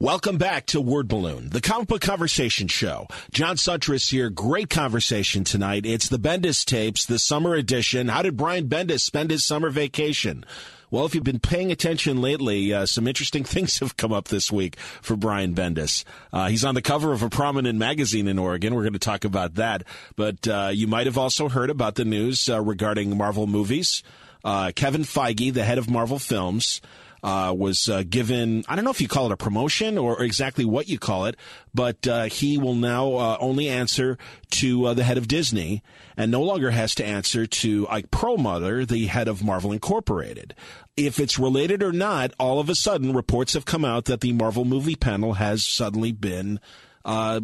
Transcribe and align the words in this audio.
Welcome 0.00 0.38
back 0.38 0.66
to 0.66 0.80
Word 0.80 1.08
Balloon, 1.08 1.48
the 1.48 1.60
comic 1.60 1.88
book 1.88 2.00
conversation 2.00 2.68
show. 2.68 3.08
John 3.32 3.56
Siuntres 3.56 4.12
here. 4.12 4.30
Great 4.30 4.70
conversation 4.70 5.42
tonight. 5.42 5.84
It's 5.84 6.08
the 6.08 6.20
Bendis 6.20 6.64
tapes, 6.64 7.04
the 7.04 7.18
summer 7.18 7.56
edition. 7.56 8.06
How 8.06 8.22
did 8.22 8.36
Brian 8.36 8.68
Bendis 8.68 9.00
spend 9.00 9.32
his 9.32 9.44
summer 9.44 9.70
vacation? 9.70 10.44
Well, 10.92 11.04
if 11.04 11.16
you've 11.16 11.24
been 11.24 11.40
paying 11.40 11.72
attention 11.72 12.22
lately, 12.22 12.72
uh, 12.72 12.86
some 12.86 13.08
interesting 13.08 13.42
things 13.44 13.80
have 13.80 13.96
come 13.96 14.12
up 14.12 14.28
this 14.28 14.52
week 14.52 14.76
for 14.78 15.16
Brian 15.16 15.52
Bendis. 15.52 16.04
Uh, 16.32 16.46
he's 16.46 16.64
on 16.64 16.76
the 16.76 16.80
cover 16.80 17.12
of 17.12 17.24
a 17.24 17.28
prominent 17.28 17.76
magazine 17.76 18.28
in 18.28 18.38
Oregon. 18.38 18.76
We're 18.76 18.82
going 18.82 18.92
to 18.92 19.00
talk 19.00 19.24
about 19.24 19.56
that. 19.56 19.82
But 20.14 20.46
uh, 20.46 20.70
you 20.72 20.86
might 20.86 21.06
have 21.06 21.18
also 21.18 21.48
heard 21.48 21.70
about 21.70 21.96
the 21.96 22.04
news 22.04 22.48
uh, 22.48 22.60
regarding 22.60 23.16
Marvel 23.16 23.48
movies. 23.48 24.04
Uh, 24.44 24.70
Kevin 24.76 25.02
Feige, 25.02 25.52
the 25.52 25.64
head 25.64 25.78
of 25.78 25.90
Marvel 25.90 26.20
Films, 26.20 26.80
uh, 27.22 27.54
was 27.56 27.88
uh, 27.88 28.02
given, 28.08 28.64
I 28.68 28.76
don't 28.76 28.84
know 28.84 28.90
if 28.90 29.00
you 29.00 29.08
call 29.08 29.26
it 29.26 29.32
a 29.32 29.36
promotion 29.36 29.98
or, 29.98 30.22
exactly 30.22 30.64
what 30.64 30.88
you 30.88 30.98
call 30.98 31.26
it, 31.26 31.36
but 31.74 32.06
uh, 32.06 32.24
he 32.24 32.58
will 32.58 32.74
now 32.74 33.14
uh, 33.14 33.36
only 33.40 33.68
answer 33.68 34.18
to 34.50 34.86
uh, 34.86 34.94
the 34.94 35.04
head 35.04 35.18
of 35.18 35.28
Disney 35.28 35.82
and 36.16 36.30
no 36.30 36.42
longer 36.42 36.70
has 36.70 36.94
to 36.96 37.06
answer 37.06 37.46
to 37.46 37.86
Ike 37.88 38.10
Perlmutter, 38.10 38.84
the 38.84 39.06
head 39.06 39.28
of 39.28 39.44
Marvel 39.44 39.72
Incorporated. 39.72 40.54
If 40.96 41.20
it's 41.20 41.38
related 41.38 41.82
or 41.82 41.92
not, 41.92 42.32
all 42.38 42.58
of 42.60 42.68
a 42.68 42.74
sudden 42.74 43.14
reports 43.14 43.54
have 43.54 43.64
come 43.64 43.84
out 43.84 44.06
that 44.06 44.20
the 44.20 44.32
Marvel 44.32 44.64
movie 44.64 44.96
panel 44.96 45.34
has 45.34 45.64
suddenly 45.64 46.12
been 46.12 46.60
uh, 47.04 47.40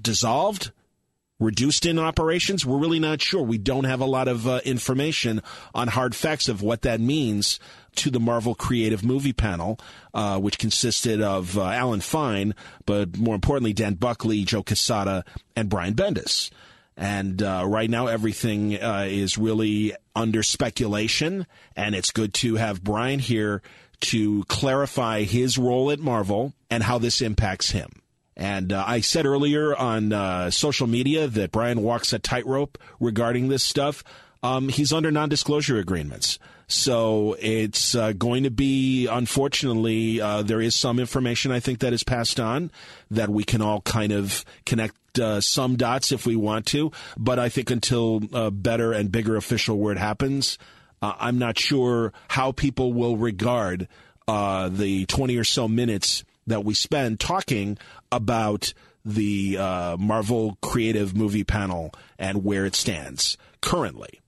dissolved, 0.00 0.72
reduced 1.40 1.86
in 1.86 1.98
operations? 1.98 2.66
We're 2.66 2.78
really 2.78 3.00
not 3.00 3.22
sure. 3.22 3.42
We 3.42 3.58
don't 3.58 3.84
have 3.84 4.00
a 4.00 4.06
lot 4.06 4.28
of 4.28 4.46
uh, 4.46 4.60
information 4.64 5.42
on 5.74 5.88
hard 5.88 6.14
facts 6.14 6.48
of 6.48 6.62
what 6.62 6.82
that 6.82 7.00
means 7.00 7.58
to 7.98 8.10
the 8.10 8.20
Marvel 8.20 8.54
Creative 8.54 9.04
Movie 9.04 9.32
Panel, 9.32 9.78
uh, 10.14 10.38
which 10.38 10.58
consisted 10.58 11.20
of 11.20 11.58
uh, 11.58 11.64
Alan 11.64 12.00
Fine, 12.00 12.54
but 12.86 13.16
more 13.18 13.34
importantly, 13.34 13.72
Dan 13.72 13.94
Buckley, 13.94 14.44
Joe 14.44 14.62
Quesada, 14.62 15.24
and 15.56 15.68
Brian 15.68 15.94
Bendis. 15.94 16.50
And 16.96 17.42
uh, 17.42 17.64
right 17.66 17.88
now, 17.88 18.08
everything 18.08 18.74
uh, 18.74 19.06
is 19.08 19.38
really 19.38 19.94
under 20.16 20.42
speculation, 20.42 21.46
and 21.76 21.94
it's 21.94 22.10
good 22.10 22.34
to 22.34 22.56
have 22.56 22.82
Brian 22.82 23.20
here 23.20 23.62
to 24.00 24.44
clarify 24.44 25.22
his 25.22 25.58
role 25.58 25.90
at 25.90 25.98
Marvel 25.98 26.52
and 26.70 26.82
how 26.82 26.98
this 26.98 27.20
impacts 27.20 27.70
him. 27.70 27.90
And 28.36 28.72
uh, 28.72 28.84
I 28.86 29.00
said 29.00 29.26
earlier 29.26 29.76
on 29.76 30.12
uh, 30.12 30.50
social 30.50 30.86
media 30.86 31.26
that 31.26 31.50
Brian 31.50 31.82
walks 31.82 32.12
a 32.12 32.20
tightrope 32.20 32.78
regarding 33.00 33.48
this 33.48 33.64
stuff. 33.64 34.04
Um, 34.42 34.68
he's 34.68 34.92
under 34.92 35.10
non 35.10 35.28
disclosure 35.28 35.78
agreements. 35.78 36.38
So 36.68 37.34
it's 37.40 37.94
uh, 37.94 38.12
going 38.12 38.44
to 38.44 38.50
be, 38.50 39.06
unfortunately, 39.06 40.20
uh, 40.20 40.42
there 40.42 40.60
is 40.60 40.74
some 40.74 41.00
information 41.00 41.50
I 41.50 41.60
think 41.60 41.78
that 41.78 41.94
is 41.94 42.04
passed 42.04 42.38
on 42.38 42.70
that 43.10 43.30
we 43.30 43.42
can 43.42 43.62
all 43.62 43.80
kind 43.80 44.12
of 44.12 44.44
connect 44.66 45.18
uh, 45.18 45.40
some 45.40 45.76
dots 45.76 46.12
if 46.12 46.26
we 46.26 46.36
want 46.36 46.66
to. 46.66 46.92
But 47.16 47.38
I 47.38 47.48
think 47.48 47.70
until 47.70 48.20
uh, 48.34 48.50
better 48.50 48.92
and 48.92 49.10
bigger 49.10 49.36
official 49.36 49.78
word 49.78 49.96
happens, 49.96 50.58
uh, 51.00 51.14
I'm 51.18 51.38
not 51.38 51.58
sure 51.58 52.12
how 52.28 52.52
people 52.52 52.92
will 52.92 53.16
regard 53.16 53.88
uh, 54.28 54.68
the 54.68 55.06
20 55.06 55.38
or 55.38 55.44
so 55.44 55.68
minutes 55.68 56.22
that 56.46 56.64
we 56.64 56.74
spend 56.74 57.18
talking 57.18 57.78
about 58.12 58.74
the 59.06 59.56
Marvel 59.98 60.58
Creative 60.60 61.16
Movie 61.16 61.44
Panel 61.44 61.94
and 62.18 62.44
where 62.44 62.66
it 62.66 62.74
stands 62.74 63.38
currently. 63.62 64.20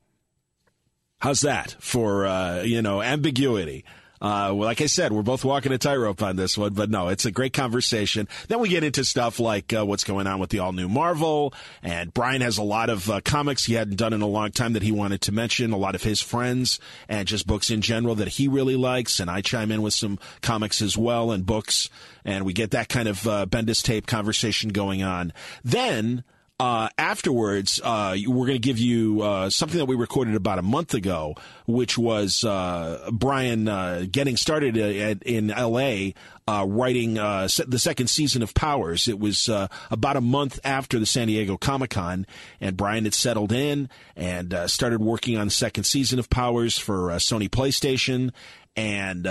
How's 1.21 1.43
that 1.43 1.77
for 1.79 2.27
uh, 2.27 2.63
you 2.63 2.83
know 2.83 3.03
ambiguity? 3.03 3.85
Uh, 4.23 4.53
well, 4.55 4.67
like 4.67 4.83
I 4.83 4.87
said, 4.87 5.13
we're 5.13 5.23
both 5.23 5.47
walking 5.47 5.73
a 5.73 5.79
tightrope 5.79 6.23
on 6.23 6.37
this 6.37 6.59
one, 6.59 6.75
but 6.75 6.91
no, 6.91 7.09
it's 7.09 7.25
a 7.25 7.31
great 7.31 7.55
conversation. 7.55 8.29
Then 8.49 8.59
we 8.61 8.69
get 8.69 8.85
into 8.85 9.03
stuff 9.03 9.41
like 9.41 9.73
uh, 9.73 9.87
what's 9.87 10.05
going 10.05 10.27
on 10.27 10.39
with 10.39 10.51
the 10.51 10.59
all 10.59 10.73
new 10.73 10.89
Marvel, 10.89 11.55
and 11.83 12.13
Brian 12.13 12.43
has 12.43 12.59
a 12.59 12.63
lot 12.63 12.91
of 12.91 13.11
uh, 13.11 13.21
comics 13.23 13.65
he 13.65 13.75
hadn't 13.75 13.97
done 13.97 14.13
in 14.13 14.21
a 14.21 14.27
long 14.27 14.51
time 14.51 14.75
that 14.75 14.83
he 14.83 14.93
wanted 14.93 15.23
to 15.23 15.33
mention, 15.33 15.73
a 15.73 15.79
lot 15.79 15.95
of 15.95 16.03
his 16.03 16.21
friends, 16.21 16.81
and 17.09 17.29
just 17.29 17.47
books 17.47 17.71
in 17.71 17.81
general 17.81 18.15
that 18.15 18.29
he 18.29 18.47
really 18.47 18.77
likes. 18.77 19.21
And 19.21 19.31
I 19.31 19.41
chime 19.41 19.71
in 19.71 19.81
with 19.81 19.95
some 19.95 20.19
comics 20.43 20.83
as 20.83 20.99
well 20.99 21.33
and 21.33 21.47
books, 21.47 21.89
and 22.23 22.45
we 22.45 22.53
get 22.53 22.73
that 22.73 22.91
kind 22.91 23.09
of 23.09 23.27
uh, 23.27 23.47
Bendis 23.47 23.83
tape 23.83 24.07
conversation 24.07 24.69
going 24.69 25.03
on. 25.03 25.33
Then 25.65 26.25
uh, 26.61 26.91
afterwards, 26.99 27.81
uh, 27.83 28.15
we're 28.27 28.47
going 28.47 28.53
to 28.53 28.59
give 28.59 28.79
you 28.79 29.23
uh, 29.23 29.49
something 29.49 29.79
that 29.79 29.87
we 29.87 29.97
recorded 29.97 30.35
about 30.35 30.59
a 30.59 30.63
month 30.63 30.93
ago, 30.93 31.35
which 31.67 31.97
was 31.97 32.45
uh, 32.45 33.09
Brian 33.11 33.67
uh, 33.67 34.05
getting 34.11 34.37
started 34.37 34.77
at, 34.77 35.23
in 35.23 35.51
L.A. 35.51 36.15
Uh, 36.47 36.67
writing 36.69 37.15
the 37.15 37.79
second 37.79 38.09
season 38.09 38.43
of 38.43 38.53
Powers. 38.53 39.09
It 39.09 39.19
was 39.19 39.49
about 39.91 40.19
a 40.19 40.21
month 40.21 40.61
after 40.63 40.99
the 40.99 41.07
San 41.07 41.29
Diego 41.29 41.57
Comic 41.57 41.91
Con, 41.91 42.27
and 42.61 42.77
Brian 42.77 43.05
had 43.05 43.15
settled 43.15 43.53
in 43.53 43.89
and 44.15 44.55
started 44.67 45.01
working 45.01 45.39
on 45.39 45.47
the 45.47 45.53
second 45.53 45.85
season 45.85 46.19
of 46.19 46.29
Powers 46.29 46.77
for 46.77 47.09
Sony 47.13 47.49
PlayStation. 47.49 48.33
And 48.77 49.27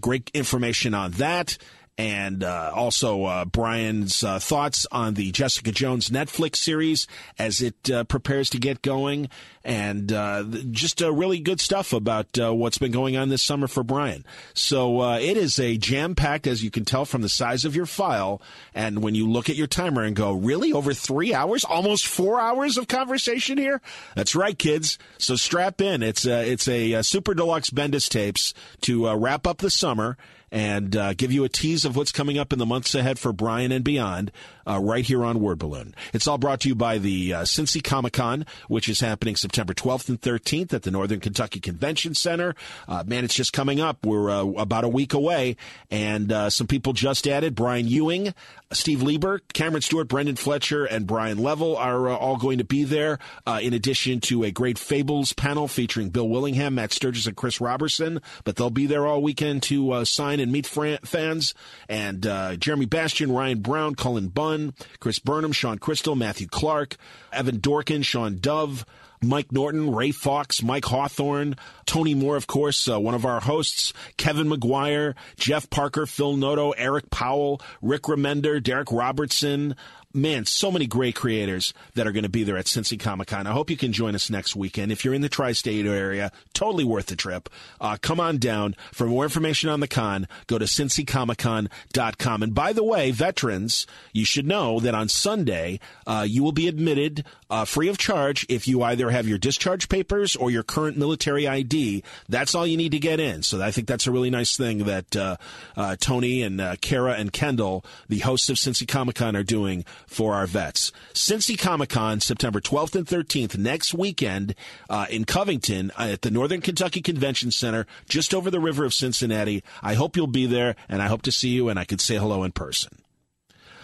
great 0.00 0.30
information 0.32 0.94
on 0.94 1.10
that 1.12 1.58
and 1.98 2.44
uh, 2.44 2.72
also 2.74 3.24
uh, 3.24 3.44
Brian's 3.46 4.22
uh, 4.22 4.38
thoughts 4.38 4.86
on 4.92 5.14
the 5.14 5.30
Jessica 5.32 5.72
Jones 5.72 6.10
Netflix 6.10 6.56
series 6.56 7.06
as 7.38 7.62
it 7.62 7.90
uh, 7.90 8.04
prepares 8.04 8.50
to 8.50 8.58
get 8.58 8.82
going, 8.82 9.30
and 9.64 10.12
uh, 10.12 10.44
just 10.70 11.02
uh, 11.02 11.10
really 11.10 11.40
good 11.40 11.60
stuff 11.60 11.92
about 11.92 12.28
what's 12.36 12.78
been 12.78 12.92
going 12.92 13.16
on 13.16 13.30
this 13.30 13.42
summer 13.42 13.66
for 13.66 13.82
Brian. 13.82 14.24
So 14.52 15.14
it 15.14 15.36
is 15.36 15.58
a 15.58 15.78
jam 15.78 16.14
packed, 16.14 16.46
as 16.46 16.62
you 16.62 16.70
can 16.70 16.84
tell 16.84 17.04
from 17.04 17.22
the 17.22 17.28
size 17.28 17.64
of 17.64 17.74
your 17.74 17.86
file, 17.86 18.42
and 18.74 19.02
when 19.02 19.14
you 19.14 19.28
look 19.28 19.48
at 19.48 19.56
your 19.56 19.66
timer 19.66 20.02
and 20.02 20.14
go, 20.14 20.32
really 20.32 20.72
over 20.72 20.92
three 20.92 21.32
hours, 21.32 21.64
almost 21.64 22.06
four 22.06 22.40
hours 22.40 22.76
of 22.76 22.88
conversation 22.88 23.56
here. 23.56 23.80
That's 24.14 24.34
right, 24.34 24.58
kids. 24.58 24.98
So 25.18 25.36
strap 25.36 25.80
in. 25.80 26.02
It's 26.02 26.26
a, 26.26 26.50
it's 26.50 26.68
a, 26.68 26.92
a 26.92 27.02
super 27.02 27.34
deluxe 27.34 27.70
Bendis 27.70 28.08
tapes 28.08 28.52
to 28.82 29.12
wrap 29.14 29.46
up 29.46 29.58
the 29.58 29.70
summer 29.70 30.16
and 30.56 30.96
uh, 30.96 31.12
give 31.12 31.30
you 31.30 31.44
a 31.44 31.50
tease 31.50 31.84
of 31.84 31.96
what's 31.96 32.10
coming 32.10 32.38
up 32.38 32.50
in 32.50 32.58
the 32.58 32.64
months 32.64 32.94
ahead 32.94 33.18
for 33.18 33.30
Brian 33.30 33.70
and 33.72 33.84
beyond 33.84 34.32
uh, 34.66 34.80
right 34.82 35.04
here 35.04 35.24
on 35.24 35.40
Word 35.40 35.58
Balloon. 35.58 35.94
It's 36.12 36.26
all 36.26 36.38
brought 36.38 36.60
to 36.60 36.68
you 36.68 36.74
by 36.74 36.98
the 36.98 37.34
uh, 37.34 37.42
Cincy 37.42 37.82
Comic 37.82 38.14
Con, 38.14 38.46
which 38.68 38.88
is 38.88 39.00
happening 39.00 39.36
September 39.36 39.74
12th 39.74 40.08
and 40.08 40.20
13th 40.20 40.72
at 40.72 40.82
the 40.82 40.90
Northern 40.90 41.20
Kentucky 41.20 41.60
Convention 41.60 42.14
Center. 42.14 42.54
Uh, 42.88 43.04
man, 43.06 43.24
it's 43.24 43.34
just 43.34 43.52
coming 43.52 43.80
up. 43.80 44.04
We're 44.04 44.30
uh, 44.30 44.44
about 44.60 44.84
a 44.84 44.88
week 44.88 45.14
away, 45.14 45.56
and 45.90 46.32
uh, 46.32 46.50
some 46.50 46.66
people 46.66 46.92
just 46.92 47.26
added 47.28 47.54
Brian 47.54 47.86
Ewing, 47.86 48.34
Steve 48.72 49.02
Lieber, 49.02 49.40
Cameron 49.52 49.82
Stewart, 49.82 50.08
Brendan 50.08 50.36
Fletcher, 50.36 50.84
and 50.84 51.06
Brian 51.06 51.38
Level 51.38 51.76
are 51.76 52.08
uh, 52.08 52.16
all 52.16 52.36
going 52.36 52.58
to 52.58 52.64
be 52.64 52.84
there, 52.84 53.18
in 53.60 53.72
addition 53.72 54.20
to 54.20 54.44
a 54.44 54.50
great 54.50 54.78
Fables 54.78 55.32
panel 55.32 55.68
featuring 55.68 56.10
Bill 56.10 56.28
Willingham, 56.28 56.74
Matt 56.74 56.92
Sturges, 56.92 57.26
and 57.26 57.36
Chris 57.36 57.60
Roberson. 57.60 58.20
But 58.44 58.56
they'll 58.56 58.70
be 58.70 58.86
there 58.86 59.06
all 59.06 59.22
weekend 59.22 59.62
to 59.64 60.04
sign 60.04 60.40
and 60.40 60.50
meet 60.50 60.66
fans. 60.66 61.54
And 61.88 62.22
Jeremy 62.22 62.86
Bastian, 62.86 63.32
Ryan 63.32 63.60
Browne, 63.60 63.94
Cullen 63.94 64.28
Bunn, 64.28 64.55
Chris 65.00 65.18
Burnham, 65.18 65.52
Sean 65.52 65.78
Crystal, 65.78 66.14
Matthew 66.14 66.46
Clark, 66.48 66.96
Evan 67.32 67.60
Dorkin, 67.60 68.02
Sean 68.02 68.38
Dove, 68.38 68.84
Mike 69.22 69.52
Norton, 69.52 69.94
Ray 69.94 70.10
Fox, 70.10 70.62
Mike 70.62 70.84
Hawthorne, 70.84 71.56
Tony 71.86 72.14
Moore, 72.14 72.36
of 72.36 72.46
course, 72.46 72.88
uh, 72.88 73.00
one 73.00 73.14
of 73.14 73.24
our 73.24 73.40
hosts, 73.40 73.92
Kevin 74.16 74.48
Maguire, 74.48 75.14
Jeff 75.36 75.68
Parker, 75.70 76.06
Phil 76.06 76.36
Noto, 76.36 76.70
Eric 76.72 77.10
Powell, 77.10 77.60
Rick 77.82 78.02
Remender, 78.02 78.60
Darick 78.60 78.96
Robertson, 78.96 79.74
man, 80.16 80.46
so 80.46 80.72
many 80.72 80.86
great 80.86 81.14
creators 81.14 81.74
that 81.94 82.06
are 82.06 82.12
going 82.12 82.22
to 82.22 82.28
be 82.28 82.42
there 82.42 82.56
at 82.56 82.66
Cincy 82.66 82.98
Comic 82.98 83.28
Con. 83.28 83.46
I 83.46 83.52
hope 83.52 83.70
you 83.70 83.76
can 83.76 83.92
join 83.92 84.14
us 84.14 84.30
next 84.30 84.56
weekend. 84.56 84.90
If 84.90 85.04
you're 85.04 85.14
in 85.14 85.22
the 85.22 85.28
tri-state 85.28 85.86
area, 85.86 86.32
totally 86.54 86.84
worth 86.84 87.06
the 87.06 87.16
trip. 87.16 87.48
Uh, 87.80 87.96
come 88.00 88.18
on 88.18 88.38
down. 88.38 88.74
For 88.92 89.06
more 89.06 89.24
information 89.24 89.68
on 89.68 89.80
the 89.80 89.88
con, 89.88 90.26
go 90.46 90.58
to 90.58 90.64
cincycomiccon.com. 90.64 92.42
And 92.42 92.54
by 92.54 92.72
the 92.72 92.84
way, 92.84 93.10
veterans, 93.10 93.86
you 94.12 94.24
should 94.24 94.46
know 94.46 94.80
that 94.80 94.94
on 94.94 95.08
Sunday, 95.08 95.80
uh, 96.06 96.26
you 96.26 96.42
will 96.42 96.52
be 96.52 96.68
admitted 96.68 97.24
uh, 97.48 97.64
free 97.64 97.88
of 97.88 97.98
charge 97.98 98.46
if 98.48 98.66
you 98.66 98.82
either 98.82 99.10
have 99.10 99.28
your 99.28 99.38
discharge 99.38 99.88
papers 99.88 100.34
or 100.34 100.50
your 100.50 100.62
current 100.62 100.96
military 100.96 101.46
ID. 101.46 102.02
That's 102.28 102.54
all 102.54 102.66
you 102.66 102.76
need 102.76 102.92
to 102.92 102.98
get 102.98 103.20
in. 103.20 103.42
So 103.42 103.62
I 103.62 103.70
think 103.70 103.86
that's 103.86 104.06
a 104.06 104.10
really 104.10 104.30
nice 104.30 104.56
thing 104.56 104.78
that 104.84 105.14
uh, 105.14 105.36
uh, 105.76 105.96
Tony 106.00 106.42
and 106.42 106.60
uh, 106.60 106.76
Kara 106.80 107.12
and 107.12 107.32
Kendall, 107.32 107.84
the 108.08 108.20
hosts 108.20 108.48
of 108.48 108.56
Cincy 108.56 108.86
Comic 108.86 109.16
Con, 109.16 109.36
are 109.36 109.42
doing 109.42 109.84
for 110.06 110.34
our 110.34 110.46
vets. 110.46 110.92
Cincy 111.12 111.58
Comic 111.58 111.90
Con, 111.90 112.20
September 112.20 112.60
12th 112.60 112.94
and 112.94 113.06
13th, 113.06 113.58
next 113.58 113.94
weekend 113.94 114.54
uh, 114.88 115.06
in 115.10 115.24
Covington 115.24 115.90
uh, 115.98 116.08
at 116.12 116.22
the 116.22 116.30
Northern 116.30 116.60
Kentucky 116.60 117.02
Convention 117.02 117.50
Center, 117.50 117.86
just 118.08 118.34
over 118.34 118.50
the 118.50 118.60
river 118.60 118.84
of 118.84 118.94
Cincinnati. 118.94 119.62
I 119.82 119.94
hope 119.94 120.16
you'll 120.16 120.26
be 120.26 120.46
there, 120.46 120.76
and 120.88 121.02
I 121.02 121.08
hope 121.08 121.22
to 121.22 121.32
see 121.32 121.50
you 121.50 121.68
and 121.68 121.78
I 121.78 121.84
can 121.84 121.98
say 121.98 122.16
hello 122.16 122.44
in 122.44 122.52
person. 122.52 122.98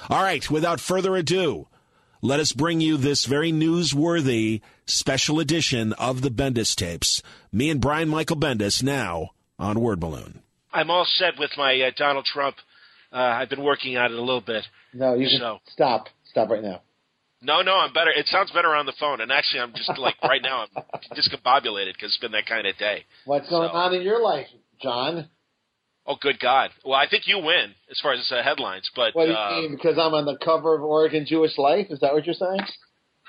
All 0.08 0.22
right, 0.22 0.48
without 0.50 0.80
further 0.80 1.14
ado, 1.16 1.68
let 2.20 2.40
us 2.40 2.52
bring 2.52 2.80
you 2.80 2.96
this 2.96 3.24
very 3.24 3.52
newsworthy 3.52 4.60
special 4.86 5.40
edition 5.40 5.92
of 5.94 6.22
the 6.22 6.30
Bendis 6.30 6.74
tapes. 6.74 7.22
Me 7.52 7.70
and 7.70 7.80
Brian 7.80 8.08
Michael 8.08 8.36
Bendis 8.36 8.82
now 8.82 9.30
on 9.58 9.80
Word 9.80 10.00
Balloon. 10.00 10.42
I'm 10.72 10.90
all 10.90 11.04
set 11.04 11.38
with 11.38 11.50
my 11.56 11.80
uh, 11.80 11.90
Donald 11.96 12.24
Trump 12.24 12.56
Uh, 13.12 13.16
I've 13.16 13.50
been 13.50 13.62
working 13.62 13.98
on 13.98 14.10
it 14.10 14.18
a 14.18 14.22
little 14.22 14.40
bit. 14.40 14.64
No, 14.94 15.14
you 15.14 15.28
So- 15.38 15.60
stop. 15.70 16.08
Stop 16.30 16.50
right 16.50 16.62
now. 16.62 16.80
No, 17.44 17.60
no, 17.62 17.74
I'm 17.76 17.92
better. 17.92 18.10
It 18.10 18.26
sounds 18.28 18.52
better 18.52 18.74
on 18.74 18.86
the 18.86 18.92
phone. 19.00 19.20
And 19.20 19.32
actually, 19.32 19.60
I'm 19.60 19.72
just 19.74 19.90
like 19.98 20.14
right 20.22 20.40
now, 20.42 20.66
I'm 20.76 20.84
discombobulated 21.16 21.94
because 21.94 22.10
it's 22.10 22.18
been 22.18 22.32
that 22.32 22.46
kind 22.46 22.66
of 22.66 22.76
day. 22.78 23.04
What's 23.24 23.48
going 23.50 23.68
So- 23.68 23.74
on 23.76 23.94
in 23.94 24.02
your 24.02 24.22
life, 24.22 24.46
John? 24.80 25.28
Oh, 26.04 26.16
good 26.20 26.40
God! 26.40 26.70
Well, 26.84 26.98
I 26.98 27.06
think 27.08 27.28
you 27.28 27.38
win 27.38 27.74
as 27.88 28.00
far 28.00 28.12
as 28.12 28.28
uh, 28.32 28.42
headlines, 28.42 28.90
but 28.96 29.14
What 29.14 29.26
do 29.26 29.30
you 29.30 29.36
uh, 29.36 29.50
mean? 29.60 29.70
Because 29.76 29.98
I'm 29.98 30.14
on 30.14 30.24
the 30.24 30.36
cover 30.36 30.74
of 30.74 30.82
Oregon 30.82 31.24
Jewish 31.28 31.56
Life? 31.58 31.86
Is 31.90 32.00
that 32.00 32.12
what 32.12 32.26
you're 32.26 32.34
saying? 32.34 32.58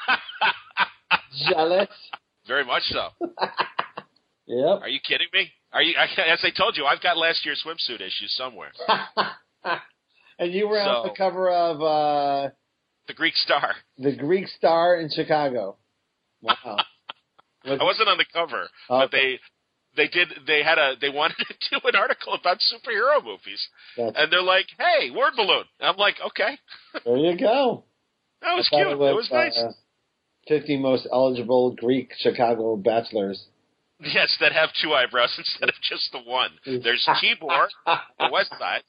Jealous? 1.50 1.90
very 2.48 2.66
much 2.66 2.84
so. 2.84 3.10
Yep. 4.46 4.82
Are 4.82 4.90
you 4.90 5.00
kidding 5.08 5.28
me? 5.34 5.50
Are 5.72 5.82
you? 5.82 5.96
As 5.98 6.40
I 6.44 6.50
told 6.50 6.76
you, 6.76 6.86
I've 6.86 7.02
got 7.02 7.16
last 7.18 7.46
year's 7.46 7.64
swimsuit 7.66 8.02
issue 8.02 8.28
somewhere. 8.28 8.74
And 10.44 10.54
you 10.54 10.68
were 10.68 10.80
on 10.82 11.08
the 11.08 11.14
cover 11.16 11.50
of 11.50 11.82
uh, 11.82 12.50
The 13.08 13.14
Greek 13.14 13.36
Star. 13.36 13.76
the 13.98 14.16
Greek 14.16 14.48
Star 14.48 14.98
in 14.98 15.10
Chicago. 15.10 15.78
Wow. 16.42 16.78
I 17.66 17.84
wasn't 17.84 18.10
on 18.10 18.18
the 18.18 18.26
cover, 18.34 18.68
but 18.90 19.06
Okay. 19.06 19.18
they 19.18 19.40
they 19.96 20.08
did 20.10 20.28
they 20.48 20.64
had 20.64 20.78
a 20.78 20.96
they 21.00 21.10
wanted 21.10 21.38
to 21.48 21.80
do 21.80 21.88
an 21.88 21.96
article 21.96 22.34
about 22.34 22.58
superhero 22.60 23.24
movies, 23.24 23.62
That's- 23.96 24.14
and 24.18 24.32
they're 24.32 24.42
like, 24.42 24.66
"Hey, 24.78 25.12
word 25.12 25.34
balloon." 25.38 25.64
And 25.80 25.88
I'm 25.90 25.96
like, 25.98 26.16
"Okay, 26.28 26.58
there 27.06 27.16
you 27.18 27.38
go. 27.38 27.86
that 28.42 28.54
was 28.56 28.68
cute. 28.70 28.82
thought 28.84 28.92
It 29.12 29.16
was, 29.16 29.30
nice." 29.32 29.58
uh, 29.58 29.72
50 30.50 30.76
most 30.78 31.08
eligible 31.12 31.72
Greek 31.76 32.12
Chicago 32.18 32.76
bachelors. 32.76 33.46
Yes, 34.02 34.36
that 34.42 34.52
have 34.52 34.70
two 34.82 34.94
eyebrows 34.94 35.34
instead 35.38 35.70
of 35.70 35.76
just 35.90 36.12
the 36.12 36.20
one. 36.20 36.52
There's 36.66 37.08
Tibor, 37.24 37.68
the 38.20 38.30
West 38.30 38.50
Side, 38.60 38.84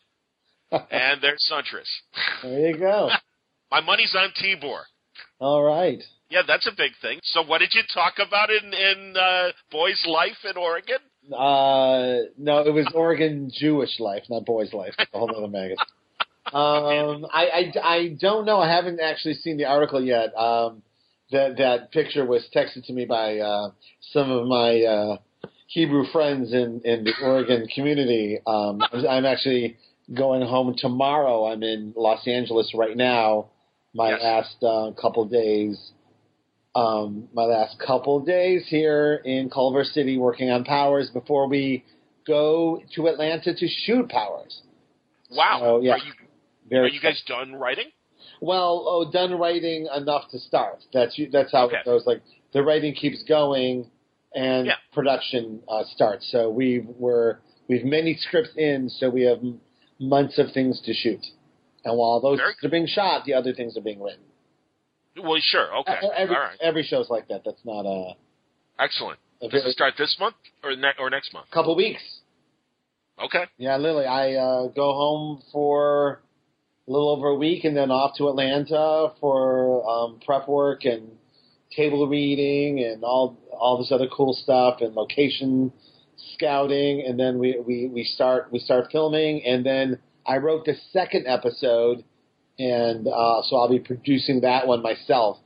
and 0.90 1.22
there's 1.22 1.44
Siuntres. 1.50 1.88
There 2.42 2.68
you 2.70 2.78
go. 2.78 3.10
My 3.70 3.80
money's 3.80 4.14
on 4.16 4.30
Tibor. 4.30 4.82
All 5.40 5.62
right. 5.62 6.02
Yeah, 6.30 6.42
that's 6.46 6.66
a 6.66 6.72
big 6.76 6.92
thing. 7.02 7.20
So, 7.22 7.42
what 7.44 7.58
did 7.58 7.74
you 7.74 7.82
talk 7.92 8.14
about 8.24 8.50
in 8.50 8.72
in 8.72 9.16
uh, 9.16 9.48
Boys 9.70 10.02
Life 10.06 10.38
in 10.48 10.56
Oregon? 10.56 10.98
Uh, 11.32 12.28
no, 12.38 12.58
it 12.66 12.72
was 12.72 12.86
Oregon 12.94 13.50
Jewish 13.52 14.00
Life, 14.00 14.24
not 14.28 14.44
Boys 14.44 14.72
Life. 14.72 14.94
It's 14.98 15.10
a 15.14 15.18
whole 15.18 15.34
other 15.36 15.48
magazine. 15.48 15.76
Um, 16.52 17.26
I, 17.32 17.46
I, 17.46 17.72
I 17.82 18.16
don't 18.20 18.44
know. 18.44 18.58
I 18.58 18.70
haven't 18.70 19.00
actually 19.00 19.34
seen 19.34 19.56
the 19.56 19.64
article 19.64 20.02
yet. 20.02 20.36
Um, 20.36 20.82
that 21.30 21.56
that 21.56 21.90
picture 21.90 22.24
was 22.24 22.46
texted 22.54 22.86
to 22.86 22.92
me 22.92 23.06
by 23.06 23.38
uh, 23.38 23.70
some 24.12 24.30
of 24.30 24.46
my 24.46 24.82
uh, 24.82 25.16
Hebrew 25.66 26.04
friends 26.12 26.52
in 26.52 26.80
in 26.84 27.04
the 27.04 27.12
Oregon 27.22 27.66
community. 27.74 28.38
Um, 28.46 28.80
I'm 28.92 29.24
actually 29.24 29.76
going 30.12 30.42
home 30.42 30.74
tomorrow. 30.76 31.46
I'm 31.46 31.62
in 31.62 31.92
Los 31.96 32.26
Angeles 32.26 32.72
right 32.74 32.96
now. 32.96 33.50
My 33.94 34.10
Yes. 34.10 34.22
last 34.22 34.62
uh, 34.64 34.90
couple 35.00 35.24
days 35.26 35.92
um, 36.74 37.28
my 37.32 37.44
last 37.44 37.78
couple 37.78 38.20
days 38.20 38.66
here 38.68 39.22
in 39.24 39.48
Culver 39.48 39.84
City 39.84 40.18
working 40.18 40.50
on 40.50 40.64
Powers 40.64 41.08
before 41.10 41.48
we 41.48 41.84
go 42.26 42.82
to 42.96 43.06
Atlanta 43.06 43.54
to 43.54 43.68
shoot 43.68 44.08
Powers. 44.08 44.60
Wow. 45.30 45.58
So, 45.60 45.80
yeah. 45.82 45.92
Are 45.92 45.98
you 45.98 46.78
are 46.80 46.88
you 46.88 47.00
guys 47.00 47.22
done 47.26 47.54
writing? 47.54 47.86
well, 48.40 48.84
oh, 48.88 49.10
done 49.10 49.38
writing 49.38 49.86
enough 49.94 50.28
to 50.32 50.38
start. 50.38 50.82
That's 50.92 51.18
that's 51.32 51.52
how 51.52 51.66
Okay. 51.66 51.76
it 51.76 51.84
goes. 51.84 52.06
Like 52.06 52.22
the 52.52 52.62
writing 52.62 52.94
keeps 52.94 53.22
going, 53.22 53.88
and 54.34 54.66
Yeah. 54.66 54.74
production 54.92 55.60
uh, 55.68 55.84
starts. 55.94 56.28
So 56.32 56.50
we've 56.50 56.86
we're 56.98 57.36
we've 57.68 57.84
many 57.84 58.14
scripts 58.16 58.50
in, 58.56 58.88
so 58.88 59.10
we 59.10 59.22
have 59.22 59.40
months 59.98 60.38
of 60.38 60.52
things 60.52 60.80
to 60.86 60.92
shoot. 60.92 61.24
And 61.84 61.96
while 61.98 62.20
those 62.20 62.38
Very 62.38 62.54
are 62.62 62.68
being 62.70 62.86
shot, 62.86 63.24
the 63.24 63.34
other 63.34 63.52
things 63.52 63.76
are 63.76 63.80
being 63.82 64.02
written. 64.02 64.22
Well, 65.22 65.38
sure. 65.40 65.74
Okay. 65.80 65.94
Every 66.16 66.34
All 66.34 66.42
right. 66.42 66.58
every 66.60 66.82
show's 66.82 67.08
like 67.10 67.28
that. 67.28 67.42
That's 67.44 67.60
not 67.64 67.86
a, 67.86 68.14
Excellent. 68.78 69.18
a 69.42 69.48
Does 69.48 69.64
it 69.64 69.72
start 69.72 69.94
this 69.96 70.16
month 70.18 70.34
or 70.62 70.74
ne- 70.74 70.96
or 70.98 71.10
next 71.10 71.32
month? 71.32 71.50
couple 71.50 71.76
weeks. 71.76 72.02
Okay. 73.22 73.44
Yeah, 73.58 73.76
literally. 73.76 74.06
I 74.06 74.32
uh, 74.34 74.66
go 74.68 74.92
home 74.92 75.42
for 75.52 76.20
a 76.88 76.90
little 76.90 77.10
over 77.10 77.28
a 77.28 77.36
week 77.36 77.64
and 77.64 77.76
then 77.76 77.90
off 77.92 78.16
to 78.18 78.28
Atlanta 78.28 79.12
for 79.20 79.88
um, 79.88 80.20
prep 80.24 80.48
work 80.48 80.84
and 80.84 81.12
table 81.76 82.08
reading 82.08 82.80
and 82.84 83.04
all 83.04 83.36
all 83.52 83.78
this 83.78 83.92
other 83.92 84.08
cool 84.14 84.32
stuff 84.34 84.78
and 84.80 84.94
location 84.94 85.72
scouting 86.34 87.04
and 87.06 87.18
then 87.18 87.38
we, 87.38 87.58
we, 87.66 87.88
we 87.88 88.04
start 88.04 88.48
we 88.50 88.58
start 88.58 88.86
filming 88.90 89.44
and 89.44 89.64
then 89.64 89.98
I 90.26 90.38
wrote 90.38 90.64
the 90.64 90.74
second 90.92 91.26
episode 91.26 92.04
and 92.58 93.08
uh, 93.08 93.42
so 93.42 93.56
I'll 93.56 93.68
be 93.68 93.80
producing 93.80 94.42
that 94.42 94.66
one 94.66 94.82
myself, 94.82 95.38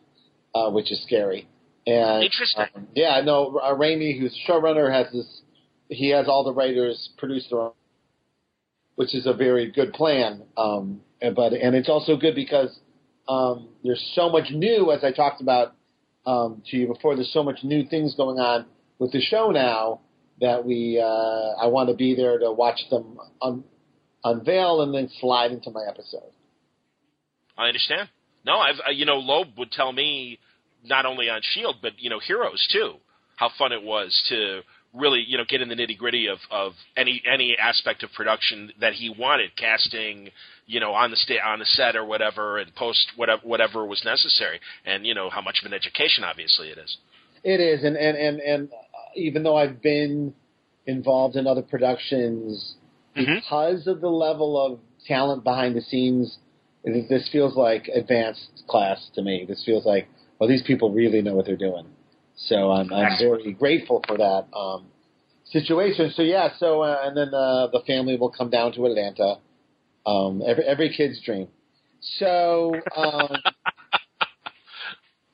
uh, 0.55 0.71
which 0.71 0.93
is 0.93 1.03
scary. 1.03 1.49
And 1.87 2.23
Interesting. 2.25 2.67
um, 2.75 2.89
yeah, 2.95 3.21
no, 3.25 3.59
uh, 3.65 3.75
Remi, 3.75 4.19
who's 4.19 4.37
showrunner, 4.47 4.93
has 4.93 5.11
this. 5.13 5.43
He 5.89 6.11
has 6.11 6.29
all 6.29 6.45
the 6.45 6.53
writers 6.53 7.11
produce 7.17 7.47
their 7.49 7.61
own, 7.61 7.73
which 8.97 9.15
is 9.15 9.27
a 9.27 9.33
very 9.33 9.71
good 9.71 9.95
plan. 9.95 10.43
Um, 10.59 11.01
and, 11.23 11.35
but 11.35 11.55
and 11.55 11.75
it's 11.75 11.89
also 11.89 12.17
good 12.17 12.35
because 12.35 12.79
um, 13.27 13.69
there's 13.83 14.13
so 14.15 14.29
much 14.29 14.51
new, 14.51 14.93
as 14.93 15.03
I 15.03 15.13
talked 15.13 15.41
about 15.41 15.75
um, 16.27 16.63
to 16.71 16.77
you 16.77 16.89
before. 16.89 17.15
There's 17.15 17.33
so 17.33 17.43
much 17.43 17.61
new 17.63 17.87
things 17.89 18.15
going 18.15 18.39
on 18.39 18.67
with 18.99 19.13
the 19.13 19.21
show 19.23 19.51
now 19.51 20.01
that 20.41 20.65
we. 20.65 21.01
Uh, 21.03 21.63
I 21.63 21.67
want 21.67 21.89
to 21.89 21.95
be 21.95 22.15
there 22.15 22.39
to 22.39 22.53
watch 22.53 22.81
them 22.91 23.19
un- 23.43 23.65
unveil 24.25 24.83
and 24.83 24.95
then 24.95 25.09
slide 25.21 25.53
into 25.53 25.71
my 25.71 25.85
episode. 25.89 26.31
I 27.57 27.67
understand. 27.67 28.09
No, 28.45 28.59
I've 28.59 28.81
uh, 28.87 28.91
you 28.91 29.05
know 29.05 29.17
Loeb 29.19 29.49
would 29.59 29.73
tell 29.73 29.93
me 29.93 30.39
not 30.85 31.07
only 31.07 31.29
on 31.29 31.41
Shield 31.43 31.77
but 31.83 31.93
you 31.99 32.11
know 32.11 32.21
Heroes 32.21 32.67
too 32.73 32.95
how 33.37 33.51
fun 33.57 33.73
it 33.73 33.83
was 33.83 34.21
to 34.29 34.61
really 34.95 35.25
you 35.27 35.39
know 35.39 35.45
get 35.49 35.61
in 35.61 35.69
the 35.69 35.75
nitty 35.75 35.97
gritty 35.99 36.27
of 36.27 36.39
of 36.51 36.73
any 36.97 37.23
any 37.31 37.57
aspect 37.59 38.03
of 38.03 38.13
production 38.13 38.73
that 38.81 38.95
he 38.95 39.11
wanted 39.11 39.55
casting 39.57 40.31
you 40.67 40.81
know 40.81 40.93
on 40.93 41.11
the 41.11 41.17
sta- 41.17 41.45
on 41.45 41.59
the 41.59 41.65
set 41.65 41.97
or 41.97 42.05
whatever 42.05 42.59
and 42.59 42.75
post 42.75 43.13
whatever 43.17 43.43
whatever 43.45 43.85
was 43.85 44.03
necessary 44.05 44.61
and 44.85 45.07
you 45.07 45.15
know 45.15 45.31
how 45.31 45.41
much 45.41 45.61
of 45.61 45.67
an 45.67 45.75
education 45.75 46.25
obviously 46.25 46.69
it 46.69 46.79
is. 46.79 46.97
It 47.45 47.61
is, 47.61 47.85
and 47.85 47.97
and 47.97 48.17
and 48.17 48.41
and 48.41 48.69
even 49.15 49.43
though 49.43 49.57
I've 49.57 49.81
been 49.83 50.35
involved 50.87 51.37
in 51.37 51.47
other 51.47 51.63
productions, 51.63 52.77
Mhm. 53.17 53.37
because 53.37 53.87
of 53.87 54.01
the 54.01 54.11
level 54.11 54.57
of 54.61 54.79
talent 55.07 55.45
behind 55.45 55.75
the 55.77 55.81
scenes, 55.83 56.39
this 56.85 57.29
feels 57.29 57.57
like 57.57 57.89
advanced 57.89 58.65
class 58.69 59.11
to 59.15 59.23
me. 59.23 59.45
This 59.45 59.65
feels 59.65 59.85
like, 59.85 60.09
well, 60.39 60.49
these 60.49 60.63
people 60.63 60.91
really 60.91 61.21
know 61.23 61.35
what 61.35 61.47
they're 61.47 61.57
doing. 61.57 61.87
So 62.37 62.71
I'm 62.71 62.93
I'm 62.93 63.19
very 63.19 63.53
grateful 63.53 64.03
for 64.07 64.17
that 64.17 64.47
um, 64.55 64.87
situation. 65.45 66.11
So 66.13 66.23
yeah, 66.23 66.51
so 66.59 66.83
uh, 66.83 67.01
and 67.03 67.17
then 67.17 67.35
uh, 67.35 67.67
the 67.67 67.81
family 67.81 68.17
will 68.17 68.31
come 68.31 68.49
down 68.49 68.73
to 68.73 68.87
Atlanta. 68.87 69.39
Um, 70.07 70.43
every 70.47 70.65
every 70.65 70.89
kid's 70.91 71.21
dream. 71.21 71.49
So. 72.01 72.75
Um, 72.97 73.37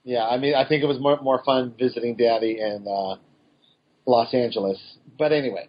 Yeah, 0.06 0.26
I 0.26 0.36
mean, 0.36 0.54
I 0.54 0.68
think 0.68 0.82
it 0.82 0.86
was 0.86 1.00
more 1.00 1.18
more 1.22 1.42
fun 1.44 1.72
visiting 1.78 2.14
Daddy 2.16 2.58
and 2.60 2.86
uh, 2.86 3.16
Los 4.06 4.32
Angeles. 4.34 4.78
But 5.18 5.32
anyway, 5.32 5.68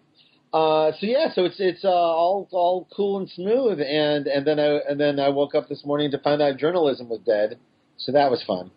uh, 0.53 0.91
so 0.99 1.05
yeah, 1.05 1.31
so 1.33 1.45
it's 1.45 1.55
it's 1.59 1.83
uh, 1.83 1.89
all 1.89 2.47
all 2.51 2.87
cool 2.95 3.17
and 3.19 3.29
smooth, 3.29 3.79
and 3.81 4.27
and 4.27 4.45
then 4.45 4.59
I 4.59 4.79
and 4.89 4.99
then 4.99 5.19
I 5.19 5.29
woke 5.29 5.55
up 5.55 5.69
this 5.69 5.85
morning 5.85 6.11
to 6.11 6.17
find 6.19 6.41
out 6.41 6.57
journalism 6.57 7.09
was 7.09 7.19
dead. 7.25 7.59
So 7.97 8.11
that 8.11 8.29
was 8.29 8.43
fun. 8.45 8.71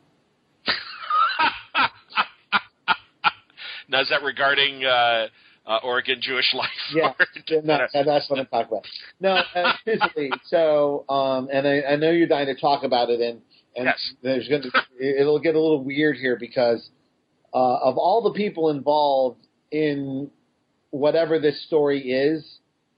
now 3.88 4.00
is 4.02 4.08
that 4.10 4.22
regarding 4.22 4.84
uh, 4.84 5.26
uh, 5.66 5.78
Oregon 5.82 6.18
Jewish 6.20 6.54
life? 6.54 6.68
Yeah, 6.94 7.12
no, 7.64 7.78
that's 8.04 8.30
what 8.30 8.38
I'm 8.38 8.46
talking 8.46 8.68
about. 8.68 8.86
No, 9.20 9.40
uh, 9.54 9.72
seriously. 9.84 10.30
So, 10.46 11.04
um, 11.08 11.48
and 11.52 11.66
I, 11.66 11.92
I 11.92 11.96
know 11.96 12.10
you're 12.10 12.28
dying 12.28 12.46
to 12.46 12.54
talk 12.60 12.84
about 12.84 13.10
it, 13.10 13.20
and 13.20 13.40
and 13.76 13.86
Yes. 13.86 14.12
there's 14.22 14.48
going 14.48 14.62
to 14.62 14.70
it'll 15.00 15.40
get 15.40 15.54
a 15.54 15.60
little 15.60 15.82
weird 15.84 16.16
here 16.16 16.36
because 16.38 16.90
uh, 17.54 17.78
of 17.78 17.96
all 17.96 18.22
the 18.22 18.32
people 18.32 18.70
involved 18.70 19.46
in 19.70 20.30
whatever 20.90 21.38
this 21.38 21.64
story 21.66 22.00
is, 22.10 22.44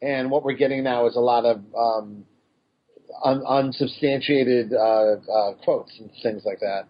and 0.02 0.30
what 0.30 0.44
we're 0.44 0.54
getting 0.56 0.82
now 0.84 1.06
is 1.06 1.16
a 1.16 1.20
lot 1.20 1.44
of 1.44 1.60
um, 1.76 2.24
un, 3.24 3.42
unsubstantiated 3.46 4.72
uh, 4.72 4.76
uh, 4.78 5.54
quotes 5.64 5.92
and 5.98 6.10
things 6.22 6.42
like 6.44 6.60
that. 6.60 6.86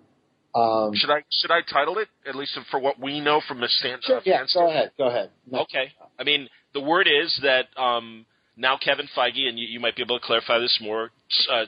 Um, 0.59 0.93
Should 0.95 1.11
I 1.11 1.23
should 1.31 1.51
I 1.53 1.61
title 1.73 1.99
it 1.99 2.09
at 2.29 2.35
least 2.35 2.59
for 2.71 2.81
what 2.81 2.99
we 3.01 3.21
know 3.21 3.41
from 3.47 3.61
the 3.61 3.69
stand? 3.69 4.03
sure, 4.05 4.19
uh, 4.19 4.23
yeah, 4.25 4.45
go 4.53 4.69
ahead, 4.69 4.91
go 4.99 5.07
ahead. 5.07 5.31
No, 5.49 5.61
Okay. 5.61 5.93
I 6.19 6.25
mean, 6.25 6.49
the 6.75 6.81
word 6.81 7.07
is 7.07 7.39
that 7.43 7.67
um, 7.81 8.27
now 8.57 8.77
Kevin 8.77 9.07
Feige, 9.17 9.49
and 9.49 9.59
you, 9.59 9.67
you 9.69 9.79
might 9.81 9.95
be 9.95 10.03
able 10.03 10.19
to 10.19 10.27
clarify 10.27 10.59
this 10.59 10.77
more, 10.83 11.11
uh, 11.53 11.65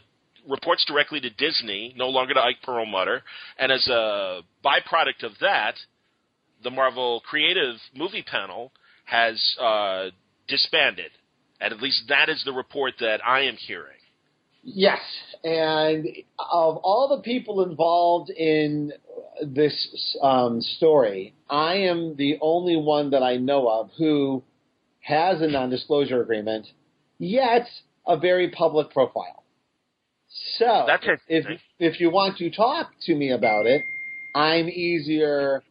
reports 0.49 0.85
directly 0.85 1.21
to 1.21 1.31
Disney, 1.31 1.95
no 1.97 2.09
longer 2.09 2.35
to 2.35 2.41
Ike 2.41 2.57
Perlmutter, 2.65 3.23
and 3.57 3.71
as 3.71 3.87
a 3.89 4.41
byproduct 4.65 5.23
of 5.23 5.33
that, 5.41 5.75
the 6.63 6.71
Marvel 6.71 7.21
Creative 7.21 7.77
Movie 7.95 8.23
Panel 8.23 8.73
has 9.05 9.57
uh, 9.61 10.07
disbanded, 10.49 11.11
and 11.61 11.73
at 11.73 11.81
least 11.81 12.05
that 12.09 12.29
is 12.29 12.43
the 12.45 12.53
report 12.53 12.95
that 13.01 13.21
I 13.25 13.43
am 13.43 13.57
hearing. 13.57 13.99
Yes, 14.65 15.01
and 15.43 16.07
of 16.39 16.77
all 16.77 17.15
the 17.17 17.23
people 17.23 17.65
involved 17.65 18.31
in 18.31 18.93
this 19.45 20.17
um, 20.23 20.61
story, 20.61 21.35
I 21.51 21.75
am 21.75 22.15
the 22.17 22.39
only 22.41 22.77
one 22.77 23.11
that 23.11 23.25
I 23.25 23.39
know 23.39 23.69
of 23.69 23.91
who 23.99 24.43
has 25.01 25.43
a 25.43 25.49
non-disclosure 25.49 26.23
agreement, 26.23 26.67
yet 27.19 27.67
a 28.07 28.17
very 28.17 28.51
public 28.51 28.91
profile. 28.91 29.43
So, 30.59 30.87
if 31.29 31.45
if 31.79 32.01
you 32.01 32.11
want 32.11 32.39
to 32.39 32.51
talk 32.51 32.93
to 33.07 33.15
me 33.15 33.33
about 33.33 33.67
it, 33.67 33.83
I'm 34.35 34.69
easier 34.69 35.63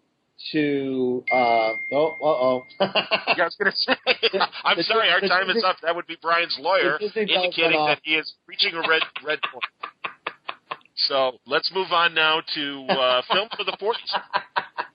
to. 0.51 1.23
Uh, 1.31 1.71
oh, 1.91 2.15
uh 2.21 2.25
oh. 2.25 2.63
Yeah, 2.79 3.43
I 3.43 3.45
was 3.45 3.55
going 3.59 3.71
to 3.71 3.77
say. 3.77 4.39
I'm 4.63 4.77
The- 4.77 4.83
sorry, 4.83 5.09
our 5.09 5.21
time 5.21 5.49
is 5.49 5.63
up. 5.63 5.77
That 5.83 5.95
would 5.95 6.07
be 6.07 6.17
Brian's 6.21 6.57
lawyer 6.59 6.97
the 6.99 7.07
Disney 7.07 7.25
Plus 7.27 7.45
indicating 7.45 7.85
that 7.85 7.99
he 8.03 8.15
is 8.15 8.33
reaching 8.47 8.73
a 8.73 8.79
red 8.87 9.01
red 9.25 9.39
point. 9.51 9.63
So 11.07 11.39
let's 11.47 11.71
move 11.73 11.91
on 11.91 12.13
now 12.13 12.41
to 12.55 12.85
uh, 12.89 13.21
film 13.31 13.49
for 13.57 13.63
the 13.63 13.77
40s. 13.81 13.95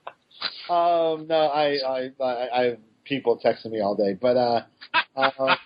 Um, 0.69 1.27
no, 1.27 1.47
I, 1.47 1.77
I, 1.87 2.11
I, 2.23 2.47
I 2.59 2.63
have 2.65 2.77
people 3.05 3.39
texting 3.43 3.71
me 3.71 3.79
all 3.81 3.95
day, 3.95 4.13
but 4.13 4.35
uh, 4.37 4.61
um, 5.15 5.57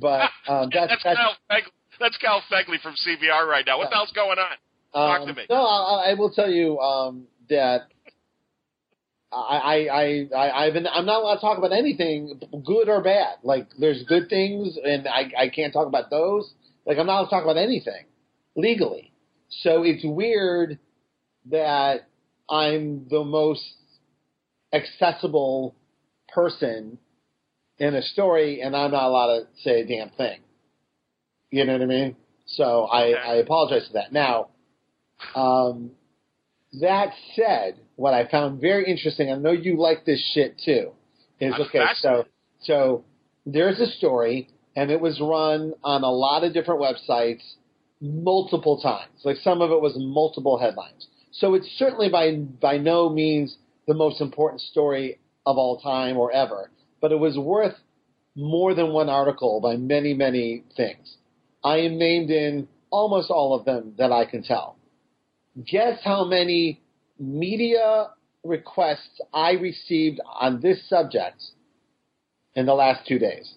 but 0.00 0.30
um, 0.48 0.70
that's 0.72 0.88
that's, 0.92 1.02
that's. 1.04 1.18
Kyle 1.18 1.36
Fegley. 1.50 1.62
That's 1.98 2.16
Kyle 2.18 2.42
Fegley 2.50 2.80
from 2.80 2.94
CBR 2.94 3.46
right 3.46 3.64
now. 3.66 3.76
What 3.78 3.90
the 3.90 3.96
hell's 3.96 4.12
going 4.12 4.38
on? 4.38 4.56
talk 4.94 5.20
Um, 5.22 5.26
to 5.28 5.34
me. 5.34 5.42
No, 5.50 5.56
I, 5.66 6.10
I 6.10 6.14
will 6.14 6.30
tell 6.30 6.48
you 6.50 6.78
um, 6.78 7.24
that 7.50 7.88
I, 9.36 9.56
I, 9.56 9.76
I, 9.76 10.28
I, 10.34 10.66
I've 10.66 10.72
been, 10.72 10.86
I'm 10.86 11.06
not 11.06 11.22
allowed 11.22 11.34
to 11.36 11.40
talk 11.40 11.58
about 11.58 11.72
anything, 11.72 12.40
good 12.64 12.88
or 12.88 13.02
bad. 13.02 13.36
Like, 13.42 13.68
there's 13.78 14.02
good 14.04 14.28
things, 14.28 14.78
and 14.82 15.06
I, 15.06 15.30
I 15.38 15.48
can't 15.48 15.72
talk 15.72 15.86
about 15.86 16.10
those. 16.10 16.50
Like, 16.86 16.98
I'm 16.98 17.06
not 17.06 17.18
allowed 17.20 17.24
to 17.24 17.30
talk 17.30 17.44
about 17.44 17.56
anything 17.56 18.06
legally. 18.56 19.12
So 19.62 19.82
it's 19.82 20.04
weird 20.04 20.78
that 21.50 22.08
I'm 22.48 23.06
the 23.08 23.24
most 23.24 23.62
accessible 24.72 25.74
person 26.28 26.98
in 27.78 27.94
a 27.94 28.02
story, 28.02 28.62
and 28.62 28.74
I'm 28.74 28.90
not 28.90 29.04
allowed 29.04 29.38
to 29.38 29.46
say 29.62 29.82
a 29.82 29.86
damn 29.86 30.10
thing. 30.10 30.40
You 31.50 31.64
know 31.64 31.74
what 31.74 31.82
I 31.82 31.86
mean? 31.86 32.16
So 32.46 32.84
I, 32.84 33.10
I 33.10 33.34
apologize 33.36 33.86
for 33.86 33.94
that. 33.94 34.12
Now, 34.12 34.48
um, 35.34 35.90
that 36.80 37.10
said, 37.34 37.78
what 37.96 38.14
I 38.14 38.28
found 38.28 38.60
very 38.60 38.84
interesting, 38.86 39.30
I 39.30 39.36
know 39.36 39.52
you 39.52 39.78
like 39.78 40.04
this 40.04 40.22
shit 40.34 40.60
too, 40.64 40.92
is 41.40 41.54
I'm 41.54 41.62
okay. 41.62 41.84
So, 42.00 42.24
so 42.62 43.04
there's 43.44 43.80
a 43.80 43.86
story, 43.86 44.48
and 44.74 44.90
it 44.90 45.00
was 45.00 45.20
run 45.20 45.72
on 45.82 46.04
a 46.04 46.10
lot 46.10 46.44
of 46.44 46.52
different 46.52 46.80
websites 46.80 47.42
multiple 48.00 48.80
times. 48.80 49.12
Like 49.24 49.36
some 49.38 49.62
of 49.62 49.70
it 49.70 49.80
was 49.80 49.94
multiple 49.96 50.58
headlines. 50.58 51.06
So 51.32 51.54
it's 51.54 51.68
certainly 51.78 52.08
by 52.08 52.36
by 52.36 52.78
no 52.78 53.08
means 53.08 53.56
the 53.86 53.94
most 53.94 54.20
important 54.20 54.60
story 54.60 55.18
of 55.44 55.58
all 55.58 55.80
time 55.80 56.16
or 56.16 56.32
ever, 56.32 56.70
but 57.00 57.12
it 57.12 57.18
was 57.18 57.38
worth 57.38 57.74
more 58.34 58.74
than 58.74 58.92
one 58.92 59.08
article 59.08 59.60
by 59.60 59.76
many 59.76 60.12
many 60.12 60.64
things. 60.76 61.16
I 61.64 61.78
am 61.78 61.98
named 61.98 62.30
in 62.30 62.68
almost 62.90 63.30
all 63.30 63.54
of 63.54 63.64
them 63.64 63.94
that 63.98 64.12
I 64.12 64.24
can 64.24 64.42
tell. 64.42 64.76
Guess 65.64 66.00
how 66.04 66.24
many 66.24 66.80
media 67.18 68.08
requests 68.44 69.20
I 69.32 69.52
received 69.52 70.20
on 70.40 70.60
this 70.60 70.88
subject 70.88 71.42
in 72.54 72.66
the 72.66 72.74
last 72.74 73.06
two 73.06 73.18
days? 73.18 73.52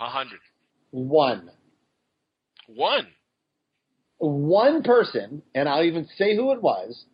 A 0.00 0.06
hundred. 0.08 0.40
One. 0.90 1.50
One. 2.66 3.06
One 4.18 4.82
person, 4.82 5.42
and 5.54 5.68
I'll 5.68 5.84
even 5.84 6.08
say 6.16 6.34
who 6.36 6.52
it 6.52 6.62
was, 6.62 7.04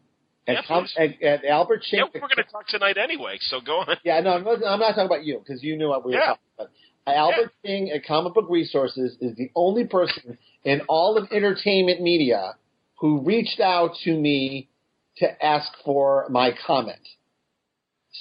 at, 0.47 0.55
Yeah, 0.69 0.81
please. 0.81 0.95
at, 0.99 1.23
at 1.23 1.45
Albert 1.45 1.83
Yeah, 1.91 2.05
we're 2.15 2.21
going 2.21 2.31
to 2.37 2.43
talk 2.45 2.67
tonight 2.69 2.97
anyway, 2.99 3.39
so 3.41 3.61
go 3.61 3.79
on. 3.81 3.97
Yeah, 4.05 4.21
no, 4.21 4.31
I'm 4.35 4.45
not, 4.45 4.59
I'm 4.67 4.79
not 4.81 4.91
talking 4.91 5.07
about 5.07 5.25
you 5.25 5.39
because 5.39 5.63
you 5.63 5.77
knew 5.77 5.89
what 5.89 6.05
we 6.05 6.13
were 6.13 6.19
Yeah. 6.19 6.27
talking 6.27 6.43
about. 6.59 6.71
Uh, 7.07 7.11
Albert 7.11 7.53
Ching 7.65 7.91
at 7.91 8.05
Comic 8.07 8.35
Book 8.35 8.47
Resources 8.49 9.17
is 9.21 9.37
the 9.37 9.51
only 9.57 9.85
person 9.87 10.39
in 10.65 10.83
all 10.89 11.17
of 11.17 11.29
entertainment 11.33 12.01
media 12.01 12.55
who 13.01 13.23
reached 13.23 13.61
out 13.61 13.93
to 14.05 14.15
me 14.15 14.69
to 15.17 15.45
ask 15.45 15.69
for 15.85 16.27
my 16.31 16.53
comment. 16.67 17.01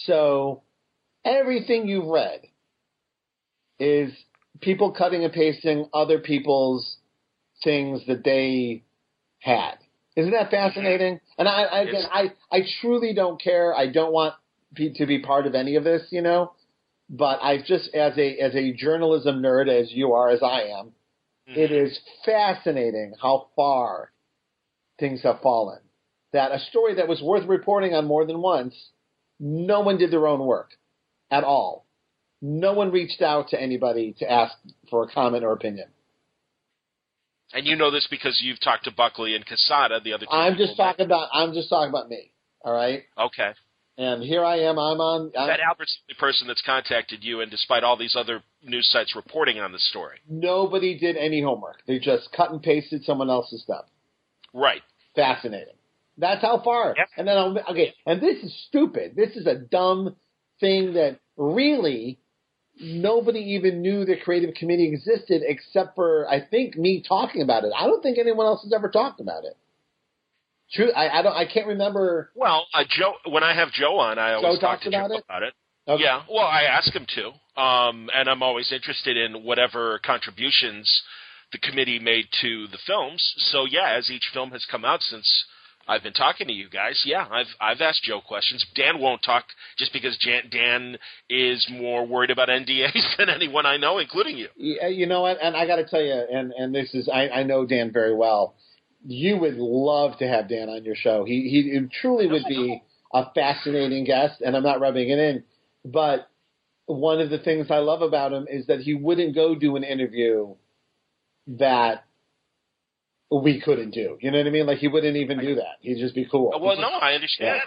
So 0.06 0.64
everything 1.26 1.88
you've 1.88 2.08
read 2.08 2.42
is 3.80 4.12
people 4.62 4.92
cutting 4.92 5.24
and 5.24 5.34
pasting 5.34 5.90
other 5.94 6.20
people's 6.20 6.98
things 7.64 8.02
that 8.08 8.24
they 8.24 8.84
had. 9.40 9.76
Isn't 10.16 10.32
that 10.32 10.52
fascinating? 10.52 11.16
Mm-hmm. 11.16 11.40
And 11.40 11.48
I, 11.48 11.64
I 11.64 11.80
again, 11.82 12.04
I, 12.12 12.24
I 12.52 12.60
truly 12.82 13.14
don't 13.14 13.42
care. 13.42 13.74
I 13.76 13.88
don't 13.88 14.12
want 14.12 14.36
be, 14.74 14.94
to 14.94 15.06
be 15.06 15.20
part 15.20 15.46
of 15.46 15.56
any 15.56 15.76
of 15.76 15.84
this, 15.84 16.08
you 16.10 16.22
know. 16.22 16.54
But 17.10 17.40
I 17.42 17.58
just, 17.58 17.94
as 17.96 18.18
a 18.18 18.38
as 18.38 18.54
a 18.56 18.72
journalism 18.74 19.42
nerd, 19.42 19.68
as 19.68 19.92
you 19.92 20.14
are, 20.14 20.30
as 20.30 20.44
I 20.44 20.64
am, 20.80 20.92
it 21.48 21.72
mm-hmm. 21.72 21.86
is 21.88 22.00
fascinating 22.24 23.14
how 23.20 23.48
far 23.56 24.12
things 25.00 25.22
have 25.24 25.42
fallen. 25.42 25.80
That 26.34 26.52
a 26.52 26.60
story 26.60 26.96
that 26.96 27.08
was 27.08 27.22
worth 27.22 27.48
reporting 27.48 27.94
on 27.94 28.06
more 28.06 28.26
than 28.26 28.42
once, 28.42 28.76
no 29.40 29.80
one 29.82 29.98
did 29.98 30.12
their 30.12 30.28
own 30.28 30.46
work 30.46 30.72
at 31.32 31.44
all. 31.44 31.86
No 32.42 32.74
one 32.74 32.92
reached 32.92 33.22
out 33.22 33.50
to 33.50 33.62
anybody 33.62 34.16
to 34.20 34.32
ask 34.32 34.56
for 34.90 35.04
a 35.04 35.08
comment 35.08 35.44
or 35.44 35.52
opinion. 35.52 35.88
And 37.52 37.66
you 37.66 37.76
know 37.76 37.90
this 37.92 38.08
because 38.10 38.40
you've 38.44 38.60
talked 38.62 38.86
to 38.86 38.92
Buckley 38.92 39.36
and 39.36 39.46
Quesada, 39.46 40.00
the 40.04 40.14
other 40.14 40.26
two. 40.26 40.32
I'm 40.32 40.56
just 40.56 40.78
talking 40.78 41.06
about 41.06 41.30
I'm 41.34 41.54
just 41.54 41.70
talking 41.70 41.90
about 41.90 42.08
me. 42.08 42.32
All 42.64 42.74
right. 42.74 43.04
Okay. 43.18 43.52
And 43.98 44.24
here 44.24 44.46
I 44.46 44.60
am. 44.60 44.78
I'm 44.78 45.02
on. 45.02 45.32
I'm, 45.38 45.48
That 45.48 45.60
Albert's 45.60 45.98
the 46.08 46.16
person 46.16 46.48
that's 46.48 46.62
contacted 46.66 47.22
you, 47.22 47.42
and 47.42 47.52
despite 47.52 47.84
all 47.84 47.98
these 47.98 48.16
other 48.16 48.42
news 48.64 48.90
sites 48.90 49.16
reporting 49.16 49.60
on 49.60 49.72
the 49.72 49.80
story. 49.80 50.20
nobody 50.30 50.98
did 50.98 51.18
any 51.18 51.42
homework. 51.42 51.82
They 51.86 52.00
just 52.00 52.32
cut 52.32 52.52
and 52.52 52.62
pasted 52.62 53.04
someone 53.04 53.30
else's 53.30 53.62
stuff. 53.64 53.86
Right. 54.54 54.82
Fascinating. 55.20 55.76
That's 56.18 56.42
how 56.42 56.62
far. 56.64 56.96
Yep. 56.98 57.08
And 57.18 57.28
then 57.28 57.38
I'm, 57.38 57.58
okay. 57.72 57.94
And 58.06 58.22
this 58.22 58.44
is 58.44 58.54
stupid. 58.68 59.16
This 59.16 59.36
is 59.36 59.48
a 59.48 59.56
dumb 59.56 60.16
thing 60.60 60.94
that 60.94 61.20
really 61.38 62.20
nobody 62.82 63.40
even 63.40 63.82
knew 63.82 64.06
the 64.06 64.16
creative 64.18 64.54
committee 64.56 64.88
existed 64.88 65.42
except 65.46 65.96
for 65.96 66.28
I 66.30 66.42
think 66.46 66.78
me 66.78 67.04
talking 67.08 67.42
about 67.42 67.64
it. 67.64 67.72
I 67.78 67.86
don't 67.86 68.02
think 68.02 68.18
anyone 68.18 68.46
else 68.46 68.64
has 68.64 68.74
ever 68.74 68.90
talked 68.90 69.22
about 69.22 69.46
it. 69.46 69.58
True. 70.74 70.92
I, 70.92 71.20
I 71.20 71.22
don't. 71.22 71.34
I 71.34 71.46
can't 71.52 71.68
remember. 71.68 72.30
Well, 72.36 72.68
uh, 72.74 72.84
Joe, 72.88 73.14
when 73.32 73.44
I 73.44 73.56
have 73.56 73.72
Joe 73.72 73.98
on, 73.98 74.20
I 74.20 74.34
always 74.34 74.60
Joe 74.60 74.62
talk 74.62 74.82
to 74.82 74.90
about 74.90 75.10
Joe 75.10 75.16
it? 75.18 75.24
about 75.26 75.44
it. 75.44 75.54
Okay. 75.88 76.04
Yeah, 76.04 76.22
well, 76.30 76.46
I 76.46 76.64
ask 76.64 76.94
him 76.94 77.08
to, 77.16 77.60
um, 77.60 78.12
and 78.14 78.30
I'm 78.30 78.44
always 78.44 78.72
interested 78.72 79.18
in 79.18 79.44
whatever 79.44 80.00
contributions 80.06 81.02
the 81.52 81.58
committee 81.58 82.00
made 82.00 82.26
to 82.42 82.68
the 82.68 82.78
films. 82.86 83.34
So 83.38 83.66
yeah, 83.66 83.96
as 83.98 84.10
each 84.10 84.30
film 84.34 84.52
has 84.52 84.66
come 84.70 84.86
out 84.86 85.02
since 85.02 85.46
I've 85.88 86.04
been 86.04 86.14
talking 86.14 86.48
to 86.48 86.54
you 86.54 86.70
guys, 86.70 87.02
yeah, 87.06 87.26
I've 87.30 87.48
I've 87.60 87.82
asked 87.82 88.04
Joe 88.04 88.22
questions. 88.22 88.64
Dan 88.76 89.00
won't 89.00 89.24
talk 89.24 89.46
just 89.78 89.92
because 89.92 90.16
Jan, 90.18 90.44
Dan 90.52 90.98
is 91.30 91.68
more 91.72 92.06
worried 92.06 92.30
about 92.30 92.50
NDAs 92.50 93.02
than 93.18 93.30
anyone 93.30 93.66
I 93.66 93.78
know, 93.78 93.98
including 93.98 94.38
you. 94.38 94.50
Yeah, 94.56 94.88
you 94.88 95.08
know 95.08 95.22
what? 95.22 95.38
And 95.42 95.56
I 95.56 95.66
got 95.66 95.78
to 95.78 95.86
tell 95.86 96.02
you, 96.02 96.14
and 96.14 96.52
and 96.52 96.76
this 96.76 96.94
is 96.94 97.10
I, 97.10 97.30
I 97.30 97.44
know 97.44 97.66
Dan 97.66 97.92
very 97.92 98.16
well. 98.16 98.54
You 99.06 99.38
would 99.38 99.56
love 99.56 100.18
to 100.20 100.28
have 100.28 100.50
Dan 100.50 100.70
on 100.70 100.84
your 100.84 100.96
show. 100.96 101.26
He 101.26 101.50
he 101.50 101.88
truly 102.02 102.28
would 102.28 102.46
be 102.48 102.84
a 103.12 103.32
fascinating 103.34 104.06
guest, 104.06 104.42
and 104.42 104.56
I'm 104.56 104.64
not 104.64 104.80
rubbing 104.80 105.10
it 105.10 105.18
in, 105.18 105.44
but 105.84 106.30
one 106.86 107.20
of 107.20 107.32
the 107.32 107.40
things 107.40 107.68
I 107.72 107.78
love 107.78 108.02
about 108.02 108.34
him 108.34 108.48
is 108.50 108.68
that 108.68 108.80
he 108.80 108.94
wouldn't 108.94 109.34
go 109.34 109.56
do 109.56 109.76
an 109.76 109.84
interview 109.84 110.56
that 111.58 112.06
we 113.32 113.62
couldn't 113.62 113.92
do. 113.92 114.18
You 114.22 114.32
know 114.32 114.38
what 114.38 114.48
I 114.48 114.52
mean? 114.52 114.66
Like 114.66 114.80
he 114.80 114.88
wouldn't 114.88 115.18
even 115.18 115.40
do 115.40 115.56
that. 115.56 115.78
He'd 115.82 116.00
just 116.00 116.16
be 116.16 116.28
cool. 116.30 116.52
Well, 116.60 116.78
no, 116.78 116.88
I 116.88 117.14
understand. 117.14 117.62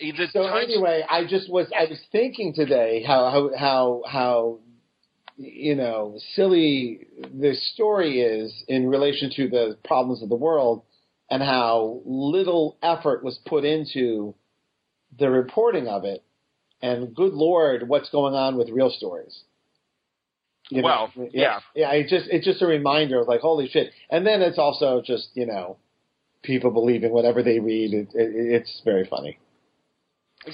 Either 0.00 0.26
So 0.32 0.46
anyway, 0.46 1.04
I 1.08 1.24
just 1.26 1.50
was 1.50 1.66
I 1.78 1.84
was 1.84 2.00
thinking 2.10 2.54
today 2.54 3.04
how 3.06 3.30
how 3.30 3.50
how 3.58 4.02
how 4.06 4.58
you 5.36 5.74
know 5.74 6.18
silly 6.34 7.06
this 7.32 7.72
story 7.74 8.20
is 8.20 8.64
in 8.68 8.88
relation 8.88 9.30
to 9.36 9.48
the 9.48 9.76
problems 9.84 10.22
of 10.22 10.28
the 10.28 10.36
world 10.36 10.82
and 11.30 11.42
how 11.42 12.00
little 12.04 12.76
effort 12.82 13.22
was 13.22 13.38
put 13.46 13.64
into 13.64 14.34
the 15.18 15.30
reporting 15.30 15.88
of 15.88 16.04
it 16.04 16.22
and 16.82 17.14
good 17.14 17.32
lord 17.32 17.88
what's 17.88 18.10
going 18.10 18.34
on 18.34 18.56
with 18.56 18.68
real 18.68 18.90
stories 18.90 19.44
You 20.70 20.82
know? 20.82 21.08
Well, 21.16 21.28
yeah. 21.32 21.60
yeah 21.74 21.92
it's 21.92 22.10
just 22.10 22.26
it's 22.30 22.44
just 22.44 22.62
a 22.62 22.66
reminder 22.66 23.20
of 23.20 23.28
like 23.28 23.40
holy 23.40 23.68
shit 23.68 23.92
and 24.10 24.26
then 24.26 24.42
it's 24.42 24.58
also 24.58 25.02
just 25.04 25.28
you 25.34 25.46
know 25.46 25.76
people 26.42 26.70
believing 26.70 27.12
whatever 27.12 27.42
they 27.42 27.58
read 27.58 27.92
it, 27.92 28.08
it, 28.14 28.30
it's 28.34 28.80
very 28.84 29.06
funny 29.06 29.38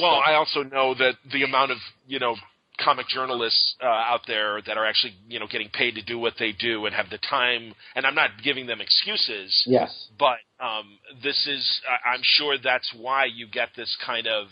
Well, 0.01 0.21
I 0.27 0.35
also 0.35 0.63
know 0.63 0.95
that 0.95 1.15
the 1.33 1.45
amount 1.45 1.71
of 1.71 1.79
you 2.07 2.19
know 2.19 2.35
comic 2.79 3.09
journalists 3.09 3.75
uh, 3.83 3.87
out 3.87 4.21
there 4.27 4.61
that 4.67 4.77
are 4.77 4.87
actually 4.87 5.15
you 5.29 5.39
know 5.39 5.47
getting 5.51 5.69
paid 5.69 5.95
to 5.95 6.03
do 6.03 6.19
what 6.19 6.35
they 6.39 6.53
do 6.53 6.87
and 6.87 6.95
have 6.95 7.11
the 7.11 7.19
time. 7.19 7.75
And 7.95 8.07
I'm 8.07 8.15
not 8.15 8.31
giving 8.43 8.67
them 8.67 8.81
excuses. 8.81 9.65
Yes. 9.67 10.09
But 10.19 10.39
um, 10.61 10.99
this 11.23 11.47
is, 11.47 11.81
I'm 12.05 12.21
sure 12.23 12.57
that's 12.63 12.93
why 12.99 13.27
you 13.27 13.47
get 13.49 13.71
this 13.77 13.97
kind 14.05 14.27
of 14.27 14.49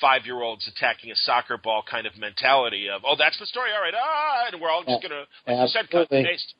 five 0.00 0.26
year 0.26 0.42
olds 0.42 0.68
attacking 0.68 1.10
a 1.10 1.16
soccer 1.16 1.58
ball 1.58 1.82
kind 1.88 2.06
of 2.06 2.16
mentality 2.16 2.88
of, 2.88 3.02
oh, 3.06 3.16
that's 3.18 3.38
the 3.38 3.46
story, 3.46 3.70
all 3.74 3.82
right, 3.82 3.94
ah, 3.96 4.46
and 4.52 4.60
we're 4.60 4.70
all 4.70 4.84
just 4.84 5.02
gonna, 5.02 5.24
like 5.46 5.58
you 5.60 5.68
said, 5.68 5.90
cut 5.90 6.10
and 6.10 6.26
paste. 6.26 6.54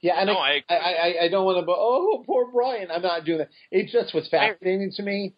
Yeah, 0.00 0.14
and 0.16 0.28
no, 0.28 0.38
I, 0.38 0.62
I, 0.68 0.74
I, 0.74 1.14
I 1.24 1.28
don't 1.28 1.44
want 1.44 1.58
to 1.58 1.66
go, 1.66 1.74
oh, 1.76 2.24
poor 2.26 2.50
Brian. 2.50 2.90
I'm 2.90 3.02
not 3.02 3.24
doing 3.26 3.38
that. 3.38 3.50
It 3.70 3.90
just 3.92 4.14
was 4.14 4.26
fascinating 4.30 4.92
to 4.96 5.02
me. 5.02 5.34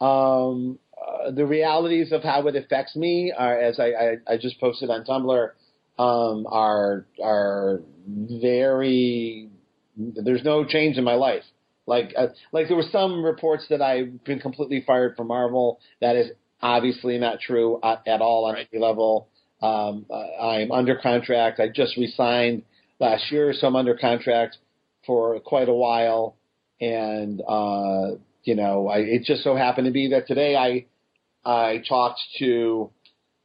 Um, 0.00 0.80
uh, 1.00 1.30
the 1.30 1.46
realities 1.46 2.10
of 2.10 2.24
how 2.24 2.46
it 2.48 2.56
affects 2.56 2.96
me 2.96 3.32
are, 3.36 3.56
as 3.56 3.78
I, 3.78 3.92
I, 3.92 4.16
I 4.34 4.36
just 4.38 4.58
posted 4.58 4.90
on 4.90 5.04
Tumblr, 5.04 5.50
um, 5.98 6.46
are 6.50 7.06
are 7.22 7.80
very. 8.04 9.48
There's 9.96 10.42
no 10.42 10.64
change 10.64 10.96
in 10.96 11.04
my 11.04 11.14
life. 11.14 11.44
Like 11.86 12.12
uh, 12.16 12.28
like 12.52 12.68
there 12.68 12.76
were 12.76 12.88
some 12.90 13.24
reports 13.24 13.66
that 13.70 13.82
I've 13.82 14.24
been 14.24 14.40
completely 14.40 14.82
fired 14.84 15.16
from 15.16 15.28
Marvel. 15.28 15.78
That 16.00 16.16
is 16.16 16.30
obviously 16.62 17.18
not 17.18 17.40
true 17.40 17.78
at, 17.82 18.06
at 18.06 18.20
all 18.20 18.46
on 18.46 18.54
right. 18.54 18.68
any 18.72 18.82
level. 18.82 19.28
Um, 19.60 20.06
I'm 20.40 20.72
under 20.72 20.96
contract. 20.96 21.60
I 21.60 21.68
just 21.68 21.96
resigned 21.96 22.62
last 22.98 23.30
year, 23.30 23.52
so 23.52 23.66
I'm 23.66 23.76
under 23.76 23.96
contract 23.96 24.58
for 25.06 25.38
quite 25.40 25.68
a 25.68 25.74
while. 25.74 26.36
And 26.80 27.40
uh, 27.46 28.16
you 28.44 28.56
know, 28.56 28.88
I, 28.88 28.98
it 28.98 29.22
just 29.24 29.44
so 29.44 29.54
happened 29.54 29.86
to 29.86 29.92
be 29.92 30.08
that 30.08 30.26
today 30.26 30.56
I 30.56 30.86
I 31.44 31.82
talked 31.88 32.20
to 32.38 32.90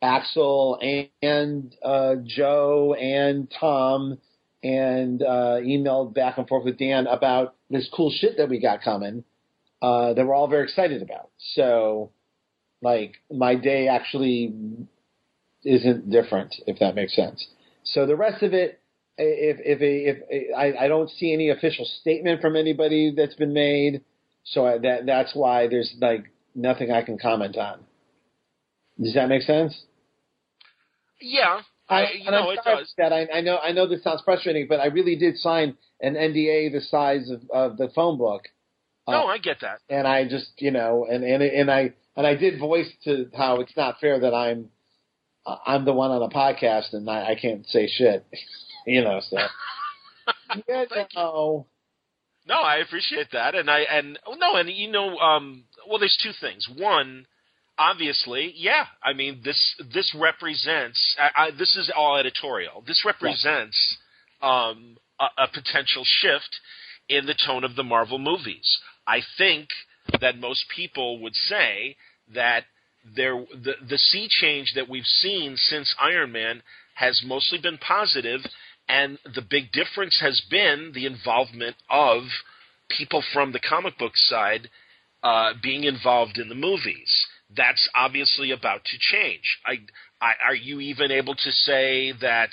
Axel 0.02 0.80
and, 0.82 1.10
and 1.22 1.76
uh, 1.84 2.16
Joe 2.24 2.94
and 2.94 3.52
Tom 3.60 4.20
and 4.64 5.22
uh, 5.22 5.58
emailed 5.62 6.14
back 6.14 6.38
and 6.38 6.48
forth 6.48 6.66
with 6.66 6.78
Dan 6.78 7.08
about 7.08 7.56
this 7.70 7.90
cool 7.94 8.12
shit 8.12 8.38
that 8.38 8.50
we 8.50 8.60
got 8.60 8.82
coming 8.82 9.24
uh, 9.82 10.14
that 10.14 10.26
we're 10.26 10.36
all 10.36 10.48
very 10.48 10.64
excited 10.64 11.02
about. 11.02 11.30
So, 11.54 12.12
like, 12.92 13.14
my 13.30 13.56
day 13.56 13.88
actually 13.88 14.54
isn't 15.64 16.10
different, 16.10 16.56
if 16.66 16.80
that 16.80 16.96
makes 16.96 17.16
sense. 17.16 17.46
So 17.84 18.06
the 18.06 18.16
rest 18.16 18.44
of 18.44 18.54
it, 18.54 18.80
if 19.18 19.58
if 19.60 19.80
if, 19.82 20.18
if 20.30 20.56
I, 20.56 20.86
I 20.86 20.88
don't 20.88 21.10
see 21.10 21.34
any 21.34 21.50
official 21.50 21.86
statement 22.02 22.42
from 22.42 22.56
anybody 22.56 23.14
that's 23.18 23.36
been 23.36 23.54
made, 23.54 24.04
so 24.44 24.66
I, 24.66 24.78
that 24.80 25.06
that's 25.06 25.34
why 25.34 25.68
there's 25.68 25.94
like 26.00 26.26
nothing 26.56 26.92
I 26.92 27.02
can 27.02 27.18
comment 27.18 27.58
on. 27.58 27.80
Does 29.02 29.16
that 29.16 29.28
make 29.28 29.44
sense? 29.44 29.74
Yeah, 31.20 31.62
I, 31.90 32.12
you 32.24 32.32
know, 32.32 32.50
it 32.52 32.60
does. 32.64 32.94
That 32.98 33.14
I, 33.14 33.28
I, 33.34 33.42
know, 33.42 33.58
I 33.58 33.72
know 33.72 33.88
this 33.88 34.04
sounds 34.04 34.22
frustrating, 34.24 34.68
but 34.68 34.80
I 34.80 34.88
really 34.88 35.16
did 35.16 35.38
sign 35.38 35.78
an 36.02 36.14
NDA 36.16 36.72
the 36.72 36.82
size 36.82 37.30
of, 37.30 37.42
of 37.52 37.78
the 37.78 37.90
phone 37.96 38.18
book. 38.18 38.44
No, 39.08 39.24
uh, 39.24 39.28
I 39.28 39.38
get 39.38 39.62
that. 39.62 39.80
And 39.90 40.08
I 40.08 40.28
just, 40.28 40.52
you 40.58 40.72
know, 40.72 41.08
and 41.10 41.24
and 41.24 41.42
and 41.42 41.72
I 41.72 41.94
and 42.16 42.28
I 42.28 42.36
did 42.36 42.60
voice 42.60 42.90
to 43.06 43.30
how 43.36 43.60
it's 43.62 43.76
not 43.78 44.00
fair 44.00 44.20
that 44.20 44.34
I'm 44.34 44.70
uh, 45.46 45.58
I'm 45.66 45.86
the 45.86 45.94
one 45.94 46.12
on 46.12 46.22
a 46.22 46.30
podcast 46.30 46.94
and 46.94 47.10
I, 47.10 47.32
I 47.32 47.36
can't 47.36 47.66
say 47.68 47.88
shit, 47.88 48.26
you 48.86 49.04
know. 49.04 49.22
So 49.30 49.38
yeah, 50.68 50.86
no. 51.16 51.68
No, 52.48 52.56
I 52.56 52.78
appreciate 52.78 53.32
that, 53.34 53.56
and 53.56 53.70
I 53.70 53.80
and 53.82 54.18
no, 54.38 54.56
and 54.56 54.70
you 54.70 54.90
know, 54.90 55.18
um, 55.18 55.66
well, 55.88 56.00
there's 56.00 56.18
two 56.22 56.32
things. 56.40 56.70
One 56.78 57.26
obviously, 57.78 58.54
yeah. 58.56 58.86
I 59.04 59.14
mean, 59.14 59.42
this 59.44 59.76
this 59.94 60.16
represents. 60.18 61.16
I, 61.20 61.44
I, 61.44 61.52
this 61.52 61.76
is 61.76 61.92
all 61.96 62.18
editorial. 62.18 62.84
This 62.86 63.04
represents 63.06 63.98
um, 64.42 64.98
a, 65.20 65.26
a 65.44 65.48
potential 65.54 66.04
shift 66.06 66.60
in 67.10 67.26
the 67.26 67.36
tone 67.46 67.64
of 67.64 67.76
the 67.76 67.84
Marvel 67.84 68.18
movies. 68.18 68.80
I 69.08 69.22
think 69.38 69.70
that 70.22 70.38
most 70.38 70.66
people 70.76 71.20
would 71.22 71.36
say 71.36 71.96
that 72.34 72.66
there 73.16 73.36
the 73.52 73.74
the 73.88 73.98
sea 73.98 74.28
change 74.30 74.74
that 74.76 74.90
we've 74.90 75.06
seen 75.06 75.56
since 75.56 75.96
Iron 76.00 76.32
Man 76.32 76.62
has 76.96 77.22
mostly 77.26 77.60
been 77.60 77.78
positive, 77.78 78.42
and 78.90 79.18
the 79.36 79.42
big 79.42 79.72
difference 79.72 80.20
has 80.20 80.42
been 80.50 80.92
the 80.94 81.06
involvement 81.06 81.76
of 81.90 82.24
people 82.90 83.24
from 83.34 83.52
the 83.52 83.60
comic 83.60 83.98
book 83.98 84.14
side 84.16 84.70
uh, 85.24 85.54
being 85.62 85.84
involved 85.84 86.38
in 86.38 86.50
the 86.50 86.56
movies 86.56 87.28
that's 87.56 87.88
obviously 87.96 88.52
about 88.52 88.84
to 88.86 88.98
change. 89.00 89.60
I, 89.66 89.80
I, 90.22 90.34
are 90.48 90.56
you 90.56 90.80
even 90.80 91.12
able 91.12 91.36
to 91.36 91.52
say 91.52 92.14
that 92.22 92.50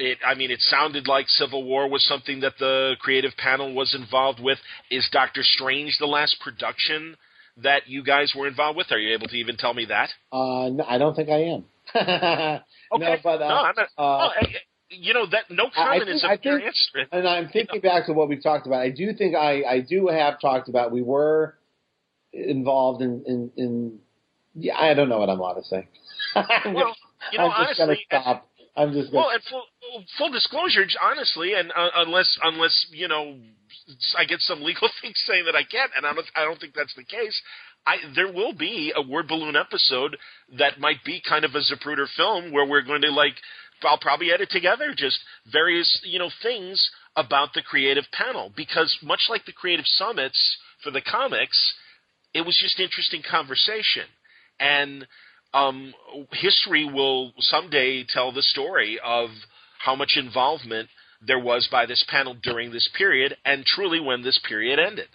it? 0.00 0.18
I 0.26 0.34
mean, 0.34 0.50
it 0.50 0.60
sounded 0.60 1.06
like 1.06 1.28
Civil 1.28 1.64
War 1.64 1.88
was 1.88 2.04
something 2.06 2.40
that 2.40 2.54
the 2.58 2.96
creative 3.00 3.32
panel 3.36 3.74
was 3.74 3.94
involved 3.94 4.40
with. 4.40 4.58
Is 4.90 5.08
Doctor 5.12 5.42
Strange 5.42 5.96
the 5.98 6.06
last 6.06 6.36
production 6.40 7.16
that 7.62 7.88
you 7.88 8.02
guys 8.02 8.32
were 8.36 8.46
involved 8.46 8.76
with? 8.76 8.90
Are 8.92 8.98
you 8.98 9.14
able 9.14 9.28
to 9.28 9.36
even 9.36 9.56
tell 9.56 9.74
me 9.74 9.86
that? 9.86 10.10
Uh, 10.32 10.68
no, 10.70 10.84
I 10.88 10.98
don't 10.98 11.14
think 11.14 11.28
I 11.28 11.42
am. 11.42 11.64
okay, 11.94 12.62
no, 12.92 13.16
but 13.22 13.42
uh, 13.42 13.48
no, 13.48 13.54
I'm 13.54 13.74
not. 13.76 13.88
Uh, 13.98 14.28
oh, 14.28 14.46
you 14.90 15.14
know 15.14 15.26
that 15.26 15.50
no 15.50 15.70
comment 15.74 16.04
think, 16.04 16.16
is 16.16 16.24
a 16.24 16.38
fair 16.38 16.60
answer. 16.60 17.08
And 17.12 17.26
I'm 17.26 17.48
thinking 17.48 17.80
back 17.80 18.06
to 18.06 18.12
what 18.12 18.28
we've 18.28 18.42
talked 18.42 18.66
about. 18.66 18.80
I 18.80 18.90
do 18.90 19.12
think 19.14 19.34
I, 19.34 19.62
I 19.62 19.80
do 19.80 20.08
have 20.08 20.40
talked 20.40 20.68
about. 20.68 20.92
We 20.92 21.02
were 21.02 21.56
involved 22.32 23.02
in, 23.02 23.24
in, 23.26 23.50
in 23.56 23.98
yeah, 24.54 24.76
I 24.76 24.94
don't 24.94 25.08
know 25.08 25.18
what 25.18 25.28
I'm 25.28 25.38
allowed 25.38 25.54
to 25.54 25.64
say. 25.64 25.88
well, 26.34 26.96
you 27.32 27.38
know, 27.38 27.50
I'm 27.50 27.66
just 27.68 27.80
honestly, 27.80 28.06
gonna 28.10 28.22
stop. 28.24 28.49
I'm 28.76 28.92
just 28.92 29.12
well, 29.12 29.30
and 29.30 29.42
full, 29.50 29.64
full 30.16 30.30
disclosure, 30.30 30.86
honestly, 31.02 31.54
and 31.54 31.70
uh, 31.70 31.88
unless 31.96 32.38
unless 32.42 32.86
you 32.90 33.08
know, 33.08 33.36
I 34.16 34.24
get 34.24 34.40
some 34.40 34.62
legal 34.62 34.88
thing 35.02 35.12
saying 35.14 35.44
that 35.46 35.56
I 35.56 35.64
can't, 35.64 35.90
and 35.96 36.06
I 36.06 36.12
don't, 36.14 36.26
I 36.36 36.44
don't 36.44 36.60
think 36.60 36.74
that's 36.74 36.94
the 36.94 37.04
case. 37.04 37.40
I 37.86 37.96
there 38.14 38.32
will 38.32 38.52
be 38.52 38.92
a 38.94 39.02
word 39.02 39.28
balloon 39.28 39.56
episode 39.56 40.16
that 40.58 40.78
might 40.78 41.02
be 41.04 41.22
kind 41.26 41.44
of 41.44 41.54
a 41.54 41.60
Zapruder 41.60 42.06
film 42.16 42.52
where 42.52 42.66
we're 42.66 42.82
going 42.82 43.02
to 43.02 43.10
like 43.10 43.34
I'll 43.82 43.98
probably 43.98 44.30
edit 44.32 44.50
together 44.50 44.94
just 44.96 45.18
various 45.50 46.00
you 46.04 46.18
know 46.18 46.30
things 46.42 46.90
about 47.16 47.54
the 47.54 47.62
creative 47.62 48.04
panel 48.12 48.52
because 48.56 48.96
much 49.02 49.26
like 49.28 49.44
the 49.46 49.52
creative 49.52 49.86
summits 49.86 50.58
for 50.82 50.90
the 50.90 51.00
comics, 51.00 51.74
it 52.34 52.42
was 52.42 52.58
just 52.60 52.78
interesting 52.78 53.22
conversation, 53.28 54.06
and 54.58 55.06
um, 55.52 55.94
history 56.32 56.84
will 56.84 57.32
someday 57.38 58.04
tell 58.08 58.32
the 58.32 58.42
story 58.42 59.00
of 59.02 59.30
how 59.78 59.96
much 59.96 60.16
involvement 60.16 60.88
there 61.26 61.38
was 61.38 61.68
by 61.70 61.86
this 61.86 62.04
panel 62.08 62.34
during 62.42 62.70
this 62.70 62.88
period, 62.96 63.36
and 63.44 63.64
truly 63.64 64.00
when 64.00 64.22
this 64.22 64.40
period 64.48 64.78
ended. 64.78 65.08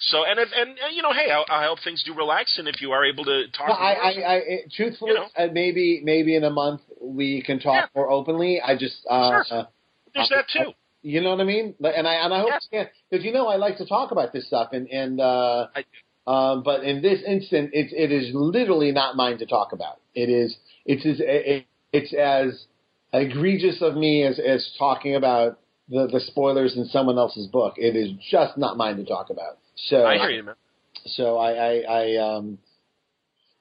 So 0.00 0.24
and 0.24 0.38
if, 0.38 0.48
and, 0.54 0.70
and 0.70 0.94
you 0.94 1.02
know, 1.02 1.12
hey, 1.12 1.30
I, 1.30 1.62
I, 1.62 1.66
hope 1.66 1.78
things 1.82 2.04
do 2.04 2.14
relax, 2.14 2.56
and 2.58 2.68
if 2.68 2.80
you 2.80 2.92
are 2.92 3.04
able 3.04 3.24
to 3.24 3.48
talk, 3.48 3.70
I, 3.70 3.94
I, 3.94 4.34
I, 4.34 4.40
truthfully, 4.76 5.10
you 5.10 5.16
know. 5.16 5.26
uh, 5.36 5.48
maybe 5.52 6.00
maybe 6.04 6.36
in 6.36 6.44
a 6.44 6.50
month 6.50 6.82
we 7.00 7.42
can 7.42 7.58
talk 7.58 7.74
yeah. 7.74 7.86
more 7.96 8.08
openly. 8.08 8.60
I 8.64 8.76
just 8.76 9.04
uh, 9.10 9.42
sure. 9.42 9.66
there's 10.14 10.28
that 10.28 10.44
too. 10.52 10.70
you 11.02 11.20
know 11.20 11.30
what 11.30 11.40
I 11.40 11.44
mean? 11.44 11.74
And 11.82 12.06
I 12.06 12.14
and 12.14 12.32
I 12.32 12.38
hope 12.38 12.52
yeah. 12.70 12.84
because 13.10 13.24
you 13.24 13.32
know 13.32 13.48
I 13.48 13.56
like 13.56 13.78
to 13.78 13.86
talk 13.86 14.12
about 14.12 14.32
this 14.32 14.46
stuff, 14.46 14.68
and 14.72 14.86
and 14.88 15.20
uh, 15.20 15.66
I, 15.74 15.84
um, 16.28 16.62
but 16.62 16.84
in 16.84 17.00
this 17.00 17.20
instant, 17.26 17.70
it, 17.72 17.90
it 17.90 18.12
is 18.12 18.34
literally 18.34 18.92
not 18.92 19.16
mine 19.16 19.38
to 19.38 19.46
talk 19.46 19.72
about. 19.72 19.98
It 20.14 20.28
is 20.28 20.54
it's 20.84 21.06
as 21.06 21.16
it, 21.20 21.66
it's 21.90 22.12
as 22.12 22.66
egregious 23.14 23.80
of 23.80 23.96
me 23.96 24.24
as 24.24 24.38
as 24.38 24.70
talking 24.78 25.16
about 25.16 25.58
the 25.88 26.06
the 26.12 26.20
spoilers 26.20 26.76
in 26.76 26.84
someone 26.84 27.16
else's 27.16 27.46
book. 27.46 27.76
It 27.78 27.96
is 27.96 28.10
just 28.30 28.58
not 28.58 28.76
mine 28.76 28.98
to 28.98 29.06
talk 29.06 29.30
about. 29.30 29.56
So 29.74 30.04
I 30.04 30.18
hear 30.18 30.28
you, 30.28 30.42
man. 30.42 30.54
So 31.06 31.38
I 31.38 31.52
I, 31.52 31.80
I 31.88 32.16
um 32.16 32.58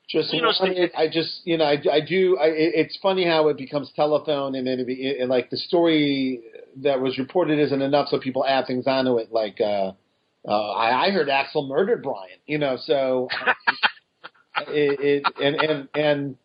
just 0.09 0.33
you 0.33 0.41
know, 0.41 0.51
I 0.97 1.07
just 1.07 1.39
you 1.45 1.57
know 1.57 1.63
I, 1.63 1.77
I 1.89 2.01
do 2.01 2.37
I, 2.37 2.47
it's 2.47 2.97
funny 3.01 3.25
how 3.25 3.47
it 3.47 3.57
becomes 3.57 3.93
telephone 3.95 4.55
and 4.55 4.67
then 4.67 4.81
it, 4.81 4.87
it, 4.89 5.29
like 5.29 5.49
the 5.51 5.57
story 5.57 6.41
that 6.83 6.99
was 6.99 7.17
reported 7.17 7.59
isn't 7.59 7.81
enough 7.81 8.09
so 8.09 8.19
people 8.19 8.45
add 8.45 8.67
things 8.67 8.87
onto 8.87 9.17
it 9.17 9.31
like 9.31 9.61
uh 9.61 9.91
uh, 10.47 10.71
I, 10.71 11.07
I 11.07 11.11
heard 11.11 11.29
Axel 11.29 11.67
murdered 11.67 12.03
Brian, 12.03 12.39
you 12.45 12.57
know, 12.57 12.77
so 12.85 13.27
it, 14.67 15.23
it 15.25 15.33
and 15.41 15.55
and 15.55 15.89
and 15.93 16.35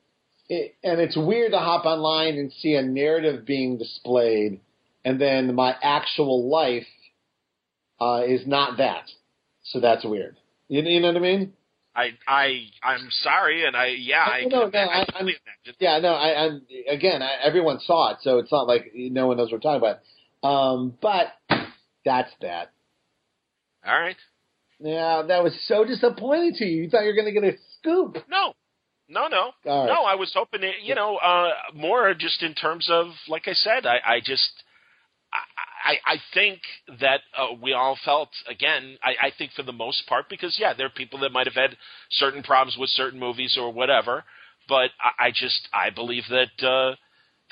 it, 0.48 0.74
and 0.82 1.00
it's 1.00 1.16
weird 1.16 1.52
to 1.52 1.58
hop 1.58 1.84
online 1.84 2.34
and 2.34 2.52
see 2.52 2.74
a 2.74 2.82
narrative 2.82 3.46
being 3.46 3.78
displayed, 3.78 4.60
and 5.04 5.20
then 5.20 5.54
my 5.54 5.74
actual 5.82 6.48
life 6.48 6.86
uh, 8.00 8.22
is 8.26 8.46
not 8.46 8.78
that. 8.78 9.04
So 9.64 9.80
that's 9.80 10.04
weird. 10.04 10.36
You, 10.68 10.82
you 10.82 11.00
know 11.00 11.08
what 11.08 11.16
I 11.16 11.20
mean? 11.20 11.52
I 11.94 12.10
I 12.26 12.64
I'm 12.82 13.08
sorry, 13.10 13.66
and 13.66 13.76
I 13.76 13.88
yeah 13.98 14.24
I, 14.24 14.44
no, 14.46 14.66
no, 14.66 14.78
I, 14.78 15.04
I, 15.14 15.22
yeah 15.78 15.98
no 15.98 16.08
I, 16.08 16.46
I'm 16.46 16.62
again 16.88 17.22
I, 17.22 17.36
everyone 17.42 17.80
saw 17.80 18.12
it, 18.12 18.18
so 18.22 18.38
it's 18.38 18.50
not 18.50 18.66
like 18.66 18.92
no 18.94 19.26
one 19.26 19.36
knows 19.36 19.52
what 19.52 19.62
we're 19.64 19.78
talking 19.78 19.86
about. 19.86 20.00
Um, 20.42 20.94
but 21.00 21.28
that's 22.04 22.30
that. 22.40 22.72
All 23.86 23.98
right. 23.98 24.16
Yeah, 24.80 25.22
that 25.28 25.42
was 25.44 25.54
so 25.66 25.84
disappointing 25.84 26.54
to 26.54 26.64
you. 26.64 26.84
You 26.84 26.90
thought 26.90 27.02
you 27.02 27.08
were 27.08 27.14
going 27.14 27.32
to 27.32 27.40
get 27.40 27.54
a 27.54 27.56
scoop. 27.78 28.16
No, 28.28 28.54
No, 29.08 29.28
no, 29.28 29.52
right. 29.64 29.86
no. 29.86 30.02
I 30.04 30.14
was 30.16 30.32
hoping, 30.34 30.62
it, 30.62 30.76
you 30.82 30.94
know, 30.94 31.16
uh, 31.16 31.50
more 31.74 32.14
just 32.14 32.42
in 32.42 32.54
terms 32.54 32.88
of, 32.90 33.08
like 33.28 33.46
I 33.46 33.52
said, 33.52 33.86
I, 33.86 33.98
I 34.04 34.20
just, 34.24 34.50
I, 35.32 35.92
I, 35.92 36.14
I 36.14 36.16
think 36.34 36.60
that 37.00 37.20
uh, 37.36 37.54
we 37.60 37.72
all 37.72 37.98
felt 38.04 38.30
again. 38.48 38.98
I, 39.02 39.26
I 39.26 39.30
think 39.36 39.52
for 39.52 39.62
the 39.62 39.72
most 39.72 40.06
part, 40.08 40.28
because 40.28 40.56
yeah, 40.60 40.72
there 40.74 40.86
are 40.86 40.90
people 40.90 41.20
that 41.20 41.32
might 41.32 41.46
have 41.46 41.54
had 41.54 41.76
certain 42.10 42.42
problems 42.42 42.76
with 42.78 42.90
certain 42.90 43.20
movies 43.20 43.56
or 43.60 43.72
whatever, 43.72 44.24
but 44.68 44.90
I, 45.00 45.26
I 45.26 45.30
just 45.30 45.68
I 45.74 45.90
believe 45.90 46.24
that. 46.30 46.66
Uh, 46.66 46.96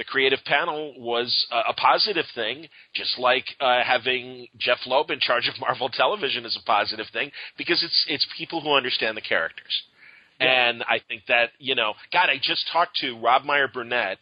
the 0.00 0.04
creative 0.04 0.38
panel 0.46 0.94
was 0.96 1.46
a, 1.52 1.72
a 1.72 1.74
positive 1.74 2.24
thing, 2.34 2.66
just 2.94 3.18
like 3.18 3.44
uh, 3.60 3.82
having 3.84 4.46
Jeph 4.56 4.78
Loeb 4.86 5.10
in 5.10 5.20
charge 5.20 5.46
of 5.46 5.60
Marvel 5.60 5.90
Television 5.90 6.46
is 6.46 6.58
a 6.58 6.64
positive 6.64 7.04
thing 7.12 7.30
because 7.58 7.84
it's 7.84 8.06
it's 8.08 8.26
people 8.38 8.62
who 8.62 8.72
understand 8.72 9.14
the 9.14 9.20
characters. 9.20 9.82
And 10.40 10.82
I 10.84 11.00
think 11.06 11.24
that 11.28 11.50
you 11.58 11.74
know, 11.74 11.92
God, 12.14 12.30
I 12.30 12.36
just 12.42 12.66
talked 12.72 12.96
to 13.02 13.20
Rob 13.20 13.44
Meyer 13.44 13.68
Burnett, 13.68 14.16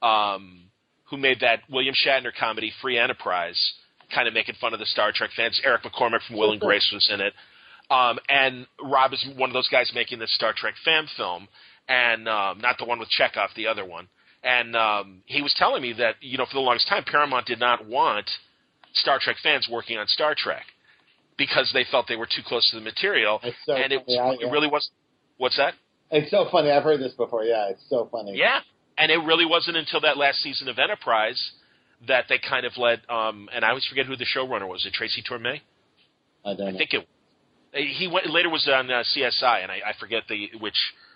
um, 0.00 0.62
who 1.10 1.18
made 1.18 1.40
that 1.40 1.60
William 1.68 1.94
Shatner 1.94 2.32
comedy 2.34 2.72
Free 2.80 2.96
Enterprise, 2.96 3.60
kind 4.14 4.26
of 4.26 4.32
making 4.32 4.54
fun 4.58 4.72
of 4.72 4.80
the 4.80 4.86
Star 4.86 5.12
Trek 5.14 5.32
fans. 5.36 5.60
Eric 5.62 5.82
McCormack 5.82 6.26
from 6.26 6.38
Will 6.38 6.52
and 6.52 6.60
Grace 6.62 6.90
was 6.94 7.10
in 7.12 7.20
it, 7.20 7.34
um, 7.90 8.18
and 8.30 8.66
Rob 8.82 9.12
is 9.12 9.22
one 9.36 9.50
of 9.50 9.54
those 9.54 9.68
guys 9.68 9.92
making 9.94 10.18
this 10.18 10.34
Star 10.34 10.54
Trek 10.56 10.76
fan 10.82 11.06
film, 11.18 11.46
and 11.90 12.26
um, 12.26 12.58
not 12.62 12.78
the 12.78 12.86
one 12.86 12.98
with 12.98 13.10
Chekhov, 13.10 13.50
the 13.54 13.66
other 13.66 13.84
one. 13.84 14.08
And 14.42 14.74
um, 14.74 15.22
he 15.26 15.42
was 15.42 15.54
telling 15.56 15.82
me 15.82 15.92
that 15.94 16.14
you 16.20 16.38
know 16.38 16.46
for 16.46 16.54
the 16.54 16.60
longest 16.60 16.88
time 16.88 17.04
Paramount 17.04 17.46
did 17.46 17.60
not 17.60 17.86
want 17.86 18.28
Star 18.94 19.18
Trek 19.20 19.36
fans 19.42 19.68
working 19.70 19.98
on 19.98 20.06
Star 20.06 20.34
Trek 20.36 20.64
because 21.36 21.70
they 21.74 21.84
felt 21.90 22.06
they 22.08 22.16
were 22.16 22.26
too 22.26 22.42
close 22.46 22.68
to 22.70 22.76
the 22.76 22.82
material, 22.82 23.40
so 23.66 23.74
and 23.74 23.92
it, 23.92 24.02
funny. 24.06 24.18
I- 24.18 24.46
it 24.46 24.50
really 24.50 24.68
was. 24.68 24.88
What's 25.38 25.56
that? 25.56 25.74
It's 26.10 26.30
so 26.30 26.48
funny. 26.50 26.70
I've 26.70 26.82
heard 26.82 27.00
this 27.00 27.12
before. 27.12 27.44
Yeah, 27.44 27.68
it's 27.70 27.82
so 27.88 28.08
funny. 28.10 28.32
Yeah, 28.34 28.60
and 28.98 29.12
it 29.12 29.18
really 29.18 29.46
wasn't 29.46 29.76
until 29.76 30.00
that 30.00 30.16
last 30.16 30.38
season 30.40 30.68
of 30.68 30.78
Enterprise 30.78 31.40
that 32.08 32.24
they 32.28 32.38
kind 32.38 32.66
of 32.66 32.72
let. 32.78 32.98
Um, 33.10 33.48
and 33.54 33.64
I 33.64 33.68
always 33.68 33.84
forget 33.86 34.06
who 34.06 34.16
the 34.16 34.26
showrunner 34.26 34.66
was. 34.68 34.84
It 34.86 34.92
Tracy 34.92 35.22
Torme? 35.22 35.60
I 36.44 36.54
don't 36.54 36.68
I 36.68 36.70
know. 36.72 36.78
think 36.78 36.90
it. 36.94 37.06
He 37.72 38.08
went 38.08 38.28
later 38.28 38.48
was 38.50 38.68
on 38.68 38.90
uh, 38.90 39.04
CSI, 39.14 39.62
and 39.62 39.70
I, 39.70 39.76
I 39.86 39.92
forget 40.00 40.22
the 40.28 40.50
which. 40.60 40.74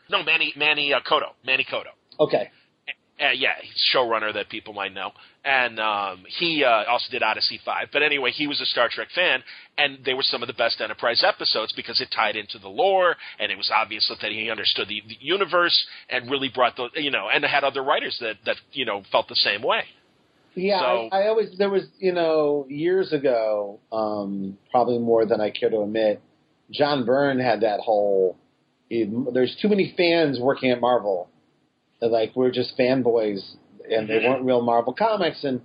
No, 0.08 0.22
Manny 0.22 0.52
Manny 0.56 0.92
uh, 0.92 1.00
Coto. 1.00 1.32
Manny 1.44 1.66
Coto. 1.70 1.90
Okay. 2.20 2.50
Uh, 3.20 3.30
yeah, 3.30 3.52
showrunner 3.94 4.34
that 4.34 4.48
people 4.48 4.74
might 4.74 4.92
know, 4.92 5.12
and 5.44 5.78
um, 5.78 6.24
he 6.36 6.64
uh, 6.64 6.82
also 6.90 7.06
did 7.12 7.22
Odyssey 7.22 7.60
Five. 7.64 7.88
But 7.92 8.02
anyway, 8.02 8.32
he 8.32 8.48
was 8.48 8.60
a 8.60 8.66
Star 8.66 8.88
Trek 8.90 9.06
fan, 9.14 9.40
and 9.78 9.98
they 10.04 10.14
were 10.14 10.24
some 10.24 10.42
of 10.42 10.48
the 10.48 10.52
best 10.52 10.80
Enterprise 10.80 11.22
episodes 11.24 11.72
because 11.76 12.00
it 12.00 12.08
tied 12.12 12.34
into 12.34 12.58
the 12.58 12.68
lore, 12.68 13.14
and 13.38 13.52
it 13.52 13.56
was 13.56 13.70
obvious 13.72 14.12
that 14.20 14.32
he 14.32 14.50
understood 14.50 14.88
the, 14.88 15.00
the 15.06 15.16
universe 15.20 15.86
and 16.10 16.28
really 16.28 16.50
brought 16.52 16.74
the 16.74 16.88
you 16.94 17.12
know, 17.12 17.28
and 17.32 17.44
had 17.44 17.62
other 17.62 17.84
writers 17.84 18.16
that 18.20 18.34
that 18.46 18.56
you 18.72 18.84
know 18.84 19.04
felt 19.12 19.28
the 19.28 19.36
same 19.36 19.62
way. 19.62 19.84
Yeah, 20.56 20.80
So- 20.80 21.08
I, 21.12 21.22
I 21.22 21.28
always 21.28 21.56
there 21.56 21.70
was 21.70 21.84
you 21.98 22.12
know 22.12 22.66
years 22.68 23.12
ago, 23.12 23.78
um, 23.92 24.58
probably 24.72 24.98
more 24.98 25.24
than 25.24 25.40
I 25.40 25.50
care 25.50 25.70
to 25.70 25.82
admit. 25.82 26.20
John 26.72 27.04
Byrne 27.04 27.38
had 27.38 27.60
that 27.60 27.78
whole. 27.78 28.36
there's 28.90 29.56
too 29.62 29.68
many 29.68 29.94
fans 29.96 30.40
working 30.40 30.72
at 30.72 30.80
Marvel. 30.80 31.28
Like 32.00 32.32
we're 32.34 32.50
just 32.50 32.76
fanboys, 32.78 33.40
and 33.90 34.08
they 34.08 34.18
weren't 34.18 34.44
real 34.44 34.62
Marvel 34.62 34.92
comics. 34.92 35.44
And 35.44 35.62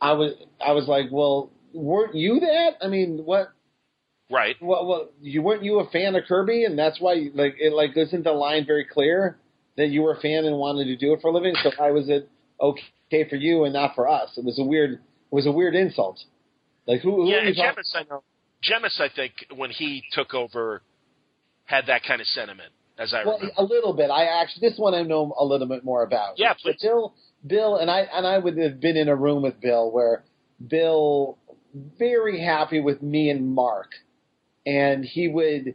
I 0.00 0.12
was 0.12 0.32
I 0.64 0.72
was 0.72 0.86
like, 0.88 1.06
well, 1.10 1.50
weren't 1.74 2.14
you 2.14 2.40
that? 2.40 2.74
I 2.80 2.88
mean, 2.88 3.22
what? 3.24 3.52
Right. 4.30 4.56
Well, 4.62 4.86
well, 4.86 5.08
you 5.20 5.42
weren't 5.42 5.62
you 5.62 5.80
a 5.80 5.90
fan 5.90 6.16
of 6.16 6.24
Kirby, 6.26 6.64
and 6.64 6.78
that's 6.78 7.00
why 7.00 7.14
you, 7.14 7.32
like 7.34 7.56
it 7.58 7.72
like 7.72 7.96
isn't 7.96 8.24
the 8.24 8.32
line 8.32 8.64
very 8.66 8.84
clear 8.84 9.38
that 9.76 9.88
you 9.88 10.02
were 10.02 10.14
a 10.14 10.20
fan 10.20 10.44
and 10.44 10.56
wanted 10.56 10.84
to 10.84 10.96
do 10.96 11.12
it 11.12 11.20
for 11.20 11.28
a 11.28 11.32
living? 11.32 11.54
So 11.62 11.70
why 11.76 11.90
was 11.90 12.08
it 12.08 12.28
okay 12.60 13.28
for 13.28 13.36
you 13.36 13.64
and 13.64 13.74
not 13.74 13.94
for 13.94 14.08
us? 14.08 14.30
It 14.36 14.44
was 14.44 14.58
a 14.58 14.64
weird 14.64 14.92
it 14.92 15.34
was 15.34 15.46
a 15.46 15.52
weird 15.52 15.74
insult. 15.74 16.18
Like 16.86 17.00
who? 17.02 17.22
who 17.22 17.30
yeah, 17.30 17.46
and 17.46 17.54
Jemas, 17.54 17.94
I 17.94 18.04
know. 18.08 18.22
Jemas, 18.62 19.00
I 19.00 19.08
think, 19.14 19.32
when 19.56 19.70
he 19.70 20.04
took 20.12 20.34
over, 20.34 20.82
had 21.64 21.86
that 21.88 22.02
kind 22.06 22.20
of 22.20 22.26
sentiment, 22.28 22.72
as 22.98 23.12
I 23.14 23.24
Well, 23.24 23.36
remember. 23.38 23.54
a 23.58 23.62
little 23.64 23.92
bit. 23.94 24.10
I 24.10 24.24
actually 24.24 24.68
this 24.68 24.78
one 24.78 24.94
I 24.94 25.02
know 25.02 25.34
a 25.38 25.44
little 25.44 25.66
bit 25.68 25.84
more 25.84 26.02
about. 26.02 26.38
Yeah, 26.38 26.54
But. 26.64 26.76
Bill, 26.80 27.14
Bill, 27.46 27.76
and 27.76 27.90
I 27.90 28.00
and 28.12 28.26
I 28.26 28.38
would 28.38 28.56
have 28.58 28.80
been 28.80 28.96
in 28.96 29.08
a 29.08 29.16
room 29.16 29.42
with 29.42 29.60
Bill 29.60 29.90
where 29.90 30.24
Bill 30.66 31.38
very 31.98 32.40
happy 32.44 32.80
with 32.80 33.02
me 33.02 33.30
and 33.30 33.54
Mark, 33.54 33.90
and 34.66 35.04
he 35.04 35.28
would 35.28 35.74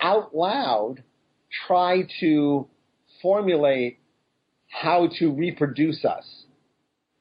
out 0.00 0.34
loud 0.36 1.02
try 1.66 2.02
to 2.20 2.66
formulate 3.22 3.98
how 4.68 5.08
to 5.18 5.30
reproduce 5.32 6.04
us. 6.04 6.26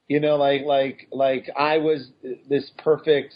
You 0.08 0.20
know, 0.20 0.36
like 0.36 0.64
like 0.66 1.08
like 1.12 1.50
I 1.58 1.78
was 1.78 2.10
this 2.50 2.70
perfect 2.80 3.34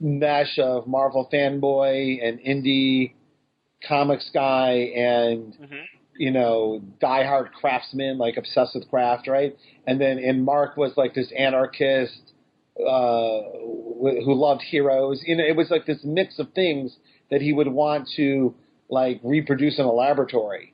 mesh 0.00 0.58
of 0.58 0.86
Marvel 0.86 1.28
fanboy 1.32 2.18
and 2.26 2.40
indie 2.40 3.12
comics 3.86 4.30
guy 4.32 4.70
and 4.96 5.56
hmm 5.58 5.74
you 6.18 6.30
know 6.30 6.80
diehard 7.02 7.52
craftsman 7.52 8.18
like 8.18 8.36
obsessed 8.36 8.74
with 8.74 8.88
craft 8.88 9.28
right? 9.28 9.56
And 9.86 10.00
then 10.00 10.18
and 10.18 10.44
mark 10.44 10.76
was 10.76 10.92
like 10.96 11.14
this 11.14 11.30
anarchist 11.38 12.32
uh 12.80 13.40
wh- 13.42 14.22
who 14.24 14.34
loved 14.34 14.62
heroes. 14.62 15.22
You 15.26 15.36
know 15.36 15.44
it 15.44 15.56
was 15.56 15.70
like 15.70 15.86
this 15.86 16.00
mix 16.04 16.38
of 16.38 16.52
things 16.54 16.96
that 17.30 17.40
he 17.42 17.52
would 17.52 17.68
want 17.68 18.08
to 18.16 18.54
like 18.88 19.20
reproduce 19.22 19.78
in 19.78 19.84
a 19.84 19.92
laboratory 19.92 20.72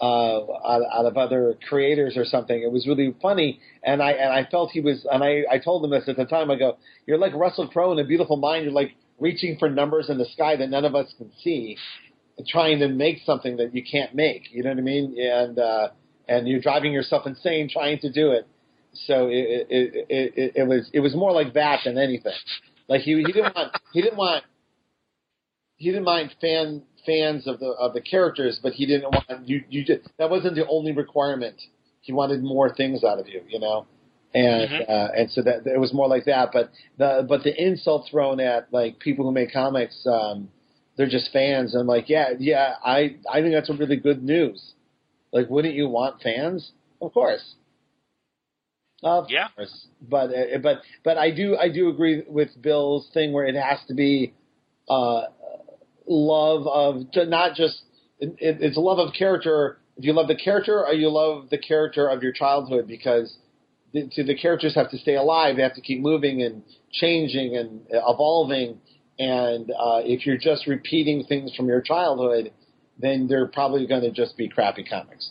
uh 0.00 0.40
out, 0.64 0.82
out 0.92 1.04
of 1.06 1.16
other 1.16 1.56
creators 1.68 2.16
or 2.16 2.24
something. 2.24 2.62
It 2.62 2.72
was 2.72 2.86
really 2.86 3.14
funny. 3.20 3.60
And 3.84 4.02
i 4.02 4.12
and 4.12 4.32
i 4.32 4.48
felt 4.50 4.70
he 4.70 4.80
was 4.80 5.06
and 5.10 5.22
i 5.22 5.42
i 5.50 5.58
told 5.58 5.84
him 5.84 5.90
this 5.90 6.08
at 6.08 6.16
the 6.16 6.24
time. 6.24 6.50
I 6.50 6.56
go 6.56 6.78
you're 7.06 7.18
like 7.18 7.34
russell 7.34 7.68
crowe 7.68 7.92
in 7.92 7.98
a 7.98 8.04
beautiful 8.04 8.36
mind. 8.36 8.64
You're 8.64 8.72
like 8.72 8.92
reaching 9.18 9.56
for 9.58 9.68
numbers 9.68 10.08
in 10.08 10.18
the 10.18 10.24
sky 10.26 10.56
that 10.56 10.70
none 10.70 10.84
of 10.86 10.94
us 10.94 11.12
can 11.18 11.30
see 11.42 11.76
trying 12.46 12.78
to 12.80 12.88
make 12.88 13.18
something 13.24 13.56
that 13.58 13.74
you 13.74 13.82
can't 13.84 14.14
make. 14.14 14.52
You 14.52 14.62
know 14.62 14.70
what 14.70 14.78
I 14.78 14.82
mean? 14.82 15.16
And 15.18 15.58
uh, 15.58 15.88
and 16.28 16.48
you're 16.48 16.60
driving 16.60 16.92
yourself 16.92 17.26
insane 17.26 17.68
trying 17.72 17.98
to 18.00 18.10
do 18.12 18.32
it. 18.32 18.46
So 19.06 19.28
it 19.28 19.66
it, 19.70 20.06
it 20.08 20.32
it 20.36 20.52
it 20.56 20.68
was 20.68 20.90
it 20.92 21.00
was 21.00 21.14
more 21.14 21.32
like 21.32 21.54
that 21.54 21.80
than 21.84 21.98
anything. 21.98 22.32
Like 22.88 23.02
he 23.02 23.16
he 23.16 23.32
didn't 23.32 23.54
want 23.54 23.76
he 23.92 24.02
didn't 24.02 24.18
want 24.18 24.44
he 25.76 25.90
didn't 25.90 26.04
mind 26.04 26.34
fan 26.40 26.82
fans 27.06 27.46
of 27.46 27.58
the 27.60 27.68
of 27.68 27.94
the 27.94 28.00
characters, 28.00 28.60
but 28.62 28.72
he 28.72 28.86
didn't 28.86 29.10
want 29.10 29.48
you 29.48 29.62
you 29.68 29.84
just 29.84 30.08
that 30.18 30.28
wasn't 30.30 30.54
the 30.54 30.66
only 30.68 30.92
requirement. 30.92 31.56
He 32.02 32.12
wanted 32.12 32.42
more 32.42 32.74
things 32.74 33.04
out 33.04 33.18
of 33.18 33.28
you, 33.28 33.42
you 33.48 33.58
know. 33.60 33.86
And 34.32 34.70
Mhm. 34.70 34.88
uh, 34.88 35.08
and 35.16 35.30
so 35.30 35.42
that 35.42 35.66
it 35.66 35.78
was 35.80 35.92
more 35.92 36.06
like 36.08 36.24
that, 36.26 36.50
but 36.52 36.70
the 36.98 37.26
but 37.28 37.42
the 37.42 37.54
insult 37.60 38.08
thrown 38.10 38.38
at 38.40 38.72
like 38.72 38.98
people 38.98 39.24
who 39.24 39.32
make 39.32 39.52
comics, 39.52 40.06
um, 40.06 40.48
they're 40.96 41.08
just 41.08 41.32
fans. 41.32 41.74
And 41.74 41.82
I'm 41.82 41.86
like, 41.86 42.08
yeah, 42.08 42.30
yeah, 42.38 42.74
I 42.84 43.16
I 43.30 43.40
think 43.40 43.52
that's 43.54 43.70
a 43.70 43.74
really 43.74 43.96
good 43.96 44.22
news. 44.22 44.72
Like, 45.32 45.48
wouldn't 45.48 45.74
you 45.74 45.88
want 45.88 46.20
fans? 46.22 46.72
Of 47.00 47.12
course. 47.14 47.54
Of 49.02 49.26
Yeah. 49.30 49.48
course. 49.56 49.86
But 50.02 50.30
uh, 50.30 50.58
but 50.62 50.82
but 51.04 51.16
I 51.18 51.30
do 51.30 51.56
I 51.56 51.68
do 51.70 51.88
agree 51.88 52.22
with 52.28 52.50
Bill's 52.60 53.08
thing 53.14 53.32
where 53.32 53.46
it 53.46 53.54
has 53.54 53.78
to 53.88 53.94
be 53.94 54.34
uh, 54.88 55.22
love 56.06 56.66
of 56.66 57.06
not 57.28 57.54
just 57.54 57.82
it, 58.18 58.34
it- 58.38 58.58
it's 58.60 58.76
love 58.76 58.98
of 58.98 59.14
character. 59.14 59.78
If 59.96 60.04
you 60.04 60.12
love 60.14 60.28
the 60.28 60.36
character, 60.36 60.86
or 60.86 60.94
you 60.94 61.10
love 61.10 61.50
the 61.50 61.58
character 61.58 62.08
of 62.08 62.22
your 62.22 62.32
childhood, 62.32 62.86
because 62.88 63.36
the, 63.92 64.08
to 64.14 64.24
the 64.24 64.34
characters 64.34 64.74
have 64.74 64.90
to 64.90 64.98
stay 64.98 65.16
alive. 65.16 65.56
They 65.56 65.62
have 65.62 65.74
to 65.74 65.80
keep 65.82 66.00
moving 66.00 66.42
and 66.42 66.62
changing 66.92 67.56
and 67.56 67.82
evolving. 67.90 68.80
And 69.20 69.70
uh, 69.70 70.00
if 70.02 70.24
you're 70.24 70.38
just 70.38 70.66
repeating 70.66 71.24
things 71.28 71.54
from 71.54 71.68
your 71.68 71.82
childhood, 71.82 72.52
then 72.98 73.28
they're 73.28 73.48
probably 73.48 73.86
going 73.86 74.00
to 74.00 74.10
just 74.10 74.34
be 74.38 74.48
crappy 74.48 74.82
comics. 74.82 75.30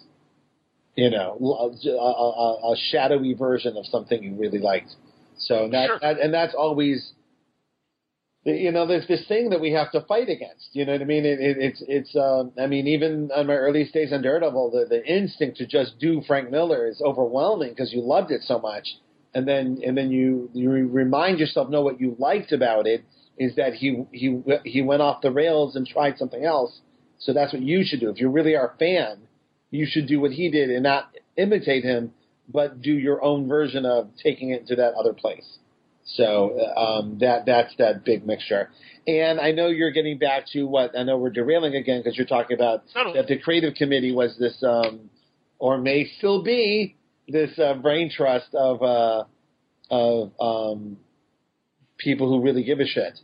You 0.95 1.09
know, 1.09 1.37
a, 1.41 1.89
a, 1.89 1.93
a, 1.95 2.73
a 2.73 2.75
shadowy 2.91 3.33
version 3.33 3.77
of 3.77 3.87
something 3.87 4.21
you 4.21 4.35
really 4.35 4.59
liked. 4.59 4.91
So 5.39 5.69
that, 5.71 5.87
Sure. 5.87 5.99
that 6.01 6.19
and 6.19 6.31
that's 6.31 6.53
always, 6.53 7.13
you 8.43 8.71
know, 8.71 8.85
there's 8.85 9.07
this 9.07 9.25
thing 9.27 9.49
that 9.51 9.61
we 9.61 9.71
have 9.71 9.91
to 9.93 10.01
fight 10.01 10.29
against. 10.29 10.69
You 10.73 10.85
know 10.85 10.91
what 10.91 11.01
I 11.01 11.05
mean? 11.05 11.25
It, 11.25 11.39
it, 11.39 11.57
it's 11.57 11.83
it's. 11.87 12.15
Um, 12.15 12.51
I 12.61 12.67
mean, 12.67 12.85
even 12.87 13.31
on 13.35 13.47
my 13.47 13.53
earliest 13.53 13.93
days 13.93 14.13
on 14.13 14.21
Daredevil, 14.21 14.71
the, 14.71 14.85
the 14.87 15.03
instinct 15.03 15.57
to 15.57 15.65
just 15.65 15.97
do 15.99 16.21
Frank 16.27 16.51
Miller 16.51 16.87
is 16.87 17.01
overwhelming 17.01 17.69
because 17.69 17.91
you 17.91 18.01
loved 18.01 18.29
it 18.29 18.41
so 18.43 18.59
much, 18.59 18.87
and 19.33 19.47
then 19.47 19.81
and 19.83 19.97
then 19.97 20.11
you 20.11 20.49
you 20.53 20.69
remind 20.69 21.39
yourself, 21.39 21.69
no, 21.69 21.81
what 21.81 21.99
you 21.99 22.15
liked 22.19 22.51
about 22.51 22.85
it 22.85 23.03
is 23.39 23.55
that 23.55 23.73
he 23.73 24.03
he 24.11 24.41
he 24.65 24.81
went 24.81 25.01
off 25.01 25.21
the 25.21 25.31
rails 25.31 25.75
and 25.75 25.87
tried 25.87 26.17
something 26.17 26.43
else. 26.43 26.81
So 27.17 27.33
that's 27.33 27.53
what 27.53 27.61
you 27.61 27.83
should 27.85 28.01
do. 28.01 28.09
If 28.09 28.19
you 28.19 28.29
really 28.29 28.55
are 28.55 28.73
a 28.73 28.77
fan, 28.77 29.21
you 29.71 29.87
should 29.89 30.07
do 30.07 30.19
what 30.19 30.31
he 30.31 30.51
did 30.51 30.69
and 30.69 30.83
not 30.83 31.15
imitate 31.37 31.83
him, 31.83 32.13
but 32.47 32.81
do 32.81 32.91
your 32.91 33.23
own 33.23 33.47
version 33.47 33.85
of 33.85 34.09
taking 34.21 34.51
it 34.51 34.67
to 34.67 34.75
that 34.75 34.93
other 34.93 35.13
place. 35.13 35.57
So 36.05 36.59
um, 36.75 37.17
that 37.19 37.45
that's 37.45 37.73
that 37.77 38.03
big 38.03 38.25
mixture. 38.25 38.69
And 39.07 39.39
I 39.39 39.51
know 39.51 39.67
you're 39.67 39.91
getting 39.91 40.17
back 40.17 40.45
to 40.53 40.63
what 40.65 40.97
I 40.97 41.03
know 41.03 41.17
we're 41.17 41.29
derailing 41.29 41.75
again 41.75 42.01
because 42.01 42.17
you're 42.17 42.27
talking 42.27 42.57
about 42.57 42.83
that 43.13 43.27
the 43.27 43.37
creative 43.39 43.75
committee 43.75 44.11
was 44.11 44.35
this, 44.37 44.61
um, 44.63 45.09
or 45.59 45.77
may 45.77 46.09
still 46.17 46.43
be 46.43 46.95
this 47.27 47.57
uh, 47.59 47.75
brain 47.75 48.11
trust 48.11 48.53
of 48.53 48.81
uh, 48.81 49.23
of 49.89 50.31
um, 50.39 50.97
people 51.97 52.27
who 52.27 52.41
really 52.41 52.63
give 52.63 52.79
a 52.79 52.85
shit. 52.85 53.19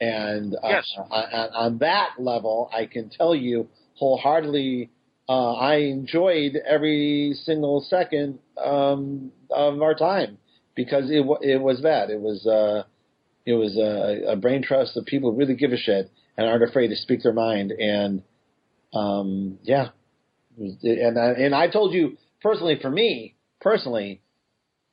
And 0.00 0.54
uh, 0.56 0.68
Yes. 0.68 0.92
on, 1.10 1.48
on 1.54 1.78
that 1.78 2.10
level, 2.18 2.70
I 2.72 2.86
can 2.86 3.08
tell 3.10 3.34
you 3.34 3.68
wholeheartedly, 3.94 4.90
uh, 5.28 5.52
I 5.54 5.76
enjoyed 5.76 6.56
every 6.66 7.34
single 7.44 7.80
second 7.88 8.38
um, 8.62 9.32
of 9.50 9.80
our 9.80 9.94
time 9.94 10.38
because 10.74 11.10
it 11.10 11.24
it 11.42 11.60
was 11.60 11.82
that 11.82 12.10
it 12.10 12.20
was 12.20 12.46
uh, 12.46 12.82
it 13.46 13.54
was 13.54 13.76
a, 13.76 14.32
a 14.32 14.36
brain 14.36 14.62
trust 14.62 14.96
of 14.96 15.06
people 15.06 15.30
who 15.30 15.38
really 15.38 15.54
give 15.54 15.72
a 15.72 15.76
shit 15.76 16.10
and 16.36 16.46
aren't 16.46 16.64
afraid 16.68 16.88
to 16.88 16.96
speak 16.96 17.22
their 17.22 17.32
mind. 17.32 17.70
And 17.72 18.22
um, 18.92 19.58
yeah. 19.62 19.90
And 20.58 21.18
I, 21.18 21.30
and 21.32 21.54
I 21.54 21.68
told 21.68 21.94
you 21.94 22.16
personally 22.42 22.78
for 22.80 22.90
me 22.90 23.34
personally 23.60 24.20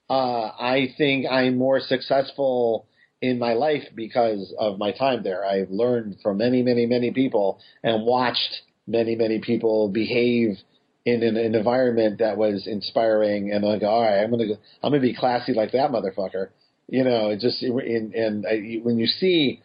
uh, 0.10 0.14
I 0.60 0.88
think 0.98 1.26
I'm 1.30 1.58
more 1.58 1.80
successful 1.80 2.88
in 3.22 3.38
my 3.38 3.54
life 3.54 3.84
because 3.96 4.54
of 4.58 4.80
my 4.80 4.92
time 4.92 5.24
there. 5.24 5.46
I've 5.46 5.70
learned 5.70 6.18
from 6.24 6.38
many, 6.38 6.64
many, 6.64 6.86
many 6.86 7.12
people 7.12 7.60
and 7.84 8.06
watched 8.06 8.62
many, 8.88 9.16
many 9.16 9.40
people 9.40 9.90
behave 9.90 10.58
in 11.06 11.24
an, 11.24 11.38
an 11.38 11.56
environment 11.56 12.20
that 12.20 12.38
was 12.38 12.68
inspiring. 12.68 13.52
And 13.52 13.64
like, 13.64 13.84
all 13.84 14.02
right, 14.02 14.24
I'm 14.24 14.32
gonna 14.32 14.48
go, 14.48 14.58
I'm 14.84 14.92
gonna 14.92 15.02
be 15.02 15.16
classy 15.16 15.54
like 15.54 15.72
that 15.74 15.92
motherfucker. 15.92 16.50
You 16.88 17.04
know, 17.04 17.30
it 17.30 17.40
just 17.40 17.62
in, 17.62 18.12
and 18.16 18.46
I, 18.46 18.80
when 18.84 18.98
you 18.98 19.06
see 19.06 19.62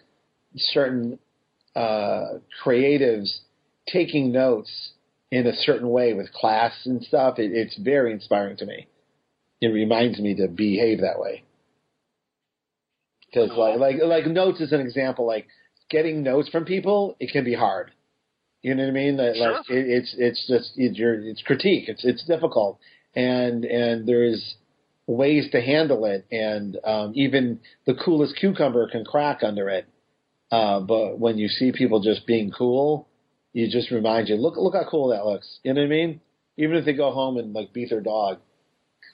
certain 0.54 1.18
uh, 1.74 2.38
creatives 2.64 3.38
taking 3.88 4.32
notes 4.32 4.92
in 5.30 5.46
a 5.46 5.52
certain 5.52 5.90
way 5.90 6.12
with 6.12 6.32
class 6.32 6.72
and 6.84 7.02
stuff, 7.02 7.38
it, 7.38 7.52
it's 7.52 7.76
very 7.78 8.12
inspiring 8.12 8.56
to 8.58 8.66
me. 8.66 8.86
It 9.60 9.68
reminds 9.68 10.18
me 10.20 10.34
to 10.36 10.48
behave 10.48 11.00
that 11.00 11.18
way. 11.18 11.45
Because 13.36 13.56
like 13.56 13.78
like 13.78 13.96
like 14.02 14.26
notes 14.26 14.60
is 14.60 14.72
an 14.72 14.80
example. 14.80 15.26
Like 15.26 15.46
getting 15.90 16.22
notes 16.22 16.48
from 16.48 16.64
people, 16.64 17.16
it 17.20 17.30
can 17.32 17.44
be 17.44 17.54
hard. 17.54 17.90
You 18.62 18.74
know 18.74 18.82
what 18.84 18.90
I 18.90 18.92
mean? 18.92 19.16
Like, 19.16 19.36
Sure. 19.36 19.52
like 19.52 19.70
it, 19.70 19.86
it's 19.88 20.14
it's 20.18 20.46
just 20.48 20.72
it's 20.76 20.98
your 20.98 21.14
it's 21.20 21.42
critique. 21.42 21.88
It's 21.88 22.04
it's 22.04 22.24
difficult, 22.24 22.78
and 23.14 23.64
and 23.64 24.06
there's 24.08 24.56
ways 25.06 25.48
to 25.52 25.60
handle 25.60 26.04
it, 26.06 26.26
and 26.32 26.78
um, 26.84 27.12
even 27.14 27.60
the 27.86 27.94
coolest 27.94 28.36
cucumber 28.36 28.88
can 28.88 29.04
crack 29.04 29.42
under 29.42 29.68
it. 29.68 29.86
Uh, 30.50 30.80
but 30.80 31.18
when 31.18 31.38
you 31.38 31.48
see 31.48 31.72
people 31.72 32.00
just 32.00 32.26
being 32.26 32.50
cool, 32.56 33.06
you 33.52 33.68
just 33.70 33.90
remind 33.90 34.28
you, 34.28 34.36
look 34.36 34.56
look 34.56 34.74
how 34.74 34.88
cool 34.88 35.08
that 35.08 35.26
looks. 35.26 35.58
You 35.62 35.74
know 35.74 35.82
what 35.82 35.86
I 35.86 35.90
mean? 35.90 36.20
Even 36.56 36.76
if 36.76 36.84
they 36.84 36.94
go 36.94 37.12
home 37.12 37.36
and 37.36 37.52
like 37.52 37.72
beat 37.72 37.90
their 37.90 38.00
dog 38.00 38.38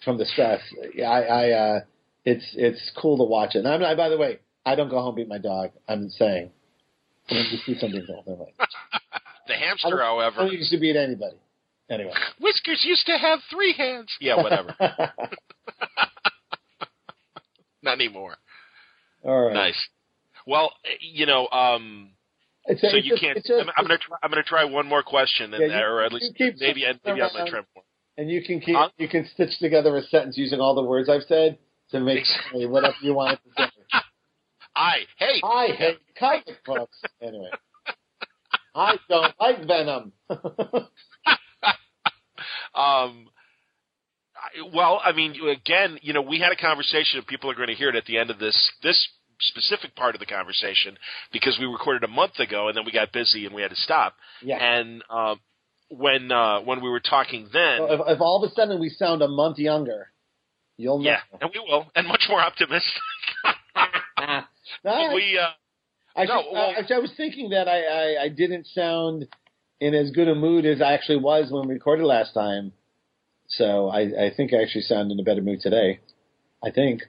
from 0.04 0.16
the 0.18 0.24
stress, 0.26 0.60
I, 0.98 1.22
I 1.22 1.50
uh, 1.50 1.80
it's 2.24 2.44
it's 2.54 2.90
cool 2.96 3.16
to 3.18 3.24
watch 3.24 3.54
it. 3.54 3.58
And 3.60 3.68
I'm 3.68 3.80
not, 3.80 3.96
by 3.96 4.08
the 4.08 4.18
way, 4.18 4.38
I 4.64 4.74
don't 4.74 4.88
go 4.88 5.00
home 5.00 5.14
beat 5.14 5.28
my 5.28 5.38
dog. 5.38 5.70
I'm 5.88 6.08
saying 6.10 6.50
when 7.28 7.44
you 7.50 7.58
see 7.64 7.78
something 7.78 8.04
cool, 8.06 8.22
never 8.26 8.38
mind. 8.40 8.52
The 9.48 9.54
I 9.56 9.58
hamster, 9.58 9.90
don't, 9.90 10.00
I 10.00 10.04
however, 10.04 10.36
don't 10.42 10.52
used 10.52 10.70
to 10.70 10.78
beat 10.78 10.96
anybody. 10.96 11.36
Anyway. 11.90 12.12
Whiskers 12.40 12.82
used 12.86 13.04
to 13.06 13.18
have 13.18 13.40
three 13.50 13.74
hands. 13.76 14.08
Yeah, 14.20 14.36
whatever. 14.42 14.74
Not 17.82 17.94
anymore. 17.94 18.36
All 19.24 19.46
right. 19.46 19.54
Nice. 19.54 19.88
Well, 20.46 20.72
you 21.00 21.26
know, 21.26 21.48
um, 21.48 22.10
It's, 22.66 22.80
so 22.80 22.96
you 22.96 23.10
just- 23.10 23.20
can't. 23.22 23.36
just- 23.38 23.50
I'm, 23.50 23.68
I'm 23.76 23.84
gonna. 23.84 23.98
Try, 23.98 24.16
I'm 24.22 24.30
gonna 24.30 24.42
try 24.42 24.64
one 24.64 24.86
more 24.86 25.02
question, 25.02 25.52
and 25.54 25.70
Yeah, 25.70 25.78
you- 25.80 25.84
or 25.84 26.02
at 26.02 26.12
least 26.12 26.34
keep 26.36 26.54
maybe 26.60 26.84
maybe 26.84 26.86
I'm 26.86 26.98
gonna 27.04 27.34
around. 27.36 27.46
try 27.48 27.60
more. 27.74 27.84
and 28.16 28.30
you 28.30 28.42
can 28.42 28.60
keep 28.60 28.76
Huh? 28.76 28.88
you 28.98 29.08
can 29.08 29.26
stitch 29.34 29.58
together 29.58 29.96
a 29.96 30.02
sentence 30.02 30.36
using 30.38 30.60
all 30.60 30.74
the 30.74 30.82
words 30.82 31.08
I've 31.08 31.22
said 31.28 31.58
to 31.92 32.00
make 32.00 32.18
Exactly. 32.20 32.66
whatever 32.66 32.94
you 33.02 33.14
want 33.14 33.38
to 33.56 33.62
say. 33.64 33.70
I 34.76 34.96
hate. 35.18 35.42
I 35.44 35.66
hate 35.68 35.98
comic 36.18 36.44
books. 36.64 37.00
Anyway, 37.20 37.50
I 38.74 38.96
don't 39.08 39.34
like 39.40 39.66
Venom. 39.66 40.12
Um, 42.74 43.28
I- 44.34 44.62
well, 44.74 45.00
I 45.04 45.12
mean, 45.12 45.34
again, 45.48 45.98
you 46.02 46.12
know, 46.12 46.22
we 46.22 46.38
had 46.38 46.52
a 46.52 46.56
conversation, 46.56 47.18
and 47.18 47.26
people 47.26 47.50
are 47.50 47.54
going 47.54 47.68
to 47.68 47.74
hear 47.74 47.90
it 47.90 47.96
at 47.96 48.06
the 48.06 48.16
end 48.18 48.30
of 48.30 48.38
this 48.38 48.56
this 48.82 49.08
specific 49.40 49.94
part 49.94 50.14
of 50.14 50.20
the 50.20 50.26
conversation 50.26 50.96
because 51.32 51.58
we 51.60 51.66
recorded 51.66 52.02
a 52.04 52.08
month 52.08 52.38
ago, 52.38 52.68
and 52.68 52.76
then 52.76 52.84
we 52.86 52.92
got 52.92 53.12
busy 53.12 53.44
and 53.44 53.54
we 53.54 53.60
had 53.62 53.70
to 53.70 53.76
stop. 53.76 54.14
yeah. 54.42 54.56
And 54.56 55.02
um, 55.10 55.40
when 55.90 56.32
uh, 56.32 56.60
when 56.60 56.80
we 56.82 56.88
were 56.88 57.00
talking 57.00 57.48
then, 57.52 57.78
So 57.78 57.92
if, 57.92 58.00
if 58.16 58.20
all 58.20 58.42
of 58.42 58.50
a 58.50 58.54
sudden 58.54 58.80
we 58.80 58.88
sound 58.88 59.20
a 59.22 59.28
month 59.28 59.58
younger, 59.58 60.11
you'll 60.82 60.98
know. 60.98 61.10
yeah, 61.10 61.20
and 61.40 61.50
we 61.54 61.60
will, 61.60 61.86
and 61.94 62.06
much 62.06 62.24
more 62.28 62.40
optimistic. 62.40 62.92
No, 64.84 65.12
we 65.14 65.38
uh, 65.38 65.48
I, 66.16 66.24
no, 66.24 66.42
well- 66.52 66.74
I, 66.76 66.94
I 66.94 66.98
was 66.98 67.12
thinking 67.16 67.50
that 67.50 67.68
I, 67.68 67.82
I, 68.18 68.22
I 68.24 68.28
didn't 68.28 68.66
sound 68.74 69.26
in 69.80 69.94
as 69.94 70.10
good 70.10 70.28
a 70.28 70.34
mood 70.34 70.64
as 70.66 70.80
I 70.80 70.92
actually 70.92 71.18
was 71.18 71.50
when 71.50 71.66
we 71.68 71.74
recorded 71.74 72.04
last 72.04 72.32
time. 72.34 72.72
So 73.48 73.88
I, 73.88 74.26
I 74.26 74.30
think 74.36 74.52
I 74.52 74.62
actually 74.62 74.82
sound 74.82 75.10
in 75.12 75.18
a 75.20 75.22
better 75.22 75.42
mood 75.42 75.60
today. 75.60 76.00
I 76.64 76.70
think. 76.70 77.02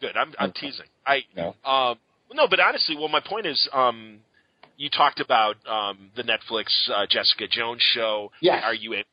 good. 0.00 0.16
I'm 0.16 0.32
I'm 0.38 0.52
teasing. 0.52 0.86
I 1.06 1.20
No. 1.36 1.54
um 1.64 1.98
no, 2.32 2.48
but 2.48 2.58
honestly, 2.58 2.96
well, 2.96 3.08
my 3.08 3.20
point 3.20 3.46
is, 3.46 3.68
um, 3.72 4.18
you 4.76 4.88
talked 4.90 5.20
about 5.20 5.56
um 5.68 6.10
the 6.16 6.22
Netflix 6.22 6.66
uh, 6.90 7.06
Jessica 7.08 7.46
Jones 7.48 7.82
show. 7.94 8.32
Yes. 8.40 8.62
Are 8.64 8.74
you 8.74 8.94
a- 8.94 9.04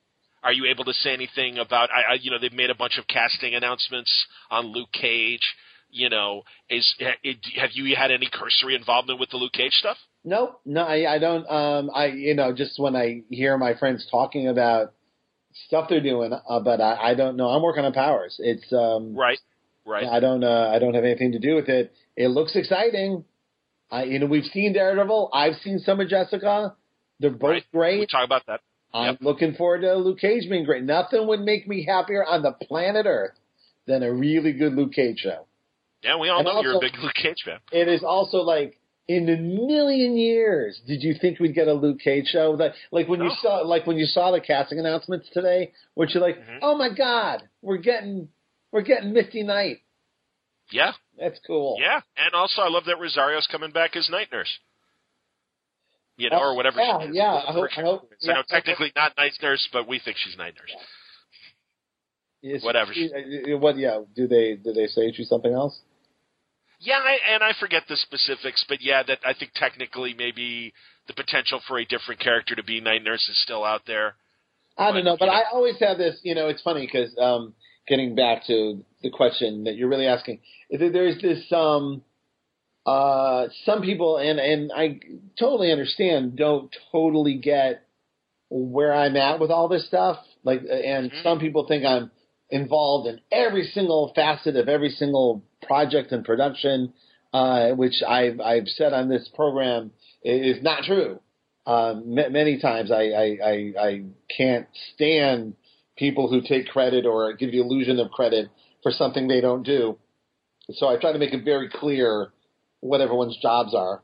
are 0.43 0.54
you 0.54 0.65
able 0.65 0.84
to 0.86 0.93
say 0.93 1.13
anything 1.13 1.58
about? 1.58 1.89
I, 1.91 2.13
I 2.13 2.17
you 2.21 2.32
know 2.32 2.38
they've 2.39 2.51
made 2.54 2.69
a 2.69 2.75
bunch 2.75 2.97
of 2.97 3.08
casting 3.08 3.56
announcements 3.56 4.12
on 4.49 4.65
Luke 4.67 4.91
Cage. 4.91 5.56
You 5.93 6.10
know, 6.10 6.43
is 6.69 6.95
have 6.99 7.71
you 7.73 7.95
had 7.95 8.12
any 8.12 8.30
cursory 8.32 8.75
involvement 8.75 9.19
with 9.19 9.30
the 9.30 9.38
Luke 9.38 9.51
Cage 9.54 9.73
stuff? 9.73 9.97
Nope. 10.23 10.62
No, 10.65 10.84
I, 10.84 11.15
I 11.15 11.19
don't. 11.19 11.45
Um, 11.49 11.91
I 11.93 12.06
you 12.08 12.34
know 12.34 12.54
just 12.54 12.80
when 12.80 12.95
I 12.95 13.23
hear 13.30 13.58
my 13.58 13.73
friends 13.75 14.08
talking 14.10 14.47
about 14.47 14.93
stuff 15.67 15.88
they're 15.89 15.99
doing, 16.01 16.32
uh, 16.32 16.60
but 16.62 16.80
I, 16.80 17.12
I 17.12 17.13
don't 17.15 17.36
know. 17.36 17.49
I'm 17.49 17.62
working 17.62 17.84
on 17.84 17.91
Powers. 17.91 18.38
It's 18.39 18.71
um, 18.71 19.15
Right, 19.15 19.39
right. 19.86 20.06
I 20.08 20.19
don't. 20.21 20.43
Uh, 20.43 20.71
I 20.73 20.80
don't 20.80 20.93
have 20.93 21.04
anything 21.04 21.34
to 21.34 21.39
do 21.39 21.56
with 21.56 21.67
it. 21.67 21.91
It 22.15 22.30
looks 22.30 22.56
exciting. 22.56 23.25
I 23.91 24.04
you 24.04 24.19
know 24.19 24.27
we've 24.27 24.45
seen 24.45 24.71
Daredevil. 24.73 25.30
I've 25.34 25.56
seen 25.63 25.80
some 25.80 25.99
of 25.99 26.08
Jessica. 26.08 26.75
They're 27.19 27.30
both 27.32 27.41
Right. 27.49 27.63
great. 27.73 27.99
We 27.99 28.08
talk 28.08 28.23
about 28.25 28.43
that. 28.47 28.62
I'm 28.93 29.06
Yep. 29.13 29.17
looking 29.21 29.54
forward 29.54 29.82
to 29.82 29.95
Luke 29.95 30.19
Cage 30.19 30.49
being 30.49 30.63
great. 30.65 30.84
Nothing 30.84 31.27
would 31.27 31.41
make 31.41 31.67
me 31.67 31.84
happier 31.86 32.25
on 32.25 32.41
the 32.41 32.51
planet 32.51 33.06
Earth 33.06 33.38
than 33.88 34.04
a 34.04 34.12
really 34.12 34.51
good 34.54 34.73
Luke 34.75 34.93
Cage 34.93 35.19
show. 35.19 35.45
Yeah, 36.04 36.17
we 36.17 36.30
all 36.30 36.39
And 36.39 36.45
know 36.47 36.62
you're 36.62 36.75
a 36.77 36.80
big 36.80 36.97
Luke 36.99 37.13
Cage 37.13 37.43
fan. 37.45 37.60
It 37.71 37.88
is 37.88 38.04
also 38.04 38.39
like 38.41 38.77
in 39.08 39.27
a 39.30 39.38
million 39.38 40.17
years, 40.17 40.80
did 40.88 41.04
you 41.04 41.13
think 41.13 41.39
we'd 41.39 41.54
get 41.56 41.67
a 41.67 41.73
Luke 41.73 41.99
Cage 41.99 42.27
show? 42.27 42.56
That 42.58 42.73
like 42.91 43.08
when 43.08 43.21
you 43.21 43.32
saw 43.41 43.58
like 43.62 43.86
when 43.88 43.97
you 43.97 44.06
saw 44.06 44.32
the 44.32 44.39
casting 44.41 44.80
announcements 44.80 45.30
today, 45.30 45.73
which 45.95 46.13
you're 46.13 46.23
like, 46.23 46.38
Mhm. 46.39 46.60
oh 46.62 46.75
my 46.75 46.89
god, 46.89 47.43
we're 47.62 47.77
getting 47.77 48.30
we're 48.71 48.82
getting 48.82 49.12
Misty 49.13 49.43
Knight. 49.43 49.80
Yeah, 50.71 50.93
That's 51.17 51.38
cool. 51.45 51.77
yeah, 51.82 51.99
and 52.15 52.34
also 52.34 52.62
I 52.62 52.69
love 52.69 52.86
that 52.86 52.97
Rosario's 52.99 53.47
coming 53.47 53.71
back 53.71 53.95
as 53.97 54.10
night 54.10 54.32
nurse. 54.32 54.60
You 56.21 56.29
know, 56.29 56.39
or 56.39 56.55
whatever. 56.55 56.79
yeah, 56.79 56.99
she 57.01 57.07
is. 57.10 57.15
yeah, 57.15 57.34
I 57.47 57.51
hope- 57.51 57.69
I 57.77 57.81
hope- 57.81 58.10
So, 58.19 58.31
no, 58.31 58.38
yeah. 58.38 58.41
technically 58.49 58.91
not 58.95 59.17
night 59.17 59.34
nurse, 59.41 59.67
but 59.73 59.88
we 59.88 59.97
think 59.99 60.17
she's 60.17 60.38
night 60.38 60.53
nurse. 60.60 60.75
Is 62.43 62.63
Whatever. 62.63 62.93
she- 62.93 63.12
uh, 63.53 63.57
what? 63.57 63.77
Yeah. 63.77 64.01
Do 64.15 64.27
they 64.27 64.55
do 64.55 64.73
they 64.73 64.88
say 64.88 65.12
she's 65.12 65.29
something 65.29 65.53
else? 65.53 65.79
Yeah, 66.79 66.97
I, 66.97 67.17
and 67.34 67.43
I 67.43 67.51
forget 67.60 67.84
the 67.88 67.95
specifics, 67.97 68.65
but 68.67 68.81
yeah, 68.81 69.03
that 69.03 69.19
I 69.23 69.34
think 69.34 69.51
technically 69.53 70.15
maybe 70.17 70.73
the 71.07 71.13
potential 71.13 71.60
for 71.67 71.77
a 71.77 71.86
different 71.86 72.19
character 72.19 72.55
to 72.55 72.63
be 72.63 72.81
night 72.81 73.03
nurse 73.03 73.27
is 73.29 73.39
still 73.43 73.63
out 73.63 73.81
there. 73.86 74.15
I 74.77 74.89
But, 74.89 74.93
don't 74.95 75.05
know, 75.05 75.17
but 75.19 75.25
know. 75.27 75.31
I 75.34 75.43
always 75.53 75.77
have 75.79 75.97
this. 75.99 76.19
You 76.23 76.34
know, 76.34 76.47
it's 76.47 76.62
funny 76.63 76.88
because 76.88 77.15
um, 77.19 77.53
getting 77.88 78.15
back 78.15 78.45
to 78.47 78.84
the 79.03 79.12
question 79.12 79.63
that 79.65 79.75
you're 79.75 79.89
really 79.89 80.07
asking, 80.07 80.39
there's 80.71 81.21
this. 81.21 81.43
Um, 81.51 82.01
uh, 82.86 83.48
some 83.65 83.82
people, 83.82 84.17
and 84.17 84.39
and 84.39 84.72
I 84.76 85.00
totally 85.39 85.72
understand, 85.72 86.36
don't 86.36 86.76
totally 86.91 87.36
get 87.36 87.84
where 88.50 88.94
I'm 88.94 89.15
at 89.15 89.39
with 89.39 89.52
all 89.52 89.67
this 89.67 89.86
stuff. 89.88 90.17
Like, 90.44 90.62
and 90.62 91.12
Mhm. 91.12 91.24
some 91.24 91.39
people 91.39 91.65
think 91.67 91.86
I'm 91.86 92.12
involved 92.50 93.08
in 93.08 93.22
every 93.32 93.65
single 93.67 94.12
facet 94.13 94.56
of 94.56 94.67
every 94.67 94.89
single 94.89 95.44
project 95.62 96.12
and 96.12 96.26
production, 96.26 96.94
uh, 97.34 97.70
which 97.72 98.02
I've 98.04 98.41
I've 98.41 98.67
said 98.67 98.94
on 98.94 99.08
this 99.10 99.28
program 99.30 99.91
is 100.24 100.62
not 100.63 100.84
true. 100.84 101.20
Um, 101.65 102.15
ma- 102.15 102.30
many 102.30 102.58
times 102.60 102.91
I, 102.91 103.04
I, 103.12 103.38
I, 103.44 103.74
I 103.80 104.04
can't 104.36 104.67
stand 104.94 105.54
people 105.96 106.28
who 106.28 106.41
take 106.41 106.67
credit 106.70 107.06
or 107.06 107.34
give 107.34 107.52
the 107.52 107.60
illusion 107.60 108.00
of 108.00 108.10
credit 108.12 108.50
for 108.82 108.91
something 108.91 109.28
they 109.28 109.41
don't 109.41 109.62
do. 109.63 109.98
So 110.74 110.88
I 110.88 110.98
try 110.98 111.12
to 111.12 111.20
make 111.20 111.34
it 111.34 111.44
very 111.46 111.70
clear 111.70 112.32
what 112.82 113.02
everyone's 113.02 113.38
jobs 113.41 113.74
are. 113.74 114.02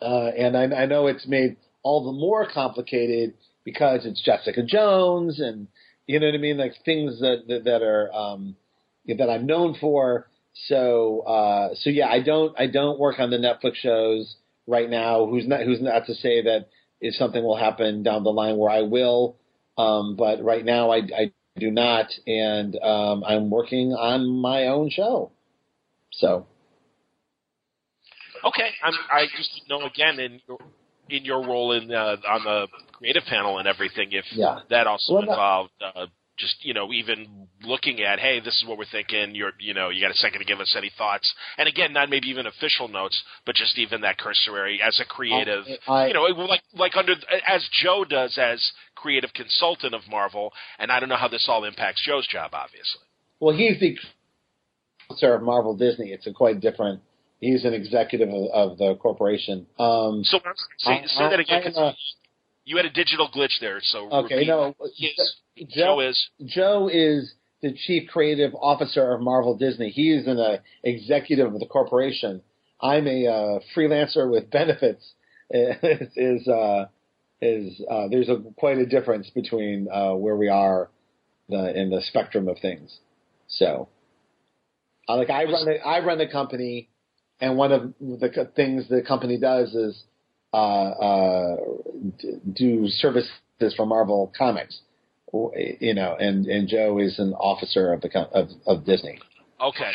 Uh, 0.00 0.28
and 0.36 0.56
I, 0.56 0.82
I 0.82 0.86
know 0.86 1.06
it's 1.06 1.26
made 1.26 1.56
all 1.82 2.04
the 2.04 2.12
more 2.12 2.46
complicated 2.52 3.34
because 3.64 4.04
it's 4.04 4.22
Jessica 4.22 4.62
Jones 4.62 5.40
and 5.40 5.68
you 6.06 6.20
know 6.20 6.26
what 6.26 6.34
I 6.34 6.38
mean, 6.38 6.56
like 6.56 6.72
things 6.84 7.20
that 7.20 7.44
that, 7.48 7.64
that 7.64 7.82
are 7.82 8.12
um, 8.12 8.56
that 9.06 9.30
I'm 9.30 9.46
known 9.46 9.76
for. 9.80 10.28
So 10.68 11.20
uh, 11.20 11.74
so 11.74 11.90
yeah, 11.90 12.08
I 12.08 12.22
don't 12.22 12.58
I 12.58 12.66
don't 12.66 12.98
work 12.98 13.18
on 13.18 13.30
the 13.30 13.38
Netflix 13.38 13.76
shows 13.76 14.36
right 14.66 14.88
now. 14.88 15.26
Who's 15.26 15.46
not 15.48 15.62
who's 15.62 15.80
not 15.80 16.06
to 16.06 16.14
say 16.14 16.42
that 16.42 16.68
if 17.00 17.14
something 17.14 17.42
will 17.42 17.56
happen 17.56 18.02
down 18.02 18.24
the 18.24 18.30
line 18.30 18.56
where 18.56 18.70
I 18.70 18.82
will. 18.82 19.36
Um, 19.76 20.16
but 20.16 20.42
right 20.42 20.64
now 20.64 20.90
I, 20.90 20.98
I 20.98 21.32
do 21.58 21.70
not, 21.70 22.06
and 22.26 22.76
um, 22.82 23.24
I'm 23.24 23.50
working 23.50 23.92
on 23.92 24.26
my 24.40 24.66
own 24.68 24.90
show. 24.90 25.32
So. 26.12 26.46
Okay, 28.46 28.70
I'm, 28.82 28.94
I 29.10 29.26
just 29.36 29.50
know 29.68 29.82
again 29.82 30.20
in 30.20 30.40
your, 30.46 30.58
in 31.10 31.24
your 31.24 31.46
role 31.46 31.72
in 31.72 31.92
uh, 31.92 32.16
on 32.28 32.44
the 32.44 32.68
creative 32.92 33.24
panel 33.24 33.58
and 33.58 33.66
everything, 33.66 34.08
if 34.12 34.24
yeah. 34.32 34.60
that 34.70 34.86
also 34.86 35.14
Well, 35.14 35.22
involved 35.22 35.72
uh, 35.82 36.06
just 36.38 36.56
you 36.64 36.74
know 36.74 36.92
even 36.92 37.48
looking 37.62 38.02
at 38.02 38.18
hey 38.18 38.40
this 38.40 38.54
is 38.54 38.64
what 38.68 38.76
we're 38.76 38.84
thinking 38.92 39.34
you're 39.34 39.52
you 39.58 39.72
know 39.72 39.88
you 39.88 40.02
got 40.02 40.10
a 40.10 40.14
second 40.18 40.38
to 40.38 40.44
give 40.44 40.60
us 40.60 40.74
any 40.76 40.90
thoughts 40.98 41.32
and 41.56 41.66
again 41.66 41.94
not 41.94 42.10
maybe 42.10 42.28
even 42.28 42.46
official 42.46 42.88
notes 42.88 43.20
but 43.46 43.54
just 43.54 43.78
even 43.78 44.02
that 44.02 44.18
cursory 44.18 44.78
as 44.86 45.00
a 45.00 45.04
creative 45.06 45.64
I- 45.88 46.08
you 46.08 46.12
know 46.12 46.24
like 46.24 46.60
like 46.74 46.94
under 46.94 47.14
as 47.48 47.66
Joe 47.82 48.04
does 48.04 48.36
as 48.36 48.60
creative 48.94 49.32
consultant 49.32 49.94
of 49.94 50.02
Marvel 50.10 50.52
and 50.78 50.92
I 50.92 51.00
don't 51.00 51.08
know 51.08 51.16
how 51.16 51.28
this 51.28 51.46
all 51.48 51.64
impacts 51.64 52.04
Joe's 52.04 52.26
job 52.28 52.50
obviously 52.52 53.00
Well, 53.40 53.56
he's 53.56 53.80
the 53.80 53.96
sir 55.14 55.34
of 55.34 55.42
Marvel 55.42 55.76
Disney. 55.76 56.10
It's 56.10 56.26
a 56.26 56.32
quite 56.32 56.60
different. 56.60 57.00
He's 57.40 57.64
an 57.64 57.74
executive 57.74 58.28
of, 58.28 58.50
of 58.52 58.78
the 58.78 58.94
corporation. 58.96 59.66
Um, 59.78 60.24
so 60.24 60.38
say, 60.78 61.04
I- 61.18 61.28
that 61.30 61.40
again 61.40 61.62
I- 61.76 61.80
uh, 61.80 61.92
you 62.64 62.76
had 62.76 62.86
a 62.86 62.90
digital 62.90 63.28
glitch 63.28 63.60
there 63.60 63.78
so 63.80 64.10
Okay, 64.10 64.44
no, 64.44 64.74
his 64.96 65.12
Joe- 65.56 65.66
Joe 65.68 66.00
is 66.00 66.28
Joe 66.44 66.90
is 66.92 67.32
the 67.62 67.72
chief 67.72 68.08
creative 68.10 68.54
officer 68.54 69.12
of 69.12 69.20
Marvel 69.20 69.56
Disney. 69.56 69.90
He 69.90 70.10
is 70.12 70.26
an 70.26 70.38
uh, 70.38 70.58
executive 70.82 71.54
of 71.54 71.60
the 71.60 71.66
corporation. 71.66 72.42
I'm 72.80 73.06
a 73.06 73.26
uh, 73.26 73.58
freelancer 73.74 74.30
with 74.30 74.50
benefits. 74.50 75.04
is 75.50 76.08
is, 76.16 76.48
uh, 76.48 76.86
is 77.40 77.80
uh, 77.88 78.08
there's 78.08 78.28
a 78.28 78.42
quite 78.56 78.78
a 78.78 78.86
difference 78.86 79.30
between 79.30 79.88
uh, 79.88 80.14
where 80.14 80.36
we 80.36 80.48
are 80.48 80.90
the, 81.48 81.78
in 81.80 81.90
the 81.90 82.02
spectrum 82.08 82.48
of 82.48 82.58
things. 82.58 82.98
So, 83.48 83.88
uh, 85.08 85.16
like 85.16 85.30
I 85.30 85.44
run 85.44 85.64
the, 85.64 85.78
I 85.86 86.00
run 86.04 86.18
the 86.18 86.26
company, 86.26 86.88
and 87.40 87.56
one 87.56 87.72
of 87.72 87.94
the 88.00 88.50
things 88.56 88.88
the 88.88 89.02
company 89.02 89.38
does 89.38 89.74
is 89.74 90.04
uh, 90.52 90.56
uh, 90.56 91.56
do 92.54 92.88
services 92.88 93.74
for 93.76 93.86
Marvel 93.86 94.32
Comics 94.36 94.80
you 95.80 95.94
know, 95.94 96.16
and 96.18 96.46
and 96.46 96.68
Joe 96.68 96.98
is 96.98 97.18
an 97.18 97.32
officer 97.34 97.92
of 97.92 98.00
the 98.00 98.18
of 98.32 98.48
of 98.66 98.84
Disney. 98.84 99.18
Okay. 99.60 99.90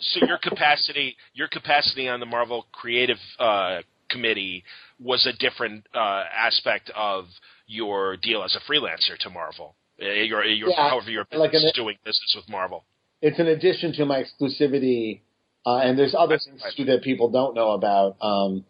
So 0.00 0.26
your 0.26 0.38
capacity, 0.38 1.16
your 1.34 1.48
capacity 1.48 2.08
on 2.08 2.20
the 2.20 2.26
Marvel 2.26 2.66
Creative 2.72 3.18
uh, 3.38 3.80
Committee 4.10 4.64
was 4.98 5.26
a 5.26 5.32
different 5.38 5.86
uh, 5.94 6.24
aspect 6.36 6.90
of 6.96 7.26
your 7.66 8.16
deal 8.16 8.42
as 8.42 8.56
a 8.56 8.70
freelancer 8.70 9.16
to 9.20 9.30
Marvel. 9.30 9.76
Uh, 10.00 10.06
Your, 10.06 10.44
your, 10.44 10.70
Yeah, 10.70 10.90
however, 10.90 11.10
your 11.10 11.26
like 11.32 11.52
business 11.52 11.72
an- 11.76 11.82
doing 11.84 11.96
business 12.04 12.32
with 12.34 12.48
Marvel. 12.48 12.84
It's 13.20 13.38
an 13.38 13.48
addition 13.48 13.92
to 13.94 14.04
my 14.06 14.22
exclusivity, 14.24 15.20
uh, 15.68 15.80
and 15.80 15.98
there's 15.98 16.14
other 16.18 16.38
things 16.38 16.62
too 16.74 16.84
that 16.86 17.02
people 17.02 17.28
don't 17.30 17.54
know 17.54 17.72
about. 17.72 18.16
Um, 18.22 18.64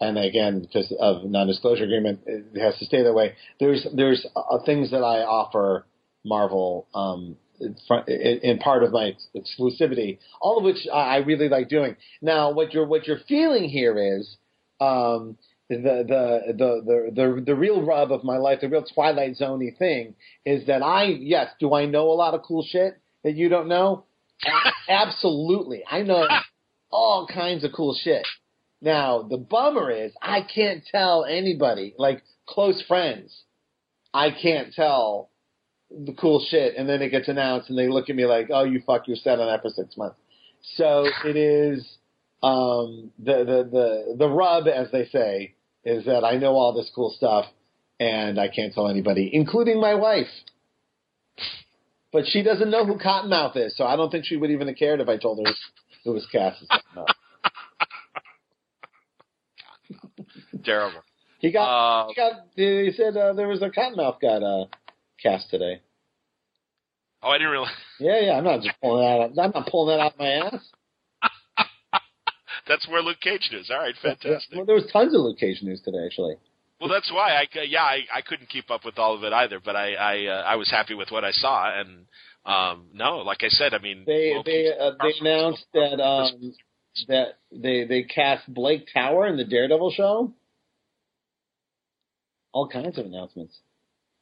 and 0.00 0.16
again, 0.16 0.60
because 0.60 0.94
of 1.00 1.24
non-disclosure 1.24 1.82
agreement, 1.84 2.20
it 2.26 2.60
has 2.60 2.78
to 2.78 2.84
stay 2.84 3.02
that 3.02 3.12
way. 3.12 3.34
There's 3.58 3.84
there's 3.92 4.24
uh, 4.36 4.58
things 4.64 4.92
that 4.92 5.02
I 5.02 5.22
offer 5.22 5.84
Marvel 6.24 6.86
um, 6.94 7.36
in, 7.60 7.74
front- 7.88 8.08
in 8.08 8.38
in 8.50 8.58
part 8.58 8.84
of 8.84 8.92
my 8.92 9.16
exclusivity, 9.34 10.18
all 10.40 10.58
of 10.58 10.64
which 10.64 10.86
I 10.92 11.02
I 11.14 11.16
really 11.18 11.48
like 11.48 11.68
doing. 11.68 11.96
Now, 12.22 12.52
what 12.52 12.72
you're 12.72 12.86
what 12.86 13.08
you're 13.08 13.24
feeling 13.26 13.64
here 13.68 14.18
is 14.18 14.36
um, 14.80 15.36
the, 15.68 15.76
the 15.76 16.52
the 16.54 16.82
the 16.84 17.10
the 17.14 17.42
the 17.46 17.54
real 17.56 17.82
rub 17.82 18.12
of 18.12 18.22
my 18.22 18.36
life, 18.36 18.60
the 18.60 18.68
real 18.68 18.84
Twilight 18.94 19.36
Zoney 19.40 19.76
thing, 19.76 20.14
is 20.44 20.66
that 20.68 20.82
I 20.82 21.04
yes, 21.04 21.48
do 21.58 21.74
I 21.74 21.86
know 21.86 22.10
a 22.10 22.18
lot 22.24 22.34
of 22.34 22.42
cool 22.42 22.64
shit 22.64 22.96
that 23.24 23.34
you 23.34 23.48
don't 23.48 23.66
know? 23.66 24.04
Absolutely, 24.88 25.82
I 25.90 26.02
know 26.02 26.26
all 26.90 27.26
kinds 27.26 27.64
of 27.64 27.72
cool 27.72 27.94
shit. 27.94 28.26
Now 28.80 29.22
the 29.22 29.38
bummer 29.38 29.90
is 29.90 30.12
I 30.20 30.42
can't 30.42 30.84
tell 30.90 31.24
anybody, 31.24 31.94
like 31.98 32.22
close 32.46 32.82
friends, 32.86 33.44
I 34.12 34.30
can't 34.30 34.72
tell 34.72 35.30
the 35.90 36.12
cool 36.12 36.44
shit, 36.48 36.74
and 36.76 36.88
then 36.88 37.02
it 37.02 37.10
gets 37.10 37.28
announced, 37.28 37.70
and 37.70 37.78
they 37.78 37.88
look 37.88 38.10
at 38.10 38.16
me 38.16 38.26
like, 38.26 38.48
"Oh, 38.52 38.64
you 38.64 38.82
fucked 38.86 39.08
your 39.08 39.16
set 39.16 39.38
on 39.38 39.46
that 39.46 39.62
for 39.62 39.70
six 39.70 39.96
months." 39.96 40.16
So 40.76 41.06
it 41.24 41.36
is 41.36 41.86
um, 42.42 43.10
the 43.18 43.44
the 43.44 43.68
the 43.70 44.16
the 44.18 44.28
rub, 44.28 44.66
as 44.66 44.90
they 44.90 45.06
say, 45.06 45.54
is 45.84 46.04
that 46.06 46.24
I 46.24 46.36
know 46.36 46.54
all 46.54 46.72
this 46.72 46.90
cool 46.94 47.10
stuff, 47.16 47.46
and 48.00 48.38
I 48.38 48.48
can't 48.48 48.72
tell 48.72 48.88
anybody, 48.88 49.30
including 49.32 49.80
my 49.80 49.94
wife. 49.94 50.28
But 52.14 52.24
she 52.28 52.42
doesn't 52.44 52.70
know 52.70 52.86
who 52.86 52.96
Cottonmouth 52.96 53.56
is, 53.56 53.76
so 53.76 53.84
I 53.84 53.96
don't 53.96 54.08
think 54.08 54.24
she 54.24 54.36
would 54.36 54.52
even 54.52 54.68
have 54.68 54.76
cared 54.76 55.00
if 55.00 55.08
I 55.08 55.16
told 55.16 55.44
her 55.44 55.52
it 56.04 56.08
was 56.08 56.24
Cass. 56.30 56.54
Terrible. 60.64 61.00
He 61.40 61.50
got 61.50 61.66
Uh, 61.66 62.06
he 62.08 62.14
got 62.14 62.32
he 62.54 62.92
said 62.96 63.16
uh, 63.16 63.32
there 63.32 63.48
was 63.48 63.62
a 63.62 63.68
Cottonmouth 63.68 64.20
got 64.20 64.44
uh, 64.44 64.66
cast 65.20 65.50
today. 65.50 65.80
oh, 67.20 67.30
I 67.30 67.38
didn't 67.38 67.50
realize. 67.50 67.72
Yeah, 67.98 68.20
yeah, 68.20 68.34
I'm 68.34 68.44
not 68.44 68.60
just 68.60 68.80
pulling 68.80 69.02
that 69.02 69.20
out. 69.20 69.30
I'm 69.46 69.50
not 69.50 69.66
pulling 69.66 69.98
that 69.98 70.04
out 70.04 70.12
of 70.12 70.18
my 70.20 70.28
ass. 70.28 70.54
That's 72.68 72.86
where 72.86 73.02
Luke 73.02 73.18
Cage 73.20 73.50
is. 73.52 73.70
All 73.70 73.78
right, 73.78 73.96
fantastic. 74.00 74.54
Well, 74.54 74.64
there 74.64 74.76
was 74.76 74.86
tons 74.92 75.12
of 75.16 75.20
Luke 75.20 75.38
Cage 75.38 75.62
news 75.62 75.80
today, 75.84 76.04
actually. 76.06 76.36
Well, 76.84 76.92
that's 76.92 77.10
why 77.10 77.30
I 77.32 77.46
yeah 77.66 77.80
I, 77.82 78.00
I 78.14 78.20
couldn't 78.20 78.50
keep 78.50 78.70
up 78.70 78.84
with 78.84 78.98
all 78.98 79.14
of 79.14 79.24
it 79.24 79.32
either, 79.32 79.58
but 79.58 79.74
I 79.74 79.94
I 79.94 80.26
uh, 80.26 80.42
I 80.42 80.56
was 80.56 80.70
happy 80.70 80.92
with 80.92 81.10
what 81.10 81.24
I 81.24 81.30
saw, 81.30 81.72
and 81.80 82.04
um 82.44 82.88
no, 82.92 83.20
like 83.20 83.38
I 83.42 83.48
said, 83.48 83.72
I 83.72 83.78
mean 83.78 84.04
They 84.06 84.34
Luke 84.36 84.44
they 84.44 84.70
uh, 84.78 84.90
they 85.02 85.14
announced 85.18 85.64
that 85.72 85.98
um 86.02 86.52
that 87.08 87.38
they 87.50 87.86
they 87.86 88.02
cast 88.02 88.52
Blake 88.52 88.86
Tower 88.92 89.26
in 89.26 89.38
the 89.38 89.44
Daredevil 89.44 89.92
show. 89.92 90.34
All 92.52 92.68
kinds 92.68 92.98
of 92.98 93.06
announcements. 93.06 93.56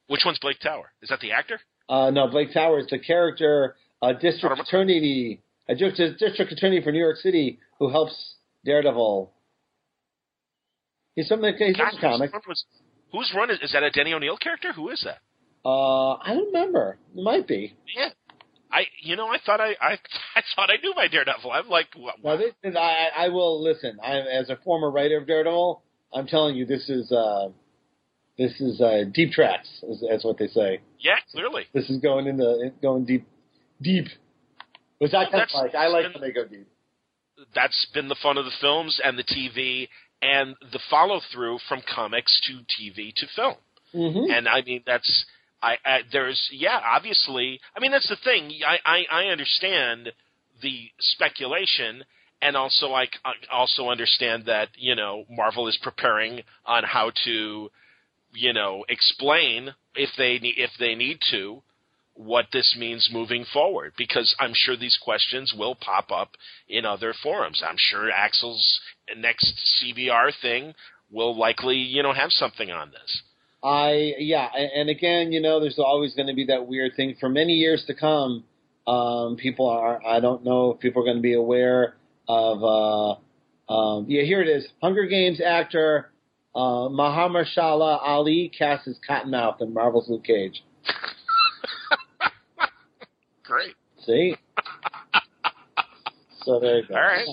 which 0.07 0.23
one's 0.25 0.39
Blake 0.39 0.61
Tower? 0.61 0.93
Is 1.03 1.09
that 1.09 1.19
the 1.19 1.33
actor? 1.33 1.59
Uh, 1.89 2.11
no, 2.11 2.29
Blake 2.29 2.55
Tower 2.55 2.79
is 2.79 2.87
the 2.87 2.99
character, 3.01 3.75
uh, 4.03 4.13
district 4.13 4.61
attorney, 4.61 5.41
a 5.69 5.75
district 5.75 6.53
attorney 6.53 6.81
for 6.81 6.93
New 6.93 7.01
York 7.01 7.17
City 7.17 7.59
who 7.81 7.91
helps 7.91 8.37
Daredevil. 8.65 9.33
He's 11.17 11.29
from 11.29 11.41
the 11.43 11.53
he's 11.57 11.77
from 11.77 11.87
Gosh, 11.93 12.01
comic. 12.01 12.31
whose 12.31 12.33
run 12.33 12.43
was- 12.49 12.65
Whose 13.13 13.33
run 13.37 13.51
is, 13.51 13.59
is 13.61 13.73
that? 13.73 13.83
A 13.83 13.91
Denny 13.91 14.15
O'Neil 14.15 14.39
character? 14.39 14.73
Who 14.73 14.89
is 14.89 15.03
that? 15.05 15.19
Uh, 15.69 16.15
I 16.15 16.29
don't 16.35 16.47
remember. 16.47 16.97
It 17.15 17.23
might 17.23 17.47
be. 17.47 17.75
Yeah, 17.95 18.09
I 18.73 18.85
you 19.03 19.17
know 19.17 19.29
I 19.29 19.37
thought 19.45 19.61
I 19.61 19.77
I, 19.81 19.93
I 20.37 20.43
thought 20.57 20.71
I 20.71 20.77
knew 20.83 20.95
my 20.97 21.09
Daredevil. 21.09 21.51
I'm 21.53 21.69
like, 21.69 21.89
what, 21.95 22.15
Now, 22.25 22.37
this 22.39 22.55
is, 22.65 22.75
I, 22.75 23.09
I 23.17 23.29
will 23.29 23.63
listen. 23.63 23.99
I, 24.03 24.17
as 24.21 24.49
a 24.49 24.57
former 24.65 24.91
writer 24.91 25.19
of 25.19 25.27
Daredevil, 25.27 25.83
I'm 26.15 26.27
telling 26.27 26.57
you, 26.57 26.65
this 26.65 26.89
is 26.89 27.13
uh, 27.13 27.51
this 28.39 28.59
is 28.63 28.81
uh, 28.81 29.05
deep 29.13 29.33
tracks. 29.33 29.69
That's 30.09 30.25
what 30.25 30.39
they 30.39 30.49
say. 30.49 30.81
yeah, 30.99 31.17
clearly. 31.31 31.65
This 31.75 31.91
is 31.91 31.99
going 32.01 32.27
into 32.27 32.73
going 32.81 33.05
deep, 33.05 33.27
deep. 33.83 34.07
Which 34.99 35.13
I 35.13 35.25
kind 35.25 35.35
of 35.35 35.49
That's- 35.51 35.55
like. 35.55 35.75
I 35.75 35.89
like 35.89 36.15
when 36.15 36.23
they 36.23 36.33
go 36.33 36.47
deep. 36.47 36.67
That's 37.55 37.87
been 37.93 38.09
the 38.09 38.17
fun 38.23 38.39
of 38.39 38.47
the 38.47 38.53
films 38.61 38.99
and 39.05 39.19
the 39.19 39.25
TV 39.25 39.89
and 40.23 40.57
the 40.73 40.79
follow 40.89 41.21
through 41.33 41.59
from 41.69 41.83
comics 41.95 42.41
to 42.47 42.61
TV 42.83 43.13
to 43.15 43.27
film. 43.35 43.57
Mm-hmm. 43.95 44.31
and 44.31 44.49
I 44.49 44.63
mean 44.63 44.83
that's 44.87 45.27
I, 45.63 45.77
I 45.85 45.99
there's 46.11 46.49
yeah 46.51 46.81
obviously 46.83 47.61
I 47.77 47.81
mean 47.81 47.91
that's 47.91 48.09
the 48.09 48.17
thing 48.25 48.51
I 48.67 48.79
I, 48.87 49.05
I 49.11 49.25
understand 49.27 50.13
the 50.63 50.89
speculation 50.99 52.03
and 52.41 52.57
also 52.57 52.93
I, 52.93 53.09
I 53.25 53.33
also 53.53 53.91
understand 53.91 54.45
that 54.47 54.69
you 54.77 54.95
know 54.95 55.25
Marvel 55.29 55.69
is 55.69 55.79
preparing 55.83 56.41
on 56.65 56.85
how 56.85 57.13
to 57.27 57.71
you 58.33 58.53
know 58.55 58.87
explain 58.89 59.75
if 59.95 60.09
they 60.17 60.39
need 60.39 60.55
if 60.57 60.71
they 60.79 60.95
need 60.95 61.19
to 61.31 61.63
what 62.15 62.47
this 62.53 62.77
means 62.79 63.09
moving 63.13 63.45
forward 63.53 63.93
because 63.97 64.35
I'm 64.39 64.53
sure 64.55 64.77
these 64.77 64.99
questions 65.03 65.55
will 65.57 65.75
pop 65.75 66.11
up 66.11 66.33
in 66.69 66.85
other 66.85 67.15
forums. 67.23 67.63
I'm 67.67 67.77
sure 67.79 68.11
Axel's 68.11 68.81
next 69.17 69.55
CBR 69.83 70.33
thing 70.41 70.75
will 71.11 71.37
likely 71.39 71.77
you 71.77 72.03
know 72.03 72.13
have 72.13 72.31
something 72.31 72.71
on 72.71 72.91
this. 72.91 73.23
I 73.63 74.15
yeah, 74.19 74.49
and 74.55 74.91
again, 74.91 75.33
you 75.33 75.41
know, 75.41 75.61
there's 75.61 75.79
always 75.79 76.15
going 76.15 76.27
to 76.27 76.35
be 76.35 76.47
that 76.47 76.67
weird 76.67 76.93
thing 76.97 77.17
for 77.21 77.29
many 77.29 77.55
years 77.55 77.85
to 77.87 77.95
come. 77.95 78.45
Um, 78.87 79.37
people 79.37 79.69
are. 79.69 80.05
I 80.05 80.21
don't 80.21 80.45
know 80.45 80.73
if 80.73 80.81
people 80.81 81.03
are 81.03 81.05
going 81.05 81.19
to 81.19 81.23
be 81.23 81.35
aware 81.35 81.95
of. 82.29 82.63
Uh, 82.63 83.73
um, 83.73 84.07
yeah, 84.09 84.23
here 84.23 84.43
it 84.43 84.49
is. 84.49 84.67
Hunger 84.83 85.07
Games 85.07 85.41
actor 85.41 86.13
uh, 86.55 86.89
Mahershala 86.89 87.99
Ali 88.03 88.51
casts 88.57 88.89
as 88.89 88.99
Cottonmouth 89.09 89.61
in 89.63 89.73
Marvel's 89.73 90.09
Luke 90.09 90.25
Cage. 90.25 90.63
Great. 93.53 93.75
See. 94.07 94.35
so 96.43 96.59
there 96.59 96.79
you 96.79 96.89
go. 96.89 96.95
All 96.95 97.03
right. 97.03 97.29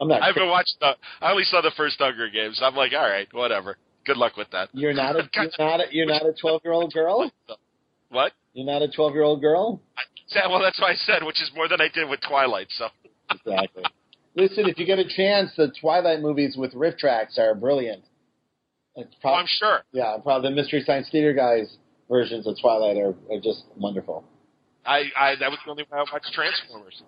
I'm 0.00 0.08
not. 0.08 0.22
I 0.22 0.28
haven't 0.28 0.48
watched 0.48 0.76
the. 0.80 0.92
I 1.20 1.30
only 1.30 1.44
saw 1.44 1.60
the 1.60 1.72
first 1.76 1.96
Hunger 1.98 2.30
Games. 2.30 2.58
I'm 2.62 2.74
like, 2.74 2.92
all 2.94 3.06
right, 3.06 3.28
whatever. 3.32 3.76
Good 4.06 4.16
luck 4.16 4.38
with 4.38 4.50
that. 4.52 4.70
You're 4.72 4.94
not 4.94 5.16
a. 5.16 5.28
You're 5.34 5.50
not 5.58 5.80
a. 5.80 5.84
You're 5.90 6.06
not 6.06 6.24
a 6.24 6.32
12 6.40 6.62
year 6.64 6.72
old 6.72 6.94
girl. 6.94 7.30
What? 8.08 8.32
You're 8.54 8.64
not 8.64 8.80
a 8.80 8.88
12 8.88 9.12
year 9.12 9.24
old 9.24 9.42
girl. 9.42 9.82
I, 9.98 10.02
yeah, 10.28 10.48
well, 10.48 10.62
that's 10.62 10.80
what 10.80 10.90
I 10.90 10.94
said, 10.94 11.22
which 11.22 11.42
is 11.42 11.50
more 11.54 11.68
than 11.68 11.82
I 11.82 11.88
did 11.92 12.08
with 12.08 12.20
Twilight. 12.26 12.68
So. 12.70 12.86
Exactly. 13.30 13.84
Listen, 14.36 14.70
if 14.70 14.78
you 14.78 14.86
get 14.86 14.98
a 14.98 15.04
chance, 15.06 15.50
the 15.54 15.70
Twilight 15.78 16.22
movies 16.22 16.56
with 16.56 16.72
RiffTrax 16.72 17.38
are 17.38 17.54
brilliant. 17.54 18.04
It's 18.96 19.14
Oh, 19.22 19.34
I'm 19.34 19.46
sure. 19.46 19.82
Yeah, 19.92 20.16
probably 20.22 20.48
the 20.48 20.56
Mystery 20.56 20.82
Science 20.86 21.10
Theater 21.12 21.34
guys 21.34 21.76
versions 22.08 22.46
of 22.46 22.56
Twilight 22.58 22.96
are, 22.96 23.14
are 23.30 23.40
just 23.42 23.64
wonderful. 23.76 24.24
I, 24.88 25.04
I 25.16 25.34
that 25.36 25.50
was 25.50 25.58
the 25.64 25.70
only 25.70 25.82
way 25.84 25.98
I 25.98 26.04
watched 26.10 26.32
Transformers, 26.32 27.02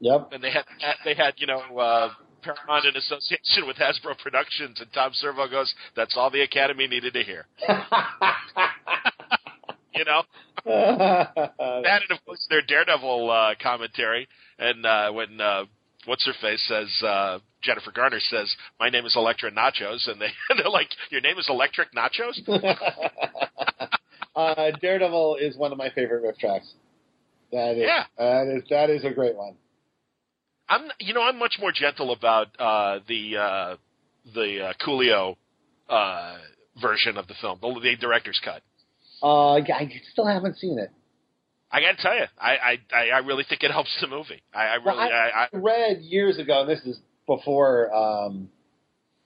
Yep. 0.00 0.28
and 0.32 0.42
they 0.42 0.50
had 0.50 0.64
they 1.04 1.14
had 1.14 1.34
you 1.38 1.46
know 1.48 1.60
uh, 1.78 2.10
Paramount 2.42 2.84
in 2.86 2.96
association 2.96 3.66
with 3.66 3.76
Hasbro 3.76 4.16
Productions, 4.22 4.80
and 4.80 4.92
Tom 4.92 5.10
Servo 5.14 5.48
goes, 5.48 5.74
"That's 5.96 6.16
all 6.16 6.30
the 6.30 6.42
Academy 6.42 6.86
needed 6.86 7.12
to 7.14 7.22
hear." 7.24 7.46
you 9.94 10.04
know, 10.04 10.22
that 10.64 12.02
and 12.02 12.10
of 12.10 12.24
course 12.24 12.46
their 12.48 12.62
Daredevil 12.62 13.30
uh, 13.30 13.54
commentary, 13.60 14.28
and 14.58 14.86
uh, 14.86 15.10
when 15.10 15.40
uh, 15.40 15.64
what's 16.06 16.24
her 16.26 16.34
face 16.40 16.62
says. 16.68 17.02
Uh, 17.02 17.38
Jennifer 17.64 17.92
Garner 17.92 18.20
says, 18.20 18.54
"My 18.78 18.90
name 18.90 19.06
is 19.06 19.16
Elektra 19.16 19.50
Natchios," 19.50 20.06
and 20.06 20.20
they 20.20 20.28
and 20.50 20.58
they're 20.58 20.68
like, 20.68 20.90
"Your 21.10 21.22
name 21.22 21.38
is 21.38 21.48
Electric 21.48 21.94
Nachos." 21.94 22.38
uh, 24.36 24.70
Daredevil 24.80 25.36
is 25.40 25.56
one 25.56 25.72
of 25.72 25.78
my 25.78 25.90
favorite 25.90 26.22
riff 26.22 26.38
tracks. 26.38 26.72
That 27.52 27.76
is, 27.76 27.84
Yeah. 27.86 28.04
that 28.18 28.46
is 28.56 28.62
that 28.70 28.90
is 28.90 29.04
a 29.04 29.10
great 29.10 29.36
one. 29.36 29.54
I'm, 30.68 30.90
you 30.98 31.12
know, 31.12 31.22
I'm 31.22 31.38
much 31.38 31.56
more 31.60 31.72
gentle 31.72 32.12
about 32.12 32.48
uh, 32.58 33.00
the 33.06 33.36
uh, 33.36 33.76
the 34.34 34.68
uh, 34.68 34.72
Coolio 34.84 35.36
uh, 35.88 36.36
version 36.80 37.16
of 37.18 37.26
the 37.28 37.34
film, 37.40 37.58
the, 37.60 37.80
the 37.82 37.96
director's 37.96 38.40
cut. 38.44 38.62
Uh, 39.22 39.56
yeah, 39.66 39.76
I 39.76 39.90
still 40.12 40.26
haven't 40.26 40.56
seen 40.58 40.78
it. 40.78 40.90
I 41.70 41.80
got 41.80 41.96
to 41.96 42.02
tell 42.02 42.14
you, 42.14 42.24
I, 42.38 42.78
I 42.92 43.08
I 43.10 43.18
really 43.18 43.44
think 43.48 43.62
it 43.62 43.70
helps 43.70 43.90
the 44.00 44.06
movie. 44.06 44.42
I, 44.54 44.62
I 44.66 44.74
really, 44.74 44.86
Well, 44.86 45.00
I, 45.00 45.08
I, 45.08 45.48
I 45.52 45.56
read 45.56 46.00
years 46.02 46.38
ago, 46.38 46.60
and 46.60 46.68
this 46.70 46.80
is 46.84 46.98
before, 47.26 47.92
um, 47.94 48.48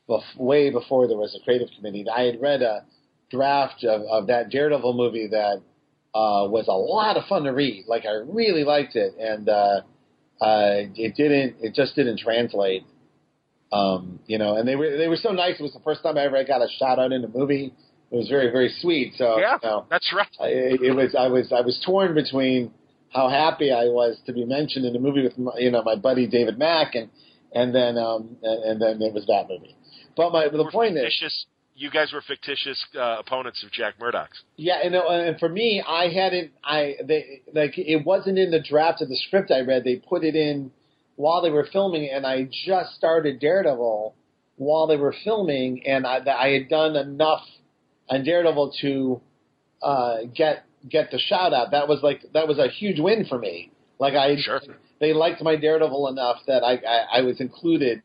bef- 0.09 0.37
way 0.37 0.71
before 0.71 1.07
there 1.09 1.17
was 1.19 1.39
a 1.41 1.45
creative 1.45 1.69
committee. 1.77 2.07
I 2.09 2.23
had 2.23 2.41
read 2.41 2.63
a 2.63 2.85
draft 3.31 3.85
of, 3.85 4.03
of 4.03 4.27
that 4.29 4.51
Daredevil 4.51 4.95
movie 4.95 5.29
that 5.29 5.63
uh, 6.15 6.49
was 6.49 6.67
a 6.69 6.73
lot 6.73 7.17
of 7.17 7.25
fun 7.29 7.45
to 7.45 7.51
read. 7.51 7.85
Like 7.87 8.05
I 8.07 8.13
really 8.27 8.65
liked 8.65 8.97
it, 8.97 9.15
and 9.19 9.49
uh, 9.49 9.81
uh, 10.41 10.87
it 10.97 11.15
didn't. 11.17 11.57
It 11.61 11.75
just 11.75 11.95
didn't 11.95 12.19
translate. 12.19 12.85
Um, 13.71 14.19
you 14.27 14.39
know, 14.39 14.57
and 14.57 14.67
they 14.67 14.77
were 14.77 14.97
they 14.97 15.09
were 15.09 15.17
so 15.17 15.31
nice. 15.31 15.57
It 15.59 15.63
was 15.63 15.75
the 15.75 15.81
first 15.81 16.03
time 16.03 16.17
I 16.17 16.23
ever 16.23 16.43
got 16.45 16.63
a 16.63 16.69
shout 16.79 16.99
out 16.99 17.13
in 17.13 17.23
a 17.25 17.29
movie. 17.29 17.73
It 18.11 18.17
was 18.17 18.29
very 18.29 18.51
very 18.51 18.75
sweet. 18.81 19.13
So 19.17 19.39
yeah, 19.39 19.59
you 19.63 19.69
know, 19.69 19.87
that's 19.91 20.11
right. 20.17 20.27
I- 20.41 20.47
it, 20.47 20.81
it 20.83 20.93
was 20.93 21.15
I 21.15 21.29
was 21.29 21.53
I 21.53 21.61
was 21.61 21.79
torn 21.85 22.15
between 22.15 22.73
how 23.13 23.29
happy 23.29 23.71
I 23.71 23.85
was 23.85 24.19
to 24.27 24.33
be 24.33 24.45
mentioned 24.47 24.87
in 24.87 24.97
a 24.97 24.99
movie 24.99 25.23
with 25.23 25.37
my, 25.39 25.53
you 25.59 25.71
know 25.71 25.83
my 25.83 25.97
buddy 25.97 26.27
David 26.27 26.59
Mack 26.59 26.95
and 26.95 27.11
and 27.53 27.75
then 27.75 27.99
um 27.99 28.37
and, 28.43 28.65
and 28.65 28.83
then 28.83 29.03
it 29.03 29.13
was 29.13 29.27
that 29.27 29.47
movie. 29.51 29.77
But 30.17 30.33
my 30.33 30.49
the 30.49 30.65
point 30.73 30.97
is. 30.97 31.05
You 31.79 31.91
guys 31.91 32.13
were 32.13 32.23
fictitious 32.23 32.85
uh, 32.97 33.17
opponents 33.21 33.63
of 33.63 33.71
Jack 33.71 33.95
Murdock's. 34.01 34.43
yeah, 34.57 34.79
and, 34.83 34.97
uh, 34.97 35.09
and 35.09 35.39
for 35.39 35.49
me 35.49 35.81
I 35.87 36.09
hadn't 36.09 36.51
I 36.65 36.97
they 37.05 37.43
like 37.55 37.79
it 37.79 38.05
wasn't 38.05 38.37
in 38.39 38.51
the 38.51 38.61
draft 38.61 39.01
of 39.01 39.09
the 39.09 39.17
script 39.27 39.53
I 39.53 39.61
read. 39.61 39.85
They 39.85 39.97
put 39.97 40.25
it 40.25 40.35
in 40.35 40.73
while 41.17 41.41
they 41.41 41.51
were 41.51 41.69
filming, 41.73 42.11
and 42.13 42.27
I 42.27 42.49
just 42.67 42.95
started 42.97 43.39
Daredevil 43.41 44.15
while 44.57 44.87
they 44.89 44.97
were 44.97 45.15
filming, 45.25 45.87
and 45.87 46.05
I 46.07 46.19
I 46.29 46.49
had 46.51 46.69
done 46.69 46.97
enough 46.97 47.45
on 48.11 48.25
Daredevil 48.25 48.73
to 48.83 49.21
uh, 49.83 50.17
get 50.35 50.65
get 50.89 51.11
the 51.13 51.19
shout 51.19 51.53
out. 51.53 51.71
That 51.71 51.87
was 51.87 52.01
like 52.03 52.23
that 52.35 52.49
was 52.49 52.59
a 52.59 52.69
huge 52.69 52.99
win 52.99 53.25
for 53.27 53.39
me. 53.39 53.71
Like 54.01 54.15
I 54.15 54.37
Sure. 54.37 54.61
they 55.01 55.13
liked 55.13 55.43
my 55.43 55.55
Daredevil 55.57 56.09
enough 56.09 56.39
that 56.49 56.63
I, 56.65 56.75
I 56.75 57.19
I 57.19 57.21
was 57.23 57.41
included 57.41 58.03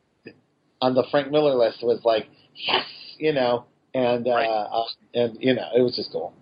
on 0.80 0.94
the 0.94 1.04
Frank 1.10 1.30
Miller 1.32 1.54
list. 1.56 1.78
It 1.82 1.86
was 1.86 2.00
like 2.04 2.28
yes, 2.54 2.84
you 3.18 3.32
know, 3.32 3.64
and 3.94 4.26
uh, 4.26 4.30
Right. 4.30 4.46
uh, 4.48 4.84
and 5.14 5.36
you 5.40 5.54
know 5.54 5.68
it 5.76 5.80
was 5.82 5.96
just 5.96 6.12
cool. 6.12 6.32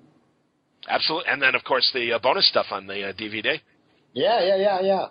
Absolutely. 0.88 1.30
And 1.30 1.40
then, 1.40 1.54
of 1.54 1.62
course, 1.64 1.88
the 1.94 2.12
uh, 2.12 2.18
bonus 2.18 2.48
stuff 2.48 2.66
on 2.72 2.86
the 2.88 3.08
uh, 3.08 3.12
DVD. 3.12 3.60
Yeah, 4.14 4.42
yeah, 4.44 4.56
yeah, 4.56 4.80
yeah. 4.80 5.06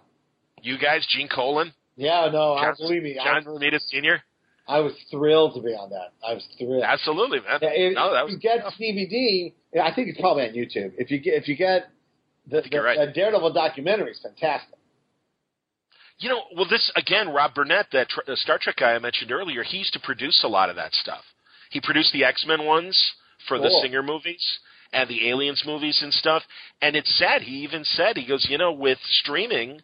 You 0.62 0.78
guys, 0.78 1.08
Gene 1.10 1.30
Colan, 1.30 1.72
Yeah, 1.96 2.30
no, 2.32 2.54
I 2.54 2.66
John, 2.66 2.76
believe 2.78 3.04
me. 3.04 3.16
John 3.16 3.44
Romita 3.46 3.80
Sr. 3.88 4.22
I 4.68 4.80
was 4.80 4.94
thrilled 5.10 5.56
to 5.56 5.62
be 5.62 5.70
on 5.70 5.90
that. 5.92 6.12
I 6.26 6.34
was 6.34 6.46
thrilled. 6.58 6.84
Absolutely, 6.84 7.40
man. 7.40 7.60
Yeah, 7.62 7.70
if, 7.72 7.96
no, 7.96 8.14
that 8.14 8.26
if 8.26 8.32
you 8.32 8.40
get 8.40 8.64
DVD, 8.66 9.54
I 9.82 9.94
think 9.96 10.10
it's 10.10 10.20
probably 10.20 10.44
on 10.44 10.54
YouTube. 10.54 10.92
If 10.98 11.10
you 11.10 11.20
get 11.20 11.34
if 11.36 11.48
you 11.48 11.56
get 11.56 11.90
the, 12.50 12.62
the, 12.70 12.82
right. 12.82 12.98
the 13.00 13.12
Daredevil 13.14 13.54
documentary 13.54 14.12
is 14.12 14.20
fantastic. 14.22 14.76
You 16.20 16.30
know, 16.30 16.42
well, 16.56 16.68
this 16.70 16.92
again, 16.96 17.30
Rob 17.30 17.56
Burnett, 17.56 17.88
that 17.94 18.10
tr- 18.10 18.20
the 18.28 18.36
Star 18.38 18.60
Trek 18.62 18.76
guy 18.76 18.92
I 18.94 19.00
mentioned 19.00 19.32
earlier, 19.32 19.64
he 19.64 19.78
used 19.78 19.94
to 19.94 20.00
produce 20.00 20.44
a 20.44 20.48
lot 20.48 20.70
of 20.70 20.76
that 20.76 20.94
stuff. 20.94 21.24
He 21.72 21.82
produced 21.82 22.14
the 22.14 22.26
X 22.26 22.46
Men 22.48 22.66
ones 22.66 23.14
for 23.48 23.58
the 23.58 23.70
Singer 23.82 24.04
movies 24.04 24.60
and 24.94 25.10
the 25.10 25.30
Aliens 25.30 25.64
movies 25.66 26.00
and 26.04 26.14
stuff. 26.14 26.44
And 26.82 26.96
it's 26.96 27.18
sad. 27.18 27.42
He 27.42 27.64
even 27.64 27.84
said 27.84 28.18
he 28.18 28.28
goes, 28.28 28.46
you 28.50 28.58
know, 28.58 28.74
with 28.74 29.00
streaming, 29.02 29.82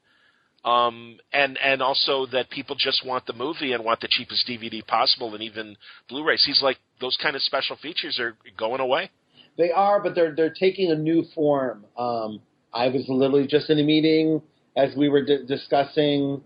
um, 0.65 1.17
and 1.31 1.57
and 1.63 1.81
also 1.81 2.25
that 2.27 2.49
people 2.49 2.75
just 2.77 3.05
want 3.05 3.25
the 3.25 3.33
movie 3.33 3.71
and 3.71 3.85
want 3.85 4.01
the 4.01 4.09
cheapest 4.09 4.47
DVD 4.47 4.85
possible, 4.85 5.33
and 5.33 5.41
even 5.41 5.77
Blu-rays. 6.09 6.43
He's 6.45 6.61
like, 6.61 6.77
those 6.99 7.17
kind 7.21 7.35
of 7.35 7.41
special 7.41 7.77
features 7.77 8.19
are 8.19 8.35
going 8.57 8.81
away. 8.81 9.09
They 9.57 9.71
are, 9.71 10.01
but 10.03 10.13
they're 10.13 10.35
they're 10.35 10.53
taking 10.53 10.91
a 10.91 10.95
new 10.95 11.23
form. 11.33 11.85
Um, 11.97 12.41
I 12.73 12.89
was 12.89 13.05
literally 13.07 13.47
just 13.47 13.69
in 13.69 13.79
a 13.79 13.83
meeting 13.83 14.41
as 14.75 14.93
we 14.95 15.07
were 15.07 15.23
di- 15.23 15.45
discussing 15.47 16.41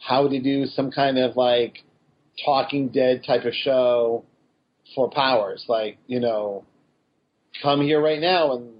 how 0.00 0.26
to 0.26 0.40
do 0.40 0.66
some 0.66 0.90
kind 0.90 1.16
of 1.16 1.36
like 1.36 1.78
Talking 2.44 2.88
Dead 2.88 3.22
type 3.24 3.44
of 3.44 3.54
show 3.54 4.24
for 4.94 5.10
Powers. 5.10 5.64
Like 5.68 5.98
you 6.06 6.20
know, 6.20 6.64
come 7.62 7.80
here 7.82 8.00
right 8.00 8.20
now 8.20 8.56
and 8.56 8.72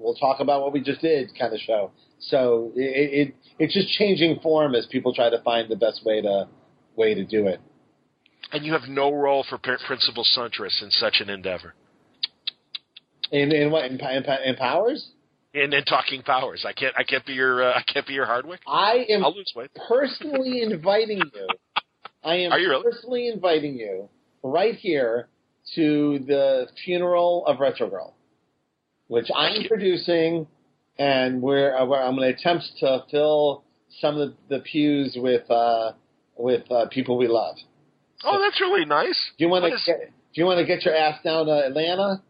we'll 0.00 0.14
talk 0.14 0.40
about 0.40 0.62
what 0.62 0.72
we 0.72 0.80
just 0.80 1.00
did 1.00 1.30
kind 1.38 1.52
of 1.52 1.60
show. 1.60 1.90
So 2.18 2.72
it, 2.74 3.28
it 3.28 3.34
it's 3.58 3.74
just 3.74 3.88
changing 3.98 4.40
form 4.40 4.74
as 4.74 4.86
people 4.86 5.14
try 5.14 5.30
to 5.30 5.40
find 5.42 5.68
the 5.70 5.76
best 5.76 6.04
way 6.04 6.20
to 6.22 6.48
way 6.96 7.14
to 7.14 7.24
do 7.24 7.46
it. 7.46 7.60
And 8.52 8.64
you 8.64 8.72
have 8.72 8.88
no 8.88 9.12
role 9.12 9.44
for 9.48 9.58
Principal 9.58 10.24
Siuntres 10.36 10.82
in 10.82 10.90
such 10.90 11.20
an 11.20 11.30
endeavor. 11.30 11.74
In 13.30 13.52
in 13.52 13.70
what 13.70 13.84
in, 13.84 13.98
in, 14.00 14.24
in 14.44 14.56
Powers? 14.56 15.10
In, 15.52 15.72
in 15.72 15.84
talking 15.84 16.22
powers, 16.22 16.64
I 16.64 16.72
can't. 16.72 16.94
I 16.96 17.02
can't 17.02 17.26
be 17.26 17.32
your. 17.32 17.60
Uh, 17.60 17.72
I 17.76 17.82
can't 17.92 18.06
be 18.06 18.12
your 18.12 18.24
Hardwick. 18.26 18.60
I 18.68 19.04
am 19.08 19.24
I'll 19.24 19.34
lose 19.34 19.52
weight. 19.56 19.70
personally 19.88 20.62
inviting 20.62 21.18
you. 21.18 21.48
I 22.24 22.34
am 22.36 22.52
Are 22.52 22.58
you 22.60 22.68
really? 22.68 22.84
personally 22.84 23.28
inviting 23.28 23.76
you 23.76 24.08
right 24.44 24.76
here 24.76 25.28
to 25.74 26.18
the 26.26 26.68
funeral 26.84 27.46
of 27.46 27.60
Retro 27.60 27.88
Girl, 27.88 28.14
which 29.08 29.28
I'm 29.34 29.66
producing, 29.68 30.46
and 30.98 31.40
where, 31.40 31.76
uh, 31.76 31.84
where 31.86 32.02
I'm 32.02 32.16
going 32.16 32.32
to 32.32 32.38
attempt 32.38 32.64
to 32.80 33.04
fill 33.10 33.64
some 34.00 34.18
of 34.18 34.34
the, 34.48 34.60
pews 34.60 35.16
with 35.18 35.50
uh, 35.50 35.92
with 36.36 36.70
uh, 36.70 36.86
people 36.90 37.18
we 37.18 37.28
love. 37.28 37.56
Oh, 38.24 38.40
that's 38.40 38.60
really 38.60 38.84
nice. 38.84 39.18
Do 39.38 39.44
you 39.44 39.50
want 39.50 39.64
to 39.64 39.74
is- 39.74 39.82
get? 39.84 40.12
Do 40.32 40.40
you 40.40 40.44
want 40.44 40.58
to 40.58 40.64
get 40.64 40.84
your 40.84 40.94
ass 40.94 41.18
down 41.24 41.46
to 41.46 41.66
Atlanta? 41.66 42.22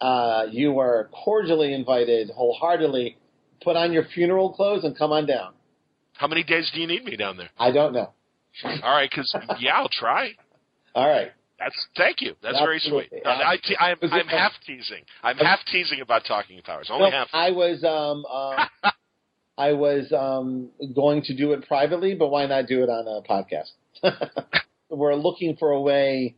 Uh, 0.00 0.46
you 0.50 0.78
are 0.78 1.10
cordially 1.24 1.74
invited, 1.74 2.30
wholeheartedly. 2.30 3.18
Put 3.62 3.76
on 3.76 3.92
your 3.92 4.04
funeral 4.14 4.52
clothes 4.52 4.84
and 4.84 4.96
come 4.96 5.12
on 5.12 5.26
down. 5.26 5.52
How 6.14 6.26
many 6.26 6.42
days 6.42 6.70
do 6.74 6.80
you 6.80 6.86
need 6.86 7.04
me 7.04 7.16
down 7.16 7.36
there? 7.36 7.50
I 7.58 7.70
don't 7.70 7.92
know. 7.92 8.12
All 8.64 8.80
right, 8.82 9.10
because 9.10 9.34
yeah, 9.58 9.76
I'll 9.76 9.88
try. 9.90 10.30
All 10.94 11.08
right. 11.08 11.32
That's 11.58 11.86
thank 11.96 12.20
you. 12.20 12.34
That's 12.42 12.58
very 12.58 12.80
sweet. 12.80 13.12
I, 13.24 13.56
te- 13.56 13.76
I'm, 13.78 13.96
I'm 14.02 14.26
half 14.26 14.52
teasing. 14.66 15.04
I'm 15.22 15.36
half 15.36 15.60
teasing 15.70 16.00
about 16.00 16.22
talking 16.26 16.60
powers. 16.62 16.88
Only 16.90 17.10
No, 17.10 17.16
half. 17.16 17.28
I 17.32 17.52
was 17.52 17.84
um, 17.84 18.24
uh, 18.28 18.90
I 19.58 19.72
was 19.72 20.12
um, 20.12 20.70
going 20.94 21.22
to 21.22 21.34
do 21.34 21.52
it 21.52 21.66
privately, 21.66 22.14
but 22.14 22.28
why 22.28 22.46
not 22.46 22.66
do 22.66 22.82
it 22.82 22.88
on 22.88 23.06
a 23.06 23.22
podcast? 23.22 23.70
We're 24.90 25.14
looking 25.14 25.56
for 25.56 25.70
a 25.70 25.80
way 25.80 26.34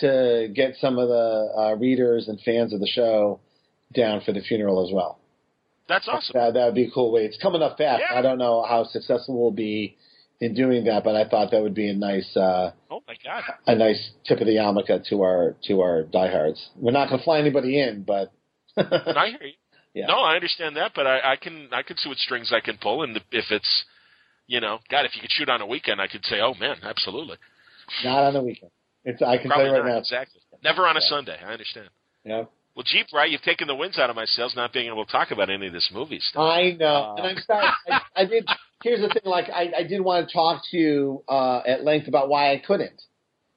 to 0.00 0.48
get 0.54 0.74
some 0.80 0.98
of 0.98 1.08
the 1.08 1.52
uh, 1.56 1.74
readers 1.76 2.28
and 2.28 2.40
fans 2.40 2.74
of 2.74 2.80
the 2.80 2.88
show 2.88 3.40
down 3.94 4.20
for 4.20 4.32
the 4.32 4.40
funeral 4.40 4.84
as 4.86 4.92
well. 4.92 5.20
That's 5.88 6.08
awesome. 6.08 6.32
That 6.34 6.54
that 6.54 6.66
would 6.66 6.74
be 6.74 6.86
a 6.86 6.90
cool 6.90 7.12
way. 7.12 7.24
It's 7.24 7.38
coming 7.40 7.62
up 7.62 7.78
fast. 7.78 8.02
Yeah. 8.10 8.18
I 8.18 8.22
don't 8.22 8.38
know 8.38 8.64
how 8.68 8.84
successful 8.84 9.40
we'll 9.40 9.52
be 9.52 9.96
in 10.40 10.54
doing 10.54 10.84
that, 10.84 11.02
but 11.04 11.16
I 11.16 11.28
thought 11.28 11.50
that 11.52 11.62
would 11.62 11.74
be 11.74 11.88
a 11.88 11.94
nice 11.94 12.36
uh, 12.36 12.72
Oh 12.90 13.02
my 13.08 13.14
god. 13.24 13.42
a 13.66 13.74
nice 13.74 14.10
tip 14.26 14.40
of 14.40 14.46
the 14.46 14.52
yarmulke 14.56 15.06
to 15.08 15.22
our 15.22 15.56
to 15.64 15.80
our 15.80 16.02
diehards. 16.02 16.68
We're 16.76 16.92
not 16.92 17.08
going 17.08 17.18
to 17.20 17.24
fly 17.24 17.38
anybody 17.38 17.80
in, 17.80 18.02
but 18.06 18.32
I 18.76 19.28
hear 19.28 19.46
you. 19.48 19.52
Yeah. 19.94 20.06
No, 20.08 20.18
I 20.20 20.34
understand 20.34 20.76
that, 20.76 20.92
but 20.94 21.06
I, 21.06 21.32
I 21.32 21.36
can 21.36 21.68
I 21.72 21.82
can 21.82 21.96
see 21.96 22.08
what 22.10 22.18
strings 22.18 22.52
I 22.54 22.60
can 22.60 22.76
pull, 22.76 23.02
and 23.02 23.16
if 23.32 23.46
it's, 23.50 23.84
you 24.46 24.60
know, 24.60 24.78
God, 24.90 25.06
if 25.06 25.14
you 25.16 25.22
could 25.22 25.30
shoot 25.32 25.48
on 25.48 25.62
a 25.62 25.66
weekend, 25.66 26.00
I 26.02 26.06
could 26.06 26.24
say, 26.26 26.36
oh 26.42 26.52
man, 26.60 26.76
absolutely. 26.82 27.36
not 28.04 28.24
on 28.24 28.34
the 28.34 28.42
weekend. 28.42 28.70
It's 29.04 29.22
I 29.22 29.38
can 29.38 29.48
Probably 29.48 29.66
tell 29.66 29.74
you 29.76 29.80
right 29.80 29.86
not 29.88 29.92
now. 29.94 29.98
exactly. 30.00 30.40
Never 30.62 30.86
on 30.86 30.96
a 30.96 31.00
Yeah. 31.00 31.08
Sunday. 31.08 31.38
I 31.42 31.52
understand. 31.52 31.88
Yeah. 32.24 32.44
Well, 32.74 32.84
Jeep, 32.84 33.06
right? 33.14 33.30
You've 33.30 33.40
taken 33.40 33.68
the 33.68 33.74
winds 33.74 33.98
out 33.98 34.10
of 34.10 34.16
my 34.16 34.26
sails, 34.26 34.52
not 34.54 34.70
being 34.74 34.88
able 34.88 35.06
to 35.06 35.10
talk 35.10 35.30
about 35.30 35.48
any 35.48 35.68
of 35.68 35.72
this 35.72 35.88
movie 35.94 36.20
stuff. 36.20 36.42
I 36.42 36.72
know, 36.78 36.86
Uh, 36.86 37.14
and 37.16 37.26
I'm 37.28 37.36
sorry. 37.46 37.66
I, 37.88 38.00
I 38.16 38.24
did. 38.26 38.46
Here's 38.82 39.00
the 39.00 39.08
thing: 39.08 39.22
like, 39.24 39.48
I, 39.50 39.72
I 39.78 39.82
did 39.84 40.00
want 40.00 40.28
to 40.28 40.32
talk 40.32 40.62
to 40.70 40.76
you 40.76 41.24
uh, 41.28 41.60
at 41.66 41.84
length 41.84 42.08
about 42.08 42.28
why 42.28 42.52
I 42.52 42.58
couldn't. 42.58 43.00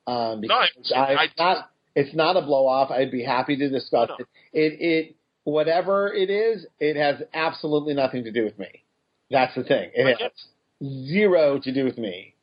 Um, 0.07 0.41
No, 0.41 0.55
I- 0.55 0.67
I, 0.95 1.13
I- 1.15 1.23
it's 1.25 1.33
not. 1.37 1.69
It's 1.95 2.15
not 2.15 2.37
a 2.37 2.41
blow 2.41 2.65
off. 2.67 2.91
I'd 2.91 3.11
be 3.11 3.23
happy 3.23 3.57
to 3.57 3.69
discuss 3.69 4.09
No. 4.09 4.15
it. 4.19 4.27
It 4.53 4.81
it 4.81 5.15
whatever 5.43 6.13
it 6.13 6.29
is, 6.29 6.65
it 6.79 6.95
has 6.95 7.21
absolutely 7.33 7.93
nothing 7.93 8.23
to 8.25 8.31
do 8.31 8.43
with 8.43 8.57
me. 8.57 8.83
That's 9.31 9.53
the 9.55 9.63
thing. 9.63 9.89
It 9.93 10.17
has 10.19 10.31
zero 11.07 11.59
to 11.59 11.73
do 11.73 11.83
with 11.85 11.97
me 11.97 12.35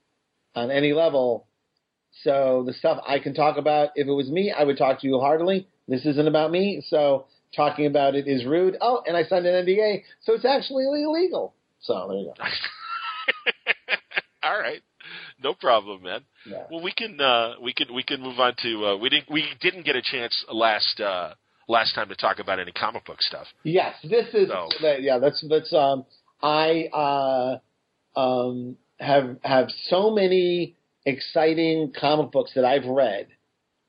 on 0.54 0.70
any 0.70 0.92
level. 0.92 1.46
So 2.22 2.64
the 2.66 2.72
stuff 2.72 3.02
I 3.06 3.18
can 3.18 3.34
talk 3.34 3.56
about, 3.56 3.90
if 3.94 4.06
it 4.08 4.12
was 4.12 4.30
me, 4.30 4.52
I 4.52 4.64
would 4.64 4.78
talk 4.78 5.00
to 5.00 5.06
you 5.06 5.20
heartily. 5.20 5.68
This 5.88 6.04
isn't 6.06 6.26
about 6.28 6.50
me, 6.50 6.82
so 6.88 7.26
talking 7.54 7.86
about 7.86 8.14
it 8.14 8.26
is 8.26 8.44
rude. 8.44 8.76
Oh, 8.80 9.02
and 9.06 9.16
I 9.16 9.24
signed 9.24 9.46
an 9.46 9.64
NDA, 9.66 10.02
so 10.22 10.32
it's 10.34 10.44
actually 10.44 10.84
illegal. 11.02 11.54
So 11.86 12.06
there 12.08 12.18
you 12.18 12.32
go. 12.36 12.44
All 14.42 14.58
right, 14.58 14.80
no 15.42 15.54
problem, 15.54 16.02
man. 16.02 16.20
Yeah. 16.48 16.64
Well, 16.70 16.82
we 16.82 16.92
can 16.92 17.20
uh, 17.20 17.54
we 17.60 17.72
can 17.74 17.92
we 17.94 18.02
can 18.04 18.20
move 18.22 18.38
on 18.38 18.54
to 18.62 18.86
uh, 18.86 18.96
we 18.96 19.08
didn't 19.08 19.30
we 19.30 19.44
didn't 19.60 19.84
get 19.84 19.96
a 19.96 20.02
chance 20.02 20.44
last 20.52 21.00
uh, 21.00 21.34
last 21.68 21.94
time 21.94 22.08
to 22.10 22.14
talk 22.16 22.38
about 22.38 22.60
any 22.60 22.70
comic 22.72 23.04
book 23.06 23.20
stuff. 23.22 23.46
Yes, 23.64 23.94
this 24.04 24.26
is 24.34 24.48
So- 24.48 24.68
yeah. 25.00 25.18
That's 25.18 25.44
that's 25.48 25.72
um. 25.72 26.04
I 26.42 26.88
uh 26.92 27.58
um 28.18 28.76
have 29.00 29.36
have 29.42 29.68
so 29.88 30.10
many 30.10 30.76
exciting 31.04 31.92
comic 31.98 32.30
books 32.30 32.52
that 32.54 32.64
I've 32.64 32.84
read, 32.86 33.26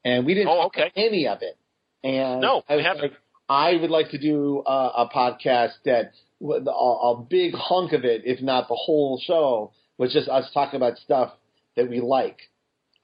and 0.05 0.25
we 0.25 0.33
didn't 0.33 0.49
Oh, 0.49 0.61
talk 0.63 0.77
okay. 0.77 0.91
any 0.95 1.27
of 1.27 1.39
it. 1.41 1.57
And 2.03 2.41
No, 2.41 2.63
I 2.69 2.73
we 2.73 2.77
was 2.77 2.85
haven't. 2.85 3.01
like, 3.03 3.13
I 3.49 3.75
would 3.75 3.89
like 3.91 4.09
to 4.11 4.17
do 4.17 4.63
a, 4.65 4.71
a 5.05 5.09
podcast 5.13 5.73
that 5.85 6.13
a, 6.41 6.71
a 6.71 7.25
big 7.29 7.53
hunk 7.53 7.93
of 7.93 8.05
it, 8.05 8.21
if 8.25 8.41
not 8.41 8.67
the 8.67 8.75
whole 8.75 9.19
show, 9.23 9.71
was 9.97 10.13
just 10.13 10.29
us 10.29 10.49
talking 10.53 10.77
about 10.77 10.97
stuff 10.97 11.33
that 11.75 11.89
we 11.89 11.99
like, 11.99 12.39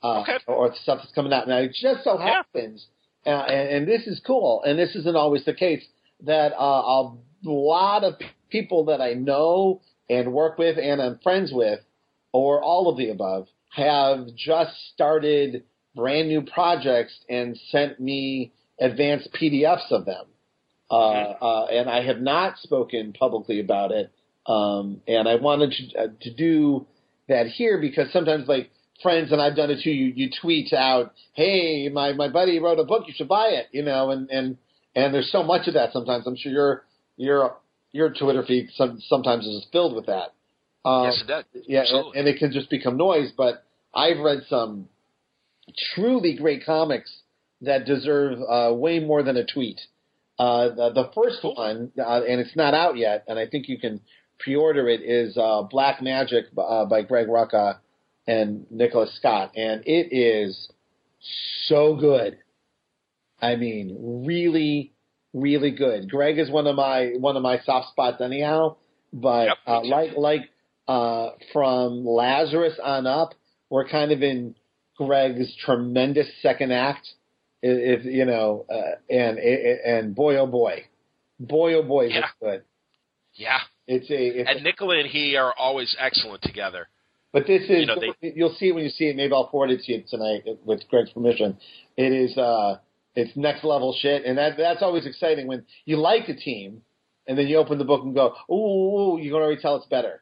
uh, 0.03 0.21
Okay. 0.21 0.37
or 0.47 0.73
stuff 0.75 0.99
that's 0.99 1.13
coming 1.13 1.33
out. 1.33 1.47
Now 1.47 1.57
it 1.57 1.73
just 1.73 2.03
so 2.03 2.19
Yeah. 2.19 2.35
happens, 2.35 2.87
uh, 3.25 3.29
and, 3.29 3.69
and 3.69 3.87
this 3.87 4.05
is 4.07 4.19
cool, 4.25 4.61
and 4.63 4.77
this 4.77 4.95
isn't 4.95 5.15
always 5.15 5.45
the 5.45 5.53
case 5.53 5.85
that 6.25 6.53
uh, 6.53 6.83
a 7.05 7.11
lot 7.43 8.03
of 8.03 8.15
people 8.49 8.85
that 8.85 9.01
I 9.01 9.13
know 9.13 9.81
and 10.09 10.33
work 10.33 10.57
with 10.57 10.77
and 10.77 11.01
I'm 11.01 11.19
friends 11.19 11.51
with, 11.51 11.79
or 12.31 12.61
all 12.61 12.89
of 12.89 12.97
the 12.97 13.09
above, 13.09 13.47
have 13.71 14.27
just 14.35 14.71
started 14.93 15.63
brand 15.95 16.27
new 16.27 16.41
projects 16.41 17.13
and 17.29 17.57
sent 17.71 17.99
me 17.99 18.53
advanced 18.79 19.29
PDFs 19.33 19.91
of 19.91 20.05
them. 20.05 20.25
Uh, 20.93 21.35
uh, 21.41 21.65
and 21.71 21.89
I 21.89 22.03
have 22.05 22.21
not 22.21 22.57
spoken 22.59 23.13
publicly 23.13 23.59
about 23.59 23.91
it. 23.91 24.11
Um, 24.45 25.01
and 25.07 25.27
I 25.27 25.35
wanted 25.35 25.71
to, 25.71 25.99
uh, 25.99 26.07
to 26.21 26.33
do 26.33 26.85
that 27.27 27.47
here 27.47 27.79
because 27.79 28.11
sometimes, 28.11 28.47
like 28.47 28.69
friends, 29.01 29.31
and 29.31 29.41
I've 29.41 29.55
done 29.55 29.71
it 29.71 29.79
too. 29.83 29.91
You 29.91 30.13
you 30.15 30.29
tweet 30.41 30.73
out, 30.73 31.13
"Hey, 31.33 31.89
my 31.89 32.13
my 32.13 32.27
buddy 32.29 32.59
wrote 32.59 32.79
a 32.79 32.83
book. 32.83 33.03
You 33.07 33.13
should 33.15 33.27
buy 33.29 33.47
it." 33.47 33.67
You 33.71 33.83
know, 33.83 34.11
and 34.11 34.29
and 34.29 34.57
and 34.95 35.13
there's 35.13 35.31
so 35.31 35.43
much 35.43 35.67
of 35.67 35.73
that. 35.75 35.93
Sometimes 35.93 36.27
I'm 36.27 36.35
sure 36.35 36.51
your 36.51 36.85
your 37.17 37.57
your 37.91 38.09
Twitter 38.13 38.43
feed 38.45 38.69
some, 38.75 38.99
sometimes 39.07 39.45
is 39.45 39.65
filled 39.71 39.95
with 39.95 40.07
that. 40.07 40.33
Um, 40.85 41.05
yes, 41.05 41.21
it 41.21 41.27
does. 41.27 41.45
yeah, 41.67 41.83
and, 41.87 42.15
and 42.15 42.27
it 42.27 42.39
can 42.39 42.51
just 42.51 42.69
become 42.69 42.97
noise. 42.97 43.31
But 43.35 43.63
I've 43.95 44.19
read 44.19 44.43
some 44.49 44.89
truly 45.95 46.35
great 46.35 46.65
comics 46.65 47.11
that 47.61 47.85
deserve 47.85 48.39
uh, 48.47 48.73
way 48.73 48.99
more 48.99 49.23
than 49.23 49.37
a 49.37 49.45
tweet. 49.45 49.79
Uh, 50.39 50.69
the, 50.69 50.91
the 50.93 51.11
first 51.13 51.39
Cool. 51.41 51.55
one, 51.55 51.91
uh, 51.97 52.21
and 52.27 52.41
it's 52.41 52.55
not 52.55 52.73
out 52.73 52.97
yet, 52.97 53.23
and 53.27 53.37
I 53.37 53.45
think 53.47 53.69
you 53.69 53.77
can 53.77 54.01
pre-order 54.39 54.89
it, 54.89 55.01
is 55.01 55.37
uh, 55.37 55.61
Black 55.63 55.99
Magick 55.99 56.45
uh, 56.57 56.85
by 56.85 57.03
Greg 57.03 57.27
Rucka 57.27 57.77
and 58.27 58.65
Nicola 58.71 59.07
Scott, 59.15 59.51
and 59.55 59.83
it 59.85 60.11
is 60.11 60.69
so 61.67 61.95
good. 61.95 62.37
I 63.41 63.55
mean, 63.57 64.23
really, 64.25 64.93
really 65.33 65.71
good. 65.71 66.09
Greg 66.09 66.39
is 66.39 66.49
one 66.49 66.65
of 66.67 66.75
my 66.75 67.13
one 67.19 67.35
of 67.35 67.43
my 67.43 67.59
soft 67.59 67.89
spots, 67.89 68.21
anyhow. 68.21 68.77
But 69.11 69.47
Yep, 69.47 69.57
uh, 69.67 69.81
like 69.83 70.11
like 70.17 70.49
uh, 70.87 71.31
from 71.51 72.05
Lazarus 72.05 72.79
on 72.83 73.05
up, 73.05 73.33
we're 73.69 73.87
kind 73.87 74.11
of 74.11 74.23
in 74.23 74.55
Greg's 74.97 75.55
tremendous 75.63 76.27
second 76.41 76.71
act. 76.71 77.07
If 77.65 77.99
if, 78.01 78.05
you 78.05 78.25
know, 78.25 78.65
uh, 78.69 78.95
and 79.09 79.39
and 79.39 80.13
boy 80.13 80.35
oh 80.37 80.45
boy, 80.47 80.83
boy 81.39 81.75
oh 81.75 81.83
boy, 81.83 82.07
Yeah. 82.07 82.27
good. 82.41 82.63
yeah, 83.35 83.59
It's 83.87 84.09
a 84.11 84.27
it's 84.39 84.49
and 84.49 84.63
Nicola 84.63 84.97
and 84.99 85.07
he 85.07 85.37
are 85.37 85.53
always 85.57 85.95
excellent 85.97 86.41
together. 86.43 86.89
But 87.31 87.47
this 87.47 87.63
is 87.63 87.69
You 87.69 87.85
know, 87.87 87.95
they- 87.99 88.33
you'll 88.35 88.53
see 88.59 88.67
it 88.67 88.75
when 88.75 88.83
you 88.83 88.89
see 88.89 89.05
it. 89.07 89.15
Maybe 89.15 89.33
I'll 89.33 89.47
forward 89.49 89.71
it 89.71 89.81
to 89.85 89.93
you 89.93 90.03
tonight 90.07 90.43
with 90.65 90.87
Greg's 90.89 91.11
permission. 91.11 91.57
It 91.97 92.11
is 92.11 92.37
uh 92.37 92.79
it's 93.15 93.35
next 93.37 93.63
level 93.63 93.93
shit, 94.01 94.25
and 94.25 94.37
that 94.37 94.57
that's 94.57 94.81
always 94.83 95.05
exciting 95.05 95.47
when 95.47 95.65
you 95.85 95.95
like 95.97 96.27
a 96.27 96.35
team, 96.35 96.81
and 97.27 97.37
then 97.37 97.47
you 97.47 97.55
open 97.57 97.77
the 97.77 97.85
book 97.85 98.03
and 98.03 98.13
go, 98.13 98.35
ooh, 98.53 99.19
you 99.21 99.31
can 99.31 99.41
already 99.41 99.61
tell 99.61 99.77
it's 99.77 99.85
better. 99.87 100.21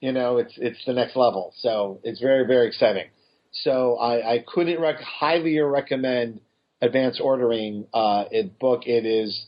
You 0.00 0.12
know, 0.12 0.36
it's 0.36 0.52
it's 0.58 0.84
the 0.84 0.92
next 0.92 1.16
level, 1.16 1.54
so 1.56 2.00
it's 2.04 2.20
very 2.20 2.46
very 2.46 2.66
exciting. 2.66 3.08
So 3.52 3.96
I, 3.96 4.34
I 4.34 4.38
couldn't 4.46 4.80
rec- 4.80 5.00
highly 5.00 5.58
recommend 5.60 6.40
advance 6.84 7.20
ordering 7.20 7.86
uh, 7.94 8.24
it 8.30 8.58
book. 8.58 8.86
It 8.86 9.06
is 9.06 9.46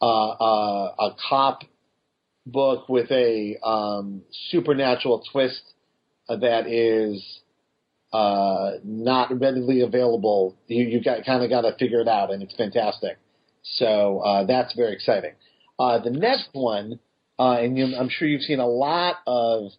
uh, 0.00 0.28
uh, 0.28 0.94
a 0.98 1.10
cop 1.28 1.62
book 2.46 2.88
with 2.88 3.10
a 3.10 3.56
um, 3.62 4.22
supernatural 4.50 5.22
twist 5.32 5.62
that 6.28 6.66
is 6.66 7.40
uh, 8.12 8.72
not 8.84 9.38
readily 9.40 9.80
available. 9.80 10.56
You 10.66 10.84
you 10.84 11.02
got 11.02 11.24
kind 11.24 11.42
of 11.42 11.50
got 11.50 11.62
to 11.62 11.76
figure 11.76 12.00
it 12.00 12.08
out, 12.08 12.32
and 12.32 12.42
it's 12.42 12.54
fantastic. 12.54 13.18
So 13.62 14.20
uh, 14.20 14.44
that's 14.46 14.74
very 14.74 14.92
exciting. 14.92 15.32
Uh, 15.78 15.98
the 15.98 16.10
next 16.10 16.48
one, 16.52 17.00
and 17.38 17.76
you, 17.76 17.96
I'm 17.96 18.08
sure 18.08 18.28
you've 18.28 18.42
seen 18.42 18.60
a 18.60 18.66
lot 18.66 19.16
of 19.26 19.72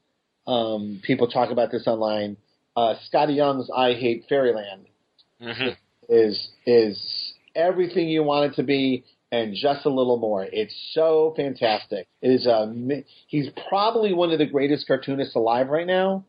um, 0.46 1.02
people 1.04 1.28
talk 1.28 1.52
about 1.52 1.72
this 1.72 1.88
online. 1.88 2.38
Skottie 2.78 3.36
Young's 3.36 3.70
"I 3.76 3.94
Hate 3.94 4.26
Fairyland" 4.30 4.88
hmm 5.40 5.70
is 6.10 6.50
is 6.66 7.34
everything 7.56 8.08
you 8.08 8.24
want 8.24 8.52
it 8.52 8.56
to 8.56 8.64
be 8.64 9.04
and 9.32 9.54
just 9.56 9.86
a 9.86 9.90
little 9.90 10.18
more. 10.18 10.46
It's 10.50 10.74
so 10.94 11.34
fantastic. 11.36 12.08
It 12.22 12.30
is 12.30 12.46
a 12.46 12.74
he's 13.28 13.50
probably 13.70 14.14
one 14.14 14.32
of 14.32 14.40
the 14.40 14.46
greatest 14.46 14.88
cartoonists 14.88 15.36
alive 15.36 15.68
right 15.68 15.88
now. 15.88 16.26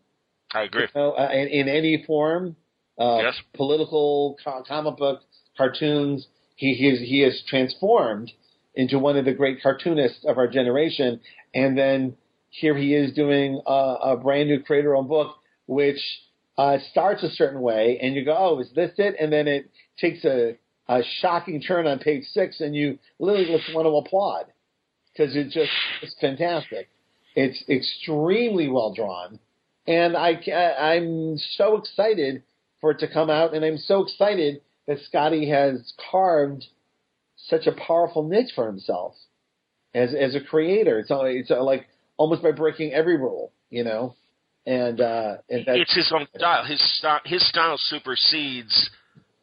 I 0.52 0.62
agree. 0.62 0.82
You 0.82 0.88
know, 1.00 1.12
uh, 1.12 1.30
in, 1.32 1.48
in 1.48 1.68
any 1.68 2.04
form, 2.06 2.56
uh, 2.98 3.20
Yes. 3.22 3.34
political, 3.54 4.36
co- 4.42 4.64
comic 4.66 4.96
book, 4.96 5.20
cartoons. 5.56 6.26
He 6.56 6.74
he 6.74 6.88
is, 6.88 6.98
he 7.00 7.22
is 7.22 7.42
transformed 7.48 8.32
into 8.74 8.98
one 8.98 9.16
of 9.16 9.24
the 9.24 9.32
great 9.32 9.62
cartoonists 9.62 10.24
of 10.24 10.38
our 10.38 10.48
generation, 10.48 11.20
and 11.54 11.76
then 11.78 12.16
here 12.50 12.76
he 12.76 12.94
is 12.94 13.12
doing 13.12 13.60
a, 13.66 13.72
a 14.02 14.16
brand 14.16 14.48
new 14.48 14.60
creator-owned 14.62 15.08
book, 15.08 15.36
which 15.66 16.00
uh, 16.58 16.78
starts 16.90 17.22
a 17.22 17.30
certain 17.30 17.60
way, 17.60 17.98
and 18.02 18.16
you 18.16 18.24
go, 18.24 18.36
"Oh, 18.36 18.58
is 18.58 18.70
this 18.74 18.90
it?" 18.98 19.14
And 19.18 19.32
then 19.32 19.46
it 19.46 19.70
takes 19.98 20.24
a, 20.24 20.58
a 20.88 21.02
shocking 21.20 21.62
turn 21.62 21.86
on 21.86 22.00
page 22.00 22.24
six, 22.32 22.60
and 22.60 22.74
you 22.74 22.98
literally 23.20 23.56
just 23.56 23.72
want 23.72 23.86
to 23.86 23.96
applaud 23.96 24.46
because 25.12 25.36
it 25.36 25.50
just 25.50 25.70
it's 26.02 26.16
fantastic. 26.20 26.88
It's 27.36 27.62
extremely 27.68 28.68
well 28.68 28.92
drawn, 28.92 29.38
and 29.86 30.16
I 30.16 30.32
I'm 30.78 31.38
so 31.38 31.76
excited 31.76 32.42
for 32.80 32.90
it 32.90 32.98
to 32.98 33.08
come 33.08 33.30
out, 33.30 33.54
and 33.54 33.64
I'm 33.64 33.78
so 33.78 34.02
excited 34.02 34.60
that 34.88 34.98
Skottie 35.12 35.48
has 35.48 35.92
carved 36.10 36.64
such 37.36 37.68
a 37.68 37.72
powerful 37.72 38.24
niche 38.24 38.50
for 38.56 38.66
himself 38.66 39.14
as 39.94 40.12
as 40.12 40.34
a 40.34 40.40
creator. 40.40 40.98
It's 40.98 41.10
it's 41.12 41.50
like 41.50 41.86
almost 42.16 42.42
by 42.42 42.50
breaking 42.50 42.94
every 42.94 43.16
rule, 43.16 43.52
you 43.70 43.84
know, 43.84 44.16
and 44.66 45.00
uh, 45.00 45.36
and 45.48 45.64
It's 45.68 45.94
his 45.94 46.12
own 46.14 46.26
style. 46.36 46.64
His 46.64 46.98
style, 46.98 47.20
his 47.24 47.46
style 47.48 47.76
supersedes 47.78 48.90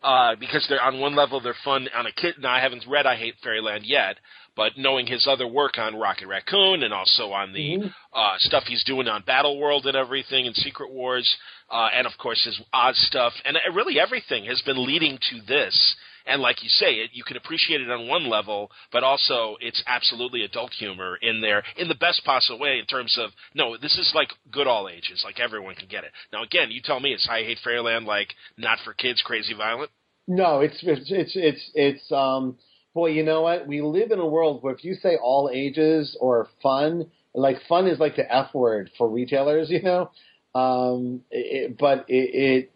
uh, 0.03 0.35
because 0.39 0.65
they're 0.69 0.81
on 0.83 0.99
one 0.99 1.15
level 1.15 1.39
they're 1.41 1.55
fun 1.63 1.87
on 1.95 2.05
a 2.05 2.11
kid. 2.11 2.35
Now 2.39 2.53
I 2.53 2.59
haven't 2.61 2.85
read 2.87 3.05
I 3.05 3.15
Hate 3.15 3.35
Fairyland 3.43 3.85
yet, 3.85 4.17
but 4.55 4.73
knowing 4.77 5.07
his 5.07 5.27
other 5.27 5.47
work 5.47 5.77
on 5.77 5.95
Rocket 5.95 6.27
Raccoon 6.27 6.83
and 6.83 6.93
also 6.93 7.31
on 7.31 7.53
the 7.53 7.77
Mhm. 7.77 7.93
uh, 8.13 8.35
stuff 8.37 8.63
he's 8.67 8.83
doing 8.83 9.07
on 9.07 9.23
Battle 9.23 9.57
World 9.57 9.87
and 9.87 9.95
everything 9.97 10.45
and 10.47 10.55
Secret 10.55 10.91
Wars, 10.91 11.35
uh, 11.71 11.89
and 11.93 12.05
of 12.05 12.17
course 12.17 12.43
his 12.43 12.59
Oz 12.71 12.97
stuff, 13.07 13.33
and 13.45 13.57
uh, 13.57 13.59
really 13.73 13.99
everything 13.99 14.45
has 14.45 14.61
been 14.61 14.85
leading 14.85 15.17
to 15.29 15.41
this. 15.41 15.95
And 16.25 16.41
like 16.41 16.63
you 16.63 16.69
say, 16.69 16.95
it, 16.95 17.11
you 17.13 17.23
can 17.23 17.37
appreciate 17.37 17.81
it 17.81 17.89
on 17.89 18.07
one 18.07 18.29
level, 18.29 18.71
but 18.91 19.03
also 19.03 19.57
it's 19.61 19.83
absolutely 19.87 20.43
adult 20.43 20.71
humor 20.73 21.17
in 21.21 21.41
there 21.41 21.63
in 21.77 21.87
the 21.87 21.95
best 21.95 22.23
possible 22.25 22.59
way 22.59 22.79
in 22.79 22.85
terms 22.85 23.17
of 23.19 23.31
no, 23.53 23.77
this 23.77 23.97
is 23.97 24.11
like 24.15 24.29
good 24.51 24.67
all 24.67 24.89
ages, 24.89 25.21
like 25.23 25.39
everyone 25.39 25.75
can 25.75 25.87
get 25.87 26.03
it. 26.03 26.11
Now 26.33 26.43
again, 26.43 26.71
you 26.71 26.81
tell 26.83 26.99
me, 26.99 27.13
is 27.13 27.27
I 27.29 27.43
Hate 27.43 27.59
Fairyland 27.63 28.05
like 28.05 28.33
not 28.57 28.79
for 28.83 28.93
kids, 28.93 29.21
crazy 29.21 29.53
violent? 29.53 29.91
No, 30.27 30.61
it's 30.61 30.79
it's 30.81 31.11
it's 31.11 31.31
it's 31.35 31.71
it's 31.75 32.11
um 32.11 32.57
boy, 32.95 33.09
you 33.09 33.23
know 33.23 33.41
what? 33.41 33.67
We 33.67 33.81
live 33.81 34.09
in 34.11 34.19
a 34.19 34.25
world 34.25 34.63
where 34.63 34.73
if 34.73 34.83
you 34.83 34.95
say 34.95 35.17
all 35.21 35.51
ages 35.53 36.17
or 36.19 36.47
fun, 36.63 37.11
like 37.35 37.57
fun 37.69 37.87
is 37.87 37.99
like 37.99 38.15
the 38.15 38.33
F 38.33 38.53
word 38.55 38.89
for 38.97 39.07
retailers, 39.07 39.69
you 39.69 39.83
know. 39.83 40.09
Um, 40.55 41.21
it, 41.29 41.77
but 41.77 42.05
it, 42.07 42.13
it, 42.33 42.71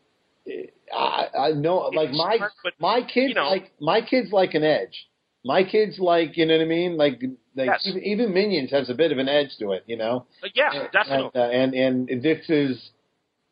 it 0.46 0.74
I, 0.94 1.28
I 1.38 1.52
know, 1.52 1.90
like 1.94 2.12
my 2.12 2.38
smart, 2.38 2.52
but, 2.64 2.74
my 2.80 3.02
kids 3.02 3.30
you 3.30 3.36
know- 3.36 3.50
like 3.50 3.72
my 3.80 4.02
kids 4.02 4.32
like 4.32 4.54
an 4.54 4.64
edge. 4.64 5.08
My 5.46 5.64
kids 5.64 5.98
like, 6.00 6.36
you 6.36 6.46
know 6.46 6.58
what 6.58 6.64
I 6.64 6.68
mean? 6.68 6.98
Like, 6.98 7.22
like 7.56 7.68
Yes. 7.68 7.88
even, 7.88 8.04
even 8.04 8.34
Minions 8.34 8.72
has 8.72 8.90
a 8.90 8.94
bit 8.94 9.14
of 9.14 9.20
an 9.20 9.30
edge 9.30 9.56
to 9.60 9.72
it, 9.72 9.84
you 9.88 9.96
know. 9.96 10.26
but 10.42 10.52
yeah, 10.54 10.88
definitely. 10.92 11.32
And, 11.34 11.74
uh, 11.74 11.78
and 11.80 12.10
and 12.10 12.22
this 12.22 12.50
is 12.50 12.90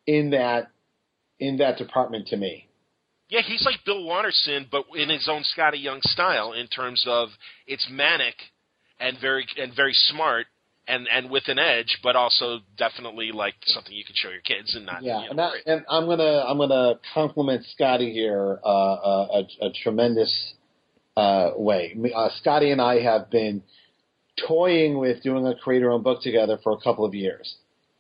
in 0.06 0.32
that 0.32 0.70
in 1.40 1.58
that 1.58 1.78
department 1.78 2.28
to 2.30 2.38
me. 2.38 2.68
Yeah, 3.30 3.42
he's 3.42 3.66
like 3.66 3.84
Bill 3.86 4.04
Watterson, 4.04 4.68
but 4.72 4.86
in 4.96 5.10
his 5.10 5.28
own 5.30 5.44
Skottie 5.44 5.82
Young 5.82 6.02
style, 6.04 6.54
in 6.54 6.68
terms 6.68 7.04
of 7.08 7.30
it's 7.68 7.88
manic 7.90 8.36
and 9.00 9.18
very 9.20 9.46
and 9.58 9.74
very 9.76 9.94
smart 9.94 10.48
and 10.88 11.08
and 11.12 11.30
with 11.30 11.48
an 11.48 11.60
edge, 11.60 12.00
but 12.02 12.16
also 12.16 12.60
definitely 12.78 13.32
like 13.32 13.56
something 13.66 13.94
you 13.94 14.06
can 14.06 14.16
show 14.16 14.30
your 14.30 14.42
kids 14.42 14.76
and 14.76 14.86
not. 14.86 15.04
Yeah, 15.04 15.24
you 15.24 15.34
know, 15.34 15.52
and, 15.66 15.78
and 15.78 15.86
I'm 15.90 16.06
gonna 16.06 16.44
I'm 16.48 16.58
gonna 16.58 17.00
compliment 17.14 17.66
Skottie 17.78 18.12
here 18.12 18.60
uh, 18.64 18.68
uh, 18.68 19.42
a, 19.62 19.66
a 19.68 19.74
tremendous 19.84 20.54
uh, 21.16 21.52
way. 21.56 21.96
Uh, 22.16 22.30
Skottie 22.44 22.72
and 22.72 22.82
I 22.82 23.02
have 23.02 23.30
been 23.30 23.64
toying 24.48 24.98
with 24.98 25.24
doing 25.24 25.46
a 25.48 25.56
creator-owned 25.56 26.04
book 26.04 26.22
together 26.22 26.60
for 26.64 26.72
a 26.72 26.78
couple 26.78 27.06
of 27.06 27.14
years, 27.14 27.56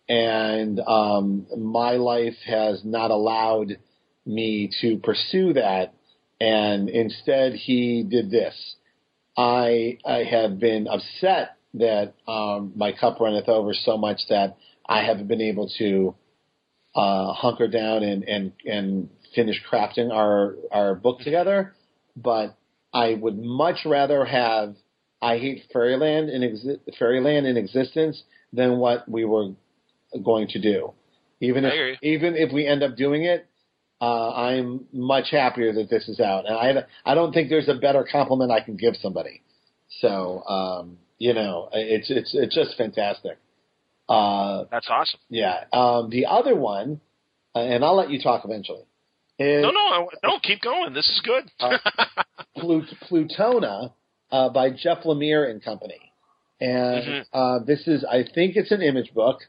and 0.07 0.79
um, 0.79 1.45
my 1.57 1.93
life 1.93 2.37
has 2.45 2.81
not 2.85 3.11
allowed 3.11 3.77
me 4.25 4.71
to 4.81 4.97
pursue 4.97 5.53
that, 5.53 5.93
and 6.39 6.89
instead 6.89 7.53
he 7.53 8.03
did 8.03 8.31
this. 8.31 8.75
I 9.35 9.99
I 10.05 10.23
have 10.23 10.59
been 10.59 10.87
upset 10.87 11.56
that 11.75 12.13
um, 12.27 12.73
my 12.75 12.91
cup 12.91 13.19
runneth 13.19 13.49
over 13.49 13.73
so 13.73 13.97
much 13.97 14.21
that 14.29 14.57
I 14.87 15.03
haven't 15.03 15.27
been 15.27 15.41
able 15.41 15.69
to 15.77 16.15
uh, 16.95 17.33
hunker 17.33 17.67
down 17.67 18.03
and, 18.03 18.23
and, 18.23 18.51
and 18.65 19.09
finish 19.35 19.61
crafting 19.69 20.11
our, 20.11 20.55
our 20.71 20.95
book 20.95 21.19
together. 21.19 21.73
But 22.15 22.57
I 22.93 23.13
would 23.13 23.37
much 23.37 23.79
rather 23.85 24.25
have 24.25 24.75
I 25.21 25.37
Hate 25.37 25.63
Fairyland 25.73 26.29
in, 26.29 26.41
exi- 26.41 26.79
Fairyland 26.97 27.45
in 27.47 27.57
existence 27.57 28.23
than 28.53 28.77
what 28.77 29.07
we 29.09 29.25
were 29.25 29.49
going 30.23 30.47
to 30.49 30.61
do. 30.61 30.93
Even 31.39 31.65
if, 31.65 31.73
even 32.01 32.35
if 32.35 32.51
we 32.51 32.65
end 32.65 32.81
up 32.81 32.95
doing 32.95 33.23
it, 33.23 33.45
uh, 33.99 34.31
I'm 34.31 34.85
much 34.93 35.31
happier 35.31 35.73
that 35.73 35.89
this 35.89 36.07
is 36.07 36.19
out. 36.19 36.45
And 36.47 36.79
I, 36.79 37.11
I 37.11 37.15
don't 37.15 37.33
think 37.33 37.49
there's 37.49 37.67
a 37.67 37.75
better 37.75 38.07
compliment 38.09 38.51
I 38.51 38.61
can 38.61 38.77
give 38.77 38.95
somebody. 39.01 39.41
So, 40.01 40.43
um, 40.43 40.97
you 41.17 41.33
know, 41.33 41.69
it's, 41.73 42.09
it's, 42.09 42.31
it's 42.33 42.53
just 42.55 42.77
fantastic. 42.77 43.37
Uh, 44.09 44.65
That's 44.71 44.87
awesome. 44.89 45.19
yeah. 45.29 45.65
Um, 45.73 46.09
the 46.09 46.25
other 46.27 46.55
one, 46.55 47.01
uh, 47.55 47.59
and 47.59 47.83
I'll 47.83 47.95
let 47.97 48.09
you 48.09 48.21
talk 48.21 48.43
eventually, 48.45 48.83
is 49.39 49.63
No, 49.63 49.71
no, 49.71 50.09
no. 50.23 50.39
Keep 50.41 50.61
going. 50.61 50.93
This 50.93 51.07
is 51.09 51.21
good. 51.23 51.43
Uh, 51.59 51.77
Plut- 52.57 52.85
Plutona 53.09 53.91
uh, 54.31 54.49
by 54.49 54.69
Jeff 54.71 55.03
Lemire 55.03 55.49
and 55.49 55.63
Company. 55.63 55.99
And 56.59 57.03
Mhm. 57.05 57.25
uh, 57.33 57.59
this 57.65 57.87
is, 57.87 58.03
I 58.05 58.23
think 58.33 58.55
it's 58.55 58.71
an 58.71 58.81
image 58.81 59.13
book. 59.13 59.39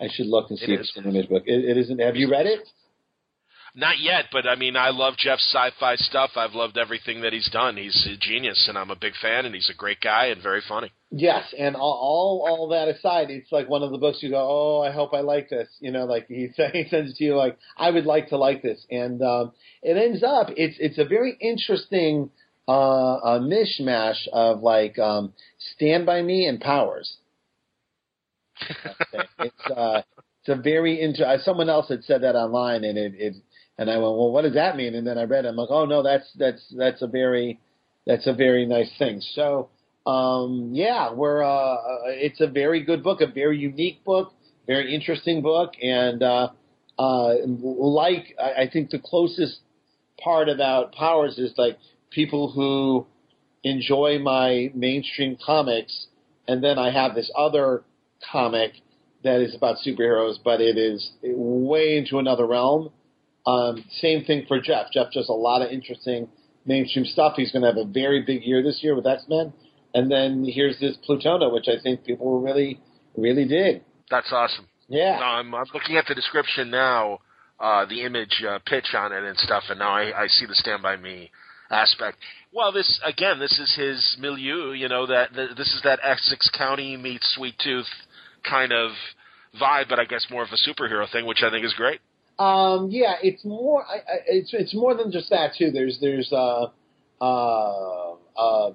I 0.00 0.08
should 0.10 0.26
look 0.26 0.50
and 0.50 0.58
see 0.58 0.72
It 0.72 0.74
if 0.74 0.80
is. 0.80 0.88
it's 0.88 1.04
an 1.04 1.10
image 1.12 1.28
book. 1.28 1.42
It, 1.46 1.64
it 1.64 1.76
isn't. 1.76 1.98
Have 2.00 2.16
you 2.16 2.30
read 2.30 2.46
it? 2.46 2.60
Not 3.74 3.98
yet, 4.00 4.26
but 4.32 4.46
I 4.46 4.54
mean, 4.56 4.76
I 4.76 4.90
love 4.90 5.14
Jeff's 5.16 5.46
sci-fi 5.52 5.96
stuff. 5.96 6.30
I've 6.36 6.54
loved 6.54 6.78
everything 6.78 7.20
that 7.22 7.32
he's 7.32 7.48
done. 7.50 7.76
He's 7.76 8.06
a 8.06 8.16
genius, 8.16 8.66
and 8.68 8.76
I'm 8.78 8.90
a 8.90 8.96
big 8.96 9.12
fan. 9.20 9.46
And 9.46 9.54
he's 9.54 9.70
a 9.70 9.76
great 9.76 10.00
guy 10.00 10.26
and 10.26 10.42
very 10.42 10.62
funny. 10.66 10.90
Yes, 11.10 11.54
and 11.58 11.74
all, 11.76 11.92
all 11.92 12.46
all 12.48 12.68
that 12.68 12.88
aside, 12.88 13.30
it's 13.30 13.50
like 13.52 13.68
one 13.68 13.82
of 13.82 13.90
the 13.90 13.98
books 13.98 14.18
you 14.22 14.30
go, 14.30 14.46
oh, 14.46 14.82
I 14.82 14.90
hope 14.90 15.14
I 15.14 15.20
like 15.20 15.48
this. 15.48 15.68
You 15.80 15.90
know, 15.90 16.04
like 16.04 16.26
he 16.28 16.48
he 16.72 16.84
sends 16.88 17.12
it 17.12 17.16
to 17.16 17.24
you 17.24 17.36
like, 17.36 17.58
I 17.76 17.90
would 17.90 18.04
like 18.06 18.28
to 18.28 18.36
like 18.36 18.62
this, 18.62 18.84
and 18.90 19.22
um, 19.22 19.52
it 19.82 19.96
ends 19.96 20.22
up 20.22 20.48
it's 20.56 20.76
it's 20.78 20.98
a 20.98 21.04
very 21.04 21.36
interesting 21.40 22.30
uh, 22.68 22.72
a 22.72 23.40
mishmash 23.40 24.28
of 24.32 24.60
like 24.62 24.98
um, 24.98 25.32
Stand 25.76 26.04
by 26.04 26.20
Me 26.22 26.46
and 26.46 26.60
Powers. 26.60 27.16
it's 29.38 29.70
uh, 29.74 30.02
it's 30.42 30.48
a 30.48 30.60
very 30.60 31.00
inter. 31.00 31.24
uh, 31.24 31.38
Someone 31.38 31.68
else 31.70 31.88
had 31.88 32.04
said 32.04 32.22
that 32.22 32.34
online, 32.36 32.84
and 32.84 32.98
it, 32.98 33.14
it 33.16 33.34
and 33.78 33.88
I 33.88 33.94
went, 33.94 34.16
well, 34.16 34.32
what 34.32 34.42
does 34.42 34.54
that 34.54 34.76
mean? 34.76 34.94
And 34.94 35.06
then 35.06 35.18
I 35.18 35.22
read, 35.22 35.44
it, 35.44 35.48
I'm 35.48 35.56
like, 35.56 35.70
oh 35.70 35.86
no, 35.86 36.02
that's 36.02 36.28
that's 36.38 36.62
that's 36.76 37.02
a 37.02 37.06
very 37.06 37.60
that's 38.06 38.26
a 38.26 38.34
very 38.34 38.66
nice 38.66 38.90
thing. 38.98 39.20
So 39.34 39.70
um, 40.06 40.70
yeah, 40.72 41.12
we're 41.12 41.42
uh, 41.42 41.74
uh, 41.74 41.98
it's 42.06 42.40
a 42.40 42.46
very 42.46 42.82
good 42.82 43.02
book, 43.02 43.20
a 43.20 43.26
very 43.26 43.58
unique 43.58 44.04
book, 44.04 44.32
very 44.66 44.94
interesting 44.94 45.42
book, 45.42 45.74
and 45.82 46.22
uh, 46.22 46.48
uh, 46.98 47.34
like 47.46 48.34
I, 48.42 48.62
I 48.62 48.70
think 48.72 48.90
the 48.90 48.98
closest 48.98 49.58
part 50.22 50.48
about 50.48 50.92
Powers 50.92 51.38
is 51.38 51.52
like 51.56 51.78
people 52.10 52.50
who 52.50 53.06
enjoy 53.62 54.18
my 54.18 54.72
mainstream 54.74 55.36
comics, 55.44 56.06
and 56.48 56.64
then 56.64 56.78
I 56.78 56.90
have 56.90 57.14
this 57.14 57.30
other 57.36 57.84
comic 58.32 58.72
that 59.24 59.40
is 59.40 59.54
about 59.54 59.76
superheroes, 59.86 60.36
but 60.42 60.60
it 60.60 60.78
is 60.78 61.10
way 61.22 61.98
into 61.98 62.18
another 62.18 62.46
realm. 62.46 62.90
Um, 63.48 63.84
same 64.00 64.24
thing 64.24 64.44
for 64.46 64.60
Jeff. 64.60 64.86
Jeff 64.92 65.10
does 65.12 65.28
a 65.28 65.32
lot 65.32 65.62
of 65.62 65.70
interesting 65.70 66.28
mainstream 66.66 67.06
stuff. 67.06 67.32
He's 67.36 67.50
going 67.50 67.62
to 67.62 67.68
have 67.68 67.78
a 67.78 67.90
very 67.90 68.22
big 68.22 68.42
year 68.42 68.62
this 68.62 68.80
year 68.82 68.94
with 68.94 69.06
X 69.06 69.24
Men. 69.28 69.52
And 69.94 70.10
then 70.10 70.44
here's 70.44 70.78
this 70.80 70.96
Plutona, 71.08 71.52
which 71.52 71.66
I 71.66 71.80
think 71.82 72.04
people 72.04 72.26
will 72.30 72.42
really, 72.42 72.78
really 73.16 73.46
dig. 73.46 73.82
That's 74.10 74.30
awesome. 74.32 74.66
Yeah. 74.88 75.18
No, 75.18 75.24
I'm, 75.24 75.54
I'm 75.54 75.66
looking 75.72 75.96
at 75.96 76.04
the 76.06 76.14
description 76.14 76.70
now, 76.70 77.20
uh, 77.58 77.86
the 77.86 78.02
image 78.02 78.44
uh, 78.46 78.58
pitch 78.66 78.94
on 78.94 79.12
it 79.12 79.24
and 79.24 79.36
stuff, 79.38 79.64
and 79.70 79.78
now 79.78 79.92
I, 79.92 80.24
I 80.24 80.26
see 80.28 80.46
the 80.46 80.54
Stand 80.54 80.82
By 80.82 80.96
Me 80.96 81.30
aspect. 81.70 82.18
Well, 82.52 82.72
this 82.72 83.00
again, 83.04 83.38
this 83.38 83.58
is 83.58 83.74
his 83.76 84.16
milieu. 84.18 84.72
You 84.72 84.88
know 84.88 85.06
that 85.06 85.34
th- 85.34 85.56
this 85.56 85.68
is 85.68 85.80
that 85.84 86.00
Essex 86.02 86.50
County 86.56 86.96
meets 86.96 87.34
Sweet 87.34 87.54
Tooth 87.62 87.88
kind 88.48 88.72
of 88.72 88.92
vibe, 89.60 89.88
but 89.88 89.98
I 89.98 90.04
guess 90.04 90.26
more 90.30 90.42
of 90.42 90.48
a 90.52 90.70
superhero 90.70 91.10
thing, 91.10 91.26
which 91.26 91.42
I 91.42 91.50
think 91.50 91.64
is 91.64 91.74
great. 91.74 92.00
Um, 92.38 92.88
yeah, 92.90 93.14
it's 93.22 93.44
more. 93.44 93.84
I, 93.84 93.96
I, 93.96 94.16
it's 94.26 94.50
it's 94.52 94.74
more 94.74 94.94
than 94.94 95.10
just 95.10 95.30
that 95.30 95.52
too. 95.58 95.70
There's 95.70 95.98
there's 96.00 96.32
uh, 96.32 96.66
uh, 97.20 98.14
uh, 98.36 98.72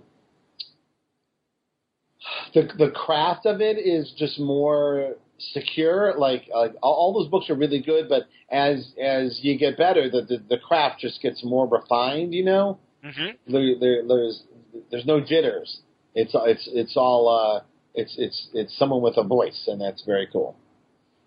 the 2.54 2.70
the 2.78 2.92
craft 2.94 3.46
of 3.46 3.62
it 3.62 3.78
is 3.78 4.14
just 4.18 4.40
more 4.40 5.16
secure. 5.54 6.14
Like 6.18 6.50
like 6.54 6.74
all, 6.82 6.94
all 6.94 7.14
those 7.14 7.30
books 7.30 7.50
are 7.50 7.56
really 7.56 7.82
good, 7.82 8.10
but 8.10 8.24
as 8.50 8.92
as 9.02 9.40
you 9.42 9.58
get 9.58 9.78
better, 9.78 10.10
the 10.10 10.22
the, 10.22 10.44
the 10.50 10.58
craft 10.58 11.00
just 11.00 11.22
gets 11.22 11.44
more 11.44 11.68
refined. 11.68 12.34
You 12.34 12.46
know, 12.46 12.80
Mm-hmm. 13.04 13.52
there, 13.52 13.76
there 13.80 14.08
there's 14.08 14.44
there's 14.90 15.06
no 15.06 15.20
jitters. 15.20 15.82
It's 16.16 16.32
it's 16.34 16.70
it's 16.72 16.96
all 16.96 17.28
uh, 17.28 17.64
it's 17.94 18.16
it's 18.18 18.48
it's 18.54 18.78
someone 18.78 19.02
with 19.02 19.18
a 19.18 19.24
voice, 19.24 19.68
and 19.68 19.82
that's 19.82 20.04
very 20.06 20.28
cool. 20.32 20.56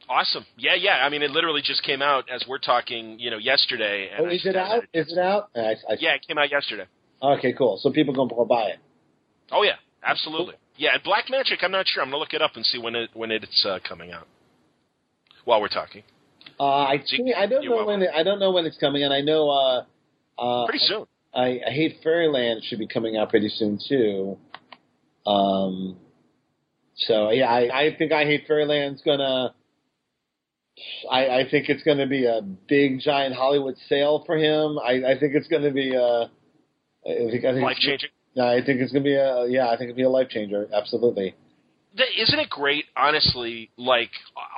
Awesome. 0.09 0.45
Yeah, 0.57 0.75
yeah. 0.79 1.05
I 1.05 1.09
mean, 1.09 1.23
it 1.23 1.31
literally 1.31 1.63
just 1.63 1.83
came 1.83 2.01
out 2.03 2.25
as 2.31 2.45
we're 2.49 2.59
talking, 2.59 3.19
you 3.19 3.31
know, 3.31 3.39
yesterday. 3.39 4.09
And 4.17 4.27
Oh, 4.27 4.31
is 4.31 4.47
it 4.47 4.55
out? 4.57 4.85
Is 4.95 5.11
it 5.13 5.19
out? 5.19 5.51
I, 5.57 5.75
I, 5.89 5.97
Yeah, 5.99 6.15
it 6.15 6.25
came 6.27 6.39
out 6.39 6.51
yesterday. 6.51 6.85
Okay, 7.23 7.53
cool. 7.55 7.79
So 7.83 7.91
people 7.91 8.15
can 8.15 8.29
go 8.29 8.45
buy 8.45 8.69
it. 8.71 8.79
Oh 9.51 9.63
yeah, 9.63 9.77
absolutely. 10.05 10.55
Yeah, 10.77 10.91
and 10.95 11.03
Black 11.03 11.27
Magick. 11.27 11.63
I'm 11.63 11.71
not 11.73 11.87
sure. 11.89 12.03
I'm 12.03 12.09
gonna 12.11 12.19
look 12.19 12.35
it 12.35 12.43
up 12.43 12.53
and 12.57 12.65
see 12.67 12.79
when 12.79 12.95
it 12.95 13.11
when 13.15 13.31
it's 13.31 13.65
uh, 13.69 13.79
coming 13.89 14.13
out. 14.13 14.27
While 15.45 15.61
we're 15.61 15.69
talking, 15.69 16.03
Uh, 16.61 16.65
I 16.65 16.99
So 16.99 17.17
you- 17.17 17.25
think, 17.25 17.37
I 17.37 17.47
don't 17.47 17.65
know 17.65 17.85
when 17.87 18.03
it, 18.03 18.11
I 18.15 18.23
don't 18.23 18.39
know 18.41 18.51
when 18.51 18.67
it's 18.67 18.77
coming, 18.79 19.03
and 19.05 19.13
I 19.15 19.21
know 19.23 19.49
uh, 19.49 19.85
uh, 20.39 20.67
pretty 20.67 20.85
soon. 20.85 21.07
I, 21.35 21.61
I 21.67 21.71
hate 21.71 21.99
Fairyland 22.03 22.63
should 22.65 22.79
be 22.79 22.87
coming 22.87 23.17
out 23.17 23.31
pretty 23.31 23.49
soon 23.49 23.79
too. 23.89 24.37
Um, 25.27 25.97
so 26.97 27.31
yeah, 27.31 27.47
I, 27.49 27.87
I 27.87 27.97
think 27.97 28.13
I 28.13 28.25
hate 28.25 28.45
Fairyland's 28.47 29.03
gonna 29.03 29.55
I, 31.11 31.41
I 31.41 31.51
think 31.51 31.68
it's 31.68 31.83
going 31.83 31.99
to 31.99 32.07
be 32.07 32.27
a 32.27 32.43
big, 32.68 33.01
giant 33.01 33.35
Hollywood 33.35 33.77
sale 33.89 34.22
for 34.27 34.37
him. 34.37 34.79
I, 34.79 35.12
I 35.12 35.18
think 35.18 35.35
it's 35.35 35.49
going 35.49 35.62
to 35.62 35.70
be 35.70 35.95
a. 35.95 36.31
I 37.09 37.31
think, 37.31 37.45
I 37.45 37.53
think 37.53 37.62
life 37.62 37.77
changing. 37.79 38.11
I 38.41 38.61
think 38.64 38.81
it's 38.81 38.93
going 38.93 39.05
to 39.05 39.09
be 39.09 39.14
a 39.14 39.47
yeah. 39.49 39.68
I 39.68 39.77
think 39.77 39.91
it'll 39.91 39.97
be 39.97 40.03
a 40.03 40.11
life 40.11 40.29
changer. 40.29 40.68
Absolutely. 40.74 41.35
Isn't 42.18 42.39
it 42.39 42.51
great, 42.51 42.85
honestly? 42.95 43.70
Like 43.79 44.11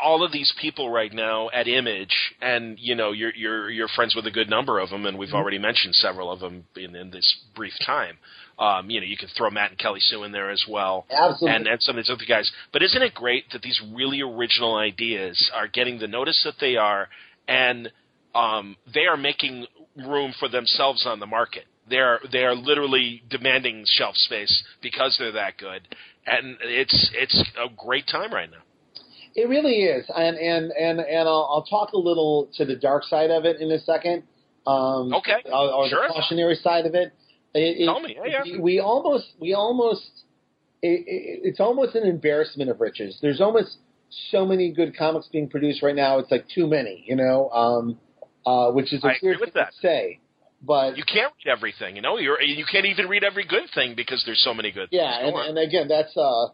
all 0.03 0.25
of 0.25 0.33
these 0.33 0.53
people 0.61 0.91
right 0.91 1.13
now 1.13 1.51
at 1.55 1.69
Image, 1.69 2.35
and 2.41 2.77
you 2.81 2.97
know, 2.97 3.13
you're 3.13 3.33
you're 3.35 3.71
you're 3.71 3.89
friends 3.89 4.17
with 4.17 4.27
a 4.27 4.31
good 4.33 4.51
number 4.51 4.81
of 4.81 4.91
them, 4.91 5.07
and 5.07 5.17
we've 5.17 5.29
mm-hmm. 5.29 5.37
already 5.37 5.59
mentioned 5.59 5.95
several 5.95 6.33
of 6.33 6.41
them 6.41 6.65
in, 6.77 6.97
in 6.97 7.11
this 7.11 7.45
brief 7.55 7.75
time. 7.87 8.19
Um, 8.59 8.91
you 8.91 9.01
know, 9.01 9.07
you 9.07 9.17
can 9.17 9.29
throw 9.37 9.51
Matt 9.51 9.71
and 9.71 9.79
Kelly 9.79 10.01
Sue 10.01 10.25
in 10.25 10.33
there 10.33 10.51
as 10.51 10.65
well, 10.69 11.07
Absolutely. 11.11 11.57
and 11.57 11.67
and 11.69 11.83
some 11.83 11.97
of 11.97 12.05
these 12.05 12.11
other 12.11 12.25
guys. 12.29 12.51
But 12.73 12.83
isn't 12.83 13.03
it 13.03 13.15
great 13.15 13.45
that 13.53 13.63
these 13.63 13.81
really 13.95 14.21
original 14.21 14.77
ideas 14.77 15.51
are 15.55 15.69
getting 15.69 15.99
the 15.99 16.09
notice 16.09 16.43
that 16.45 16.55
they 16.61 16.77
are, 16.77 17.09
and 17.47 17.91
um, 18.35 18.77
they 18.93 19.07
are 19.07 19.17
making 19.17 19.67
room 19.97 20.35
for 20.39 20.49
themselves 20.49 21.07
on 21.07 21.21
the 21.21 21.27
market. 21.27 21.65
They 21.89 21.99
are 21.99 22.21
they 22.31 22.45
are 22.45 22.55
literally 22.55 23.23
demanding 23.31 23.85
shelf 23.87 24.15
space 24.17 24.63
because 24.83 25.17
they're 25.19 25.33
that 25.33 25.57
good, 25.57 25.83
and 26.27 26.57
it's 26.61 27.11
it's 27.15 27.45
a 27.59 27.69
great 27.75 28.07
time 28.07 28.33
right 28.33 28.51
now. 28.51 28.59
It 29.35 29.49
really 29.49 29.85
is, 29.85 30.05
and 30.15 30.37
and 30.37 30.73
and 30.73 31.01
and 31.01 31.29
I'll, 31.29 31.49
I'll 31.51 31.67
talk 31.69 31.93
a 31.93 31.99
little 31.99 32.51
to 32.57 32.65
the 32.65 32.77
dark 32.77 33.05
side 33.05 33.31
of 33.31 33.45
it 33.45 33.61
in 33.61 33.71
a 33.71 33.79
second. 33.79 34.25
Um, 34.67 35.15
okay, 35.15 35.43
or, 35.47 35.73
or 35.73 35.89
sure. 35.89 36.09
the 36.09 36.13
cautionary 36.13 36.57
side 36.57 36.85
of 36.85 36.95
it. 36.95 37.13
It, 37.55 37.85
Tell 37.87 38.01
me. 38.01 38.17
Yeah, 38.25 38.43
yeah. 38.45 38.61
We 38.61 38.81
almost, 38.81 39.27
we 39.41 39.55
almost, 39.55 40.09
it, 40.83 41.05
it, 41.07 41.41
it's 41.45 41.61
almost 41.61 41.95
an 41.95 42.07
embarrassment 42.07 42.71
of 42.71 42.81
riches. 42.81 43.19
There's 43.23 43.41
almost 43.41 43.77
so 44.31 44.47
many 44.47 44.73
good 44.73 44.97
comics 44.97 45.29
being 45.29 45.49
produced 45.49 45.83
right 45.83 45.97
now. 45.97 46.19
It's 46.19 46.31
like 46.31 46.47
too 46.55 46.67
many, 46.67 47.05
you 47.07 47.17
know, 47.17 47.51
um, 47.51 47.99
uh, 48.47 48.71
which 48.73 48.93
is 48.93 49.03
a 49.05 49.09
I 49.09 49.17
weird 49.23 49.41
thing 49.41 49.53
to 49.53 49.67
say. 49.81 50.21
But 50.61 50.97
you 50.97 51.05
can't 51.05 51.33
read 51.45 51.53
everything, 51.53 51.95
you 51.95 52.03
know. 52.03 52.19
You're 52.19 52.41
you 52.43 52.65
can't 52.71 52.87
even 52.87 53.07
read 53.07 53.23
every 53.23 53.45
good 53.45 53.71
thing 53.75 53.95
because 53.95 54.25
there's 54.27 54.43
so 54.43 54.53
many 54.53 54.73
good. 54.73 54.91
Things. 54.91 55.01
Yeah, 55.01 55.27
and, 55.27 55.37
and 55.37 55.59
again, 55.59 55.87
that's 55.87 56.17
uh 56.17 56.49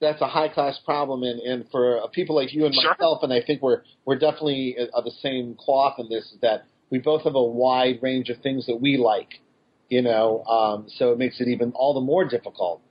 that's 0.00 0.20
a 0.20 0.26
high 0.26 0.48
class 0.48 0.78
problem, 0.84 1.22
and, 1.22 1.40
and 1.40 1.64
for 1.70 2.00
people 2.12 2.34
like 2.34 2.52
you 2.52 2.66
and 2.66 2.74
sure. 2.74 2.90
myself, 2.90 3.22
and 3.22 3.32
I 3.32 3.42
think 3.42 3.62
we're 3.62 3.82
we're 4.04 4.18
definitely 4.18 4.76
of 4.92 5.04
the 5.04 5.12
same 5.22 5.56
cloth 5.58 5.94
in 5.98 6.08
this. 6.08 6.24
Is 6.32 6.40
that 6.42 6.66
we 6.90 6.98
both 6.98 7.22
have 7.22 7.36
a 7.36 7.42
wide 7.42 8.00
range 8.02 8.28
of 8.28 8.40
things 8.40 8.66
that 8.66 8.80
we 8.80 8.96
like, 8.96 9.40
you 9.88 10.02
know, 10.02 10.42
um, 10.44 10.86
so 10.96 11.12
it 11.12 11.18
makes 11.18 11.40
it 11.40 11.48
even 11.48 11.72
all 11.72 11.94
the 11.94 12.00
more 12.00 12.24
difficult. 12.24 12.82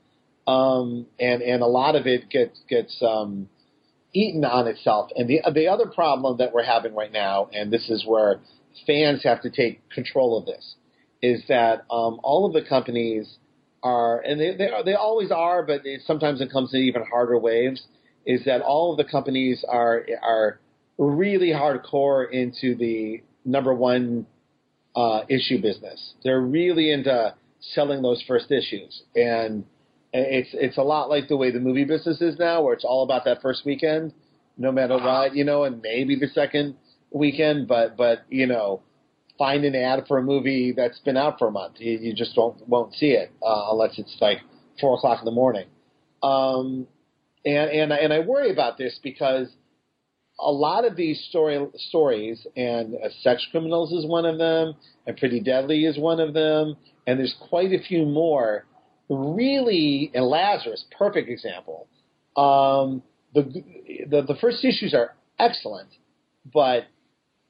Um, 0.48 1.08
and 1.20 1.42
and 1.42 1.62
a 1.64 1.68
lot 1.68 1.96
of 1.96 2.06
it 2.06 2.30
gets 2.30 2.60
gets 2.70 3.02
um, 3.02 3.50
eaten 4.14 4.46
on 4.46 4.68
itself. 4.68 5.10
And 5.16 5.28
the 5.30 5.42
the 5.54 5.68
other 5.68 5.88
problem 5.88 6.38
that 6.38 6.54
we're 6.54 6.64
having 6.64 6.94
right 6.96 7.12
now, 7.12 7.50
and 7.52 7.72
this 7.72 7.90
is 7.90 8.06
where 8.06 8.40
fans 8.86 9.24
have 9.24 9.42
to 9.42 9.50
take 9.50 9.88
control 9.90 10.38
of 10.38 10.46
this, 10.46 10.76
is 11.22 11.44
that 11.48 11.86
um, 11.92 12.20
all 12.24 12.46
of 12.46 12.54
the 12.54 12.68
companies 12.68 13.38
are, 13.82 14.20
and 14.22 14.40
they 14.40 14.56
they, 14.56 14.70
are, 14.70 14.84
they 14.84 14.94
always 14.94 15.32
are, 15.32 15.64
but 15.64 15.86
it, 15.86 16.02
sometimes 16.06 16.42
it 16.42 16.52
comes 16.52 16.74
in 16.74 16.82
even 16.82 17.04
harder 17.04 17.38
waves. 17.38 17.82
Is 18.26 18.46
that 18.46 18.62
all 18.62 18.92
of 18.92 18.98
the 18.98 19.10
companies 19.10 19.64
are 19.68 20.06
are 20.24 20.60
really 20.98 21.50
hardcore 21.50 22.32
into 22.32 22.76
the 22.76 23.22
number 23.44 23.74
one 23.74 24.26
uh, 24.96 25.22
issue 25.30 25.62
business. 25.62 26.14
They're 26.24 26.42
really 26.42 26.92
into 26.92 27.36
selling 27.60 28.02
those 28.02 28.24
first 28.28 28.52
issues, 28.52 29.04
and 29.16 29.66
it's 30.14 30.50
it's 30.54 30.78
a 30.78 30.84
lot 30.84 31.10
like 31.10 31.28
the 31.28 31.38
way 31.38 31.52
the 31.52 31.60
movie 31.60 31.84
business 31.84 32.22
is 32.22 32.38
now, 32.40 32.62
where 32.62 32.74
it's 32.74 32.86
all 32.86 33.04
about 33.04 33.26
that 33.26 33.42
first 33.42 33.66
weekend, 33.66 34.14
no 34.58 34.72
matter 34.72 34.96
what, 34.98 35.36
you 35.36 35.44
know, 35.44 35.64
and 35.64 35.82
maybe 35.82 36.16
the 36.16 36.28
second 36.28 36.76
weekend, 37.12 37.68
but 37.68 37.98
but 37.98 38.20
you 38.30 38.48
know, 38.48 38.82
find 39.38 39.66
an 39.66 39.76
ad 39.76 40.06
for 40.08 40.18
a 40.18 40.24
movie 40.24 40.74
that's 40.76 41.00
been 41.00 41.18
out 41.18 41.40
for 41.40 41.48
a 41.48 41.52
month, 41.52 41.76
you, 41.80 41.98
you 41.98 42.14
just 42.14 42.38
won't 42.38 42.68
won't 42.68 42.94
see 42.94 43.12
it 43.12 43.32
uh, 43.46 43.68
unless 43.72 43.98
it's 43.98 44.16
like 44.22 44.40
four 44.80 44.96
o'clock 44.98 45.20
in 45.20 45.26
the 45.26 45.32
morning. 45.32 45.68
Um, 46.24 46.88
and 47.46 47.70
and 47.70 47.92
and 47.92 48.14
I 48.14 48.20
worry 48.20 48.52
about 48.52 48.78
this 48.78 49.00
because 49.04 49.48
a 50.40 50.52
lot 50.52 50.86
of 50.86 50.96
these 50.96 51.20
story 51.30 51.66
stories, 51.76 52.46
and 52.56 52.96
uh, 52.96 53.10
Sex 53.22 53.46
Criminals 53.52 53.92
is 53.92 54.06
one 54.06 54.26
of 54.26 54.38
them, 54.38 54.74
and 55.08 55.18
Pretty 55.18 55.40
Deadly 55.40 55.86
is 55.86 55.98
one 55.98 56.20
of 56.20 56.34
them, 56.34 56.76
and 57.08 57.20
there's 57.20 57.36
quite 57.50 57.72
a 57.72 57.80
few 57.80 58.06
more. 58.06 58.66
Really, 59.08 60.12
and 60.14 60.26
Lazarus, 60.26 60.84
perfect 60.98 61.30
example. 61.30 61.88
Um, 62.36 63.04
the, 63.34 63.64
the 64.10 64.22
the 64.24 64.36
first 64.42 64.66
issues 64.66 64.94
are 64.94 65.16
excellent, 65.40 65.90
but 66.54 66.86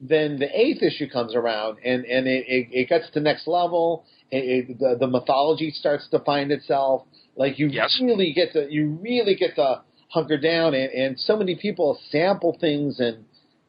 then 0.00 0.38
the 0.38 0.48
eighth 0.54 0.82
issue 0.82 1.08
comes 1.08 1.34
around, 1.34 1.78
and 1.84 2.04
and 2.04 2.26
it 2.26 2.44
it, 2.46 2.68
it 2.72 2.88
gets 2.88 3.10
to 3.12 3.20
next 3.20 3.46
level. 3.46 4.04
It, 4.30 4.68
it, 4.68 4.78
the 4.78 4.96
the 5.00 5.06
mythology 5.06 5.70
starts 5.70 6.06
to 6.10 6.18
find 6.20 6.52
itself. 6.52 7.02
Like 7.36 7.58
you 7.58 7.68
yes. 7.68 7.98
really 8.02 8.32
get 8.32 8.52
to 8.52 8.70
you 8.70 8.98
really 9.02 9.34
get 9.34 9.54
to 9.56 9.82
hunker 10.08 10.38
down 10.38 10.74
and, 10.74 10.90
and 10.92 11.18
so 11.18 11.36
many 11.36 11.56
people 11.56 11.98
sample 12.10 12.56
things 12.60 13.00
and 13.00 13.24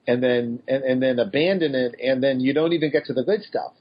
and 0.05 0.23
then 0.23 0.61
and, 0.67 0.83
and 0.83 1.01
then 1.01 1.19
abandon 1.19 1.75
it 1.75 1.95
and 2.01 2.23
then 2.23 2.39
you 2.39 2.53
don't 2.53 2.73
even 2.73 2.91
get 2.91 3.05
to 3.05 3.13
the 3.13 3.23
good 3.23 3.41
stuff. 3.43 3.73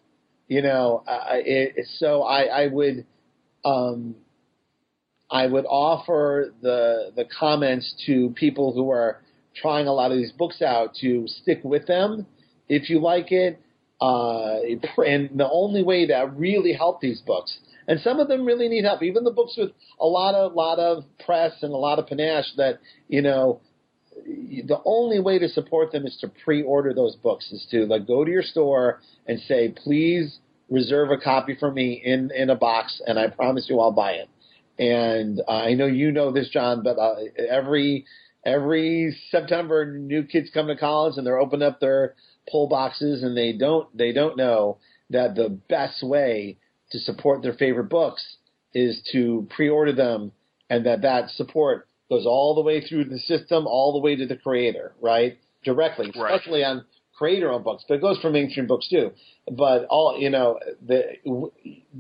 You 0.49 0.63
know 0.63 1.03
uh, 1.07 1.25
it, 1.35 1.87
so 1.99 2.23
i 2.23 2.43
i 2.45 2.67
would 2.69 3.05
um 3.65 4.15
i 5.31 5.47
would 5.47 5.65
offer 5.67 6.53
the 6.63 7.13
the 7.17 7.25
comments 7.39 7.95
to 8.07 8.31
people 8.37 8.73
who 8.73 8.91
are 8.91 9.21
trying 9.55 9.87
a 9.87 9.93
lot 9.93 10.13
of 10.13 10.19
these 10.19 10.33
books 10.33 10.63
out 10.63 10.95
to 11.01 11.27
stick 11.27 11.61
with 11.65 11.87
them. 11.87 12.27
If 12.69 12.91
you 12.91 13.01
like 13.01 13.33
it 13.33 13.61
uh 14.01 14.61
and 14.99 15.31
the 15.39 15.49
only 15.51 15.83
way 15.83 16.07
that 16.07 16.37
really 16.37 16.73
help 16.73 17.01
these 17.01 17.21
books 17.21 17.59
and 17.89 18.01
some 18.01 18.21
of 18.21 18.29
them 18.29 18.45
really 18.45 18.69
need 18.69 18.85
help. 18.85 19.03
Even 19.03 19.25
the 19.25 19.31
books 19.31 19.55
with 19.57 19.71
a 20.01 20.07
lot 20.07 20.35
of 20.35 20.55
lot 20.55 20.79
of 20.79 21.05
press 21.25 21.53
and 21.63 21.73
a 21.73 21.77
lot 21.77 21.99
of 21.99 22.07
panache 22.07 22.53
that 22.57 22.81
you 23.09 23.23
know. 23.23 23.61
The 24.25 24.81
only 24.87 25.21
way 25.21 25.39
to 25.39 25.49
support 25.49 25.93
them 25.93 26.07
is 26.07 26.17
to 26.23 26.29
pre-order 26.43 26.95
those 26.95 27.17
books. 27.17 27.53
Is 27.53 27.67
to 27.71 27.85
like 27.85 28.07
go 28.07 28.25
to 28.25 28.31
your 28.31 28.43
store 28.43 29.01
and 29.27 29.39
say, 29.41 29.69
please 29.69 30.39
reserve 30.71 31.11
a 31.11 31.19
copy 31.19 31.55
for 31.59 31.71
me 31.71 32.01
in 32.05 32.31
in 32.35 32.51
a 32.51 32.57
box, 32.57 33.01
and 33.07 33.19
I 33.19 33.29
promise 33.29 33.67
you 33.69 33.79
I'll 33.79 33.93
buy 33.93 34.13
it. 34.13 34.29
And 34.79 35.43
I 35.49 35.75
know 35.75 35.87
you 35.87 36.13
know 36.13 36.33
this, 36.33 36.49
John, 36.49 36.83
but 36.83 36.99
uh, 36.99 37.17
every 37.51 38.07
every 38.45 39.17
September, 39.31 39.87
new 39.87 40.23
kids 40.23 40.51
come 40.53 40.69
to 40.69 40.77
college 40.77 41.15
and 41.17 41.27
they're 41.27 41.39
opening 41.39 41.67
up 41.67 41.81
their 41.81 42.15
pull 42.51 42.69
boxes, 42.69 43.23
and 43.23 43.37
they 43.37 43.53
don't 43.53 43.95
they 43.97 44.13
don't 44.13 44.37
know 44.37 44.79
that 45.11 45.35
the 45.35 45.49
best 45.69 46.03
way 46.03 46.59
to 46.93 46.99
support 46.99 47.43
their 47.43 47.55
favorite 47.55 47.89
books 47.89 48.37
is 48.75 49.01
to 49.13 49.47
pre-order 49.55 49.93
them 49.93 50.33
and 50.69 50.87
that 50.87 51.03
that 51.03 51.31
support 51.31 51.89
goes 52.09 52.27
all 52.27 52.55
the 52.55 52.61
way 52.61 52.87
through 52.87 53.05
the 53.05 53.19
system, 53.19 53.67
all 53.67 53.93
the 53.93 53.99
way 53.99 54.17
to 54.17 54.27
the 54.27 54.37
creator, 54.37 54.93
right? 55.01 55.39
Directly, 55.65 56.13
right. 56.17 56.35
especially 56.35 56.65
on 56.65 56.85
creator-owned 57.17 57.65
books, 57.65 57.85
but 57.89 57.95
it 57.95 58.01
goes 58.01 58.19
for 58.21 58.31
mainstream 58.31 58.67
books 58.67 58.89
too. 58.89 59.11
But 59.51 59.87
all 59.87 60.17
you 60.19 60.31
know, 60.31 60.61
the 60.87 61.03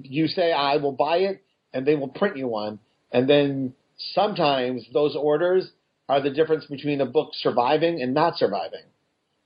you 0.03 0.29
say 0.29 0.53
I 0.53 0.77
will 0.77 0.93
buy 0.93 1.19
it, 1.19 1.43
and 1.73 1.87
they 1.87 1.97
will 1.97 2.09
print 2.09 2.37
you 2.37 2.49
one, 2.49 2.79
and 3.13 3.29
then 3.29 3.75
sometimes 4.15 4.87
those 4.93 5.17
orders 5.17 5.71
are 6.09 6.21
the 6.21 6.31
difference 6.31 6.67
between 6.67 7.01
a 7.01 7.07
book 7.07 7.31
surviving 7.33 8.01
and 8.03 8.15
not 8.15 8.37
surviving. 8.37 8.83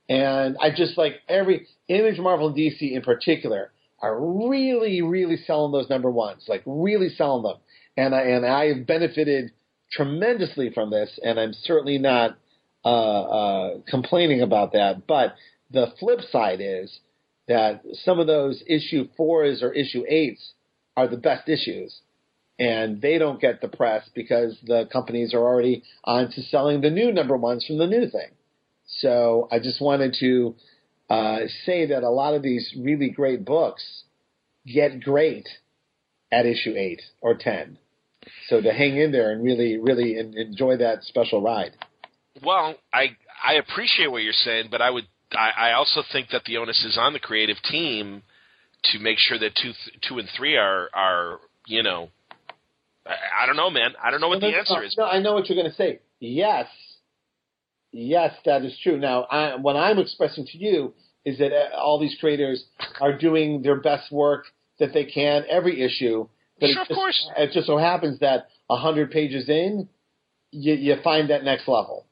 And 0.09 0.57
I 0.61 0.69
just 0.75 0.97
like 0.97 1.21
every 1.27 1.67
Image, 1.87 2.19
Marvel, 2.19 2.47
and 2.47 2.55
DC 2.55 2.91
in 2.91 3.01
particular 3.01 3.71
are 4.01 4.19
really, 4.19 5.01
really 5.01 5.37
selling 5.37 5.71
those 5.71 5.89
number 5.89 6.09
ones, 6.09 6.45
like 6.47 6.63
really 6.65 7.09
selling 7.09 7.43
them. 7.43 7.57
And 7.97 8.15
I, 8.15 8.21
and 8.21 8.45
I 8.45 8.73
have 8.73 8.87
benefited 8.87 9.51
tremendously 9.91 10.71
from 10.73 10.89
this, 10.89 11.19
and 11.23 11.39
I'm 11.39 11.53
certainly 11.53 11.97
not 11.97 12.37
uh, 12.83 12.87
uh, 12.87 13.77
complaining 13.87 14.41
about 14.41 14.73
that. 14.73 15.05
But 15.07 15.35
the 15.69 15.87
flip 15.99 16.21
side 16.31 16.59
is 16.61 16.99
that 17.47 17.81
some 18.03 18.19
of 18.19 18.27
those 18.27 18.63
issue 18.67 19.07
fours 19.17 19.61
or 19.61 19.73
issue 19.73 20.03
eights 20.07 20.53
are 20.95 21.07
the 21.07 21.17
best 21.17 21.49
issues, 21.49 22.01
and 22.57 23.01
they 23.01 23.17
don't 23.17 23.41
get 23.41 23.61
the 23.61 23.67
press 23.67 24.09
because 24.15 24.57
the 24.65 24.87
companies 24.91 25.33
are 25.33 25.39
already 25.39 25.83
on 26.03 26.31
to 26.31 26.41
selling 26.43 26.81
the 26.81 26.89
new 26.89 27.11
number 27.11 27.35
ones 27.35 27.65
from 27.65 27.77
the 27.77 27.87
new 27.87 28.09
thing. 28.09 28.31
So 28.85 29.47
I 29.51 29.59
just 29.59 29.81
wanted 29.81 30.15
to 30.19 30.55
uh, 31.11 31.39
say 31.65 31.87
that 31.87 32.03
a 32.03 32.09
lot 32.09 32.33
of 32.33 32.41
these 32.41 32.73
really 32.79 33.09
great 33.09 33.43
books 33.43 33.83
get 34.65 35.03
great 35.03 35.49
at 36.31 36.45
issue 36.45 36.73
eight 36.77 37.01
or 37.19 37.35
ten. 37.35 37.77
So 38.47 38.61
to 38.61 38.71
hang 38.71 38.95
in 38.95 39.11
there 39.11 39.33
and 39.33 39.43
really, 39.43 39.77
really 39.77 40.17
enjoy 40.17 40.77
that 40.77 41.03
special 41.03 41.41
ride. 41.41 41.71
Well, 42.41 42.75
I 42.93 43.17
I 43.43 43.55
appreciate 43.55 44.09
what 44.09 44.23
you're 44.23 44.31
saying, 44.31 44.69
but 44.71 44.81
I 44.81 44.89
would 44.89 45.05
I, 45.33 45.69
I 45.69 45.71
also 45.73 46.01
think 46.13 46.29
that 46.29 46.45
the 46.45 46.55
onus 46.57 46.81
is 46.85 46.97
on 46.97 47.11
the 47.11 47.19
creative 47.19 47.57
team 47.69 48.23
to 48.93 48.99
make 48.99 49.17
sure 49.17 49.37
that 49.37 49.51
two 49.61 49.73
two 50.07 50.17
and 50.17 50.29
three 50.37 50.55
are 50.55 50.89
are 50.93 51.39
you 51.67 51.83
know 51.83 52.09
I, 53.05 53.43
I 53.43 53.45
don't 53.47 53.57
know, 53.57 53.69
man. 53.69 53.91
I 54.01 54.11
don't 54.11 54.21
know 54.21 54.29
what 54.29 54.39
the 54.39 54.55
answer 54.55 54.81
is. 54.81 54.95
No, 54.97 55.05
I 55.05 55.19
know 55.19 55.33
what 55.33 55.49
you're 55.49 55.57
going 55.57 55.69
to 55.69 55.75
say. 55.75 55.99
Yes, 56.21 56.67
Yes, 57.91 58.33
that 58.45 58.63
is 58.63 58.77
true. 58.83 58.97
Now, 58.97 59.23
I, 59.23 59.55
what 59.55 59.75
I'm 59.75 59.99
expressing 59.99 60.45
to 60.45 60.57
you 60.57 60.93
is 61.25 61.37
that 61.39 61.51
uh, 61.51 61.75
all 61.77 61.99
these 61.99 62.15
creators 62.19 62.63
are 62.99 63.17
doing 63.17 63.61
their 63.61 63.79
best 63.79 64.11
work 64.11 64.45
that 64.79 64.93
they 64.93 65.05
can 65.05 65.43
every 65.49 65.81
issue. 65.81 66.27
But 66.59 66.67
Sure, 66.69 66.77
it 66.77 66.81
of 66.81 66.87
just, 66.87 66.97
course. 66.97 67.29
it 67.37 67.51
just 67.53 67.67
so 67.67 67.77
happens 67.77 68.19
that 68.19 68.47
a 68.69 68.77
hundred 68.77 69.11
pages 69.11 69.49
in, 69.49 69.89
you, 70.51 70.73
you 70.73 70.95
find 71.03 71.29
that 71.29 71.43
next 71.43 71.67
level. 71.67 72.05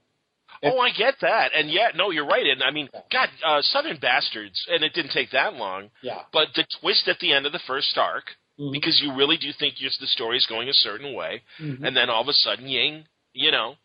Oh, 0.61 0.77
I 0.79 0.89
get 0.91 1.15
that, 1.21 1.51
and 1.55 1.69
yeah, 1.71 1.89
no, 1.95 2.09
you're 2.11 2.25
right. 2.25 2.45
And 2.45 2.61
I 2.61 2.71
mean, 2.71 2.89
God, 3.09 3.29
uh, 3.45 3.61
Southern 3.61 3.97
Bastards, 3.97 4.61
and 4.69 4.83
it 4.83 4.93
didn't 4.93 5.11
take 5.11 5.31
that 5.31 5.53
long. 5.53 5.89
Yeah. 6.01 6.23
But 6.33 6.49
the 6.53 6.65
twist 6.81 7.07
at 7.07 7.17
the 7.19 7.31
end 7.31 7.45
of 7.45 7.53
the 7.53 7.61
first 7.65 7.97
arc, 7.97 8.25
Mhm. 8.59 8.73
because 8.73 8.99
you 9.01 9.13
really 9.15 9.37
do 9.37 9.53
think 9.57 9.75
just 9.75 10.01
the 10.01 10.07
story 10.07 10.35
is 10.35 10.45
going 10.47 10.67
a 10.67 10.73
certain 10.73 11.13
way, 11.13 11.43
Mhm. 11.61 11.87
and 11.87 11.95
then 11.95 12.09
all 12.09 12.21
of 12.21 12.27
a 12.27 12.33
sudden, 12.33 12.67
ying, 12.67 13.05
you 13.31 13.51
know, 13.51 13.77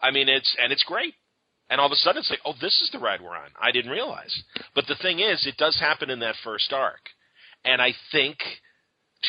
I 0.00 0.12
mean, 0.12 0.28
it's 0.28 0.54
and 0.62 0.72
it's 0.72 0.84
great. 0.84 1.14
And 1.70 1.80
all 1.80 1.86
of 1.86 1.92
a 1.92 1.96
sudden, 1.96 2.18
it's 2.18 2.30
like, 2.30 2.40
oh, 2.44 2.54
this 2.60 2.80
is 2.82 2.90
the 2.92 2.98
ride 2.98 3.20
we're 3.20 3.30
on. 3.30 3.50
I 3.60 3.70
didn't 3.70 3.92
realize. 3.92 4.42
But 4.74 4.88
the 4.88 4.96
thing 4.96 5.20
is, 5.20 5.46
it 5.46 5.56
does 5.56 5.78
happen 5.78 6.10
in 6.10 6.18
that 6.18 6.34
first 6.42 6.72
arc, 6.72 7.00
and 7.64 7.80
I 7.80 7.94
think 8.10 8.38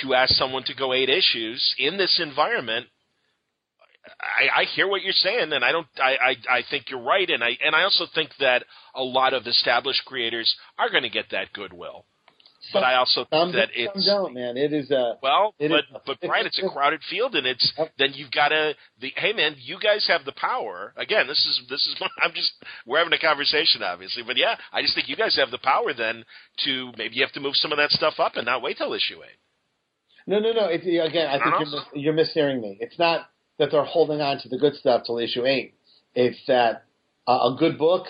to 0.02 0.16
ask 0.16 0.34
someone 0.34 0.64
to 0.64 0.74
go 0.74 0.94
eight 0.94 1.10
issues 1.10 1.76
in 1.78 1.98
this 1.98 2.20
environment. 2.22 2.88
I, 4.20 4.62
I 4.62 4.64
hear 4.66 4.88
what 4.88 5.04
you're 5.04 5.14
saying, 5.14 5.54
and 5.54 5.64
I 5.64 5.72
don't. 5.72 5.88
I, 5.98 6.16
I 6.16 6.58
I 6.58 6.62
think 6.72 6.89
you're 6.89 7.04
right, 7.04 7.30
and 7.30 7.44
I 7.44 7.58
and 7.64 7.76
I 7.76 7.84
also 7.84 8.06
think 8.16 8.32
that 8.39 8.66
a 8.96 9.04
lot 9.04 9.34
of 9.34 9.46
established 9.46 10.04
creators 10.06 10.52
are 10.80 10.89
going 10.89 11.04
to 11.04 11.10
get 11.10 11.26
that 11.32 11.54
goodwill. 11.54 12.06
But 12.74 12.84
I 12.84 12.95
also 12.95 13.26
think 13.26 13.53
that 13.55 13.69
it's 13.74 14.05
don't, 14.05 14.34
man. 14.34 14.57
It 14.57 14.74
is 14.74 14.91
a 14.91 15.17
well, 15.22 15.53
but 15.59 15.65
is- 15.65 16.01
but 16.05 16.19
Brian, 16.22 16.45
it's 16.45 16.61
a 16.61 16.69
crowded 16.74 17.01
field, 17.09 17.36
and 17.36 17.45
it's 17.47 17.74
then 17.97 18.11
you've 18.13 18.32
got 18.32 18.49
to 18.49 18.74
the 18.99 19.11
hey 19.15 19.34
man, 19.34 19.55
you 19.59 19.80
guys 19.80 20.05
have 20.07 20.26
the 20.26 20.32
power. 20.34 20.93
Again, 20.97 21.28
this 21.28 21.39
is 21.45 21.61
this 21.69 21.86
is 21.88 21.95
I'm 22.24 22.34
just 22.34 22.51
we're 22.86 22.97
having 22.99 23.13
a 23.13 23.19
conversation, 23.19 23.84
obviously, 23.84 24.24
but 24.24 24.38
yeah, 24.38 24.55
I 24.72 24.82
just 24.82 24.95
think 24.95 25.09
you 25.09 25.15
guys 25.15 25.36
have 25.38 25.51
the 25.51 25.57
power 25.59 25.93
then 25.93 26.24
to 26.65 26.91
maybe 26.97 27.15
you 27.15 27.22
have 27.24 27.34
to 27.34 27.39
move 27.39 27.55
some 27.55 27.72
of 27.72 27.78
that 27.78 27.91
stuff 27.91 28.15
up 28.19 28.36
and 28.36 28.45
not 28.45 28.61
wait 28.61 28.78
till 28.78 28.93
issue 28.93 29.22
eight. 29.24 29.38
No, 30.28 30.39
no, 30.39 30.51
no. 30.53 30.65
It's, 30.67 30.86
again, 30.86 31.28
I 31.28 31.39
think 31.39 31.55
you're, 31.59 32.13
mis- 32.13 32.34
you're 32.36 32.43
mishearing 32.45 32.61
me. 32.61 32.78
It's 32.80 32.97
not 32.99 33.28
that 33.57 33.69
they're 33.72 33.84
holding 33.84 34.22
on 34.22 34.39
to 34.39 34.49
the 34.49 34.57
good 34.57 34.76
stuff 34.76 35.03
till 35.05 35.17
issue 35.17 35.45
eight. 35.45 35.74
It's 36.13 36.38
that 36.47 36.86
uh, 37.28 37.51
a 37.53 37.55
good 37.57 37.78
book 37.80 38.07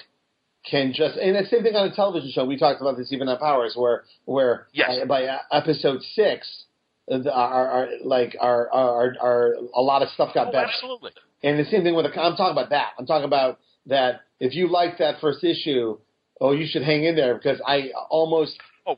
can 0.69 0.93
just, 0.93 1.17
and 1.17 1.35
the 1.35 1.47
same 1.49 1.63
thing 1.63 1.75
on 1.75 1.87
a 1.87 1.95
television 1.95 2.31
show. 2.31 2.45
We 2.45 2.57
talked 2.57 2.81
about 2.81 2.97
this 2.97 3.11
even 3.11 3.27
on 3.27 3.37
Powers, 3.39 3.73
where 3.75 4.03
where 4.25 4.67
Yes. 4.73 4.99
by, 5.07 5.25
by 5.25 5.37
episode 5.51 6.01
six, 6.13 6.65
uh, 7.11 7.17
the- 7.19 7.33
our, 7.33 7.67
our 7.67 7.87
like 8.03 8.35
our, 8.39 8.69
our 8.71 9.15
our 9.21 9.53
a 9.75 9.81
lot 9.81 10.01
of 10.03 10.09
stuff 10.09 10.33
got 10.33 10.47
Oh, 10.49 10.51
better. 10.51 10.67
absolutely. 10.67 11.11
And 11.43 11.57
the 11.59 11.65
same 11.65 11.83
thing 11.83 11.95
with 11.95 12.05
the. 12.05 12.21
I'm 12.21 12.35
talking 12.35 12.51
about 12.51 12.69
that. 12.69 12.89
I'm 12.99 13.05
talking 13.07 13.25
about 13.25 13.59
that. 13.87 14.21
If 14.39 14.53
you 14.53 14.67
like 14.67 14.99
that 14.99 15.19
first 15.19 15.43
issue, 15.43 15.97
oh, 16.39 16.51
you 16.51 16.67
should 16.67 16.83
hang 16.83 17.03
in 17.05 17.15
there 17.15 17.33
because 17.35 17.59
I 17.65 17.91
almost, 18.09 18.57
Oh, 18.85 18.95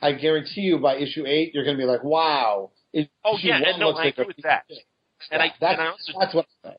I 0.00 0.12
guarantee 0.12 0.60
you, 0.62 0.78
by 0.78 0.96
issue 0.96 1.24
eight, 1.26 1.52
you're 1.54 1.64
going 1.64 1.76
to 1.76 1.82
be 1.82 1.86
like, 1.86 2.04
wow. 2.04 2.70
Issue 2.92 3.08
oh 3.24 3.36
yeah, 3.42 3.56
and 3.56 3.80
no, 3.80 3.90
I 3.90 3.94
like 4.04 4.14
agree 4.18 4.26
with 4.36 4.44
that. 4.44 4.64
And 5.32 5.40
I 5.42 5.52
that's, 5.60 5.72
and 5.78 5.80
I 5.82 5.86
also 5.90 6.12
that's 6.20 6.34
what 6.34 6.46
I'm 6.64 6.70
saying. 6.70 6.76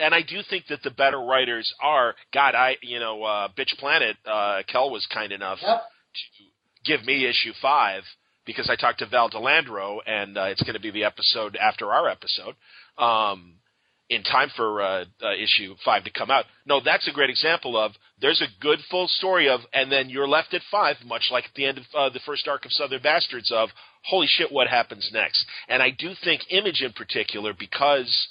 And 0.00 0.14
I 0.14 0.22
do 0.22 0.40
think 0.48 0.66
that 0.68 0.82
the 0.82 0.90
better 0.90 1.20
writers 1.20 1.72
are 1.82 2.14
God. 2.32 2.54
I 2.54 2.76
you 2.82 2.98
know, 2.98 3.22
uh, 3.22 3.48
Bitch 3.56 3.76
Planet. 3.78 4.16
Uh, 4.24 4.62
Kel 4.66 4.90
was 4.90 5.06
kind 5.12 5.32
enough 5.32 5.58
Yep. 5.62 5.82
to 6.14 6.44
give 6.84 7.04
me 7.06 7.26
issue 7.26 7.52
five 7.60 8.02
because 8.46 8.68
I 8.70 8.76
talked 8.76 9.00
to 9.00 9.06
Val 9.06 9.28
De 9.28 9.36
Landro, 9.36 9.98
and 10.06 10.36
uh, 10.36 10.44
it's 10.44 10.62
going 10.62 10.74
to 10.74 10.80
be 10.80 10.90
the 10.90 11.04
episode 11.04 11.56
after 11.56 11.92
our 11.92 12.08
episode, 12.08 12.54
um, 12.98 13.54
in 14.08 14.22
time 14.24 14.50
for 14.56 14.82
uh, 14.82 15.04
uh, 15.22 15.34
issue 15.34 15.76
five 15.84 16.02
to 16.04 16.10
come 16.10 16.30
out. 16.30 16.46
No, 16.66 16.80
that's 16.82 17.06
a 17.06 17.12
great 17.12 17.30
example 17.30 17.76
of 17.76 17.92
there's 18.20 18.40
a 18.42 18.60
good 18.60 18.80
full 18.90 19.06
story 19.06 19.48
of, 19.48 19.60
and 19.72 19.92
then 19.92 20.10
you're 20.10 20.26
left 20.26 20.52
at 20.52 20.62
five, 20.70 20.96
much 21.04 21.28
like 21.30 21.44
at 21.44 21.54
the 21.54 21.66
end 21.66 21.78
of 21.78 21.84
uh, 21.96 22.08
the 22.08 22.20
first 22.26 22.48
arc 22.48 22.64
of 22.64 22.72
Southern 22.72 23.02
Bastards 23.02 23.52
of, 23.52 23.68
holy 24.02 24.26
shit, 24.26 24.50
what 24.50 24.66
happens 24.66 25.08
next? 25.12 25.44
And 25.68 25.82
I 25.82 25.90
do 25.90 26.10
think 26.24 26.42
Image 26.50 26.82
in 26.82 26.92
particular, 26.92 27.52
because 27.56 28.28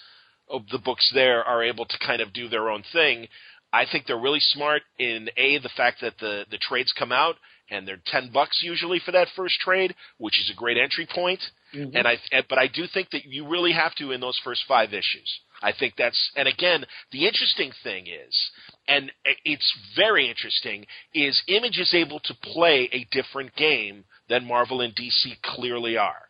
of 0.49 0.63
the 0.71 0.79
books 0.79 1.11
there 1.13 1.43
are 1.43 1.63
able 1.63 1.85
to 1.85 1.97
kind 1.99 2.21
of 2.21 2.33
do 2.33 2.49
their 2.49 2.69
own 2.69 2.83
thing. 2.93 3.27
I 3.71 3.85
think 3.89 4.05
they're 4.05 4.17
really 4.17 4.39
smart 4.39 4.81
in 4.97 5.29
a 5.37 5.59
the 5.59 5.69
fact 5.77 6.01
that 6.01 6.17
the 6.19 6.45
the 6.49 6.57
trades 6.57 6.93
come 6.97 7.11
out 7.11 7.35
and 7.69 7.87
they're 7.87 8.01
ten 8.07 8.31
bucks 8.33 8.61
usually 8.63 8.99
for 8.99 9.11
that 9.11 9.27
first 9.35 9.59
trade, 9.59 9.93
which 10.17 10.39
is 10.39 10.49
a 10.51 10.57
great 10.57 10.77
entry 10.77 11.07
point. 11.13 11.39
Mm-hmm. 11.75 11.95
And 11.95 12.07
I 12.07 12.17
but 12.49 12.57
I 12.57 12.67
do 12.67 12.85
think 12.91 13.11
that 13.11 13.25
you 13.25 13.47
really 13.47 13.73
have 13.73 13.93
to 13.95 14.11
in 14.11 14.21
those 14.21 14.39
first 14.43 14.63
five 14.67 14.89
issues. 14.89 15.39
I 15.61 15.71
think 15.77 15.95
that's 15.97 16.31
and 16.35 16.47
again 16.47 16.85
the 17.11 17.27
interesting 17.27 17.71
thing 17.83 18.07
is, 18.07 18.49
and 18.87 19.11
it's 19.45 19.77
very 19.95 20.29
interesting, 20.29 20.85
is 21.13 21.41
Image 21.47 21.77
is 21.77 21.93
able 21.93 22.21
to 22.21 22.33
play 22.41 22.89
a 22.91 23.07
different 23.11 23.55
game 23.55 24.05
than 24.29 24.45
Marvel 24.45 24.81
and 24.81 24.95
DC 24.95 25.39
clearly 25.43 25.95
are 25.97 26.28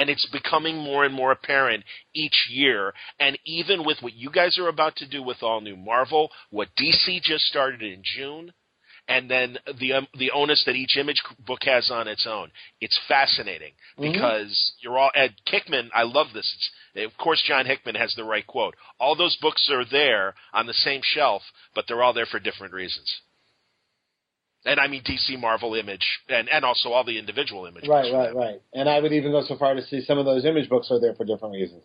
and 0.00 0.08
it's 0.08 0.26
becoming 0.32 0.78
more 0.78 1.04
and 1.04 1.14
more 1.14 1.30
apparent 1.30 1.84
each 2.14 2.48
year. 2.50 2.94
And 3.20 3.38
even 3.44 3.84
with 3.84 3.98
what 4.00 4.14
you 4.14 4.30
guys 4.30 4.56
are 4.56 4.68
about 4.68 4.96
to 4.96 5.06
do 5.06 5.22
with 5.22 5.42
all 5.42 5.60
new 5.60 5.76
Marvel, 5.76 6.30
what 6.48 6.68
DC 6.80 7.20
just 7.22 7.44
started 7.44 7.82
in 7.82 8.02
June, 8.02 8.54
and 9.08 9.30
then 9.30 9.58
the 9.78 9.92
um, 9.92 10.06
the 10.18 10.30
onus 10.30 10.62
that 10.64 10.74
each 10.74 10.96
image 10.96 11.22
book 11.46 11.60
has 11.64 11.90
on 11.90 12.08
its 12.08 12.26
own, 12.26 12.50
it's 12.80 12.98
fascinating 13.08 13.72
because 13.98 14.72
you're 14.80 14.98
all 14.98 15.10
Ed 15.14 15.34
Kickman. 15.46 15.90
I 15.94 16.04
love 16.04 16.28
this. 16.32 16.50
It's, 16.94 17.12
of 17.12 17.18
course, 17.18 17.42
John 17.46 17.66
Hickman 17.66 17.96
has 17.96 18.14
the 18.14 18.24
right 18.24 18.46
quote. 18.46 18.76
All 18.98 19.16
those 19.16 19.36
books 19.36 19.68
are 19.70 19.84
there 19.84 20.34
on 20.54 20.66
the 20.66 20.72
same 20.72 21.02
shelf, 21.02 21.42
but 21.74 21.84
they're 21.86 22.02
all 22.02 22.14
there 22.14 22.26
for 22.26 22.38
different 22.38 22.72
reasons. 22.72 23.20
And 24.66 24.78
I 24.78 24.88
mean 24.88 25.02
DC, 25.02 25.38
Marvel, 25.40 25.74
Image, 25.74 26.06
and 26.28 26.48
and 26.48 26.64
also 26.64 26.90
all 26.90 27.04
the 27.04 27.18
individual 27.18 27.66
image. 27.66 27.88
Right, 27.88 28.12
right, 28.12 28.34
right. 28.34 28.60
And 28.74 28.88
I 28.88 29.00
would 29.00 29.12
even 29.12 29.32
go 29.32 29.42
so 29.46 29.56
far 29.56 29.74
to 29.74 29.82
see 29.86 30.02
some 30.02 30.18
of 30.18 30.26
those 30.26 30.44
image 30.44 30.68
books 30.68 30.90
are 30.90 31.00
there 31.00 31.14
for 31.14 31.24
different 31.24 31.54
reasons. 31.54 31.84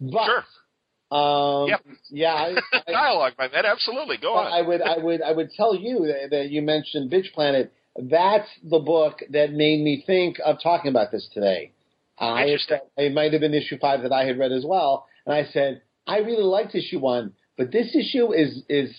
But, 0.00 0.26
Sure. 0.26 1.16
um, 1.16 1.68
Yep. 1.68 1.80
yeah, 2.10 2.34
I, 2.34 2.56
I, 2.88 2.92
Dialogue, 2.92 3.34
my 3.38 3.48
man. 3.48 3.64
Absolutely. 3.64 4.16
Go 4.16 4.34
on. 4.34 4.52
I 4.52 4.60
would, 4.62 4.82
I 4.82 4.98
would, 4.98 5.22
I 5.22 5.32
would 5.32 5.50
tell 5.52 5.74
you 5.74 6.06
that, 6.08 6.30
that 6.30 6.50
you 6.50 6.62
mentioned 6.62 7.10
Bitch 7.10 7.32
Planet. 7.32 7.72
That's 7.96 8.48
the 8.62 8.80
book 8.80 9.20
that 9.30 9.52
made 9.52 9.80
me 9.82 10.02
think 10.06 10.36
of 10.44 10.56
talking 10.62 10.90
about 10.90 11.12
this 11.12 11.28
today. 11.32 11.72
I 12.18 12.56
it 12.96 13.12
might 13.12 13.32
have 13.32 13.40
been 13.40 13.54
issue 13.54 13.78
five 13.78 14.02
that 14.02 14.12
I 14.12 14.24
had 14.24 14.38
read 14.38 14.52
as 14.52 14.64
well, 14.66 15.06
and 15.26 15.34
I 15.34 15.44
said 15.52 15.82
I 16.06 16.18
really 16.18 16.42
liked 16.44 16.74
issue 16.74 16.98
one, 16.98 17.32
but 17.58 17.72
this 17.72 17.94
issue 17.94 18.32
is 18.32 18.62
is 18.68 18.94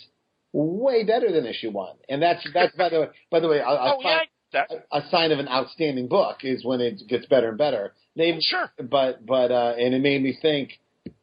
way 0.58 1.04
better 1.04 1.32
than 1.32 1.46
issue 1.46 1.72
one, 1.72 1.96
and 2.10 2.22
that's 2.22 2.46
that's 2.54 2.76
by 2.76 2.90
the 2.90 3.02
way, 3.02 3.08
by 3.30 3.40
the 3.40 3.48
way, 3.48 3.60
a, 3.60 3.68
a, 3.68 3.96
oh 3.96 4.00
yeah, 4.02 4.18
sign, 4.18 4.28
that 4.54 4.88
a 4.92 5.02
sign 5.10 5.32
of 5.32 5.40
an 5.40 5.48
outstanding 5.48 6.08
book 6.08 6.38
is 6.44 6.66
when 6.66 6.82
it 6.82 7.02
gets 7.08 7.26
better 7.28 7.50
and 7.50 7.58
better. 7.58 7.94
They, 8.16 8.40
sure. 8.42 8.72
but 8.90 9.26
but 9.26 9.52
uh, 9.52 9.76
and 9.78 9.94
it 9.94 10.02
made 10.02 10.22
me 10.22 10.38
think, 10.42 10.80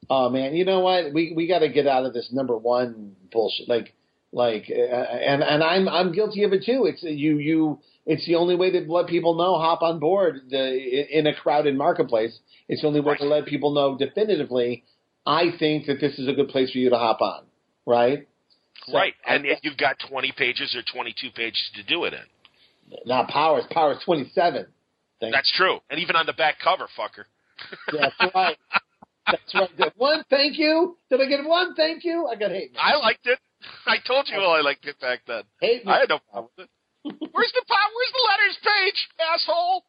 oh 0.09 0.31
man, 0.31 0.55
you 0.55 0.65
know 0.65 0.81
what? 0.81 1.13
We 1.13 1.33
we 1.35 1.49
got 1.49 1.61
to 1.61 1.69
get 1.69 1.87
out 1.87 2.05
of 2.05 2.13
this 2.13 2.29
number 2.33 2.57
one 2.57 3.17
bullshit. 3.33 3.69
Like 3.69 3.95
like, 4.33 4.71
uh, 4.71 4.83
and 4.83 5.43
and 5.43 5.63
I'm 5.63 5.89
I'm 5.89 6.13
guilty 6.13 6.45
of 6.45 6.53
it 6.53 6.65
too. 6.65 6.87
It's 6.87 7.03
you 7.03 7.39
you. 7.39 7.81
It's 8.07 8.27
the 8.27 8.35
only 8.35 8.55
way 8.55 8.71
to 8.71 8.81
let 8.81 9.07
people 9.07 9.35
know 9.35 9.59
hop 9.59 9.83
on 9.83 9.99
board 9.99 10.43
the 10.51 11.19
in 11.19 11.27
a 11.27 11.35
crowded 11.35 11.77
marketplace. 11.77 12.39
It's 12.69 12.83
the 12.83 12.89
only 12.89 13.01
way 13.01 13.17
to 13.17 13.25
let 13.25 13.47
people 13.47 13.73
know 13.73 13.97
definitively. 13.97 14.85
I 15.27 15.53
think 15.59 15.87
that 15.87 16.01
this 16.01 16.19
is 16.19 16.29
a 16.29 16.33
good 16.33 16.49
place 16.49 16.71
for 16.73 16.79
you 16.79 16.91
to 16.91 16.99
hop 16.99 17.23
on, 17.23 17.45
right? 17.87 18.29
So, 18.87 18.93
right, 18.95 19.15
and 19.27 19.45
I- 19.45 19.51
if 19.51 19.59
you've 19.63 19.77
got 19.77 19.97
20 20.09 20.33
pages 20.33 20.75
or 20.75 20.83
22 20.83 21.31
pages 21.31 21.71
to 21.75 21.83
do 21.85 22.05
it 22.05 22.15
in. 22.15 22.99
now 23.07 23.25
powers 23.25 23.65
powers 23.71 23.99
twenty 24.05 24.29
seven. 24.35 24.67
That's 25.21 25.51
true. 25.57 25.79
And 25.89 26.01
even 26.01 26.17
on 26.17 26.27
the 26.27 26.35
back 26.35 26.57
cover, 26.63 26.87
fucker. 26.99 27.25
That's 27.93 28.35
right. 28.35 28.59
That's 29.27 29.55
right. 29.55 29.77
Did 29.79 29.93
One 29.97 30.23
thank 30.29 30.59
you. 30.59 30.99
Did 31.09 31.21
I 31.23 31.27
get 31.27 31.45
one 31.45 31.75
thank 31.75 32.05
you? 32.05 32.27
I 32.27 32.35
got 32.35 32.51
hate. 32.51 32.73
I 32.79 32.97
liked 32.97 33.27
it. 33.27 33.39
I 33.87 33.97
told 34.07 34.29
you 34.29 34.37
I 34.39 34.61
liked 34.61 34.85
it 34.85 35.01
back 35.01 35.21
then. 35.27 35.43
Hate 35.63 35.87
me. 35.87 35.93
I 35.93 36.01
had 36.01 36.09
no 36.11 36.19
problem 36.31 36.51
with 36.59 36.67
it. 36.67 36.71
Where's 37.05 37.53
the 37.53 37.63
Where's 37.69 38.13
the 38.13 38.29
letters 38.31 38.59
page, 38.63 39.09
asshole? 39.33 39.85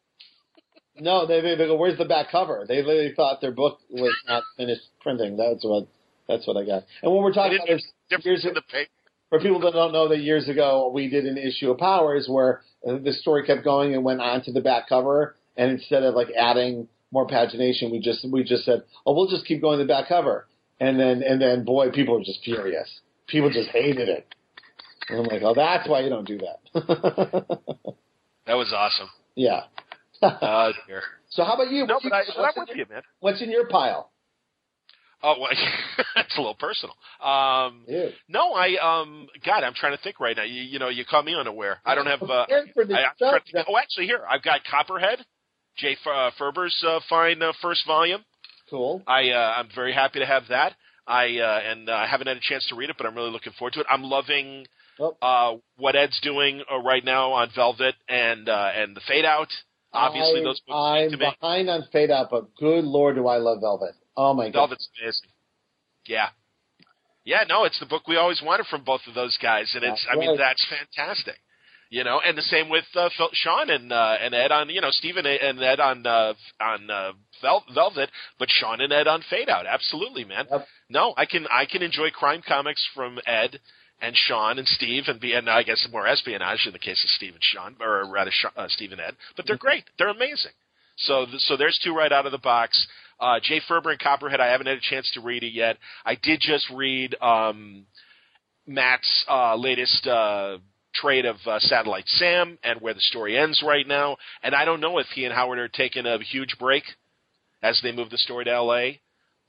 No, 0.98 1.26
they, 1.26 1.40
they 1.42 1.54
they 1.56 1.66
go. 1.66 1.76
Where's 1.76 1.98
the 1.98 2.04
back 2.06 2.30
cover? 2.30 2.64
They 2.66 2.76
literally 2.82 3.12
thought 3.14 3.40
their 3.42 3.52
book 3.52 3.80
was 3.90 4.14
not 4.26 4.42
finished 4.56 4.82
printing. 5.00 5.36
That's 5.36 5.62
what 5.64 5.88
that's 6.28 6.46
what 6.46 6.56
I 6.56 6.64
got. 6.64 6.84
And 7.02 7.12
when 7.12 7.22
we're 7.22 7.32
talking 7.32 7.58
about 7.58 8.24
years 8.24 8.44
in 8.44 8.54
the 8.54 8.62
page. 8.70 8.88
for 9.30 9.38
people 9.40 9.60
that 9.60 9.72
don't 9.72 9.92
know 9.92 10.08
that 10.08 10.18
years 10.20 10.48
ago 10.48 10.90
we 10.92 11.08
did 11.08 11.24
an 11.26 11.36
issue 11.38 11.70
of 11.70 11.78
Powers 11.78 12.26
where 12.28 12.62
uh, 12.86 12.98
the 12.98 13.12
story 13.12 13.44
kept 13.46 13.64
going 13.64 13.94
and 13.94 14.04
went 14.04 14.20
on 14.20 14.42
to 14.44 14.52
the 14.52 14.60
back 14.60 14.88
cover, 14.88 15.36
and 15.56 15.70
instead 15.72 16.02
of 16.02 16.14
like 16.14 16.28
adding 16.38 16.88
more 17.12 17.26
pagination, 17.26 17.90
we 17.90 18.00
just 18.00 18.26
we 18.30 18.42
just 18.44 18.64
said, 18.64 18.82
oh, 19.04 19.14
we'll 19.14 19.28
just 19.28 19.46
keep 19.46 19.60
going 19.60 19.78
to 19.78 19.84
the 19.84 19.88
back 19.88 20.08
cover, 20.08 20.46
and 20.80 20.98
then 20.98 21.22
and 21.22 21.40
then 21.40 21.64
boy, 21.64 21.90
people 21.90 22.14
were 22.18 22.24
just 22.24 22.42
furious. 22.44 23.00
People 23.28 23.50
just 23.50 23.70
hated 23.70 24.08
it. 24.08 24.32
And 25.08 25.20
I'm 25.20 25.24
like, 25.26 25.42
oh, 25.42 25.54
that's 25.54 25.88
why 25.88 26.00
you 26.00 26.08
don't 26.10 26.26
do 26.26 26.38
that. 26.38 27.58
That 28.46 28.54
was 28.54 28.72
awesome. 28.72 29.08
yeah. 29.34 29.62
Dear. 30.86 31.02
so 31.30 31.42
how 31.44 31.54
about 31.54 31.70
you? 31.70 31.84
No, 31.86 31.94
What's 31.94 32.04
but, 32.04 32.12
I, 32.14 32.20
in- 32.20 32.26
I'm 32.36 32.42
what's 32.42 32.56
in 32.56 32.64
with 32.68 32.76
you, 32.76 32.86
man. 32.88 33.02
What's 33.20 33.42
in 33.42 33.50
your 33.50 33.66
pile? 33.66 34.12
Oh, 35.22 35.34
well, 35.40 35.50
that's 36.14 36.36
a 36.36 36.40
little 36.40 36.54
personal. 36.54 36.94
Um, 37.22 37.84
Ew. 37.88 38.10
no, 38.28 38.52
I 38.52 38.76
um, 38.76 39.28
God, 39.44 39.64
I'm 39.64 39.74
trying 39.74 39.96
to 39.96 40.02
think 40.02 40.20
right 40.20 40.36
now. 40.36 40.42
You, 40.44 40.62
you 40.62 40.78
know, 40.78 40.88
you 40.88 41.04
caught 41.04 41.24
me 41.24 41.34
unaware. 41.34 41.78
I 41.84 41.94
don't 41.94 42.06
have. 42.06 42.22
Uh, 42.22 42.44
Prepared 42.46 42.70
for 42.74 42.84
this 42.84 42.96
I, 42.96 43.00
I'm 43.00 43.16
stuff, 43.16 43.42
trying 43.50 43.64
to 43.64 43.70
oh, 43.70 43.78
actually, 43.78 44.06
here 44.06 44.20
I've 44.28 44.42
got 44.42 44.60
Copperhead, 44.70 45.18
Jay 45.78 45.92
F- 45.92 46.06
uh, 46.06 46.30
Faerber's 46.38 46.84
uh, 46.86 47.00
fine 47.08 47.42
uh, 47.42 47.52
first 47.62 47.86
volume. 47.86 48.24
Cool. 48.68 49.02
I 49.06 49.30
uh, 49.30 49.54
I'm 49.56 49.68
very 49.74 49.92
happy 49.94 50.18
to 50.20 50.26
have 50.26 50.44
that. 50.50 50.74
I 51.06 51.38
uh, 51.38 51.60
and 51.70 51.88
uh, 51.88 51.92
I 51.92 52.06
haven't 52.06 52.26
had 52.26 52.36
a 52.36 52.40
chance 52.40 52.66
to 52.68 52.74
read 52.74 52.90
it, 52.90 52.96
but 52.98 53.06
I'm 53.06 53.14
really 53.14 53.30
looking 53.30 53.52
forward 53.58 53.72
to 53.74 53.80
it. 53.80 53.86
I'm 53.88 54.02
loving 54.02 54.66
Well- 54.98 55.16
uh, 55.22 55.54
what 55.76 55.96
Ed's 55.96 56.20
doing 56.20 56.62
uh, 56.70 56.78
right 56.78 57.04
now 57.04 57.32
on 57.32 57.48
Velvet 57.54 57.94
and 58.08 58.48
uh, 58.48 58.70
and 58.74 58.94
the 58.96 59.00
Fade 59.08 59.24
Out. 59.24 59.48
Obviously, 59.92 60.40
I'm, 60.40 60.44
those 60.44 60.60
books 60.60 60.76
I'm 60.76 61.08
speak 61.08 61.20
to 61.20 61.24
me. 61.26 61.32
behind 61.40 61.70
on 61.70 61.84
Fade 61.90 62.10
Out, 62.10 62.28
but 62.30 62.54
good 62.56 62.84
lord, 62.84 63.16
do 63.16 63.28
I 63.28 63.38
love 63.38 63.60
Velvet. 63.62 63.94
Oh 64.16 64.34
my 64.34 64.46
god. 64.46 64.52
Velvet's 64.52 64.88
amazing. 65.00 65.30
Yeah. 66.06 66.28
Yeah, 67.24 67.42
no, 67.48 67.64
it's 67.64 67.80
the 67.80 67.86
book 67.86 68.06
we 68.06 68.16
always 68.16 68.40
wanted 68.40 68.66
from 68.66 68.84
both 68.84 69.00
of 69.08 69.14
those 69.14 69.36
guys, 69.42 69.72
and 69.74 69.82
it's, 69.82 70.04
That's 70.06 70.16
I 70.16 70.18
mean, 70.18 70.30
right. 70.30 70.38
that's 70.38 70.64
fantastic. 70.70 71.34
You 71.90 72.02
know, 72.04 72.20
and 72.24 72.36
the 72.36 72.42
same 72.42 72.68
with 72.68 72.84
uh, 72.96 73.08
Phil, 73.16 73.28
Sean 73.32 73.70
and 73.70 73.92
uh, 73.92 74.16
and 74.20 74.34
Ed 74.34 74.50
on, 74.50 74.70
you 74.70 74.80
know, 74.80 74.90
Stephen 74.90 75.24
and 75.24 75.62
Ed 75.62 75.78
on 75.78 76.04
uh, 76.04 76.34
on 76.60 76.90
uh, 76.90 77.12
Vel- 77.42 77.64
Velvet, 77.72 78.10
but 78.40 78.48
Sean 78.50 78.80
and 78.80 78.92
Ed 78.92 79.06
on 79.06 79.22
Fade 79.30 79.48
Out. 79.48 79.66
Absolutely, 79.66 80.24
man. 80.24 80.46
Yep. 80.50 80.66
No, 80.88 81.14
I 81.16 81.26
can 81.26 81.46
I 81.48 81.64
can 81.64 81.82
enjoy 81.82 82.10
crime 82.10 82.42
comics 82.46 82.84
from 82.92 83.20
Ed 83.24 83.60
and 84.00 84.16
Sean 84.16 84.58
and 84.58 84.66
Steve, 84.66 85.04
and 85.06 85.20
be 85.20 85.32
and 85.34 85.48
I 85.48 85.62
guess 85.62 85.86
more 85.92 86.08
espionage 86.08 86.64
in 86.66 86.72
the 86.72 86.78
case 86.80 87.02
of 87.04 87.10
Steve 87.10 87.34
and 87.34 87.42
Sean, 87.42 87.76
or 87.80 88.04
rather 88.10 88.32
Sean, 88.32 88.50
uh, 88.56 88.66
Steve 88.68 88.90
and 88.90 89.00
Ed. 89.00 89.14
But 89.36 89.46
they're 89.46 89.56
great. 89.56 89.84
They're 89.96 90.08
amazing. 90.08 90.52
So 90.98 91.24
th- 91.26 91.40
so 91.42 91.56
there's 91.56 91.78
two 91.84 91.94
right 91.94 92.10
out 92.10 92.26
of 92.26 92.32
the 92.32 92.38
box. 92.38 92.84
Uh, 93.18 93.40
Jay 93.42 93.60
Faerber 93.68 93.90
and 93.90 94.00
Copperhead. 94.00 94.40
I 94.40 94.48
haven't 94.48 94.66
had 94.66 94.76
a 94.78 94.80
chance 94.80 95.10
to 95.14 95.20
read 95.20 95.42
it 95.42 95.52
yet. 95.52 95.78
I 96.04 96.16
did 96.16 96.40
just 96.40 96.68
read 96.70 97.14
um, 97.22 97.86
Matt's 98.66 99.24
uh, 99.28 99.56
latest 99.56 100.06
uh, 100.06 100.58
trade 100.94 101.24
of 101.24 101.36
uh, 101.46 101.58
Satellite 101.60 102.06
Sam 102.08 102.58
and 102.62 102.80
where 102.80 102.94
the 102.94 103.00
story 103.00 103.38
ends 103.38 103.62
right 103.66 103.86
now. 103.86 104.16
And 104.42 104.54
I 104.54 104.64
don't 104.64 104.80
know 104.80 104.98
if 104.98 105.06
he 105.14 105.24
and 105.24 105.34
Howard 105.34 105.58
are 105.58 105.68
taking 105.68 106.06
a 106.06 106.18
huge 106.18 106.56
break 106.58 106.84
as 107.62 107.80
they 107.82 107.92
move 107.92 108.10
the 108.10 108.18
story 108.18 108.44
to 108.44 108.52
L.A. 108.52 109.00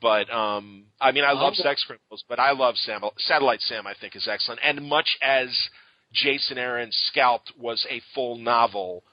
But 0.02 0.32
um, 0.32 0.86
I 1.02 1.12
mean, 1.12 1.24
I 1.24 1.32
love 1.32 1.56
Sex 1.56 1.84
Criminals, 1.86 2.24
but 2.30 2.40
I 2.40 2.52
love 2.52 2.76
Sam. 2.78 3.02
Satellite 3.18 3.62
Sam. 3.62 3.88
I 3.88 3.94
think 4.00 4.16
is 4.16 4.28
excellent. 4.32 4.62
And 4.64 4.88
much 4.88 5.18
as 5.24 5.50
Jason 6.14 6.58
Aaron's 6.58 6.96
Scalped 7.12 7.54
was 7.58 7.86
a 7.90 8.02
full 8.14 8.38
novel. 8.38 9.04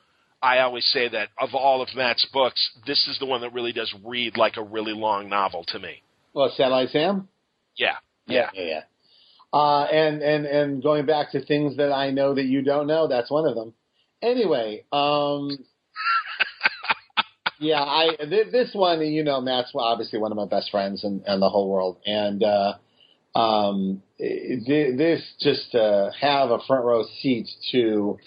I 0.44 0.58
always 0.58 0.84
say 0.92 1.08
that 1.08 1.30
of 1.38 1.54
all 1.54 1.80
of 1.80 1.88
Matt's 1.96 2.26
books, 2.30 2.70
this 2.86 3.08
is 3.08 3.18
the 3.18 3.24
one 3.24 3.40
that 3.40 3.54
really 3.54 3.72
does 3.72 3.92
read 4.04 4.36
like 4.36 4.58
a 4.58 4.62
really 4.62 4.92
long 4.92 5.30
novel 5.30 5.64
to 5.68 5.78
me. 5.78 6.02
Well, 6.34 6.52
Satellite 6.54 6.90
Sam. 6.90 7.28
Yeah, 7.76 7.94
yeah. 8.26 8.50
yeah, 8.52 8.62
yeah. 8.62 8.80
Uh, 9.58 9.84
and 9.84 10.20
and 10.20 10.44
and 10.44 10.82
going 10.82 11.06
back 11.06 11.32
to 11.32 11.42
things 11.42 11.78
that 11.78 11.92
I 11.92 12.10
know 12.10 12.34
that 12.34 12.44
you 12.44 12.60
don't 12.60 12.86
know, 12.86 13.08
that's 13.08 13.30
one 13.30 13.48
of 13.48 13.54
them. 13.54 13.72
Anyway, 14.20 14.84
um, 14.92 15.48
yeah, 17.58 17.82
I 17.82 18.14
th- 18.18 18.52
this 18.52 18.70
one, 18.74 19.00
you 19.00 19.24
know, 19.24 19.40
Matt's 19.40 19.72
obviously 19.74 20.18
one 20.18 20.30
of 20.30 20.36
my 20.36 20.46
best 20.46 20.70
friends 20.70 21.04
and 21.04 21.22
the 21.40 21.48
whole 21.48 21.70
world, 21.70 21.96
and 22.04 22.42
uh, 22.42 22.74
um, 23.38 24.02
th- 24.18 24.98
this 24.98 25.22
just 25.40 25.72
to 25.72 26.10
have 26.20 26.50
a 26.50 26.58
front 26.66 26.84
row 26.84 27.04
seat 27.22 27.48
to 27.72 28.18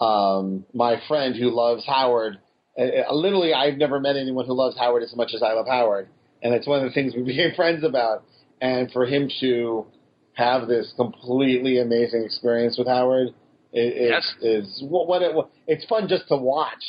um, 0.00 0.64
my 0.74 1.00
friend 1.08 1.34
who 1.34 1.50
loves 1.50 1.84
Howard. 1.86 2.38
Uh, 2.78 3.12
literally, 3.12 3.52
I've 3.52 3.76
never 3.76 3.98
met 3.98 4.16
anyone 4.16 4.46
who 4.46 4.54
loves 4.54 4.76
Howard 4.78 5.02
as 5.02 5.14
much 5.16 5.32
as 5.34 5.42
I 5.42 5.52
love 5.52 5.66
Howard, 5.66 6.08
and 6.42 6.54
it's 6.54 6.66
one 6.66 6.78
of 6.78 6.84
the 6.84 6.94
things 6.94 7.14
we 7.14 7.22
became 7.32 7.54
friends 7.54 7.84
about. 7.84 8.24
And 8.60 8.90
for 8.90 9.06
him 9.06 9.30
to 9.40 9.86
have 10.34 10.66
this 10.68 10.92
completely 10.96 11.78
amazing 11.80 12.24
experience 12.24 12.76
with 12.78 12.88
Howard 12.88 13.28
is 13.72 14.10
Yes. 14.10 14.34
is 14.40 14.82
what, 14.88 15.06
what 15.08 15.22
it 15.22 15.34
it's 15.66 15.84
fun 15.86 16.08
just 16.08 16.28
to 16.28 16.36
watch. 16.36 16.82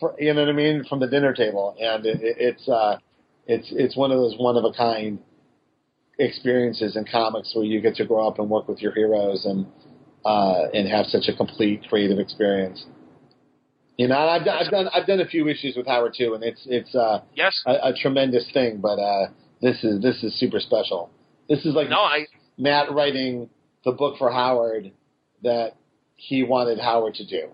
For, 0.00 0.14
you 0.18 0.34
know 0.34 0.42
what 0.42 0.48
I 0.48 0.52
mean 0.52 0.84
from 0.88 1.00
the 1.00 1.06
dinner 1.06 1.32
table, 1.32 1.76
and 1.80 2.04
it, 2.06 2.22
it, 2.22 2.36
it's 2.38 2.68
uh, 2.68 2.98
it's 3.46 3.68
it's 3.70 3.96
one 3.96 4.10
of 4.10 4.18
those 4.18 4.34
one 4.38 4.56
of 4.56 4.64
a 4.64 4.72
kind 4.72 5.18
experiences 6.18 6.96
in 6.96 7.04
comics 7.10 7.52
where 7.54 7.64
you 7.64 7.80
get 7.80 7.96
to 7.96 8.04
grow 8.04 8.28
up 8.28 8.38
and 8.38 8.48
work 8.48 8.68
with 8.68 8.80
your 8.80 8.92
heroes 8.92 9.44
and 9.44 9.66
uh, 10.24 10.64
and 10.74 10.88
have 10.88 11.06
such 11.06 11.28
a 11.28 11.36
complete 11.36 11.82
creative 11.88 12.18
experience. 12.18 12.84
You 13.98 14.08
know, 14.08 14.16
I've 14.18 14.44
done, 14.44 14.56
I've 14.64 14.70
done 14.70 14.88
I've 14.94 15.06
done 15.06 15.20
a 15.20 15.26
few 15.26 15.48
issues 15.48 15.76
with 15.76 15.86
Howard 15.86 16.14
too, 16.16 16.34
and 16.34 16.42
it's 16.42 16.62
it's 16.66 16.94
uh, 16.94 17.20
Yes. 17.34 17.60
a, 17.66 17.72
a 17.90 17.92
tremendous 17.94 18.48
thing. 18.52 18.78
But 18.78 18.98
uh, 18.98 19.26
this 19.60 19.82
is 19.84 20.00
this 20.00 20.22
is 20.22 20.38
super 20.40 20.60
special. 20.60 21.10
This 21.48 21.64
is 21.66 21.74
like 21.74 21.88
No, 21.90 22.00
I 22.00 22.26
Matt 22.56 22.90
writing 22.92 23.50
the 23.84 23.92
book 23.92 24.16
for 24.18 24.30
Howard 24.30 24.92
that 25.42 25.72
he 26.16 26.42
wanted 26.42 26.78
Howard 26.78 27.14
to 27.14 27.26
do. 27.26 27.48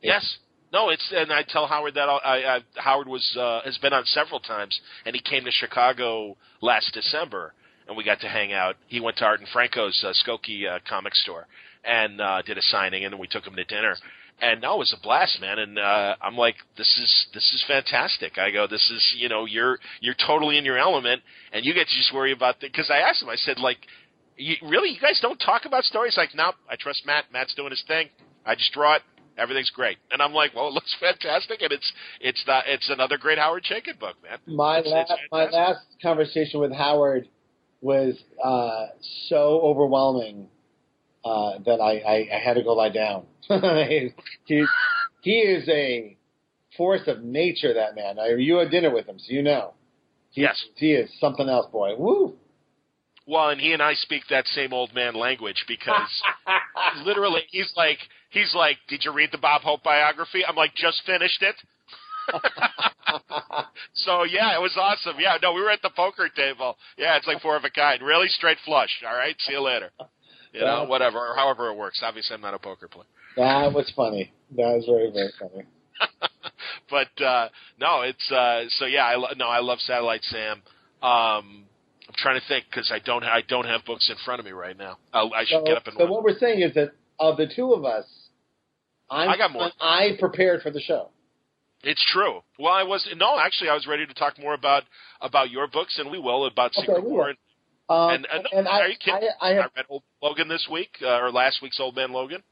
Yes. 0.00 0.38
No, 0.72 0.90
it's 0.90 1.12
and 1.14 1.32
I 1.32 1.42
tell 1.46 1.66
Howard 1.66 1.94
that 1.94 2.08
I, 2.08 2.56
I 2.56 2.60
Howard 2.76 3.08
was 3.08 3.36
uh, 3.38 3.60
has 3.64 3.76
been 3.78 3.92
on 3.92 4.04
several 4.06 4.40
times, 4.40 4.80
and 5.04 5.14
he 5.14 5.20
came 5.22 5.44
to 5.44 5.50
Chicago 5.50 6.36
last 6.60 6.92
December, 6.92 7.52
and 7.86 7.96
we 7.96 8.04
got 8.04 8.20
to 8.20 8.28
hang 8.28 8.52
out. 8.52 8.76
He 8.86 9.00
went 9.00 9.16
to 9.18 9.24
Art 9.24 9.40
and 9.40 9.48
Franco's 9.48 10.02
uh, 10.06 10.12
Skokie 10.26 10.66
uh, 10.70 10.78
comic 10.88 11.14
store 11.14 11.46
and 11.84 12.20
uh, 12.20 12.42
did 12.42 12.58
a 12.58 12.62
signing, 12.62 13.04
and 13.04 13.12
then 13.12 13.20
we 13.20 13.26
took 13.28 13.46
him 13.46 13.54
to 13.56 13.64
dinner. 13.64 13.96
And 14.40 14.60
no, 14.60 14.76
it 14.76 14.78
was 14.78 14.94
a 14.96 15.02
blast, 15.02 15.40
man. 15.40 15.58
And 15.58 15.78
uh, 15.78 16.14
I'm 16.22 16.36
like, 16.36 16.54
this 16.76 16.86
is 16.86 17.26
this 17.34 17.42
is 17.54 17.64
fantastic. 17.66 18.38
I 18.38 18.50
go, 18.52 18.66
this 18.68 18.88
is 18.90 19.14
you 19.18 19.28
know, 19.28 19.46
you're 19.46 19.78
you're 20.00 20.14
totally 20.26 20.58
in 20.58 20.64
your 20.64 20.78
element, 20.78 21.22
and 21.52 21.64
you 21.64 21.74
get 21.74 21.88
to 21.88 21.96
just 21.96 22.14
worry 22.14 22.32
about 22.32 22.60
because 22.60 22.88
I 22.90 22.98
asked 22.98 23.22
him, 23.22 23.28
I 23.28 23.36
said 23.36 23.58
like, 23.58 23.78
you, 24.36 24.54
really, 24.62 24.90
you 24.90 25.00
guys 25.00 25.18
don't 25.20 25.38
talk 25.38 25.64
about 25.64 25.82
stories? 25.84 26.14
Like, 26.16 26.30
nope, 26.36 26.54
I 26.70 26.76
trust 26.76 27.02
Matt. 27.04 27.24
Matt's 27.32 27.54
doing 27.54 27.70
his 27.70 27.82
thing. 27.88 28.08
I 28.46 28.54
just 28.54 28.72
draw 28.72 28.94
it. 28.94 29.02
Everything's 29.36 29.70
great, 29.70 29.98
and 30.12 30.20
I'm 30.22 30.32
like, 30.32 30.52
well, 30.54 30.68
it 30.68 30.72
looks 30.72 30.94
fantastic, 31.00 31.60
and 31.62 31.72
it's 31.72 31.92
it's 32.20 32.42
not 32.46 32.64
it's 32.68 32.88
another 32.90 33.18
great 33.18 33.38
Howard 33.38 33.64
Chaykin 33.64 33.98
book, 33.98 34.16
man. 34.22 34.38
My 34.46 34.78
It's- 34.78 34.92
last 34.92 35.10
it's 35.12 35.32
my 35.32 35.44
last 35.50 35.80
conversation 36.02 36.60
with 36.60 36.72
Howard 36.72 37.28
was 37.80 38.14
uh, 38.44 38.86
so 39.28 39.60
overwhelming 39.62 40.48
uh, 41.28 41.58
that 41.66 41.80
I, 41.80 41.98
I, 41.98 42.36
I 42.36 42.38
had 42.42 42.54
to 42.54 42.62
go 42.62 42.72
lie 42.74 42.88
down. 42.88 43.24
he 43.48 44.64
he 45.22 45.30
is 45.32 45.68
a 45.68 46.16
force 46.76 47.02
of 47.06 47.22
nature. 47.22 47.74
That 47.74 47.94
man. 47.94 48.18
I, 48.18 48.34
you 48.38 48.56
had 48.56 48.70
dinner 48.70 48.92
with 48.92 49.06
him, 49.06 49.18
so 49.18 49.32
you 49.32 49.42
know. 49.42 49.74
He, 50.30 50.42
Yes. 50.42 50.62
he 50.76 50.92
is 50.92 51.10
something 51.20 51.48
else, 51.48 51.66
boy. 51.72 51.96
Woo! 51.96 52.34
Well, 53.26 53.48
and 53.50 53.60
he 53.60 53.72
and 53.72 53.82
I 53.82 53.94
speak 53.94 54.22
that 54.30 54.46
same 54.46 54.72
old 54.72 54.94
man 54.94 55.14
language 55.14 55.64
because 55.68 56.10
literally 57.04 57.42
he's 57.50 57.70
like 57.76 57.98
he's 58.30 58.54
like, 58.54 58.76
did 58.88 59.04
you 59.04 59.12
read 59.12 59.30
the 59.32 59.38
Bob 59.38 59.62
Hope 59.62 59.82
biography? 59.82 60.44
I'm 60.46 60.56
like, 60.56 60.74
just 60.74 61.02
finished 61.04 61.42
it. 61.42 61.56
so 63.94 64.24
yeah, 64.24 64.54
it 64.54 64.60
was 64.60 64.76
awesome. 64.78 65.16
Yeah, 65.18 65.36
no, 65.42 65.52
we 65.52 65.62
were 65.62 65.70
at 65.70 65.82
the 65.82 65.90
poker 65.94 66.28
table. 66.34 66.76
Yeah, 66.96 67.16
it's 67.16 67.26
like 67.26 67.40
four 67.40 67.56
of 67.56 67.64
a 67.64 67.70
kind. 67.70 68.02
Really 68.02 68.28
straight 68.28 68.58
flush. 68.64 69.02
All 69.06 69.16
right, 69.16 69.34
see 69.40 69.52
you 69.52 69.62
later. 69.62 69.90
You 70.52 70.60
know, 70.60 70.84
whatever, 70.84 71.18
or 71.18 71.36
however 71.36 71.68
it 71.70 71.76
works. 71.76 72.00
Obviously, 72.02 72.34
I'm 72.34 72.40
not 72.40 72.54
a 72.54 72.58
poker 72.58 72.88
player. 72.88 73.06
that 73.36 73.72
was 73.72 73.92
funny. 73.94 74.32
That 74.56 74.74
was 74.76 74.84
very 74.86 75.10
very 75.10 75.32
funny. 75.38 75.64
but 76.90 77.22
uh 77.24 77.48
no, 77.80 78.02
it's 78.02 78.30
uh 78.32 78.64
so 78.78 78.86
yeah, 78.86 79.04
I 79.04 79.16
lo- 79.16 79.28
no, 79.36 79.46
I 79.48 79.60
love 79.60 79.78
Satellite 79.80 80.22
Sam. 80.24 80.62
Um 81.02 81.64
I'm 82.08 82.14
trying 82.16 82.40
to 82.40 82.46
think 82.48 82.64
because 82.70 82.90
I 82.92 82.98
don't 83.00 83.24
I 83.24 83.42
don't 83.46 83.66
have 83.66 83.84
books 83.84 84.08
in 84.08 84.16
front 84.24 84.40
of 84.40 84.46
me 84.46 84.52
right 84.52 84.76
now. 84.78 84.96
I'll, 85.12 85.30
I 85.34 85.44
should 85.44 85.60
So, 85.60 85.64
get 85.64 85.76
up 85.76 85.86
and 85.86 85.94
so 85.96 86.04
run. 86.04 86.12
what 86.12 86.22
we're 86.24 86.38
saying 86.38 86.62
is 86.62 86.74
that 86.74 86.92
of 87.20 87.36
the 87.36 87.46
two 87.54 87.72
of 87.74 87.84
us, 87.84 88.06
I'm, 89.10 89.28
I 89.28 89.36
got 89.36 89.50
more. 89.52 89.70
I 89.80 90.16
prepared 90.18 90.62
for 90.62 90.70
the 90.70 90.80
show. 90.80 91.08
It's 91.82 92.04
true. 92.12 92.40
Well, 92.58 92.72
I 92.72 92.82
was 92.84 93.06
no, 93.16 93.38
actually, 93.38 93.70
I 93.70 93.74
was 93.74 93.86
ready 93.86 94.06
to 94.06 94.14
talk 94.14 94.38
more 94.38 94.54
about 94.54 94.84
about 95.20 95.50
your 95.50 95.66
books, 95.66 95.98
and 95.98 96.10
we 96.10 96.18
will 96.18 96.46
about 96.46 96.74
Secret 96.74 97.04
we 97.04 97.10
War. 97.10 97.34
Um, 97.88 98.10
And- 98.10 98.26
and 98.52 98.68
I, 98.68 98.80
are 98.80 98.88
you 98.88 98.96
kidding? 98.98 99.28
I, 99.40 99.50
I 99.50 99.54
have 99.54 99.70
I 99.74 99.78
read 99.80 99.86
Old 99.88 100.02
Logan 100.22 100.48
this 100.48 100.66
week, 100.70 100.90
uh, 101.02 101.18
or 101.20 101.30
last 101.32 101.62
week's 101.62 101.80
Old 101.80 101.96
Man 101.96 102.12
Logan. 102.12 102.42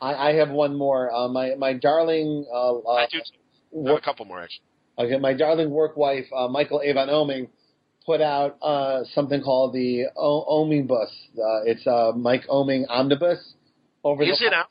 I, 0.00 0.14
I 0.30 0.32
have 0.34 0.50
one 0.50 0.76
more. 0.76 1.12
Uh, 1.14 1.28
my 1.28 1.54
my 1.56 1.72
darling, 1.74 2.44
uh, 2.52 2.78
uh, 2.78 2.92
I 2.92 3.06
do. 3.10 3.18
have 3.86 3.96
a 3.96 4.00
couple 4.00 4.26
more 4.26 4.40
actually. 4.40 4.64
okay, 4.98 5.18
my 5.18 5.32
darling 5.32 5.70
work 5.70 5.96
wife, 5.96 6.26
uh, 6.36 6.48
Michael 6.48 6.82
Avon 6.82 7.08
Oeming, 7.08 7.48
put 8.04 8.20
out 8.20 8.58
uh, 8.62 9.04
something 9.14 9.40
called 9.42 9.72
the 9.72 10.06
o- 10.16 10.44
Omnibus. 10.62 11.10
Uh, 11.38 11.62
it's 11.64 11.86
a 11.86 12.12
Mike 12.16 12.42
Oeming 12.48 12.84
omnibus. 12.88 13.54
Over 14.04 14.24
Is 14.24 14.40
the 14.40 14.46
it 14.48 14.52
out? 14.52 14.66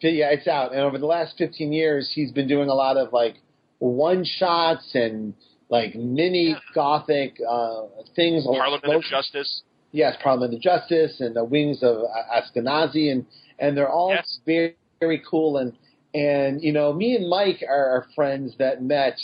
Yeah, 0.00 0.30
it's 0.30 0.46
out. 0.46 0.72
And 0.72 0.82
over 0.82 0.98
the 0.98 1.06
last 1.06 1.36
15 1.38 1.72
years, 1.72 2.12
he's 2.14 2.30
been 2.30 2.46
doing 2.46 2.68
a 2.68 2.74
lot 2.74 2.96
of 2.98 3.12
like 3.12 3.36
one 3.78 4.22
shots 4.24 4.90
and 4.94 5.32
like 5.70 5.94
mini 5.94 6.48
Yeah. 6.50 6.58
gothic 6.74 7.38
uh, 7.48 7.82
things. 8.16 8.44
Parliament 8.44 8.84
of 8.94 9.02
Justice. 9.02 9.62
yes, 9.92 10.16
Parliament 10.22 10.54
of 10.54 10.60
Justice 10.60 11.20
and 11.20 11.34
the 11.36 11.44
Wings 11.44 11.82
of 11.82 12.04
Askenazi, 12.34 13.10
and 13.12 13.26
and 13.58 13.76
they're 13.76 13.90
all 13.90 14.10
Yes. 14.14 14.40
very 14.46 14.76
very 15.00 15.22
cool. 15.28 15.58
And 15.58 15.72
and 16.14 16.62
you 16.62 16.72
know, 16.72 16.92
me 16.92 17.14
and 17.16 17.28
Mike 17.28 17.62
are, 17.68 17.86
are 17.96 18.06
friends 18.14 18.54
that 18.58 18.82
met 18.82 19.18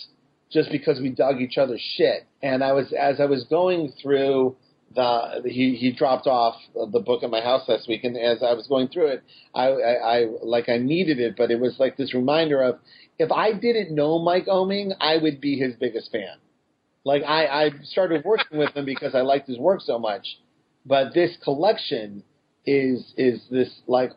just 0.53 0.71
because 0.71 1.01
we 1.01 1.09
dug 1.09 1.41
each 1.41 1.57
other's 1.59 1.81
shit. 1.97 2.25
And 2.43 2.63
I 2.63 2.73
was 2.73 2.93
as 2.93 3.21
I 3.21 3.25
was 3.27 3.45
going 3.45 3.93
through 4.03 4.57
the 4.95 5.43
he 5.47 5.75
he 5.75 5.91
dropped 5.93 6.27
off 6.29 6.55
the 6.75 7.01
book 7.01 7.23
at 7.25 7.31
my 7.31 7.41
house 7.41 7.63
last 7.69 7.89
week, 7.89 8.05
and 8.05 8.17
as 8.17 8.43
I 8.43 8.53
was 8.53 8.67
going 8.69 8.89
through 8.89 9.09
it, 9.09 9.23
I, 9.55 9.67
I, 9.69 9.93
I 10.19 10.27
like 10.43 10.69
I 10.69 10.77
needed 10.77 11.19
it, 11.19 11.35
but 11.37 11.51
it 11.51 11.59
was 11.59 11.81
like 11.81 11.97
this 11.97 12.15
reminder 12.15 12.63
of 12.63 12.79
if 13.19 13.31
I 13.31 13.53
didn't 13.53 13.95
know 13.95 14.19
Mike 14.19 14.47
Oeming, 14.47 14.93
I 15.01 15.17
would 15.17 15.41
be 15.41 15.59
his 15.59 15.75
biggest 15.75 16.11
fan. 16.11 16.37
Like 17.05 17.23
I, 17.23 17.47
I 17.47 17.71
started 17.83 18.25
working 18.25 18.59
with 18.59 18.75
him 18.75 18.85
because 18.85 19.15
I 19.15 19.21
liked 19.21 19.49
his 19.49 19.59
work 19.59 19.81
so 19.83 19.99
much, 19.99 20.27
but 20.87 21.12
this 21.15 21.37
collection 21.43 22.25
is 22.67 23.12
is 23.17 23.43
this 23.51 23.69
like 23.87 24.11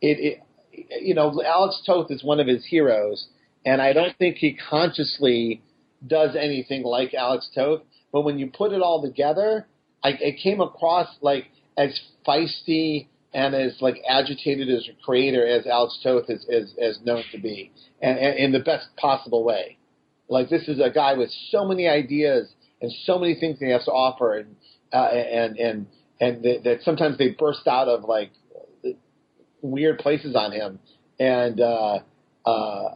it, 0.00 0.40
it 0.72 1.02
you 1.02 1.14
know 1.14 1.42
Alex 1.44 1.82
Toth 1.84 2.10
is 2.10 2.22
one 2.22 2.38
of 2.38 2.46
his 2.46 2.64
heroes, 2.64 3.26
and 3.66 3.82
I 3.82 3.92
don't 3.92 4.16
think 4.18 4.36
he 4.36 4.56
consciously 4.70 5.62
does 6.06 6.36
anything 6.36 6.84
like 6.84 7.12
Alex 7.12 7.50
Toth. 7.54 7.82
But 8.12 8.22
when 8.22 8.38
you 8.38 8.50
put 8.56 8.72
it 8.72 8.80
all 8.80 9.02
together, 9.02 9.66
I, 10.02 10.10
it 10.10 10.40
came 10.40 10.60
across 10.60 11.08
like 11.20 11.46
as 11.76 11.98
feisty 12.26 13.08
and 13.34 13.54
as 13.54 13.76
like 13.80 13.96
agitated 14.08 14.68
as 14.68 14.88
a 14.88 15.04
creator 15.04 15.46
as 15.46 15.66
Alex 15.66 15.98
Toth 16.02 16.28
is, 16.28 16.44
is, 16.48 16.74
is 16.78 16.98
known 17.04 17.22
to 17.32 17.38
be, 17.38 17.72
and, 18.00 18.18
and 18.18 18.38
in 18.38 18.52
the 18.52 18.60
best 18.60 18.86
possible 18.96 19.44
way. 19.44 19.76
Like 20.28 20.48
this 20.48 20.68
is 20.68 20.80
a 20.80 20.90
guy 20.90 21.14
with 21.14 21.30
so 21.50 21.64
many 21.64 21.88
ideas 21.88 22.48
and 22.80 22.92
so 23.04 23.18
many 23.18 23.34
things 23.34 23.58
he 23.58 23.70
has 23.70 23.84
to 23.86 23.90
offer, 23.90 24.38
and 24.38 24.56
uh, 24.92 25.06
and 25.06 25.56
and 25.58 25.86
and 26.20 26.42
that, 26.42 26.64
that 26.64 26.82
sometimes 26.82 27.18
they 27.18 27.30
burst 27.30 27.66
out 27.66 27.88
of 27.88 28.04
like 28.04 28.30
weird 29.62 29.98
places 29.98 30.36
on 30.36 30.52
him, 30.52 30.78
and 31.18 31.60
uh, 31.60 31.98
uh, 32.46 32.94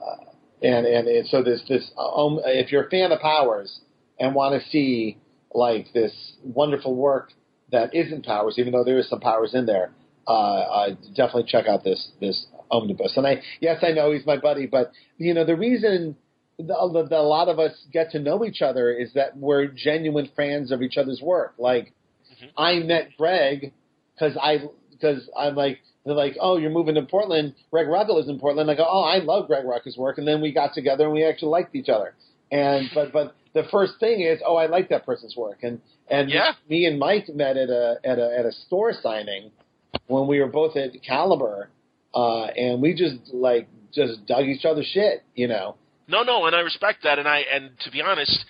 and, 0.62 0.86
and 0.86 1.08
and 1.08 1.28
so 1.28 1.42
this 1.42 1.62
this 1.68 1.90
um, 1.98 2.40
if 2.44 2.70
you're 2.70 2.84
a 2.84 2.90
fan 2.90 3.12
of 3.12 3.20
Powers 3.20 3.80
and 4.18 4.34
want 4.34 4.60
to 4.60 4.68
see 4.70 5.18
like 5.54 5.86
this 5.92 6.12
wonderful 6.44 6.94
work 6.94 7.32
that 7.70 7.94
isn't 7.94 8.24
Powers, 8.24 8.58
even 8.58 8.72
though 8.72 8.84
there 8.84 8.98
is 8.98 9.08
some 9.08 9.20
Powers 9.20 9.54
in 9.54 9.66
there, 9.66 9.92
definitely 11.14 11.44
check 11.46 11.66
out 11.66 11.84
this 11.84 12.10
this 12.20 12.46
omnibus. 12.70 13.16
And 13.16 13.26
I 13.26 13.42
yes, 13.60 13.82
I 13.82 13.92
know 13.92 14.12
he's 14.12 14.26
my 14.26 14.36
buddy, 14.36 14.66
but 14.66 14.92
you 15.18 15.34
know 15.34 15.44
the 15.44 15.56
reason 15.56 16.16
the, 16.58 17.06
the, 17.08 17.16
a 17.16 17.22
lot 17.22 17.48
of 17.48 17.58
us 17.58 17.72
get 17.92 18.10
to 18.10 18.18
know 18.18 18.44
each 18.44 18.62
other 18.62 18.90
is 18.90 19.12
that 19.14 19.36
we're 19.36 19.66
genuine 19.66 20.30
fans 20.36 20.70
of 20.70 20.82
each 20.82 20.96
other's 20.96 21.20
work. 21.20 21.54
Like 21.58 21.92
mm-hmm. 22.32 22.46
I 22.56 22.78
met 22.80 23.10
Greg 23.16 23.72
because 24.14 24.36
I 24.40 24.58
because 24.90 25.28
I'm 25.36 25.54
like 25.54 25.80
they're 26.04 26.14
like, 26.14 26.36
oh, 26.40 26.56
you're 26.56 26.70
moving 26.70 26.96
to 26.96 27.02
Portland. 27.02 27.54
Greg 27.70 27.86
Rucka 27.86 28.20
is 28.20 28.28
in 28.28 28.40
Portland. 28.40 28.68
I 28.68 28.74
go, 28.74 28.84
oh, 28.88 29.02
I 29.02 29.18
love 29.18 29.46
Greg 29.46 29.64
Rucka's 29.64 29.96
work, 29.96 30.18
and 30.18 30.26
then 30.26 30.40
we 30.40 30.52
got 30.52 30.74
together 30.74 31.04
and 31.04 31.12
we 31.12 31.24
actually 31.24 31.50
liked 31.50 31.74
each 31.74 31.88
other. 31.88 32.14
And 32.50 32.90
but 32.94 33.12
but 33.12 33.34
the 33.54 33.64
first 33.70 33.94
thing 34.00 34.20
is, 34.20 34.40
oh, 34.46 34.56
I 34.56 34.66
like 34.66 34.88
that 34.90 35.06
person's 35.06 35.36
work, 35.36 35.58
and 35.62 35.80
and 36.08 36.30
yeah. 36.30 36.52
me 36.68 36.86
and 36.86 36.98
Mike 36.98 37.28
met 37.34 37.56
at 37.56 37.70
a 37.70 37.96
at 38.04 38.18
a 38.18 38.38
at 38.38 38.46
a 38.46 38.52
store 38.52 38.92
signing 38.92 39.50
when 40.06 40.26
we 40.26 40.40
were 40.40 40.46
both 40.46 40.76
at 40.76 40.90
Caliber, 41.02 41.68
uh, 42.14 42.44
and 42.44 42.82
we 42.82 42.94
just 42.94 43.32
like 43.32 43.68
just 43.92 44.26
dug 44.26 44.44
each 44.44 44.64
other 44.64 44.82
shit, 44.84 45.22
you 45.34 45.48
know. 45.48 45.76
No, 46.08 46.22
no, 46.22 46.46
and 46.46 46.56
I 46.56 46.60
respect 46.60 47.04
that, 47.04 47.18
and 47.18 47.28
I 47.28 47.38
and 47.52 47.70
to 47.84 47.90
be 47.90 48.02
honest, 48.02 48.44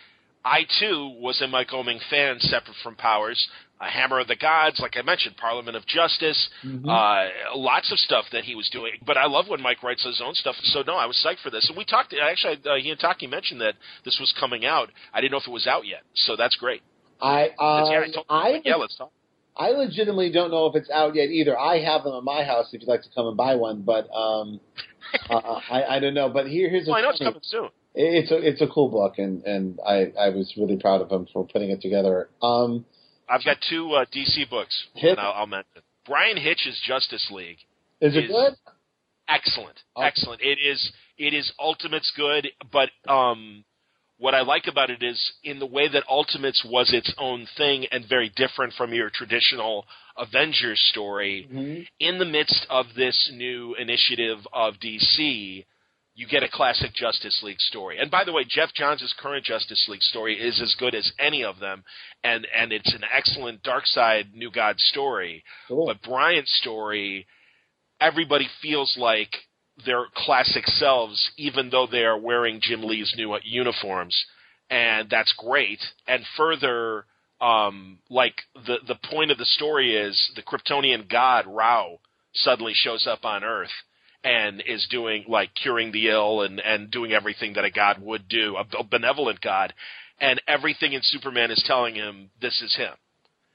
I 0.45 0.67
too 0.81 1.15
was 1.19 1.41
a 1.41 1.47
Mike 1.47 1.69
Oeming 1.69 2.01
fan, 2.11 2.39
separate 2.41 2.77
from 2.83 2.97
Powers. 2.97 3.49
A 3.81 3.91
Hammer 3.91 4.21
of 4.21 4.29
the 4.29 4.37
Gods, 4.37 4.79
like 4.79 4.97
I 4.97 5.03
mentioned, 5.03 5.37
Parliament 5.37 5.77
of 5.77 5.85
Justice, 5.87 6.49
mm-hmm. 6.65 6.89
uh, 6.89 7.57
lots 7.57 7.91
of 7.91 7.99
stuff 7.99 8.27
that 8.31 8.45
he 8.45 8.55
was 8.55 8.69
doing. 8.71 8.93
But 9.05 9.17
I 9.17 9.27
love 9.27 9.49
when 9.49 9.61
Mike 9.61 9.83
writes 9.83 10.05
his 10.05 10.23
own 10.25 10.35
stuff. 10.35 10.55
So 10.63 10.85
no, 10.87 10.95
I 10.95 11.07
was 11.07 11.21
psyched 11.27 11.43
for 11.43 11.51
this. 11.51 11.67
And 11.69 11.77
we 11.77 11.85
talked. 11.85 12.15
Actually, 12.15 12.61
uh, 12.65 12.77
he 12.81 12.91
and 12.91 13.01
Taki 13.01 13.27
mentioned 13.27 13.61
that 13.61 13.75
this 14.05 14.19
was 14.21 14.33
coming 14.39 14.65
out. 14.65 14.91
I 15.13 15.21
didn't 15.21 15.33
know 15.33 15.39
if 15.39 15.49
it 15.49 15.51
was 15.51 15.67
out 15.67 15.85
yet, 15.85 16.03
so 16.15 16.37
that's 16.37 16.55
great. 16.55 16.81
I 17.21 17.51
uh, 17.59 17.91
yeah, 17.91 18.23
I, 18.29 18.37
I 18.37 18.61
yeah, 18.65 18.77
let's 18.77 18.97
talk. 18.97 19.11
I 19.57 19.71
legitimately 19.71 20.33
don't 20.33 20.51
know 20.51 20.67
if 20.67 20.77
it's 20.77 20.91
out 20.91 21.15
yet 21.15 21.29
either. 21.29 21.59
I 21.59 21.81
have 21.81 22.05
them 22.05 22.15
at 22.15 22.25
my 22.25 22.43
house 22.43 22.69
if 22.73 22.81
you'd 22.81 22.89
like 22.89 23.03
to 23.03 23.11
come 23.15 23.27
and 23.27 23.37
buy 23.37 23.55
one, 23.55 23.83
but 23.83 24.09
um, 24.15 24.61
uh, 25.31 25.61
I, 25.71 25.85
I 25.97 26.01
don't 26.01 26.15
know. 26.15 26.29
But 26.31 26.49
here, 26.49 26.71
here's 26.71 26.87
well, 26.87 26.97
I 26.97 27.03
know 27.03 27.11
it's 27.11 27.19
coming 27.19 27.41
soon 27.43 27.69
it's 27.95 28.31
a 28.31 28.37
it's 28.37 28.61
a 28.61 28.67
cool 28.67 28.89
book, 28.89 29.19
and 29.19 29.43
and 29.45 29.79
I 29.87 30.13
I 30.19 30.31
was 30.31 30.53
really 30.57 30.77
proud 30.77 31.01
of 31.03 31.11
him 31.11 31.27
for 31.33 31.47
putting 31.47 31.71
it 31.71 31.81
together. 31.81 32.29
Um, 32.43 32.85
I've 33.29 33.45
got 33.45 33.59
two 33.69 33.93
uh, 33.93 34.05
DC 34.07 34.49
books, 34.49 34.87
and 35.01 35.19
I'll, 35.19 35.33
I'll 35.33 35.47
mention 35.47 35.83
Bryan 36.07 36.37
Hitch's 36.37 36.81
Justice 36.87 37.29
League. 37.31 37.59
Is 38.01 38.17
it 38.17 38.25
is 38.25 38.31
good? 38.31 38.55
Excellent, 39.29 39.79
okay. 39.97 40.07
excellent. 40.07 40.43
It 40.43 40.59
is 40.59 40.93
it 41.19 41.35
is 41.35 41.53
Ultimates 41.59 42.13
good, 42.17 42.49
but 42.73 42.91
um, 43.09 43.65
what 44.23 44.35
I 44.37 44.43
like 44.43 44.69
about 44.69 44.89
it 44.89 45.03
is 45.03 45.33
in 45.43 45.59
the 45.59 45.67
way 45.67 45.89
that 45.89 46.05
Ultimates 46.09 46.65
was 46.65 46.93
its 46.95 47.13
own 47.19 47.49
thing 47.57 47.87
and 47.91 48.09
very 48.09 48.31
different 48.37 48.73
from 48.75 48.95
your 48.95 49.11
traditional 49.11 49.85
Avengers 50.17 50.81
story. 50.93 51.49
Mm-hmm. 51.53 51.83
In 51.99 52.19
the 52.19 52.25
midst 52.25 52.65
of 52.71 52.87
this 52.95 53.33
new 53.35 53.75
initiative 53.75 54.39
of 54.53 54.75
DC, 54.75 55.67
you 56.15 56.29
get 56.29 56.45
a 56.45 56.49
classic 56.49 56.95
Justice 56.95 57.41
League 57.43 57.59
story. 57.59 57.99
And 57.99 58.13
by 58.13 58.23
the 58.23 58.33
way, 58.33 58.45
Geoff 58.49 58.73
Johns' 58.75 59.13
current 59.19 59.45
Justice 59.45 59.87
League 59.89 60.03
story 60.03 60.39
is 60.39 60.61
as 60.63 60.77
good 60.79 60.95
as 60.95 61.11
any 61.19 61.43
of 61.43 61.59
them, 61.59 61.83
and 62.23 62.47
and 62.57 62.73
it's 62.73 62.95
an 62.95 63.03
excellent 63.13 63.65
Darkseid 63.65 64.35
New 64.35 64.53
God 64.53 64.79
story. 64.79 65.43
Cool. 65.67 65.87
But 65.87 66.01
Bryan's 66.01 66.53
story, 66.61 67.27
everybody 68.01 68.49
feels 68.61 68.97
like 68.97 69.35
their 69.85 70.07
classic 70.15 70.67
selves, 70.67 71.31
even 71.37 71.71
though 71.71 71.87
they 71.87 72.05
are 72.05 72.19
wearing 72.19 72.61
Jim 72.61 72.83
Lee's 72.83 73.13
new 73.17 73.37
uniforms, 73.43 74.25
and 74.71 75.09
that's 75.11 75.33
great. 75.39 75.81
And 76.07 76.25
further, 76.37 77.07
um, 77.41 77.99
like 78.11 78.35
the 78.55 78.79
the 78.87 78.99
point 79.11 79.31
of 79.31 79.39
the 79.39 79.45
story 79.45 79.97
is 79.97 80.33
the 80.37 80.43
Kryptonian 80.43 81.09
god 81.09 81.47
Rao 81.47 81.99
suddenly 82.35 82.73
shows 82.75 83.07
up 83.07 83.25
on 83.25 83.45
Earth 83.45 83.73
and 84.25 84.63
is 84.67 84.87
doing 84.91 85.25
like 85.29 85.51
curing 85.55 85.93
the 85.93 86.09
ill 86.09 86.43
and 86.43 86.61
and 86.61 86.91
doing 86.91 87.13
everything 87.13 87.55
that 87.55 87.65
a 87.65 87.71
god 87.71 88.01
would 88.01 88.29
do, 88.29 88.57
a, 88.57 88.79
a 88.79 88.85
benevolent 88.85 89.41
god, 89.41 89.75
and 90.21 90.41
everything 90.47 90.93
in 90.93 91.01
Superman 91.03 91.51
is 91.51 91.63
telling 91.67 91.95
him 91.95 92.31
this 92.41 92.63
is 92.63 92.75
him. 92.77 92.93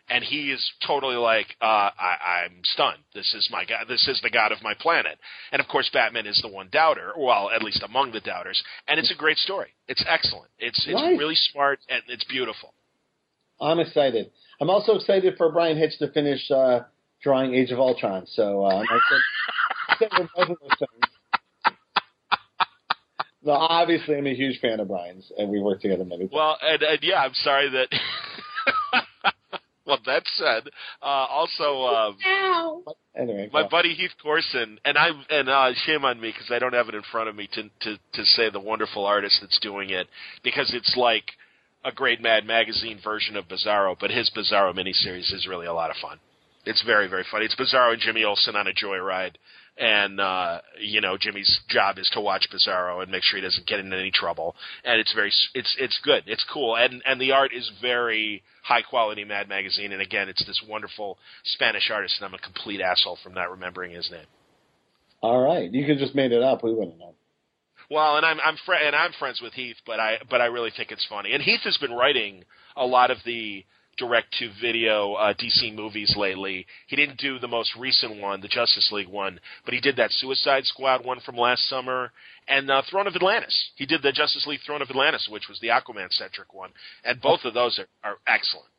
And 0.10 0.24
he 0.24 0.52
is 0.52 0.72
totally 0.86 1.16
like, 1.16 1.48
uh, 1.62 1.66
I, 1.66 2.44
I'm 2.46 2.62
stunned. 2.64 3.00
This 3.14 3.34
is 3.34 3.50
my 3.52 3.66
god. 3.66 3.88
This 3.90 4.08
is 4.08 4.20
the 4.22 4.30
god 4.30 4.52
of 4.52 4.62
my 4.64 4.74
planet. 4.74 5.20
And 5.52 5.60
of 5.60 5.68
course, 5.68 5.90
Batman 5.92 6.26
is 6.26 6.40
the 6.42 6.48
one 6.48 6.70
doubter. 6.72 7.12
Well, 7.18 7.50
at 7.54 7.62
least 7.62 7.84
among 7.84 8.12
the 8.12 8.22
doubters. 8.22 8.62
And 8.88 9.00
it's 9.00 9.12
a 9.12 9.16
great 9.16 9.38
story. 9.38 9.70
It's 9.88 10.04
excellent. 10.08 10.50
It's 10.60 10.86
it's 10.88 10.96
nice. 10.96 11.20
really 11.20 11.36
smart 11.52 11.80
and 11.90 12.02
it's 12.08 12.24
beautiful. 12.26 12.74
I'm 13.60 13.80
excited. 13.80 14.32
I'm 14.62 14.70
also 14.70 14.96
excited 14.96 15.36
for 15.38 15.52
Bryan 15.52 15.78
Hitch 15.78 15.98
to 16.00 16.12
finish 16.12 16.50
uh, 16.52 16.82
drawing 17.22 17.54
Age 17.54 17.72
of 17.72 17.80
Ultron. 17.80 18.26
So 18.28 18.64
uh, 18.66 18.84
both 20.00 20.10
of 20.38 20.48
those 20.48 20.78
things. 20.80 21.18
No, 23.44 23.54
obviously, 23.54 24.18
I'm 24.18 24.28
a 24.28 24.36
huge 24.36 24.60
fan 24.60 24.80
of 24.80 24.90
Brian's, 24.90 25.32
and 25.38 25.50
we 25.50 25.62
work 25.62 25.80
together 25.80 26.04
many 26.04 26.24
times. 26.24 26.32
Well, 26.34 26.58
and, 26.62 26.82
and 26.82 27.00
yeah, 27.02 27.22
I'm 27.22 27.34
sorry 27.34 27.70
that. 27.70 27.88
well, 29.88 30.00
that 30.06 30.24
said, 30.36 30.70
uh, 31.02 31.06
also, 31.06 31.86
um, 31.86 32.18
anyway, 33.16 33.50
my 33.54 33.68
buddy 33.68 33.94
Heath 33.94 34.12
Corson, 34.22 34.80
and 34.84 34.98
I, 34.98 35.10
and 35.30 35.50
uh, 35.50 35.74
shame 35.86 36.04
on 36.04 36.20
me 36.20 36.32
because 36.32 36.52
I 36.52 36.60
don't 36.60 36.74
have 36.74 36.90
it 36.90 36.96
in 36.96 37.04
front 37.10 37.30
of 37.30 37.36
me 37.36 37.48
to 37.54 37.64
to 37.64 37.98
to 38.14 38.26
say 38.26 38.50
the 38.50 38.60
wonderful 38.60 39.06
artist 39.06 39.38
that's 39.42 39.60
doing 39.60 39.90
it 39.92 40.08
because 40.44 40.74
it's 40.74 40.96
like 40.98 41.32
a 41.86 41.92
great 41.92 42.22
Mad 42.22 42.46
Magazine 42.46 43.00
version 43.02 43.38
of 43.38 43.48
Bizarro, 43.48 43.96
but 43.98 44.12
his 44.12 44.30
Bizarro 44.36 44.76
miniseries 44.76 45.34
is 45.34 45.48
really 45.50 45.68
a 45.68 45.74
lot 45.74 45.90
of 45.90 45.96
fun. 45.98 46.20
It's 46.66 46.84
very 46.84 47.08
very 47.08 47.26
funny. 47.32 47.46
It's 47.46 47.56
Bizarro 47.56 47.94
and 47.94 48.02
Jimmy 48.02 48.26
Olsen 48.26 48.58
on 48.58 48.68
a 48.68 48.74
joyride 48.74 49.36
and 49.78 50.20
uh, 50.20 50.62
you 50.80 51.02
know 51.02 51.18
Jimmy's 51.20 51.60
job 51.70 51.98
is 51.98 52.10
to 52.14 52.22
watch 52.22 52.48
Bizarro 52.54 53.02
and 53.02 53.12
make 53.12 53.24
sure 53.24 53.38
he 53.38 53.46
doesn't 53.46 53.68
get 53.68 53.80
into 53.80 53.98
any 53.98 54.12
trouble. 54.12 54.56
And 54.84 55.00
it's 55.00 55.14
very 55.14 55.32
it's 55.54 55.76
it's 55.80 56.00
good, 56.04 56.24
it's 56.28 56.46
cool, 56.52 56.76
and 56.76 57.02
and 57.06 57.20
the 57.22 57.32
art 57.32 57.54
is 57.54 57.70
very 57.82 58.44
high 58.64 58.82
quality. 58.82 59.24
Mad 59.24 59.50
Magazine, 59.50 59.92
and 59.92 60.02
again, 60.02 60.30
it's 60.30 60.46
this 60.46 60.62
wonderful 60.68 61.18
Spanish 61.46 61.90
artist, 61.92 62.16
and 62.20 62.28
I'm 62.28 62.34
a 62.34 62.40
complete 62.40 62.82
asshole 62.82 63.18
from 63.24 63.34
not 63.34 63.52
remembering 63.52 63.92
his 63.92 64.10
name. 64.12 64.26
All 65.22 65.42
right, 65.42 65.72
you 65.72 65.86
could 65.86 65.98
just 65.98 66.16
made 66.16 66.32
it 66.32 66.44
up. 66.44 66.64
We 66.64 66.74
wouldn't 66.74 67.00
know. 67.00 67.14
Well, 67.90 68.18
and 68.18 68.26
I'm 68.26 68.40
I'm 68.44 68.58
fr- 68.66 68.74
and 68.74 68.96
I'm 68.96 69.12
friends 69.14 69.42
with 69.42 69.54
Heath, 69.54 69.78
but 69.86 70.00
I 70.00 70.18
but 70.30 70.42
I 70.42 70.46
really 70.46 70.72
think 70.76 70.92
it's 70.92 71.06
funny. 71.08 71.34
And 71.34 71.42
Heath 71.42 71.62
has 71.64 71.78
been 71.78 71.94
writing 71.94 72.44
a 72.76 72.86
lot 72.86 73.12
of 73.12 73.18
the 73.26 73.64
direct 73.98 74.34
to 74.40 74.50
video 74.62 75.14
uh, 75.14 75.34
DC 75.34 75.74
movies 75.76 76.14
lately. 76.18 76.66
He 76.88 76.96
didn't 76.96 77.18
do 77.18 77.40
the 77.40 77.48
most 77.48 77.76
recent 77.78 78.20
one, 78.22 78.42
the 78.42 78.48
Justice 78.48 78.90
League 78.92 79.08
one, 79.08 79.40
but 79.66 79.74
he 79.74 79.82
did 79.82 79.98
that 79.98 80.12
Suicide 80.12 80.66
Squad 80.66 81.06
one 81.06 81.20
from 81.20 81.36
last 81.36 81.68
summer 81.68 82.12
and 82.48 82.70
uh, 82.70 82.82
Throne 82.90 83.08
of 83.08 83.16
Atlantis. 83.16 83.72
He 83.76 83.86
did 83.86 84.02
the 84.02 84.12
Justice 84.12 84.46
League 84.48 84.62
Throne 84.66 84.82
of 84.82 84.90
Atlantis, 84.90 85.28
which 85.30 85.48
was 85.50 85.60
the 85.60 85.68
Aquaman 85.68 86.12
centric 86.12 86.54
one, 86.54 86.72
and 87.04 87.22
both 87.22 87.42
of 87.44 87.54
those 87.54 87.80
are, 87.80 88.12
are 88.12 88.18
excellent. 88.28 88.70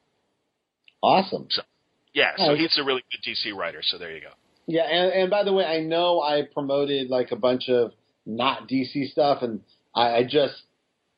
Awesome. 1.03 1.47
So, 1.51 1.62
yeah, 2.12 2.32
so 2.36 2.55
he's 2.55 2.77
a 2.78 2.85
really 2.85 3.05
good 3.12 3.31
DC 3.31 3.55
writer. 3.55 3.81
So 3.82 3.99
there 3.99 4.15
you 4.15 4.20
go. 4.20 4.31
Yeah, 4.66 4.82
and, 4.82 5.12
and 5.12 5.31
by 5.31 5.45
the 5.45 5.53
way, 5.53 5.65
I 5.65 5.81
know 5.81 6.20
I 6.20 6.43
promoted 6.53 7.09
like 7.09 7.31
a 7.31 7.36
bunch 7.36 7.69
of 7.69 7.93
not 8.27 8.69
DC 8.69 9.11
stuff, 9.11 9.43
and 9.43 9.61
I, 9.95 10.16
I 10.16 10.23
just 10.24 10.55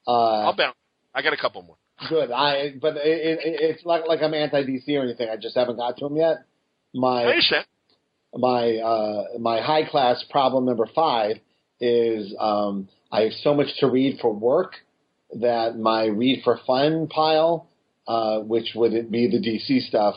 uh, 0.06 0.10
I'll 0.10 0.56
bounce 0.56 0.76
I 1.14 1.22
got 1.22 1.32
a 1.32 1.36
couple 1.36 1.62
more. 1.62 1.76
Good. 2.08 2.30
I 2.30 2.74
but 2.80 2.96
it, 2.96 3.04
it, 3.04 3.40
it's 3.44 3.84
like 3.84 4.06
like 4.06 4.22
I'm 4.22 4.34
anti 4.34 4.62
DC 4.62 4.88
or 4.96 5.02
anything. 5.02 5.28
I 5.28 5.36
just 5.36 5.56
haven't 5.56 5.76
got 5.76 5.96
to 5.98 6.08
them 6.08 6.16
yet. 6.16 6.38
My 6.94 7.24
I 7.24 7.26
understand. 7.26 7.66
my 8.34 8.76
uh, 8.76 9.38
my 9.38 9.60
high 9.60 9.84
class 9.84 10.24
problem 10.30 10.64
number 10.64 10.88
five 10.94 11.36
is 11.80 12.34
um, 12.38 12.88
I 13.12 13.22
have 13.22 13.32
so 13.42 13.54
much 13.54 13.68
to 13.80 13.88
read 13.88 14.18
for 14.20 14.32
work 14.32 14.74
that 15.40 15.78
my 15.78 16.06
read 16.06 16.42
for 16.42 16.58
fun 16.66 17.06
pile, 17.08 17.68
uh, 18.08 18.40
which 18.40 18.72
would 18.74 19.10
be 19.10 19.28
the 19.28 19.38
DC 19.38 19.86
stuff 19.88 20.16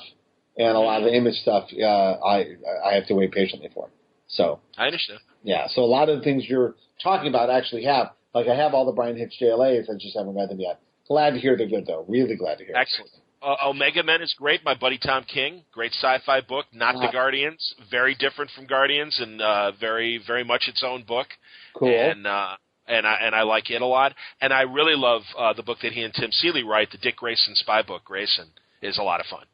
and 0.57 0.77
a 0.77 0.79
lot 0.79 1.01
of 1.01 1.09
the 1.09 1.15
image 1.15 1.35
stuff, 1.35 1.69
uh, 1.73 1.85
I 1.85 2.55
I 2.85 2.93
have 2.93 3.07
to 3.07 3.15
wait 3.15 3.31
patiently 3.31 3.69
for. 3.73 3.89
So 4.27 4.59
I 4.77 4.85
understand. 4.85 5.19
yeah, 5.43 5.67
so 5.67 5.81
a 5.81 5.85
lot 5.85 6.09
of 6.09 6.19
the 6.19 6.23
things 6.23 6.45
you're 6.47 6.75
talking 7.01 7.27
about 7.27 7.49
actually 7.49 7.85
have. 7.85 8.11
Like 8.33 8.47
I 8.47 8.55
have 8.55 8.73
all 8.73 8.85
the 8.85 8.91
Bryan 8.91 9.17
Hitch 9.17 9.33
JLAs, 9.41 9.89
I 9.89 9.93
just 9.99 10.17
haven't 10.17 10.35
read 10.35 10.49
them 10.49 10.59
yet. 10.59 10.79
Glad 11.13 11.35
to 11.35 11.39
hear 11.39 11.55
they're 11.55 11.67
good 11.67 11.85
though. 11.85 12.05
Really 12.07 12.35
glad 12.35 12.57
to 12.57 12.65
hear. 12.65 12.75
Excellent. 12.75 13.11
Uh, 13.39 13.55
Omega 13.67 14.01
Men 14.01 14.23
is 14.23 14.33
great. 14.35 14.65
My 14.65 14.73
buddy 14.73 14.97
Tom 14.97 15.23
King, 15.31 15.61
great 15.71 15.91
sci-fi 15.91 16.41
book. 16.41 16.65
Not 16.73 16.95
the 16.95 17.09
Guardians, 17.11 17.75
very 17.91 18.15
different 18.15 18.49
from 18.55 18.65
Guardians, 18.65 19.19
and 19.19 19.39
uh, 19.39 19.73
very 19.79 20.19
very 20.25 20.43
much 20.43 20.63
its 20.67 20.81
own 20.83 21.03
book. 21.03 21.27
Cool. 21.75 21.89
And 21.89 22.25
uh, 22.25 22.55
and 22.87 23.05
I 23.05 23.13
and 23.21 23.35
I 23.35 23.43
like 23.43 23.69
it 23.69 23.83
a 23.83 23.85
lot. 23.85 24.15
And 24.41 24.51
I 24.51 24.61
really 24.61 24.95
love 24.95 25.21
uh, 25.37 25.53
the 25.53 25.61
book 25.61 25.77
that 25.83 25.91
he 25.91 26.01
and 26.01 26.11
Tim 26.15 26.31
Seeley 26.31 26.63
write, 26.63 26.89
the 26.89 26.97
Dick 26.97 27.17
Grayson 27.17 27.53
spy 27.57 27.83
book. 27.83 28.05
Grayson 28.05 28.47
is 28.81 28.97
a 28.97 29.03
lot 29.03 29.19
of 29.19 29.27
fun. 29.27 29.45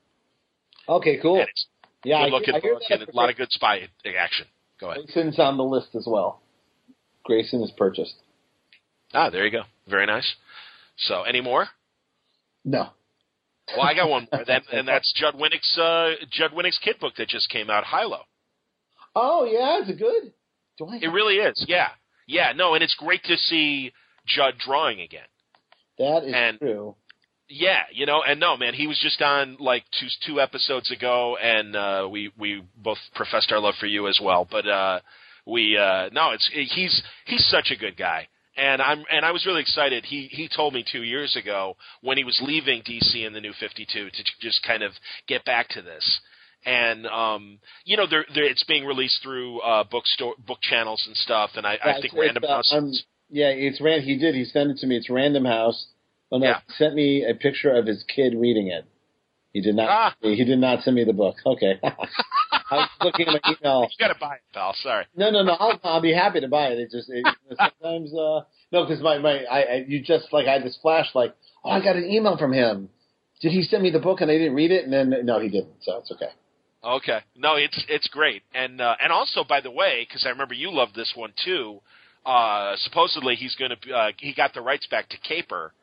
okay, 0.88 1.20
cool. 1.22 1.44
Yeah, 2.06 2.24
good 2.24 2.34
I, 2.34 2.38
looking 2.38 2.56
I 2.56 2.60
hear 2.62 2.76
book 2.76 2.84
that 2.88 3.02
and 3.02 3.10
a 3.10 3.16
lot 3.18 3.30
of 3.30 3.36
good 3.36 3.52
spy 3.52 3.82
action. 4.18 4.46
Go 4.80 4.92
ahead. 4.92 5.04
Grayson's 5.08 5.40
on 5.40 5.58
the 5.58 5.66
list 5.66 5.90
as 5.96 6.06
well. 6.08 6.40
Grayson 7.26 7.62
is 7.62 7.72
purchased. 7.72 8.16
Ah, 9.14 9.30
there 9.30 9.44
you 9.44 9.52
go. 9.52 9.64
Very 9.90 10.06
nice. 10.06 10.36
So, 11.08 11.24
any 11.24 11.42
more? 11.42 11.68
No. 12.66 12.90
Well, 13.76 13.86
I 13.86 13.94
got 13.94 14.10
one 14.10 14.28
more. 14.32 14.44
That, 14.46 14.64
and 14.72 14.88
that's 14.88 15.14
Judd 15.16 15.36
Winick's 15.36 15.78
uh, 15.78 16.16
Judd 16.32 16.52
Winick's 16.52 16.80
kid 16.80 17.00
book 17.00 17.14
that 17.18 17.28
just 17.28 17.50
came 17.50 17.70
out, 17.70 17.84
Hilo. 17.86 18.22
Oh 19.16 19.46
yeah, 19.46 19.82
is 19.84 19.90
it 19.90 20.00
good? 20.00 20.34
Do 20.78 20.88
I? 20.88 20.98
It 20.98 21.08
really 21.12 21.36
is. 21.36 21.64
Yeah, 21.68 21.90
yeah. 22.28 22.52
No, 22.56 22.74
and 22.74 22.84
it's 22.84 22.96
great 22.96 23.24
to 23.26 23.38
see 23.38 23.92
Judd 24.26 24.56
drawing 24.58 25.02
again. 25.02 25.28
that 26.00 26.24
is 26.24 26.34
and- 26.36 26.60
true. 26.60 26.96
Yeah, 27.52 27.82
you 27.92 28.06
know, 28.06 28.22
and 28.22 28.40
no, 28.40 28.58
man, 28.58 28.76
he 28.76 28.86
was 28.86 29.00
just 29.02 29.24
on 29.24 29.58
like 29.60 29.84
two 30.00 30.06
two 30.28 30.40
episodes 30.40 30.92
ago, 30.92 31.36
and 31.42 31.76
uh, 31.76 32.08
we 32.10 32.32
we 32.38 32.64
both 32.78 33.00
professed 33.16 33.52
our 33.52 33.60
love 33.60 33.74
for 33.80 33.88
you 33.88 34.08
as 34.08 34.20
well. 34.22 34.48
But 34.50 34.68
uh, 34.68 35.00
we 35.48 35.76
uh, 35.76 36.10
no, 36.14 36.30
it's 36.30 36.48
he's 36.54 37.02
he's 37.26 37.44
such 37.48 37.72
a 37.72 37.76
good 37.76 37.98
guy, 37.98 38.28
and 38.60 38.82
I'm 38.82 39.04
and 39.12 39.26
I 39.26 39.32
was 39.32 39.46
really 39.46 39.62
excited. 39.62 40.06
He 40.06 40.28
he 40.32 40.50
told 40.54 40.74
me 40.74 40.84
two 40.90 41.04
years 41.04 41.36
ago 41.36 41.76
when 42.02 42.18
he 42.18 42.24
was 42.24 42.40
leaving 42.44 42.82
DC 42.82 43.26
in 43.26 43.34
the 43.34 43.42
New 43.42 43.54
Fifty 43.60 43.88
Two 43.92 44.10
to 44.10 44.24
just 44.42 44.62
kind 44.64 44.84
of 44.84 44.92
get 45.28 45.46
back 45.46 45.70
to 45.70 45.82
this. 45.82 46.20
And 46.66 47.08
um, 47.08 47.60
you 47.86 47.96
know, 47.96 48.06
they're, 48.10 48.26
they're, 48.36 48.44
it's 48.44 48.66
being 48.66 48.86
released 48.86 49.22
through 49.24 49.62
uh, 49.62 49.86
bookstore, 49.90 50.36
book 50.46 50.60
channels 50.62 51.02
and 51.08 51.16
stuff. 51.16 51.52
And 51.56 51.66
I, 51.66 51.78
I 51.82 52.02
think 52.02 52.14
Random 52.14 52.44
House. 52.44 52.74
Yeah, 53.30 53.50
it's 53.50 53.80
ran. 53.80 54.02
He 54.02 54.18
did. 54.18 54.36
He 54.36 54.44
sent 54.44 54.72
it 54.72 54.78
to 54.80 54.88
me. 54.88 54.98
It's 54.98 55.10
Random 55.10 55.46
House. 55.46 55.88
Oh 56.32 56.38
no, 56.38 56.46
Yeah. 56.48 56.60
he 56.68 56.74
sent 56.74 56.96
me 56.96 57.26
a 57.26 57.34
picture 57.34 57.74
of 57.74 57.86
his 57.86 58.04
kid 58.14 58.34
reading 58.36 58.68
it. 58.68 58.86
He 59.54 59.62
did 59.62 59.76
not. 59.76 59.90
Ah. 59.90 60.16
He 60.22 60.44
did 60.44 60.60
not 60.60 60.84
send 60.84 60.96
me 60.96 61.04
the 61.06 61.14
book. 61.14 61.36
Okay. 61.46 61.80
I 62.72 62.76
was 62.76 62.90
looking 63.02 63.28
at 63.28 63.42
my 63.44 63.52
email. 63.52 63.88
you 64.00 64.08
got 64.08 64.14
to 64.14 64.20
buy 64.20 64.36
it, 64.36 64.42
pal. 64.54 64.76
Sorry. 64.82 65.06
No, 65.16 65.30
no, 65.32 65.44
no. 65.44 65.54
I'll, 65.54 65.80
I'll 65.84 66.02
be 66.02 66.14
happy 66.14 66.42
to 66.42 66.48
buy 66.48 66.68
it. 66.68 66.80
It 66.80 66.92
just 66.92 67.10
it, 67.10 67.26
sometimes 67.58 68.14
uh 68.14 68.42
no, 68.72 68.86
because 68.86 69.02
my 69.02 69.18
my 69.18 69.44
I, 69.46 69.62
I 69.62 69.86
you 69.88 70.02
just 70.02 70.32
like 70.32 70.48
I 70.48 70.54
had 70.54 70.64
this 70.64 70.78
flash 70.82 71.08
like 71.16 71.36
oh 71.64 71.72
I 71.72 71.84
got 71.84 71.96
an 71.96 72.06
email 72.06 72.38
from 72.38 72.54
him. 72.54 72.90
Did 73.42 73.52
he 73.52 73.64
send 73.64 73.84
me 73.84 73.90
the 73.90 74.00
book 74.00 74.22
and 74.22 74.30
I 74.30 74.38
didn't 74.38 74.56
read 74.56 74.72
it? 74.72 74.84
And 74.84 74.94
then 74.94 75.26
no, 75.26 75.40
he 75.40 75.50
didn't. 75.50 75.76
So 75.82 75.98
it's 75.98 76.12
okay. 76.12 76.30
Okay. 76.84 77.20
No, 77.36 77.56
it's 77.56 77.84
it's 77.90 78.08
great, 78.08 78.44
and 78.54 78.80
uh, 78.80 78.96
and 79.02 79.12
also 79.12 79.44
by 79.44 79.60
the 79.62 79.72
way, 79.72 80.06
because 80.08 80.26
I 80.26 80.30
remember 80.30 80.54
you 80.54 80.72
loved 80.72 80.96
this 80.96 81.12
one 81.16 81.34
too. 81.44 81.82
Uh, 82.26 82.76
supposedly 82.78 83.36
he's 83.36 83.56
going 83.56 83.72
to 83.72 83.94
uh, 83.94 84.12
he 84.18 84.34
got 84.34 84.54
the 84.54 84.62
rights 84.62 84.88
back 84.88 85.10
to 85.10 85.18
Caper, 85.18 85.74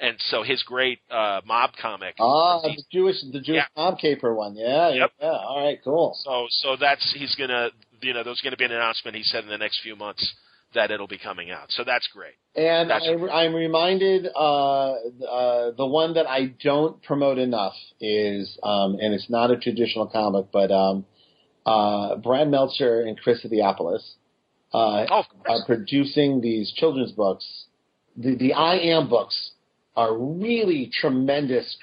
and 0.00 0.16
so 0.30 0.42
his 0.42 0.62
great 0.62 0.98
uh, 1.10 1.40
mob 1.46 1.70
comic. 1.80 2.14
Ah, 2.20 2.60
the 2.60 2.82
Jewish 2.92 3.16
the 3.32 3.40
Jewish 3.40 3.62
Yeah. 3.62 3.64
mob 3.76 3.98
caper 3.98 4.34
one. 4.34 4.54
Yeah, 4.56 4.90
Yep. 4.90 5.10
yeah. 5.20 5.26
All 5.28 5.64
right, 5.64 5.78
cool. 5.84 6.16
so 6.24 6.46
so 6.50 6.76
that's 6.76 7.12
he's 7.18 7.34
gonna 7.34 7.70
you 8.02 8.12
know 8.14 8.22
there's 8.22 8.40
going 8.42 8.52
to 8.52 8.56
be 8.58 8.64
an 8.64 8.72
announcement. 8.72 9.16
He 9.16 9.22
said 9.22 9.44
in 9.44 9.50
the 9.50 9.58
next 9.58 9.80
few 9.82 9.96
months 9.96 10.34
that 10.74 10.90
it'll 10.90 11.06
be 11.06 11.16
coming 11.18 11.50
out. 11.50 11.70
So 11.70 11.84
that's 11.84 12.06
great. 12.08 12.34
And 12.54 12.90
That's- 12.90 13.08
I, 13.30 13.44
I'm 13.44 13.54
reminded 13.54 14.26
uh, 14.34 14.90
uh, 14.92 15.70
the 15.76 15.86
one 15.86 16.14
that 16.14 16.26
I 16.28 16.46
don't 16.62 17.02
promote 17.02 17.38
enough 17.38 17.74
is, 18.00 18.58
um, 18.62 18.98
and 19.00 19.14
it's 19.14 19.30
not 19.30 19.50
a 19.50 19.56
traditional 19.56 20.06
comic, 20.06 20.46
but 20.52 20.70
um, 20.70 21.06
uh, 21.64 22.16
Brad 22.16 22.48
Meltzer 22.50 23.00
and 23.02 23.18
Chris 23.18 23.44
Eliopoulos 23.44 24.02
uh, 24.74 25.06
Oh, 25.10 25.22
are 25.48 25.64
producing 25.66 26.40
these 26.40 26.72
children's 26.72 27.12
books. 27.12 27.46
The, 28.16 28.34
the 28.36 28.52
I 28.54 28.76
Am 28.76 29.08
books 29.08 29.52
are 29.96 30.16
really 30.16 30.90
tremendous, 31.00 31.76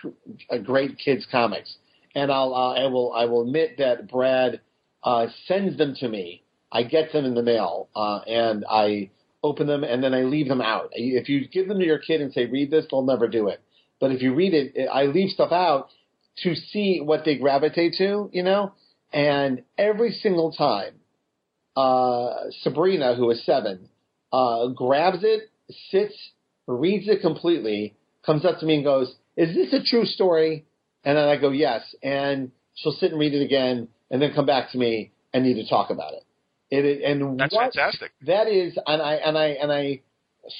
uh, 0.49 0.57
great 0.59 0.97
kids 0.97 1.25
comics. 1.31 1.75
And 2.15 2.31
I'll, 2.31 2.53
uh, 2.53 2.73
I 2.73 2.87
will, 2.87 3.11
I 3.13 3.25
will 3.25 3.41
admit 3.41 3.77
that 3.79 4.09
Brad 4.09 4.61
uh, 5.03 5.27
sends 5.47 5.77
them 5.77 5.95
to 5.99 6.07
me. 6.07 6.43
I 6.71 6.83
get 6.83 7.11
them 7.11 7.25
in 7.25 7.33
the 7.33 7.43
mail, 7.43 7.89
uh, 7.95 8.19
and 8.27 8.65
I 8.69 9.09
open 9.43 9.67
them, 9.67 9.83
and 9.83 10.03
then 10.03 10.13
I 10.13 10.21
leave 10.21 10.47
them 10.47 10.61
out. 10.61 10.89
If 10.93 11.29
you 11.29 11.47
give 11.47 11.67
them 11.67 11.79
to 11.79 11.85
your 11.85 11.99
kid 11.99 12.21
and 12.21 12.31
say, 12.33 12.45
"Read 12.45 12.71
this," 12.71 12.85
they'll 12.89 13.03
never 13.03 13.27
do 13.27 13.47
it. 13.47 13.61
But 13.99 14.11
if 14.11 14.21
you 14.21 14.33
read 14.33 14.53
it, 14.53 14.87
I 14.91 15.05
leave 15.05 15.29
stuff 15.29 15.51
out 15.51 15.89
to 16.43 16.55
see 16.55 16.99
what 16.99 17.25
they 17.25 17.37
gravitate 17.37 17.93
to, 17.99 18.29
you 18.31 18.43
know. 18.43 18.73
And 19.11 19.63
every 19.77 20.11
single 20.11 20.51
time, 20.51 20.95
uh, 21.75 22.49
Sabrina, 22.61 23.15
who 23.15 23.29
is 23.29 23.45
seven, 23.45 23.89
uh, 24.31 24.67
grabs 24.67 25.19
it, 25.23 25.49
sits, 25.91 26.15
reads 26.65 27.07
it 27.07 27.21
completely, 27.21 27.95
comes 28.25 28.45
up 28.45 28.59
to 28.59 28.65
me 28.65 28.75
and 28.75 28.83
goes, 28.83 29.13
"Is 29.37 29.53
this 29.55 29.73
a 29.73 29.83
true 29.83 30.05
story?" 30.05 30.65
And 31.03 31.17
then 31.17 31.27
I 31.27 31.37
go, 31.37 31.49
"Yes." 31.49 31.81
And 32.01 32.51
she'll 32.75 32.93
sit 32.93 33.11
and 33.11 33.19
read 33.19 33.33
it 33.33 33.43
again, 33.43 33.87
and 34.09 34.21
then 34.21 34.33
come 34.33 34.45
back 34.45 34.71
to 34.71 34.77
me 34.77 35.11
and 35.33 35.43
need 35.43 35.55
to 35.55 35.67
talk 35.67 35.89
about 35.89 36.13
it. 36.13 36.23
It 36.69 37.03
and 37.03 37.39
That's 37.39 37.53
what, 37.53 37.73
fantastic. 37.73 38.11
that 38.25 38.47
is, 38.47 38.77
and 38.87 39.01
I 39.01 39.15
and 39.15 39.37
I 39.37 39.47
and 39.49 39.71
I 39.71 40.01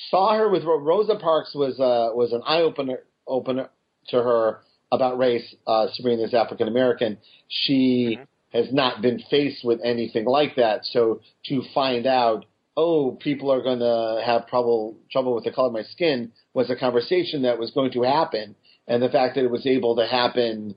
saw 0.10 0.35
her 0.38 0.49
with 0.49 0.64
Rosa 0.64 1.15
Parks 1.15 1.53
was 1.56 1.80
uh, 1.80 2.11
was 2.15 2.34
an 2.34 2.41
eye 2.45 2.61
opener 2.61 2.99
opener 3.27 3.69
to 4.10 4.18
her 4.18 4.60
about 4.91 5.18
race. 5.18 5.56
Uh, 5.65 5.88
Sabrina's 5.94 6.34
African 6.34 6.68
American. 6.68 7.18
She 7.48 8.18
Mhm. 8.19 8.27
has 8.53 8.72
not 8.72 9.02
been 9.02 9.19
faced 9.30 9.64
with 9.64 9.80
anything 9.84 10.26
like 10.26 10.56
that. 10.57 10.85
So 10.85 11.22
to 11.45 11.64
find 11.73 12.06
out, 12.06 12.45
oh, 12.76 13.18
people 13.22 13.52
are 13.52 13.62
going 13.62 13.80
to 13.80 14.22
have 14.26 14.48
trouble 14.48 14.98
trouble 15.12 15.36
with 15.36 15.44
the 15.44 15.52
color 15.52 15.68
of 15.68 15.74
my 15.74 15.84
skin 15.84 16.32
was 16.54 16.70
a 16.70 16.76
conversation 16.76 17.44
that 17.44 17.60
was 17.60 17.72
going 17.72 17.91
to 17.91 18.04
happen, 18.04 18.56
and 18.88 19.02
the 19.02 19.10
fact 19.10 19.36
that 19.36 19.44
it 19.44 19.52
was 19.52 19.66
able 19.66 19.95
to 19.95 20.08
happen 20.08 20.76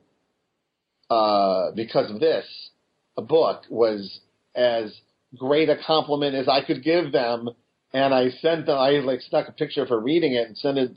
uh, 1.11 1.71
because 1.75 2.11
of 2.11 2.21
this, 2.21 2.45
a 3.17 3.23
book 3.23 3.63
was 3.71 4.21
as 4.55 4.93
great 5.37 5.69
a 5.69 5.77
compliment 5.87 6.35
as 6.35 6.49
I 6.49 6.65
could 6.65 6.83
give 6.83 7.13
them. 7.13 7.51
And 7.93 8.13
I 8.13 8.31
sent 8.31 8.67
them, 8.67 8.79
I 8.79 8.91
like 8.99 9.21
stuck 9.21 9.49
a 9.49 9.53
picture 9.53 9.83
of 9.83 9.89
her 9.89 10.01
reading 10.01 10.33
it 10.35 10.49
and 10.49 10.57
sent 10.57 10.79
it 10.79 10.97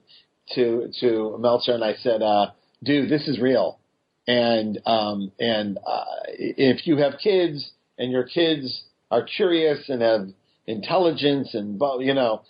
to, 0.55 0.91
to 0.99 1.37
Meltzer 1.39 1.73
and 1.73 1.83
I 1.83 1.93
said, 1.95 2.21
uh, 2.21 2.47
dude, 2.83 3.09
this 3.09 3.27
is 3.27 3.39
real. 3.39 3.79
And, 4.27 4.79
um, 4.85 5.31
and, 5.39 5.77
uh, 5.85 6.03
if 6.27 6.85
you 6.87 6.97
have 6.97 7.13
kids 7.23 7.71
and 7.97 8.11
your 8.11 8.23
kids 8.23 8.83
are 9.11 9.23
curious 9.23 9.87
and 9.89 10.01
have 10.01 10.27
intelligence 10.69 11.53
and, 11.53 11.81
you 11.99 12.13
know, 12.13 12.43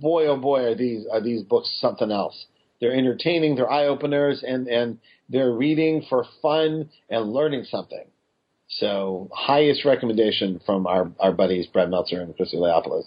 boy, 0.00 0.26
oh 0.26 0.36
boy, 0.36 0.64
are 0.64 0.74
these, 0.74 1.06
are 1.10 1.20
these 1.20 1.42
books 1.42 1.74
something 1.80 2.10
else. 2.10 2.46
They're 2.80 2.94
entertaining, 2.94 3.56
they're 3.56 3.70
eye 3.70 3.86
openers 3.86 4.44
and, 4.46 4.68
and 4.68 4.98
they're 5.28 5.52
reading 5.52 6.04
for 6.08 6.26
fun 6.40 6.90
and 7.08 7.32
learning 7.32 7.64
something. 7.64 8.04
So 8.68 9.30
highest 9.32 9.84
recommendation 9.84 10.60
from 10.64 10.86
our, 10.86 11.10
our 11.18 11.32
buddies 11.32 11.66
Brad 11.66 11.90
Meltzer 11.90 12.20
and 12.20 12.36
Chris 12.36 12.54
Eliopoulos. 12.54 13.04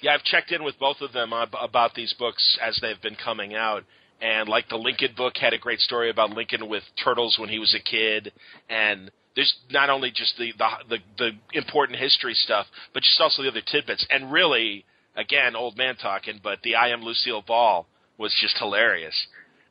Yeah, 0.00 0.12
I've 0.14 0.22
checked 0.22 0.52
in 0.52 0.62
with 0.62 0.78
both 0.78 1.00
of 1.00 1.12
them 1.12 1.32
about 1.32 1.94
these 1.94 2.14
books 2.18 2.58
as 2.62 2.78
they've 2.80 3.00
been 3.02 3.16
coming 3.16 3.54
out. 3.54 3.84
And 4.20 4.48
like 4.48 4.68
the 4.68 4.76
Lincoln 4.76 5.14
book 5.16 5.34
had 5.36 5.52
a 5.52 5.58
great 5.58 5.80
story 5.80 6.10
about 6.10 6.30
Lincoln 6.30 6.68
with 6.68 6.82
turtles 7.02 7.36
when 7.38 7.48
he 7.48 7.58
was 7.58 7.74
a 7.74 7.78
kid, 7.78 8.32
and 8.68 9.10
there's 9.38 9.54
not 9.70 9.88
only 9.88 10.10
just 10.10 10.36
the 10.36 10.52
the 10.58 10.68
the, 10.88 10.98
the 11.16 11.30
important 11.56 11.96
history 11.96 12.34
stuff, 12.34 12.66
but 12.92 13.04
just 13.04 13.20
also 13.20 13.42
the 13.42 13.48
other 13.48 13.62
tidbits. 13.64 14.04
And 14.10 14.32
really, 14.32 14.84
again, 15.16 15.54
old 15.54 15.76
man 15.76 15.94
talking, 15.94 16.40
but 16.42 16.58
the 16.64 16.74
I 16.74 16.88
am 16.88 17.02
Lucille 17.02 17.44
Ball 17.46 17.86
was 18.18 18.34
just 18.40 18.58
hilarious. 18.58 19.14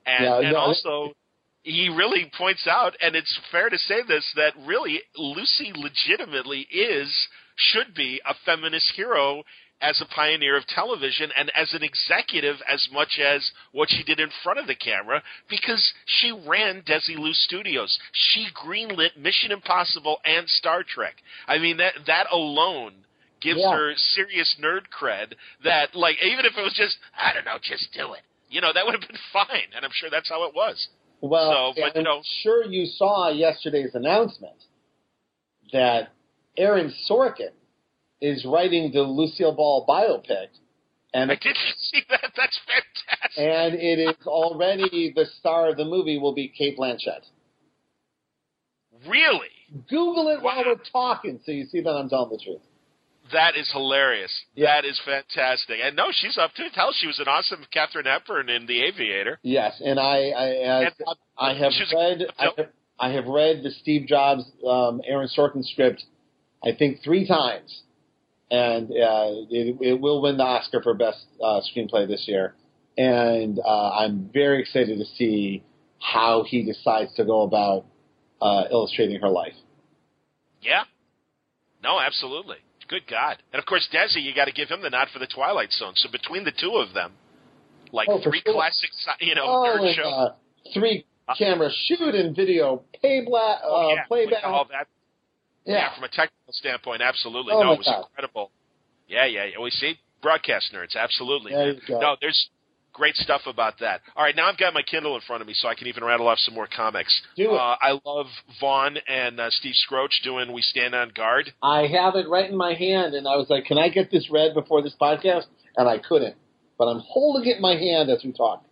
And 0.05 0.23
Yeah, 0.23 0.39
and 0.39 0.51
no, 0.53 0.57
also 0.57 1.11
he 1.63 1.89
really 1.89 2.31
points 2.37 2.65
out, 2.65 2.93
and 3.01 3.13
it's 3.13 3.37
fair 3.51 3.69
to 3.69 3.77
say 3.77 4.03
this, 4.07 4.23
that 4.37 4.53
really 4.65 5.01
Lucy 5.17 5.73
legitimately 5.75 6.61
is 6.71 7.27
should 7.57 7.93
be 7.93 8.21
a 8.25 8.33
feminist 8.45 8.93
hero 8.95 9.43
as 9.81 10.01
a 10.01 10.05
pioneer 10.13 10.57
of 10.57 10.65
television 10.67 11.29
and 11.37 11.51
as 11.55 11.73
an 11.73 11.83
executive 11.83 12.55
as 12.67 12.87
much 12.91 13.19
as 13.23 13.51
what 13.71 13.89
she 13.91 14.03
did 14.03 14.19
in 14.19 14.29
front 14.43 14.57
of 14.59 14.65
the 14.67 14.73
camera 14.75 15.21
because 15.49 15.93
she 16.05 16.31
ran 16.31 16.81
Desilu 16.81 17.33
Studios. 17.33 17.97
She 18.11 18.47
greenlit 18.55 19.15
Mission 19.17 19.51
Impossible 19.51 20.17
and 20.25 20.49
Star 20.49 20.83
Trek. 20.83 21.15
I 21.47 21.59
mean 21.59 21.77
that 21.77 21.93
that 22.07 22.25
alone 22.31 22.93
gives 23.39 23.59
Yeah. 23.59 23.71
her 23.71 23.93
serious 23.95 24.55
nerd 24.59 24.85
cred 24.89 25.33
that 25.63 25.93
like 25.95 26.17
even 26.23 26.45
if 26.45 26.57
it 26.57 26.61
was 26.63 26.73
just 26.73 26.97
I 27.15 27.33
don't 27.33 27.45
know, 27.45 27.57
just 27.61 27.93
do 27.93 28.13
it. 28.13 28.21
You 28.49 28.61
know, 28.61 28.73
that 28.73 28.83
would 28.85 28.95
have 28.95 29.07
been 29.07 29.19
fine 29.31 29.69
and 29.75 29.85
I'm 29.85 29.91
sure 29.93 30.09
that's 30.09 30.29
how 30.29 30.47
it 30.47 30.55
was. 30.55 30.87
Well, 31.21 31.73
So, 31.75 31.81
but, 31.81 31.93
you 31.95 31.99
I'm 31.99 32.03
know- 32.03 32.21
sure 32.41 32.65
you 32.65 32.87
saw 32.87 33.29
yesterday's 33.29 33.93
announcement 33.93 34.55
that 35.73 36.11
Aaron 36.57 36.93
Sorkin 37.09 37.51
is 38.21 38.45
writing 38.45 38.91
the 38.93 39.01
Lucille 39.01 39.53
Ball 39.53 39.85
biopic, 39.87 40.47
and 41.13 41.31
I 41.31 41.35
did 41.35 41.55
see 41.77 42.01
that. 42.09 42.31
That's 42.35 42.59
fantastic. 42.67 43.37
and 43.37 43.73
it 43.75 43.99
is 43.99 44.25
already 44.27 45.13
the 45.15 45.25
star 45.39 45.69
of 45.69 45.77
the 45.77 45.85
movie 45.85 46.17
will 46.19 46.33
be 46.33 46.47
Cate 46.47 46.77
Blanchett. 46.77 47.23
Really? 49.07 49.49
Google 49.89 50.29
it 50.29 50.41
while 50.41 50.63
we're 50.65 50.75
talking, 50.91 51.39
so 51.45 51.51
you 51.51 51.65
see 51.65 51.81
that 51.81 51.89
I'm 51.91 52.09
telling 52.09 52.31
the 52.31 52.43
truth. 52.43 52.61
That 53.33 53.57
is 53.57 53.69
hilarious. 53.73 54.31
Yeah. 54.55 54.77
That 54.81 54.85
is 54.87 54.99
fantastic. 55.05 55.79
And 55.83 55.95
no, 55.97 56.05
she's 56.11 56.37
up 56.37 56.53
to 56.55 56.69
tell. 56.73 56.93
She 56.93 57.07
was 57.07 57.19
an 57.19 57.27
awesome 57.27 57.65
Katharine 57.73 58.05
Hepburn 58.05 58.49
in 58.49 58.65
The 58.65 58.83
Aviator. 58.83 59.37
Yes, 59.43 59.81
and 59.83 59.99
I 59.99 60.29
I, 60.29 60.47
And- 60.47 60.93
I 61.37 61.53
have 61.53 61.73
She 61.73 61.83
was 61.83 61.93
a- 61.93 61.97
read 61.97 62.25
I 62.39 62.43
have, 62.45 62.69
I 62.99 63.09
have 63.11 63.25
read 63.27 63.63
the 63.63 63.71
Steve 63.71 64.07
Jobs 64.07 64.43
um, 64.65 65.01
Aaron 65.05 65.27
Sorkin 65.37 65.63
script, 65.63 66.03
I 66.63 66.71
think 66.71 67.03
three 67.03 67.27
times, 67.27 67.81
and 68.51 68.85
uh, 68.91 69.45
it, 69.49 69.77
it 69.81 69.99
will 69.99 70.21
win 70.21 70.37
the 70.37 70.43
Oscar 70.43 70.81
for 70.81 70.93
best 70.93 71.25
uh, 71.43 71.61
screenplay 71.61 72.07
this 72.07 72.23
year. 72.27 72.55
And 72.97 73.59
uh, 73.59 73.89
I'm 73.91 74.29
very 74.33 74.61
excited 74.61 74.97
to 74.97 75.05
see 75.17 75.63
how 75.99 76.43
he 76.47 76.63
decides 76.63 77.13
to 77.15 77.25
go 77.25 77.41
about 77.41 77.85
uh, 78.41 78.63
illustrating 78.71 79.19
her 79.21 79.29
life. 79.29 79.53
Yeah. 80.61 80.83
No, 81.83 81.99
absolutely. 81.99 82.57
Good 82.87 83.03
God. 83.09 83.37
And 83.51 83.59
of 83.59 83.65
course, 83.65 83.87
Desi, 83.93 84.21
you 84.23 84.33
got 84.33 84.45
to 84.45 84.51
give 84.51 84.69
him 84.69 84.81
the 84.81 84.89
nod 84.89 85.09
for 85.11 85.19
the 85.19 85.27
Twilight 85.27 85.71
Zone. 85.73 85.93
So 85.95 86.09
between 86.09 86.43
the 86.45 86.53
two 86.57 86.75
of 86.75 86.93
them, 86.93 87.13
like 87.91 88.07
Oh, 88.09 88.21
three 88.23 88.41
sure. 88.45 88.53
classic, 88.55 88.89
you 89.19 89.35
know, 89.35 89.43
oh, 89.45 89.77
nerd 89.77 89.89
and, 89.89 89.99
uh, 89.99 90.29
three 90.73 91.05
camera 91.37 91.69
shoot 91.87 92.15
and 92.15 92.35
video 92.35 92.83
pay 93.01 93.23
bla- 93.25 93.59
oh, 93.63 93.89
uh, 93.91 93.95
yeah. 93.95 94.03
playback. 94.07 94.43
All 94.43 94.65
that. 94.71 94.87
Yeah. 95.67 95.75
yeah. 95.75 95.95
from 95.95 96.03
a 96.05 96.09
technical 96.09 96.53
standpoint, 96.53 97.01
absolutely. 97.01 97.53
Oh, 97.53 97.61
no, 97.61 97.73
it 97.73 97.77
was 97.77 97.87
God. 97.87 98.05
incredible. 98.09 98.51
Yeah, 99.07 99.25
yeah. 99.25 99.45
yeah. 99.45 99.61
We 99.61 99.69
see 99.69 99.95
broadcast 100.21 100.71
nerds, 100.73 100.95
absolutely. 100.95 101.51
There 101.51 101.73
you 101.73 101.81
go. 101.87 101.99
No, 101.99 102.15
there's 102.19 102.49
great 102.97 103.15
stuff 103.15 103.41
about 103.45 103.79
that. 103.79 104.01
All 104.15 104.23
right, 104.23 104.35
now 104.35 104.49
I've 104.49 104.57
got 104.57 104.73
my 104.73 104.81
Kindle 104.81 105.15
in 105.15 105.21
front 105.21 105.41
of 105.41 105.47
me, 105.47 105.53
so 105.53 105.67
I 105.67 105.75
can 105.75 105.87
even 105.87 106.03
rattle 106.03 106.27
off 106.27 106.39
some 106.39 106.55
more 106.55 106.67
comics. 106.67 107.21
Do 107.35 107.51
it. 107.51 107.55
Uh, 107.55 107.75
I 107.79 107.99
love 108.03 108.25
Vaughn 108.59 108.97
and 109.07 109.39
uh, 109.39 109.49
Steve 109.51 109.75
Skroce 109.87 110.21
doing 110.23 110.51
"We 110.51 110.61
Stand 110.61 110.95
on 110.95 111.11
Guard." 111.15 111.53
I 111.61 111.87
have 111.87 112.15
it 112.15 112.27
right 112.27 112.49
in 112.49 112.57
my 112.57 112.73
hand, 112.73 113.13
and 113.13 113.27
I 113.27 113.35
was 113.35 113.49
like, 113.49 113.65
"Can 113.65 113.77
I 113.77 113.89
get 113.89 114.09
this 114.09 114.29
read 114.31 114.53
before 114.53 114.81
this 114.81 114.95
podcast?" 114.99 115.45
And 115.77 115.87
I 115.87 115.99
couldn't, 115.99 116.35
but 116.77 116.85
I'm 116.85 116.99
holding 116.99 117.49
it 117.49 117.57
in 117.57 117.61
my 117.61 117.75
hand 117.75 118.09
as 118.09 118.23
we 118.23 118.33
talk. 118.33 118.63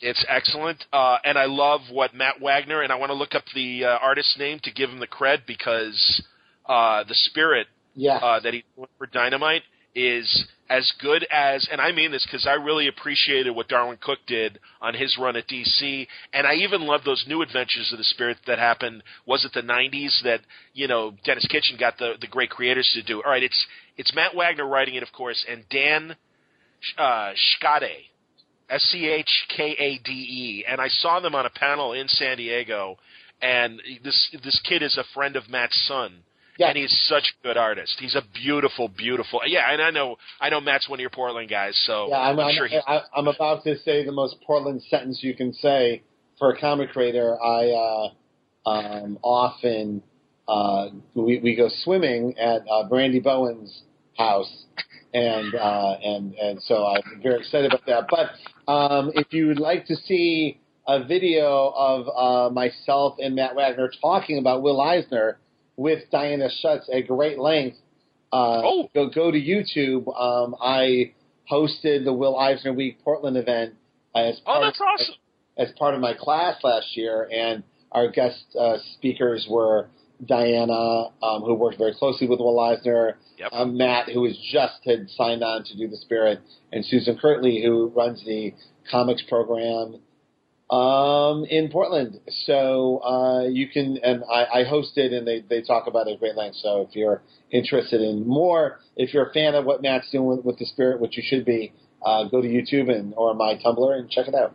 It's 0.00 0.24
excellent, 0.28 0.84
uh, 0.92 1.18
and 1.24 1.38
I 1.38 1.44
love 1.44 1.82
what 1.90 2.14
Matt 2.14 2.40
Wagner 2.40 2.82
and 2.82 2.90
I 2.90 2.96
want 2.96 3.10
to 3.10 3.14
look 3.14 3.34
up 3.34 3.44
the 3.54 3.84
uh, 3.84 3.88
artist's 3.88 4.38
name 4.38 4.58
to 4.64 4.70
give 4.72 4.88
him 4.88 4.98
the 4.98 5.06
cred 5.06 5.46
because 5.46 6.22
uh, 6.66 7.04
the 7.04 7.14
spirit 7.14 7.66
Yeah, 7.94 8.16
uh, 8.16 8.40
that 8.40 8.54
he's 8.54 8.62
doing 8.76 8.88
for 8.96 9.06
Dynamite 9.06 9.62
is 9.94 10.46
as 10.70 10.90
good 11.02 11.26
as, 11.32 11.68
and 11.70 11.80
I 11.80 11.90
mean 11.92 12.12
this 12.12 12.24
because 12.24 12.46
I 12.46 12.52
really 12.52 12.86
appreciated 12.86 13.50
what 13.50 13.68
Darwyn 13.68 13.98
Cooke 14.00 14.20
did 14.26 14.60
on 14.80 14.94
his 14.94 15.18
run 15.20 15.36
at 15.36 15.48
DC, 15.48 16.06
and 16.32 16.46
I 16.46 16.54
even 16.54 16.82
love 16.82 17.00
those 17.04 17.24
new 17.26 17.42
adventures 17.42 17.90
of 17.92 17.98
the 17.98 18.04
Spirit 18.04 18.38
that 18.46 18.58
happened. 18.58 19.02
Was 19.26 19.44
it 19.44 19.52
the 19.52 19.62
'90s 19.62 20.22
that 20.22 20.40
you 20.72 20.86
know 20.86 21.14
Denis 21.24 21.46
Kitchen 21.50 21.76
got 21.78 21.98
the 21.98 22.14
the 22.20 22.28
great 22.28 22.50
creators 22.50 22.88
to 22.94 23.02
do? 23.02 23.22
All 23.22 23.30
right, 23.30 23.42
it's 23.42 23.66
it's 23.96 24.14
Matt 24.14 24.36
Wagner 24.36 24.66
writing 24.66 24.94
it, 24.94 25.02
of 25.02 25.12
course, 25.12 25.44
and 25.48 25.64
Dan 25.68 26.16
uh, 26.96 27.32
Schkade, 27.34 27.90
S 28.70 28.82
C 28.84 29.08
H 29.08 29.46
K 29.54 29.76
A 29.78 29.98
D 29.98 30.12
E, 30.12 30.64
and 30.66 30.80
I 30.80 30.88
saw 30.88 31.20
them 31.20 31.34
on 31.34 31.44
a 31.44 31.50
panel 31.50 31.92
in 31.92 32.08
San 32.08 32.36
Diego, 32.36 32.96
and 33.42 33.82
this 34.02 34.36
this 34.44 34.60
kid 34.68 34.82
is 34.82 34.96
a 34.96 35.04
friend 35.14 35.36
of 35.36 35.48
Matt's 35.48 35.86
son 35.86 36.22
yeah. 36.60 36.68
and 36.68 36.76
he's 36.76 37.06
such 37.08 37.34
a 37.40 37.42
good 37.42 37.56
artist. 37.56 37.96
He's 37.98 38.14
a 38.14 38.22
beautiful, 38.34 38.88
beautiful. 38.88 39.40
Yeah, 39.46 39.72
and 39.72 39.80
I 39.80 39.90
know, 39.90 40.16
I 40.40 40.50
know 40.50 40.60
Matt's 40.60 40.88
one 40.88 40.98
of 40.98 41.00
your 41.00 41.10
Portland 41.10 41.48
guys, 41.48 41.80
so 41.86 42.08
yeah, 42.10 42.16
I'm, 42.16 42.38
I'm, 42.38 42.54
sure 42.54 42.66
he's. 42.66 42.82
I, 42.86 43.00
I'm 43.16 43.28
about 43.28 43.64
to 43.64 43.78
say 43.78 44.04
the 44.04 44.12
most 44.12 44.36
Portland 44.46 44.82
sentence 44.90 45.20
you 45.22 45.34
can 45.34 45.54
say 45.54 46.02
for 46.38 46.52
a 46.52 46.60
comic 46.60 46.90
creator. 46.90 47.42
I 47.42 47.70
uh, 48.66 48.68
um, 48.68 49.18
often 49.22 50.02
uh, 50.46 50.88
we 51.14 51.40
we 51.40 51.56
go 51.56 51.70
swimming 51.82 52.36
at 52.38 52.62
uh, 52.70 52.88
Brandy 52.88 53.20
Bowen's 53.20 53.82
house, 54.18 54.64
and 55.14 55.54
uh, 55.54 55.96
and 56.02 56.34
and 56.34 56.62
so 56.62 56.86
I'm 56.86 57.22
very 57.22 57.40
excited 57.40 57.72
about 57.72 57.86
that. 57.86 58.04
But 58.10 58.30
um, 58.70 59.12
if 59.14 59.32
you 59.32 59.48
would 59.48 59.58
like 59.58 59.86
to 59.86 59.96
see 59.96 60.60
a 60.86 61.04
video 61.04 61.72
of 61.76 62.08
uh, 62.08 62.52
myself 62.52 63.16
and 63.18 63.34
Matt 63.34 63.54
Wagner 63.56 63.90
talking 64.00 64.38
about 64.38 64.62
Will 64.62 64.80
Eisner 64.80 65.38
with 65.76 66.00
Diana 66.10 66.48
Schutz 66.60 66.88
at 66.94 67.06
great 67.06 67.38
length, 67.38 67.78
uh, 68.32 68.62
Oh. 68.64 68.90
go 68.94 69.08
go 69.08 69.30
to 69.30 69.38
YouTube. 69.38 70.04
Um, 70.18 70.54
I 70.60 71.12
hosted 71.50 72.04
the 72.04 72.12
Will 72.12 72.36
Eisner 72.38 72.72
Week 72.72 73.02
Portland 73.04 73.36
event 73.36 73.74
as 74.14 74.40
oh, 74.46 74.52
part 74.52 74.62
that's 74.64 74.80
of, 74.80 74.86
awesome. 74.86 75.14
as 75.58 75.68
part 75.78 75.94
of 75.94 76.00
my 76.00 76.14
class 76.14 76.62
last 76.62 76.96
year, 76.96 77.28
and 77.32 77.62
our 77.92 78.08
guest 78.08 78.44
uh, 78.58 78.78
speakers 78.94 79.46
were 79.50 79.88
Diana, 80.26 81.08
um, 81.22 81.42
who 81.42 81.54
worked 81.54 81.78
very 81.78 81.94
closely 81.94 82.28
with 82.28 82.40
Will 82.40 82.58
Eisner, 82.60 83.16
Yep. 83.38 83.48
um, 83.52 83.76
Matt, 83.76 84.08
who 84.10 84.20
was 84.20 84.36
just 84.52 84.84
had 84.84 85.08
signed 85.10 85.42
on 85.42 85.64
to 85.64 85.76
do 85.76 85.88
the 85.88 85.96
Spirit, 85.96 86.40
and 86.72 86.84
Susan 86.84 87.16
Kirtley, 87.18 87.62
who 87.64 87.88
runs 87.88 88.22
the 88.24 88.52
comics 88.90 89.22
program 89.22 90.00
um, 90.70 91.44
in 91.46 91.68
Portland. 91.70 92.20
So 92.44 92.98
uh, 93.02 93.48
you 93.48 93.68
can, 93.68 93.98
and 94.02 94.22
I, 94.30 94.60
I 94.60 94.64
hosted, 94.64 95.12
and 95.12 95.26
they 95.26 95.40
they 95.40 95.62
talk 95.62 95.86
about 95.86 96.06
it 96.06 96.12
at 96.14 96.20
great 96.20 96.36
length. 96.36 96.56
So 96.56 96.82
if 96.88 96.94
you're 96.94 97.22
interested 97.50 98.00
in 98.00 98.26
more, 98.26 98.78
if 98.96 99.12
you're 99.14 99.28
a 99.28 99.32
fan 99.32 99.54
of 99.54 99.64
what 99.64 99.82
Matt's 99.82 100.10
doing 100.10 100.26
with, 100.26 100.44
with 100.44 100.58
the 100.58 100.66
Spirit, 100.66 101.00
which 101.00 101.16
you 101.16 101.22
should 101.26 101.44
be, 101.44 101.72
uh, 102.04 102.24
go 102.24 102.40
to 102.40 102.48
YouTube 102.48 102.90
and 102.90 103.14
or 103.16 103.34
my 103.34 103.54
Tumblr 103.64 103.98
and 103.98 104.10
check 104.10 104.28
it 104.28 104.34
out. 104.34 104.54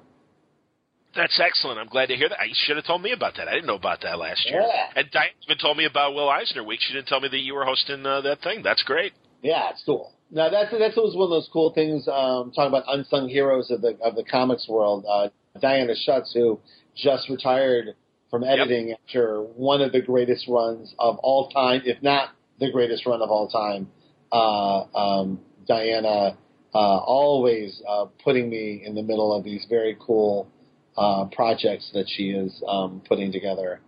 That's 1.15 1.39
excellent. 1.39 1.79
I'm 1.79 1.87
glad 1.87 2.07
to 2.07 2.15
hear 2.15 2.27
that. 2.27 2.37
You 2.47 2.55
should 2.55 2.75
have 2.75 2.85
told 2.85 3.01
me 3.01 3.11
about 3.13 3.35
that. 3.37 3.47
I 3.47 3.53
didn't 3.53 3.67
know 3.67 3.75
about 3.75 4.01
that 4.01 4.19
last 4.19 4.45
year. 4.49 4.61
Yeah. 4.61 4.87
And 4.95 5.09
Diane 5.11 5.29
even 5.47 5.57
told 5.57 5.77
me 5.77 5.85
about 5.85 6.13
Will 6.13 6.29
Eisner 6.29 6.63
Week. 6.63 6.79
She 6.81 6.93
didn't 6.93 7.07
tell 7.07 7.21
me 7.21 7.29
that 7.29 7.39
you 7.39 7.53
were 7.53 7.65
hosting 7.65 8.05
uh, 8.05 8.21
that 8.21 8.41
thing. 8.41 8.61
That's 8.63 8.83
great. 8.83 9.13
Yeah, 9.41 9.69
it's 9.69 9.83
cool. 9.85 10.11
Now 10.31 10.49
that's 10.49 10.71
that's 10.71 10.97
always 10.97 11.15
one 11.15 11.25
of 11.25 11.29
those 11.29 11.49
cool 11.53 11.71
things. 11.71 12.07
Um, 12.07 12.51
talking 12.51 12.67
about 12.67 12.83
unsung 12.87 13.29
heroes 13.29 13.71
of 13.71 13.81
the 13.81 13.97
of 14.03 14.15
the 14.15 14.23
comics 14.23 14.67
world. 14.67 15.05
Uh, 15.07 15.29
Diana 15.61 15.93
Schutz, 15.95 16.33
who 16.33 16.59
just 16.95 17.29
retired 17.29 17.95
from 18.29 18.43
editing 18.43 18.93
after 19.07 19.41
one 19.41 19.81
of 19.81 19.91
the 19.91 20.01
greatest 20.01 20.47
runs 20.47 20.93
of 20.99 21.17
all 21.19 21.49
time, 21.49 21.81
if 21.85 22.01
not 22.01 22.29
the 22.59 22.71
greatest 22.71 23.05
run 23.05 23.21
of 23.21 23.29
all 23.29 23.47
time. 23.47 23.87
Uh, 24.31 24.81
um, 24.97 25.39
Diana 25.67 26.37
uh, 26.73 26.77
always 26.77 27.81
uh, 27.87 28.05
putting 28.23 28.49
me 28.49 28.83
in 28.85 28.95
the 28.95 29.03
middle 29.03 29.33
of 29.33 29.43
these 29.43 29.65
very 29.69 29.95
cool 29.99 30.49
uh, 30.97 31.25
projects 31.31 31.89
that 31.93 32.05
she 32.07 32.29
is 32.31 32.63
um, 32.67 33.01
putting 33.07 33.31
together 33.31 33.81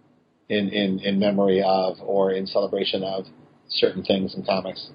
in, 0.50 0.70
in, 0.70 1.00
in 1.00 1.20
memory 1.20 1.62
of 1.64 1.98
or 2.02 2.32
in 2.32 2.48
celebration 2.48 3.04
of 3.04 3.26
certain 3.70 4.04
things 4.04 4.36
in 4.36 4.44
comics. 4.46 4.90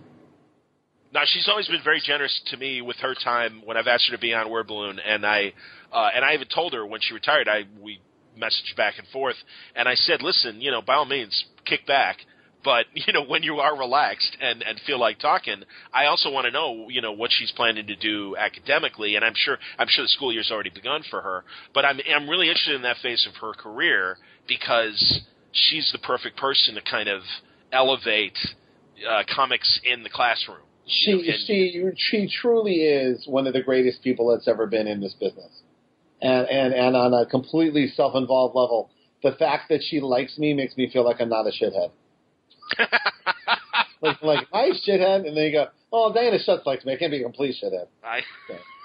Now 1.13 1.23
she's 1.27 1.47
always 1.49 1.69
been 1.69 1.83
very 1.85 2.01
generous 2.03 2.41
to 2.47 2.57
me 2.57 2.81
with 2.81 2.97
her 2.99 3.15
time 3.15 3.63
when 3.65 3.77
I've 3.77 3.87
asked 3.87 4.09
her 4.09 4.17
to 4.17 4.21
be 4.21 4.33
on 4.33 4.49
Word 4.51 4.67
Balloon, 4.67 4.99
and 4.99 5.27
I 5.27 5.53
uh, 5.93 6.09
and 6.15 6.25
I 6.25 6.33
even 6.33 6.49
told 6.49 6.73
her 6.73 6.87
when 6.87 7.01
she 7.03 7.13
retired. 7.13 7.49
I 7.49 7.65
we 7.83 8.01
messaged 8.39 8.77
back 8.79 8.95
and 8.97 9.07
forth, 9.09 9.37
and 9.77 9.87
I 9.87 9.95
said, 9.95 10.23
"Listen, 10.23 10.63
you 10.63 10.71
know, 10.71 10.81
by 10.81 10.95
all 10.95 11.05
means, 11.05 11.45
kick 11.67 11.87
back." 11.87 12.17
But 12.65 12.87
you 12.95 13.13
know, 13.13 13.25
when 13.25 13.43
you 13.43 13.57
are 13.57 13.77
relaxed 13.79 14.37
and 14.41 14.63
and 14.63 14.81
feel 14.87 14.99
like 14.99 15.19
talking, 15.19 15.63
I 15.93 16.07
also 16.07 16.31
want 16.31 16.47
to 16.47 16.51
know, 16.51 16.89
you 16.89 17.01
know, 17.01 17.13
what 17.13 17.31
she's 17.33 17.53
planning 17.53 17.87
to 17.87 17.97
do 17.97 18.37
academically. 18.37 19.17
And 19.17 19.25
I'm 19.25 19.35
sure 19.35 19.59
I'm 19.79 19.89
sure 19.89 20.05
the 20.05 20.09
school 20.09 20.33
year's 20.33 20.51
already 20.51 20.71
begun 20.71 21.03
for 21.11 21.21
her. 21.23 21.45
But 21.75 21.85
I'm 21.85 22.01
I'm 22.15 22.29
really 22.29 22.49
interested 22.49 22.75
in 22.75 22.83
that 22.83 22.97
phase 23.03 23.27
of 23.29 23.35
her 23.41 23.53
career 23.53 24.17
because 24.49 25.23
she's 25.53 25.91
the 25.93 25.99
perfect 25.99 26.37
person 26.37 26.75
to 26.75 26.81
kind 26.83 27.09
of 27.09 27.23
elevate 27.73 28.37
uh, 29.09 29.23
comics 29.35 29.81
in 29.85 30.03
the 30.03 30.11
classroom. 30.11 30.59
She 30.87 31.11
You 31.11 31.17
know, 31.17 31.23
and- 31.89 31.99
she 31.99 32.27
she 32.29 32.29
truly 32.41 32.75
is 32.83 33.27
one 33.27 33.47
of 33.47 33.53
the 33.53 33.63
greatest 33.63 34.03
people 34.03 34.29
that's 34.29 34.49
ever 34.49 34.67
been 34.67 34.87
in 34.87 35.01
this 35.01 35.15
business, 35.15 35.63
and 36.21 36.47
and 36.49 36.75
and 36.75 36.97
on 36.97 37.15
a 37.15 37.25
completely 37.27 37.89
self-involved 37.89 38.55
level, 38.57 38.91
the 39.23 39.33
fact 39.33 39.69
that 39.69 39.81
she 39.83 40.01
likes 40.01 40.39
me 40.39 40.55
makes 40.55 40.77
me 40.77 40.91
feel 40.93 41.05
like 41.05 41.21
I'm 41.21 41.29
not 41.29 41.47
a 41.47 41.51
shithead. 41.51 41.93
Like 44.03 44.21
like 44.21 44.49
hi 44.53 44.71
shithead, 44.71 45.29
and 45.29 45.37
then 45.37 45.45
you 45.45 45.53
go 45.53 45.67
Oh, 45.93 46.13
Diana 46.13 46.39
Schutz 46.43 46.67
likes 46.67 46.85
me. 46.85 46.95
I 46.95 46.97
can't 46.97 47.13
be 47.13 47.21
a 47.21 47.23
complete 47.23 47.57
shithead. 47.63 47.87
I. 48.03 48.21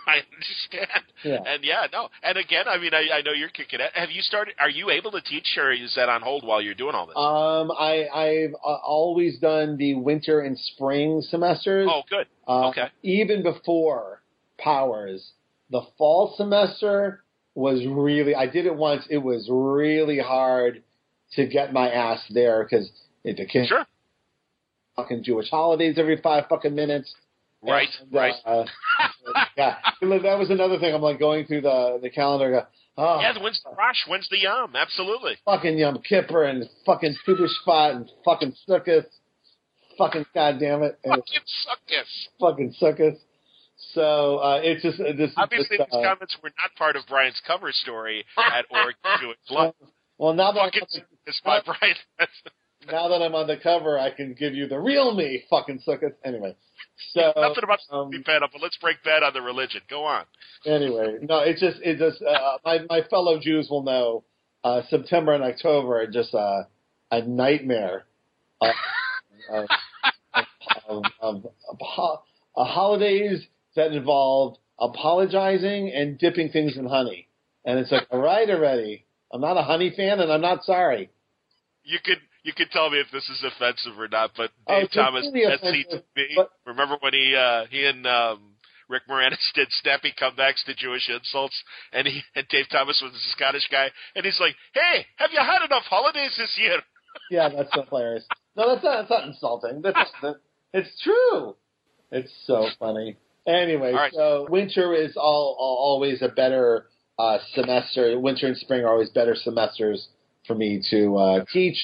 I 0.07 0.21
understand. 0.33 1.03
Yeah. 1.25 1.53
And 1.53 1.65
yeah, 1.65 1.87
no. 1.91 2.07
And 2.23 2.37
again, 2.37 2.65
I 2.65 2.77
mean, 2.77 2.93
I, 2.93 3.17
I 3.17 3.21
know 3.23 3.33
you're 3.33 3.49
kicking 3.49 3.81
it. 3.81 3.91
Have 3.93 4.09
you 4.09 4.21
started? 4.21 4.55
Are 4.57 4.69
you 4.69 4.89
able 4.89 5.11
to 5.11 5.19
teach, 5.19 5.57
or 5.57 5.73
is 5.73 5.95
that 5.97 6.07
on 6.07 6.21
hold 6.21 6.45
while 6.45 6.61
you're 6.61 6.75
doing 6.75 6.95
all 6.95 7.07
this? 7.07 7.17
Um, 7.17 7.75
I 7.77 8.07
I've 8.07 8.53
uh, 8.53 8.77
always 8.85 9.37
done 9.39 9.75
the 9.75 9.95
winter 9.95 10.39
and 10.39 10.57
spring 10.57 11.21
semesters. 11.21 11.89
oh, 11.91 12.03
good. 12.09 12.25
Uh, 12.47 12.69
okay. 12.69 12.87
Even 13.03 13.43
before 13.43 14.21
Powers, 14.57 15.31
the 15.71 15.81
fall 15.97 16.35
semester 16.37 17.25
was 17.53 17.85
really. 17.85 18.33
I 18.33 18.47
did 18.47 18.65
it 18.65 18.75
once. 18.75 19.05
It 19.09 19.17
was 19.17 19.49
really 19.51 20.19
hard 20.19 20.83
to 21.33 21.45
get 21.47 21.73
my 21.73 21.91
ass 21.91 22.23
there 22.29 22.63
because 22.63 22.89
the 23.33 23.45
kids 23.45 23.67
Sure. 23.67 23.85
fucking 24.95 25.23
Jewish 25.23 25.49
holidays 25.49 25.97
every 25.97 26.17
five 26.21 26.45
fucking 26.49 26.73
minutes. 26.75 27.13
Right. 27.61 27.89
And, 28.01 28.13
right. 28.13 28.33
Uh, 28.45 28.65
yeah, 29.57 29.77
that 30.01 30.37
was 30.39 30.49
another 30.49 30.77
thing. 30.79 30.93
I'm 30.93 31.01
like 31.01 31.19
going 31.19 31.45
through 31.45 31.61
the 31.61 31.99
the 32.01 32.09
calendar. 32.09 32.51
Go, 32.51 32.67
oh, 32.97 33.19
yeah. 33.19 33.41
When's 33.41 33.61
the 33.63 33.71
Rosh? 33.71 34.07
When's 34.07 34.29
the 34.29 34.37
Yom? 34.39 34.75
Absolutely. 34.75 35.37
fucking 35.43 35.77
Yom 35.77 35.99
Kippur 36.07 36.43
and 36.43 36.69
fucking 36.85 37.15
Tu 37.25 37.47
Spot 37.61 37.95
and 37.95 38.11
fucking 38.23 38.53
Sukkot. 38.69 39.05
Fucking 39.97 40.25
goddamn 40.35 40.83
it, 40.83 40.99
and 41.03 41.13
Fucking 41.15 41.41
suck 41.63 41.79
fucking 42.39 42.75
Sukkot. 42.79 43.17
So 43.93 44.37
uh, 44.37 44.59
it's 44.63 44.83
just 44.83 44.99
uh, 44.99 45.13
this. 45.17 45.31
Obviously, 45.37 45.77
these 45.77 45.87
uh, 45.91 46.01
comments 46.03 46.37
were 46.43 46.49
not 46.49 46.75
part 46.77 46.95
of 46.95 47.03
Brian's 47.09 47.41
cover 47.47 47.71
story 47.71 48.23
at 48.37 48.65
Oregon 48.69 48.93
Jewish 49.19 49.37
Blood. 49.49 49.73
well, 50.19 50.33
now 50.33 50.51
that 50.51 50.65
Fucking 50.65 50.81
I'm, 50.97 51.03
it's 51.25 51.41
by 51.43 51.61
Brian. 51.65 51.95
now 52.91 53.07
that 53.09 53.21
I'm 53.21 53.35
on 53.35 53.47
the 53.47 53.57
cover, 53.57 53.97
I 53.97 54.11
can 54.11 54.33
give 54.33 54.53
you 54.53 54.67
the 54.67 54.79
real 54.79 55.13
me, 55.13 55.43
fucking 55.49 55.81
suckers. 55.85 56.13
Anyway, 56.23 56.55
so 57.13 57.21
Nothing 57.35 57.63
about 57.63 57.79
um, 57.91 58.09
bad, 58.25 58.41
but 58.51 58.61
let's 58.61 58.77
break 58.77 59.03
bad 59.03 59.23
on 59.23 59.33
the 59.33 59.41
religion. 59.41 59.81
Go 59.89 60.03
on. 60.03 60.25
anyway, 60.65 61.17
no, 61.21 61.39
it's 61.39 61.59
just 61.59 61.77
it 61.81 61.97
just 61.97 62.21
uh, 62.21 62.57
my 62.65 62.79
my 62.89 63.01
fellow 63.09 63.39
Jews 63.39 63.67
will 63.69 63.83
know. 63.83 64.23
Uh, 64.63 64.81
September 64.89 65.33
and 65.33 65.43
October 65.43 66.01
are 66.01 66.07
just 66.07 66.33
uh, 66.33 66.63
a 67.11 67.21
nightmare. 67.21 68.05
Of, 68.59 68.73
of, 69.51 69.65
of, 70.89 71.03
of, 71.21 71.35
of 71.69 71.77
ho- 71.79 72.21
uh, 72.55 72.63
holidays 72.63 73.45
that 73.75 73.91
involve 73.91 74.57
apologizing 74.79 75.91
and 75.93 76.17
dipping 76.17 76.49
things 76.49 76.75
in 76.75 76.85
honey, 76.87 77.27
and 77.65 77.77
it's 77.79 77.91
like, 77.91 78.07
all 78.09 78.19
right, 78.19 78.49
already. 78.49 79.05
I'm 79.31 79.41
not 79.41 79.57
a 79.57 79.61
honey 79.61 79.93
fan, 79.95 80.19
and 80.19 80.31
I'm 80.31 80.41
not 80.41 80.63
sorry. 80.63 81.11
You 81.83 81.99
could 82.03 82.19
you 82.47 82.53
can 82.55 82.69
tell 82.71 82.89
me 82.89 82.97
if 82.99 83.11
this 83.11 83.27
is 83.27 83.43
offensive 83.43 83.99
or 83.99 84.07
not, 84.07 84.31
but 84.35 84.51
Oh, 84.67 84.75
Dave 84.79 84.85
it's 84.85 84.95
Thomas 84.95 85.23
completely 85.25 85.51
SCTV. 85.51 85.85
offensive, 85.85 86.03
but- 86.37 86.49
Remember 86.65 86.95
when 87.01 87.13
he 87.13 87.35
uh, 87.35 87.65
he 87.69 87.85
and 87.85 88.07
um, 88.07 88.55
Rick 88.87 89.03
Moranis 89.09 89.43
did 89.53 89.67
snappy 89.83 90.13
comebacks 90.19 90.63
to 90.65 90.73
Jewish 90.73 91.09
insults, 91.09 91.61
and 91.91 92.07
he 92.07 92.21
and 92.35 92.47
Dave 92.47 92.65
Thomas 92.71 93.01
was 93.03 93.11
a 93.13 93.29
Scottish 93.35 93.67
guy, 93.69 93.91
and 94.15 94.23
he's 94.25 94.39
like, 94.39 94.55
"Hey, 94.73 95.05
have 95.17 95.31
you 95.33 95.39
had 95.39 95.63
enough 95.65 95.83
holidays 95.83 96.33
this 96.37 96.57
year?" 96.57 96.79
Yeah, 97.31 97.49
that's 97.49 97.69
so 97.73 97.81
hilarious. 97.89 98.23
No, 98.55 98.69
that's 98.73 98.83
not. 98.83 98.97
That's 98.99 99.09
not 99.09 99.27
insulting. 99.27 99.81
That's 99.81 99.97
that, 100.21 100.35
it's 100.71 101.01
true. 101.03 101.55
It's 102.11 102.31
so 102.45 102.67
funny. 102.79 103.17
Anyway, 103.47 103.91
right. 103.91 104.13
so 104.13 104.45
winter 104.49 104.93
is 104.93 105.17
all, 105.17 105.55
all 105.59 105.77
always 105.79 106.21
a 106.21 106.27
better 106.29 106.85
uh, 107.17 107.39
semester. 107.55 108.19
Winter 108.19 108.45
and 108.47 108.55
spring 108.57 108.83
are 108.83 108.89
always 108.91 109.09
better 109.09 109.33
semesters 109.35 110.07
for 110.45 110.53
me 110.53 110.79
to 110.91 111.17
uh, 111.17 111.45
teach 111.51 111.75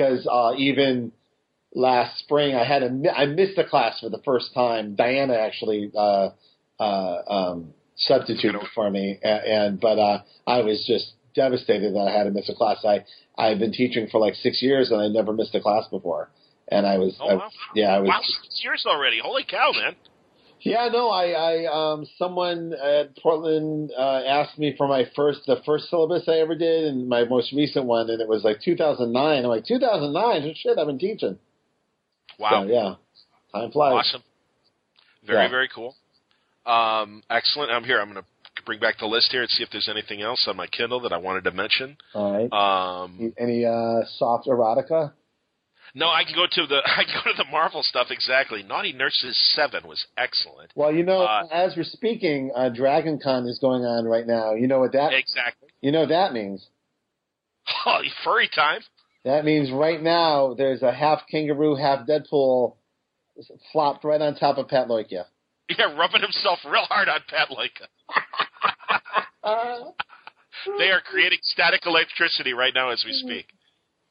because 0.00 0.26
uh, 0.30 0.52
even 0.56 1.12
last 1.74 2.18
spring 2.20 2.54
I 2.54 2.64
had 2.64 2.82
a 2.82 2.90
mi- 2.90 3.10
I 3.10 3.26
missed 3.26 3.58
a 3.58 3.64
class 3.64 4.00
for 4.00 4.08
the 4.08 4.20
first 4.24 4.54
time. 4.54 4.94
Diana 4.94 5.34
actually 5.34 5.90
uh, 5.94 6.30
uh, 6.78 7.22
um, 7.28 7.74
substituted 7.96 8.62
for 8.74 8.90
me, 8.90 9.18
and, 9.22 9.44
and 9.44 9.80
but 9.80 9.98
uh, 9.98 10.22
I 10.46 10.60
was 10.62 10.84
just 10.86 11.12
devastated 11.34 11.94
that 11.94 12.08
I 12.08 12.16
had 12.16 12.24
to 12.24 12.30
miss 12.30 12.48
a 12.48 12.54
class. 12.54 12.84
I 12.84 13.04
I've 13.36 13.58
been 13.58 13.72
teaching 13.72 14.08
for 14.10 14.18
like 14.18 14.34
six 14.36 14.62
years 14.62 14.90
and 14.90 15.00
I 15.00 15.08
never 15.08 15.32
missed 15.32 15.54
a 15.54 15.60
class 15.60 15.84
before, 15.90 16.30
and 16.68 16.86
I 16.86 16.96
was 16.96 17.16
Oh 17.20 17.38
I- 17.38 17.48
yeah 17.74 17.96
I 17.96 18.00
was 18.00 18.08
wow, 18.08 18.20
six 18.22 18.60
years 18.64 18.84
already. 18.86 19.20
Holy 19.22 19.44
cow, 19.44 19.72
man! 19.74 19.96
Yeah, 20.62 20.88
no, 20.92 21.10
I, 21.10 21.30
I, 21.30 21.92
um, 21.92 22.06
someone 22.18 22.72
at 22.74 23.16
Portland 23.16 23.90
uh, 23.96 24.22
asked 24.26 24.58
me 24.58 24.74
for 24.76 24.86
my 24.88 25.04
first, 25.16 25.40
the 25.46 25.56
first 25.66 25.88
syllabus 25.90 26.24
I 26.28 26.38
ever 26.38 26.54
did, 26.54 26.84
and 26.84 27.08
my 27.08 27.24
most 27.24 27.52
recent 27.52 27.86
one, 27.86 28.10
and 28.10 28.20
it 28.20 28.28
was 28.28 28.44
like 28.44 28.60
2009. 28.62 29.38
I'm 29.44 29.44
like, 29.48 29.64
2009? 29.66 30.54
Shit, 30.56 30.78
I've 30.78 30.86
been 30.86 30.98
teaching. 30.98 31.38
Wow, 32.38 32.64
So, 32.64 32.68
yeah, 32.72 32.94
time 33.60 33.70
flies. 33.70 34.06
awesome. 34.06 34.22
Very 35.26 35.44
Yeah. 35.44 35.48
very 35.50 35.68
cool. 35.68 35.94
Um, 36.66 37.22
excellent. 37.30 37.70
I'm 37.70 37.84
here. 37.84 38.00
I'm 38.00 38.10
going 38.12 38.22
to 38.22 38.62
bring 38.64 38.80
back 38.80 38.98
the 38.98 39.06
list 39.06 39.30
here 39.32 39.42
and 39.42 39.50
see 39.50 39.62
if 39.62 39.70
there's 39.70 39.88
anything 39.88 40.22
else 40.22 40.46
on 40.48 40.56
my 40.56 40.66
Kindle 40.66 41.00
that 41.00 41.12
I 41.12 41.16
wanted 41.18 41.44
to 41.44 41.50
mention. 41.50 41.96
All 42.14 42.32
right. 42.32 42.52
Um, 43.02 43.32
Any 43.38 43.64
uh, 43.64 44.04
soft 44.18 44.46
erotica? 44.46 45.12
No, 45.94 46.08
I 46.08 46.24
can 46.24 46.34
go 46.34 46.46
to 46.50 46.66
the 46.66 46.80
I 46.86 47.04
can 47.04 47.14
go 47.24 47.32
to 47.32 47.36
the 47.36 47.50
Marvel 47.50 47.82
stuff 47.82 48.08
exactly. 48.10 48.62
Naughty 48.62 48.92
Nurses 48.92 49.36
Seven 49.54 49.86
was 49.86 50.06
excellent. 50.16 50.70
Well, 50.74 50.92
you 50.92 51.02
know, 51.02 51.22
Uh, 51.22 51.46
as 51.52 51.74
we're 51.76 51.84
speaking, 51.84 52.52
uh, 52.54 52.68
Dragon 52.68 53.18
Con 53.22 53.46
is 53.46 53.58
going 53.58 53.84
on 53.84 54.04
right 54.04 54.26
now. 54.26 54.54
You 54.54 54.66
know 54.68 54.80
what 54.80 54.92
that? 54.92 55.12
Exactly. 55.12 55.68
You 55.80 55.92
know 55.92 56.00
what 56.00 56.08
that 56.10 56.32
means? 56.32 56.66
Oh, 57.86 58.00
furry 58.24 58.48
time. 58.52 58.80
That 59.24 59.44
means 59.44 59.70
right 59.70 60.02
now 60.02 60.54
there's 60.54 60.82
a 60.82 60.92
half 60.92 61.20
kangaroo, 61.30 61.76
half 61.76 62.06
Deadpool 62.06 62.74
flopped 63.72 64.02
right 64.04 64.20
on 64.20 64.34
top 64.34 64.58
of 64.58 64.68
Pat 64.68 64.88
Loika. 64.88 65.24
Yeah, 65.78 65.94
rubbing 65.96 66.20
himself 66.22 66.58
real 66.64 66.82
hard 66.88 67.08
on 67.08 67.20
Pat 67.28 67.48
Loika. 67.48 67.86
Uh, 69.44 69.90
They 70.78 70.90
are 70.90 71.00
creating 71.00 71.38
static 71.42 71.86
electricity 71.86 72.52
right 72.54 72.74
now 72.74 72.90
as 72.90 73.04
we 73.06 73.12
speak. 73.12 73.46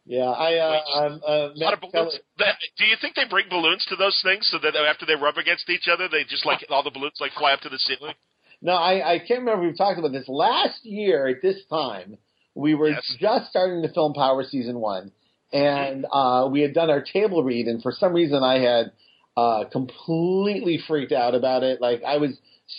Yeah, 0.10 0.22
I 0.26 0.56
uh, 0.57 0.81
I'm, 0.95 1.11
uh, 1.22 1.27
A 1.27 1.53
lot 1.53 1.57
Matt 1.57 1.73
of 1.73 1.80
balloons. 1.81 1.94
Kelly- 1.94 2.19
That- 2.40 2.57
Do 2.80 2.86
you 2.86 2.95
think 2.99 3.14
they 3.15 3.26
bring 3.30 3.45
balloons 3.48 3.86
to 3.90 3.95
those 3.95 4.19
things 4.23 4.48
so 4.52 4.57
that 4.57 4.76
after 4.76 5.06
they 5.06 5.14
rub 5.15 5.38
against 5.38 5.69
each 5.69 5.88
other, 5.88 6.07
they 6.10 6.23
just 6.23 6.48
like 6.48 6.65
all 6.72 6.81
the 6.81 6.90
balloons 6.90 7.18
like 7.22 7.31
fly 7.34 7.53
up 7.53 7.61
to 7.61 7.69
the 7.69 7.77
ceiling? 7.77 8.15
No, 8.60 8.73
I, 8.73 9.14
I 9.14 9.19
can't 9.19 9.41
remember 9.41 9.68
if 9.68 9.73
we 9.73 9.77
talked 9.77 9.99
about 9.99 10.11
this 10.11 10.27
last 10.27 10.84
year 10.84 11.27
at 11.27 11.44
this 11.44 11.64
time. 11.69 12.18
We 12.56 12.73
were 12.73 12.90
Yes. 12.90 13.06
just 13.19 13.49
starting 13.52 13.84
to 13.84 13.94
film 13.94 14.14
Power 14.15 14.44
season 14.44 14.80
one, 14.80 15.11
and 15.53 16.07
uh, 16.11 16.49
we 16.52 16.61
had 16.61 16.73
done 16.73 16.90
our 16.90 17.02
table 17.03 17.44
read, 17.44 17.68
and 17.68 17.80
for 17.81 17.91
some 17.91 18.11
reason 18.11 18.41
I 18.44 18.57
had 18.57 18.91
uh, 19.38 19.65
completely 19.72 20.80
freaked 20.88 21.11
out 21.11 21.36
about 21.36 21.61
it. 21.64 21.81
Like 21.81 22.02
I 22.03 22.18
was 22.18 22.31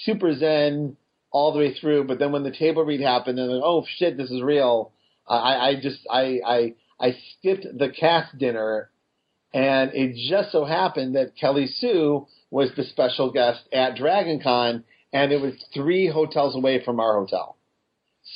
super 0.05 0.35
zen 0.35 0.97
all 1.31 1.52
the 1.52 1.61
way 1.61 1.74
through, 1.74 2.05
but 2.09 2.19
then 2.19 2.32
when 2.32 2.43
the 2.43 2.51
table 2.51 2.85
read 2.85 3.01
happened, 3.01 3.39
and 3.39 3.48
then, 3.48 3.61
oh 3.62 3.86
shit, 3.98 4.16
this 4.16 4.31
is 4.32 4.43
real. 4.43 4.90
I, 5.28 5.69
I 5.69 5.74
just 5.81 6.01
I, 6.11 6.40
I 6.44 6.74
I 7.01 7.16
skipped 7.39 7.66
the 7.78 7.89
cast 7.89 8.36
dinner, 8.39 8.90
and 9.55 9.93
it 9.94 10.14
just 10.28 10.52
so 10.52 10.64
happened 10.64 11.16
that 11.16 11.36
Kelly 11.36 11.66
Sue 11.66 12.27
was 12.51 12.70
the 12.77 12.85
special 12.85 13.32
guest 13.32 13.62
at 13.72 13.97
DragonCon, 13.97 14.85
and 15.12 15.32
it 15.32 15.40
was 15.40 15.55
three 15.72 16.09
hotels 16.09 16.55
away 16.55 16.85
from 16.85 17.01
our 17.01 17.18
hotel. 17.18 17.56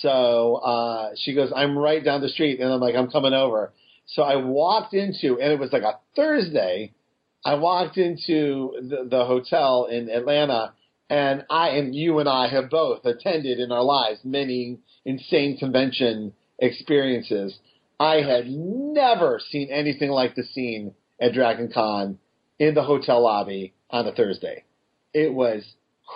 So 0.00 0.56
uh, 0.56 1.10
she 1.16 1.34
goes, 1.34 1.52
I'm 1.54 1.76
right 1.76 2.02
down 2.02 2.20
the 2.20 2.28
street, 2.28 2.60
and 2.60 2.72
I'm 2.72 2.80
like, 2.80 2.94
I'm 2.94 3.10
coming 3.10 3.34
over. 3.34 3.72
So 4.06 4.22
I 4.22 4.36
walked 4.36 4.94
into, 4.94 5.38
and 5.40 5.52
it 5.52 5.58
was 5.58 5.72
like 5.72 5.82
a 5.82 5.98
Thursday. 6.16 6.92
I 7.44 7.54
walked 7.54 7.98
into 7.98 8.72
the, 8.80 9.06
the 9.08 9.24
hotel 9.24 9.86
in 9.90 10.08
Atlanta, 10.08 10.72
and 11.10 11.44
I 11.50 11.68
and 11.70 11.94
you 11.94 12.18
and 12.18 12.28
I 12.28 12.48
have 12.48 12.70
both 12.70 13.04
attended 13.04 13.58
in 13.60 13.70
our 13.70 13.84
lives 13.84 14.20
many 14.24 14.78
insane 15.04 15.58
convention 15.58 16.32
experiences. 16.58 17.58
I 17.98 18.16
had 18.16 18.48
never 18.48 19.40
seen 19.50 19.70
anything 19.70 20.10
like 20.10 20.34
the 20.34 20.42
scene 20.42 20.94
at 21.20 21.32
Dragon 21.32 21.70
Con 21.72 22.18
in 22.58 22.74
the 22.74 22.82
hotel 22.82 23.22
lobby 23.22 23.74
on 23.90 24.06
a 24.06 24.12
Thursday. 24.12 24.64
It 25.12 25.32
was 25.32 25.64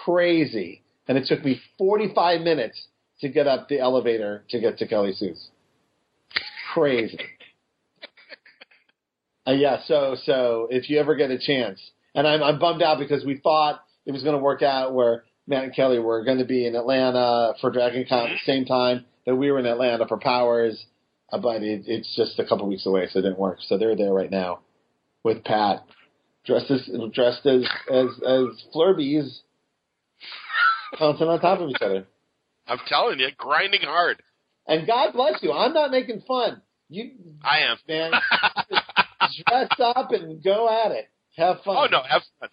crazy. 0.04 0.82
And 1.06 1.16
it 1.16 1.26
took 1.26 1.44
me 1.44 1.60
45 1.78 2.42
minutes 2.42 2.88
to 3.20 3.28
get 3.28 3.46
up 3.46 3.68
the 3.68 3.78
elevator 3.78 4.44
to 4.50 4.60
get 4.60 4.78
to 4.78 4.86
Kelly 4.86 5.12
Sue's. 5.12 5.48
Crazy. 6.74 7.18
Uh, 9.46 9.52
yeah, 9.52 9.78
so 9.86 10.14
so 10.24 10.68
if 10.70 10.90
you 10.90 10.98
ever 10.98 11.14
get 11.14 11.30
a 11.30 11.38
chance, 11.38 11.80
and 12.14 12.26
I'm 12.26 12.42
I'm 12.42 12.58
bummed 12.58 12.82
out 12.82 12.98
because 12.98 13.24
we 13.24 13.38
thought 13.38 13.82
it 14.04 14.12
was 14.12 14.22
going 14.22 14.36
to 14.36 14.42
work 14.42 14.62
out 14.62 14.92
where 14.92 15.24
Matt 15.46 15.64
and 15.64 15.74
Kelly 15.74 15.98
were 15.98 16.22
going 16.24 16.38
to 16.38 16.44
be 16.44 16.66
in 16.66 16.76
Atlanta 16.76 17.54
for 17.60 17.70
Dragon 17.70 18.04
Con 18.06 18.26
at 18.26 18.32
the 18.32 18.52
same 18.52 18.66
time 18.66 19.06
that 19.24 19.34
we 19.34 19.50
were 19.50 19.58
in 19.58 19.66
Atlanta 19.66 20.06
for 20.06 20.18
Powers, 20.18 20.84
Uh, 21.30 21.38
but 21.38 21.62
it, 21.62 21.82
it's 21.86 22.14
just 22.16 22.38
a 22.38 22.44
couple 22.46 22.68
weeks 22.68 22.86
away, 22.86 23.06
so 23.10 23.18
it 23.18 23.22
didn't 23.22 23.38
work. 23.38 23.58
So 23.66 23.76
they're 23.76 23.96
there 23.96 24.12
right 24.12 24.30
now 24.30 24.60
with 25.22 25.44
Pat, 25.44 25.84
dressed 26.44 26.70
as 26.70 26.88
dressed 27.12 27.46
as 27.46 27.64
as 27.90 28.06
as 28.26 28.64
Flurbies, 28.74 29.40
bouncing 30.98 31.28
on 31.28 31.40
top 31.40 31.60
of 31.60 31.68
each 31.68 31.82
other. 31.82 32.06
I'm 32.66 32.78
telling 32.86 33.18
you, 33.18 33.28
grinding 33.36 33.82
hard. 33.82 34.22
And 34.66 34.86
God 34.86 35.12
bless 35.12 35.42
you. 35.42 35.52
I'm 35.52 35.72
not 35.72 35.90
making 35.90 36.22
fun. 36.28 36.60
You 36.90 37.12
I 37.42 37.60
am. 37.60 37.76
man, 37.88 38.12
dress 39.46 39.68
up 39.78 40.10
and 40.12 40.42
go 40.42 40.68
at 40.68 40.92
it. 40.92 41.08
Have 41.36 41.58
fun. 41.64 41.76
oh 41.78 41.86
no, 41.90 42.02
have 42.08 42.22
fun. 42.40 42.48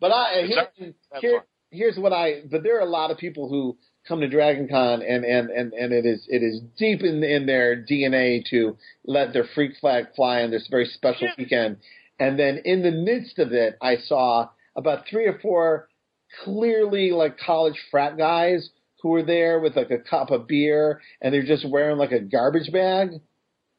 But 0.00 0.12
I 0.12 0.46
here, 0.46 0.94
here 1.20 1.44
here's 1.70 1.96
what 1.96 2.12
I. 2.12 2.42
But 2.50 2.62
there 2.62 2.78
are 2.78 2.86
a 2.86 2.90
lot 2.90 3.10
of 3.10 3.18
people 3.18 3.48
who 3.48 3.76
come 4.08 4.20
to 4.20 4.28
Dragon 4.28 4.68
Con 4.68 5.02
and 5.02 5.24
and 5.24 5.50
and 5.50 5.72
and 5.72 5.92
it 5.92 6.06
is 6.06 6.26
it 6.28 6.42
is 6.42 6.60
deep 6.78 7.02
in 7.02 7.22
in 7.24 7.46
their 7.46 7.76
DNA 7.84 8.44
to 8.50 8.76
let 9.04 9.32
their 9.32 9.44
freak 9.54 9.72
flag 9.80 10.06
fly 10.14 10.42
on 10.42 10.50
this 10.50 10.66
very 10.70 10.86
special 10.86 11.26
Yeah. 11.28 11.34
weekend. 11.38 11.76
And 12.18 12.38
then 12.38 12.62
in 12.64 12.82
the 12.82 12.90
midst 12.90 13.38
of 13.38 13.52
it, 13.52 13.76
I 13.82 13.96
saw 13.98 14.48
about 14.76 15.06
three 15.10 15.26
or 15.26 15.38
four 15.40 15.88
clearly 16.44 17.10
like 17.10 17.38
college 17.38 17.78
frat 17.90 18.16
guys 18.16 18.70
who 19.02 19.10
were 19.10 19.22
there 19.22 19.60
with 19.60 19.76
like 19.76 19.90
a 19.90 19.98
cup 19.98 20.30
of 20.30 20.46
beer 20.48 21.00
and 21.20 21.32
they're 21.32 21.42
just 21.44 21.68
wearing 21.68 21.98
like 21.98 22.12
a 22.12 22.20
garbage 22.20 22.72
bag. 22.72 23.20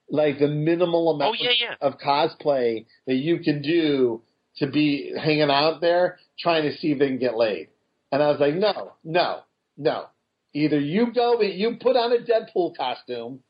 Like 0.10 0.40
the 0.40 0.48
minimal 0.48 1.10
Oh 1.10 1.16
amount 1.16 1.38
yeah, 1.42 1.50
yeah. 1.60 1.76
of 1.82 1.98
cosplay 2.00 2.86
that 3.08 3.16
you 3.16 3.40
can 3.40 3.62
do 3.62 4.22
to 4.58 4.68
be 4.68 5.14
hanging 5.22 5.50
out 5.52 5.82
there 5.82 6.18
trying 6.40 6.64
to 6.64 6.78
see 6.78 6.92
if 6.94 7.00
they 7.00 7.08
can 7.08 7.18
get 7.20 7.36
laid. 7.36 7.68
And 8.12 8.24
I 8.24 8.28
was 8.32 8.40
like, 8.40 8.56
no, 8.56 8.94
no, 9.04 9.42
no. 9.78 10.06
Either 10.58 10.80
you 10.80 11.14
go, 11.14 11.40
you 11.42 11.78
put 11.80 11.96
on 11.96 12.12
a 12.12 12.18
Deadpool 12.18 12.76
costume, 12.76 13.42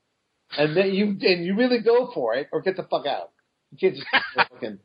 and 0.58 0.76
then 0.76 0.94
you 0.94 1.06
and 1.22 1.46
you 1.46 1.56
really 1.56 1.80
go 1.80 2.12
for 2.14 2.36
it, 2.36 2.48
or 2.52 2.62
get 2.62 2.76
the 2.76 2.84
fuck 2.84 3.06
out. 3.06 3.32
You 3.72 3.78
can't 3.80 3.96
just 3.96 4.08
looking. 4.54 4.80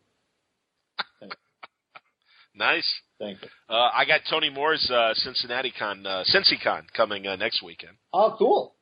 Nice. 2.55 2.89
Thank 3.19 3.41
you. 3.43 3.49
Uh, 3.69 3.89
I 3.95 4.05
got 4.05 4.21
Tony 4.29 4.51
Moore's 4.51 4.89
uh, 4.91 5.15
Cincinnati 5.15 5.73
Con, 5.77 6.07
uh, 6.07 6.23
CincyCon 6.33 6.83
coming 6.95 7.27
uh, 7.27 7.37
next 7.37 7.63
weekend, 7.63 7.93
Oh, 8.13 8.35
cool. 8.39 8.75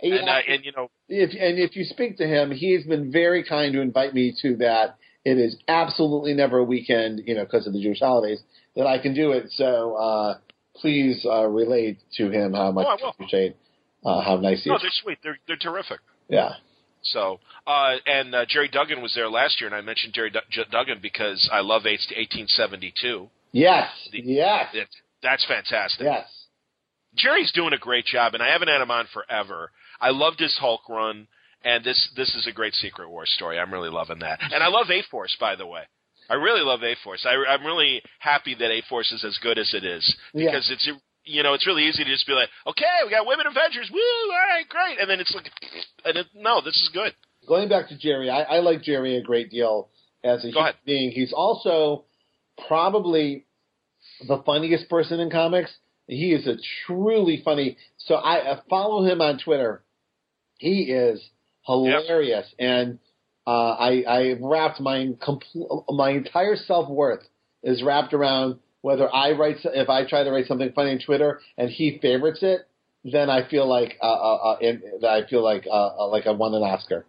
and 0.00 0.12
Yeah, 0.12 0.20
uh, 0.20 0.40
and 0.48 0.64
you 0.64 0.72
know, 0.76 0.90
if 1.08 1.30
and 1.30 1.58
if 1.58 1.74
you 1.76 1.84
speak 1.84 2.18
to 2.18 2.26
him, 2.26 2.50
he's 2.50 2.84
been 2.86 3.10
very 3.10 3.42
kind 3.42 3.72
to 3.72 3.80
invite 3.80 4.12
me 4.14 4.34
to 4.42 4.56
that. 4.56 4.96
It 5.24 5.38
is 5.38 5.56
absolutely 5.66 6.34
never 6.34 6.58
a 6.58 6.64
weekend, 6.64 7.22
you 7.26 7.34
know, 7.34 7.44
because 7.44 7.66
of 7.66 7.72
the 7.72 7.80
Jewish 7.82 7.98
holidays 8.00 8.40
that 8.76 8.86
I 8.86 8.98
can 8.98 9.12
do 9.14 9.32
it. 9.32 9.46
So 9.50 9.94
uh, 9.96 10.38
please 10.80 11.24
uh, 11.28 11.44
relate 11.46 11.98
to 12.16 12.30
him 12.30 12.52
how 12.54 12.70
much 12.72 12.86
Oh, 12.88 13.06
I 13.06 13.10
appreciate 13.10 13.56
uh, 14.04 14.20
how 14.22 14.36
nice 14.36 14.62
he 14.64 14.70
no, 14.70 14.76
is. 14.76 14.82
they're 14.82 14.90
sweet. 15.02 15.18
They're 15.22 15.38
they're 15.46 15.56
terrific. 15.56 16.00
Yeah. 16.28 16.50
So, 17.02 17.38
uh, 17.68 17.96
and 18.06 18.34
uh, 18.34 18.46
Gerry 18.48 18.68
Duggan 18.68 19.00
was 19.00 19.12
there 19.14 19.28
last 19.30 19.60
year, 19.60 19.68
and 19.68 19.76
I 19.76 19.80
mentioned 19.80 20.12
Gerry 20.12 20.30
Du- 20.30 20.64
Duggan 20.72 20.98
because 21.00 21.48
I 21.52 21.60
love 21.60 21.84
1872. 21.84 23.28
Yes. 23.52 23.88
The- 24.12 24.20
Yes. 24.24 24.66
It, 24.74 24.88
that's 25.22 25.44
fantastic. 25.46 26.04
Yes. 26.04 26.26
Gerry's 27.16 27.52
doing 27.52 27.72
a 27.72 27.78
great 27.78 28.04
job, 28.06 28.34
and 28.34 28.42
I 28.42 28.50
haven't 28.52 28.68
had 28.68 28.80
him 28.80 28.90
on 28.90 29.06
forever. 29.12 29.70
I 30.00 30.10
loved 30.10 30.40
his 30.40 30.56
Hulk 30.58 30.82
run, 30.88 31.28
and 31.64 31.82
this 31.84 32.08
this 32.16 32.34
is 32.34 32.46
a 32.46 32.52
great 32.52 32.74
Secret 32.74 33.08
Wars 33.08 33.30
story. 33.34 33.58
I'm 33.58 33.72
really 33.72 33.88
loving 33.88 34.18
that, 34.20 34.38
and 34.52 34.62
I 34.62 34.68
love 34.68 34.90
A 34.90 35.02
Force, 35.10 35.34
by 35.40 35.56
the 35.56 35.66
way. 35.66 35.82
I 36.30 36.34
really 36.34 36.62
love 36.62 36.82
A 36.82 36.94
Force. 37.04 37.26
I, 37.28 37.34
I'm 37.52 37.64
really 37.64 38.02
happy 38.18 38.54
that 38.58 38.70
A 38.70 38.82
Force 38.88 39.12
is 39.12 39.24
as 39.24 39.38
good 39.42 39.58
as 39.58 39.72
it 39.74 39.84
is 39.84 40.04
Yeah. 40.34 40.46
because 40.50 40.70
it's 40.70 40.88
you 41.24 41.42
know 41.42 41.54
it's 41.54 41.66
really 41.66 41.84
easy 41.84 42.04
to 42.04 42.10
just 42.10 42.26
be 42.26 42.32
like, 42.32 42.48
okay, 42.66 42.84
we 43.04 43.10
got 43.10 43.26
women 43.26 43.46
Avengers, 43.46 43.90
woo, 43.92 43.98
all 44.00 44.38
right, 44.54 44.68
great, 44.68 44.98
and 45.00 45.08
then 45.10 45.20
it's 45.20 45.34
like, 45.34 45.50
and 46.04 46.16
it, 46.18 46.26
no, 46.34 46.60
this 46.60 46.74
is 46.76 46.90
good. 46.92 47.12
Going 47.48 47.68
back 47.68 47.88
to 47.88 47.98
Gerry, 47.98 48.28
I, 48.30 48.42
I 48.42 48.58
like 48.60 48.82
Gerry 48.82 49.16
a 49.16 49.22
great 49.22 49.50
deal 49.50 49.88
as 50.24 50.40
a 50.44 50.48
Go 50.48 50.58
human 50.58 50.62
ahead. 50.62 50.74
being. 50.84 51.10
He's 51.12 51.32
also 51.32 52.04
probably 52.66 53.46
the 54.26 54.42
funniest 54.44 54.88
person 54.88 55.20
in 55.20 55.30
comics. 55.30 55.72
He 56.08 56.32
is 56.32 56.46
a 56.46 56.56
truly 56.86 57.42
funny. 57.44 57.76
So 57.98 58.14
I 58.14 58.38
uh, 58.52 58.60
follow 58.70 59.04
him 59.04 59.20
on 59.20 59.38
Twitter. 59.38 59.82
He 60.58 60.82
is 60.84 61.20
hilarious, 61.66 62.46
and 62.58 62.98
uh, 63.46 63.50
I 63.50 64.02
I 64.08 64.34
wrapped 64.40 64.80
my 64.80 65.14
compl- 65.26 65.84
my 65.88 66.10
entire 66.10 66.56
self 66.56 66.88
worth 66.88 67.22
is 67.62 67.82
wrapped 67.82 68.14
around 68.14 68.58
whether 68.82 69.12
I 69.12 69.32
write 69.32 69.56
if 69.64 69.88
I 69.88 70.06
try 70.06 70.24
to 70.24 70.30
write 70.30 70.46
something 70.46 70.72
funny 70.72 70.92
on 70.92 70.98
Twitter 70.98 71.40
and 71.58 71.70
he 71.70 71.98
favorites 72.00 72.40
it, 72.42 72.68
then 73.04 73.30
I 73.30 73.48
feel 73.48 73.68
like 73.68 73.96
uh, 74.02 74.06
uh, 74.06 74.36
uh, 74.36 74.58
in, 74.60 74.82
I 75.06 75.22
feel 75.28 75.42
like 75.42 75.66
uh, 75.66 75.70
uh, 75.98 76.08
like 76.08 76.26
I 76.26 76.30
won 76.30 76.54
an 76.54 76.62
Oscar. 76.62 77.04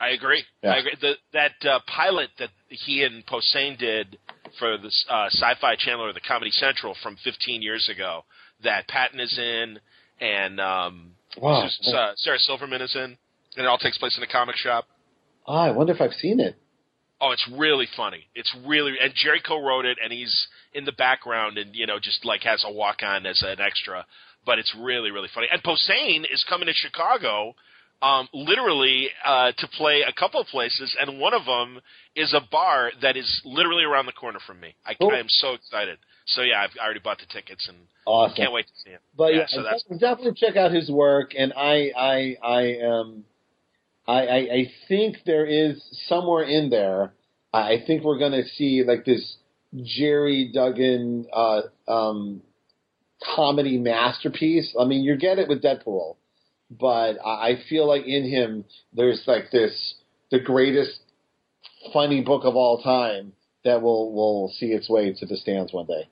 I 0.00 0.10
agree. 0.10 0.44
Yeah. 0.62 0.70
I 0.70 0.78
agree. 0.78 0.96
The, 1.00 1.12
that 1.34 1.68
uh, 1.68 1.80
pilot 1.86 2.30
that 2.38 2.48
he 2.68 3.02
and 3.02 3.24
Posehn 3.26 3.78
did 3.78 4.18
for 4.58 4.78
the 4.78 4.90
uh, 5.10 5.26
Sci-Fi 5.30 5.76
Channel 5.76 6.06
or 6.06 6.12
the 6.14 6.20
Comedy 6.20 6.50
Central 6.50 6.96
from 7.02 7.16
15 7.22 7.60
years 7.60 7.90
ago, 7.94 8.24
that 8.64 8.88
Patton 8.88 9.20
is 9.20 9.38
in, 9.38 9.78
and 10.20 10.58
um, 10.58 11.12
Wow. 11.36 11.68
Sarah 12.16 12.38
Silverman 12.38 12.82
is 12.82 12.94
in, 12.94 13.02
and 13.02 13.16
it 13.56 13.66
all 13.66 13.78
takes 13.78 13.98
place 13.98 14.16
in 14.16 14.22
a 14.22 14.26
comic 14.26 14.56
shop. 14.56 14.86
Oh, 15.50 15.54
I 15.54 15.72
wonder 15.72 15.92
if 15.92 16.00
I've 16.00 16.12
seen 16.12 16.38
it. 16.38 16.54
Oh, 17.20 17.32
it's 17.32 17.44
really 17.58 17.88
funny. 17.96 18.28
It's 18.36 18.54
really 18.64 18.94
and 19.02 19.12
Gerry 19.16 19.42
co-wrote 19.44 19.84
it, 19.84 19.98
and 20.00 20.12
he's 20.12 20.46
in 20.72 20.84
the 20.84 20.92
background, 20.92 21.58
and 21.58 21.74
you 21.74 21.86
know, 21.88 21.98
just 21.98 22.24
like 22.24 22.44
has 22.44 22.64
a 22.64 22.72
walk-on 22.72 23.26
as 23.26 23.42
an 23.42 23.60
extra. 23.60 24.06
But 24.46 24.60
it's 24.60 24.72
really, 24.78 25.10
really 25.10 25.28
funny. 25.34 25.48
And 25.52 25.60
Posehn 25.60 26.22
is 26.32 26.44
coming 26.48 26.66
to 26.66 26.72
Chicago, 26.72 27.56
um, 28.00 28.28
literally 28.32 29.08
uh, 29.24 29.50
to 29.58 29.66
play 29.76 30.02
a 30.06 30.12
couple 30.12 30.40
of 30.40 30.46
places, 30.46 30.96
and 31.00 31.18
one 31.18 31.34
of 31.34 31.44
them 31.46 31.80
is 32.14 32.32
a 32.32 32.40
bar 32.48 32.92
that 33.02 33.16
is 33.16 33.42
literally 33.44 33.82
around 33.82 34.06
the 34.06 34.12
corner 34.12 34.38
from 34.46 34.60
me. 34.60 34.76
I, 34.86 34.94
Cool. 34.94 35.10
I 35.10 35.18
am 35.18 35.28
so 35.28 35.54
excited. 35.54 35.98
So 36.26 36.42
yeah, 36.42 36.62
I've 36.62 36.70
I 36.80 36.84
already 36.84 37.00
bought 37.00 37.18
the 37.18 37.26
tickets 37.26 37.66
and 37.68 37.76
Awesome. 38.06 38.36
can't 38.36 38.52
wait 38.52 38.66
to 38.68 38.72
see 38.84 38.90
him. 38.90 39.00
But 39.16 39.34
yeah, 39.34 39.46
yeah, 39.50 39.78
so 39.80 39.96
definitely 39.98 40.34
check 40.36 40.54
out 40.56 40.70
his 40.70 40.88
work. 40.88 41.32
And 41.36 41.52
I, 41.54 41.90
I, 41.96 42.36
I 42.40 42.62
am, 42.82 43.24
I, 44.10 44.26
I, 44.26 44.38
I 44.38 44.72
think 44.88 45.18
there 45.24 45.46
is 45.46 45.80
somewhere 46.08 46.42
in 46.42 46.68
there. 46.68 47.12
I 47.52 47.82
think 47.86 48.02
we're 48.02 48.18
going 48.18 48.32
to 48.32 48.44
see 48.44 48.82
like 48.84 49.04
this 49.04 49.36
Gerry 49.82 50.50
Duggan 50.52 51.26
uh, 51.32 51.62
um, 51.86 52.42
comedy 53.36 53.78
masterpiece. 53.78 54.74
I 54.78 54.84
mean, 54.84 55.04
you 55.04 55.16
get 55.16 55.38
it 55.38 55.48
with 55.48 55.62
Deadpool, 55.62 56.16
but 56.70 57.18
I 57.24 57.50
I 57.50 57.62
feel 57.68 57.86
like 57.86 58.04
in 58.04 58.28
him 58.28 58.64
there's 58.92 59.22
like 59.26 59.52
this 59.52 59.94
the 60.32 60.40
greatest 60.40 60.98
funny 61.92 62.20
book 62.20 62.44
of 62.44 62.56
all 62.56 62.82
time 62.82 63.32
that 63.64 63.80
will 63.80 64.12
will 64.12 64.52
see 64.58 64.72
its 64.72 64.88
way 64.90 65.12
to 65.12 65.26
the 65.26 65.36
stands 65.36 65.72
one 65.72 65.86
day. 65.86 66.08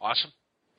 awesome. 0.00 0.32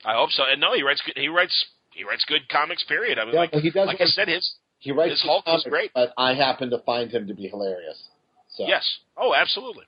I 0.05 0.13
hope 0.15 0.29
so. 0.31 0.43
And 0.51 0.61
no, 0.61 0.73
he 0.75 0.83
writes 0.83 1.01
good. 1.05 1.17
He 1.17 1.29
writes 1.29 1.65
he 1.95 2.03
writes 2.03 2.25
good 2.25 2.49
comics. 2.49 2.83
Period. 2.83 3.17
I 3.17 3.25
mean, 3.25 3.33
Yeah, 3.33 3.39
like, 3.39 3.53
he 3.53 3.71
does 3.71 3.87
like 3.87 4.01
I 4.01 4.05
said, 4.05 4.27
his 4.27 4.55
He 4.83 4.91
writes 4.91 5.11
His 5.13 5.21
Hulk 5.23 5.45
comics, 5.45 5.63
great. 5.63 5.91
but 5.93 6.11
I 6.17 6.33
happen 6.33 6.69
to 6.71 6.77
find 6.79 7.09
him 7.09 7.25
to 7.27 7.33
be 7.33 7.47
hilarious. 7.47 8.01
So 8.49 8.65
Yes. 8.67 8.83
Oh, 9.17 9.33
absolutely. 9.33 9.85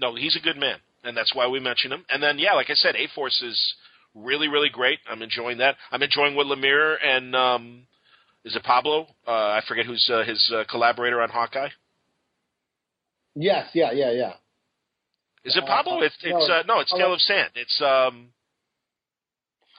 No, 0.00 0.14
he's 0.14 0.36
a 0.36 0.40
good 0.40 0.56
man, 0.56 0.78
and 1.02 1.16
that's 1.16 1.34
why 1.34 1.48
we 1.48 1.58
mention 1.58 1.90
him. 1.92 2.04
And 2.08 2.22
then, 2.22 2.38
yeah, 2.38 2.52
like 2.54 2.70
I 2.70 2.74
said, 2.74 2.94
A 2.94 3.08
Force 3.14 3.42
is 3.42 3.74
really, 4.14 4.46
really 4.48 4.68
great. 4.68 5.00
I'm 5.10 5.20
enjoying 5.22 5.58
that. 5.58 5.76
I'm 5.90 6.02
enjoying 6.02 6.36
what 6.36 6.46
Lemire 6.46 6.96
and 7.04 7.34
um, 7.34 7.86
is 8.44 8.54
it 8.54 8.62
Pablo? 8.62 9.08
Uh, 9.26 9.30
I 9.32 9.60
forget 9.66 9.84
who's 9.84 10.08
uh, 10.12 10.22
his 10.24 10.40
uh, 10.54 10.62
collaborator 10.70 11.20
on 11.20 11.28
Hawkeye. 11.30 11.68
yes, 13.34 13.68
yeah, 13.74 13.90
yeah, 13.92 14.12
yeah. 14.12 14.32
Is 15.44 15.56
it 15.56 15.64
Uh, 15.64 15.66
Pablo? 15.66 16.00
It's 16.02 16.16
no, 16.24 16.36
it's 16.38 16.50
uh, 16.50 16.62
no, 16.66 16.80
it's 16.80 16.90
Pablo- 16.92 17.06
Tale 17.06 17.14
of 17.14 17.20
Sand. 17.20 17.50
It's 17.56 17.82
um, 17.82 18.28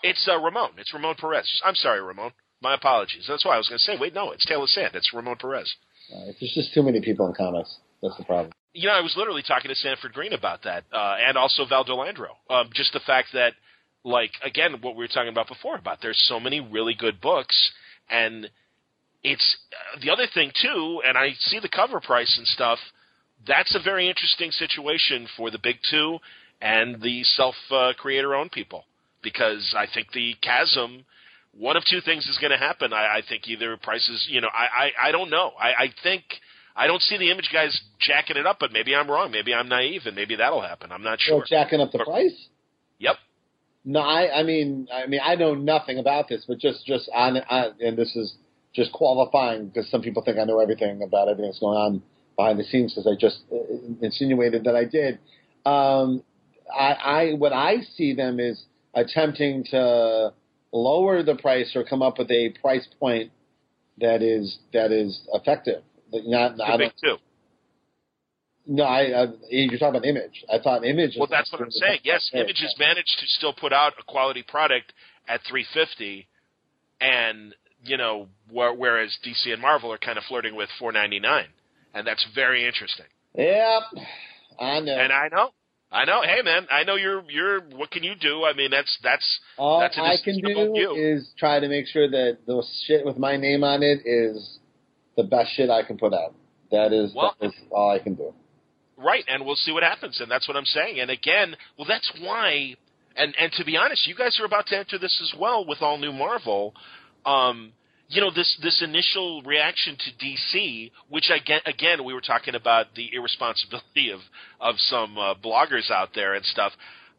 it's 0.04 0.28
uh, 0.28 0.38
Ramon. 0.40 0.72
It's 0.78 0.94
Ramon 0.94 1.16
Perez. 1.16 1.50
I'm 1.66 1.76
sorry, 1.76 2.02
Ramon. 2.02 2.32
My 2.66 2.74
apologies. 2.74 3.26
That's 3.28 3.46
why 3.46 3.54
I 3.54 3.58
was 3.60 3.68
going 3.70 3.78
to 3.78 3.84
say. 3.84 3.96
Wait, 4.00 4.16
no, 4.16 4.32
it's 4.32 4.44
Tale 4.44 4.64
of 4.64 4.70
Sand. 4.70 4.96
It's 4.96 5.14
Ramon 5.14 5.36
Perez. 5.40 5.72
Uh, 6.12 6.26
there's 6.40 6.52
just 6.56 6.74
too 6.74 6.82
many 6.82 7.00
people 7.00 7.28
in 7.28 7.34
comics. 7.36 7.78
That's 8.02 8.18
the 8.18 8.24
problem. 8.24 8.54
you 8.74 8.88
know, 8.88 8.96
I 8.96 9.02
was 9.02 9.14
literally 9.16 9.44
talking 9.48 9.70
to 9.70 9.76
Sanford 9.76 10.14
Greene 10.14 10.34
about 10.34 10.64
that, 10.64 10.84
uh, 10.92 11.16
and 11.28 11.38
also 11.38 11.66
Val 11.70 11.84
De 11.84 11.92
Landro. 11.92 12.32
Um, 12.50 12.72
just 12.74 12.92
the 12.94 13.02
fact 13.06 13.28
that, 13.34 13.54
like, 14.04 14.32
again, 14.44 14.78
what 14.82 14.96
we 14.96 15.04
were 15.04 15.08
talking 15.08 15.30
about 15.30 15.48
before 15.48 15.76
about 15.78 16.00
there's 16.02 16.20
so 16.28 16.40
many 16.40 16.60
really 16.60 16.96
good 16.96 17.22
books, 17.22 17.56
and 18.10 18.50
it's 19.24 19.58
uh, 19.72 20.00
the 20.02 20.10
other 20.10 20.26
thing 20.34 20.52
too. 20.60 21.04
And 21.08 21.20
I 21.20 21.34
see 21.38 21.60
the 21.60 21.70
cover 21.70 22.00
price 22.00 22.34
and 22.40 22.48
stuff. 22.48 22.80
That's 23.48 23.76
a 23.76 23.80
very 23.80 24.10
interesting 24.10 24.50
situation 24.50 25.28
for 25.38 25.52
the 25.52 25.60
big 25.62 25.76
two 25.92 26.18
and 26.62 27.00
the 27.00 27.24
self 27.24 27.56
uh, 27.70 27.94
creator 27.96 28.34
owned 28.34 28.52
people 28.52 28.86
because 29.22 29.76
I 29.78 29.86
think 29.94 30.14
the 30.14 30.34
chasm. 30.42 31.06
One 31.58 31.78
of 31.78 31.84
two 31.90 32.02
things 32.02 32.28
is 32.28 32.38
going 32.40 32.52
to 32.52 32.58
happen. 32.58 32.92
I, 32.92 33.18
I 33.18 33.22
think 33.28 33.48
either 33.48 33.78
prices, 33.78 34.28
you 34.30 34.42
know, 34.42 34.50
I, 34.54 34.86
I, 34.86 35.08
I 35.08 35.12
don't 35.12 35.30
know. 35.30 35.52
I, 35.60 35.70
I 35.86 35.88
think 36.04 36.24
I 36.76 36.88
don't 36.88 37.02
see 37.02 37.18
the 37.18 37.32
image 37.32 37.50
guys 37.54 37.80
jacking 38.00 38.36
it 38.36 38.46
up, 38.46 38.58
but 38.60 38.74
maybe 38.74 38.94
I'm 38.94 39.10
wrong. 39.10 39.32
Maybe 39.32 39.54
I'm 39.54 39.70
naive, 39.70 40.02
and 40.06 40.16
maybe 40.16 40.36
that'll 40.36 40.62
happen. 40.62 40.92
I'm 40.92 41.04
not 41.04 41.20
sure. 41.22 41.44
jacking 41.48 41.80
up 41.80 41.92
the 41.92 42.00
Or- 42.00 42.06
price? 42.06 42.48
Yep. 43.00 43.16
No, 43.86 44.00
I, 44.02 44.40
I 44.40 44.44
mean, 44.44 44.88
I 44.92 45.06
mean, 45.06 45.22
I 45.24 45.36
know 45.36 45.54
nothing 45.54 46.00
about 46.00 46.28
this, 46.28 46.44
but 46.48 46.58
just, 46.58 46.86
just 46.86 47.10
on, 47.14 47.38
on 47.38 47.76
and 47.80 47.96
this 47.96 48.16
is 48.16 48.34
just 48.74 48.92
qualifying 48.92 49.68
because 49.68 49.90
some 49.90 50.02
people 50.02 50.24
think 50.24 50.38
I 50.38 50.44
know 50.44 50.60
everything 50.60 51.04
about 51.04 51.30
everything 51.30 51.46
that's 51.52 51.60
going 51.60 51.78
on 51.78 52.04
behind 52.36 52.60
the 52.60 52.64
scenes 52.66 52.94
because 52.94 53.08
I 53.08 53.16
just 53.18 53.40
uh, 53.54 53.56
insinuated 54.02 54.64
that 54.66 54.76
I 54.76 54.84
did. 54.86 55.20
Um, 55.66 56.24
I, 56.78 56.92
I, 56.94 57.34
what 57.38 57.54
I 57.54 57.82
see 57.96 58.14
them 58.14 58.40
is 58.40 58.62
attempting 58.94 59.64
to 59.72 60.34
lower 60.76 61.24
the 61.24 61.36
price 61.36 61.72
or 61.76 61.84
come 61.84 62.02
up 62.02 62.20
with 62.20 62.30
a 62.30 62.54
price 62.62 62.88
point 63.00 63.32
that 64.00 64.22
is 64.22 64.60
that 64.74 64.92
is 64.92 65.22
effective. 65.34 65.82
Not, 66.12 66.58
The 66.58 66.76
big 66.78 66.92
two. 67.02 67.18
No, 68.68 68.84
I, 68.84 69.24
I 69.24 69.26
you're 69.50 69.80
talking 69.80 69.96
about 69.96 70.06
Image. 70.06 70.44
I 70.52 70.60
thought 70.60 70.86
Image. 70.86 71.16
Well, 71.18 71.28
that's 71.30 71.52
what 71.52 71.62
I'm 71.62 71.72
saying. 71.72 72.00
Yes, 72.04 72.30
Image 72.34 72.60
has 72.62 72.76
managed 72.78 73.18
to 73.20 73.28
still 73.28 73.54
put 73.54 73.74
out 73.74 73.94
a 74.00 74.04
quality 74.04 74.44
product 74.44 74.94
at 75.28 75.42
350, 75.50 76.28
and 77.00 77.56
you 77.84 77.98
know, 77.98 78.28
whereas 78.52 79.18
DC 79.26 79.52
and 79.52 79.62
Marvel 79.62 79.92
are 79.92 79.98
kind 79.98 80.18
of 80.18 80.24
flirting 80.26 80.56
with 80.56 80.70
499, 80.80 81.46
and 81.94 82.08
that's 82.08 82.26
very 82.34 82.66
interesting. 82.66 83.06
Yep, 83.36 83.84
I 84.60 84.80
know. 84.80 84.98
And 84.98 85.14
I 85.14 85.28
know, 85.32 85.52
I 85.96 86.04
know. 86.04 86.22
Hey, 86.24 86.42
man, 86.44 86.68
I 86.70 86.84
know 86.84 86.96
you're 86.96 87.24
you're. 87.30 87.62
What 87.62 87.90
can 87.90 88.04
you 88.04 88.16
do? 88.20 88.44
I 88.44 88.54
mean, 88.54 88.70
that's 88.70 88.98
that's 89.02 89.40
all 89.58 89.80
that's 89.80 89.98
I 89.98 90.18
can 90.22 90.42
do 90.42 90.94
is 90.98 91.30
try 91.40 91.62
to 91.62 91.70
make 91.70 91.88
sure 91.88 92.10
that 92.10 92.40
the 92.46 92.62
shit 92.86 93.06
with 93.06 93.18
my 93.18 93.38
name 93.38 93.64
on 93.64 93.82
it 93.82 94.02
is 94.06 94.60
the 95.16 95.24
best 95.24 95.56
shit 95.56 95.70
I 95.70 95.84
can 95.84 95.98
put 95.98 96.14
out. 96.14 96.36
That 96.72 96.92
is 96.92 97.14
well, 97.16 97.34
that 97.40 97.48
is 97.48 97.54
all 97.72 97.92
I 97.92 98.00
can 98.00 98.16
do. 98.16 98.34
Right, 98.98 99.24
and 99.30 99.46
we'll 99.46 99.56
see 99.56 99.72
what 99.72 99.84
happens, 99.84 100.20
and 100.20 100.30
that's 100.30 100.50
what 100.50 100.58
I'm 100.58 100.66
saying. 100.66 101.00
And 101.00 101.10
again, 101.10 101.56
well, 101.78 101.88
that's 101.88 102.12
why. 102.20 102.76
And 103.16 103.34
and 103.40 103.50
to 103.54 103.64
be 103.64 103.78
honest, 103.78 104.06
you 104.06 104.16
guys 104.16 104.38
are 104.42 104.46
about 104.46 104.68
to 104.68 104.78
enter 104.78 104.98
this 104.98 105.18
as 105.22 105.40
well 105.40 105.66
with 105.66 105.82
all 105.82 105.98
new 105.98 106.12
Marvel. 106.12 106.74
Um, 107.26 107.72
you 108.08 108.22
know 108.22 108.32
this 108.32 108.58
this 108.62 108.82
initial 108.84 109.42
reaction 109.44 109.98
to 109.98 110.26
DC, 110.26 110.92
which 111.10 111.30
again 111.30 111.62
again 111.66 112.04
we 112.04 112.14
were 112.14 112.22
talking 112.22 112.56
about 112.56 112.88
the 112.96 113.10
irresponsibility 113.14 114.12
of 114.12 114.20
of 114.60 114.76
some 114.78 115.18
uh, 115.18 115.34
bloggers 115.36 115.90
out 115.92 116.10
there 116.14 116.36
and 116.36 116.46
stuff. 116.46 116.72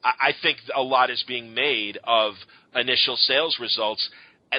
I, 0.04 0.28
I 0.28 0.32
think 0.42 0.58
a 0.74 0.82
lot 0.82 1.10
is 1.10 1.24
being 1.26 1.54
made 1.54 1.98
of 2.04 2.34
initial 2.74 3.16
sales 3.16 3.58
results 3.60 4.08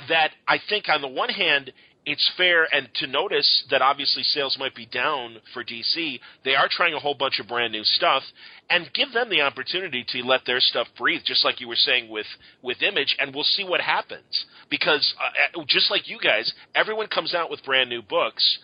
that 0.09 0.31
I 0.47 0.59
think 0.69 0.89
on 0.89 1.01
the 1.01 1.07
one 1.07 1.29
hand 1.29 1.71
it's 2.07 2.31
fair 2.37 2.65
and 2.73 2.87
to 2.95 3.05
notice 3.05 3.65
that 3.69 3.81
obviously 3.81 4.23
sales 4.23 4.55
might 4.57 4.73
be 4.73 4.85
down 4.85 5.39
for 5.53 5.61
DC. 5.61 6.17
They 6.45 6.55
are 6.55 6.69
trying 6.71 6.93
a 6.93 6.99
whole 6.99 7.15
bunch 7.15 7.37
of 7.41 7.49
brand 7.49 7.73
new 7.73 7.83
stuff 7.83 8.23
and 8.69 8.89
give 8.93 9.11
them 9.11 9.29
the 9.29 9.41
opportunity 9.41 10.05
to 10.07 10.23
let 10.23 10.45
their 10.45 10.61
stuff 10.61 10.87
breathe, 10.97 11.23
just 11.25 11.43
like 11.43 11.59
you 11.59 11.67
were 11.67 11.75
saying 11.75 12.09
with 12.09 12.25
with 12.61 12.81
Image, 12.81 13.17
and 13.19 13.35
we'll 13.35 13.43
see 13.43 13.65
what 13.65 13.81
happens. 13.81 14.45
Because 14.69 15.13
uh, 15.19 15.59
uh 15.59 15.65
just 15.67 15.91
like 15.91 16.09
you 16.09 16.17
guys, 16.23 16.53
everyone 16.73 17.07
comes 17.07 17.35
out 17.35 17.49
with 17.51 17.61
brand 17.65 17.89
new 17.89 18.01
books. 18.01 18.57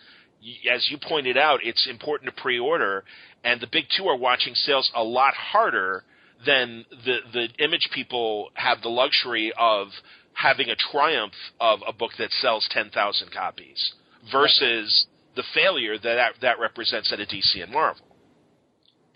As 0.70 0.88
you 0.90 0.96
pointed 0.96 1.36
out, 1.36 1.60
it's 1.62 1.86
important 1.86 2.34
to 2.34 2.42
pre-order, 2.42 3.04
and 3.44 3.60
the 3.60 3.68
big 3.70 3.84
two 3.94 4.06
are 4.06 4.16
watching 4.16 4.54
sales 4.54 4.90
a 4.94 5.04
lot 5.04 5.34
harder 5.34 6.02
than 6.46 6.86
the 7.04 7.18
the 7.34 7.48
Image 7.62 7.90
people 7.94 8.48
have 8.54 8.80
the 8.80 8.88
luxury 8.88 9.52
of 9.58 9.88
having 10.34 10.68
a 10.68 10.76
triumph 10.76 11.34
of 11.60 11.80
a 11.86 11.92
book 11.92 12.12
that 12.18 12.30
sells 12.30 12.68
10,000 12.70 13.30
copies 13.32 13.94
versus 14.30 15.06
the 15.36 15.44
failure 15.54 15.98
that, 15.98 16.14
that 16.14 16.32
that 16.42 16.58
represents 16.60 17.12
at 17.12 17.20
a 17.20 17.24
DC 17.24 17.62
and 17.62 17.72
Marvel. 17.72 18.06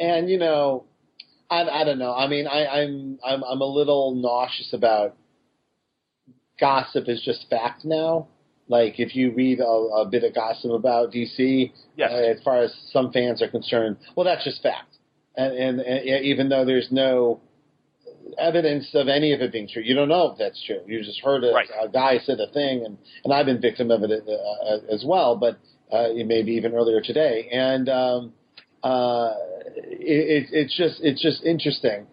And 0.01 0.29
you 0.29 0.39
know, 0.39 0.85
I, 1.51 1.63
I 1.63 1.85
don't 1.85 1.99
know. 1.99 2.15
I 2.15 2.27
mean, 2.27 2.47
I, 2.47 2.67
I'm 2.67 3.19
I'm 3.25 3.43
I'm 3.45 3.61
a 3.61 3.67
little 3.67 4.15
nauseous 4.15 4.73
about 4.73 5.17
gossip 6.61 7.09
is 7.09 7.23
just 7.25 7.47
fact 7.49 7.85
now. 7.85 8.29
Like 8.69 9.01
if 9.01 9.17
you 9.17 9.33
read 9.33 9.61
a, 9.61 9.65
a 9.65 10.09
bit 10.09 10.25
of 10.25 10.35
gossip 10.35 10.71
about 10.73 11.13
DC, 11.13 11.73
yes. 11.97 12.11
uh, 12.13 12.15
as 12.15 12.43
far 12.43 12.63
as 12.63 12.75
some 12.93 13.13
fans 13.13 13.41
are 13.41 13.49
concerned, 13.49 13.97
well, 14.15 14.25
that's 14.25 14.45
just 14.45 14.63
fact. 14.63 14.97
And, 15.37 15.57
and, 15.57 15.81
and 15.81 16.25
even 16.25 16.49
though 16.49 16.65
there's 16.65 16.89
no 16.91 17.41
evidence 18.39 18.89
of 18.95 19.09
any 19.09 19.33
of 19.33 19.41
it 19.41 19.53
being 19.53 19.69
true. 19.69 19.83
You 19.83 19.95
don't 19.95 20.09
know 20.09 20.33
if 20.33 20.39
that's 20.39 20.63
true. 20.65 20.81
You 20.87 21.03
just 21.03 21.21
heard 21.21 21.45
a, 21.45 21.53
right. 21.53 21.69
a 21.83 21.89
guy 21.89 22.19
said 22.25 22.41
a 22.41 22.51
thing, 22.53 22.85
and 22.85 22.99
and 23.25 23.33
I've 23.33 23.47
been 23.47 23.61
victim 23.61 23.91
of 23.91 24.03
it 24.03 24.11
uh, 24.11 24.33
uh 24.33 24.95
as 24.95 25.05
well, 25.07 25.37
but 25.37 25.59
uh, 25.91 26.09
maybe 26.15 26.53
even 26.53 26.75
earlier 26.75 27.01
today. 27.01 27.49
And 27.53 27.89
um, 27.89 28.33
uh, 28.83 29.33
it, 29.77 30.49
it's 30.53 30.77
just 30.77 31.01
it's 31.03 31.23
just 31.23 31.43
interesting 31.45 32.07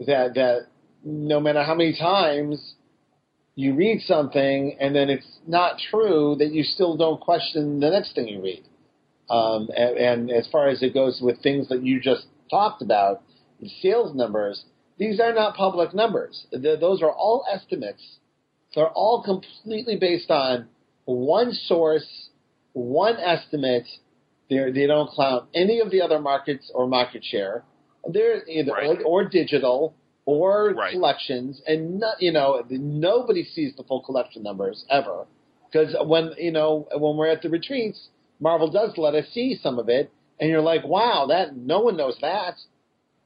that 0.00 0.34
that 0.34 0.66
no 1.04 1.40
matter 1.40 1.62
how 1.62 1.74
many 1.74 1.96
times 1.98 2.74
you 3.54 3.74
read 3.74 4.00
something 4.02 4.76
and 4.80 4.94
then 4.94 5.10
it's 5.10 5.26
not 5.46 5.76
true, 5.90 6.36
that 6.38 6.52
you 6.52 6.62
still 6.62 6.96
don't 6.96 7.20
question 7.20 7.80
the 7.80 7.90
next 7.90 8.14
thing 8.14 8.28
you 8.28 8.42
read. 8.42 8.64
Um, 9.28 9.68
and, 9.76 9.96
and 9.96 10.30
as 10.30 10.48
far 10.50 10.68
as 10.68 10.82
it 10.82 10.94
goes 10.94 11.20
with 11.22 11.42
things 11.42 11.68
that 11.68 11.82
you 11.82 12.00
just 12.00 12.26
talked 12.50 12.82
about, 12.82 13.22
sales 13.80 14.14
numbers, 14.14 14.64
these 14.98 15.20
are 15.20 15.32
not 15.32 15.56
public 15.56 15.94
numbers. 15.94 16.46
Those 16.52 17.02
are 17.02 17.10
all 17.10 17.44
estimates. 17.52 18.02
They're 18.74 18.88
all 18.88 19.22
completely 19.22 19.96
based 19.96 20.30
on 20.30 20.68
one 21.04 21.52
source, 21.52 22.28
one 22.72 23.16
estimate. 23.16 23.86
They're, 24.48 24.72
they 24.72 24.82
do 24.82 24.88
not 24.88 25.10
count 25.16 25.48
any 25.54 25.80
of 25.80 25.90
the 25.90 26.02
other 26.02 26.18
markets 26.18 26.70
or 26.74 26.86
market 26.86 27.24
share. 27.24 27.64
They're 28.10 28.46
either 28.48 28.72
right. 28.72 28.98
or, 29.04 29.24
or, 29.24 29.28
digital 29.28 29.94
or 30.24 30.74
right. 30.74 30.92
collections, 30.92 31.60
and 31.66 32.00
not, 32.00 32.20
you 32.20 32.32
know 32.32 32.62
nobody 32.68 33.44
sees 33.44 33.74
the 33.76 33.84
full 33.84 34.02
collection 34.02 34.42
numbers 34.42 34.84
ever 34.90 35.26
because 35.72 35.94
when 36.04 36.32
you 36.38 36.52
know 36.52 36.88
when 36.96 37.16
we're 37.16 37.28
at 37.28 37.42
the 37.42 37.48
retreats, 37.48 38.08
Marvel 38.40 38.70
does 38.70 38.92
let 38.96 39.14
us 39.14 39.26
see 39.32 39.58
some 39.62 39.78
of 39.78 39.88
it, 39.88 40.10
and 40.40 40.50
you're 40.50 40.60
like, 40.60 40.84
wow, 40.84 41.26
that 41.28 41.56
no 41.56 41.80
one 41.80 41.96
knows 41.96 42.16
that. 42.20 42.54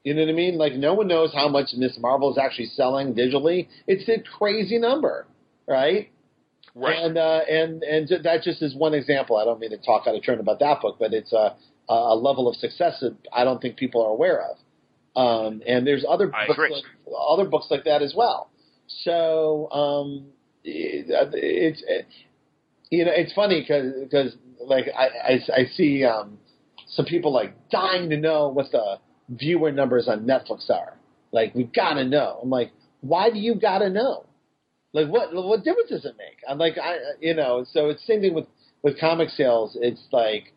You 0.07 0.13
know 0.13 0.21
what 0.21 0.29
I 0.29 0.35
mean? 0.35 0.57
Like 0.57 0.73
no 0.75 0.93
one 0.93 1.09
knows 1.09 1.33
how 1.33 1.49
much 1.49 1.71
Miss 1.75 1.97
Marvel 1.99 2.31
is 2.31 2.37
actually 2.37 2.67
selling 2.67 3.13
digitally. 3.13 3.67
It's 3.87 4.07
a 4.07 4.23
crazy 4.37 4.77
number, 4.77 5.27
right? 5.67 6.09
Right. 6.73 6.97
And 6.97 7.17
uh, 7.17 7.41
and 7.49 7.83
and 7.83 8.07
that 8.23 8.41
just 8.41 8.61
is 8.61 8.73
one 8.73 8.93
example. 8.93 9.35
I 9.35 9.43
don't 9.43 9.59
mean 9.59 9.71
to 9.71 9.77
talk 9.77 10.07
out 10.07 10.15
of 10.15 10.23
turn 10.23 10.39
about 10.39 10.59
that 10.59 10.81
book, 10.81 10.95
but 10.97 11.13
it's 11.13 11.33
a 11.33 11.57
a 11.89 12.15
level 12.15 12.47
of 12.47 12.55
success 12.55 13.01
that 13.01 13.17
I 13.33 13.43
don't 13.43 13.61
think 13.61 13.75
people 13.75 14.01
are 14.01 14.09
aware 14.09 14.41
of. 14.49 14.57
Um, 15.17 15.61
and 15.67 15.85
there's 15.85 16.05
other 16.07 16.27
books 16.27 16.57
like, 16.57 16.83
other 17.13 17.43
books 17.43 17.67
like 17.69 17.83
that 17.83 18.01
as 18.01 18.13
well. 18.15 18.49
So 19.03 19.69
um, 19.71 20.27
it, 20.63 21.07
it's 21.33 21.83
it, 21.85 22.07
you 22.91 23.03
know 23.03 23.11
it's 23.13 23.33
funny 23.33 23.59
because 23.59 24.37
like 24.61 24.85
I, 24.97 25.33
I, 25.33 25.61
I 25.63 25.65
see 25.75 26.05
um, 26.05 26.37
some 26.87 27.03
people 27.03 27.33
like 27.33 27.69
dying 27.69 28.09
to 28.11 28.15
know 28.15 28.47
what 28.47 28.71
the 28.71 28.99
viewer 29.29 29.71
numbers 29.71 30.07
on 30.07 30.25
Netflix 30.25 30.69
are. 30.69 30.97
Like, 31.31 31.53
we 31.55 31.65
gotta 31.65 32.05
know. 32.05 32.39
I'm 32.41 32.49
like, 32.49 32.71
why 33.01 33.29
do 33.29 33.39
you 33.39 33.55
gotta 33.55 33.89
know? 33.89 34.25
Like, 34.93 35.07
what 35.07 35.33
what 35.33 35.63
difference 35.63 35.89
does 35.89 36.05
it 36.05 36.15
make? 36.17 36.39
I'm 36.49 36.57
like, 36.57 36.77
I 36.77 36.97
you 37.19 37.35
know. 37.35 37.65
So 37.71 37.89
it's 37.89 38.05
same 38.07 38.21
thing 38.21 38.33
with 38.33 38.47
with 38.81 38.99
comic 38.99 39.29
sales. 39.29 39.77
It's 39.79 40.05
like, 40.11 40.53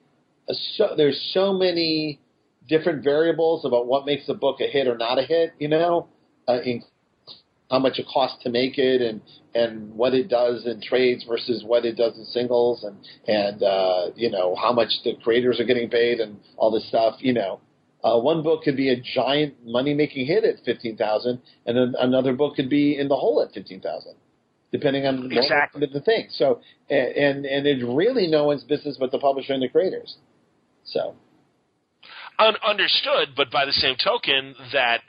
a 0.48 0.54
so, 0.76 0.94
there's 0.96 1.30
so 1.34 1.52
many 1.52 2.20
different 2.68 3.02
variables 3.02 3.64
about 3.64 3.86
what 3.86 4.06
makes 4.06 4.28
a 4.28 4.34
book 4.34 4.60
a 4.60 4.66
hit 4.68 4.86
or 4.86 4.96
not 4.96 5.18
a 5.18 5.22
hit. 5.22 5.52
You 5.58 5.68
know, 5.68 6.08
uh, 6.48 6.60
in 6.64 6.82
how 7.70 7.78
much 7.78 7.98
it 7.98 8.06
costs 8.12 8.42
to 8.42 8.50
make 8.50 8.78
it 8.78 9.00
and 9.00 9.20
and 9.54 9.94
what 9.94 10.14
it 10.14 10.28
does 10.28 10.66
in 10.66 10.80
trades 10.80 11.24
versus 11.28 11.62
what 11.64 11.84
it 11.84 11.96
does 11.96 12.16
in 12.16 12.24
singles 12.24 12.84
and 12.84 12.96
and 13.26 13.62
uh, 13.62 14.10
you 14.16 14.30
know 14.30 14.54
how 14.54 14.72
much 14.72 14.90
the 15.04 15.14
creators 15.22 15.60
are 15.60 15.64
getting 15.64 15.88
paid 15.88 16.20
and 16.20 16.38
all 16.56 16.70
this 16.70 16.86
stuff. 16.88 17.16
You 17.18 17.32
know, 17.32 17.60
uh, 18.02 18.18
one 18.18 18.42
book 18.42 18.62
could 18.62 18.76
be 18.76 18.90
a 18.90 18.96
giant 18.96 19.54
money 19.64 19.94
making 19.94 20.26
hit 20.26 20.44
at 20.44 20.56
fifteen 20.64 20.96
thousand, 20.96 21.40
and 21.66 21.76
then 21.76 21.94
another 21.98 22.32
book 22.32 22.56
could 22.56 22.70
be 22.70 22.98
in 22.98 23.08
the 23.08 23.16
hole 23.16 23.42
at 23.42 23.52
fifteen 23.52 23.80
thousand, 23.80 24.14
depending 24.72 25.06
on 25.06 25.30
exactly. 25.30 25.86
the 25.92 26.00
thing. 26.00 26.28
So, 26.30 26.60
and 26.88 27.44
and 27.44 27.66
it's 27.66 27.82
really 27.84 28.26
no 28.26 28.44
one's 28.44 28.64
business 28.64 28.96
but 28.98 29.10
the 29.10 29.18
publisher 29.18 29.52
and 29.52 29.62
the 29.62 29.68
creators. 29.68 30.16
So, 30.84 31.14
Un- 32.38 32.56
understood. 32.66 33.30
But 33.36 33.50
by 33.50 33.66
the 33.66 33.72
same 33.72 33.96
token, 34.02 34.54
that. 34.72 35.02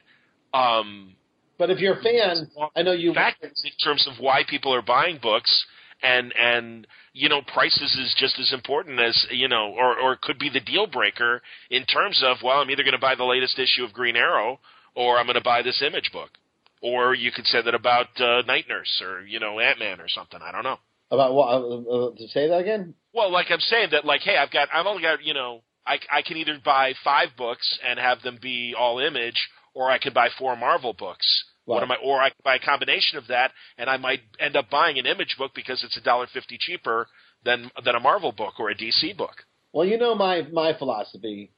Um, 0.54 1.16
but 1.58 1.70
if 1.70 1.80
you're 1.80 1.98
a 1.98 2.02
fan, 2.02 2.50
I 2.76 2.82
know 2.82 2.92
you. 2.92 3.14
Factors 3.14 3.62
in 3.64 3.72
terms 3.84 4.08
of 4.12 4.22
why 4.22 4.42
people 4.48 4.74
are 4.74 4.82
buying 4.82 5.20
books, 5.22 5.66
and 6.02 6.34
and 6.38 6.88
you 7.14 7.30
know 7.30 7.42
prices 7.42 7.96
is 7.96 8.16
just 8.18 8.40
as 8.40 8.54
important 8.54 9.00
as 9.00 9.26
you 9.30 9.48
know 9.48 9.74
or 9.78 10.00
or 10.00 10.18
could 10.22 10.40
be 10.40 10.50
the 10.50 10.60
deal 10.60 10.88
breaker 10.88 11.42
in 11.70 11.86
terms 11.86 12.22
of 12.26 12.38
well 12.44 12.60
I'm 12.60 12.70
either 12.70 12.84
going 12.84 12.94
to 12.94 13.00
buy 13.00 13.16
the 13.16 13.24
latest 13.24 13.60
issue 13.60 13.84
of 13.84 13.94
Green 13.94 14.16
Arrow 14.16 14.60
or 14.96 15.18
I'm 15.18 15.26
going 15.26 15.36
to 15.36 15.42
buy 15.42 15.62
this 15.62 15.82
image 15.86 16.12
book. 16.12 16.30
Or 16.82 17.14
you 17.14 17.32
could 17.32 17.46
say 17.46 17.62
that 17.62 17.76
about 17.76 18.08
uh, 18.20 18.42
Night 18.48 18.66
Nurse 18.68 19.02
or 19.06 19.22
you 19.22 19.40
know 19.40 19.60
Ant 19.60 19.80
Man 19.80 20.02
or 20.02 20.08
something. 20.08 20.40
I 20.44 20.52
don't 20.52 20.64
know. 20.64 20.80
About 21.12 21.34
what 21.34 21.48
uh, 21.48 21.58
uh, 21.58 22.16
to 22.16 22.28
say 22.30 22.48
that 22.48 22.60
again? 22.60 22.96
Well 23.14 23.32
like 23.32 23.48
I'm 23.50 23.60
saying 23.60 23.90
that 23.92 24.06
like 24.06 24.22
hey 24.22 24.38
I've 24.38 24.52
got 24.52 24.70
I've 24.74 24.86
only 24.86 25.04
got 25.04 25.24
you 25.24 25.34
know 25.34 25.62
I 25.86 26.00
I 26.12 26.22
can 26.22 26.38
either 26.38 26.58
buy 26.64 26.94
five 27.04 27.30
books 27.38 27.80
and 27.88 28.00
have 28.00 28.22
them 28.22 28.40
be 28.42 28.74
all 28.78 29.00
image 29.00 29.50
or 29.74 29.90
I 29.90 30.00
could 30.00 30.14
buy 30.14 30.30
four 30.38 30.56
Marvel 30.56 30.94
books 30.94 31.46
what 31.76 31.84
am 31.84 31.92
I? 31.92 31.98
Or 32.04 32.22
I 32.22 32.30
could 32.30 32.44
buy 32.44 32.56
a 32.56 32.60
combination 32.60 33.18
of 33.18 33.28
that, 33.28 33.52
and 33.78 33.90
I 33.90 33.98
might 33.98 34.22
end 34.40 34.56
up 34.56 34.70
buying 34.70 35.00
an 35.00 35.06
Image 35.06 35.36
book 35.38 35.52
because 35.56 35.84
it's 35.84 35.98
a 35.98 36.02
dollar 36.02 36.28
fifty 36.34 36.58
cheaper 36.60 37.08
than 37.44 37.72
than 37.84 37.96
a 37.96 38.00
Marvel 38.00 38.32
book 38.32 38.60
or 38.60 38.70
a 38.70 38.76
DC 38.76 39.16
book. 39.18 39.46
Well, 39.74 39.86
you 39.86 39.98
know 39.98 40.16
my 40.16 40.44
my 40.52 40.74
philosophy: 40.78 41.52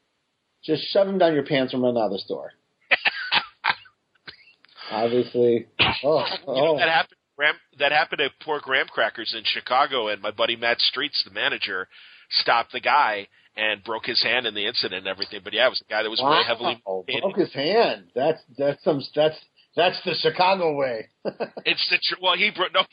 just 0.63 0.83
shove 0.91 1.07
them 1.07 1.17
down 1.17 1.33
your 1.33 1.45
pants 1.45 1.73
and 1.73 1.81
run 1.81 1.97
out 1.97 2.05
of 2.05 2.11
the 2.11 2.19
store. 2.19 2.51
Obviously, 4.91 5.67
oh, 6.03 6.25
oh. 6.47 6.55
You 6.55 6.61
know, 6.61 6.77
that 6.77 6.89
happened. 6.89 7.17
Graham, 7.35 7.55
that 7.79 7.91
happened 7.91 8.21
at 8.21 8.31
poor 8.41 8.59
Graham 8.59 8.85
Crackers 8.87 9.33
in 9.35 9.43
Chicago, 9.43 10.07
and 10.07 10.21
my 10.21 10.29
buddy 10.29 10.55
Matt 10.55 10.79
Streets, 10.79 11.23
the 11.25 11.33
manager, 11.33 11.87
stopped 12.29 12.71
the 12.71 12.79
guy 12.79 13.27
and 13.55 13.83
broke 13.83 14.05
his 14.05 14.21
hand 14.21 14.45
in 14.45 14.53
the 14.53 14.65
incident 14.65 14.99
and 14.99 15.07
everything. 15.07 15.41
But 15.43 15.53
yeah, 15.53 15.67
it 15.67 15.69
was 15.69 15.81
a 15.81 15.91
guy 15.91 16.03
that 16.03 16.09
was 16.09 16.19
wow. 16.21 16.31
very 16.31 16.43
heavily. 16.43 16.81
broke 16.83 17.37
his 17.37 17.53
hand. 17.53 18.05
That's 18.15 18.41
that's 18.57 18.83
some 18.83 19.01
that's 19.15 19.37
that's 19.75 19.99
the 20.05 20.15
Chicago 20.15 20.75
way. 20.75 21.09
it's 21.65 21.87
the 21.89 21.99
tr- 22.01 22.21
well, 22.21 22.35
he 22.35 22.51
broke 22.55 22.73
no. 22.73 22.83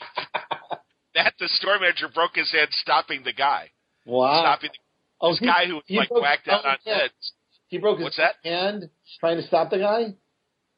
that 1.15 1.35
the 1.39 1.49
store 1.49 1.79
manager 1.79 2.09
broke 2.13 2.35
his 2.35 2.51
head 2.53 2.69
stopping 2.71 3.23
the 3.25 3.33
guy. 3.33 3.71
Wow. 4.07 4.43
Stopping 4.43 4.71
the, 4.73 5.27
oh, 5.27 5.35
he, 5.35 5.47
guy 5.47 5.67
who 5.67 5.75
was 5.75 5.85
like 5.89 6.09
broke, 6.09 6.23
whacked 6.23 6.49
out 6.49 6.63
oh, 6.65 6.71
on 6.71 6.77
yeah. 6.85 6.99
heads. 6.99 7.33
He 7.69 7.79
broke 7.79 7.99
his 7.99 8.05
What's 8.05 8.17
that? 8.17 8.37
hand 8.43 8.91
trying 9.21 9.37
to 9.37 9.47
stop 9.47 9.71
the 9.71 9.79
guy. 9.79 10.15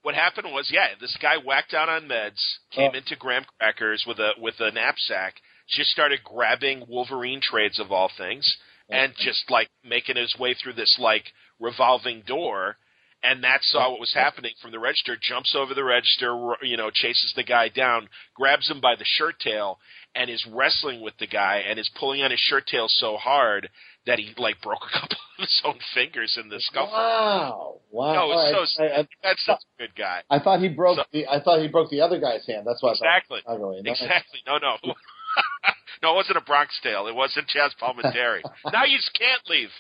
What 0.02 0.16
happened 0.16 0.48
was, 0.52 0.68
yeah, 0.72 0.88
this 1.00 1.16
guy 1.22 1.36
whacked 1.36 1.74
out 1.74 1.88
on 1.88 2.08
meds, 2.08 2.40
came 2.72 2.90
Oh. 2.92 2.98
into 2.98 3.14
Graham 3.14 3.44
Crackers 3.58 4.04
with 4.06 4.18
a 4.18 4.32
with 4.38 4.58
a 4.58 4.72
knapsack, 4.72 5.34
just 5.68 5.90
started 5.90 6.24
grabbing 6.24 6.84
Wolverine 6.88 7.40
trades 7.40 7.78
of 7.78 7.92
all 7.92 8.10
things, 8.18 8.56
oh. 8.90 8.94
and 8.94 9.14
just 9.16 9.48
like 9.50 9.68
making 9.84 10.16
his 10.16 10.36
way 10.38 10.54
through 10.54 10.72
this 10.74 10.98
like 10.98 11.32
revolving 11.60 12.22
door. 12.22 12.76
And 13.24 13.44
that 13.44 13.62
saw 13.62 13.90
what 13.90 14.00
was 14.00 14.12
happening 14.12 14.52
from 14.60 14.72
the 14.72 14.80
register, 14.80 15.16
jumps 15.20 15.54
over 15.56 15.74
the 15.74 15.84
register, 15.84 16.36
you 16.62 16.76
know, 16.76 16.90
chases 16.90 17.32
the 17.36 17.44
guy 17.44 17.68
down, 17.68 18.08
grabs 18.34 18.68
him 18.68 18.80
by 18.80 18.96
the 18.96 19.04
shirt 19.04 19.38
tail, 19.38 19.78
and 20.14 20.28
is 20.28 20.44
wrestling 20.50 21.00
with 21.00 21.14
the 21.18 21.28
guy, 21.28 21.62
and 21.66 21.78
is 21.78 21.88
pulling 21.98 22.22
on 22.22 22.32
his 22.32 22.40
shirt 22.40 22.66
tail 22.66 22.86
so 22.88 23.16
hard 23.16 23.68
that 24.06 24.18
he 24.18 24.34
like 24.36 24.60
broke 24.60 24.82
a 24.90 25.00
couple 25.00 25.16
of 25.38 25.40
his 25.48 25.62
own 25.64 25.78
fingers 25.94 26.36
in 26.42 26.48
the 26.48 26.58
scuffle. 26.60 26.92
Wow! 26.92 27.80
Wow! 27.90 28.12
No, 28.14 28.32
it's 28.32 28.76
so. 28.76 28.82
I, 28.82 28.86
I, 29.00 29.08
That's 29.22 29.44
such 29.46 29.60
a 29.78 29.82
good 29.82 29.94
guy. 29.96 30.22
I 30.28 30.38
thought 30.40 30.60
he 30.60 30.68
broke 30.68 30.96
So- 30.96 31.04
the. 31.12 31.26
I 31.28 31.40
thought 31.40 31.60
he 31.60 31.68
broke 31.68 31.90
the 31.90 32.00
other 32.00 32.18
guy's 32.18 32.44
hand. 32.46 32.66
That's 32.66 32.82
why. 32.82 32.90
Exactly. 32.92 33.40
I 33.46 33.56
thought 33.56 33.74
Exactly. 33.84 34.40
No, 34.46 34.58
no. 34.58 34.76
no, 36.02 36.12
it 36.12 36.16
wasn't 36.16 36.38
a 36.38 36.42
Bronx 36.42 36.74
tale. 36.82 37.06
It 37.06 37.14
wasn't 37.14 37.46
Chaz 37.48 37.70
Palminteri. 37.80 38.40
now 38.72 38.84
you 38.84 38.96
just 38.98 39.16
can't 39.16 39.42
leave. 39.48 39.70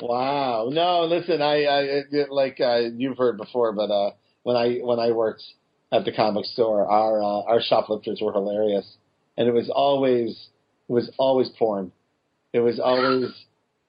Wow. 0.00 0.68
No, 0.70 1.04
listen, 1.04 1.40
I, 1.40 1.64
I 1.64 2.02
like 2.28 2.60
uh, 2.60 2.80
you've 2.96 3.16
heard 3.18 3.36
before, 3.36 3.72
but 3.72 3.90
uh, 3.90 4.10
when 4.42 4.56
I 4.56 4.76
when 4.82 4.98
I 4.98 5.10
worked 5.12 5.42
at 5.92 6.04
the 6.04 6.12
comic 6.12 6.44
store, 6.46 6.86
our 6.86 7.22
uh, 7.22 7.42
our 7.50 7.60
shoplifters 7.62 8.20
were 8.20 8.32
hilarious, 8.32 8.86
and 9.36 9.48
it 9.48 9.52
was 9.52 9.70
always 9.70 10.48
it 10.88 10.92
was 10.92 11.10
always 11.18 11.48
porn. 11.58 11.92
It 12.52 12.60
was 12.60 12.78
always 12.78 13.30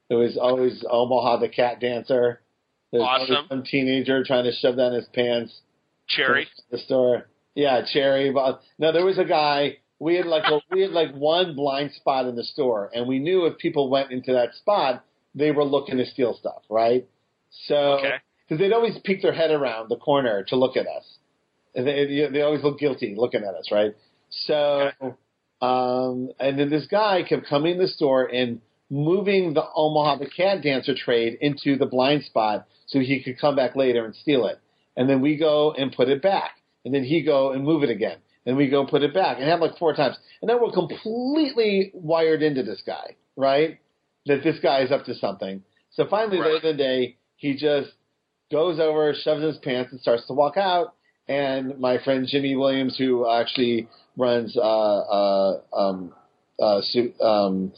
it 0.10 0.16
was 0.16 0.38
always 0.38 0.84
Omaha 0.90 1.38
the 1.42 1.50
cat 1.50 1.80
dancer. 1.82 2.42
There 2.92 3.02
was 3.02 3.28
Awesome. 3.30 3.46
some 3.50 3.64
teenager 3.64 4.24
trying 4.24 4.46
to 4.46 4.54
shove 4.54 4.78
down 4.78 4.94
his 4.94 5.08
pants. 5.14 5.54
Cherry. 6.08 6.48
The 6.72 6.78
store. 6.78 7.28
Yeah, 7.54 7.82
Cherry. 7.92 8.32
But 8.32 8.62
no, 8.80 8.94
there 8.94 9.04
was 9.06 9.18
a 9.18 9.26
guy. 9.26 9.80
We 10.00 10.16
had 10.16 10.26
like 10.26 10.44
a, 10.50 10.62
we 10.72 10.84
had 10.84 10.92
like 10.92 11.14
one 11.14 11.56
blind 11.56 11.92
spot 11.94 12.28
in 12.28 12.36
the 12.36 12.44
store, 12.46 12.90
and 12.94 13.08
we 13.08 13.20
knew 13.20 13.46
if 13.46 13.58
people 13.58 13.90
went 13.90 14.12
into 14.12 14.32
that 14.34 14.54
spot, 14.54 15.04
they 15.38 15.52
were 15.52 15.64
looking 15.64 15.98
to 15.98 16.06
steal 16.06 16.34
stuff, 16.34 16.64
right? 16.70 17.08
So 17.68 17.76
Okay. 18.00 18.16
because 18.44 18.60
they'd 18.60 18.74
always 18.74 18.98
peek 19.04 19.22
their 19.22 19.34
head 19.34 19.52
around 19.52 19.90
the 19.90 19.98
corner 19.98 20.44
to 20.50 20.56
look 20.56 20.76
at 20.78 20.88
us, 20.88 21.06
and 21.76 21.86
they 21.88 22.28
they 22.32 22.42
always 22.42 22.64
look 22.64 22.80
guilty 22.80 23.16
looking 23.16 23.44
at 23.44 23.56
us, 23.56 23.72
right? 23.72 23.94
So, 24.30 24.92
um, 25.62 26.32
and 26.40 26.60
then 26.60 26.70
this 26.70 26.88
guy 26.88 27.24
kept 27.24 27.46
coming 27.48 27.74
in 27.74 27.78
the 27.78 27.88
store 27.88 28.26
and 28.26 28.62
moving 28.90 29.54
the 29.54 29.66
Omaha 29.76 30.18
the 30.18 30.30
cat 30.30 30.62
dancer 30.62 30.94
trade 30.96 31.38
into 31.42 31.78
the 31.78 31.86
blind 31.86 32.24
spot 32.24 32.68
so 32.88 33.00
he 33.00 33.22
could 33.24 33.40
come 33.40 33.56
back 33.56 33.76
later 33.76 34.06
and 34.06 34.16
steal 34.16 34.46
it. 34.48 34.60
And 34.96 35.10
then 35.10 35.22
we 35.22 35.38
go 35.38 35.74
and 35.74 35.92
put 35.92 36.10
it 36.10 36.22
back, 36.22 36.52
and 36.86 36.94
then 36.94 37.04
he 37.04 37.22
go 37.22 37.52
and 37.52 37.64
move 37.64 37.84
it 37.84 37.90
again, 37.90 38.18
and 38.46 38.58
we 38.58 38.68
go 38.70 38.86
put 38.86 39.04
it 39.04 39.14
back, 39.14 39.38
and 39.40 39.48
have 39.48 39.60
like 39.60 39.78
four 39.78 39.94
times, 39.94 40.18
and 40.42 40.50
then 40.50 40.58
we're 40.62 40.72
completely 40.72 41.92
wired 41.94 42.42
into 42.42 42.64
this 42.64 42.82
guy, 42.86 43.16
right? 43.36 43.80
That 44.28 44.44
this 44.44 44.60
guy 44.60 44.82
is 44.82 44.92
up 44.92 45.06
to 45.06 45.16
something. 45.16 45.64
So 45.92 46.06
finally, 46.06 46.40
Right. 46.40 46.54
later 46.54 46.70
in 46.70 46.78
the 46.78 46.84
day, 46.84 47.18
he 47.38 47.56
just 47.56 47.92
goes 48.52 48.80
over, 48.80 49.14
shoves 49.14 49.42
his 49.44 49.58
pants, 49.58 49.92
and 49.92 50.02
starts 50.02 50.26
to 50.28 50.34
walk 50.34 50.58
out. 50.58 50.94
And 51.28 51.78
my 51.80 51.98
friend 52.04 52.26
Jimmy 52.28 52.56
Williams, 52.56 52.98
who 52.98 53.30
actually 53.30 53.88
runs 54.16 54.56
uh, 54.58 54.62
uh, 54.62 55.62
um, 55.74 56.14
uh, 56.60 56.82
um, 57.22 57.74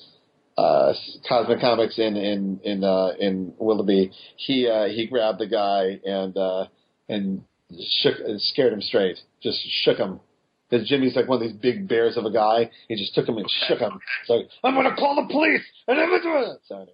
uh, 0.58 0.94
Cosmic 1.28 1.60
Comics 1.62 1.98
in 1.98 2.16
in 2.18 2.60
in 2.64 2.84
uh, 2.84 3.14
in 3.20 3.54
Willoughby, 3.58 4.12
he 4.36 4.68
uh, 4.68 4.86
he 4.86 5.08
grabbed 5.08 5.40
the 5.40 5.48
guy 5.48 6.00
and 6.06 6.38
uh, 6.38 6.66
and 7.08 7.44
shook 8.02 8.16
scared 8.38 8.74
him 8.74 8.82
straight, 8.82 9.18
just 9.42 9.60
shook 9.84 9.98
him. 9.98 10.20
Because 10.70 10.88
Jimmy's 10.88 11.16
like 11.16 11.28
one 11.28 11.41
of 11.41 11.48
these 11.48 11.58
big 11.58 11.88
bears 11.88 12.16
of 12.16 12.26
a 12.26 12.32
guy. 12.32 12.70
He 12.88 12.96
just 12.96 13.16
took 13.16 13.28
him 13.28 13.38
and 13.38 13.50
shook 13.68 13.80
him. 13.80 14.00
It's 14.22 14.30
like 14.30 14.48
I'm 14.64 14.76
gonna 14.76 14.96
call 14.96 15.16
the 15.16 15.32
police. 15.32 15.64
And 15.88 16.00
I'm 16.00 16.10
gonna 16.10 16.58
so 16.68 16.76
anyway. 16.76 16.94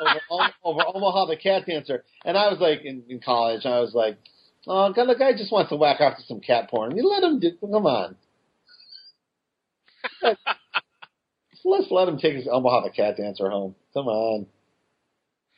over, 0.30 0.48
over 0.64 0.80
Omaha 0.94 1.26
the 1.26 1.36
cat 1.36 1.66
dancer, 1.66 2.04
and 2.24 2.36
I 2.36 2.48
was 2.48 2.58
like 2.58 2.84
in, 2.84 3.02
in 3.08 3.20
college. 3.20 3.66
I 3.66 3.80
was 3.80 3.94
like, 3.94 4.18
"Oh, 4.66 4.92
God, 4.92 5.08
the 5.08 5.14
guy 5.14 5.32
just 5.32 5.52
wants 5.52 5.70
to 5.70 5.76
whack 5.76 6.00
off 6.00 6.16
to 6.16 6.22
some 6.24 6.40
cat 6.40 6.70
porn. 6.70 6.96
You 6.96 7.08
let 7.08 7.22
him 7.22 7.38
do. 7.38 7.50
Come 7.60 7.86
on, 7.86 8.16
let's 11.64 11.90
let 11.90 12.08
him 12.08 12.18
take 12.18 12.36
his 12.36 12.48
Omaha 12.50 12.84
the 12.84 12.90
cat 12.90 13.16
dancer 13.16 13.50
home. 13.50 13.74
Come 13.94 14.08
on." 14.08 14.46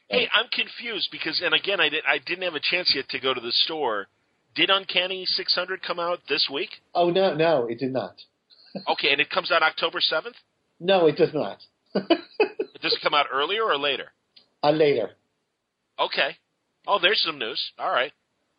Hey, 0.08 0.28
I'm 0.34 0.48
confused 0.52 1.08
because, 1.10 1.40
and 1.42 1.54
again, 1.54 1.80
I, 1.80 1.88
did, 1.88 2.04
I 2.06 2.18
didn't 2.18 2.42
have 2.42 2.52
a 2.54 2.60
chance 2.60 2.92
yet 2.94 3.08
to 3.10 3.18
go 3.18 3.32
to 3.32 3.40
the 3.40 3.50
store. 3.50 4.08
Did 4.54 4.70
Uncanny 4.70 5.24
600 5.26 5.82
come 5.82 5.98
out 5.98 6.20
this 6.28 6.48
week? 6.52 6.70
Oh 6.94 7.10
no, 7.10 7.34
no, 7.34 7.66
it 7.66 7.78
did 7.78 7.92
not. 7.92 8.14
Okay, 8.88 9.12
and 9.12 9.20
it 9.20 9.28
comes 9.28 9.52
out 9.52 9.62
October 9.62 9.98
7th? 10.00 10.32
No, 10.80 11.06
it 11.06 11.16
does 11.16 11.34
not. 11.34 11.58
Does 11.94 12.94
it 12.94 13.00
come 13.02 13.12
out 13.14 13.26
earlier 13.30 13.62
or 13.64 13.76
later? 13.76 14.12
uh, 14.64 14.70
later. 14.70 15.10
Okay. 16.00 16.36
Oh, 16.86 16.98
there's 17.00 17.20
some 17.24 17.38
news. 17.38 17.62
All 17.78 17.90
right. 17.90 18.12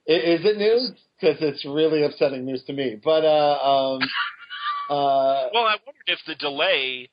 Is 0.06 0.46
it 0.46 0.58
news? 0.58 0.92
Because 1.20 1.38
it's 1.42 1.66
really 1.66 2.04
upsetting 2.04 2.46
news 2.46 2.64
to 2.68 2.74
me. 2.74 2.96
But 3.04 3.26
uh, 3.26 3.58
um, 3.64 4.02
uh, 4.90 5.50
Well, 5.54 5.64
I 5.66 5.78
wondered 5.86 6.08
if 6.08 6.20
the 6.28 6.36
delay 6.36 7.10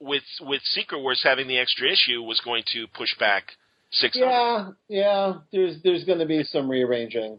with 0.00 0.22
with 0.40 0.62
Secret 0.62 1.00
Wars 1.00 1.22
having 1.24 1.48
the 1.48 1.58
extra 1.58 1.90
issue 1.90 2.22
was 2.22 2.40
going 2.44 2.62
to 2.72 2.86
push 2.96 3.18
back 3.18 3.44
600. 3.92 4.24
yeah, 4.24 4.68
yeah. 4.88 5.32
There's 5.52 5.82
there's 5.82 6.04
going 6.04 6.20
to 6.20 6.26
be 6.26 6.44
some 6.44 6.70
rearranging 6.70 7.38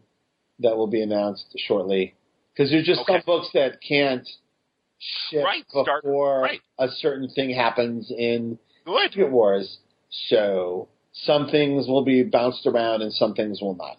that 0.60 0.76
will 0.76 0.88
be 0.88 1.02
announced 1.02 1.46
shortly. 1.68 2.14
Because 2.54 2.72
there's 2.72 2.86
just 2.86 3.06
some 3.06 3.22
books 3.26 3.50
that 3.54 3.80
can't 3.88 4.28
ship 5.30 5.44
Right, 5.44 5.66
start- 5.70 6.04
before 6.04 6.42
right. 6.42 6.62
a 6.80 6.88
certain 6.90 7.30
thing 7.30 7.50
happens 7.50 8.12
in 8.12 8.58
Good. 8.86 9.12
Secret 9.12 9.32
Wars. 9.32 9.78
So 10.30 10.88
some 11.12 11.50
things 11.50 11.88
will 11.88 12.04
be 12.04 12.24
bounced 12.24 12.66
around 12.66 13.02
and 13.02 13.12
some 13.14 13.34
things 13.34 13.62
will 13.62 13.76
not. 13.76 13.98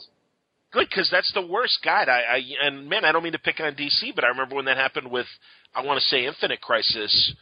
Good, 0.72 0.88
because 0.88 1.08
that's 1.10 1.32
the 1.32 1.46
worst. 1.46 1.78
God, 1.84 2.08
I, 2.08 2.20
I 2.20 2.42
and 2.66 2.88
man, 2.88 3.04
I 3.04 3.12
don't 3.12 3.22
mean 3.22 3.32
to 3.32 3.38
pick 3.38 3.60
on 3.60 3.74
DC, 3.74 4.14
but 4.14 4.24
I 4.24 4.28
remember 4.28 4.56
when 4.56 4.64
that 4.66 4.76
happened 4.76 5.10
with, 5.10 5.26
I 5.74 5.82
want 5.82 6.00
to 6.00 6.04
say, 6.06 6.24
Infinite 6.26 6.60
Crisis. 6.60 7.34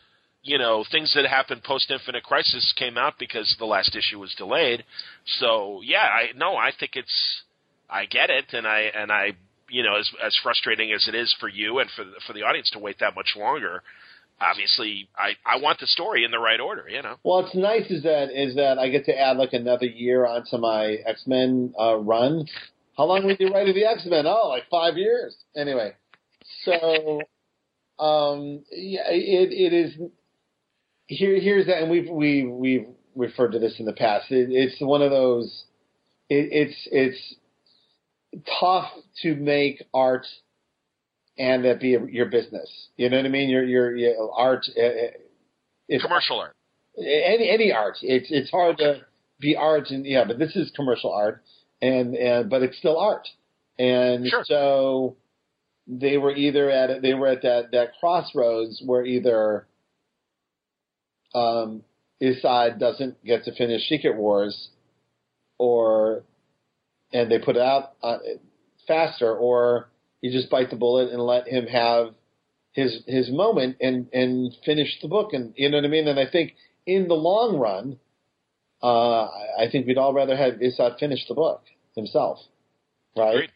You 0.43 0.59
know, 0.59 0.85
things 0.91 1.11
that 1.15 1.25
happened 1.27 1.63
post 1.65 1.91
Infinite 1.91 2.23
Crisis 2.23 2.75
came 2.77 2.99
out 2.99 3.15
because 3.19 3.57
the 3.59 3.65
last 3.65 3.97
issue 3.97 4.19
was 4.19 4.35
delayed. 4.35 4.85
So 5.39 5.81
yeah, 5.83 6.03
I 6.03 6.37
no, 6.37 6.55
I 6.57 6.71
think 6.79 6.97
it's, 6.97 7.43
I 7.89 8.07
get 8.07 8.31
it, 8.31 8.47
and 8.53 8.67
I 8.67 8.91
and 8.95 9.13
I, 9.13 9.33
you 9.69 9.83
know, 9.83 9.97
as 9.97 10.11
as 10.25 10.37
frustrating 10.43 10.93
as 10.93 11.07
it 11.09 11.15
is 11.15 11.35
for 11.41 11.49
you 11.49 11.79
and 11.79 11.91
for 11.95 12.05
for 12.27 12.33
the 12.33 12.43
audience 12.43 12.71
to 12.71 12.79
wait 12.79 12.99
that 13.01 13.15
much 13.15 13.35
longer. 13.37 13.83
Obviously, 14.41 15.09
I 15.17 15.35
I 15.47 15.61
want 15.61 15.79
the 15.81 15.87
story 15.87 16.25
in 16.25 16.31
the 16.31 16.39
right 16.39 16.61
order. 16.61 16.87
You 16.89 17.03
know. 17.03 17.17
Well, 17.23 17.43
what's 17.43 17.55
nice 17.55 17.91
is 17.91 18.03
that 18.03 18.31
is 18.31 18.57
that 18.57 18.79
I 18.79 18.89
get 18.89 19.05
to 19.07 19.19
add 19.19 19.37
like 19.37 19.53
another 19.53 19.87
year 19.87 20.27
onto 20.27 20.57
my 20.59 20.99
X 21.07 21.25
Men 21.27 21.73
uh, 21.79 21.97
run. 21.97 22.47
How 22.97 23.05
long 23.05 23.27
did 23.27 23.41
you 23.41 23.49
write 23.49 23.69
of 23.69 23.75
the 23.75 23.85
X 23.85 24.05
Men? 24.07 24.27
Oh, 24.27 24.49
like 24.49 24.65
five 24.71 24.97
years. 24.97 25.37
Anyway, 25.57 25.95
so 26.65 27.21
um, 27.99 28.65
yeah, 28.73 29.09
it 29.09 29.53
it 29.53 29.73
is. 29.73 29.95
Here 31.07 31.39
here's 31.39 31.67
that, 31.67 31.83
and 31.83 31.91
we've 31.91 32.09
we 32.11 32.47
we've 32.47 32.87
referred 33.15 33.53
to 33.53 33.59
this 33.59 33.79
in 33.79 33.87
the 33.87 33.93
past. 33.93 34.31
It, 34.31 34.49
it's 34.51 34.81
one 34.81 35.03
of 35.03 35.11
those. 35.11 35.65
It, 36.29 36.49
it's 36.51 36.89
it's 36.91 37.35
tough 38.61 38.91
to 39.23 39.35
make 39.37 39.83
art 39.93 40.27
and 41.39 41.65
that 41.65 41.81
be 41.81 41.97
your 42.11 42.27
business. 42.27 42.71
You 42.97 43.11
know 43.11 43.17
what 43.17 43.27
I 43.27 43.29
mean? 43.29 43.49
Your 43.51 43.65
your, 43.65 43.97
your 43.97 44.31
art. 44.33 44.67
Uh, 44.77 45.99
Commercial 46.01 46.41
art. 46.41 46.57
any 46.99 47.51
any 47.51 47.73
art. 47.73 47.97
It's 48.03 48.29
it's 48.31 48.51
hard 48.51 48.79
to 48.79 49.03
be 49.41 49.57
art 49.57 49.91
and 49.91 50.07
yeah, 50.07 50.25
but 50.27 50.39
this 50.39 50.57
is 50.57 50.71
commercial 50.75 51.13
art 51.13 51.43
and 51.83 52.15
and 52.15 52.49
but 52.49 52.63
it's 52.63 52.79
still 52.79 52.99
art. 52.99 53.29
And 53.79 54.27
Sure. 54.29 54.45
so 54.47 55.17
they 55.87 56.17
were 56.17 56.35
either 56.35 56.71
at 56.71 57.03
they 57.03 57.13
were 57.15 57.27
at 57.29 57.43
that 57.43 57.73
that 57.73 57.91
crossroads 58.01 58.83
where 58.87 59.05
either 59.05 59.67
um 61.35 61.83
Esad 62.23 62.79
doesn't 62.79 63.23
get 63.25 63.45
to 63.45 63.55
finish 63.55 63.87
Secret 63.89 64.17
Wars 64.17 64.69
or 65.59 66.23
and 67.15 67.31
they 67.31 67.39
put 67.39 67.57
it 67.57 67.63
out 67.63 67.95
uh, 68.03 68.19
faster 68.87 69.35
or 69.35 69.89
you 70.21 70.31
just 70.31 70.51
bite 70.51 70.69
the 70.71 70.77
bullet 70.77 71.11
and 71.13 71.23
let 71.23 71.49
him 71.49 71.67
have 71.67 72.09
his 72.73 73.03
his 73.07 73.31
moment 73.31 73.77
and 73.81 74.09
and 74.13 74.55
finish 74.67 74.99
the 75.01 75.09
book, 75.09 75.33
and 75.33 75.55
you 75.57 75.71
know 75.71 75.79
what 75.79 75.85
I 75.85 75.89
mean. 75.89 76.09
And 76.09 76.19
I 76.19 76.27
think 76.31 76.55
in 76.87 77.09
the 77.09 77.15
long 77.15 77.57
run, 77.57 77.99
uh, 78.83 79.25
I 79.59 79.71
think 79.71 79.87
we'd 79.87 79.97
all 79.97 80.13
rather 80.13 80.37
have 80.37 80.55
Esad 80.55 80.99
finish 80.99 81.27
the 81.29 81.35
book 81.35 81.63
himself, 81.95 82.39
right? 83.17 83.35
Agreed. 83.35 83.51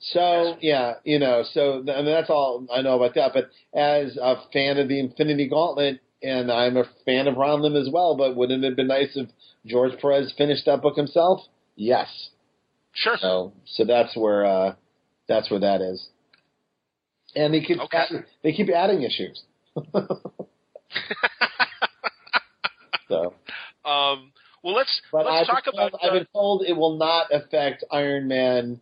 So 0.00 0.56
yeah, 0.60 0.94
you 1.04 1.18
know, 1.18 1.42
so 1.52 1.78
I 1.80 2.02
mean 2.02 2.06
that's 2.06 2.30
all 2.30 2.66
I 2.72 2.82
know 2.82 2.96
about 2.96 3.14
that. 3.14 3.32
But 3.32 3.50
as 3.78 4.16
a 4.20 4.36
fan 4.52 4.78
of 4.78 4.88
the 4.88 5.00
Infinity 5.00 5.48
Gauntlet, 5.48 6.00
and 6.22 6.52
I'm 6.52 6.76
a 6.76 6.84
fan 7.06 7.28
of 7.28 7.36
Ron 7.36 7.62
Lim 7.62 7.76
as 7.76 7.88
well, 7.92 8.16
but 8.16 8.36
wouldn't 8.36 8.64
it 8.64 8.68
have 8.68 8.76
been 8.76 8.88
nice 8.88 9.10
if 9.14 9.28
George 9.66 9.98
Perez 10.00 10.32
finished 10.36 10.66
that 10.66 10.82
book 10.82 10.96
himself? 10.96 11.40
Yes. 11.76 12.08
Sure. 12.92 13.16
So 13.18 13.52
so 13.66 13.84
that's 13.84 14.16
where 14.16 14.44
uh, 14.44 14.74
that's 15.28 15.50
where 15.50 15.60
that 15.60 15.80
is. 15.80 16.08
And 17.36 17.54
they 17.54 17.60
keep 17.60 17.78
Okay. 17.78 17.96
adding, 17.98 18.24
they 18.42 18.52
keep 18.52 18.68
adding 18.70 19.02
issues. 19.02 19.42
so, 23.08 23.34
um, 23.84 24.32
well, 24.62 24.74
let's 24.74 25.00
but 25.12 25.26
let's 25.26 25.48
I've 25.48 25.54
talk 25.54 25.64
told, 25.64 25.74
about. 25.90 26.00
I've 26.02 26.10
uh, 26.10 26.14
been 26.14 26.26
told 26.32 26.64
it 26.66 26.72
will 26.76 26.96
not 26.96 27.28
affect 27.32 27.84
Iron 27.90 28.28
Man 28.28 28.80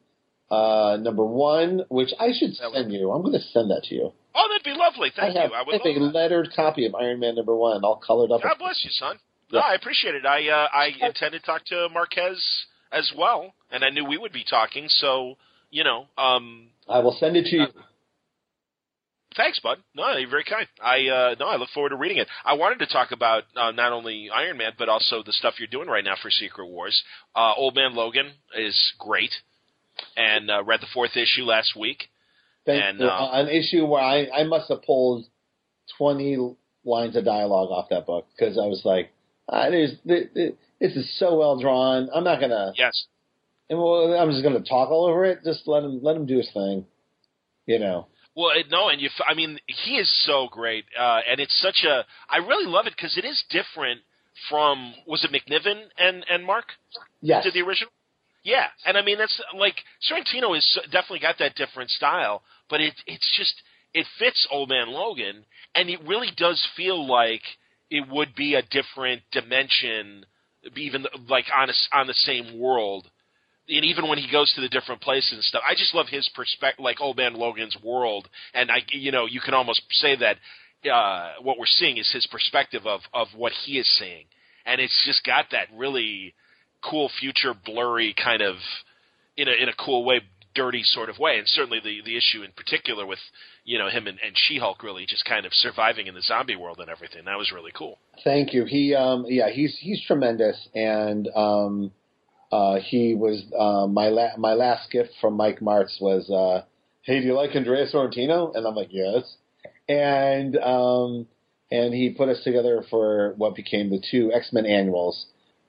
uh, 0.50 0.96
number 1.00 1.24
one, 1.24 1.82
which 1.88 2.10
I 2.18 2.32
should 2.32 2.54
send 2.54 2.92
you. 2.92 3.10
I'm 3.12 3.20
going 3.22 3.34
to 3.34 3.40
send 3.52 3.70
that 3.70 3.82
to 3.84 3.94
you. 3.94 4.12
oh, 4.34 4.48
that'd 4.50 4.64
be 4.64 4.72
lovely. 4.78 5.12
Thank 5.14 5.36
I 5.36 5.40
have, 5.42 5.50
you. 5.50 5.56
I 5.56 5.60
I 5.60 5.72
have 5.72 5.84
a 5.84 5.94
that. 6.00 6.00
lettered 6.14 6.48
copy 6.54 6.86
of 6.86 6.94
Iron 6.94 7.20
Man 7.20 7.34
number 7.36 7.54
one, 7.54 7.84
all 7.84 7.96
colored 7.96 8.30
up. 8.32 8.42
God 8.42 8.56
bless 8.58 8.82
you, 8.84 8.90
son. 8.90 9.18
No, 9.52 9.60
I 9.60 9.74
appreciate 9.74 10.14
it. 10.14 10.26
I 10.26 10.48
uh, 10.48 10.68
I 10.74 10.86
intended 11.00 11.40
to 11.40 11.46
talk 11.46 11.64
to 11.66 11.88
Marquez 11.92 12.42
as 12.92 13.10
well, 13.16 13.52
and 13.70 13.84
I 13.84 13.90
knew 13.90 14.04
we 14.04 14.18
would 14.18 14.32
be 14.32 14.44
talking. 14.48 14.86
So 14.88 15.36
you 15.70 15.84
know, 15.84 16.06
um, 16.16 16.68
I 16.88 17.00
will 17.00 17.16
send 17.18 17.36
it 17.36 17.46
to 17.46 17.56
you. 17.56 17.66
thanks, 19.36 19.60
bud. 19.60 19.78
No, 19.94 20.16
you're 20.16 20.30
very 20.30 20.44
kind. 20.44 20.66
I 20.82 21.06
uh, 21.08 21.34
no, 21.38 21.46
I 21.46 21.56
look 21.56 21.70
forward 21.70 21.90
to 21.90 21.96
reading 21.96 22.18
it. 22.18 22.28
I 22.44 22.54
wanted 22.54 22.78
to 22.80 22.86
talk 22.86 23.12
about 23.12 23.44
uh, 23.56 23.72
not 23.72 23.92
only 23.92 24.30
Iron 24.30 24.58
Man 24.58 24.72
but 24.78 24.88
also 24.88 25.22
the 25.22 25.32
stuff 25.32 25.54
you're 25.58 25.68
doing 25.68 25.88
right 25.88 26.04
now 26.04 26.14
for 26.20 26.30
Secret 26.30 26.66
Wars. 26.66 27.02
Uh, 27.34 27.54
Old 27.54 27.74
Man 27.74 27.94
Logan 27.94 28.32
is 28.56 28.92
great, 28.98 29.32
and 30.16 30.50
uh, 30.50 30.62
read 30.64 30.80
the 30.80 30.86
fourth 30.92 31.16
issue 31.16 31.44
last 31.44 31.76
week. 31.76 32.08
Thank 32.66 32.82
and, 32.82 33.00
you. 33.00 33.06
uh, 33.06 33.30
an 33.32 33.48
issue 33.48 33.86
where 33.86 34.02
I, 34.02 34.26
I 34.28 34.44
must 34.44 34.68
have 34.68 34.82
pulled 34.82 35.24
20 35.96 36.54
lines 36.84 37.16
of 37.16 37.24
dialogue 37.24 37.70
off 37.70 37.88
that 37.88 38.06
book 38.06 38.26
because 38.36 38.58
I 38.58 38.66
was 38.66 38.82
like, 38.84 39.10
ah, 39.48 39.70
there's, 39.70 39.92
th- 40.06 40.34
th- 40.34 40.54
this 40.80 40.92
is 40.96 41.08
so 41.18 41.36
well 41.38 41.58
drawn. 41.58 42.08
I'm 42.14 42.24
not 42.24 42.38
going 42.38 42.50
to, 42.50 42.72
Yes, 42.76 43.06
and 43.70 43.78
well, 43.78 44.12
I'm 44.18 44.30
just 44.30 44.42
going 44.42 44.60
to 44.62 44.68
talk 44.68 44.90
all 44.90 45.06
over 45.06 45.24
it. 45.24 45.40
Just 45.44 45.66
let 45.66 45.82
him, 45.82 46.00
let 46.02 46.16
him 46.16 46.26
do 46.26 46.38
his 46.38 46.50
thing. 46.52 46.86
You 47.66 47.78
know, 47.78 48.06
Well, 48.34 48.52
no, 48.70 48.88
and 48.88 49.00
you. 49.00 49.08
f- 49.08 49.26
I 49.28 49.34
mean, 49.34 49.58
he 49.66 49.96
is 49.98 50.10
so 50.24 50.48
great, 50.50 50.84
uh, 50.98 51.20
and 51.30 51.38
it's 51.40 51.60
such 51.60 51.84
a. 51.84 52.04
I 52.30 52.38
really 52.38 52.66
love 52.66 52.86
it 52.86 52.94
because 52.96 53.18
it 53.18 53.24
is 53.26 53.42
different 53.50 54.00
from. 54.48 54.94
Was 55.06 55.22
it 55.24 55.30
McNiven 55.32 55.82
and 55.98 56.24
and 56.30 56.44
Mark 56.46 56.64
yes. 57.20 57.44
did 57.44 57.52
the 57.54 57.60
original? 57.60 57.90
Yeah, 58.44 58.68
and 58.86 58.96
I 58.96 59.02
mean 59.02 59.18
that's 59.18 59.38
like 59.54 59.74
Sorrentino 60.10 60.56
is 60.56 60.64
so- 60.74 60.80
definitely 60.84 61.18
got 61.18 61.38
that 61.40 61.56
different 61.56 61.90
style, 61.90 62.42
but 62.70 62.80
it 62.80 62.94
it's 63.06 63.36
just 63.36 63.52
it 63.92 64.06
fits 64.18 64.46
Old 64.50 64.70
Man 64.70 64.88
Logan, 64.88 65.44
and 65.74 65.90
it 65.90 66.00
really 66.06 66.28
does 66.34 66.66
feel 66.76 67.06
like 67.06 67.42
it 67.90 68.08
would 68.08 68.34
be 68.34 68.54
a 68.54 68.62
different 68.62 69.22
dimension, 69.32 70.24
even 70.76 71.06
like 71.28 71.46
on 71.56 71.70
a 71.70 71.96
on 71.96 72.06
the 72.06 72.14
same 72.14 72.58
world 72.58 73.08
and 73.68 73.84
even 73.84 74.08
when 74.08 74.18
he 74.18 74.30
goes 74.30 74.52
to 74.54 74.60
the 74.60 74.68
different 74.68 75.02
places 75.02 75.32
and 75.32 75.42
stuff, 75.42 75.62
I 75.68 75.74
just 75.74 75.94
love 75.94 76.06
his 76.08 76.28
perspective, 76.34 76.82
like 76.82 77.00
Old 77.00 77.16
Man 77.16 77.34
Logan's 77.34 77.76
world. 77.82 78.28
And 78.54 78.70
I, 78.70 78.78
you 78.90 79.12
know, 79.12 79.26
you 79.26 79.40
can 79.40 79.54
almost 79.54 79.82
say 79.90 80.16
that 80.16 80.36
uh, 80.90 81.32
what 81.42 81.58
we're 81.58 81.66
seeing 81.66 81.98
is 81.98 82.10
his 82.10 82.26
perspective 82.30 82.86
of 82.86 83.00
of 83.12 83.28
what 83.36 83.52
he 83.64 83.78
is 83.78 83.86
seeing, 83.98 84.24
and 84.64 84.80
it's 84.80 85.04
just 85.04 85.24
got 85.24 85.46
that 85.52 85.68
really 85.76 86.34
cool 86.82 87.10
future 87.20 87.52
blurry 87.64 88.14
kind 88.22 88.40
of 88.40 88.56
in 89.36 89.48
a 89.48 89.52
in 89.52 89.68
a 89.68 89.74
cool 89.74 90.04
way, 90.04 90.20
dirty 90.62 90.82
sort 90.96 91.08
of 91.12 91.16
way. 91.24 91.34
And 91.40 91.46
certainly 91.58 91.80
the 91.88 91.96
the 92.08 92.16
issue 92.22 92.40
in 92.48 92.52
particular 92.60 93.04
with 93.12 93.22
you 93.70 93.76
know 93.80 93.88
him 93.96 94.04
and, 94.10 94.18
and 94.26 94.34
She 94.44 94.56
Hulk 94.64 94.78
really 94.88 95.04
just 95.14 95.24
kind 95.32 95.44
of 95.46 95.52
surviving 95.66 96.06
in 96.08 96.14
the 96.18 96.24
zombie 96.30 96.58
world 96.62 96.78
and 96.82 96.90
everything. 96.96 97.22
That 97.24 97.38
was 97.42 97.50
really 97.56 97.74
cool. 97.80 97.94
Thank 98.24 98.46
you. 98.54 98.62
He, 98.76 98.82
um, 99.04 99.18
yeah, 99.38 99.48
he's, 99.58 99.74
he's 99.86 100.00
tremendous. 100.10 100.56
And, 100.74 101.22
um, 101.46 101.72
uh, 102.50 102.76
he 102.90 103.02
was, 103.24 103.36
uh, 103.64 103.86
my 104.00 104.08
la- 104.18 104.36
my 104.48 104.54
last 104.64 104.84
gift 104.90 105.12
from 105.20 105.32
Mike 105.42 105.60
Marts 105.70 105.94
was, 106.00 106.22
uh, 106.42 106.58
hey, 107.06 107.16
do 107.20 107.26
you 107.26 107.34
like 107.34 107.54
Andrea 107.54 107.86
Sorrentino? 107.92 108.38
And 108.54 108.62
I'm 108.66 108.74
like, 108.82 108.92
yes. 109.04 109.22
And, 109.88 110.52
um, 110.56 111.26
and 111.70 111.92
he 111.92 112.06
put 112.20 112.28
us 112.34 112.40
together 112.48 112.76
for 112.90 113.34
what 113.36 113.54
became 113.62 113.86
the 113.90 114.02
two 114.10 114.24
X-Men 114.32 114.66
annuals, 114.78 115.16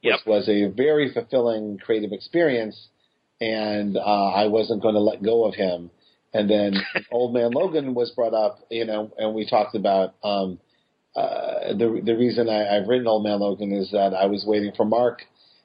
which 0.04 0.14
Yep. 0.14 0.28
was 0.34 0.44
a 0.48 0.60
very 0.86 1.08
fulfilling 1.16 1.78
creative 1.86 2.14
experience. 2.20 2.76
And, 3.42 3.96
uh, 3.98 4.02
I 4.02 4.48
wasn't 4.48 4.82
going 4.82 4.96
to 4.96 5.02
let 5.02 5.24
go 5.24 5.46
of 5.46 5.56
him. 5.56 5.92
And 6.34 6.50
then 6.50 6.76
Old 7.12 7.34
Man 7.34 7.52
Logan 7.52 7.94
was 7.94 8.12
brought 8.12 8.34
up, 8.34 8.60
you 8.70 8.86
know, 8.86 9.12
and 9.18 9.34
we 9.34 9.48
talked 9.50 9.76
about, 9.76 10.16
um, 10.24 10.60
uh, 11.16 11.74
the 11.74 12.02
the 12.06 12.16
reason 12.16 12.48
I, 12.50 12.78
I've 12.78 12.88
written 12.88 13.08
Old 13.08 13.24
Man 13.24 13.40
Logan 13.40 13.72
is 13.74 13.90
that 13.92 14.14
I 14.14 14.28
was 14.28 14.46
waiting 14.48 14.72
for 14.78 14.86
Mark 14.86 15.24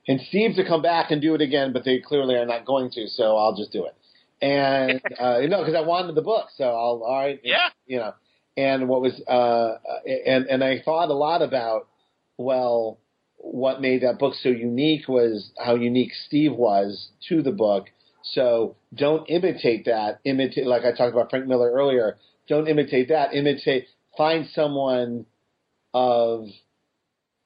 and 0.08 0.18
Steve 0.28 0.56
to 0.56 0.66
come 0.66 0.80
back 0.82 1.10
and 1.10 1.20
do 1.20 1.34
it 1.34 1.42
again, 1.42 1.72
but 1.72 1.84
they 1.84 1.98
clearly 2.00 2.34
are 2.34 2.46
not 2.46 2.64
going 2.64 2.90
to, 2.92 3.06
so 3.08 3.36
I'll 3.36 3.54
just 3.54 3.70
do 3.70 3.84
it. 3.84 3.94
And 4.40 5.00
uh, 5.20 5.38
you 5.40 5.48
know, 5.48 5.58
because 5.60 5.74
I 5.74 5.82
wanted 5.86 6.14
the 6.14 6.22
book, 6.22 6.48
so 6.56 6.64
I'll 6.64 7.02
all 7.04 7.18
right, 7.20 7.40
Yeah. 7.44 7.68
you 7.86 7.98
know. 7.98 8.14
And 8.56 8.88
what 8.88 9.02
was 9.02 9.20
uh, 9.28 9.78
and 10.06 10.46
and 10.46 10.64
I 10.64 10.80
thought 10.82 11.10
a 11.10 11.14
lot 11.14 11.42
about 11.42 11.88
well, 12.38 12.98
what 13.44 13.80
made 13.80 14.02
that 14.02 14.18
book 14.18 14.34
so 14.34 14.48
unique 14.48 15.06
was 15.06 15.50
how 15.62 15.74
unique 15.74 16.12
Steve 16.26 16.54
was 16.54 17.08
to 17.28 17.42
the 17.42 17.52
book. 17.52 17.86
So 18.22 18.76
don't 18.94 19.28
imitate 19.28 19.84
that. 19.84 20.20
Imitate 20.24 20.66
like 20.66 20.82
I 20.82 20.96
talked 20.96 21.12
about 21.12 21.30
Frank 21.30 21.46
Miller 21.46 21.70
earlier. 21.70 22.16
Don't 22.48 22.68
imitate 22.68 23.08
that. 23.08 23.34
Imitate. 23.34 23.86
Find 24.16 24.46
someone 24.52 25.26
of 25.92 26.46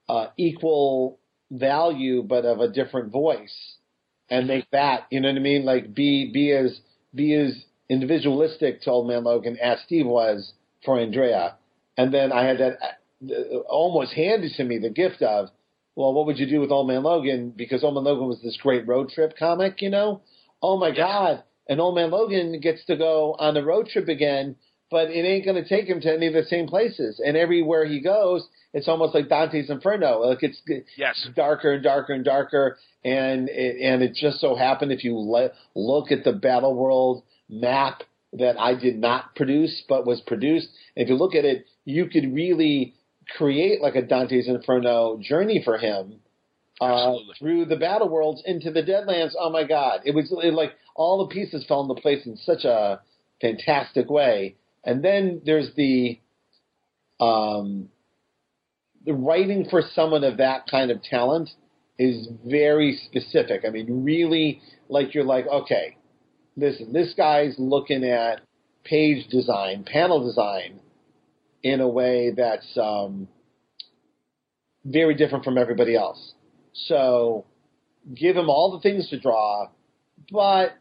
uh, 0.08 0.28
equal 0.36 1.18
value, 1.50 2.22
but 2.22 2.44
of 2.44 2.60
a 2.60 2.68
different 2.68 3.10
voice, 3.10 3.76
and 4.30 4.46
make 4.46 4.70
that. 4.70 5.06
You 5.10 5.20
know 5.20 5.28
what 5.28 5.36
I 5.36 5.40
mean? 5.40 5.64
Like 5.64 5.94
be 5.94 6.30
be 6.32 6.52
as 6.52 6.80
be 7.14 7.34
as 7.34 7.64
individualistic 7.88 8.82
to 8.82 8.90
Old 8.90 9.08
Man 9.08 9.24
Logan 9.24 9.58
as 9.60 9.80
Steve 9.84 10.06
was 10.06 10.52
for 10.84 10.98
Andrea. 10.98 11.56
And 11.96 12.14
then 12.14 12.32
I 12.32 12.44
had 12.44 12.58
that 12.58 12.78
uh, 13.28 13.58
almost 13.68 14.12
handed 14.12 14.52
to 14.52 14.64
me 14.64 14.78
the 14.78 14.90
gift 14.90 15.22
of, 15.22 15.48
well, 15.98 16.12
what 16.14 16.26
would 16.26 16.38
you 16.38 16.46
do 16.46 16.60
with 16.60 16.70
Old 16.70 16.86
Man 16.86 17.02
Logan? 17.02 17.52
Because 17.56 17.82
Old 17.82 17.94
Man 17.94 18.04
Logan 18.04 18.28
was 18.28 18.40
this 18.40 18.56
great 18.62 18.86
road 18.86 19.08
trip 19.08 19.34
comic, 19.36 19.82
you 19.82 19.90
know. 19.90 20.22
Oh 20.62 20.78
my. 20.78 20.94
God! 20.94 21.42
And 21.68 21.80
Old 21.80 21.96
Man 21.96 22.12
Logan 22.12 22.60
gets 22.60 22.84
to 22.84 22.96
go 22.96 23.34
on 23.36 23.54
the 23.54 23.64
road 23.64 23.88
trip 23.88 24.06
again, 24.06 24.54
but 24.92 25.10
it 25.10 25.26
ain't 25.26 25.44
going 25.44 25.60
to 25.60 25.68
take 25.68 25.86
him 25.86 26.00
to 26.02 26.12
any 26.14 26.28
of 26.28 26.34
the 26.34 26.44
same 26.44 26.68
places. 26.68 27.20
And 27.24 27.36
everywhere 27.36 27.84
he 27.84 28.00
goes, 28.00 28.46
it's 28.72 28.86
almost 28.86 29.12
like 29.12 29.28
Dante's 29.28 29.70
Inferno. 29.70 30.20
Like 30.20 30.44
it's 30.44 30.62
Yes. 30.96 31.28
darker 31.34 31.72
and 31.72 31.82
darker 31.82 32.12
and 32.12 32.24
darker. 32.24 32.78
And 33.04 33.48
it, 33.48 33.80
and 33.82 34.00
it 34.00 34.14
just 34.14 34.40
so 34.40 34.54
happened 34.54 34.92
if 34.92 35.02
you 35.02 35.18
le- 35.18 35.50
look 35.74 36.12
at 36.12 36.22
the 36.22 36.32
Battle 36.32 36.74
World 36.76 37.24
map 37.48 38.04
that 38.34 38.56
I 38.58 38.74
did 38.74 38.98
not 38.98 39.34
produce 39.34 39.82
but 39.88 40.06
was 40.06 40.20
produced, 40.20 40.68
if 40.94 41.08
you 41.08 41.16
look 41.16 41.34
at 41.34 41.44
it, 41.44 41.66
you 41.84 42.06
could 42.06 42.32
really 42.32 42.94
create 43.36 43.80
like 43.80 43.94
a 43.94 44.02
Dante's 44.02 44.48
Inferno 44.48 45.18
journey 45.20 45.62
for 45.64 45.78
him 45.78 46.20
uh, 46.80 47.14
through 47.38 47.66
the 47.66 47.76
Battle 47.76 48.08
Worlds 48.08 48.42
into 48.44 48.70
the 48.70 48.82
Deadlands. 48.82 49.32
Oh 49.38 49.50
my 49.50 49.64
God! 49.64 50.00
It 50.04 50.14
was 50.14 50.32
it, 50.42 50.54
like 50.54 50.72
all 50.94 51.18
the 51.18 51.32
pieces 51.32 51.64
fell 51.66 51.82
into 51.82 52.00
place 52.00 52.26
in 52.26 52.36
such 52.36 52.64
a 52.64 53.00
fantastic 53.40 54.10
way. 54.10 54.56
And 54.84 55.04
then 55.04 55.42
there's 55.44 55.70
the 55.76 56.18
um, 57.20 57.88
the 59.04 59.14
writing 59.14 59.66
for 59.70 59.82
someone 59.94 60.24
of 60.24 60.38
that 60.38 60.66
kind 60.70 60.90
of 60.90 61.02
talent 61.02 61.50
is 61.98 62.28
very 62.46 62.98
specific. 63.06 63.64
I 63.66 63.70
mean, 63.70 64.04
really, 64.04 64.60
like 64.88 65.14
you're 65.14 65.24
like, 65.24 65.46
okay, 65.46 65.96
listen, 66.56 66.92
this 66.92 67.14
guy's 67.16 67.54
looking 67.58 68.04
at 68.04 68.40
page 68.84 69.28
design, 69.28 69.84
panel 69.84 70.24
design, 70.24 70.80
in 71.62 71.80
a 71.80 71.88
way 71.88 72.32
that's 72.36 72.78
um, 72.80 73.28
very 74.84 75.14
different 75.14 75.44
from 75.44 75.58
everybody 75.58 75.96
else. 75.96 76.34
So, 76.72 77.44
give 78.14 78.36
him 78.36 78.48
all 78.48 78.72
the 78.72 78.80
things 78.80 79.08
to 79.10 79.18
draw, 79.18 79.68
but 80.30 80.76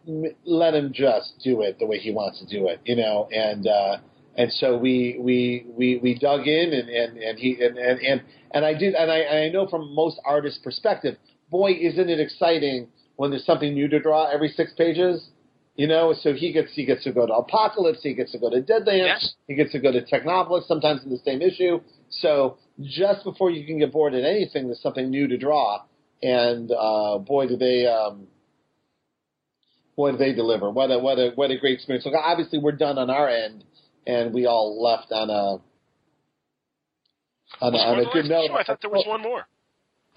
let 0.45 0.73
him 0.73 0.91
just 0.93 1.33
do 1.43 1.61
it 1.61 1.79
the 1.79 1.85
way 1.85 1.97
he 1.97 2.11
wants 2.11 2.39
to 2.39 2.45
do 2.45 2.67
it, 2.67 2.79
you 2.85 2.95
know. 2.95 3.27
And 3.31 3.67
uh, 3.67 3.97
and 4.35 4.51
so 4.53 4.77
we 4.77 5.17
we 5.19 5.65
we 5.69 5.97
we 5.97 6.13
dug 6.17 6.47
in, 6.47 6.73
and 6.73 6.89
and 6.89 7.17
and 7.17 7.39
he 7.39 7.57
and 7.61 7.77
and 7.77 7.99
and, 7.99 8.21
and 8.51 8.65
I 8.65 8.73
did, 8.73 8.93
and 8.93 9.11
I 9.11 9.23
I 9.23 9.49
know 9.49 9.67
from 9.67 9.93
most 9.93 10.19
artists' 10.25 10.59
perspective, 10.63 11.17
boy, 11.49 11.71
isn't 11.71 12.09
it 12.09 12.19
exciting 12.19 12.87
when 13.17 13.31
there's 13.31 13.45
something 13.45 13.73
new 13.73 13.87
to 13.89 13.99
draw 13.99 14.29
every 14.29 14.47
six 14.49 14.73
pages. 14.73 15.29
You 15.77 15.85
know, 15.87 16.13
so 16.19 16.33
he 16.33 16.51
gets 16.51 16.73
he 16.73 16.85
gets 16.85 17.03
to 17.03 17.11
go 17.11 17.27
to 17.27 17.33
Apocalypse, 17.33 17.99
he 18.01 18.15
gets 18.15 18.31
to 18.31 18.39
go 18.39 18.49
to 18.49 18.61
Deadlands, 18.61 19.05
Yes. 19.05 19.33
he 19.47 19.53
gets 19.53 19.71
to 19.73 19.79
go 19.79 19.91
to 19.91 20.01
Technopolis, 20.01 20.67
sometimes 20.67 21.03
in 21.03 21.11
the 21.11 21.19
same 21.19 21.39
issue. 21.39 21.81
So 22.09 22.57
just 22.81 23.23
before 23.23 23.51
you 23.51 23.63
can 23.63 23.77
get 23.77 23.91
bored 23.91 24.15
at 24.15 24.23
anything, 24.23 24.65
there's 24.65 24.81
something 24.81 25.07
new 25.09 25.27
to 25.27 25.37
draw. 25.37 25.83
And 26.23 26.71
uh, 26.71 27.19
boy, 27.19 27.47
do 27.47 27.57
they 27.57 27.85
um, 27.85 28.25
boy 29.95 30.13
do 30.13 30.17
they 30.17 30.33
deliver! 30.33 30.71
What 30.71 30.89
a 30.89 30.97
what 30.97 31.19
a 31.19 31.31
what 31.35 31.51
a 31.51 31.57
great 31.59 31.75
experience! 31.75 32.07
Look, 32.07 32.15
obviously 32.15 32.57
we're 32.57 32.71
done 32.71 32.97
on 32.97 33.11
our 33.11 33.29
end, 33.29 33.63
and 34.07 34.33
we 34.33 34.47
all 34.47 34.81
left 34.81 35.11
on 35.11 35.29
a 35.29 35.61
on 37.63 37.75
a, 37.75 37.77
on 37.77 37.99
a 37.99 38.11
good 38.11 38.25
note. 38.25 38.49
I 38.49 38.63
thought 38.63 38.79
there 38.81 38.89
was 38.89 39.05
one 39.07 39.21
more. 39.21 39.45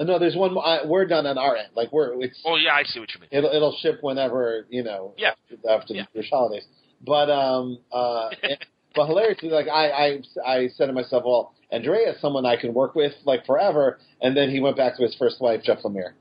Uh, 0.00 0.04
No, 0.04 0.18
there's 0.18 0.34
one 0.34 0.54
more. 0.54 0.66
Uh, 0.66 0.86
we're 0.86 1.06
done 1.06 1.26
on 1.26 1.36
our 1.38 1.54
end. 1.56 1.68
Like 1.76 1.92
we're 1.92 2.20
it's 2.22 2.40
Oh 2.44 2.56
yeah, 2.56 2.72
I 2.74 2.82
see 2.84 2.98
what 3.00 3.12
you 3.14 3.20
mean. 3.20 3.28
it'll 3.30 3.50
it'll 3.50 3.76
ship 3.82 3.98
whenever 4.00 4.66
you 4.70 4.82
know 4.82 5.14
Yeah. 5.18 5.32
after 5.68 5.94
Yeah. 5.94 6.06
the 6.14 6.22
holidays. 6.30 6.64
But 7.06 7.30
um 7.30 7.78
uh 7.92 8.30
but 8.94 9.06
hilariously 9.06 9.50
like 9.50 9.68
I 9.68 9.90
I 9.90 10.22
I 10.46 10.68
said 10.76 10.86
to 10.86 10.92
myself, 10.92 11.24
well, 11.26 11.54
Andrea 11.70 12.12
is 12.14 12.20
someone 12.20 12.46
I 12.46 12.56
can 12.56 12.72
work 12.74 12.94
with 12.94 13.12
like 13.24 13.44
forever 13.46 13.98
and 14.22 14.36
then 14.36 14.50
he 14.50 14.60
went 14.60 14.76
back 14.76 14.96
to 14.96 15.02
his 15.02 15.14
first 15.16 15.40
wife, 15.40 15.62
Jeff 15.62 15.78
Lemire. 15.84 16.14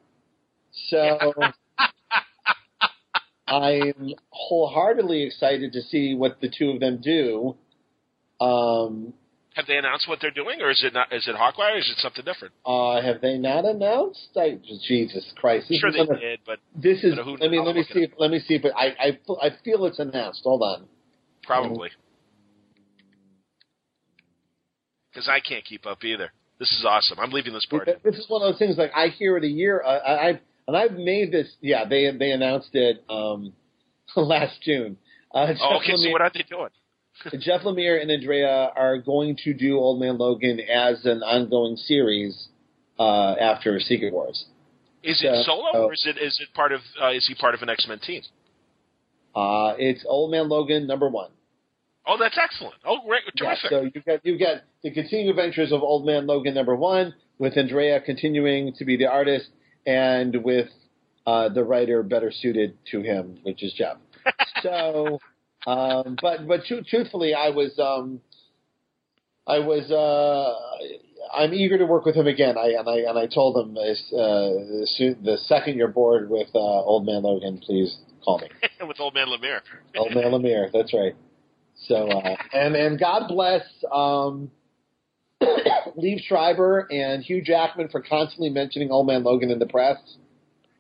So 0.90 1.34
I'm 3.48 4.14
wholeheartedly 4.30 5.24
excited 5.24 5.74
to 5.74 5.82
see 5.82 6.14
what 6.16 6.40
the 6.42 6.50
two 6.56 6.70
of 6.72 6.80
them 6.80 7.00
do. 7.02 7.56
Um 8.40 9.14
Have 9.60 9.68
they 9.68 9.76
announced 9.76 10.08
what 10.08 10.20
they're 10.22 10.32
doing, 10.32 10.62
or 10.62 10.70
is 10.72 10.82
it 10.86 10.94
not? 10.94 11.12
Is 11.12 11.28
it 11.28 11.36
Hawkeye, 11.36 11.72
or 11.74 11.78
is 11.80 11.90
it 11.90 11.98
something 12.00 12.24
different? 12.24 12.54
uh, 12.66 13.02
have 13.02 13.20
they 13.20 13.38
not 13.38 13.66
announced? 13.66 14.30
I, 14.38 14.58
Jesus 14.88 15.34
Christ! 15.36 15.68
This 15.68 15.80
sure 15.82 15.92
they 15.92 16.06
gonna- 16.06 16.18
did, 16.18 16.40
but 16.46 16.60
This 16.74 17.04
is. 17.04 17.16
But 17.16 17.28
Let 17.42 17.52
me 17.52 17.60
let 17.60 17.76
me 17.76 17.84
see. 17.84 18.04
If, 18.04 18.12
let 18.18 18.32
me 18.32 18.40
see. 18.40 18.58
But 18.58 18.72
I 18.78 18.96
I 19.08 19.20
feel- 19.28 19.38
I 19.42 19.50
feel 19.66 19.86
it's 19.86 20.00
announced. 20.00 20.44
Hold 20.46 20.62
on. 20.64 20.88
probably 21.44 21.90
because 25.12 25.28
I 25.28 25.42
can't 25.42 25.66
keep 25.66 25.86
up 25.86 26.06
either. 26.06 26.32
This 26.58 26.72
is 26.72 26.86
awesome. 26.88 27.20
I'm 27.20 27.32
leaving 27.32 27.52
this 27.52 27.66
party. 27.66 27.92
This 28.02 28.16
is 28.16 28.30
one 28.30 28.42
of 28.42 28.54
those 28.54 28.60
things. 28.60 28.78
Like 28.78 28.92
I 28.96 29.08
hear 29.10 29.36
it 29.36 29.44
a 29.44 29.48
year. 29.50 29.84
Uh, 29.86 29.90
I 29.90 30.30
I 30.30 30.40
and 30.70 30.78
I've 30.78 30.94
made 30.94 31.34
this. 31.34 31.48
Yeah, 31.60 31.84
they 31.84 32.10
they 32.18 32.32
announced 32.32 32.70
it 32.76 33.04
um 33.10 33.52
last 34.16 34.62
June. 34.62 34.96
Uh, 35.34 35.54
Oh, 35.62 35.80
okay, 35.80 35.96
so 35.98 36.12
what 36.12 36.22
are 36.22 36.32
they 36.34 36.44
doing? 36.44 36.70
Jeff 37.40 37.62
Lemire 37.62 38.02
and 38.02 38.10
Andrea 38.12 38.72
are 38.76 38.98
going 38.98 39.36
to 39.44 39.54
do 39.54 39.78
Old 39.78 40.00
Man 40.00 40.18
Logan 40.18 40.60
as 40.60 41.06
an 41.06 41.22
ongoing 41.24 41.76
series 41.76 42.48
uh, 43.00 43.34
after 43.40 43.80
Secret 43.80 44.14
Wars. 44.14 44.46
Is 45.04 45.22
Yeah, 45.24 45.40
it 45.40 45.46
solo, 45.46 45.72
so- 45.74 45.84
or 45.86 45.94
is 45.94 46.06
it 46.06 46.18
is 46.22 46.40
it 46.42 46.54
part 46.54 46.72
of? 46.72 46.82
Uh, 47.02 47.12
is 47.12 47.26
he 47.28 47.36
part 47.36 47.56
of 47.56 47.62
an 47.62 47.70
X 47.70 47.86
Men 47.88 48.00
team? 48.00 48.22
Uh, 49.36 49.74
it's 49.78 50.04
Old 50.08 50.32
Man 50.32 50.50
Logan 50.50 50.88
number 50.88 51.08
one. 51.08 51.30
Oh, 52.06 52.18
that's 52.20 52.38
excellent. 52.42 52.76
Oh, 52.86 52.98
great, 53.08 53.22
Yeah, 53.40 53.56
so 53.70 53.82
you 53.94 54.02
got 54.06 54.26
you 54.26 54.40
got 54.40 54.62
the 54.84 54.92
continued 54.92 55.30
adventures 55.30 55.72
of 55.72 55.84
Old 55.84 56.06
Man 56.06 56.26
Logan 56.26 56.54
number 56.56 56.76
one, 56.76 57.14
with 57.38 57.56
Andrea 57.58 58.02
continuing 58.02 58.74
to 58.78 58.86
be 58.86 58.98
the 58.98 59.06
artist, 59.06 59.50
and 59.86 60.44
with 60.44 60.68
uh, 61.28 61.50
the 61.50 61.64
writer 61.64 62.02
better 62.02 62.32
suited 62.32 62.78
to 62.92 63.02
him, 63.02 63.38
which 63.44 63.62
is 63.64 63.72
Jeff. 63.74 63.98
so, 64.64 65.20
um, 65.68 66.18
but 66.22 66.48
but 66.48 66.66
tru- 66.66 66.84
truthfully, 66.84 67.34
I 67.34 67.50
was 67.50 67.78
um, 67.80 68.22
I 69.48 69.60
was 69.60 69.92
uh, 69.92 71.36
I'm 71.38 71.54
eager 71.54 71.78
to 71.78 71.86
work 71.86 72.06
with 72.06 72.16
him 72.16 72.28
again. 72.28 72.58
I 72.58 72.76
and 72.78 72.88
I 72.88 72.98
and 73.10 73.18
I 73.18 73.28
told 73.28 73.58
him 73.58 73.78
as, 73.78 74.00
uh, 74.14 74.86
soon, 74.86 75.24
the 75.24 75.38
second 75.46 75.78
you're 75.78 75.88
bored 75.88 76.30
with 76.30 76.48
uh, 76.56 76.60
Old 76.60 77.06
Man 77.06 77.24
Logan, 77.24 77.60
please 77.64 77.98
call 78.24 78.40
me. 78.40 78.48
With 78.88 79.00
old 79.00 79.14
man 79.14 79.28
Lemire. 79.28 79.60
Old 79.98 80.14
Man 80.16 80.32
Lemire, 80.32 80.72
that's 80.72 80.94
right. 80.94 81.16
So 81.88 82.10
uh, 82.10 82.36
and 82.54 82.76
and 82.76 83.00
God 83.00 83.28
bless 83.28 83.64
um, 83.92 84.52
Liev 85.42 86.22
Schreiber 86.28 86.88
and 86.92 87.24
Hugh 87.24 87.42
Jackman 87.42 87.90
for 87.90 88.02
constantly 88.02 88.50
mentioning 88.50 88.92
Old 88.92 89.08
Man 89.08 89.24
Logan 89.24 89.52
in 89.52 89.60
the 89.60 89.66
press. 89.66 89.98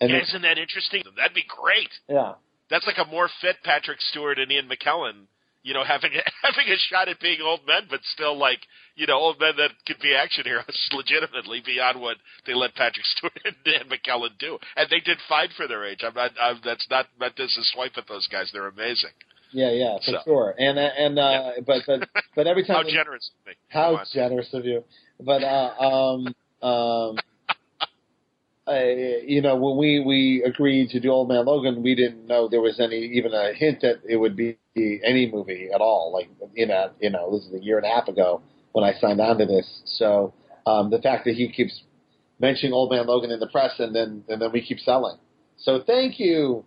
And 0.02 0.12
Yeah, 0.12 0.22
isn't 0.22 0.42
that 0.44 0.58
interesting? 0.58 1.04
That'd 1.18 1.34
be 1.36 1.46
great. 1.48 1.90
yeah, 2.08 2.34
That's 2.70 2.86
like 2.88 2.98
a 2.98 3.10
more 3.10 3.30
fit 3.42 3.58
Patrick 3.64 4.00
Stewart 4.12 4.38
and 4.40 4.52
Ian 4.52 4.70
McKellen. 4.70 5.26
You 5.62 5.74
know, 5.74 5.84
having 5.84 6.12
a, 6.14 6.22
having 6.48 6.72
a 6.72 6.78
shot 6.90 7.10
at 7.10 7.20
being 7.20 7.42
old 7.42 7.62
men, 7.68 7.84
but 7.90 8.00
still 8.14 8.38
like 8.38 8.60
you 8.96 9.06
know 9.08 9.18
old 9.18 9.40
men 9.40 9.54
that 9.58 9.72
could 9.86 10.00
be 10.02 10.16
action 10.16 10.46
heroes 10.46 10.90
legitimately 10.94 11.62
beyond 11.66 12.00
what 12.00 12.18
they 12.46 12.54
let 12.54 12.74
Patrick 12.76 13.06
Stewart 13.18 13.34
and 13.44 13.56
Ian 13.68 13.90
McKellen 13.90 14.38
do. 14.40 14.58
And 14.78 14.88
they 14.90 15.00
did 15.02 15.18
fine 15.28 15.50
for 15.58 15.68
their 15.68 15.84
age. 15.86 16.00
I'm 16.06 16.14
not. 16.14 16.32
I'm, 16.42 16.62
that's 16.64 16.88
not 16.90 17.08
meant 17.20 17.40
as 17.40 17.56
a 17.58 17.64
swipe 17.74 17.94
at 17.98 18.08
those 18.08 18.28
guys. 18.28 18.50
They're 18.54 18.68
amazing. 18.68 19.12
yeah, 19.52 19.72
yeah, 19.72 19.98
for 19.98 20.12
So. 20.12 20.18
sure. 20.26 20.56
And 20.58 20.80
uh, 20.80 20.90
and 20.98 21.20
uh, 21.20 21.52
but 21.68 21.82
but 21.86 22.08
but 22.36 22.48
every 22.48 22.64
time 22.66 22.86
How 22.86 22.90
generous 22.90 23.30
of 23.42 23.48
me. 23.48 23.54
How 23.70 24.02
generous 24.14 24.50
of 24.54 24.64
you. 24.66 24.84
But 25.20 25.44
uh, 25.44 25.74
um, 25.78 26.28
um, 26.62 27.18
I, 28.70 29.22
you 29.26 29.42
know, 29.42 29.56
when 29.56 29.78
we 29.78 30.00
we 30.00 30.44
agreed 30.46 30.90
to 30.92 31.00
do 31.00 31.10
Old 31.10 31.30
Man 31.30 31.46
Logan, 31.46 31.82
we 31.82 31.96
didn't 31.96 32.28
know 32.28 32.48
there 32.48 32.62
was 32.62 32.80
any 32.80 32.98
even 32.98 33.34
a 33.34 33.54
hint 33.54 33.82
that 33.82 34.02
it 34.08 34.18
would 34.18 34.36
be 34.36 34.58
any 34.76 35.30
movie 35.32 35.70
at 35.74 35.82
all. 35.82 36.12
Like 36.14 36.30
you 36.54 36.68
know, 36.68 36.92
you 37.00 37.10
know, 37.10 37.32
this 37.32 37.46
is 37.46 37.54
a 37.54 37.64
year 37.64 37.78
and 37.78 37.86
a 37.86 37.90
half 37.90 38.08
ago 38.08 38.42
when 38.74 38.84
I 38.84 38.94
signed 39.00 39.20
on 39.20 39.40
to 39.40 39.46
this. 39.46 39.82
So 39.86 40.34
um, 40.66 40.92
the 40.92 41.00
fact 41.00 41.26
that 41.26 41.34
he 41.34 41.52
keeps 41.52 41.82
mentioning 42.40 42.74
Old 42.74 42.92
Man 42.92 43.08
Logan 43.08 43.32
in 43.32 43.40
the 43.40 43.48
press, 43.48 43.74
and 43.80 43.96
then 43.96 44.24
and 44.30 44.42
then 44.42 44.52
we 44.54 44.62
keep 44.62 44.80
selling. 44.80 45.18
So 45.58 45.84
thank 45.86 46.20
you, 46.20 46.64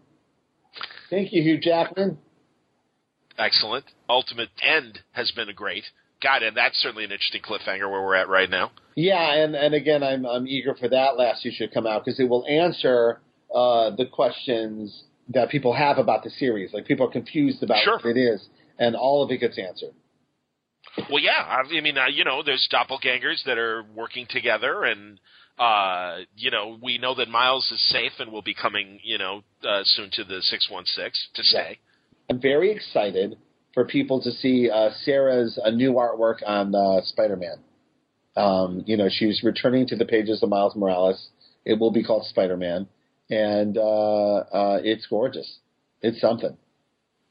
thank 1.09 1.33
you, 1.33 1.43
Hugh 1.43 1.59
Jackman. 1.59 2.19
Excellent. 3.39 3.85
Ultimate 4.09 4.51
End 4.61 5.01
has 5.13 5.31
been 5.31 5.49
a 5.49 5.55
great. 5.55 5.85
God, 6.23 6.43
and 6.43 6.57
that's 6.57 6.77
certainly 6.79 7.05
an 7.05 7.13
interesting 7.13 7.43
cliffhanger 7.43 7.91
where 7.91 8.03
we're 8.03 8.15
at 8.15 8.29
right 8.29 8.49
now. 8.49 8.71
Yeah, 8.95 9.35
and, 9.35 9.55
and 9.55 9.75
again, 9.75 10.03
I'm 10.03 10.25
I'm 10.27 10.47
eager 10.47 10.75
for 10.75 10.89
that 10.89 11.17
last 11.17 11.45
issue 11.47 11.67
to 11.67 11.73
come 11.73 11.87
out 11.87 12.05
because 12.05 12.21
it 12.21 12.29
will 12.29 12.47
answer 12.47 13.21
uh, 13.55 13.91
the 13.97 14.07
questions 14.07 15.05
that 15.31 15.51
people 15.51 15.73
have 15.75 15.99
about 15.99 16.25
the 16.25 16.31
series. 16.31 16.73
Like 16.73 16.87
people 16.87 17.07
are 17.07 17.11
confused 17.11 17.63
about 17.63 17.83
Sure. 17.85 17.97
what 17.97 18.07
it 18.07 18.19
is, 18.19 18.45
and 18.79 18.95
all 18.95 19.23
of 19.23 19.31
it 19.31 19.39
gets 19.39 19.59
answered. 19.59 19.95
Well, 21.11 21.21
yeah. 21.23 21.43
I 21.47 21.63
I 21.77 21.81
mean, 21.81 21.97
uh, 21.97 22.07
you 22.07 22.25
know, 22.25 22.43
there's 22.43 22.69
doppelgangers 22.73 23.45
that 23.47 23.57
are 23.59 23.83
working 23.95 24.27
together, 24.29 24.85
and 24.85 25.19
uh, 25.59 26.19
you 26.37 26.51
know, 26.51 26.79
we 26.83 26.99
know 26.99 27.15
that 27.15 27.29
Miles 27.29 27.71
is 27.73 27.81
safe 27.91 28.13
and 28.19 28.31
will 28.33 28.43
be 28.43 28.55
coming, 28.55 29.01
you 29.03 29.19
know, 29.19 29.43
uh, 29.67 29.81
soon 29.85 30.11
to 30.13 30.25
the 30.25 30.43
six 30.43 30.69
one 30.71 30.85
six 30.85 31.29
to 31.35 31.43
stay. 31.43 31.79
I'm 32.29 32.41
very 32.41 32.71
excited 32.71 33.37
for 33.75 33.85
people 33.85 34.21
to 34.23 34.31
see 34.31 34.71
uh, 34.71 34.91
Sarah's 35.03 35.59
uh, 35.65 35.71
new 35.71 35.93
artwork 35.95 36.37
on 36.47 36.75
uh, 36.75 37.01
Spider-Man. 37.05 37.59
Um, 38.37 38.83
you 38.87 38.97
know, 38.97 39.09
she's 39.11 39.43
returning 39.43 39.87
to 39.89 39.97
the 39.97 40.05
pages 40.05 40.43
of 40.43 40.49
Miles 40.49 40.75
Morales. 40.77 41.29
It 41.65 41.79
will 41.79 41.91
be 41.91 42.03
called 42.03 42.27
Spider-Man, 42.27 42.87
and 43.31 43.77
uh, 43.77 44.37
uh, 44.37 44.81
it's 44.83 45.07
gorgeous. 45.07 45.59
It's 46.01 46.21
something. 46.21 46.57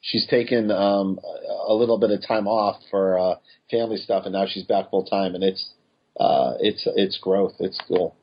She's 0.02 0.26
taken 0.28 0.72
um, 0.72 1.20
a 1.68 1.74
little 1.74 2.00
bit 2.00 2.12
of 2.12 2.26
time 2.26 2.48
off 2.48 2.82
for 2.90 3.20
uh, 3.20 3.36
family 3.70 3.98
stuff, 3.98 4.24
and 4.26 4.34
now 4.34 4.46
she's 4.48 4.64
back 4.64 4.90
full 4.90 5.06
time, 5.06 5.36
and 5.36 5.44
it's 5.44 5.74
uh, 6.20 6.54
it's 6.60 6.88
it's 6.96 7.18
growth. 7.20 7.54
It's 7.60 7.80
cool. 7.88 8.16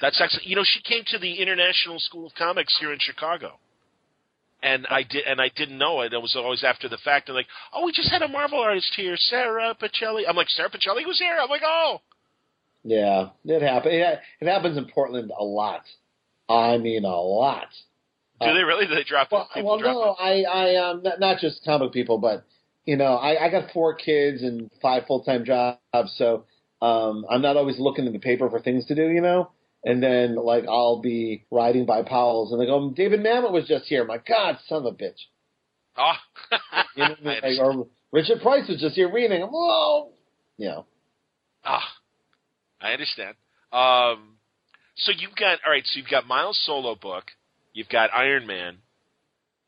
That's 0.00 0.20
actually, 0.20 0.44
you 0.46 0.56
know, 0.56 0.64
she 0.64 0.80
came 0.82 1.02
to 1.08 1.18
the 1.18 1.34
International 1.34 1.98
School 1.98 2.26
of 2.26 2.34
Comics 2.34 2.78
here 2.78 2.92
in 2.92 2.98
Chicago, 2.98 3.58
and 4.62 4.86
I 4.88 5.02
did, 5.02 5.24
and 5.26 5.40
I 5.40 5.50
didn't 5.54 5.78
know 5.78 6.00
it. 6.02 6.12
It 6.12 6.20
was 6.20 6.36
always 6.36 6.64
after 6.64 6.88
the 6.88 6.98
fact. 6.98 7.28
And 7.28 7.36
like, 7.36 7.46
oh, 7.72 7.84
we 7.86 7.92
just 7.92 8.10
had 8.10 8.22
a 8.22 8.28
Marvel 8.28 8.60
artist 8.60 8.92
here, 8.96 9.16
Sara 9.16 9.74
Pichelli. 9.74 10.22
I'm 10.28 10.36
like, 10.36 10.48
Sara 10.50 10.70
Pichelli 10.70 11.06
was 11.06 11.18
here. 11.18 11.36
I'm 11.40 11.48
like, 11.48 11.62
oh, 11.64 12.00
Yeah, 12.84 13.30
it 13.44 13.62
happens. 13.62 13.94
It, 13.94 14.20
it 14.40 14.48
happens 14.48 14.76
in 14.76 14.86
Portland 14.86 15.30
a 15.38 15.44
lot. 15.44 15.82
I 16.48 16.78
mean, 16.78 17.04
a 17.04 17.08
lot. 17.08 17.68
do 18.40 18.48
Uh, 18.48 18.54
they 18.54 18.62
really? 18.62 18.86
Do 18.86 18.94
they 18.94 19.04
drop? 19.04 19.30
Well, 19.30 19.48
well, 19.56 19.78
drop 19.78 19.94
no, 19.94 20.16
I, 20.18 20.42
I, 20.42 20.76
um, 20.76 21.02
not, 21.02 21.20
not 21.20 21.38
just 21.38 21.64
comic 21.64 21.92
people, 21.92 22.18
but 22.18 22.44
you 22.84 22.96
know, 22.96 23.14
I, 23.16 23.46
I 23.46 23.50
got 23.50 23.70
four 23.72 23.94
kids 23.94 24.42
and 24.42 24.70
five 24.82 25.04
full 25.06 25.22
time 25.22 25.44
jobs, 25.44 25.78
so 26.16 26.44
um, 26.82 27.24
I'm 27.30 27.42
not 27.42 27.56
always 27.56 27.78
looking 27.78 28.06
in 28.06 28.12
the 28.12 28.18
paper 28.18 28.48
for 28.50 28.60
things 28.60 28.86
to 28.86 28.94
do, 28.94 29.08
you 29.08 29.20
know. 29.20 29.50
And 29.82 30.02
then, 30.02 30.36
like, 30.36 30.64
I'll 30.68 31.00
be 31.00 31.44
riding 31.50 31.86
by 31.86 32.02
Powell's, 32.02 32.52
and 32.52 32.60
they 32.60 32.66
go, 32.66 32.90
"David 32.90 33.20
Mamet 33.20 33.50
was 33.50 33.66
just 33.66 33.86
here." 33.86 34.02
I'm 34.02 34.20
God, 34.28 34.58
son 34.66 34.84
of 34.86 34.86
a 34.86 34.96
bitch. 34.96 35.20
Oh, 35.96 36.12
You 36.96 37.04
know, 37.08 37.16
like, 37.22 37.58
or 37.58 37.86
Richard 38.12 38.42
Price 38.42 38.68
was 38.68 38.80
just 38.80 38.94
here 38.94 39.10
reading. 39.10 39.42
I'm, 39.42 39.48
whoa, 39.48 40.10
you 40.58 40.68
know. 40.68 40.86
Ah, 41.64 41.88
I 42.80 42.92
understand. 42.92 43.36
Um, 43.72 44.36
so 44.96 45.12
you've 45.16 45.34
got 45.36 45.58
all 45.64 45.72
right. 45.72 45.82
So 45.86 45.98
you've 45.98 46.10
got 46.10 46.26
Miles' 46.26 46.60
solo 46.64 46.94
book. 46.94 47.24
You've 47.72 47.88
got 47.88 48.10
Iron 48.14 48.46
Man. 48.46 48.78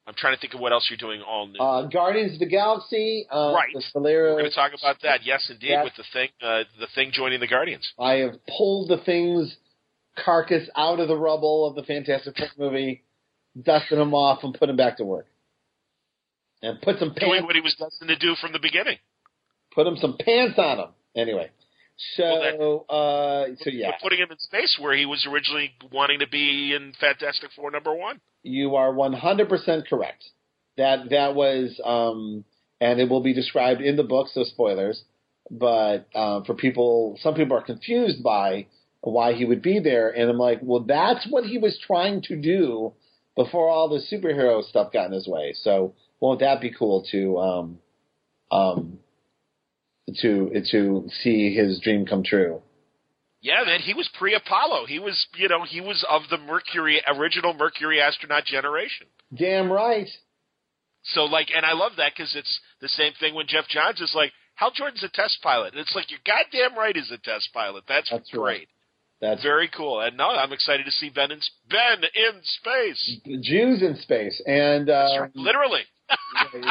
I'm 0.07 0.15
trying 0.15 0.35
to 0.35 0.41
think 0.41 0.55
of 0.55 0.61
what 0.61 0.73
else 0.73 0.89
you're 0.91 0.97
doing 0.99 1.23
all 1.23 1.47
new. 1.47 1.61
Uh, 1.61 1.87
Guardians 1.87 2.33
of 2.35 2.41
the 2.41 2.47
Galaxy, 2.47 3.25
uh, 3.31 3.53
Right. 3.55 3.73
the 3.95 4.01
We're 4.01 4.33
going 4.33 4.51
to 4.51 4.55
talk 4.55 4.73
about 4.77 4.97
that. 5.03 5.21
Yes, 5.25 5.49
indeed, 5.49 5.79
with 5.85 5.95
the 5.97 6.03
thing, 6.13 6.29
uh, 6.43 6.65
the 6.81 6.89
thing 6.97 7.13
joining 7.13 7.39
the 7.39 7.47
Guardians. 7.47 7.89
I 8.01 8.15
have 8.15 8.35
pulled 8.59 8.89
the 8.89 8.99
thing's 8.99 9.57
carcass 10.17 10.69
out 10.77 11.01
of 11.01 11.09
the 11.09 11.17
rubble 11.17 11.67
of 11.67 11.75
the 11.75 11.83
Fantastic 11.83 12.37
Four 12.37 12.49
movie, 12.59 13.03
dusting 13.61 13.99
him 14.01 14.15
off, 14.15 14.43
and 14.45 14.55
put 14.55 14.69
him 14.69 14.77
back 14.77 14.97
to 14.99 15.05
work. 15.05 15.27
and 16.63 16.81
put 16.81 16.99
some 16.99 17.13
Doing 17.15 17.33
pants 17.33 17.45
what 17.47 17.55
he 17.55 17.61
was 17.61 17.75
destined 17.79 18.09
to 18.09 18.17
do 18.17 18.35
from 18.41 18.53
the 18.53 18.59
beginning. 18.59 18.99
put 19.75 19.87
him 19.87 19.97
some 19.97 20.17
pants 20.19 20.59
on 20.59 20.79
him. 20.79 20.89
Anyway, 21.17 21.51
so 22.17 22.85
uh, 22.89 23.47
so 23.61 23.71
yeah, 23.71 23.93
putting 24.03 24.19
him 24.19 24.29
in 24.31 24.39
space 24.39 24.79
where 24.81 24.97
he 24.97 25.05
was 25.07 25.27
originally 25.31 25.73
wanting 25.93 26.21
to 26.21 26.29
be 26.29 26.75
in 26.75 26.93
Fantastic 27.01 27.51
Four 27.55 27.71
number 27.71 27.95
one. 27.95 28.21
you 28.43 28.77
are 28.77 28.93
one 28.93 29.13
hundred 29.13 29.49
percent 29.49 29.87
correct. 29.89 30.25
That 30.79 31.11
that 31.11 31.35
was, 31.35 31.79
um, 31.85 32.45
and 32.81 32.99
it 32.99 33.11
will 33.11 33.23
be 33.23 33.35
described 33.35 33.83
in 33.83 33.97
the 33.97 34.03
book. 34.05 34.29
So 34.33 34.45
spoilers, 34.45 35.03
but 35.51 36.09
uh, 36.15 36.45
for 36.45 36.55
people, 36.55 37.19
some 37.21 37.35
people 37.35 37.57
are 37.59 37.63
confused 37.63 38.23
by 38.23 38.67
why 39.11 39.33
he 39.35 39.45
would 39.45 39.63
be 39.63 39.81
there, 39.81 40.11
and 40.11 40.31
I'm 40.31 40.39
like, 40.39 40.61
well, 40.63 40.85
that's 40.87 41.27
what 41.29 41.45
he 41.45 41.59
was 41.59 41.79
trying 41.87 42.23
to 42.23 42.37
do 42.37 42.93
before 43.37 43.69
all 43.69 43.89
the 43.89 44.03
superhero 44.15 44.63
stuff 44.63 44.93
got 44.93 45.07
in 45.07 45.13
his 45.13 45.27
way. 45.27 45.55
So 45.63 45.95
won't 46.21 46.41
that 46.41 46.61
be 46.61 46.73
cool 46.77 47.05
to 47.11 47.39
um, 47.39 47.79
um, 48.51 48.99
to 50.21 50.51
to 50.71 51.09
see 51.23 51.55
his 51.55 51.81
dream 51.81 52.07
come 52.07 52.23
true? 52.23 52.63
Yeah, 53.41 53.65
man, 53.67 53.81
he 53.81 53.93
was 53.93 54.09
pre-Apollo. 54.17 54.87
He 54.87 55.01
was, 55.01 55.27
you 55.35 55.49
know, 55.49 55.65
he 55.65 55.81
was 55.81 56.07
of 56.09 56.23
the 56.31 56.39
Mercury 56.39 57.03
original 57.09 57.55
Mercury 57.55 58.01
astronaut 58.01 58.45
generation. 58.45 59.09
Damn 59.37 59.71
right. 59.71 60.09
So 61.03 61.25
like, 61.25 61.49
and 61.55 61.67
I 61.67 61.73
love 61.73 61.93
that 61.97 62.13
because 62.17 62.37
it's 62.37 62.61
the 62.81 62.89
same 62.89 63.13
thing 63.19 63.35
when 63.35 63.49
Geoff 63.49 63.67
Johns 63.69 64.01
is 64.01 64.13
like, 64.15 64.31
Hal 64.55 64.71
Jordan's 64.71 65.03
a 65.03 65.09
test 65.09 65.39
pilot, 65.43 65.73
and 65.73 65.81
it's 65.81 65.95
like 65.97 66.11
you're 66.11 66.21
goddamn 66.25 66.79
right 66.79 66.95
he's 66.95 67.11
a 67.11 67.19
test 67.19 67.49
pilot. 67.53 67.83
That's, 67.89 68.09
That's 68.11 68.31
great, 68.31 68.43
right. 68.43 68.69
That's 69.23 69.43
very 69.43 69.71
cool. 69.75 70.01
And 70.01 70.17
no, 70.17 70.29
I'm 70.29 70.53
excited 70.53 70.85
to 70.85 70.93
see 70.93 71.09
Ben 71.09 71.31
in 71.31 71.39
Ben 71.71 72.03
in 72.03 72.43
space. 72.43 73.21
Jews 73.41 73.81
in 73.81 73.97
space, 73.97 74.43
and 74.47 74.91
um, 74.91 75.21
right. 75.21 75.31
Literally. 75.35 75.83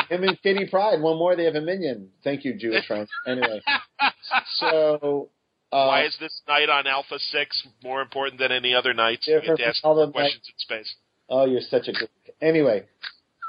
him 0.09 0.23
and 0.23 0.39
Kitty 0.43 0.67
Pryde. 0.69 1.01
One 1.01 1.17
more, 1.17 1.35
they 1.35 1.45
have 1.45 1.55
a 1.55 1.61
minion. 1.61 2.09
Thank 2.23 2.43
you, 2.43 2.53
Jewish 2.53 2.85
friends. 2.85 3.09
Anyway, 3.25 3.61
so 4.59 5.29
uh, 5.71 5.85
Why 5.87 6.03
is 6.03 6.17
this 6.19 6.41
night 6.47 6.69
on 6.69 6.85
Alpha 6.85 7.17
Six 7.17 7.65
more 7.81 8.01
important 8.01 8.39
than 8.39 8.51
any 8.51 8.75
other 8.75 8.93
night? 8.93 9.19
You 9.25 9.39
get 9.41 9.55
to 9.55 9.67
ask 9.67 9.81
from 9.81 9.91
all 9.91 10.05
the 10.05 10.11
questions 10.11 10.43
in 10.45 10.53
space. 10.57 10.93
Oh, 11.29 11.45
you're 11.45 11.61
such 11.61 11.87
a 11.87 11.93
good. 11.93 12.09
Anyway, 12.41 12.83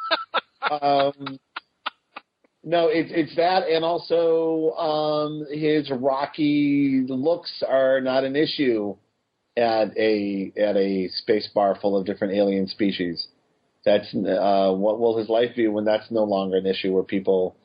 um, 0.70 1.40
no, 2.64 2.88
it's 2.88 3.10
it's 3.12 3.34
that, 3.36 3.68
and 3.68 3.84
also 3.84 4.72
um, 4.72 5.46
his 5.50 5.90
rocky 5.90 7.04
looks 7.08 7.62
are 7.66 8.00
not 8.00 8.24
an 8.24 8.36
issue 8.36 8.96
at 9.56 9.96
a 9.96 10.52
at 10.56 10.76
a 10.76 11.08
space 11.08 11.48
bar 11.54 11.76
full 11.80 11.96
of 11.96 12.06
different 12.06 12.34
alien 12.34 12.68
species. 12.68 13.26
That's 13.84 14.14
uh, 14.14 14.72
what 14.72 15.00
will 15.00 15.18
his 15.18 15.28
life 15.28 15.56
be 15.56 15.66
when 15.66 15.84
that's 15.84 16.10
no 16.10 16.22
longer 16.22 16.56
an 16.56 16.66
issue, 16.66 16.92
where 16.92 17.02
people 17.02 17.56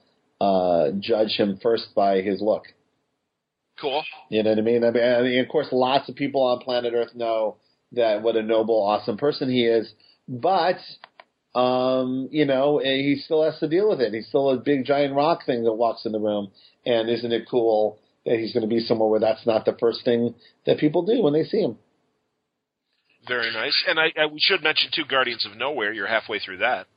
uh, 0.42 0.90
judge 1.00 1.38
him 1.38 1.60
first 1.62 1.94
by 1.96 2.22
his 2.22 2.42
look. 2.42 2.64
Cool. 3.80 4.04
You 4.30 4.42
know 4.42 4.50
what 4.50 4.60
I 4.60 4.64
mean? 4.64 4.84
I 4.84 4.90
mean, 4.90 5.04
I 5.04 5.22
mean, 5.22 5.40
of 5.40 5.48
course, 5.48 5.68
lots 5.72 6.10
of 6.10 6.16
people 6.16 6.42
on 6.42 6.60
planet 6.60 6.94
Earth 6.96 7.14
know 7.14 7.58
that 7.92 8.24
what 8.24 8.36
a 8.36 8.42
noble, 8.42 8.82
awesome 8.82 9.18
person 9.18 9.50
he 9.50 9.66
is, 9.66 9.94
but 10.28 10.78
um, 11.58 12.30
you 12.32 12.46
know, 12.46 12.80
he 12.80 13.22
still 13.24 13.44
has 13.44 13.60
to 13.60 13.68
deal 13.68 13.90
with 13.90 14.02
it. 14.02 14.14
He's 14.14 14.28
still 14.28 14.52
a 14.52 14.58
big 14.58 14.86
giant 14.86 15.16
rock 15.16 15.46
thing 15.46 15.64
that 15.64 15.74
walks 15.74 16.06
in 16.06 16.12
the 16.12 16.20
room, 16.20 16.52
and 16.86 17.10
isn't 17.10 17.32
it 17.32 17.48
cool 17.50 18.00
that 18.26 18.38
he's 18.38 18.54
going 18.54 18.68
to 18.68 18.74
be 18.74 18.80
somewhere 18.82 19.10
where 19.10 19.20
that's 19.20 19.46
not 19.46 19.66
the 19.66 19.76
first 19.80 20.04
thing 20.06 20.36
that 20.66 20.78
people 20.78 21.04
do 21.06 21.22
when 21.24 21.34
they 21.34 21.44
see 21.44 21.62
him? 21.62 21.78
Very 23.28 23.52
nice. 23.52 23.84
And 23.88 24.00
I, 24.00 24.08
I 24.18 24.26
we 24.28 24.40
should 24.40 24.64
mention 24.64 24.92
too, 24.94 25.04
Guardians 25.10 25.46
of 25.46 25.58
Nowhere. 25.58 25.92
You're 25.92 26.08
halfway 26.08 26.40
through 26.40 26.58
that, 26.58 26.88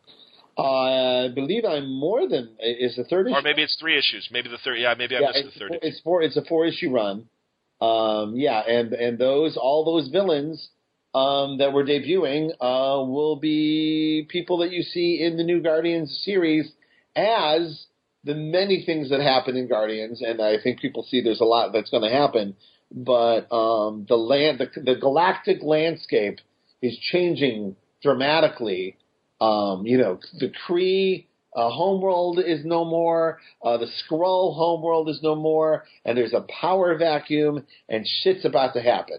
I 0.59 1.29
believe 1.35 1.65
I'm 1.65 1.91
more 1.91 2.29
than 2.29 2.51
is 2.61 2.97
the 2.97 3.05
third 3.05 3.27
issue. 3.29 3.37
or 3.37 3.43
maybe 3.43 3.63
it's 3.63 3.77
three 3.81 3.97
issues. 3.97 4.29
Maybe 4.31 4.49
the 4.49 4.59
third. 4.59 4.79
Yeah, 4.79 4.95
maybe 4.97 5.17
I 5.17 5.21
yeah, 5.21 5.27
missed 5.33 5.55
the 5.55 5.61
third. 5.61 5.69
four, 5.69 5.77
issue. 5.77 5.87
it's 5.89 6.01
four. 6.01 6.23
It's 6.23 6.37
a 6.37 6.45
four 6.45 6.67
issue 6.67 6.91
run. 6.91 7.29
Um, 7.81 8.35
yeah, 8.37 8.61
and 8.61 8.93
and 8.93 9.19
those 9.19 9.57
all 9.57 9.85
those 9.85 10.11
villains 10.11 10.69
um, 11.15 11.59
that 11.59 11.73
we're 11.73 11.85
debuting 11.85 12.51
uh, 12.61 13.05
will 13.05 13.37
be 13.37 14.27
people 14.29 14.59
that 14.59 14.71
you 14.71 14.83
see 14.83 15.21
in 15.21 15.37
the 15.37 15.45
new 15.45 15.61
Guardians 15.61 16.23
series 16.25 16.71
as 17.17 17.87
the 18.25 18.35
many 18.35 18.85
things 18.85 19.11
that 19.11 19.21
happen 19.21 19.57
in 19.57 19.69
Guardians, 19.69 20.23
and 20.23 20.41
I 20.41 20.61
think 20.63 20.81
people 20.81 21.03
see 21.03 21.23
there's 21.23 21.41
a 21.41 21.45
lot 21.45 21.73
that's 21.73 21.91
going 21.91 22.03
to 22.03 22.17
happen. 22.17 22.55
But 22.93 23.51
um, 23.53 24.07
the 24.09 24.17
land, 24.17 24.59
the, 24.59 24.81
the 24.81 24.97
galactic 24.97 25.63
landscape 25.63 26.39
is 26.83 26.99
changing 27.13 27.77
dramatically. 28.03 28.97
Um, 29.41 29.87
you 29.87 29.97
know, 29.97 30.19
the 30.39 30.53
Kree 30.69 31.27
uh, 31.55 31.71
homeworld 31.71 32.39
is 32.39 32.65
no 32.65 32.85
more. 32.85 33.39
Uh, 33.65 33.79
the 33.79 33.87
Skrull 33.87 34.55
homeworld 34.55 35.09
is 35.09 35.21
no 35.23 35.35
more, 35.35 35.85
and 36.05 36.17
there's 36.17 36.35
a 36.35 36.45
power 36.61 36.97
vacuum, 36.97 37.65
and 37.89 38.07
shit's 38.23 38.45
about 38.45 38.75
to 38.75 38.83
happen. 38.83 39.19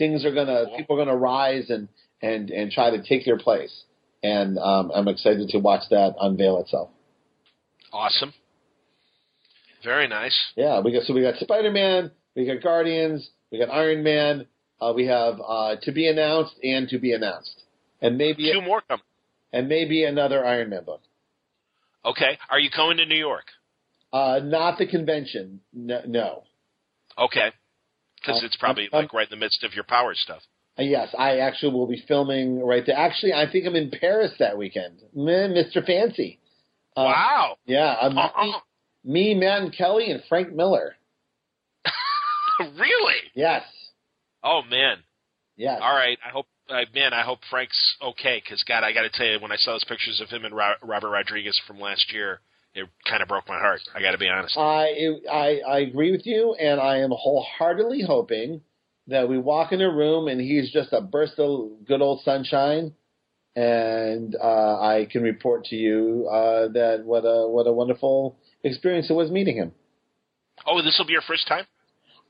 Things 0.00 0.24
are 0.24 0.32
gonna, 0.34 0.64
people 0.78 0.98
are 0.98 1.04
gonna 1.04 1.14
rise 1.16 1.68
and 1.68 1.86
and 2.22 2.48
and 2.50 2.72
try 2.72 2.88
to 2.90 3.02
take 3.02 3.26
their 3.26 3.36
place, 3.36 3.82
and 4.22 4.58
um, 4.58 4.90
I'm 4.94 5.08
excited 5.08 5.46
to 5.50 5.58
watch 5.58 5.82
that 5.90 6.14
unveil 6.18 6.58
itself. 6.62 6.88
Awesome. 7.92 8.32
Very 9.84 10.08
nice. 10.08 10.36
Yeah, 10.56 10.80
we 10.80 10.90
got 10.92 11.02
so 11.04 11.12
we 11.12 11.20
got 11.20 11.36
Spider 11.36 11.70
Man, 11.70 12.10
we 12.34 12.46
got 12.46 12.62
Guardians, 12.62 13.28
we 13.52 13.58
got 13.58 13.68
Iron 13.70 14.02
Man, 14.02 14.46
uh, 14.80 14.92
we 14.96 15.04
have 15.06 15.34
uh, 15.46 15.76
to 15.82 15.92
be 15.92 16.08
announced 16.08 16.54
and 16.62 16.88
to 16.88 16.98
be 16.98 17.12
announced, 17.12 17.62
and 18.00 18.16
maybe 18.16 18.50
Two 18.52 18.62
more 18.62 18.80
coming. 18.80 19.04
and 19.52 19.68
maybe 19.68 20.04
another 20.04 20.46
Iron 20.46 20.70
Man 20.70 20.84
book. 20.84 21.02
Okay. 22.06 22.38
Are 22.50 22.58
you 22.58 22.70
going 22.74 22.96
to 22.96 23.04
New 23.04 23.18
York? 23.18 23.44
Uh, 24.12 24.40
not 24.42 24.78
the 24.78 24.86
convention, 24.86 25.60
no. 25.74 26.00
no. 26.06 26.42
Okay. 27.18 27.50
Because 28.20 28.42
it's 28.44 28.56
probably 28.56 28.84
um, 28.92 29.02
like 29.02 29.12
right 29.12 29.26
in 29.30 29.38
the 29.38 29.42
midst 29.42 29.64
of 29.64 29.74
your 29.74 29.84
power 29.84 30.14
stuff. 30.14 30.42
Uh, 30.78 30.82
Yes, 30.82 31.14
I 31.18 31.38
actually 31.38 31.72
will 31.74 31.86
be 31.86 32.02
filming 32.06 32.64
right 32.64 32.84
there. 32.86 32.96
Actually, 32.96 33.32
I 33.32 33.50
think 33.50 33.66
I'm 33.66 33.76
in 33.76 33.90
Paris 33.90 34.32
that 34.38 34.56
weekend. 34.56 35.00
Mr. 35.16 35.84
Fancy. 35.84 36.38
Uh, 36.96 37.04
wow. 37.04 37.56
Yeah, 37.66 37.96
uh, 38.00 38.10
me, 38.10 38.20
Uh-uh. 38.20 38.60
me, 39.04 39.34
Matt 39.34 39.72
Kelly, 39.76 40.10
and 40.10 40.22
Frank 40.28 40.52
Miller. 40.52 40.96
really? 42.60 43.16
Yes, 43.34 43.62
Oh 44.42 44.62
man. 44.68 44.98
Yeah. 45.56 45.78
All 45.80 45.94
right. 45.94 46.18
I 46.24 46.30
hope. 46.30 46.46
Uh, 46.68 46.84
man, 46.94 47.12
I 47.12 47.22
hope 47.22 47.40
Frank's 47.50 47.96
okay. 48.00 48.40
Because 48.42 48.62
God, 48.62 48.84
I 48.84 48.92
got 48.92 49.02
to 49.02 49.10
tell 49.10 49.26
you, 49.26 49.40
when 49.40 49.52
I 49.52 49.56
saw 49.56 49.72
those 49.72 49.84
pictures 49.84 50.20
of 50.22 50.28
him 50.30 50.44
and 50.44 50.54
Ro- 50.54 50.74
Robert 50.82 51.10
Rodriguez 51.10 51.60
from 51.66 51.80
last 51.80 52.12
year, 52.12 52.40
it 52.74 52.88
kind 53.08 53.22
of 53.22 53.28
broke 53.28 53.48
my 53.48 53.58
heart. 53.58 53.80
I 53.94 54.00
got 54.00 54.12
to 54.12 54.18
be 54.18 54.28
honest. 54.28 54.56
I, 54.56 55.16
I 55.30 55.60
I 55.68 55.78
agree 55.80 56.12
with 56.12 56.26
you, 56.26 56.54
and 56.54 56.80
I 56.80 56.98
am 56.98 57.10
wholeheartedly 57.10 58.02
hoping 58.02 58.60
that 59.08 59.28
we 59.28 59.38
walk 59.38 59.72
in 59.72 59.80
a 59.80 59.90
room 59.90 60.28
and 60.28 60.40
he's 60.40 60.70
just 60.72 60.92
a 60.92 61.00
burst 61.00 61.38
of 61.38 61.70
good 61.86 62.00
old 62.00 62.22
sunshine, 62.22 62.94
and 63.56 64.36
uh, 64.36 64.80
I 64.80 65.08
can 65.10 65.22
report 65.22 65.64
to 65.66 65.76
you 65.76 66.28
uh, 66.30 66.68
that 66.68 67.02
what 67.04 67.20
a 67.24 67.48
what 67.48 67.66
a 67.66 67.72
wonderful 67.72 68.38
experience 68.62 69.10
it 69.10 69.14
was 69.14 69.30
meeting 69.30 69.56
him. 69.56 69.72
oh, 70.66 70.82
this 70.82 70.96
will 70.98 71.06
be 71.06 71.12
your 71.12 71.22
first 71.22 71.48
time. 71.48 71.64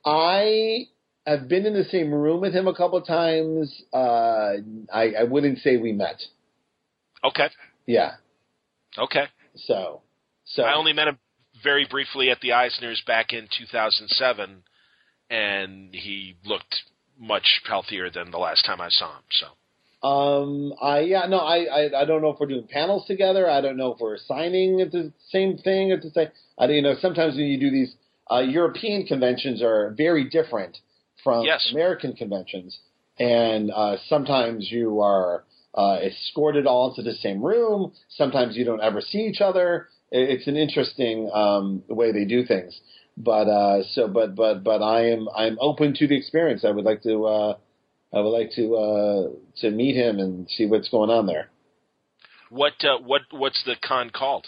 I 0.04 0.86
have 1.26 1.48
been 1.48 1.66
in 1.66 1.74
the 1.74 1.84
same 1.84 2.12
room 2.12 2.40
with 2.40 2.54
him 2.54 2.66
a 2.66 2.74
couple 2.74 2.98
of 2.98 3.06
times. 3.06 3.82
Uh, 3.92 4.54
I, 4.92 5.12
I 5.20 5.24
wouldn't 5.24 5.58
say 5.58 5.76
we 5.76 5.92
met. 5.92 6.20
Okay. 7.22 7.48
Yeah. 7.86 8.12
Okay. 8.98 9.24
So, 9.54 10.02
so 10.54 10.62
I 10.62 10.74
only 10.74 10.92
met 10.92 11.08
him 11.08 11.18
very 11.62 11.86
briefly 11.88 12.30
at 12.30 12.40
the 12.40 12.50
Eisners 12.50 13.04
back 13.06 13.32
in 13.32 13.48
2007, 13.58 14.62
and 15.28 15.94
he 15.94 16.36
looked 16.44 16.82
much 17.18 17.60
healthier 17.66 18.10
than 18.10 18.30
the 18.30 18.38
last 18.38 18.64
time 18.64 18.80
I 18.80 18.88
saw 18.88 19.16
him. 19.16 19.24
So. 19.30 19.46
Um, 20.02 20.72
I 20.80 21.00
yeah, 21.00 21.26
no, 21.26 21.38
I, 21.38 21.64
I 21.64 22.02
I 22.02 22.04
don't 22.06 22.22
know 22.22 22.30
if 22.30 22.40
we're 22.40 22.46
doing 22.46 22.66
panels 22.66 23.06
together. 23.06 23.50
I 23.50 23.60
don't 23.60 23.76
know 23.76 23.92
if 23.92 24.00
we're 24.00 24.16
signing 24.16 24.80
at 24.80 24.92
the 24.92 25.12
same 25.28 25.58
thing 25.58 25.92
at 25.92 26.00
the 26.00 26.10
same. 26.10 26.28
I 26.58 26.66
you 26.66 26.80
know 26.80 26.94
sometimes 27.00 27.36
when 27.36 27.44
you 27.44 27.60
do 27.60 27.70
these 27.70 27.94
uh, 28.30 28.40
European 28.40 29.04
conventions 29.06 29.62
are 29.62 29.94
very 29.96 30.30
different 30.30 30.78
from 31.22 31.44
Yes. 31.44 31.68
American 31.72 32.14
conventions, 32.14 32.78
and 33.18 33.70
uh, 33.70 33.96
sometimes 34.08 34.72
you 34.72 35.02
are 35.02 35.44
uh, 35.74 35.98
escorted 36.02 36.66
all 36.66 36.88
into 36.90 37.02
the 37.02 37.16
same 37.16 37.44
room. 37.44 37.92
Sometimes 38.08 38.56
you 38.56 38.64
don't 38.64 38.80
ever 38.80 39.02
see 39.02 39.18
each 39.18 39.42
other. 39.42 39.88
It- 40.10 40.30
It's 40.30 40.46
an 40.46 40.56
interesting 40.56 41.30
um, 41.32 41.82
way 41.88 42.12
they 42.12 42.24
do 42.24 42.44
things. 42.44 42.78
But 43.16 43.48
uh, 43.48 43.82
so, 43.92 44.08
but 44.08 44.34
but 44.34 44.64
but 44.64 44.82
I 44.82 45.10
am 45.10 45.28
I'm 45.36 45.58
open 45.60 45.94
to 45.94 46.06
the 46.06 46.16
experience. 46.16 46.64
I 46.64 46.70
would 46.70 46.84
like 46.84 47.02
to. 47.02 47.26
Uh, 47.26 47.56
I 48.12 48.20
would 48.20 48.30
like 48.30 48.50
to 48.56 48.74
uh, 48.76 49.28
to 49.60 49.70
meet 49.70 49.94
him 49.94 50.18
and 50.18 50.48
see 50.48 50.66
what's 50.66 50.88
going 50.88 51.10
on 51.10 51.26
there. 51.26 51.50
What 52.48 52.72
uh, 52.82 52.98
what 53.04 53.22
what's 53.30 53.62
the 53.64 53.76
con 53.86 54.10
called? 54.10 54.46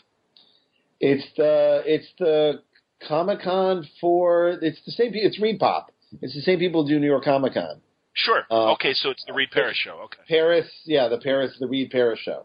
It's 1.00 1.26
the 1.36 1.82
it's 1.84 2.06
the 2.18 2.62
Comic 3.06 3.40
Con 3.42 3.86
for 4.00 4.50
it's 4.62 4.80
the 4.86 4.92
same. 4.92 5.10
It's 5.14 5.40
Reed 5.40 5.58
Pop. 5.58 5.90
It's 6.20 6.34
the 6.34 6.40
same 6.42 6.58
people 6.58 6.82
who 6.84 6.90
do 6.90 6.98
New 7.00 7.06
York 7.06 7.24
Comic 7.24 7.54
Con. 7.54 7.80
Sure. 8.14 8.42
Uh, 8.50 8.72
okay, 8.72 8.92
so 8.94 9.10
it's 9.10 9.24
the 9.26 9.32
Reed 9.32 9.50
Paris 9.50 9.76
show. 9.76 10.00
Okay. 10.04 10.20
Paris, 10.28 10.66
yeah, 10.84 11.08
the 11.08 11.18
Paris, 11.18 11.56
the 11.58 11.66
Reed 11.66 11.90
Paris 11.90 12.20
show. 12.20 12.44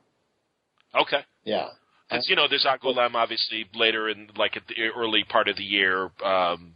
Okay. 0.99 1.19
Yeah, 1.43 1.67
Because 2.09 2.29
you 2.29 2.35
know, 2.35 2.47
there's 2.49 2.65
Angoulême 2.65 3.15
obviously 3.15 3.65
later 3.75 4.09
in 4.09 4.29
like 4.37 4.55
at 4.55 4.63
the 4.67 4.75
early 4.95 5.23
part 5.27 5.47
of 5.47 5.57
the 5.57 5.63
year, 5.63 6.09
um, 6.23 6.73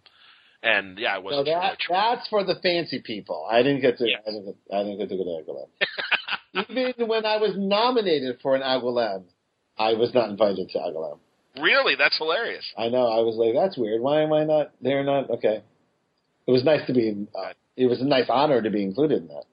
and 0.64 0.98
yeah, 1.00 1.14
I 1.14 1.18
So 1.18 1.22
wasn't 1.22 1.46
that 1.48 1.78
sure. 1.80 1.96
that's 1.96 2.28
for 2.28 2.44
the 2.44 2.56
fancy 2.62 3.02
people. 3.04 3.48
I 3.50 3.64
didn't 3.64 3.82
get 3.82 3.98
to. 4.00 4.08
Yes. 4.08 4.22
I 4.28 4.32
didn't. 4.32 4.46
Get, 4.46 4.56
I 4.74 4.84
didn't 4.84 4.98
get 5.00 5.10
to 5.10 5.18
go 5.18 5.24
to 5.24 5.44
Angoulême. 5.44 6.90
Even 6.94 7.08
when 7.08 7.26
I 7.26 7.38
was 7.38 7.54
nominated 7.58 8.40
for 8.42 8.56
an 8.56 8.62
Angoulême, 8.62 9.24
I 9.78 9.94
was 9.94 10.14
not 10.14 10.30
invited 10.30 10.70
to 10.70 10.78
Angoulême. 10.80 11.20
Really, 11.62 11.96
that's 11.96 12.18
hilarious. 12.18 12.66
I 12.78 12.90
know. 12.90 13.08
I 13.08 13.20
was 13.20 13.36
like, 13.36 13.54
that's 13.54 13.78
weird. 13.78 14.02
Why 14.02 14.22
am 14.22 14.32
I 14.34 14.44
not? 14.44 14.72
They're 14.82 15.04
not. 15.04 15.30
Okay. 15.30 15.62
It 16.48 16.52
was 16.52 16.64
nice 16.64 16.86
to 16.88 16.94
be. 16.94 17.28
Uh, 17.36 17.54
it 17.78 17.88
was 17.88 18.02
a 18.02 18.06
nice 18.06 18.26
honor 18.30 18.62
to 18.62 18.70
be 18.70 18.84
included 18.84 19.22
in 19.24 19.28
that. 19.30 19.44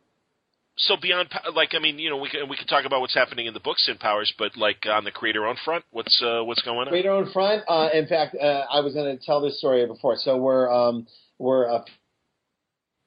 So 0.78 0.96
beyond, 1.00 1.28
like, 1.54 1.70
I 1.74 1.80
mean, 1.80 1.98
you 1.98 2.08
know, 2.08 2.16
we 2.18 2.28
can 2.28 2.48
we 2.48 2.56
can 2.56 2.66
talk 2.66 2.84
about 2.84 3.00
what's 3.00 3.14
happening 3.14 3.46
in 3.46 3.54
the 3.54 3.60
books 3.60 3.88
in 3.88 3.98
Powers, 3.98 4.32
but 4.38 4.56
like 4.56 4.86
on 4.88 5.02
the 5.04 5.10
creator 5.10 5.44
own 5.46 5.56
front, 5.64 5.84
what's 5.90 6.22
uh, 6.24 6.42
what's 6.44 6.62
going 6.62 6.78
on? 6.78 6.88
Creator 6.88 7.18
in 7.18 7.32
front. 7.32 7.64
Uh, 7.68 7.88
in 7.92 8.06
fact, 8.06 8.36
uh, 8.40 8.64
I 8.70 8.80
was 8.80 8.94
going 8.94 9.16
to 9.18 9.24
tell 9.24 9.40
this 9.40 9.58
story 9.58 9.84
before. 9.86 10.16
So 10.16 10.36
we're 10.36 10.70
um, 10.72 11.06
we're 11.38 11.68
uh, 11.68 11.84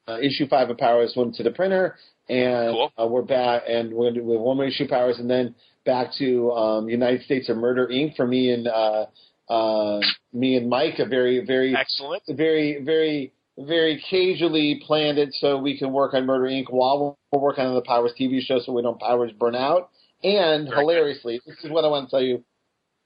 uh, 0.07 0.18
issue 0.19 0.48
five 0.49 0.69
of 0.69 0.77
Powers 0.77 1.14
went 1.15 1.35
to 1.35 1.43
the 1.43 1.52
printer, 1.52 1.95
and 2.27 2.73
Cool. 2.73 2.91
uh, 3.02 3.07
we're 3.07 3.22
back, 3.22 3.64
and 3.69 3.93
we're 3.93 4.11
going 4.11 4.15
to 4.15 4.19
do 4.22 4.26
one 4.27 4.57
more 4.57 4.65
issue 4.65 4.88
Powers, 4.88 5.19
and 5.19 5.30
then 5.30 5.56
back 5.85 6.07
to 6.19 6.52
um, 6.52 6.89
United 6.89 7.23
States 7.23 7.48
of 7.49 7.56
Murder 7.57 7.88
Inc. 7.88 8.18
for 8.18 8.27
me 8.27 8.52
and 8.52 8.68
uh, 8.68 9.06
uh, 9.49 10.02
me 10.34 10.57
and 10.57 10.69
Mike. 10.69 10.99
A 10.99 11.06
very 11.06 11.45
very 11.45 11.73
Excellent. 11.76 12.23
very 12.27 12.81
very 12.84 13.31
very 13.57 14.03
casually 14.10 14.82
planned 14.86 15.18
it 15.18 15.34
so 15.34 15.57
we 15.57 15.78
can 15.78 15.91
work 15.91 16.14
on 16.14 16.26
Murder 16.26 16.45
Inc. 16.45 16.65
while 16.69 17.18
we're 17.32 17.40
working 17.40 17.65
on 17.65 17.76
the 17.76 17.82
Powers 17.82 18.11
TV 18.19 18.41
show, 18.41 18.60
so 18.60 18.72
we 18.72 18.82
don't 18.82 18.99
Powers 18.99 19.32
burn 19.32 19.56
out. 19.56 19.90
And 20.23 20.68
Very 20.68 20.82
hilariously, 20.82 21.41
this 21.45 21.57
is 21.64 21.72
what 21.72 21.84
I 21.84 21.88
want 21.88 22.07
to 22.07 22.11
tell 22.11 22.22
you 22.22 22.44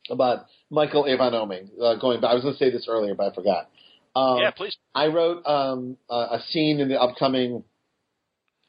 about 0.09 0.45
Michael 0.69 1.07
Avon 1.07 1.33
Oeming. 1.33 1.69
Uh, 1.81 1.95
going 1.95 2.21
back, 2.21 2.31
I 2.31 2.33
was 2.35 2.43
going 2.43 2.53
to 2.53 2.59
say 2.59 2.69
this 2.69 2.87
earlier, 2.89 3.15
but 3.15 3.31
I 3.31 3.35
forgot. 3.35 3.69
Um, 4.15 4.39
yeah, 4.39 4.51
please. 4.51 4.77
I 4.93 5.07
wrote 5.07 5.45
um, 5.45 5.97
a, 6.09 6.15
a 6.15 6.43
scene 6.49 6.79
in 6.79 6.89
the 6.89 6.99
upcoming 6.99 7.63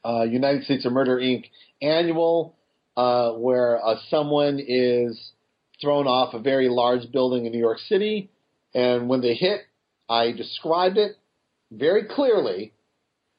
uh, 0.04 0.22
United 0.22 0.64
States 0.64 0.84
of 0.86 0.92
Murder 0.92 1.18
Inc. 1.18 1.44
annual 1.82 2.56
uh, 2.96 3.32
where 3.32 3.84
uh, 3.84 3.96
someone 4.08 4.60
is 4.66 5.32
thrown 5.80 6.06
off 6.06 6.34
a 6.34 6.38
very 6.38 6.68
large 6.68 7.10
building 7.12 7.46
in 7.46 7.52
New 7.52 7.58
York 7.58 7.78
City, 7.80 8.30
and 8.74 9.08
when 9.08 9.20
they 9.20 9.34
hit, 9.34 9.60
I 10.08 10.32
described 10.32 10.96
it 10.96 11.16
very 11.78 12.04
clearly, 12.04 12.72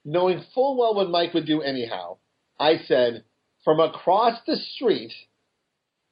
knowing 0.05 0.43
full 0.53 0.77
well 0.77 0.95
what 0.95 1.09
Mike 1.09 1.33
would 1.33 1.45
do 1.45 1.61
anyhow. 1.61 2.17
I 2.59 2.77
said, 2.87 3.23
from 3.63 3.79
across 3.79 4.39
the 4.45 4.55
street, 4.55 5.13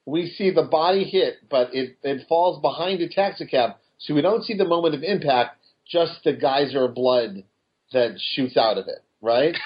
we 0.05 0.29
see 0.29 0.51
the 0.51 0.63
body 0.63 1.03
hit, 1.03 1.35
but 1.49 1.73
it, 1.73 1.97
it 2.03 2.27
falls 2.27 2.61
behind 2.61 3.01
a 3.01 3.09
taxi 3.09 3.45
cab, 3.45 3.71
so 3.97 4.13
we 4.13 4.21
don't 4.21 4.43
see 4.43 4.55
the 4.55 4.67
moment 4.67 4.95
of 4.95 5.03
impact, 5.03 5.57
just 5.89 6.23
the 6.23 6.33
geyser 6.33 6.85
of 6.85 6.95
blood 6.95 7.43
that 7.93 8.19
shoots 8.19 8.57
out 8.57 8.77
of 8.77 8.87
it, 8.87 9.03
right? 9.21 9.55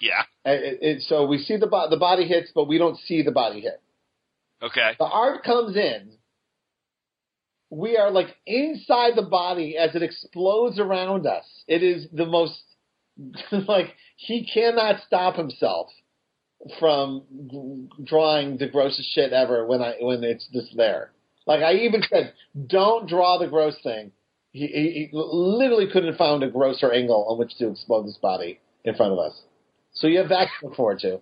Yeah. 0.00 0.22
It, 0.44 0.78
it, 0.80 1.02
so 1.02 1.26
we 1.26 1.38
see 1.38 1.56
the 1.56 1.66
bo- 1.66 1.90
the 1.90 1.96
body 1.96 2.26
hits, 2.26 2.50
but 2.54 2.68
we 2.68 2.78
don't 2.78 2.98
see 2.98 3.22
the 3.22 3.32
body 3.32 3.60
hit. 3.60 3.80
Okay. 4.62 4.92
The 4.98 5.04
art 5.04 5.44
comes 5.44 5.76
in. 5.76 6.12
We 7.70 7.96
are 7.96 8.10
like 8.10 8.28
inside 8.46 9.12
the 9.16 9.22
body 9.22 9.76
as 9.76 9.94
it 9.94 10.02
explodes 10.02 10.78
around 10.78 11.26
us. 11.26 11.44
It 11.66 11.82
is 11.82 12.06
the 12.12 12.26
most 12.26 12.60
like 13.52 13.94
he 14.16 14.48
cannot 14.52 15.02
stop 15.06 15.36
himself 15.36 15.90
from 16.78 17.88
drawing 18.04 18.58
the 18.58 18.68
grossest 18.68 19.14
shit 19.14 19.32
ever 19.32 19.66
when 19.66 19.82
I 19.82 19.94
when 20.00 20.24
it's 20.24 20.48
just 20.52 20.76
there. 20.76 21.12
Like 21.46 21.62
I 21.62 21.74
even 21.74 22.02
said, 22.08 22.34
don't 22.66 23.08
draw 23.08 23.38
the 23.38 23.46
gross 23.46 23.76
thing. 23.82 24.12
He, 24.52 24.66
he, 24.66 24.90
he 24.92 25.10
literally 25.12 25.86
couldn't 25.90 26.10
have 26.10 26.18
found 26.18 26.42
a 26.42 26.50
grosser 26.50 26.92
angle 26.92 27.26
on 27.28 27.38
which 27.38 27.56
to 27.58 27.70
explode 27.70 28.06
this 28.06 28.18
body 28.20 28.60
in 28.84 28.94
front 28.94 29.12
of 29.12 29.18
us. 29.18 29.40
So 29.94 30.06
you 30.06 30.18
have 30.18 30.28
that 30.28 30.48
to 30.60 30.66
look 30.66 30.76
forward 30.76 30.98
to. 31.00 31.20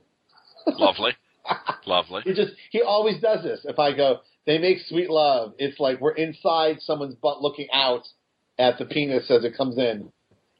Lovely. 0.66 1.12
Lovely. 1.86 2.22
He 2.24 2.34
just 2.34 2.52
he 2.70 2.82
always 2.82 3.20
does 3.20 3.42
this. 3.42 3.60
If 3.64 3.78
I 3.78 3.96
go, 3.96 4.20
they 4.46 4.58
make 4.58 4.78
sweet 4.88 5.10
love. 5.10 5.54
It's 5.58 5.78
like 5.80 6.00
we're 6.00 6.14
inside 6.14 6.80
someone's 6.80 7.14
butt 7.16 7.42
looking 7.42 7.68
out 7.72 8.02
at 8.58 8.78
the 8.78 8.84
penis 8.84 9.30
as 9.30 9.44
it 9.44 9.56
comes 9.56 9.76
in. 9.78 10.10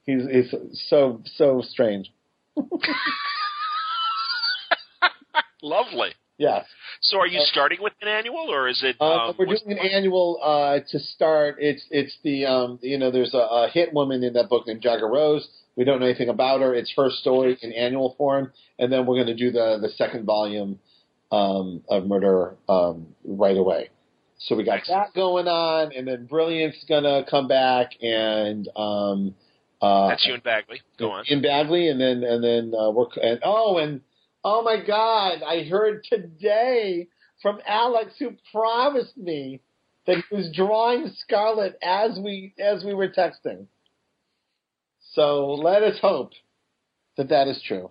He's 0.05 0.23
he's 0.31 0.55
so 0.89 1.23
so 1.37 1.63
strange. 1.63 2.13
Lovely. 5.63 6.11
Yes. 6.39 6.67
So, 7.01 7.19
are 7.19 7.27
you 7.27 7.41
Uh, 7.41 7.45
starting 7.47 7.79
with 7.81 7.95
an 8.03 8.09
annual, 8.09 8.53
or 8.53 8.69
is 8.69 8.83
it? 8.83 8.97
Uh, 9.01 9.29
um, 9.29 9.35
we're 9.39 9.47
doing 9.47 9.61
an 9.69 9.79
annual 9.79 10.39
uh, 10.43 10.81
to 10.91 10.99
start. 10.99 11.57
It's 11.59 11.83
it's 11.91 12.15
the 12.23 12.45
um, 12.45 12.79
you 12.83 12.99
know 12.99 13.11
there's 13.11 13.33
a, 13.33 13.39
a 13.39 13.69
hit 13.73 13.93
woman 13.95 14.23
in 14.23 14.35
that 14.35 14.51
book 14.51 14.67
named 14.67 14.83
Jagger 14.83 15.09
Rose. 15.09 15.49
We 15.77 15.85
don't 15.85 15.99
know 15.99 16.07
anything 16.07 16.29
about 16.29 16.61
her. 16.61 16.75
It's 16.75 16.93
her 16.97 17.09
story 17.11 17.57
in 17.63 17.73
annual 17.73 18.15
form, 18.19 18.53
and 18.79 18.93
then 18.93 19.07
we're 19.07 19.17
going 19.17 19.29
to 19.29 19.35
do 19.35 19.51
the 19.51 19.79
the 19.81 19.89
second 19.97 20.27
volume 20.27 20.79
um, 21.31 21.83
of 21.89 22.07
Murder 22.07 22.57
um, 22.69 23.09
right 23.25 23.57
away. 23.57 23.91
So 24.39 24.55
we 24.55 24.65
got 24.65 24.81
that 24.89 25.15
going 25.15 25.49
on, 25.49 25.93
and 25.93 26.07
then 26.07 26.27
Brilliant's 26.27 26.85
going 26.89 27.05
to 27.05 27.25
come 27.29 27.49
back, 27.49 27.93
and 28.03 28.69
um, 28.77 29.35
uh, 29.81 30.09
That's 30.09 30.27
you 30.27 30.35
and 30.35 30.43
Bagley. 30.43 30.83
Go 30.99 31.11
on. 31.11 31.25
in 31.27 31.43
Bagley, 31.43 31.89
and 31.89 32.01
then 32.01 32.23
and 32.23 32.45
then 32.45 32.73
uh, 32.79 32.91
we're 32.91 33.07
and 33.23 33.41
oh 33.43 33.79
and 33.79 34.03
oh 34.45 34.63
my 34.63 34.77
God, 34.85 35.43
I 35.43 35.65
heard 35.65 36.05
today 36.05 37.09
from 37.43 37.61
Alex 37.67 38.13
who 38.19 38.33
promised 38.53 39.17
me 39.17 39.61
that 40.07 40.23
he 40.29 40.37
was 40.37 40.51
drawing 40.55 41.11
Scarlet 41.19 41.79
as 41.83 42.19
we 42.23 42.55
as 42.59 42.85
we 42.85 42.95
were 42.95 43.09
texting. 43.09 43.67
So 45.13 45.53
let 45.53 45.83
us 45.83 45.99
hope 46.01 46.33
that 47.17 47.31
that 47.31 47.49
is 47.49 47.63
true. 47.67 47.91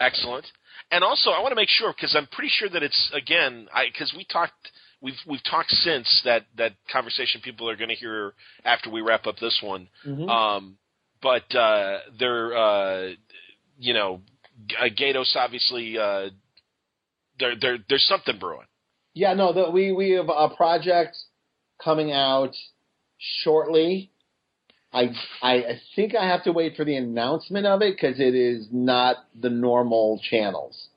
Excellent. 0.00 0.46
And 0.90 1.02
also, 1.02 1.30
I 1.30 1.40
want 1.40 1.52
to 1.52 1.56
make 1.56 1.68
sure 1.68 1.92
because 1.92 2.14
I'm 2.16 2.26
pretty 2.26 2.50
sure 2.52 2.68
that 2.68 2.82
it's 2.82 3.10
again 3.14 3.68
because 3.92 4.12
we 4.16 4.24
talked. 4.24 4.52
We've 5.00 5.14
we've 5.26 5.42
talked 5.44 5.70
since 5.70 6.22
that 6.24 6.46
that 6.56 6.72
conversation 6.90 7.40
people 7.42 7.68
are 7.68 7.76
going 7.76 7.90
to 7.90 7.94
hear 7.94 8.32
after 8.64 8.90
we 8.90 9.00
wrap 9.00 9.26
up 9.26 9.36
this 9.38 9.58
one. 9.62 9.88
Mhm. 10.06 10.28
Um, 10.28 10.78
but 11.20 11.54
uh, 11.54 11.98
they're 12.18 12.56
uh, 12.56 13.10
you 13.78 13.94
know, 13.94 14.20
uh, 14.80 14.88
Gatos 14.94 15.34
obviously 15.38 15.98
uh, 15.98 16.30
there 17.38 17.54
there 17.60 17.78
there's 17.88 18.06
something 18.06 18.38
brewing. 18.38 18.66
Yeah, 19.14 19.34
no, 19.34 19.52
the, 19.52 19.70
we 19.70 19.92
we 19.92 20.10
have 20.12 20.28
a 20.28 20.50
project 20.56 21.16
coming 21.82 22.12
out 22.12 22.54
shortly. 23.18 24.10
I, 24.94 25.10
I 25.42 25.52
I 25.52 25.80
think 25.96 26.14
I 26.14 26.26
have 26.26 26.44
to 26.44 26.52
wait 26.52 26.76
for 26.76 26.84
the 26.84 26.96
announcement 26.96 27.66
of 27.66 27.82
it 27.82 27.96
because 27.96 28.20
it 28.20 28.34
is 28.34 28.68
not 28.70 29.16
the 29.38 29.50
normal 29.50 30.20
channels. 30.30 30.88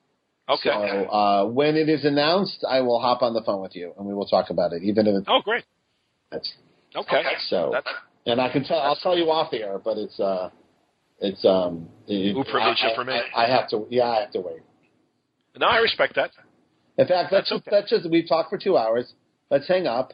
Okay. 0.49 0.69
So 0.69 0.78
uh, 1.10 1.45
when 1.45 1.76
it 1.76 1.90
is 1.90 2.06
announced, 2.06 2.64
I 2.68 2.82
will 2.82 2.99
hop 3.02 3.22
on 3.22 3.34
the 3.34 3.41
phone 3.41 3.61
with 3.61 3.76
you 3.76 3.94
and 3.98 4.07
we 4.07 4.14
will 4.14 4.28
talk 4.28 4.49
about 4.49 4.72
it, 4.72 4.84
even 4.84 5.07
if 5.07 5.15
it's 5.15 5.28
oh, 5.28 5.41
great. 5.44 5.65
That's 6.32 6.49
Okay. 6.95 7.24
so. 7.49 7.72
That's, 7.74 7.88
And 8.26 8.40
I 8.40 8.52
can 8.52 8.64
tell 8.64 8.80
I'll 8.80 8.95
tell 8.95 9.18
you 9.18 9.26
off 9.26 9.52
the 9.52 9.61
air, 9.61 9.80
but 9.84 9.98
it's 9.98 10.19
uh 10.19 10.49
it's 11.19 11.44
um 11.44 11.90
it, 12.07 12.36
Ooh, 12.36 12.44
privilege 12.44 12.78
I, 12.82 12.95
for 12.95 13.03
me. 13.03 13.14
I, 13.14 13.45
I 13.45 13.49
have 13.49 13.69
to 13.72 13.88
yeah 13.90 14.10
I 14.10 14.22
have 14.22 14.32
to 14.32 14.41
wait. 14.41 14.61
no, 15.60 15.68
I 15.68 15.80
respect 15.80 16.15
that. 16.15 16.32
In 16.98 17.07
fact, 17.07 17.30
That's 17.32 17.32
that's 17.32 17.49
just, 17.49 17.68
okay. 17.68 17.76
that's 17.76 17.90
just 17.90 18.10
we've 18.10 18.28
talked 18.28 18.49
for 18.49 18.57
two 18.57 18.78
hours. 18.78 19.11
Let's 19.52 19.68
hang 19.68 19.86
up, 19.86 20.14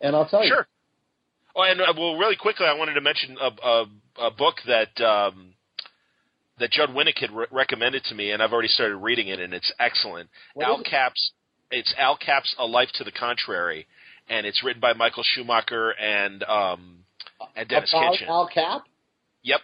and 0.00 0.16
I'll 0.16 0.28
tell 0.28 0.42
you. 0.42 0.48
Sure. 0.48 0.66
Oh, 1.54 1.62
and 1.62 1.80
uh, 1.80 1.92
well, 1.96 2.16
really 2.16 2.36
quickly, 2.36 2.66
I 2.66 2.74
wanted 2.74 2.94
to 2.94 3.00
mention 3.00 3.36
a, 3.40 3.50
a, 3.66 3.84
a 4.26 4.30
book 4.30 4.56
that 4.66 5.00
um, 5.04 5.54
that 6.58 6.70
Judd 6.70 6.90
Winick 6.90 7.18
had 7.18 7.30
re- 7.30 7.46
recommended 7.50 8.04
to 8.04 8.14
me, 8.14 8.30
and 8.30 8.42
I've 8.42 8.52
already 8.52 8.68
started 8.68 8.96
reading 8.96 9.28
it, 9.28 9.40
and 9.40 9.52
it's 9.52 9.72
excellent. 9.78 10.28
What 10.54 10.66
Al 10.66 10.80
it? 10.80 10.86
Capp's, 10.88 11.32
it's 11.70 11.92
Al 11.98 12.16
Capp's, 12.16 12.54
A 12.58 12.64
Life 12.66 12.88
to 12.94 13.04
the 13.04 13.12
Contrary, 13.12 13.86
and 14.28 14.46
it's 14.46 14.62
written 14.64 14.80
by 14.80 14.92
Michael 14.94 15.24
Schumacher 15.24 15.90
and 15.90 16.42
um, 16.44 16.98
and 17.56 17.68
Denis 17.68 17.92
About 17.92 18.12
Kitchen. 18.12 18.28
Al 18.28 18.48
Capp. 18.52 18.82
Yep, 19.42 19.60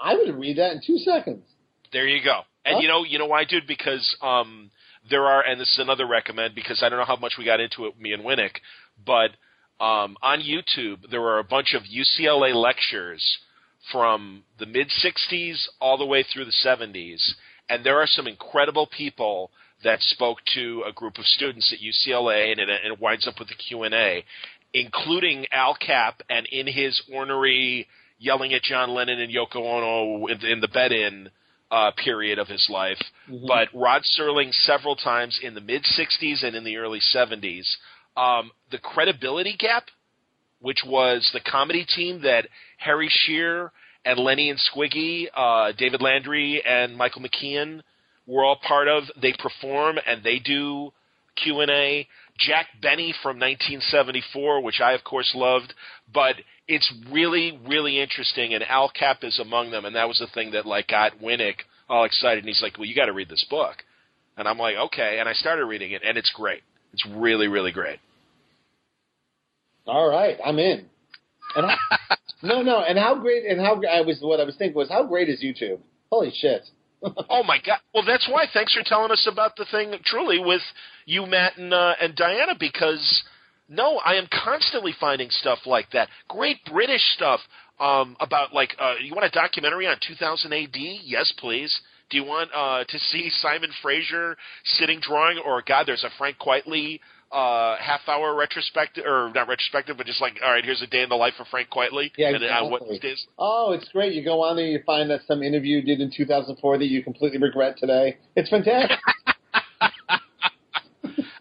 I 0.00 0.14
would 0.14 0.34
read 0.36 0.58
that 0.58 0.72
in 0.72 0.80
two 0.84 0.98
seconds. 0.98 1.44
there 1.92 2.06
you 2.08 2.22
go. 2.24 2.40
And 2.64 2.74
Huh? 2.76 2.80
you 2.80 2.88
know, 2.88 3.04
you 3.04 3.18
know 3.20 3.26
why, 3.26 3.44
dude? 3.44 3.66
Because 3.68 4.16
um, 4.22 4.70
there 5.08 5.24
are, 5.26 5.40
and 5.46 5.60
this 5.60 5.68
is 5.68 5.78
another 5.78 6.04
recommend 6.06 6.54
because 6.56 6.82
I 6.82 6.88
don't 6.88 6.98
know 6.98 7.04
how 7.04 7.14
much 7.16 7.34
we 7.38 7.44
got 7.44 7.60
into 7.60 7.86
it, 7.86 8.00
me 8.00 8.12
and 8.12 8.24
Winick, 8.24 8.56
but 9.04 9.30
um, 9.80 10.16
on 10.22 10.40
YouTube 10.40 11.10
there 11.10 11.20
were 11.20 11.38
a 11.38 11.44
bunch 11.44 11.74
of 11.74 11.82
UCLA 11.82 12.54
lectures 12.54 13.38
from 13.92 14.42
the 14.58 14.66
mid 14.66 14.88
'60s 15.04 15.68
all 15.80 15.96
the 15.98 16.06
way 16.06 16.22
through 16.24 16.44
the 16.46 16.52
'70s, 16.64 17.22
and 17.68 17.84
there 17.84 18.00
are 18.00 18.06
some 18.06 18.26
incredible 18.26 18.86
people 18.86 19.50
that 19.84 20.00
spoke 20.00 20.38
to 20.54 20.82
a 20.88 20.92
group 20.92 21.18
of 21.18 21.26
students 21.26 21.72
at 21.72 21.78
UCLA, 21.80 22.50
and 22.50 22.60
it, 22.60 22.68
and 22.68 22.92
it 22.94 23.00
winds 23.00 23.28
up 23.28 23.38
with 23.38 23.48
a 23.50 23.54
Q&A, 23.54 24.24
including 24.72 25.46
Al 25.52 25.74
Capp, 25.76 26.22
and 26.30 26.46
in 26.46 26.66
his 26.66 27.00
ornery 27.12 27.86
yelling 28.18 28.54
at 28.54 28.62
John 28.62 28.90
Lennon 28.90 29.20
and 29.20 29.32
Yoko 29.32 29.56
Ono 29.56 30.26
in, 30.26 30.44
in 30.44 30.60
the 30.60 30.68
bed-in 30.68 31.28
uh, 31.70 31.90
period 32.02 32.38
of 32.38 32.48
his 32.48 32.66
life, 32.70 33.00
Mhm. 33.28 33.46
but 33.46 33.68
Rod 33.74 34.02
Serling 34.18 34.54
several 34.54 34.96
times 34.96 35.38
in 35.42 35.54
the 35.54 35.60
mid 35.60 35.82
'60s 35.84 36.42
and 36.42 36.56
in 36.56 36.64
the 36.64 36.76
early 36.78 37.00
'70s. 37.00 37.66
Um, 38.16 38.50
the 38.70 38.78
credibility 38.78 39.56
gap, 39.58 39.84
which 40.60 40.82
was 40.86 41.28
the 41.32 41.40
comedy 41.40 41.84
team 41.84 42.22
that 42.22 42.48
Harry 42.78 43.08
Shearer 43.10 43.72
and 44.04 44.18
Lenny 44.18 44.50
and 44.50 44.58
Squiggy, 44.58 45.26
uh, 45.34 45.72
David 45.76 46.00
Lander 46.00 46.34
and 46.34 46.96
Michael 46.96 47.22
McKean 47.22 47.82
were 48.26 48.44
all 48.44 48.56
part 48.66 48.88
of. 48.88 49.04
They 49.20 49.34
perform 49.38 49.98
and 50.06 50.22
they 50.22 50.38
do 50.38 50.92
Q 51.36 51.60
and 51.60 51.70
A. 51.70 52.08
Jack 52.38 52.66
Benny 52.82 53.14
from 53.22 53.36
1974, 53.38 54.62
which 54.62 54.80
I 54.80 54.92
of 54.92 55.04
course 55.04 55.32
loved, 55.34 55.72
but 56.12 56.36
it's 56.68 56.92
really 57.10 57.58
really 57.66 58.00
interesting, 58.00 58.54
and 58.54 58.64
Al 58.64 58.90
Capp 58.90 59.24
is 59.24 59.38
among 59.38 59.70
them, 59.70 59.84
and 59.84 59.96
that 59.96 60.08
was 60.08 60.18
the 60.18 60.26
thing 60.28 60.50
that 60.52 60.66
like 60.66 60.88
got 60.88 61.18
Winick 61.18 61.56
all 61.88 62.04
excited, 62.04 62.38
and 62.38 62.48
he's 62.48 62.62
like, 62.62 62.76
"Well, 62.78 62.86
you 62.86 62.94
got 62.94 63.06
to 63.06 63.12
read 63.12 63.28
this 63.28 63.44
book," 63.48 63.84
and 64.36 64.46
I'm 64.46 64.58
like, 64.58 64.76
"Okay," 64.76 65.18
and 65.18 65.28
I 65.28 65.32
started 65.32 65.64
reading 65.64 65.92
it, 65.92 66.02
and 66.04 66.18
it's 66.18 66.30
great. 66.30 66.62
It's 66.96 67.06
really 67.14 67.46
really 67.46 67.72
great. 67.72 67.98
All 69.86 70.08
right, 70.08 70.38
I'm 70.44 70.58
in. 70.58 70.86
And 71.54 71.66
how, 71.66 72.16
no, 72.42 72.62
no, 72.62 72.80
and 72.80 72.98
how 72.98 73.14
great 73.16 73.44
and 73.44 73.60
how 73.60 73.80
I 73.90 74.00
was 74.00 74.18
what 74.22 74.40
I 74.40 74.44
was 74.44 74.56
thinking 74.56 74.76
was 74.76 74.88
how 74.88 75.04
great 75.04 75.28
is 75.28 75.44
YouTube? 75.44 75.78
Holy 76.10 76.32
shit! 76.34 76.62
oh 77.02 77.42
my 77.42 77.58
god! 77.64 77.80
Well, 77.92 78.04
that's 78.06 78.26
why. 78.30 78.46
Thanks 78.50 78.72
for 78.72 78.82
telling 78.82 79.10
us 79.10 79.28
about 79.30 79.56
the 79.56 79.66
thing. 79.70 79.92
Truly, 80.06 80.38
with 80.38 80.62
you, 81.04 81.26
Matt, 81.26 81.58
and 81.58 81.74
uh, 81.74 81.94
and 82.00 82.16
Diana, 82.16 82.54
because 82.58 83.24
no, 83.68 83.98
I 83.98 84.14
am 84.14 84.26
constantly 84.32 84.94
finding 84.98 85.28
stuff 85.28 85.58
like 85.66 85.90
that. 85.92 86.08
Great 86.28 86.64
British 86.64 87.02
stuff 87.14 87.40
um, 87.78 88.16
about 88.20 88.54
like 88.54 88.74
uh, 88.78 88.94
you 89.02 89.12
want 89.14 89.26
a 89.26 89.30
documentary 89.30 89.86
on 89.86 89.96
2000 90.00 90.50
AD? 90.50 90.70
Yes, 90.72 91.30
please. 91.36 91.78
Do 92.10 92.18
you 92.18 92.24
want 92.24 92.50
uh, 92.54 92.84
to 92.84 92.98
see 92.98 93.30
Simon 93.40 93.70
Fraser 93.82 94.36
sitting 94.64 95.00
drawing, 95.00 95.38
or 95.38 95.62
God, 95.66 95.86
there's 95.86 96.04
a 96.04 96.10
Frank 96.18 96.36
Quitely 96.38 97.00
uh, 97.32 97.76
half 97.78 98.00
hour 98.06 98.34
retrospective, 98.34 99.04
or 99.04 99.32
not 99.34 99.48
retrospective, 99.48 99.96
but 99.96 100.06
just 100.06 100.20
like, 100.20 100.34
all 100.44 100.52
right, 100.52 100.64
here's 100.64 100.82
a 100.82 100.86
day 100.86 101.02
in 101.02 101.08
the 101.08 101.16
life 101.16 101.34
of 101.40 101.46
Frank 101.48 101.68
Quitely. 101.68 102.12
Yeah, 102.16 102.28
and, 102.28 102.44
uh, 102.44 102.64
what 102.68 102.82
days. 103.00 103.26
Oh, 103.38 103.72
it's 103.72 103.88
great. 103.88 104.12
You 104.12 104.24
go 104.24 104.42
on 104.42 104.56
there, 104.56 104.66
you 104.66 104.80
find 104.86 105.10
that 105.10 105.20
some 105.26 105.42
interview 105.42 105.78
you 105.78 105.82
did 105.82 106.00
in 106.00 106.12
2004 106.16 106.78
that 106.78 106.86
you 106.86 107.02
completely 107.02 107.38
regret 107.38 107.76
today. 107.78 108.18
It's 108.36 108.50
fantastic. 108.50 108.98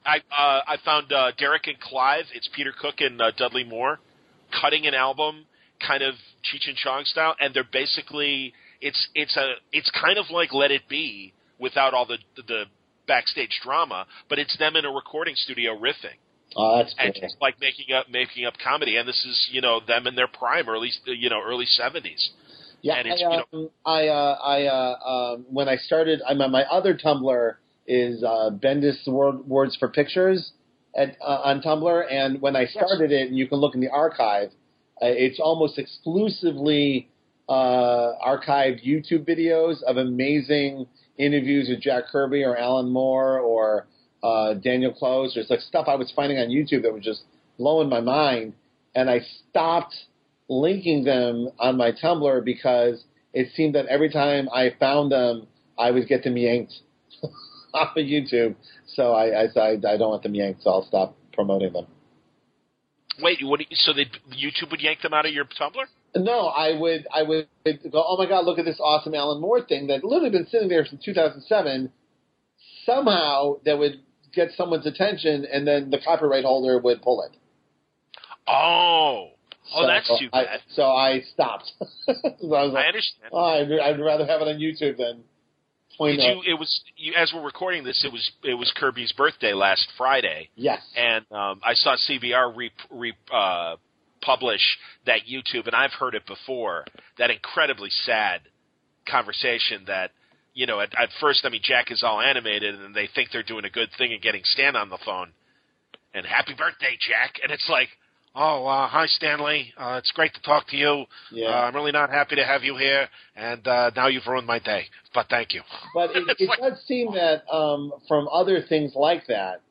I 0.06 0.18
uh, 0.18 0.62
I 0.68 0.78
found 0.84 1.12
uh, 1.12 1.32
Derek 1.38 1.68
and 1.68 1.80
Clive. 1.80 2.26
It's 2.34 2.50
Peter 2.56 2.74
Cook 2.80 2.96
and 3.00 3.22
uh, 3.22 3.32
Dudley 3.38 3.64
Moore 3.64 4.00
cutting 4.62 4.86
an 4.86 4.94
album, 4.94 5.46
kind 5.86 6.04
of 6.04 6.16
Cheech 6.44 6.68
and 6.68 6.78
Chong 6.78 7.04
style, 7.06 7.36
and 7.40 7.54
they're 7.54 7.68
basically 7.72 8.54
it's 8.82 9.08
it's 9.16 9.36
a 9.38 9.54
it's 9.72 9.92
kind 9.92 10.18
of 10.18 10.26
like 10.30 10.54
Let 10.54 10.72
It 10.72 10.88
Be 10.90 11.34
without 11.60 11.94
all 11.94 12.06
the 12.06 12.18
the 12.36 12.66
backstage 13.08 13.60
drama, 13.64 14.06
but 14.30 14.40
it's 14.40 14.58
them 14.58 14.76
in 14.76 14.86
a 14.86 14.92
recording 14.92 15.36
studio 15.36 15.78
riffing. 15.78 16.18
oh, 16.56 16.78
that's 16.78 16.96
and 16.98 17.14
just 17.14 17.36
like 17.42 17.60
making 17.60 17.94
up 17.94 18.10
making 18.10 18.46
up 18.46 18.56
comedy, 18.64 18.98
and 18.98 19.08
this 19.08 19.26
is 19.26 19.50
you 19.52 19.62
know 19.62 19.80
them 19.86 20.08
in 20.08 20.16
their 20.16 20.28
prime, 20.28 20.70
early 20.70 20.92
you 21.06 21.30
know 21.30 21.42
early 21.44 21.66
seventies. 21.66 22.32
Yeah, 22.82 23.00
and 23.00 23.08
it's, 23.08 23.24
I, 23.24 23.36
you 23.36 23.60
um, 23.60 23.70
I, 23.84 24.08
uh, 24.10 24.38
I, 24.44 24.66
uh, 24.66 25.10
um, 25.10 25.46
when 25.50 25.68
I 25.68 25.78
started, 25.78 26.22
I'm 26.28 26.40
on 26.42 26.52
my 26.52 26.66
other 26.66 26.96
Tumblr 26.96 27.56
is 27.88 28.24
uh, 28.24 28.52
Bendis 28.52 29.08
Word, 29.08 29.48
Words 29.48 29.76
for 29.76 29.90
Pictures 29.90 30.52
at, 30.96 31.18
uh, 31.20 31.42
on 31.46 31.64
Tumblr, 31.64 32.04
and 32.12 32.40
when 32.44 32.56
I 32.56 32.66
started 32.66 33.12
it, 33.12 33.28
and 33.28 33.36
you 33.36 33.48
can 33.48 33.58
look 33.58 33.74
in 33.74 33.82
the 33.82 33.90
archive, 33.90 34.50
uh, 35.02 35.08
it's 35.08 35.40
almost 35.40 35.80
exclusively 35.80 37.10
uh, 37.50 38.14
archived 38.26 38.86
YouTube 38.86 39.28
videos 39.28 39.82
of 39.84 39.98
amazing 39.98 40.88
interviews 41.18 41.68
with 41.70 41.82
Jack 41.82 42.06
Kirby 42.12 42.44
or 42.44 42.58
Alan 42.58 42.90
Moore 42.90 43.40
or 43.40 43.88
uh, 44.24 44.56
Daniel 44.56 44.92
Clowes. 44.94 45.34
There's 45.36 45.50
like 45.50 45.60
stuff 45.62 45.86
I 45.88 45.96
was 45.96 46.12
finding 46.16 46.40
on 46.40 46.48
YouTube 46.50 46.82
that 46.84 46.94
was 46.94 47.04
just 47.04 47.24
blowing 47.58 47.88
my 47.90 48.02
mind, 48.02 48.54
and 48.96 49.10
I 49.10 49.20
stopped 49.50 49.96
linking 50.50 51.04
them 51.04 51.50
on 51.60 51.78
my 51.78 51.92
Tumblr 51.92 52.44
because 52.44 53.04
it 53.34 53.50
seemed 53.56 53.76
that 53.76 53.86
every 53.88 54.10
time 54.10 54.48
I 54.54 54.74
found 54.80 55.12
them, 55.12 55.48
I 55.78 55.92
would 55.92 56.08
get 56.08 56.24
them 56.24 56.38
yanked 56.38 56.74
off 57.74 57.96
of 57.96 58.04
YouTube. 58.06 58.56
So 58.88 59.12
I, 59.14 59.44
I 59.44 59.48
said 59.50 59.86
I 59.86 59.98
don't 59.98 60.10
want 60.10 60.24
them 60.24 60.36
yanked, 60.36 60.64
so 60.64 60.70
I'll 60.72 60.86
stop 60.86 61.16
promoting 61.34 61.74
them. 61.74 61.86
Wait, 63.22 63.38
what? 63.44 63.60
you- 63.60 63.66
So 63.72 63.94
they 63.94 64.06
YouTube 64.36 64.72
would 64.72 64.82
yank 64.82 65.02
them 65.02 65.14
out 65.14 65.26
of 65.26 65.34
your 65.34 65.46
Tumblr? 65.46 65.86
No, 66.16 66.48
I 66.48 66.78
would 66.80 67.06
I 67.14 67.24
would 67.24 67.48
go, 67.66 68.04
oh 68.08 68.16
my 68.18 68.26
god, 68.28 68.46
look 68.46 68.58
at 68.60 68.66
this 68.66 68.80
awesome 68.80 69.14
Alan 69.14 69.42
Moore 69.42 69.62
thing 69.66 69.88
that 69.88 70.04
literally 70.04 70.30
been 70.30 70.48
sitting 70.48 70.70
there 70.70 70.86
since 70.86 71.04
2007. 71.04 71.92
Somehow 72.86 73.56
that 73.66 73.78
would 73.78 74.02
get 74.34 74.50
someone's 74.56 74.86
attention, 74.86 75.46
and 75.52 75.68
then 75.68 75.90
the 75.90 76.00
copyright 76.04 76.44
holder 76.46 76.78
would 76.80 77.02
pull 77.02 77.22
it. 77.24 77.36
Oh, 78.48 79.32
oh, 79.74 79.82
So 79.82 79.88
that's 79.88 80.08
too 80.20 80.30
I- 80.34 80.60
so 80.74 80.84
I 80.84 81.22
stopped. 81.34 81.72
so 81.80 82.14
I 82.54 82.64
was 82.64 82.72
I 82.72 82.80
like, 82.80 82.86
understand. 82.88 83.30
oh, 83.32 83.40
I'd, 83.44 83.72
I'd 83.72 84.00
rather 84.00 84.26
have 84.26 84.42
it 84.42 84.48
on 84.48 84.56
YouTube 84.60 84.98
than 84.98 85.24
point 85.98 86.20
Did 86.20 86.38
out. 86.38 86.44
you? 86.46 86.54
It 86.54 86.60
was 86.60 86.82
you, 86.96 87.14
as 87.16 87.32
we're 87.34 87.44
recording 87.44 87.84
this. 87.84 88.04
It 88.06 88.12
was 88.12 88.30
it 88.44 88.54
was 88.54 88.72
Kirby's 88.76 89.12
birthday 89.14 89.54
last 89.54 89.88
Friday, 89.98 90.50
Yes. 90.56 90.82
and 90.96 91.26
um, 91.32 91.60
I 91.64 91.74
saw 91.74 91.96
CBR 92.10 92.56
re, 92.56 92.72
re 92.92 93.14
uh, 93.34 93.76
publish 94.22 94.62
that 95.06 95.22
YouTube, 95.30 95.68
and 95.68 95.76
I've 95.76 95.94
heard 95.94 96.16
it 96.16 96.26
before. 96.26 96.86
That 97.18 97.30
incredibly 97.30 97.90
sad 98.06 98.42
conversation 99.10 99.84
that 99.88 100.12
you 100.54 100.66
know 100.66 100.80
at, 100.80 100.90
at 101.00 101.10
first, 101.20 101.46
I 101.46 101.50
mean, 101.50 101.62
Jack 101.64 101.92
is 101.92 102.04
all 102.04 102.20
animated, 102.22 102.76
and 102.76 102.96
they 102.96 103.08
think 103.14 103.30
they're 103.32 103.44
doing 103.44 103.66
a 103.66 103.70
good 103.70 103.90
thing 103.98 104.14
and 104.14 104.22
getting 104.22 104.42
Stan 104.44 104.76
on 104.76 104.90
the 104.90 104.98
phone, 105.06 105.30
and 106.14 106.26
happy 106.26 106.54
birthday, 106.58 106.98
Jack, 107.00 107.36
and 107.44 107.52
it's 107.52 107.68
like. 107.70 107.90
Oh, 108.38 108.66
uh, 108.66 108.90
hi 108.90 109.06
Stanley. 109.06 109.74
Uh, 109.78 109.96
it's 109.98 110.12
great 110.12 110.34
to 110.34 110.42
talk 110.42 110.68
to 110.68 110.76
you. 110.76 111.06
Yeah. 111.32 111.48
Uh, 111.48 111.68
I'm 111.68 111.74
really 111.74 111.94
not 111.94 112.10
happy 112.10 112.36
to 112.36 112.44
have 112.44 112.66
you 112.66 112.76
here, 112.76 113.08
and 113.34 113.66
uh, 113.66 113.92
now 113.96 114.08
you've 114.08 114.28
ruined 114.28 114.46
my 114.46 114.60
day. 114.60 114.88
But 115.14 115.28
thank 115.30 115.54
you. 115.54 115.62
But 115.94 116.10
it, 116.14 116.24
it 116.40 116.50
like- 116.50 116.60
does 116.60 116.84
seem 116.86 117.14
that 117.14 117.50
um, 117.50 117.94
from 118.10 118.28
other 118.30 118.62
things 118.62 118.92
like 118.94 119.26
that, 119.28 119.62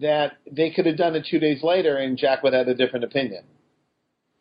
that 0.00 0.38
they 0.50 0.70
could 0.70 0.86
have 0.86 0.96
done 0.96 1.14
it 1.16 1.26
two 1.30 1.38
days 1.38 1.62
later 1.62 1.96
and 1.96 2.16
Jack 2.16 2.42
would 2.42 2.52
have 2.52 2.66
had 2.66 2.74
a 2.74 2.78
different 2.78 3.04
opinion. 3.04 3.44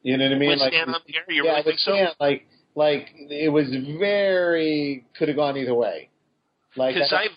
You 0.03 0.17
know 0.17 0.25
what 0.25 0.35
I 0.35 0.39
mean? 0.39 0.49
With 0.49 0.59
like, 0.59 0.73
Stan 0.73 0.89
on 0.89 1.01
the 1.05 1.13
you 1.13 1.43
yeah, 1.43 1.51
really 1.51 1.63
with 1.65 1.79
so? 1.79 1.91
Stan, 1.91 2.09
like, 2.19 2.47
like 2.75 3.07
it 3.29 3.49
was 3.49 3.67
very 3.99 5.05
could 5.17 5.27
have 5.27 5.37
gone 5.37 5.57
either 5.57 5.73
way. 5.73 6.09
Like, 6.75 6.95
Because 6.95 7.11
I- 7.11 7.27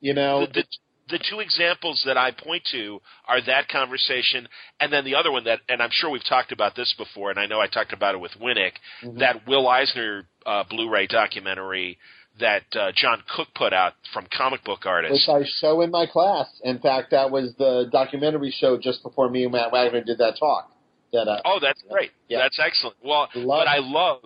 you 0.00 0.14
know, 0.14 0.46
the, 0.46 0.52
the 0.52 0.64
the 1.08 1.18
two 1.30 1.38
examples 1.38 2.02
that 2.04 2.16
I 2.16 2.32
point 2.32 2.64
to 2.72 3.00
are 3.28 3.40
that 3.46 3.68
conversation, 3.68 4.48
and 4.80 4.92
then 4.92 5.04
the 5.04 5.14
other 5.14 5.30
one 5.30 5.44
that, 5.44 5.60
and 5.68 5.80
I'm 5.80 5.90
sure 5.92 6.10
we've 6.10 6.24
talked 6.24 6.50
about 6.50 6.74
this 6.74 6.92
before, 6.98 7.30
and 7.30 7.38
I 7.38 7.46
know 7.46 7.60
I 7.60 7.68
talked 7.68 7.92
about 7.92 8.14
it 8.16 8.18
with 8.20 8.32
Winick, 8.40 8.72
Mhm. 9.02 9.18
that 9.20 9.46
Will 9.46 9.68
Eisner 9.68 10.26
uh, 10.44 10.64
Blu-ray 10.64 11.06
documentary 11.06 11.98
that 12.40 12.64
uh, 12.74 12.92
Jon 12.94 13.22
Cooke 13.34 13.48
put 13.54 13.72
out 13.72 13.94
from 14.12 14.26
Comic 14.36 14.62
Book 14.64 14.84
artists. 14.86 15.26
which 15.26 15.34
I 15.34 15.48
show 15.60 15.80
in 15.80 15.90
my 15.90 16.06
class. 16.06 16.46
In 16.62 16.78
fact, 16.78 17.10
that 17.12 17.30
was 17.30 17.54
the 17.58 17.88
documentary 17.90 18.50
show 18.56 18.76
just 18.78 19.02
before 19.02 19.30
me 19.30 19.44
and 19.44 19.52
Matt 19.52 19.72
Wagner 19.72 20.02
did 20.02 20.18
that 20.18 20.36
talk. 20.38 20.70
That 21.12 21.28
uh, 21.28 21.40
Oh, 21.44 21.58
that's 21.60 21.82
great. 21.90 22.10
Yeah. 22.28 22.38
That's 22.40 22.58
excellent. 22.58 22.96
Well, 23.04 23.28
Love- 23.34 23.60
but 23.64 23.68
I 23.68 23.78
love 23.78 24.20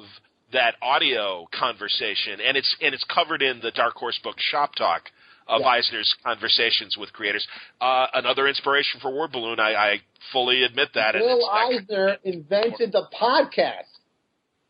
that 0.52 0.74
audio 0.82 1.46
conversation, 1.52 2.40
and 2.40 2.56
it's 2.56 2.74
and 2.82 2.92
it's 2.94 3.04
covered 3.04 3.42
in 3.42 3.60
the 3.60 3.70
Dark 3.70 3.94
Horse 3.94 4.18
Book 4.24 4.36
Shop 4.38 4.74
Talk 4.74 5.02
of 5.46 5.60
Yeah. 5.60 5.66
Eisner's 5.68 6.12
conversations 6.24 6.96
with 6.98 7.12
creators. 7.12 7.46
Uh, 7.80 8.06
another 8.14 8.48
inspiration 8.48 8.98
for 9.00 9.12
Word 9.12 9.30
Balloon. 9.30 9.60
I, 9.60 9.74
I 9.74 9.96
fully 10.32 10.64
admit 10.64 10.88
that. 10.94 11.14
and 11.14 11.22
Bill 11.22 11.36
it's 11.38 11.46
not- 11.46 11.72
Eisner 12.02 12.16
invented 12.24 12.90
the 12.92 13.04
podcast. 13.20 13.86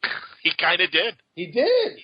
he 0.43 0.51
kind 0.59 0.81
of 0.83 0.91
did. 0.91 1.15
He 1.35 1.47
did. 1.47 1.99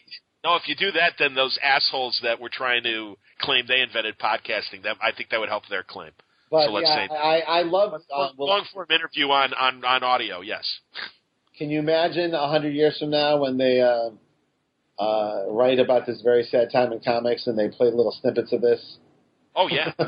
No, 0.46 0.54
if 0.54 0.68
you 0.68 0.76
do 0.76 0.92
that, 0.92 1.14
then 1.18 1.34
those 1.34 1.58
assholes 1.60 2.20
that 2.22 2.40
were 2.40 2.48
trying 2.48 2.84
to 2.84 3.16
claim 3.40 3.64
they 3.66 3.80
invented 3.80 4.16
podcasting, 4.18 4.84
that 4.84 4.96
I 5.02 5.10
think 5.10 5.30
that 5.30 5.40
would 5.40 5.48
help 5.48 5.64
their 5.68 5.82
claim. 5.82 6.12
But 6.52 6.66
So 6.66 6.72
let's 6.72 6.88
yeah, 6.88 7.08
say- 7.08 7.14
I, 7.14 7.40
I 7.40 7.62
love. 7.62 7.94
Uh, 7.94 8.28
well, 8.38 8.48
Long 8.48 8.64
form 8.72 8.86
interview 8.90 9.26
on, 9.30 9.52
on, 9.54 9.84
on 9.84 10.04
audio, 10.04 10.42
yes. 10.42 10.64
can 11.58 11.68
you 11.70 11.80
imagine 11.80 12.32
a 12.32 12.48
hundred 12.48 12.74
years 12.74 12.96
from 12.98 13.10
now 13.10 13.38
when 13.38 13.58
they 13.58 13.80
uh, 13.80 14.10
uh, 15.02 15.46
write 15.50 15.80
about 15.80 16.06
this 16.06 16.20
very 16.22 16.44
sad 16.44 16.70
time 16.70 16.92
in 16.92 17.00
comics 17.00 17.48
and 17.48 17.58
they 17.58 17.68
play 17.68 17.88
little 17.88 18.16
snippets 18.20 18.52
of 18.52 18.60
this? 18.60 18.98
Oh 19.56 19.68
yeah. 19.68 19.92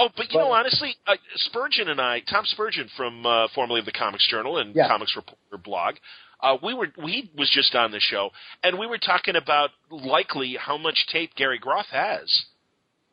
Oh, 0.00 0.10
but 0.16 0.26
you 0.30 0.38
But- 0.38 0.44
know, 0.44 0.52
honestly, 0.52 0.94
uh, 1.08 1.16
Spurgeon 1.34 1.88
and 1.88 2.00
I, 2.00 2.20
Tom 2.20 2.44
Spurgeon 2.44 2.88
from 2.96 3.26
uh, 3.26 3.48
formerly 3.52 3.80
of 3.80 3.86
the 3.86 3.90
Comics 3.90 4.28
Journal 4.30 4.58
and 4.58 4.72
Yeah. 4.72 4.86
Comics 4.86 5.16
Reporter 5.16 5.58
blog, 5.64 5.96
uh, 6.40 6.56
we 6.62 6.74
were 6.74 6.88
we 7.02 7.30
was 7.36 7.50
just 7.50 7.74
on 7.74 7.90
the 7.90 8.00
show, 8.00 8.30
and 8.62 8.78
we 8.78 8.86
were 8.86 8.98
talking 8.98 9.36
about 9.36 9.70
likely 9.90 10.56
how 10.58 10.76
much 10.78 11.06
tape 11.12 11.34
Gary 11.36 11.58
Groth 11.58 11.86
has 11.90 12.44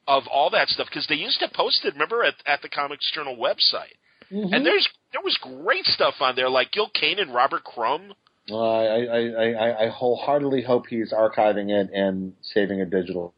of 0.08 0.24
all 0.28 0.50
that 0.52 0.68
stuff 0.70 0.88
because 0.88 1.08
they 1.08 1.16
used 1.16 1.40
to 1.40 1.48
post 1.54 1.84
it. 1.86 1.94
Remember 1.94 2.24
at 2.24 2.36
at 2.46 2.62
the 2.62 2.70
Comics 2.70 3.10
Journal 3.12 3.36
website, 3.38 3.96
Mhm. 4.32 4.54
and 4.56 4.66
there's 4.66 4.88
there 5.12 5.22
was 5.22 5.38
great 5.38 5.86
stuff 5.86 6.16
on 6.22 6.36
there 6.36 6.50
like 6.50 6.72
Gil 6.72 6.90
Kane 6.90 7.20
and 7.20 7.34
Robert 7.34 7.64
Crumb. 7.64 8.14
Well, 8.50 8.62
I, 8.64 8.86
I, 8.86 9.18
I, 9.18 9.52
I- 9.70 9.84
I 9.86 9.88
wholeheartedly 9.88 10.62
hope 10.62 10.86
he's 10.88 11.12
archiving 11.12 11.72
it 11.72 11.90
and 11.94 12.34
saving 12.42 12.80
it 12.80 12.90
digitally. 12.92 13.32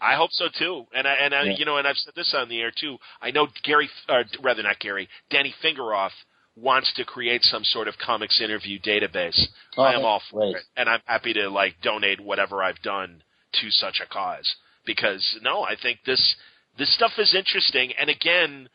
I 0.00 0.16
hope 0.16 0.32
so 0.32 0.48
too, 0.48 0.84
and 0.92 1.06
I, 1.06 1.12
and 1.14 1.32
I, 1.32 1.42
Yeah. 1.44 1.52
you 1.58 1.64
know, 1.64 1.76
and 1.76 1.86
I've 1.86 1.96
said 1.96 2.14
this 2.16 2.34
on 2.36 2.48
the 2.48 2.60
air 2.60 2.72
too. 2.74 2.98
I 3.22 3.30
know 3.30 3.46
Gary, 3.62 3.88
uh, 4.08 4.24
rather 4.42 4.64
not 4.64 4.80
Gary, 4.80 5.08
Danny 5.30 5.54
Fingeroth 5.62 6.10
wants 6.56 6.92
to 6.96 7.04
create 7.04 7.42
some 7.42 7.64
sort 7.64 7.88
of 7.88 7.94
comics 7.98 8.40
interview 8.40 8.78
database. 8.80 9.40
Oh, 9.76 9.82
I 9.82 9.94
am 9.94 10.04
all 10.04 10.22
for 10.30 10.56
it, 10.56 10.62
and 10.76 10.88
I'm 10.88 11.00
happy 11.04 11.32
to 11.34 11.48
like 11.48 11.74
donate 11.82 12.20
whatever 12.20 12.62
I've 12.62 12.80
done 12.82 13.22
to 13.60 13.70
such 13.70 14.00
a 14.04 14.12
cause 14.12 14.54
because 14.84 15.38
no, 15.42 15.62
I 15.62 15.76
think 15.80 16.00
this 16.04 16.36
this 16.78 16.92
stuff 16.94 17.12
is 17.18 17.34
interesting, 17.34 17.92
and 18.00 18.08
again, 18.08 18.68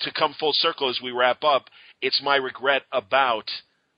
to 0.00 0.12
come 0.12 0.34
full 0.38 0.52
circle 0.52 0.88
as 0.88 1.00
we 1.02 1.10
wrap 1.10 1.42
up, 1.42 1.64
it's 2.00 2.20
my 2.22 2.36
regret 2.36 2.82
about 2.92 3.50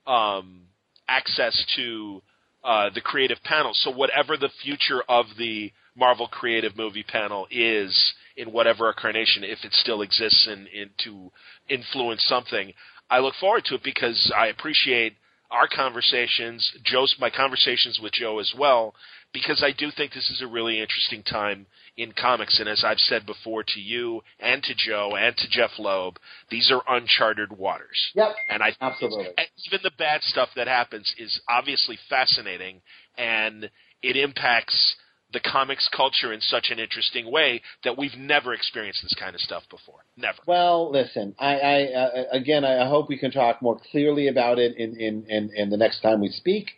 um, 0.05 0.61
access 1.07 1.65
to 1.75 2.21
uh, 2.63 2.89
the 2.93 3.01
creative 3.01 3.37
panel. 3.43 3.71
So 3.73 3.91
whatever 3.91 4.37
the 4.37 4.49
future 4.63 5.03
of 5.07 5.25
the 5.37 5.71
Marvel 5.95 6.27
Creative 6.27 6.75
Movie 6.75 7.03
Panel 7.03 7.47
is 7.51 8.13
in 8.35 8.51
whatever 8.51 8.89
incarnation, 8.89 9.43
if 9.43 9.59
it 9.63 9.73
still 9.73 10.01
exists 10.01 10.47
and 10.49 10.67
in, 10.67 10.89
to 11.03 11.31
influence 11.69 12.23
something, 12.27 12.73
I 13.09 13.19
look 13.19 13.35
forward 13.39 13.65
to 13.65 13.75
it 13.75 13.83
because 13.83 14.31
I 14.35 14.47
appreciate 14.47 15.13
our 15.49 15.67
conversations, 15.73 16.69
Joe's 16.83 17.15
my 17.19 17.29
conversations 17.29 17.99
with 18.01 18.13
Joe 18.13 18.39
as 18.39 18.53
well, 18.57 18.93
because 19.33 19.63
I 19.63 19.71
do 19.71 19.91
think 19.95 20.13
this 20.13 20.29
is 20.29 20.41
a 20.41 20.47
really 20.47 20.79
interesting 20.79 21.23
time 21.23 21.67
in 21.95 22.11
comics. 22.11 22.59
And 22.59 22.67
as 22.67 22.83
I've 22.83 22.99
said 22.99 23.25
before 23.25 23.63
to 23.63 23.79
you 23.79 24.21
and 24.39 24.61
to 24.63 24.73
Joe 24.75 25.15
and 25.17 25.35
to 25.37 25.49
Jeph 25.49 25.79
Loeb, 25.79 26.17
these 26.49 26.71
are 26.71 26.81
uncharted 26.87 27.57
waters. 27.57 28.11
Yep. 28.15 28.35
And 28.49 28.61
I 28.61 28.75
Absolutely. 28.81 29.27
and 29.37 29.47
even 29.67 29.79
the 29.83 29.91
bad 29.97 30.21
stuff 30.23 30.49
that 30.55 30.67
happens 30.67 31.13
is 31.17 31.39
obviously 31.49 31.97
fascinating, 32.09 32.81
and 33.17 33.69
it 34.01 34.17
impacts 34.17 34.95
the 35.33 35.39
comics 35.41 35.89
culture 35.95 36.31
in 36.31 36.39
such 36.41 36.67
an 36.71 36.79
interesting 36.79 37.29
way 37.29 37.61
that 37.83 37.97
we've 37.97 38.15
never 38.17 38.53
experienced 38.53 39.01
this 39.03 39.13
kind 39.13 39.35
of 39.35 39.41
stuff 39.41 39.63
before. 39.69 39.99
Never. 40.15 40.37
Well, 40.45 40.89
listen. 40.91 41.35
I, 41.37 41.55
I 41.59 41.83
uh, 41.93 42.09
again, 42.31 42.63
I 42.63 42.87
hope 42.87 43.09
we 43.09 43.17
can 43.17 43.31
talk 43.31 43.61
more 43.61 43.77
clearly 43.91 44.27
about 44.29 44.57
it 44.59 44.77
in 44.77 44.95
in 44.99 45.25
in, 45.29 45.51
in 45.55 45.69
the 45.69 45.77
next 45.77 46.01
time 46.01 46.21
we 46.21 46.29
speak. 46.29 46.71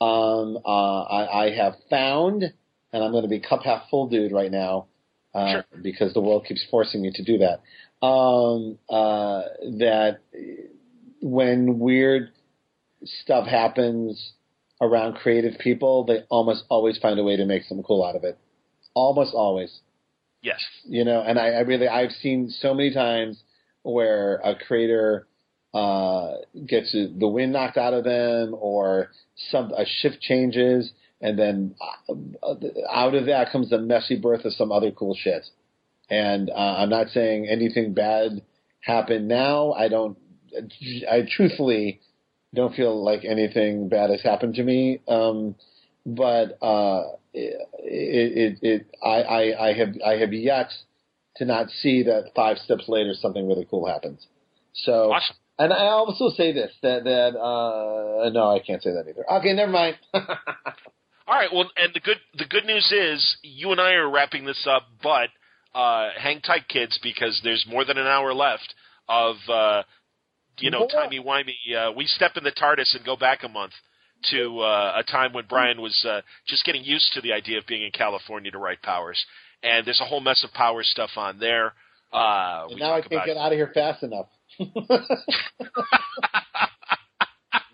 Um, 0.00 0.58
uh, 0.64 1.02
I, 1.02 1.44
I 1.46 1.54
have 1.56 1.74
found, 1.90 2.42
and 2.42 3.04
I'm 3.04 3.10
going 3.12 3.24
to 3.24 3.28
be 3.28 3.38
cup 3.38 3.64
half 3.64 3.82
full 3.90 4.08
dude 4.08 4.32
right 4.32 4.50
now, 4.50 4.86
uh, 5.34 5.52
Sure. 5.52 5.64
because 5.82 6.14
the 6.14 6.22
world 6.22 6.46
keeps 6.46 6.64
forcing 6.70 7.02
me 7.02 7.12
to 7.14 7.22
do 7.22 7.38
that. 7.38 7.60
Um, 8.06 8.78
uh, 8.88 9.42
that 9.78 10.20
when 11.20 11.78
weird 11.78 12.30
stuff 13.04 13.46
happens 13.46 14.32
around 14.80 15.14
creative 15.16 15.58
people, 15.58 16.04
they 16.04 16.24
almost 16.30 16.64
always 16.68 16.98
find 16.98 17.18
a 17.18 17.24
way 17.24 17.36
to 17.36 17.44
make 17.44 17.64
something 17.64 17.84
cool 17.84 18.04
out 18.04 18.16
of 18.16 18.24
it. 18.24 18.38
Almost 18.94 19.34
always 19.34 19.80
Yes. 20.42 20.60
you 20.84 21.04
know 21.04 21.20
and 21.20 21.38
I, 21.38 21.48
I 21.48 21.60
really 21.60 21.86
i've 21.86 22.12
seen 22.12 22.48
so 22.48 22.72
many 22.72 22.94
times 22.94 23.42
where 23.82 24.36
a 24.36 24.54
creator 24.56 25.26
uh 25.74 26.32
gets 26.66 26.92
the 26.92 27.28
wind 27.28 27.52
knocked 27.52 27.76
out 27.76 27.92
of 27.92 28.04
them 28.04 28.56
or 28.58 29.10
some 29.50 29.70
a 29.72 29.84
shift 29.84 30.20
changes 30.22 30.92
and 31.20 31.38
then 31.38 31.74
uh, 32.08 32.54
out 32.90 33.14
of 33.14 33.26
that 33.26 33.52
comes 33.52 33.68
the 33.68 33.78
messy 33.78 34.18
birth 34.18 34.46
of 34.46 34.54
some 34.54 34.72
other 34.72 34.90
cool 34.90 35.14
shit 35.14 35.44
and 36.08 36.48
uh, 36.48 36.54
i'm 36.78 36.88
not 36.88 37.08
saying 37.10 37.46
anything 37.46 37.92
bad 37.92 38.42
happened 38.80 39.28
now 39.28 39.72
i 39.72 39.88
don't 39.88 40.16
i 41.10 41.20
truthfully 41.36 42.00
don't 42.54 42.74
feel 42.74 43.02
like 43.02 43.24
anything 43.24 43.88
bad 43.88 44.10
has 44.10 44.22
happened 44.22 44.54
to 44.54 44.62
me 44.62 45.00
um 45.08 45.54
but 46.06 46.58
uh 46.62 47.02
it, 47.32 47.68
it, 47.82 48.58
it 48.62 48.86
I, 49.02 49.22
I, 49.22 49.68
I 49.68 49.72
have 49.74 49.88
I 50.04 50.12
have 50.16 50.32
yet 50.32 50.70
to 51.36 51.44
not 51.44 51.70
see 51.70 52.02
that 52.04 52.30
five 52.34 52.58
steps 52.58 52.84
later 52.88 53.14
something 53.14 53.46
really 53.46 53.66
cool 53.70 53.86
happens. 53.86 54.26
So 54.74 55.12
Awesome. 55.12 55.36
and 55.58 55.72
I 55.72 55.86
also 55.86 56.30
say 56.30 56.52
this 56.52 56.72
that 56.82 57.04
that 57.04 57.38
uh 57.38 58.30
no 58.30 58.50
I 58.54 58.58
can't 58.58 58.82
say 58.82 58.90
that 58.90 59.06
either. 59.08 59.24
Okay, 59.38 59.52
never 59.52 59.70
mind. 59.70 59.96
All 60.14 61.36
right. 61.38 61.50
Well, 61.52 61.70
and 61.76 61.94
the 61.94 62.00
good 62.00 62.18
the 62.36 62.44
good 62.46 62.64
news 62.64 62.90
is 62.90 63.36
you 63.42 63.70
and 63.70 63.80
I 63.80 63.92
are 63.92 64.10
wrapping 64.10 64.44
this 64.44 64.66
up, 64.68 64.88
but 65.02 65.28
uh, 65.74 66.08
hang 66.18 66.40
tight, 66.40 66.66
kids, 66.68 66.98
because 67.02 67.40
there's 67.44 67.64
more 67.68 67.84
than 67.84 67.98
an 67.98 68.06
hour 68.06 68.34
left 68.34 68.74
of 69.08 69.36
uh, 69.48 69.82
you 70.60 70.70
know 70.70 70.86
timey 70.86 71.18
wimey. 71.20 71.54
Uh, 71.76 71.92
we 71.92 72.06
step 72.06 72.32
in 72.36 72.44
the 72.44 72.52
TARDIS 72.52 72.94
and 72.94 73.04
go 73.04 73.16
back 73.16 73.42
a 73.42 73.48
month 73.48 73.72
to 74.30 74.60
uh, 74.60 74.94
a 74.98 75.02
time 75.10 75.32
when 75.32 75.44
Brian 75.48 75.80
was 75.80 76.04
uh, 76.08 76.20
just 76.46 76.64
getting 76.64 76.84
used 76.84 77.12
to 77.14 77.20
the 77.20 77.32
idea 77.32 77.58
of 77.58 77.66
being 77.66 77.82
in 77.82 77.90
California 77.90 78.50
to 78.50 78.58
write 78.58 78.82
Powers, 78.82 79.24
and 79.62 79.86
there's 79.86 80.00
a 80.00 80.04
whole 80.04 80.20
mess 80.20 80.44
of 80.44 80.52
Powers 80.52 80.88
stuff 80.90 81.10
on 81.16 81.38
there. 81.38 81.72
Uh, 82.12 82.66
and 82.70 82.78
now 82.80 82.94
I 82.94 83.00
can't 83.02 83.24
get 83.24 83.36
out 83.36 83.52
of 83.52 83.56
here 83.56 83.70
fast 83.72 84.02
enough. 84.02 84.26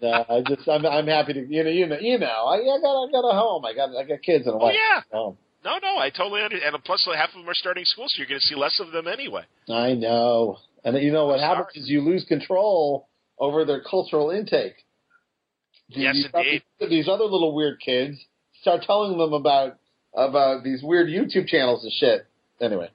no, 0.02 0.24
I 0.28 0.42
just 0.46 0.68
I'm 0.68 0.84
I'm 0.86 1.06
happy 1.06 1.32
to 1.34 1.46
you 1.48 1.64
know 1.64 1.70
you 1.70 1.86
know 1.86 1.98
you 1.98 2.18
know 2.18 2.26
I, 2.26 2.56
I 2.56 2.78
got 2.80 3.04
I 3.08 3.10
got 3.10 3.28
a 3.28 3.32
home 3.38 3.64
I 3.64 3.74
got 3.74 3.96
I 3.96 4.04
got 4.04 4.22
kids 4.22 4.46
and 4.46 4.54
a 4.54 4.58
Oh 4.58 4.66
wife. 4.66 4.74
yeah, 4.74 5.00
Oh, 5.12 5.36
no, 5.64 5.78
no, 5.82 5.98
I 5.98 6.10
totally 6.10 6.42
understand. 6.42 6.74
And 6.74 6.84
plus, 6.84 7.06
half 7.16 7.30
of 7.30 7.34
them 7.40 7.48
are 7.48 7.54
starting 7.54 7.84
school, 7.84 8.06
so 8.08 8.18
you're 8.18 8.28
going 8.28 8.40
to 8.40 8.46
see 8.46 8.54
less 8.54 8.78
of 8.78 8.92
them 8.92 9.08
anyway. 9.08 9.42
I 9.68 9.94
know. 9.94 10.58
And 10.86 10.96
you 11.02 11.12
know 11.12 11.26
what 11.26 11.40
I'm 11.40 11.56
happens 11.56 11.76
is 11.84 11.90
you 11.90 12.00
lose 12.00 12.24
control 12.24 13.08
over 13.38 13.64
their 13.66 13.82
cultural 13.82 14.30
intake. 14.30 14.76
Yes, 15.88 16.14
these, 16.14 16.28
indeed. 16.32 16.62
Other, 16.80 16.88
these 16.88 17.08
other 17.08 17.24
little 17.24 17.54
weird 17.54 17.80
kids 17.80 18.16
start 18.60 18.82
telling 18.82 19.18
them 19.18 19.32
about 19.34 19.78
about 20.14 20.64
these 20.64 20.82
weird 20.82 21.08
YouTube 21.08 21.46
channels 21.48 21.82
and 21.84 21.92
shit. 21.92 22.26
Anyway, 22.60 22.88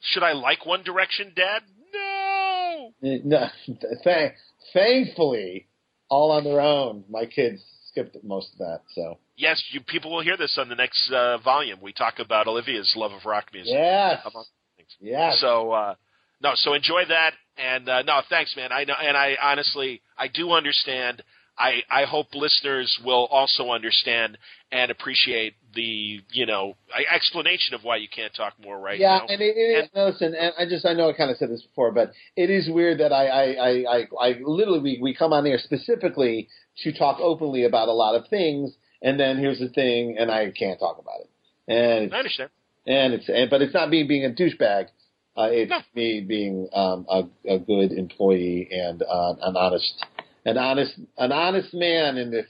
Should 0.00 0.22
I 0.22 0.32
like 0.32 0.64
One 0.64 0.82
Direction, 0.84 1.32
Dad? 1.34 1.62
No. 1.92 2.92
No, 3.02 3.46
th- 3.66 4.32
thankfully, 4.72 5.66
all 6.08 6.30
on 6.30 6.44
their 6.44 6.60
own. 6.60 7.04
My 7.10 7.26
kids 7.26 7.62
skipped 7.88 8.16
most 8.22 8.52
of 8.52 8.58
that. 8.58 8.80
So 8.94 9.18
Yes, 9.36 9.62
you 9.72 9.80
people 9.80 10.12
will 10.14 10.22
hear 10.22 10.36
this 10.36 10.56
on 10.60 10.68
the 10.68 10.74
next 10.74 11.10
uh, 11.12 11.38
volume. 11.38 11.78
We 11.82 11.92
talk 11.92 12.18
about 12.18 12.46
Olivia's 12.46 12.92
love 12.96 13.12
of 13.12 13.24
rock 13.24 13.46
music. 13.52 13.72
yes, 13.74 14.20
among 14.24 14.44
things. 14.76 14.90
yes. 15.00 15.38
So 15.40 15.72
uh, 15.72 15.94
no, 16.42 16.52
so 16.54 16.74
enjoy 16.74 17.04
that, 17.08 17.32
and 17.56 17.88
uh, 17.88 18.02
no, 18.02 18.20
thanks, 18.28 18.54
man. 18.56 18.72
I 18.72 18.84
know, 18.84 18.94
and 19.00 19.16
I 19.16 19.36
honestly, 19.42 20.02
I 20.18 20.28
do 20.28 20.52
understand. 20.52 21.22
I 21.58 21.82
I 21.90 22.04
hope 22.04 22.34
listeners 22.34 22.98
will 23.04 23.26
also 23.30 23.70
understand 23.70 24.36
and 24.70 24.90
appreciate 24.90 25.54
the 25.74 26.20
you 26.32 26.46
know 26.46 26.74
explanation 27.12 27.74
of 27.74 27.82
why 27.82 27.96
you 27.96 28.08
can't 28.14 28.34
talk 28.34 28.54
more 28.62 28.78
right 28.78 28.98
yeah, 28.98 29.18
now. 29.18 29.26
and 29.28 29.40
it, 29.40 29.56
it 29.56 29.84
is. 29.84 29.90
no, 29.94 30.08
listen, 30.08 30.34
and 30.34 30.52
I 30.58 30.66
just 30.68 30.84
I 30.84 30.92
know 30.92 31.08
I 31.08 31.12
kind 31.14 31.30
of 31.30 31.36
said 31.38 31.50
this 31.50 31.62
before, 31.62 31.92
but 31.92 32.12
it 32.36 32.50
is 32.50 32.68
weird 32.68 32.98
that 33.00 33.12
I 33.12 33.26
I 33.26 33.44
I 33.44 33.70
I, 33.70 34.28
I 34.28 34.40
literally 34.42 34.80
we, 34.80 34.98
we 35.00 35.14
come 35.14 35.32
on 35.32 35.44
here 35.44 35.58
specifically 35.58 36.48
to 36.82 36.92
talk 36.92 37.18
openly 37.20 37.64
about 37.64 37.88
a 37.88 37.92
lot 37.92 38.14
of 38.14 38.28
things, 38.28 38.72
and 39.02 39.18
then 39.18 39.38
here's 39.38 39.58
the 39.58 39.68
thing, 39.68 40.16
and 40.18 40.30
I 40.30 40.50
can't 40.50 40.78
talk 40.78 40.98
about 40.98 41.20
it, 41.20 41.30
and 41.72 42.12
I 42.12 42.18
understand. 42.18 42.50
and 42.86 43.14
it's 43.14 43.28
and, 43.28 43.48
but 43.48 43.62
it's 43.62 43.72
not 43.74 43.88
me 43.88 44.02
being 44.02 44.24
a 44.26 44.30
douchebag. 44.30 44.88
Uh, 45.36 45.48
it's 45.50 45.70
No. 45.70 45.80
me 45.94 46.20
being 46.26 46.68
um, 46.72 47.06
a, 47.10 47.24
a 47.48 47.58
good 47.58 47.92
employee 47.92 48.68
and 48.70 49.02
uh, 49.02 49.34
an 49.42 49.56
honest, 49.56 50.04
an 50.44 50.56
honest, 50.56 50.92
an 51.18 51.32
honest 51.32 51.74
man 51.74 52.16
in 52.16 52.30
this 52.30 52.46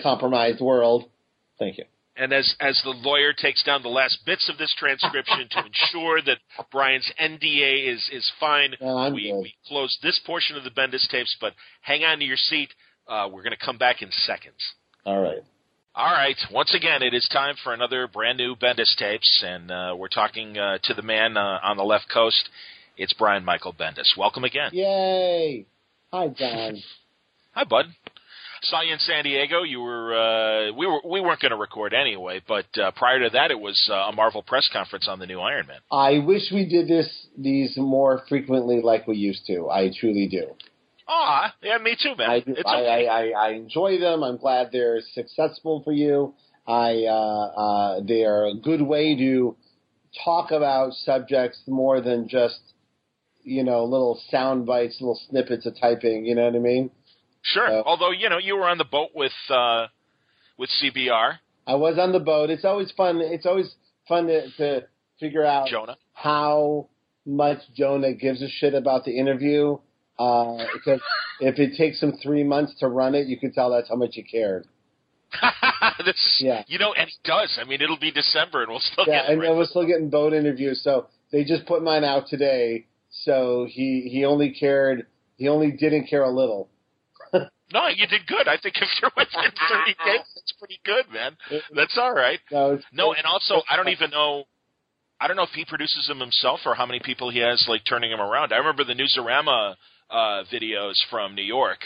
compromised 0.00 0.60
world. 0.60 1.08
Thank 1.58 1.78
you. 1.78 1.84
And 2.16 2.32
as 2.32 2.52
as 2.58 2.80
the 2.82 2.90
lawyer 2.90 3.32
takes 3.32 3.62
down 3.62 3.82
the 3.82 3.88
last 3.88 4.18
bits 4.26 4.48
of 4.50 4.58
this 4.58 4.74
transcription 4.76 5.48
to 5.52 5.64
ensure 5.64 6.20
that 6.22 6.38
Brian's 6.72 7.08
NDA 7.20 7.88
is 7.94 8.08
is 8.12 8.30
fine, 8.40 8.74
No, 8.80 9.10
we, 9.14 9.32
we 9.40 9.54
close 9.68 9.96
this 10.02 10.20
portion 10.26 10.56
of 10.56 10.64
the 10.64 10.70
Bendis 10.70 11.08
tapes. 11.08 11.36
But 11.40 11.54
hang 11.80 12.02
on 12.02 12.18
to 12.18 12.24
your 12.24 12.36
seat. 12.36 12.70
Uh, 13.06 13.28
we're 13.32 13.42
going 13.44 13.56
to 13.56 13.64
come 13.64 13.78
back 13.78 14.02
in 14.02 14.10
seconds. 14.10 14.58
All 15.06 15.20
right. 15.20 15.38
All 15.98 16.12
right. 16.12 16.36
Once 16.52 16.76
again, 16.76 17.02
it 17.02 17.12
is 17.12 17.28
time 17.32 17.56
for 17.64 17.74
another 17.74 18.06
brand 18.06 18.38
new 18.38 18.54
Bendis 18.54 18.94
tapes, 18.96 19.42
and 19.44 19.68
uh, 19.68 19.96
we're 19.98 20.06
talking 20.06 20.56
uh, 20.56 20.78
to 20.84 20.94
the 20.94 21.02
man 21.02 21.36
uh, 21.36 21.58
on 21.60 21.76
the 21.76 21.82
left 21.82 22.06
coast. 22.08 22.50
It's 22.96 23.12
Brian 23.14 23.44
Michael 23.44 23.72
Bendis. 23.72 24.16
Welcome 24.16 24.44
again. 24.44 24.70
Yay! 24.72 25.66
Hi, 26.12 26.28
John. 26.28 26.76
Hi, 27.52 27.64
bud. 27.64 27.86
Saw 28.62 28.82
you 28.82 28.92
in 28.92 29.00
San 29.00 29.24
Diego. 29.24 29.64
You 29.64 29.80
were 29.80 30.14
uh, 30.14 30.72
we 30.72 30.86
were 30.86 31.00
we 31.04 31.20
weren't 31.20 31.40
going 31.40 31.50
to 31.50 31.56
record 31.56 31.92
anyway, 31.92 32.42
but 32.46 32.66
uh, 32.80 32.92
prior 32.92 33.18
to 33.24 33.30
that, 33.30 33.50
it 33.50 33.58
was 33.58 33.88
uh, 33.90 33.94
a 33.94 34.12
Marvel 34.12 34.44
press 34.44 34.70
conference 34.72 35.08
on 35.08 35.18
the 35.18 35.26
new 35.26 35.40
Iron 35.40 35.66
Man. 35.66 35.80
I 35.90 36.20
wish 36.24 36.52
we 36.52 36.64
did 36.64 36.86
this 36.86 37.26
these 37.36 37.76
more 37.76 38.22
frequently 38.28 38.80
like 38.82 39.08
we 39.08 39.16
used 39.16 39.46
to. 39.48 39.68
I 39.68 39.90
truly 39.98 40.28
do. 40.28 40.54
Ah, 41.08 41.54
yeah, 41.62 41.78
me 41.78 41.96
too, 42.00 42.14
man. 42.16 42.30
I, 42.30 42.40
do. 42.40 42.52
It's 42.52 42.62
I, 42.66 42.80
okay. 42.80 43.08
I, 43.08 43.20
I, 43.20 43.48
I 43.48 43.50
enjoy 43.52 43.98
them. 43.98 44.22
I'm 44.22 44.36
glad 44.36 44.70
they're 44.72 45.00
successful 45.14 45.82
for 45.82 45.92
you. 45.92 46.34
I 46.66 47.04
uh, 47.08 47.12
uh, 47.14 48.00
they 48.06 48.24
are 48.24 48.46
a 48.46 48.54
good 48.54 48.82
way 48.82 49.16
to 49.16 49.56
talk 50.24 50.50
about 50.50 50.92
subjects 50.92 51.62
more 51.66 52.00
than 52.02 52.28
just 52.28 52.60
you 53.42 53.64
know 53.64 53.84
little 53.84 54.20
sound 54.30 54.66
bites, 54.66 54.98
little 55.00 55.18
snippets 55.30 55.64
of 55.64 55.78
typing. 55.80 56.26
You 56.26 56.34
know 56.34 56.44
what 56.44 56.54
I 56.56 56.58
mean? 56.58 56.90
sure. 57.42 57.66
uh, 57.66 57.82
Although 57.86 58.10
you 58.10 58.28
know 58.28 58.38
you 58.38 58.56
were 58.56 58.68
on 58.68 58.76
the 58.76 58.84
boat 58.84 59.10
with 59.14 59.32
uh, 59.48 59.86
with 60.58 60.68
CBR. 60.82 61.38
I 61.66 61.74
was 61.74 61.98
on 61.98 62.12
the 62.12 62.20
boat. 62.20 62.50
It's 62.50 62.64
always 62.64 62.90
fun. 62.92 63.20
It's 63.22 63.46
always 63.46 63.74
fun 64.06 64.26
to, 64.26 64.50
to 64.56 64.86
figure 65.20 65.44
out 65.44 65.68
Jonah. 65.68 65.96
how 66.12 66.88
much 67.26 67.58
Jonah 67.74 68.12
gives 68.14 68.42
a 68.42 68.48
shit 68.48 68.74
about 68.74 69.04
the 69.04 69.18
interview. 69.18 69.78
Uh, 70.18 70.64
because 70.72 71.00
if 71.40 71.58
it 71.58 71.76
takes 71.76 72.02
him 72.02 72.12
three 72.22 72.42
months 72.44 72.74
to 72.80 72.88
run 72.88 73.14
it, 73.14 73.26
you 73.28 73.38
can 73.38 73.52
tell 73.52 73.70
that's 73.70 73.88
how 73.88 73.94
much 73.96 74.10
he 74.14 74.22
cared. 74.22 74.66
this, 76.04 76.14
is, 76.16 76.36
Yeah. 76.40 76.64
You 76.66 76.78
know, 76.78 76.92
and 76.94 77.08
he 77.08 77.14
does. 77.24 77.56
I 77.60 77.64
mean, 77.64 77.80
it'll 77.82 77.98
be 77.98 78.10
December, 78.10 78.62
and 78.62 78.70
we'll 78.70 78.80
still 78.80 79.04
Yeah, 79.06 79.22
get. 79.22 79.30
and 79.30 79.42
then 79.42 79.56
we're 79.56 79.66
still 79.66 79.86
getting 79.86 80.10
boat 80.10 80.32
interviews. 80.32 80.80
So 80.82 81.06
they 81.30 81.44
just 81.44 81.66
put 81.66 81.82
mine 81.82 82.04
out 82.04 82.28
today. 82.28 82.86
So 83.10 83.66
he 83.70 84.08
he 84.10 84.24
only 84.24 84.50
cared. 84.52 85.06
He 85.36 85.48
only 85.48 85.70
didn't 85.70 86.06
care 86.08 86.22
a 86.24 86.30
little. 86.30 86.68
No, 87.70 87.86
you 87.88 88.06
did 88.06 88.26
good. 88.26 88.48
I 88.48 88.56
think 88.56 88.76
if 88.80 88.88
you're 89.02 89.10
within 89.14 89.42
30 89.42 89.50
days, 90.06 90.24
that's 90.34 90.52
pretty 90.58 90.80
good, 90.86 91.04
man. 91.12 91.36
That's 91.76 91.98
all 91.98 92.14
right. 92.14 92.40
No, 92.50 92.78
No, 92.94 93.12
and 93.12 93.26
also 93.26 93.60
I 93.68 93.76
don't 93.76 93.90
even 93.90 94.08
know. 94.10 94.44
I 95.20 95.28
don't 95.28 95.36
know 95.36 95.42
if 95.42 95.50
he 95.50 95.66
produces 95.66 96.06
them 96.08 96.18
himself 96.18 96.60
or 96.64 96.74
how 96.74 96.86
many 96.86 96.98
people 96.98 97.28
he 97.28 97.40
has 97.40 97.66
like 97.68 97.82
turning 97.86 98.10
him 98.10 98.20
around. 98.22 98.54
I 98.54 98.56
remember 98.56 98.84
the 98.84 98.94
Newsarama 98.94 99.74
uh, 100.10 100.44
videos 100.52 100.94
from 101.10 101.34
New 101.34 101.42
York. 101.42 101.78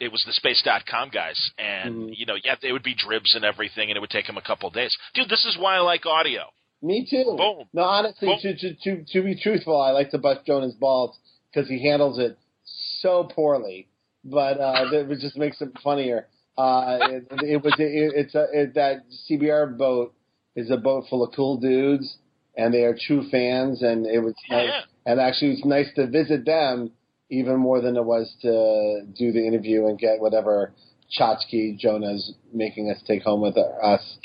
It 0.00 0.12
was 0.12 0.22
the 0.24 0.32
Space.com 0.32 1.08
guys, 1.10 1.50
and 1.58 2.10
Mhm. 2.10 2.16
you 2.18 2.26
know, 2.26 2.36
yeah, 2.44 2.54
they 2.62 2.72
would 2.72 2.84
be 2.84 2.94
dribs 2.94 3.34
and 3.34 3.44
everything, 3.44 3.90
and 3.90 3.96
it 3.96 4.00
would 4.00 4.10
take 4.10 4.28
him 4.28 4.36
a 4.36 4.42
couple 4.42 4.70
days. 4.70 4.96
Dude, 5.14 5.28
this 5.28 5.44
is 5.44 5.58
why 5.58 5.74
I 5.76 5.80
like 5.80 6.06
audio. 6.06 6.44
Me 6.82 7.04
too. 7.04 7.34
Boom. 7.36 7.64
No, 7.72 7.82
honestly, 7.82 8.28
Boom. 8.28 8.38
to, 8.40 8.54
to 8.56 8.74
to 8.74 9.04
to 9.12 9.22
be 9.22 9.34
truthful, 9.34 9.80
I 9.80 9.90
like 9.90 10.10
to 10.10 10.18
bust 10.18 10.46
Jonah's 10.46 10.74
balls 10.74 11.18
because 11.52 11.68
he 11.68 11.82
handles 11.82 12.18
it 12.20 12.38
so 13.00 13.24
poorly. 13.24 13.88
But 14.24 14.60
uh, 14.60 14.88
that 14.90 15.10
it 15.10 15.18
just 15.20 15.36
makes 15.36 15.60
it 15.60 15.70
funnier. 15.82 16.28
Uh, 16.56 16.98
it, 17.10 17.24
it 17.42 17.62
was 17.64 17.72
it, 17.78 18.12
it's 18.14 18.34
a 18.36 18.46
it, 18.52 18.74
that 18.74 19.02
CBR 19.28 19.76
boat 19.76 20.12
is 20.54 20.70
a 20.70 20.76
boat 20.76 21.04
full 21.08 21.24
of 21.24 21.32
cool 21.34 21.56
dudes, 21.56 22.18
and 22.56 22.72
they 22.72 22.82
are 22.84 22.94
true 23.06 23.28
fans, 23.30 23.82
and 23.82 24.06
it 24.06 24.20
was 24.20 24.34
Yeah, 24.48 24.56
nice. 24.56 24.82
And 25.06 25.20
actually, 25.20 25.52
it's 25.52 25.64
nice 25.64 25.88
to 25.94 26.06
visit 26.06 26.44
them 26.44 26.92
even 27.30 27.56
more 27.56 27.80
than 27.80 27.96
it 27.96 28.04
was 28.04 28.34
to 28.42 29.02
do 29.16 29.32
the 29.32 29.46
interview 29.46 29.86
and 29.86 29.98
get 29.98 30.20
whatever 30.20 30.72
tchotchke 31.18 31.78
Jonah's 31.78 32.34
making 32.52 32.90
us 32.90 33.02
take 33.06 33.22
home 33.22 33.40
with 33.40 33.56
us. 33.56 34.16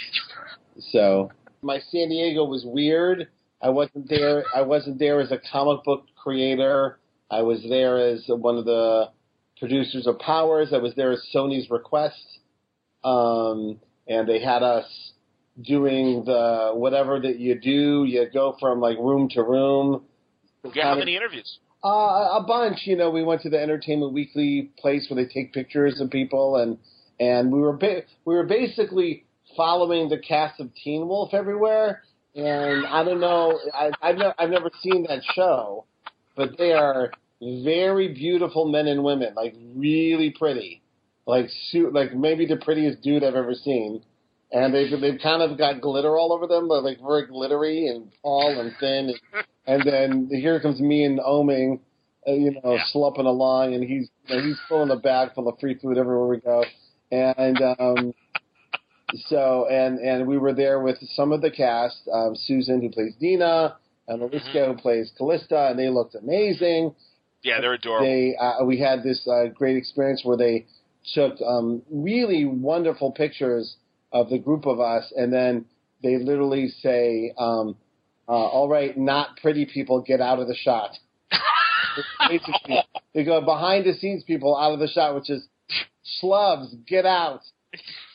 So 0.92 1.32
my 1.62 1.80
San 1.92 2.10
Diego 2.10 2.46
was 2.46 2.64
weird. 2.66 3.28
I 3.62 3.70
wasn't 3.70 4.10
there. 4.10 4.44
I 4.54 4.62
wasn't 4.62 5.00
there 5.00 5.22
as 5.22 5.32
a 5.32 5.40
comic 5.52 5.84
book 5.84 6.06
creator. 6.22 7.00
I 7.32 7.42
was 7.42 7.64
there 7.68 7.98
as 7.98 8.24
one 8.28 8.58
of 8.58 8.66
the 8.66 9.10
producers 9.60 10.06
of 10.08 10.20
Powers. 10.20 10.70
I 10.74 10.78
was 10.78 10.94
there 10.96 11.14
at 11.14 11.20
Sony's 11.34 11.70
request, 11.70 12.22
um, 13.04 13.80
and 14.08 14.28
they 14.28 14.42
had 14.42 14.62
us 14.62 14.86
doing 15.62 16.24
the 16.26 16.72
whatever 16.74 17.20
that 17.22 17.40
you 17.40 17.60
do. 17.60 18.04
You 18.06 18.28
go 18.34 18.58
from 18.60 18.82
like 18.82 18.98
room 18.98 19.30
to 19.30 19.44
room. 19.44 20.04
Yeah, 20.74 20.90
how 20.90 20.96
many 20.96 21.16
interviews? 21.16 21.60
Uh, 21.84 22.40
a 22.40 22.44
bunch. 22.48 22.82
You 22.86 22.96
know, 22.96 23.10
we 23.10 23.24
went 23.24 23.42
to 23.42 23.50
the 23.50 23.60
Entertainment 23.62 24.14
Weekly 24.14 24.72
place 24.80 25.08
where 25.10 25.24
they 25.24 25.32
take 25.32 25.54
pictures 25.54 26.00
of 26.00 26.10
people, 26.10 26.56
and 26.58 26.78
and 27.20 27.52
we 27.52 27.60
were 27.60 27.74
ba- 27.74 28.04
we 28.26 28.36
were 28.36 28.46
basically 28.46 29.26
following 29.58 30.10
the 30.10 30.18
cast 30.18 30.60
of 30.60 30.70
Teen 30.76 31.08
Wolf 31.08 31.34
everywhere. 31.34 32.04
And 32.36 32.86
I 32.88 33.04
don't 33.04 33.20
know, 33.20 33.60
I, 33.74 33.92
I've 34.02 34.18
never 34.18 34.34
I've 34.40 34.50
never 34.50 34.72
seen 34.82 35.06
that 35.08 35.24
show, 35.36 35.86
but 36.36 36.58
they 36.58 36.72
are 36.72 37.12
very 37.42 38.14
beautiful 38.14 38.66
men 38.66 38.88
and 38.88 39.04
women, 39.04 39.34
like 39.36 39.54
really 39.76 40.32
pretty, 40.32 40.82
like 41.28 41.48
su- 41.70 41.92
like 41.94 42.16
maybe 42.16 42.46
the 42.46 42.58
prettiest 42.58 43.02
dude 43.02 43.24
I've 43.24 43.36
ever 43.36 43.54
seen. 43.54 44.02
And 44.52 44.74
they've 44.74 44.90
they've 45.00 45.20
kind 45.22 45.42
of 45.44 45.58
got 45.58 45.82
glitter 45.82 46.18
all 46.18 46.32
over 46.34 46.48
them, 46.48 46.68
but 46.68 46.84
like 46.84 47.00
very 47.02 47.28
glittery 47.28 47.88
and 47.88 48.12
tall 48.22 48.60
and 48.60 48.74
thin. 48.80 49.10
And, 49.10 49.46
and 49.68 49.84
then 49.86 50.30
here 50.32 50.60
comes 50.60 50.80
me 50.80 51.04
and 51.06 51.20
Oeming, 51.20 51.80
uh, 52.28 52.32
you 52.34 52.52
know, 52.64 52.76
Yeah. 52.76 52.84
slumping 52.92 53.26
along, 53.26 53.74
and 53.74 53.84
he's 53.84 54.10
you 54.28 54.36
know, 54.36 54.42
he's 54.42 54.60
filling 54.68 54.92
a 54.92 54.96
bag 54.96 55.34
full 55.34 55.48
of 55.48 55.60
free 55.60 55.76
food 55.76 55.98
everywhere 55.98 56.28
we 56.28 56.38
go. 56.40 56.64
And 57.12 57.62
um, 57.80 58.14
so 59.28 59.68
and 59.70 60.00
and 60.00 60.28
we 60.28 60.38
were 60.38 60.54
there 60.54 60.80
with 60.82 60.98
some 61.16 61.32
of 61.32 61.42
the 61.42 61.52
cast, 61.52 62.08
um, 62.12 62.36
Susan 62.36 62.82
who 62.82 62.90
plays 62.90 63.14
Deena, 63.20 63.76
and 64.08 64.22
Alicia 64.22 64.66
who 64.68 64.76
plays 64.76 65.12
Calista, 65.18 65.68
and 65.70 65.78
they 65.80 65.90
looked 65.90 66.16
amazing 66.16 66.96
Yeah, 67.44 67.62
they're 67.62 67.74
adorable. 67.74 68.06
they 68.08 68.36
uh, 68.40 68.64
we 68.66 68.80
had 68.80 69.04
this 69.04 69.28
uh, 69.28 69.48
great 69.54 69.78
experience 69.78 70.22
where 70.24 70.38
they 70.38 70.66
took 71.14 71.40
um, 71.42 71.82
really 71.92 72.46
wonderful 72.46 73.12
pictures 73.12 73.76
of 74.12 74.30
the 74.30 74.40
group 74.40 74.66
of 74.66 74.80
us, 74.80 75.12
and 75.16 75.32
then 75.34 75.66
they 76.02 76.18
literally 76.18 76.68
say, 76.82 77.34
um, 77.38 77.76
uh, 78.28 78.32
"All 78.32 78.70
right, 78.70 78.98
not 78.98 79.38
pretty 79.42 79.66
people, 79.66 80.02
get 80.02 80.22
out 80.22 80.40
of 80.40 80.48
the 80.48 80.56
shot." 80.56 80.92
Basically, 82.30 82.80
they 83.14 83.24
go 83.24 83.42
behind 83.42 83.86
the 83.86 83.94
scenes 83.94 84.24
people 84.24 84.58
out 84.58 84.74
of 84.74 84.80
the 84.80 84.88
shot, 84.88 85.16
which 85.16 85.30
is 85.30 85.48
slubs, 86.20 86.76
get 86.88 87.06
out. 87.06 87.42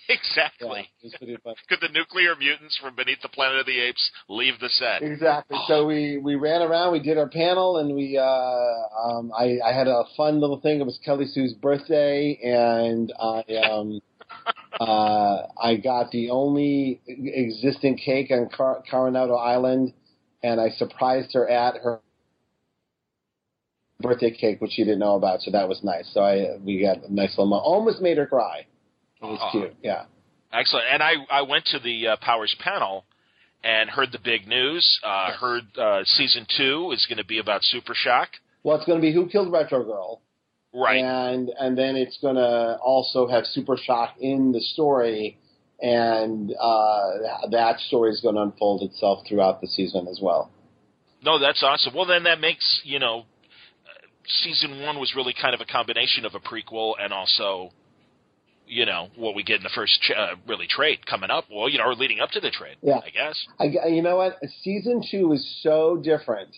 Exactly. 0.08 0.88
it 1.02 1.04
was 1.04 1.14
pretty 1.18 1.36
fun. 1.44 1.54
Could 1.68 1.80
the 1.82 1.92
nuclear 1.92 2.34
mutants 2.34 2.78
from 2.82 2.94
beneath 2.96 3.20
the 3.20 3.28
Planet 3.28 3.60
of 3.60 3.66
the 3.66 3.78
Apes 3.78 4.10
leave 4.28 4.58
the 4.58 4.70
set? 4.70 5.02
Exactly. 5.02 5.58
So 5.68 5.86
we 5.86 6.16
we 6.16 6.34
ran 6.36 6.62
around, 6.62 6.92
we 6.92 7.00
did 7.00 7.18
our 7.18 7.28
panel, 7.28 7.76
and 7.76 7.94
we 7.94 8.16
uh, 8.16 8.24
um, 8.24 9.30
I 9.36 9.58
I 9.64 9.72
had 9.72 9.86
a 9.86 10.04
fun 10.16 10.40
little 10.40 10.60
thing. 10.60 10.80
It 10.80 10.86
was 10.86 10.98
Kelly 11.04 11.26
Sue's 11.26 11.52
birthday, 11.52 12.38
and 12.42 13.12
I 13.20 13.42
um 13.70 14.00
uh 14.80 15.46
I 15.62 15.76
got 15.76 16.10
the 16.10 16.30
only 16.30 17.00
existing 17.06 17.98
cake 17.98 18.30
on 18.30 18.48
Car- 18.48 18.82
Coronado 18.90 19.34
Island, 19.34 19.92
and 20.42 20.60
I 20.60 20.70
surprised 20.70 21.32
her 21.34 21.48
at 21.48 21.76
her 21.82 22.00
birthday 24.00 24.30
cake, 24.30 24.60
which 24.60 24.72
she 24.72 24.84
didn't 24.84 25.00
know 25.00 25.16
about. 25.16 25.40
So 25.42 25.50
that 25.50 25.68
was 25.68 25.82
nice. 25.82 26.08
So 26.12 26.20
I 26.20 26.56
we 26.64 26.80
got 26.80 27.04
a 27.04 27.12
nice 27.12 27.30
little. 27.30 27.46
mo- 27.46 27.58
Almost 27.58 28.00
made 28.00 28.18
her 28.18 28.26
cry. 28.26 28.66
It 29.20 29.24
was 29.24 29.38
Aw. 29.42 29.50
cute. 29.50 29.74
Yeah. 29.82 30.04
Excellent. 30.52 30.86
And 30.90 31.02
I, 31.02 31.14
I 31.30 31.42
went 31.42 31.66
to 31.66 31.78
the 31.78 32.08
uh, 32.08 32.16
Powers 32.22 32.54
panel 32.60 33.04
and 33.64 33.90
heard 33.90 34.12
the 34.12 34.18
big 34.22 34.46
news. 34.46 34.98
Uh, 35.04 35.26
Yes. 35.30 35.38
Heard 35.40 35.62
uh, 35.78 36.04
season 36.04 36.46
two 36.56 36.90
is 36.92 37.04
going 37.06 37.18
to 37.18 37.24
be 37.24 37.38
about 37.38 37.62
Super 37.64 37.92
Shock. 37.94 38.28
Well, 38.62 38.76
it's 38.76 38.86
going 38.86 38.98
to 38.98 39.02
be 39.02 39.12
Who 39.12 39.28
Killed 39.28 39.52
Retro 39.52 39.82
Girl. 39.84 40.20
Right. 40.72 40.98
and 41.02 41.50
and 41.58 41.76
then 41.76 41.96
it's 41.96 42.18
going 42.20 42.36
to 42.36 42.76
also 42.82 43.26
have 43.26 43.46
Super 43.46 43.76
Shock 43.76 44.14
in 44.20 44.52
the 44.52 44.60
story, 44.60 45.38
and 45.80 46.52
uh, 46.60 47.48
that 47.50 47.78
story 47.86 48.10
is 48.10 48.20
going 48.20 48.34
to 48.34 48.42
unfold 48.42 48.82
itself 48.82 49.24
throughout 49.28 49.60
the 49.60 49.68
season 49.68 50.08
as 50.08 50.18
well. 50.22 50.50
No, 51.22 51.38
that's 51.38 51.62
awesome. 51.62 51.94
Well, 51.94 52.06
then 52.06 52.24
that 52.24 52.40
makes 52.40 52.80
you 52.84 52.98
know, 52.98 53.24
season 54.26 54.82
one 54.82 54.98
was 54.98 55.14
really 55.16 55.34
kind 55.40 55.54
of 55.54 55.60
a 55.60 55.64
combination 55.64 56.24
of 56.24 56.34
a 56.34 56.40
prequel 56.40 56.94
and 57.00 57.12
also, 57.12 57.70
you 58.66 58.86
know, 58.86 59.08
what 59.16 59.34
we 59.34 59.42
get 59.42 59.56
in 59.56 59.62
the 59.62 59.70
first 59.74 59.98
uh, 60.16 60.34
really 60.46 60.66
trade 60.66 61.06
coming 61.06 61.30
up. 61.30 61.44
Well, 61.50 61.68
you 61.68 61.78
know, 61.78 61.84
or 61.84 61.94
leading 61.94 62.20
up 62.20 62.30
to 62.30 62.40
the 62.40 62.50
trade. 62.50 62.76
Yeah. 62.82 62.98
I 62.98 63.10
guess. 63.10 63.46
I, 63.58 63.88
you 63.88 64.02
know 64.02 64.16
what? 64.16 64.38
Season 64.62 65.02
two 65.10 65.32
is 65.32 65.60
so 65.62 66.00
different. 66.02 66.54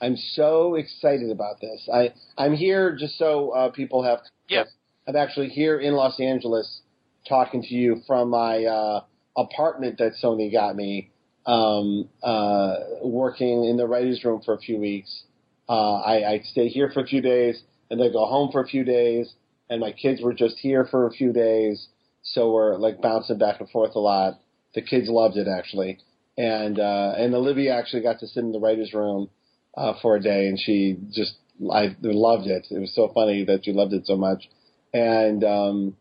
I'm 0.00 0.16
so 0.16 0.76
excited 0.76 1.30
about 1.30 1.60
this. 1.60 1.88
I 1.92 2.12
I'm 2.36 2.54
here 2.54 2.96
just 2.96 3.18
so 3.18 3.50
uh, 3.50 3.70
people 3.70 4.04
have. 4.04 4.20
Yeah. 4.48 4.64
I'm 5.06 5.16
actually 5.16 5.48
here 5.48 5.80
in 5.80 5.94
Los 5.94 6.20
Angeles 6.20 6.82
talking 7.28 7.62
to 7.62 7.74
you 7.74 8.02
from 8.06 8.30
my 8.30 8.64
uh, 8.64 9.04
apartment 9.36 9.98
that 9.98 10.12
Sony 10.22 10.52
got 10.52 10.76
me. 10.76 11.10
Um, 11.46 12.10
uh, 12.22 12.74
working 13.02 13.64
in 13.64 13.78
the 13.78 13.86
writers' 13.86 14.22
room 14.22 14.42
for 14.44 14.52
a 14.52 14.58
few 14.58 14.76
weeks. 14.78 15.22
Uh, 15.66 15.94
I, 15.94 16.32
I 16.32 16.40
stay 16.40 16.68
here 16.68 16.90
for 16.92 17.00
a 17.00 17.06
few 17.06 17.22
days 17.22 17.62
and 17.90 17.98
then 18.00 18.12
go 18.12 18.26
home 18.26 18.50
for 18.52 18.60
a 18.60 18.66
few 18.66 18.84
days. 18.84 19.32
And 19.70 19.80
my 19.80 19.92
kids 19.92 20.22
were 20.22 20.34
just 20.34 20.58
here 20.58 20.86
for 20.90 21.06
a 21.06 21.10
few 21.10 21.32
days, 21.32 21.88
so 22.22 22.52
we're 22.52 22.76
like 22.76 23.02
bouncing 23.02 23.38
back 23.38 23.60
and 23.60 23.68
forth 23.68 23.94
a 23.94 23.98
lot. 23.98 24.40
The 24.74 24.82
kids 24.82 25.08
loved 25.08 25.36
it 25.36 25.46
actually, 25.46 25.98
and 26.38 26.78
uh, 26.78 27.12
and 27.18 27.34
Olivia 27.34 27.74
actually 27.74 28.02
got 28.02 28.20
to 28.20 28.26
sit 28.26 28.44
in 28.44 28.52
the 28.52 28.60
writers' 28.60 28.94
room 28.94 29.28
uh, 29.76 29.92
for 30.00 30.16
a 30.16 30.22
day, 30.22 30.46
and 30.46 30.58
she 30.58 30.96
just 31.12 31.34
I 31.70 31.94
loved 32.00 32.46
it. 32.46 32.66
It 32.70 32.78
was 32.78 32.94
so 32.94 33.10
funny 33.14 33.44
that 33.44 33.66
she 33.66 33.72
loved 33.72 33.92
it 33.92 34.06
so 34.06 34.16
much, 34.16 34.48
and 34.94 35.44
um, 35.44 35.96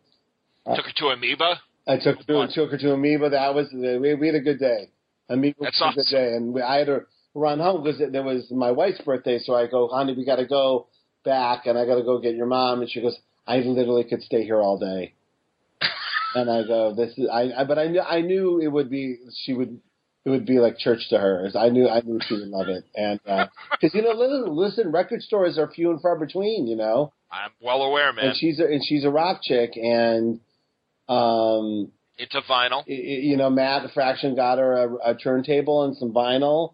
Uh, 0.67 0.75
took 0.75 0.85
her 0.85 0.91
to 0.97 1.07
Amoeba. 1.07 1.59
I 1.87 1.97
took 1.97 2.17
her 2.17 2.23
Fun. 2.27 2.49
took 2.53 2.71
her 2.71 2.77
to 2.77 2.93
Amoeba. 2.93 3.29
That 3.29 3.53
was 3.55 3.67
we, 3.73 4.13
we 4.15 4.27
had 4.27 4.35
a 4.35 4.41
good 4.41 4.59
day. 4.59 4.89
Amoeba 5.29 5.55
That's 5.61 5.79
was 5.81 5.93
a 5.93 5.95
good 5.95 6.01
awesome. 6.01 6.17
day, 6.19 6.35
and 6.35 6.53
we, 6.53 6.61
I 6.61 6.77
had 6.79 6.87
to 6.87 7.01
run 7.33 7.59
home 7.59 7.83
because 7.83 8.01
there 8.11 8.23
was 8.23 8.49
my 8.51 8.71
wife's 8.71 9.01
birthday. 9.01 9.39
So 9.39 9.55
I 9.55 9.67
go, 9.67 9.87
honey, 9.87 10.13
we 10.13 10.25
got 10.25 10.37
to 10.37 10.45
go 10.45 10.87
back, 11.23 11.65
and 11.65 11.77
I 11.77 11.85
got 11.85 11.95
to 11.95 12.03
go 12.03 12.19
get 12.19 12.35
your 12.35 12.47
mom. 12.47 12.81
And 12.81 12.89
she 12.89 13.01
goes, 13.01 13.17
I 13.45 13.57
literally 13.57 14.03
could 14.03 14.21
stay 14.21 14.43
here 14.43 14.59
all 14.61 14.77
day. 14.77 15.13
and 16.35 16.49
I 16.49 16.63
go, 16.67 16.93
this 16.95 17.17
is 17.17 17.29
I, 17.31 17.51
I 17.61 17.63
but 17.63 17.79
I 17.79 17.87
knew 17.87 18.01
I 18.01 18.21
knew 18.21 18.59
it 18.59 18.67
would 18.67 18.89
be 18.89 19.17
she 19.45 19.53
would 19.53 19.79
it 20.25 20.29
would 20.29 20.45
be 20.45 20.59
like 20.59 20.77
church 20.77 21.07
to 21.09 21.17
her. 21.17 21.49
I 21.57 21.69
knew 21.69 21.87
I 21.87 22.01
knew 22.01 22.19
she 22.27 22.35
would 22.35 22.49
love 22.49 22.67
it, 22.67 22.83
and 22.95 23.19
uh, 23.25 23.47
because 23.71 23.95
you 23.95 24.01
know, 24.01 24.11
listen, 24.11 24.53
listen, 24.53 24.91
record 24.91 25.21
stores 25.21 25.57
are 25.57 25.71
few 25.71 25.91
and 25.91 26.01
far 26.01 26.17
between. 26.19 26.67
You 26.67 26.75
know, 26.75 27.13
I'm 27.31 27.51
well 27.61 27.83
aware, 27.83 28.11
man. 28.11 28.25
and 28.25 28.35
she's 28.37 28.59
a, 28.59 28.65
and 28.65 28.83
she's 28.85 29.05
a 29.05 29.09
rock 29.09 29.41
chick, 29.41 29.77
and 29.77 30.41
um, 31.09 31.91
Into 32.17 32.41
vinyl. 32.49 32.83
You 32.87 33.37
know, 33.37 33.49
Matt 33.49 33.91
Fraction 33.93 34.35
got 34.35 34.57
her 34.57 34.73
a, 34.73 35.11
a 35.11 35.15
turntable 35.15 35.83
and 35.83 35.95
some 35.95 36.13
vinyl, 36.13 36.73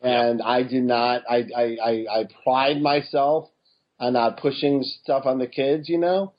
and 0.00 0.40
I 0.42 0.62
did 0.62 0.84
not. 0.84 1.22
I, 1.28 1.44
I 1.56 1.76
I 1.82 1.90
I 2.20 2.28
pride 2.42 2.80
myself 2.80 3.48
on 3.98 4.14
not 4.14 4.38
pushing 4.38 4.82
stuff 5.02 5.26
on 5.26 5.38
the 5.38 5.46
kids. 5.46 5.88
You 5.88 5.98
know, 5.98 6.32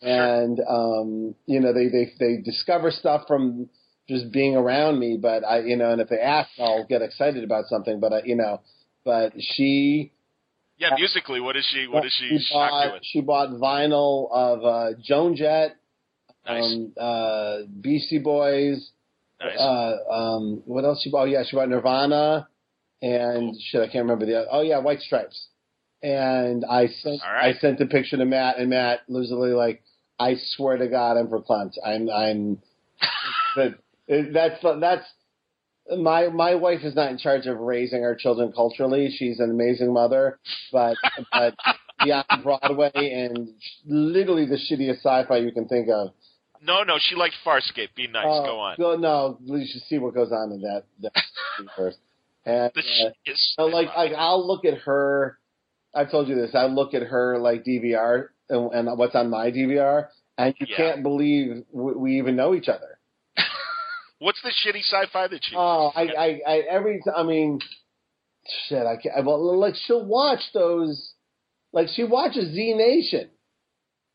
and 0.00 0.60
um, 0.68 1.34
you 1.46 1.60
know 1.60 1.72
they 1.72 1.88
they 1.88 2.12
they 2.18 2.42
discover 2.42 2.90
stuff 2.90 3.22
from 3.26 3.68
just 4.08 4.32
being 4.32 4.56
around 4.56 4.98
me. 4.98 5.18
But 5.20 5.44
I 5.44 5.60
you 5.60 5.76
know, 5.76 5.90
and 5.90 6.00
if 6.00 6.08
they 6.08 6.18
ask, 6.18 6.50
I'll 6.58 6.86
get 6.86 7.02
excited 7.02 7.44
about 7.44 7.66
something. 7.66 8.00
But 8.00 8.12
I, 8.12 8.22
you 8.24 8.36
know, 8.36 8.60
but 9.04 9.32
she 9.38 10.12
Yeah, 10.78 10.94
musically, 10.96 11.40
what 11.40 11.56
is 11.56 11.66
she? 11.72 11.86
What 11.86 12.04
is 12.04 12.12
she? 12.12 12.38
she 12.38 12.52
bought 12.52 13.00
she 13.02 13.20
bought 13.20 13.50
vinyl 13.50 14.28
of 14.32 14.64
uh, 14.64 14.98
Joan 15.00 15.36
Jett, 15.36 15.76
Nice, 16.46 16.64
um, 16.64 16.92
uh, 16.98 17.58
Beastie 17.80 18.18
Boys. 18.18 18.90
nice. 19.40 19.58
Uh, 19.58 19.96
um, 20.10 20.62
what 20.64 20.84
else 20.84 21.02
she 21.02 21.10
bought? 21.10 21.22
Oh 21.22 21.24
yeah, 21.24 21.42
she 21.46 21.56
bought 21.56 21.68
Nirvana, 21.68 22.48
and 23.00 23.56
shit, 23.70 23.80
I 23.80 23.86
can't 23.86 24.04
remember 24.04 24.26
the. 24.26 24.38
Other. 24.40 24.48
Oh 24.50 24.62
yeah, 24.62 24.78
White 24.78 25.00
Stripes. 25.00 25.48
And 26.02 26.64
I 26.64 26.88
sent 26.88 27.20
right. 27.22 27.54
I 27.54 27.58
sent 27.60 27.78
the 27.78 27.86
picture 27.86 28.16
to 28.16 28.24
Matt, 28.24 28.58
and 28.58 28.70
Matt 28.70 29.00
was 29.08 29.30
literally 29.30 29.52
like, 29.52 29.82
"I 30.18 30.34
swear 30.56 30.76
to 30.76 30.88
God, 30.88 31.16
I'm 31.16 31.28
verklempt. 31.28 31.74
I'm 31.84 32.10
I'm." 32.10 32.58
but 33.56 33.78
that's 34.08 34.60
that's 34.80 35.06
my 35.96 36.28
my 36.28 36.54
wife 36.54 36.80
is 36.82 36.94
not 36.94 37.10
in 37.10 37.18
charge 37.18 37.46
of 37.46 37.58
raising 37.58 38.04
our 38.04 38.14
children 38.14 38.52
culturally. 38.52 39.14
She's 39.16 39.40
an 39.40 39.50
amazing 39.50 39.92
mother, 39.92 40.38
but 40.72 40.96
but 41.32 41.54
beyond 42.04 42.26
Broadway 42.42 42.90
and 42.94 43.50
literally 43.86 44.46
the 44.46 44.56
shittiest 44.56 44.98
sci-fi 44.98 45.36
you 45.38 45.52
can 45.52 45.68
think 45.68 45.88
of. 45.88 46.10
No, 46.62 46.82
no, 46.82 46.98
she 47.00 47.14
liked 47.16 47.34
Farscape. 47.44 47.94
Be 47.96 48.06
nice. 48.06 48.24
Oh, 48.26 48.44
Go 48.44 48.58
on. 48.60 48.76
Go, 48.78 48.96
no, 48.96 49.38
you 49.44 49.66
should 49.70 49.82
see 49.82 49.98
what 49.98 50.14
goes 50.14 50.32
on 50.32 50.52
in 50.52 50.60
that, 50.62 50.84
that 51.00 51.12
first. 51.76 51.98
And 52.44 52.72
uh, 52.76 53.32
so 53.56 53.66
like 53.66 53.88
like 53.96 54.12
I'll 54.16 54.44
look 54.46 54.64
at 54.64 54.78
her. 54.78 55.38
I've 55.94 56.10
told 56.10 56.26
you 56.28 56.34
this. 56.34 56.54
I 56.54 56.66
look 56.66 56.94
at 56.94 57.02
her 57.02 57.38
like 57.38 57.64
DVR 57.64 58.28
and, 58.48 58.72
and 58.72 58.98
what's 58.98 59.14
on 59.14 59.30
my 59.30 59.50
DVR, 59.50 60.08
and 60.38 60.54
you 60.58 60.66
Yeah. 60.70 60.76
can't 60.76 61.02
believe 61.04 61.64
we, 61.70 61.92
we 61.92 62.18
even 62.18 62.34
know 62.34 62.54
each 62.54 62.68
other. 62.68 62.98
What's 64.18 64.40
the 64.42 64.50
shitty 64.50 64.80
sci-fi 64.84 65.26
that 65.28 65.40
she? 65.42 65.54
Oh, 65.56 65.90
I, 65.94 66.02
I, 66.02 66.40
I 66.46 66.56
every 66.70 67.00
t- 67.04 67.10
I 67.14 67.22
mean, 67.24 67.60
shit. 68.68 68.86
I 68.86 68.96
can't. 68.96 69.24
Well, 69.24 69.58
like 69.58 69.74
she'll 69.86 70.04
watch 70.06 70.40
those. 70.54 71.12
Like 71.72 71.88
she 71.94 72.04
watches 72.04 72.52
Z 72.54 72.74
Nation. 72.74 73.30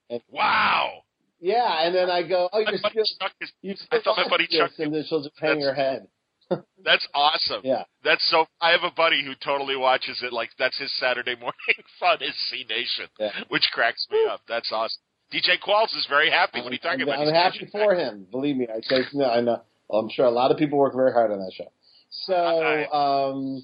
And, 0.09 0.21
wow. 0.29 1.03
Yeah, 1.39 1.85
and 1.85 1.93
then 1.93 2.09
I 2.09 2.23
go, 2.27 2.49
oh, 2.51 2.59
you're 2.59 2.77
still. 2.77 3.03
Chuck 3.21 3.31
is, 3.41 3.51
You 3.61 3.73
I 3.91 3.99
still 3.99 4.15
thought 4.15 4.17
my 4.25 4.29
buddy 4.29 4.47
Chuck- 4.47 4.71
and 4.79 4.93
then 4.93 5.03
she'll 5.07 5.21
just 5.21 5.35
hang 5.39 5.61
her 5.61 5.73
head. 5.73 6.07
that's 6.83 7.05
awesome. 7.13 7.61
Yeah. 7.63 7.83
That's 8.03 8.27
so. 8.31 8.45
I 8.61 8.71
have 8.71 8.83
a 8.83 8.91
buddy 8.95 9.23
who 9.23 9.33
totally 9.43 9.75
watches 9.75 10.21
it. 10.23 10.31
Like 10.33 10.49
that's 10.57 10.77
his 10.77 10.91
Saturday 10.97 11.35
morning 11.39 11.83
fun 11.99 12.17
is 12.21 12.33
Z 12.49 12.65
Nation, 12.69 13.07
Yeah. 13.19 13.31
which 13.49 13.67
cracks 13.73 14.07
me 14.09 14.25
up. 14.31 14.41
That's 14.47 14.71
awesome. 14.71 15.01
DJ 15.33 15.59
Qualls 15.61 15.95
is 15.95 16.05
very 16.09 16.29
happy. 16.31 16.61
What 16.61 16.69
are 16.69 16.73
you 16.73 16.79
talking 16.79 17.01
I'm, 17.01 17.07
about? 17.09 17.19
I'm 17.19 17.25
He's 17.27 17.33
happy 17.33 17.69
for 17.71 17.95
back. 17.95 17.97
him. 18.13 18.27
Believe 18.31 18.55
me, 18.55 18.67
I 18.73 18.79
take 18.79 19.13
no. 19.13 19.25
I 19.29 19.41
know. 19.41 19.61
I'm 19.91 20.09
sure 20.09 20.25
a 20.25 20.31
lot 20.31 20.51
of 20.51 20.57
people 20.57 20.77
work 20.79 20.95
very 20.95 21.11
hard 21.11 21.31
on 21.31 21.39
that 21.39 21.51
show. 21.53 21.71
So, 22.09 22.93
um, 22.93 23.63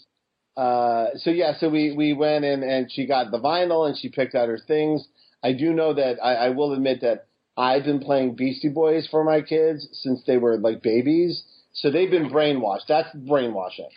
uh, 0.57 1.07
so 1.15 1.29
yeah, 1.31 1.53
so 1.59 1.69
we 1.69 1.93
we 1.93 2.13
went 2.13 2.45
in 2.45 2.63
and 2.63 2.91
she 2.91 3.05
got 3.07 3.31
the 3.31 3.39
vinyl 3.39 3.87
and 3.87 3.97
she 3.97 4.09
picked 4.09 4.35
out 4.35 4.49
her 4.49 4.59
things. 4.67 5.07
I 5.41 5.53
do 5.53 5.73
know 5.73 5.93
that 5.93 6.17
I, 6.23 6.35
I 6.35 6.49
will 6.49 6.73
admit 6.73 7.01
that 7.01 7.27
I've 7.55 7.83
been 7.83 7.99
playing 7.99 8.35
Beastie 8.35 8.69
Boys 8.69 9.07
for 9.09 9.23
my 9.23 9.41
kids 9.41 9.87
since 9.93 10.23
they 10.25 10.37
were 10.37 10.57
like 10.57 10.81
babies, 10.81 11.43
so 11.73 11.91
they've 11.91 12.09
been 12.09 12.29
brainwashed. 12.29 12.87
That's 12.87 13.13
brainwashing. 13.15 13.89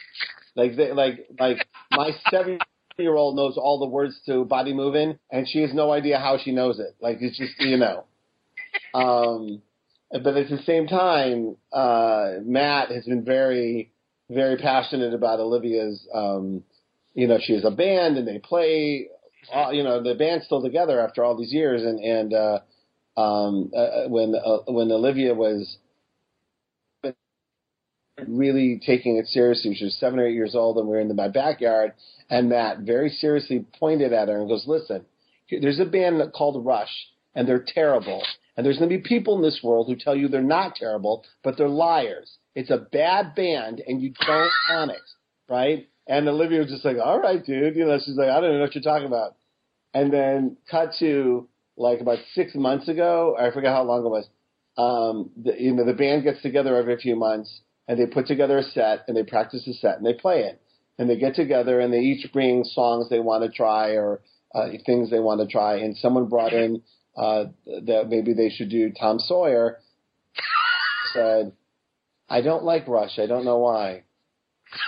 Like 0.55 0.77
they 0.77 0.93
like 0.93 1.27
like 1.39 1.67
my 1.91 2.11
seven 2.31 2.59
year 2.99 3.15
old 3.15 3.37
knows 3.37 3.57
all 3.57 3.79
the 3.79 3.87
words 3.87 4.19
to 4.27 4.45
Body 4.45 4.73
Moving, 4.73 5.19
and 5.31 5.49
she 5.49 5.61
has 5.61 5.73
no 5.73 5.93
idea 5.93 6.19
how 6.19 6.39
she 6.43 6.53
knows 6.53 6.79
it. 6.79 6.97
Like 7.01 7.19
it's 7.21 7.39
just 7.39 7.53
you 7.61 7.77
know. 7.77 8.05
Um, 8.95 9.63
but 10.11 10.37
at 10.37 10.49
the 10.49 10.63
same 10.65 10.87
time, 10.87 11.57
uh, 11.73 12.35
Matt 12.45 12.91
has 12.91 13.05
been 13.05 13.25
very, 13.25 13.93
very 14.31 14.57
passionate 14.57 15.15
about 15.15 15.41
Olivia's. 15.41 16.07
Um, 16.15 16.63
you 17.15 17.27
know, 17.27 17.39
she 17.41 17.55
has 17.55 17.65
a 17.65 17.71
band 17.71 18.17
and 18.19 18.27
they 18.27 18.39
play. 18.39 19.09
Uh, 19.53 19.71
you 19.71 19.83
know, 19.83 20.03
the 20.03 20.15
band's 20.15 20.45
still 20.45 20.63
together 20.63 21.01
after 21.01 21.25
all 21.25 21.37
these 21.37 21.53
years. 21.53 21.83
And 21.83 22.01
and 22.01 22.35
uh, 22.35 22.59
um, 23.17 23.71
uh, 23.75 24.09
when 24.09 24.35
uh, 24.35 24.59
when 24.67 24.91
Olivia 24.93 25.35
was 25.35 25.79
really 28.27 28.81
taking 28.85 29.17
it 29.17 29.27
seriously, 29.27 29.75
she 29.75 29.85
was 29.85 29.97
seven 29.99 30.19
or 30.19 30.27
eight 30.27 30.35
years 30.35 30.55
old, 30.55 30.79
and 30.79 30.87
we 30.87 30.95
were 30.95 31.01
in 31.01 31.09
the, 31.09 31.15
my 31.15 31.29
backyard, 31.29 31.93
and 32.31 32.49
Matt 32.49 32.81
very 32.81 33.11
seriously 33.11 33.65
pointed 33.79 34.13
at 34.13 34.29
her 34.29 34.39
and 34.39 34.49
goes, 34.49 34.65
"Listen, 34.67 35.05
there's 35.51 35.81
a 35.81 35.85
band 35.85 36.23
called 36.35 36.65
Rush, 36.65 37.09
and 37.35 37.49
they're 37.49 37.65
terrible." 37.67 38.23
And 38.57 38.65
there's 38.65 38.79
going 38.79 38.89
to 38.89 38.97
be 38.97 39.03
people 39.03 39.37
in 39.37 39.43
this 39.43 39.61
world 39.63 39.87
who 39.87 39.97
tell 39.97 40.17
you 40.17 40.29
they're 40.29 40.41
not 40.41 40.77
terrible, 40.77 41.25
but 41.45 41.59
they're 41.59 41.69
liars. 41.69 42.39
It's 42.55 42.71
a 42.71 42.79
bad 42.79 43.35
band, 43.35 43.83
and 43.87 44.01
you 44.01 44.15
don't 44.27 44.51
want 44.71 44.93
it, 44.93 45.03
right? 45.47 45.87
And 46.07 46.27
Olivia 46.27 46.61
was 46.61 46.71
just 46.71 46.85
like, 46.85 46.97
"All 47.03 47.21
right, 47.21 47.45
dude," 47.45 47.77
you 47.77 47.85
know. 47.85 47.99
She's 47.99 48.17
like, 48.17 48.29
"I 48.29 48.41
don't 48.41 48.45
even 48.45 48.57
know 48.57 48.63
what 48.63 48.75
you're 48.75 48.83
talking 48.83 49.07
about." 49.07 49.37
And 49.93 50.13
then 50.13 50.57
cut 50.71 50.93
to 51.01 51.49
like 51.77 52.01
about 52.01 52.19
six 52.35 52.55
months 52.55 52.89
ago, 52.89 53.37
I 53.39 53.51
forget 53.51 53.73
how 53.73 53.83
long 53.83 54.05
it 54.05 54.09
was. 54.09 54.29
Um, 54.79 55.31
the, 55.43 55.61
you 55.61 55.73
know, 55.73 55.85
the 55.85 55.95
band 55.95 56.25
gets 56.25 56.43
together 56.43 56.77
every 56.77 56.97
few 56.97 57.17
months, 57.17 57.61
and 57.89 57.99
they 57.99 58.07
put 58.07 58.27
together 58.27 58.59
a 58.59 58.63
set, 58.63 59.05
and 59.09 59.17
they 59.17 59.23
practice 59.23 59.67
a 59.67 59.73
set, 59.75 59.97
and 59.97 60.07
they 60.07 60.15
play 60.15 60.41
it. 60.41 60.61
And 60.99 61.09
they 61.09 61.19
get 61.19 61.35
together, 61.35 61.81
and 61.81 61.93
they 61.93 61.99
each 61.99 62.33
bring 62.33 62.65
songs 62.65 63.09
they 63.09 63.21
want 63.21 63.45
to 63.45 63.51
try 63.51 63.91
or 63.91 64.21
uh, 64.55 64.69
things 64.85 65.11
they 65.11 65.21
want 65.21 65.41
to 65.41 65.47
try. 65.47 65.77
And 65.77 65.97
someone 65.97 66.29
brought 66.29 66.53
in 66.53 66.83
uh, 67.17 67.45
that 67.67 68.09
maybe 68.09 68.33
they 68.33 68.49
should 68.51 68.71
do 68.71 68.91
Tom 68.99 69.19
Sawyer. 69.19 69.79
Said, 71.13 71.53
I 72.29 72.41
don't 72.41 72.65
like 72.65 72.89
Rush. 72.89 73.19
I 73.19 73.27
don't 73.27 73.45
know 73.45 73.59
why. 73.59 74.03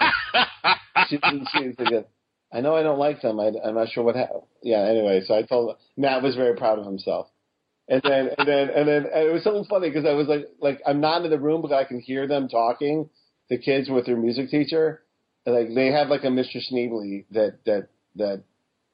she, 1.08 1.18
she, 1.30 1.42
she, 1.52 2.00
I 2.52 2.60
know 2.60 2.74
I 2.76 2.82
don't 2.82 2.98
like 2.98 3.20
them. 3.20 3.38
I, 3.40 3.52
I'm 3.64 3.74
not 3.74 3.88
sure 3.90 4.02
what 4.04 4.16
happened. 4.16 4.42
Yeah. 4.62 4.80
Anyway, 4.82 5.22
so 5.26 5.34
I 5.34 5.42
told 5.42 5.76
Matt 5.96 6.22
was 6.22 6.34
very 6.34 6.56
proud 6.56 6.78
of 6.78 6.86
himself. 6.86 7.28
And 7.88 8.02
then 8.04 8.30
and 8.36 8.46
then 8.48 8.68
and 8.70 8.86
then 8.88 9.06
and 9.14 9.28
it 9.28 9.32
was 9.32 9.42
something 9.42 9.64
funny 9.64 9.88
because 9.88 10.04
I 10.04 10.12
was 10.12 10.28
like 10.28 10.46
like 10.60 10.80
I'm 10.86 11.00
not 11.00 11.24
in 11.24 11.30
the 11.30 11.38
room 11.38 11.62
but 11.62 11.72
I 11.72 11.84
can 11.84 12.00
hear 12.00 12.26
them 12.26 12.48
talking, 12.48 13.08
the 13.48 13.58
kids 13.58 13.88
with 13.88 14.06
their 14.06 14.16
music 14.16 14.50
teacher. 14.50 15.02
And 15.46 15.54
like 15.54 15.74
they 15.74 15.86
have 15.86 16.08
like 16.08 16.24
a 16.24 16.28
Mr. 16.28 16.56
Schneebly 16.70 17.24
that 17.30 17.58
that 17.64 17.88
that 18.16 18.42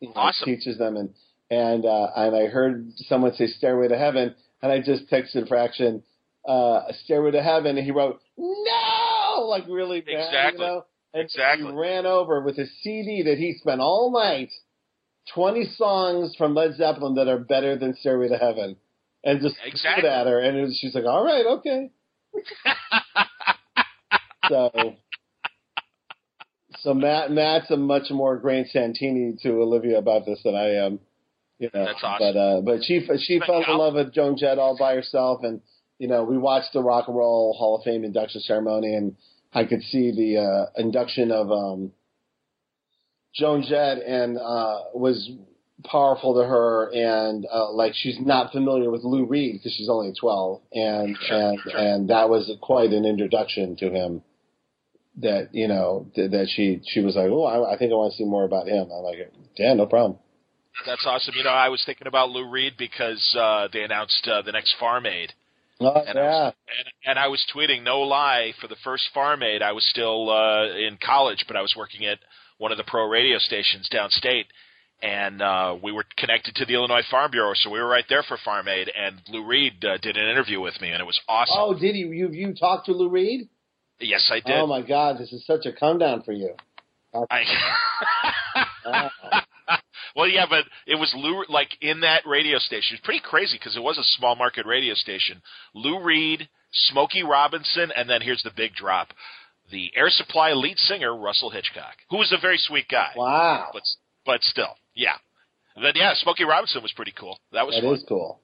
you 0.01 0.09
know, 0.09 0.15
Awesome. 0.17 0.47
teaches 0.47 0.79
them 0.79 0.97
and 0.97 1.11
and 1.51 1.85
uh, 1.85 2.09
and 2.17 2.37
I 2.37 2.47
heard 2.47 2.93
someone 3.09 3.35
say 3.35 3.47
Stairway 3.49 3.89
to 3.89 3.99
Heaven 3.99 4.35
and 4.63 4.71
I 4.73 4.79
just 4.81 5.11
texted 5.11 5.49
Fraction 5.49 6.03
uh, 6.47 6.83
Stairway 7.05 7.33
to 7.33 7.43
Heaven 7.43 7.77
and 7.77 7.85
he 7.85 7.91
wrote 7.91 8.21
no 8.37 9.47
like 9.49 9.65
really 9.69 10.01
bad, 10.03 10.27
Exactly. 10.27 10.65
you 10.67 10.71
know. 10.73 10.85
Exactly. 11.15 11.67
he 11.69 11.73
ran 11.73 12.07
over 12.07 12.41
with 12.41 12.59
a 12.59 12.67
CD 12.83 13.23
that 13.23 13.39
he 13.39 13.55
spent 13.59 13.81
all 13.81 14.11
night, 14.13 14.51
20 15.35 15.65
songs 15.77 16.35
from 16.37 16.55
Led 16.55 16.75
Zeppelin 16.77 17.15
that 17.15 17.29
are 17.29 17.39
better 17.39 17.77
than 17.79 17.95
Stairway 17.95 18.29
to 18.29 18.37
Heaven, 18.37 18.77
and 19.23 19.41
just 19.41 19.57
threw 19.57 19.71
Exactly. 19.71 20.09
at 20.09 20.27
her. 20.27 20.41
And 20.41 20.59
it 20.59 20.63
was, 20.63 20.79
she's 20.81 20.95
like, 20.95 21.05
all 21.05 21.25
right, 21.25 21.47
okay. 21.47 21.91
so, 24.49 24.71
so 26.81 26.95
Matt, 26.95 27.31
Matt's 27.31 27.71
a 27.71 27.77
much 27.77 28.11
more 28.11 28.37
Great 28.37 28.69
Santini 28.69 29.37
to 29.43 29.63
Olivia 29.63 29.99
about 29.99 30.27
this 30.27 30.41
than 30.45 30.55
I 30.55 30.75
am. 30.85 30.99
You 31.61 31.71
know, 31.73 31.85
That's 31.87 32.01
awesome. 32.03 32.35
But 32.35 32.39
uh, 32.39 32.61
but 32.63 32.83
she 32.83 33.07
she 33.21 33.39
But 33.39 33.47
fell 33.47 33.65
in 33.65 33.79
love 33.79 33.95
with 33.95 34.13
Joan 34.13 34.37
Jett 34.37 34.59
all 34.59 34.77
by 34.77 34.95
herself, 34.97 35.45
and 35.45 35.61
you 36.01 36.09
know 36.09 36.25
we 36.25 36.37
watched 36.37 36.73
the 36.73 36.83
Rock 36.83 37.07
and 37.07 37.17
Roll 37.17 37.55
Hall 37.57 37.77
of 37.77 37.85
Fame 37.85 38.03
induction 38.05 38.41
ceremony, 38.41 38.93
and 38.95 39.15
I 39.55 39.65
could 39.65 39.83
see 39.83 40.11
the 40.11 40.43
uh, 40.43 40.81
induction 40.81 41.31
of 41.31 41.51
um, 41.51 41.93
Joan 43.35 43.63
Jett, 43.63 43.99
and 43.99 44.37
uh, 44.37 44.79
was 44.95 45.31
powerful 45.85 46.35
to 46.35 46.47
her, 46.47 46.91
and 46.93 47.47
uh, 47.53 47.71
like 47.73 47.93
she's 47.95 48.19
not 48.21 48.53
familiar 48.53 48.91
with 48.91 49.03
Lou 49.05 49.27
Reed 49.27 49.55
because 49.55 49.75
she's 49.77 49.89
only 49.89 50.13
twelve, 50.19 50.61
and 50.73 51.17
Sure, 51.17 51.37
and 51.37 51.61
sure. 51.61 51.77
and 51.77 52.11
that 52.11 52.29
was 52.29 52.51
quite 52.61 52.91
an 52.91 53.05
introduction 53.05 53.77
to 53.77 53.91
him. 53.91 54.23
That 55.19 55.55
you 55.55 55.69
know 55.69 56.07
th- 56.15 56.33
that 56.33 56.49
she 56.49 56.81
she 56.89 57.01
was 57.01 57.15
like, 57.15 57.29
oh, 57.31 57.45
I, 57.45 57.75
I 57.75 57.79
think 57.79 57.93
I 57.93 57.95
want 57.95 58.13
to 58.13 58.19
see 58.19 58.25
more 58.25 58.45
about 58.45 58.67
him. 58.67 58.89
I'm 58.91 59.05
like, 59.05 59.33
yeah, 59.57 59.75
no 59.75 59.87
problem. 59.87 60.19
That's 60.85 61.07
awesome. 61.07 61.35
You 61.37 61.45
know, 61.45 61.51
I 61.51 61.69
was 61.69 61.83
thinking 61.87 62.09
about 62.09 62.31
Lou 62.31 62.51
Reed 62.51 62.73
because 62.77 63.37
uh, 63.39 63.69
they 63.73 63.83
announced 63.83 64.27
uh, 64.27 64.43
the 64.43 64.51
next 64.51 64.75
Farm 64.81 65.07
Aid. 65.07 65.33
Oh 65.81 65.91
And, 66.07 66.19
I 66.19 66.23
was, 66.23 66.55
and, 66.79 66.89
and 67.07 67.19
I 67.19 67.29
was 67.29 67.45
tweeting, 67.55 67.83
no 67.83 68.01
lie, 68.01 68.53
for 68.61 68.69
the 68.69 68.77
first 68.85 69.05
Farm 69.13 69.43
Aid, 69.43 69.61
I 69.61 69.73
was 69.73 69.85
still 69.91 70.31
uh, 70.31 70.67
in 70.69 70.99
college, 71.05 71.45
but 71.49 71.57
I 71.57 71.63
was 71.63 71.75
working 71.77 72.07
at 72.07 72.19
one 72.59 72.71
of 72.71 72.79
the 72.79 72.85
pro 72.85 73.09
radio 73.09 73.39
stations 73.39 73.89
downstate. 73.93 74.45
and 75.03 75.43
uh, 75.43 75.77
we 75.83 75.93
were 75.93 76.05
connected 76.17 76.55
to 76.55 76.65
the 76.65 76.75
Illinois 76.75 77.03
Farm 77.11 77.31
Bureau, 77.31 77.53
so 77.55 77.71
we 77.71 77.79
were 77.79 77.89
right 77.89 78.05
there 78.09 78.23
for 78.23 78.39
Farm 78.45 78.69
Aid. 78.69 78.91
And 78.97 79.21
Lou 79.29 79.45
Reed 79.45 79.85
uh, 79.85 79.99
did 79.99 80.17
an 80.17 80.31
interview 80.31 80.61
with 80.61 80.81
me, 80.81 80.91
and 80.91 81.01
it 81.01 81.05
was 81.05 81.21
awesome. 81.29 81.57
Oh, 81.59 81.75
did 81.79 81.95
he? 81.95 82.03
You 82.03 82.31
you 82.31 82.55
talked 82.55 82.87
to 82.87 82.93
Lou 82.93 83.09
Reed? 83.09 83.49
Yes, 84.01 84.31
I 84.33 84.37
did. 84.37 84.57
Oh 84.57 84.67
my 84.67 84.83
God, 84.83 85.19
this 85.19 85.33
is 85.33 85.45
such 85.47 85.67
a 85.67 85.73
come 85.73 85.99
down 85.99 86.23
for 86.23 86.33
you. 86.33 86.55
I 87.31 87.43
Wow. 88.87 89.41
Well, 90.15 90.29
yeah, 90.29 90.47
but 90.49 90.65
it 90.87 90.95
was 90.95 91.13
Lou 91.17 91.45
like 91.49 91.71
in 91.81 92.01
that 92.01 92.27
radio 92.27 92.59
station. 92.59 92.97
It's 92.97 93.05
pretty 93.05 93.23
crazy 93.25 93.59
because 93.59 93.77
it 93.77 93.83
was 93.83 93.99
a 93.99 94.05
small 94.17 94.37
market 94.37 94.67
radio 94.67 94.95
station. 94.95 95.43
Lou 95.75 96.03
Reed, 96.03 96.49
Smokey 96.73 97.23
Robinson, 97.23 97.93
and 97.97 98.09
then 98.09 98.23
here's 98.23 98.43
the 98.43 98.53
big 98.57 98.75
drop: 98.75 99.09
the 99.71 99.91
Air 99.97 100.11
Supply 100.11 100.53
lead 100.53 100.79
singer 100.79 101.17
Russell 101.17 101.51
Hitchcock, 101.51 101.97
who 102.11 102.19
was 102.19 102.33
a 102.33 102.41
very 102.41 102.59
sweet 102.59 102.89
guy, 102.89 103.11
Wow, 103.17 103.71
but 103.73 103.83
but 104.25 104.43
still, 104.43 104.77
yeah. 104.95 105.17
Then 105.77 105.93
yeah, 105.97 106.15
Smokey 106.15 106.45
Robinson 106.45 106.83
was 106.83 106.93
pretty 106.93 107.13
cool. 107.19 107.39
That 107.53 107.67
was 107.67 107.75
that 107.75 107.83
fun. 107.83 107.95
is 107.95 108.05
cool. 108.09 108.41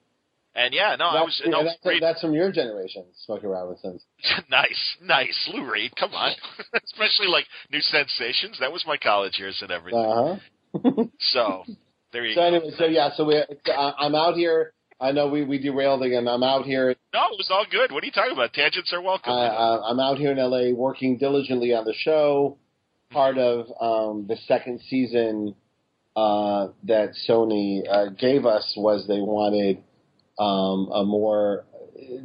And 0.53 0.73
yeah, 0.73 0.97
no, 0.99 1.05
I 1.05 1.13
That's, 1.13 1.25
was 1.25 1.41
yeah, 1.45 1.51
no, 1.51 1.63
that's, 1.63 1.85
Reed, 1.85 2.03
that's 2.03 2.19
from 2.19 2.33
your 2.33 2.51
generation, 2.51 3.05
Smokey 3.25 3.47
Robinson. 3.47 4.01
nice, 4.49 4.97
nice, 5.01 5.49
Lou 5.53 5.71
Reed. 5.71 5.95
Come 5.95 6.13
on, 6.13 6.33
especially 6.83 7.27
like 7.27 7.45
New 7.71 7.79
Sensations. 7.79 8.57
That 8.59 8.73
was 8.73 8.83
my 8.85 8.97
college 8.97 9.39
years 9.39 9.57
and 9.61 9.71
everything. 9.71 10.03
Uh 10.05 10.35
huh. 10.35 10.35
So 11.19 11.63
there 12.13 12.25
you 12.25 12.33
So 12.35 12.41
go. 12.41 12.47
anyway, 12.47 12.71
so 12.77 12.85
yeah, 12.85 13.09
so 13.15 13.25
we, 13.25 13.37
uh, 13.37 13.91
I'm 13.97 14.15
out 14.15 14.35
here. 14.35 14.73
I 14.99 15.11
know 15.11 15.27
we, 15.27 15.43
we 15.43 15.57
derailed 15.57 16.03
again. 16.03 16.27
I'm 16.27 16.43
out 16.43 16.65
here. 16.65 16.95
No, 17.13 17.19
it 17.31 17.37
was 17.37 17.47
all 17.49 17.65
good. 17.69 17.91
What 17.91 18.03
are 18.03 18.05
you 18.05 18.11
talking 18.11 18.33
about? 18.33 18.53
Tangents 18.53 18.93
are 18.93 19.01
welcome. 19.01 19.33
I, 19.33 19.47
uh, 19.47 19.81
I'm 19.89 19.99
out 19.99 20.17
here 20.17 20.31
in 20.31 20.37
LA 20.37 20.71
working 20.75 21.17
diligently 21.17 21.73
on 21.73 21.85
the 21.85 21.93
show. 21.97 22.57
Part 23.09 23.37
of 23.37 23.65
um, 23.81 24.25
the 24.27 24.37
second 24.47 24.79
season 24.89 25.55
uh, 26.15 26.67
that 26.83 27.13
Sony 27.27 27.81
uh, 27.89 28.09
gave 28.09 28.45
us 28.45 28.73
was 28.77 29.05
they 29.07 29.19
wanted 29.19 29.77
um, 30.37 30.89
a 30.93 31.03
more 31.03 31.65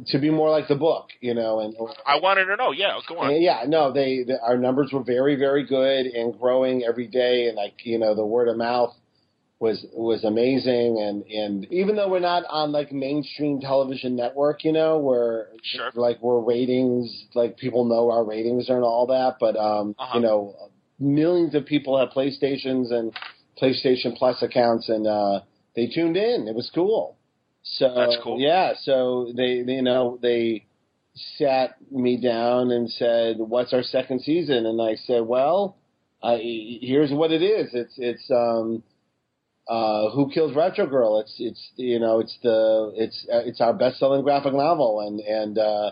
to 0.07 0.19
be 0.19 0.29
more 0.29 0.49
like 0.49 0.67
the 0.67 0.75
book, 0.75 1.07
you 1.21 1.33
know, 1.33 1.59
and 1.59 1.75
I 2.05 2.19
wanted 2.19 2.45
to 2.45 2.55
know. 2.55 2.71
Yeah, 2.71 2.99
go 3.07 3.19
on. 3.19 3.41
yeah, 3.41 3.63
no, 3.67 3.91
they, 3.91 4.23
the, 4.23 4.39
our 4.41 4.57
numbers 4.57 4.91
were 4.91 5.03
very, 5.03 5.35
very 5.35 5.65
good 5.65 6.05
and 6.07 6.37
growing 6.39 6.83
every 6.83 7.07
day, 7.07 7.47
and 7.47 7.55
like 7.55 7.73
you 7.85 7.99
know, 7.99 8.15
the 8.15 8.25
word 8.25 8.47
of 8.47 8.57
mouth 8.57 8.93
was 9.59 9.83
was 9.93 10.23
amazing, 10.23 10.99
and 11.01 11.23
and 11.23 11.65
even 11.71 11.95
though 11.95 12.09
we're 12.09 12.19
not 12.19 12.43
on 12.49 12.71
like 12.71 12.91
mainstream 12.91 13.59
television 13.59 14.15
network, 14.15 14.63
you 14.63 14.71
know, 14.71 14.97
where 14.99 15.47
Sure. 15.63 15.91
like 15.95 16.21
we're 16.21 16.39
ratings, 16.39 17.25
like 17.35 17.57
people 17.57 17.85
know 17.85 18.09
our 18.11 18.23
ratings 18.23 18.69
and 18.69 18.83
all 18.83 19.07
that, 19.07 19.37
but 19.39 19.55
um, 19.57 19.95
Uh-huh. 19.97 20.17
you 20.19 20.23
know, 20.23 20.55
millions 20.99 21.55
of 21.55 21.65
people 21.65 21.97
have 21.99 22.09
PlayStations 22.09 22.91
and 22.91 23.11
PlayStation 23.61 24.15
Plus 24.15 24.41
accounts, 24.43 24.89
and 24.89 25.07
uh, 25.07 25.41
they 25.75 25.87
tuned 25.87 26.15
in. 26.17 26.47
It 26.47 26.55
was 26.55 26.69
cool. 26.73 27.16
So 27.73 27.93
That's 27.95 28.17
cool. 28.23 28.39
Yeah, 28.39 28.73
so 28.81 29.31
they, 29.35 29.61
they 29.63 29.73
you 29.73 29.81
know 29.81 30.17
they 30.21 30.65
sat 31.37 31.75
me 31.91 32.17
down 32.21 32.71
and 32.71 32.89
said, 32.89 33.37
"What's 33.37 33.73
our 33.73 33.83
second 33.83 34.21
season?" 34.21 34.65
And 34.65 34.81
I 34.81 34.95
said, 34.95 35.25
"Well, 35.25 35.77
I, 36.23 36.37
here's 36.81 37.11
what 37.11 37.31
it 37.31 37.41
is. 37.41 37.69
It's 37.73 37.93
it's 37.97 38.31
um, 38.31 38.83
uh, 39.67 40.09
Who 40.11 40.29
Kills 40.31 40.55
Retro 40.55 40.87
Girl. 40.87 41.19
It's 41.19 41.35
it's 41.39 41.71
you 41.75 41.99
know 41.99 42.19
it's 42.19 42.37
the 42.41 42.93
it's 42.95 43.25
uh, 43.31 43.41
it's 43.45 43.61
our 43.61 43.73
best 43.73 43.99
selling 43.99 44.23
graphic 44.23 44.53
novel, 44.53 45.01
and 45.01 45.19
and 45.19 45.57
uh, 45.57 45.91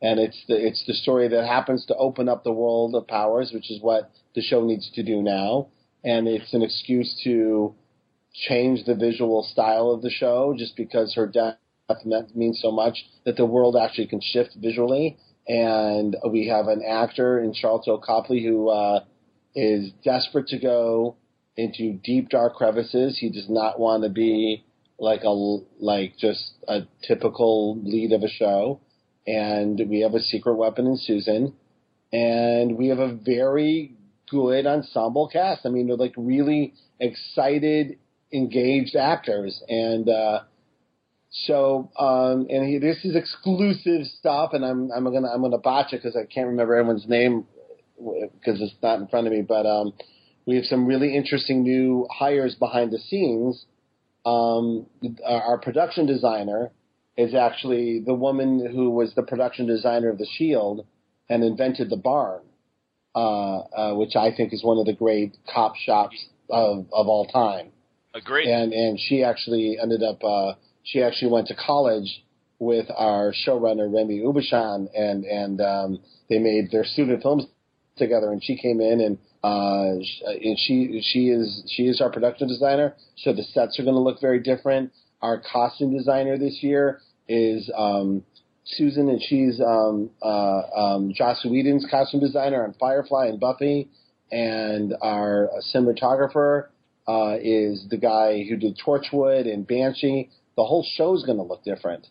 and 0.00 0.18
it's 0.18 0.42
the 0.48 0.56
it's 0.56 0.84
the 0.86 0.94
story 0.94 1.28
that 1.28 1.46
happens 1.46 1.86
to 1.86 1.94
open 1.96 2.28
up 2.28 2.44
the 2.44 2.52
world 2.52 2.94
of 2.94 3.06
powers, 3.06 3.52
which 3.52 3.70
is 3.70 3.80
what 3.80 4.10
the 4.34 4.42
show 4.42 4.64
needs 4.64 4.90
to 4.94 5.02
do 5.02 5.22
now, 5.22 5.68
and 6.04 6.26
it's 6.26 6.52
an 6.52 6.62
excuse 6.62 7.20
to." 7.24 7.74
Change 8.34 8.84
the 8.84 8.94
visual 8.94 9.42
style 9.42 9.90
of 9.90 10.02
the 10.02 10.10
show 10.10 10.54
just 10.56 10.76
because 10.76 11.14
her 11.14 11.26
death 11.26 11.56
means 12.34 12.60
so 12.62 12.70
much 12.70 13.04
that 13.24 13.36
the 13.36 13.46
world 13.46 13.76
actually 13.76 14.06
can 14.06 14.20
shift 14.20 14.56
visually. 14.56 15.18
And 15.46 16.16
we 16.30 16.48
have 16.48 16.68
an 16.68 16.82
actor 16.82 17.40
in 17.40 17.52
Sharlto 17.52 18.02
Copley 18.02 18.42
who 18.42 18.68
uh, 18.68 19.04
is 19.54 19.90
desperate 20.04 20.46
to 20.48 20.58
go 20.58 21.16
into 21.56 21.94
deep 22.02 22.28
dark 22.28 22.54
crevices. 22.54 23.18
He 23.18 23.28
does 23.28 23.48
not 23.48 23.78
want 23.78 24.04
to 24.04 24.08
be 24.08 24.64
like 24.98 25.22
a 25.24 25.58
like 25.80 26.16
just 26.16 26.52
a 26.68 26.82
typical 27.06 27.78
lead 27.82 28.12
of 28.12 28.22
a 28.22 28.28
show. 28.28 28.80
And 29.26 29.80
we 29.88 30.00
have 30.00 30.14
a 30.14 30.20
secret 30.20 30.54
weapon 30.54 30.86
in 30.86 30.96
Susan, 30.96 31.54
and 32.12 32.76
we 32.76 32.88
have 32.88 32.98
a 32.98 33.14
very 33.14 33.94
good 34.28 34.66
ensemble 34.66 35.28
cast. 35.28 35.64
I 35.64 35.68
mean, 35.68 35.86
they're 35.86 35.96
like 35.96 36.14
really 36.16 36.74
excited 36.98 37.98
engaged 38.32 38.96
actors. 38.96 39.62
And 39.68 40.08
uh 40.08 40.40
so 41.32 41.90
um 41.98 42.46
and 42.50 42.68
he, 42.68 42.78
this 42.78 42.98
is 43.04 43.16
exclusive 43.16 44.06
stuff 44.18 44.50
and 44.52 44.64
i'm 44.64 44.90
i'm 44.92 45.04
gonna 45.04 45.28
i'm 45.28 45.40
gonna 45.40 45.56
botch 45.56 45.92
it 45.92 46.02
because 46.02 46.14
i 46.14 46.26
can't 46.26 46.46
remember 46.46 46.74
everyone's 46.74 47.08
name 47.08 47.46
because 47.96 48.60
it's 48.60 48.74
not 48.82 48.98
in 49.00 49.06
front 49.06 49.26
of 49.26 49.32
me 49.32 49.40
but 49.40 49.64
um 49.64 49.92
we 50.46 50.56
have 50.56 50.64
some 50.64 50.86
really 50.86 51.16
interesting 51.16 51.62
new 51.62 52.06
hires 52.10 52.56
behind 52.56 52.90
the 52.90 52.98
scenes. 52.98 53.64
Um 54.26 54.86
our, 55.26 55.58
production 55.58 56.06
designer 56.06 56.72
is 57.16 57.34
actually 57.34 58.02
the 58.04 58.14
woman 58.14 58.68
who 58.72 58.90
was 58.90 59.14
the 59.14 59.22
production 59.22 59.66
designer 59.66 60.10
of 60.10 60.18
the 60.18 60.26
shield 60.36 60.86
and 61.28 61.44
invented 61.44 61.90
the 61.90 61.96
barn 61.96 62.42
uh, 63.14 63.58
uh 63.58 63.94
which 63.94 64.16
i 64.16 64.30
think 64.34 64.52
is 64.52 64.64
one 64.64 64.78
of 64.78 64.86
the 64.86 64.92
great 64.92 65.36
cop 65.52 65.76
shops 65.76 66.16
of 66.50 66.86
of 66.92 67.08
all 67.08 67.26
time 67.26 67.70
Agreed. 68.14 68.48
and 68.48 68.72
and 68.72 68.98
she 69.00 69.22
actually 69.22 69.78
ended 69.80 70.02
up 70.02 70.22
uh, 70.22 70.54
she 70.84 71.02
actually 71.02 71.30
went 71.30 71.46
to 71.48 71.54
college 71.54 72.22
with 72.58 72.86
our 72.96 73.32
showrunner 73.46 73.92
Remi 73.92 74.20
Aubuchon 74.20 74.88
and 74.94 75.24
and 75.24 75.60
um, 75.60 75.98
they 76.28 76.38
made 76.38 76.70
their 76.70 76.84
student 76.84 77.22
films 77.22 77.46
together 77.96 78.30
and 78.30 78.42
she 78.42 78.56
came 78.56 78.80
in 78.80 79.00
and 79.00 79.18
uh, 79.42 79.98
and 80.26 80.58
she 80.58 81.02
she 81.02 81.28
is 81.28 81.64
she 81.74 81.84
is 81.84 82.00
our 82.00 82.10
production 82.10 82.48
designer 82.48 82.94
so 83.16 83.32
the 83.32 83.42
sets 83.42 83.78
are 83.78 83.82
going 83.82 83.94
to 83.94 84.00
look 84.00 84.20
very 84.20 84.40
different 84.40 84.92
our 85.20 85.40
costume 85.40 85.96
designer 85.96 86.36
this 86.38 86.62
year 86.62 87.00
is 87.28 87.70
um, 87.76 88.22
Susan 88.64 89.08
and 89.08 89.20
she's 89.20 89.60
um, 89.60 90.10
uh, 90.22 90.62
um, 90.76 91.12
Joss 91.14 91.44
Whedon's 91.44 91.86
costume 91.90 92.20
designer 92.20 92.64
on 92.64 92.74
Firefly 92.78 93.26
and 93.26 93.40
Buffy 93.40 93.88
and 94.30 94.94
our 95.02 95.50
cinematographer 95.74 96.68
uh, 97.08 97.36
is 97.40 97.86
the 97.90 97.96
guy 97.96 98.44
who 98.48 98.56
did 98.56 98.78
Torchwood 98.78 99.52
and 99.52 99.66
Banshee. 99.66 100.30
The 100.56 100.64
whole 100.64 100.86
show 100.96 101.14
is 101.14 101.24
going 101.24 101.38
to 101.38 101.44
look 101.44 101.64
different. 101.64 102.06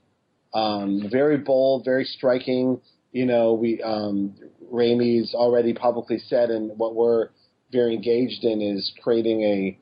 Um, 0.54 1.08
very 1.10 1.38
bold, 1.38 1.86
very 1.86 2.04
striking. 2.04 2.82
You 3.12 3.26
know, 3.26 3.54
we 3.54 3.82
um, 3.82 4.36
Remi's 4.70 5.34
already 5.34 5.74
publicly 5.74 6.20
said, 6.20 6.50
and 6.50 6.78
what 6.78 6.96
we're 6.96 7.30
very 7.72 7.94
engaged 7.96 8.44
in 8.44 8.62
is 8.62 8.92
creating 9.02 9.42
a 9.44 9.80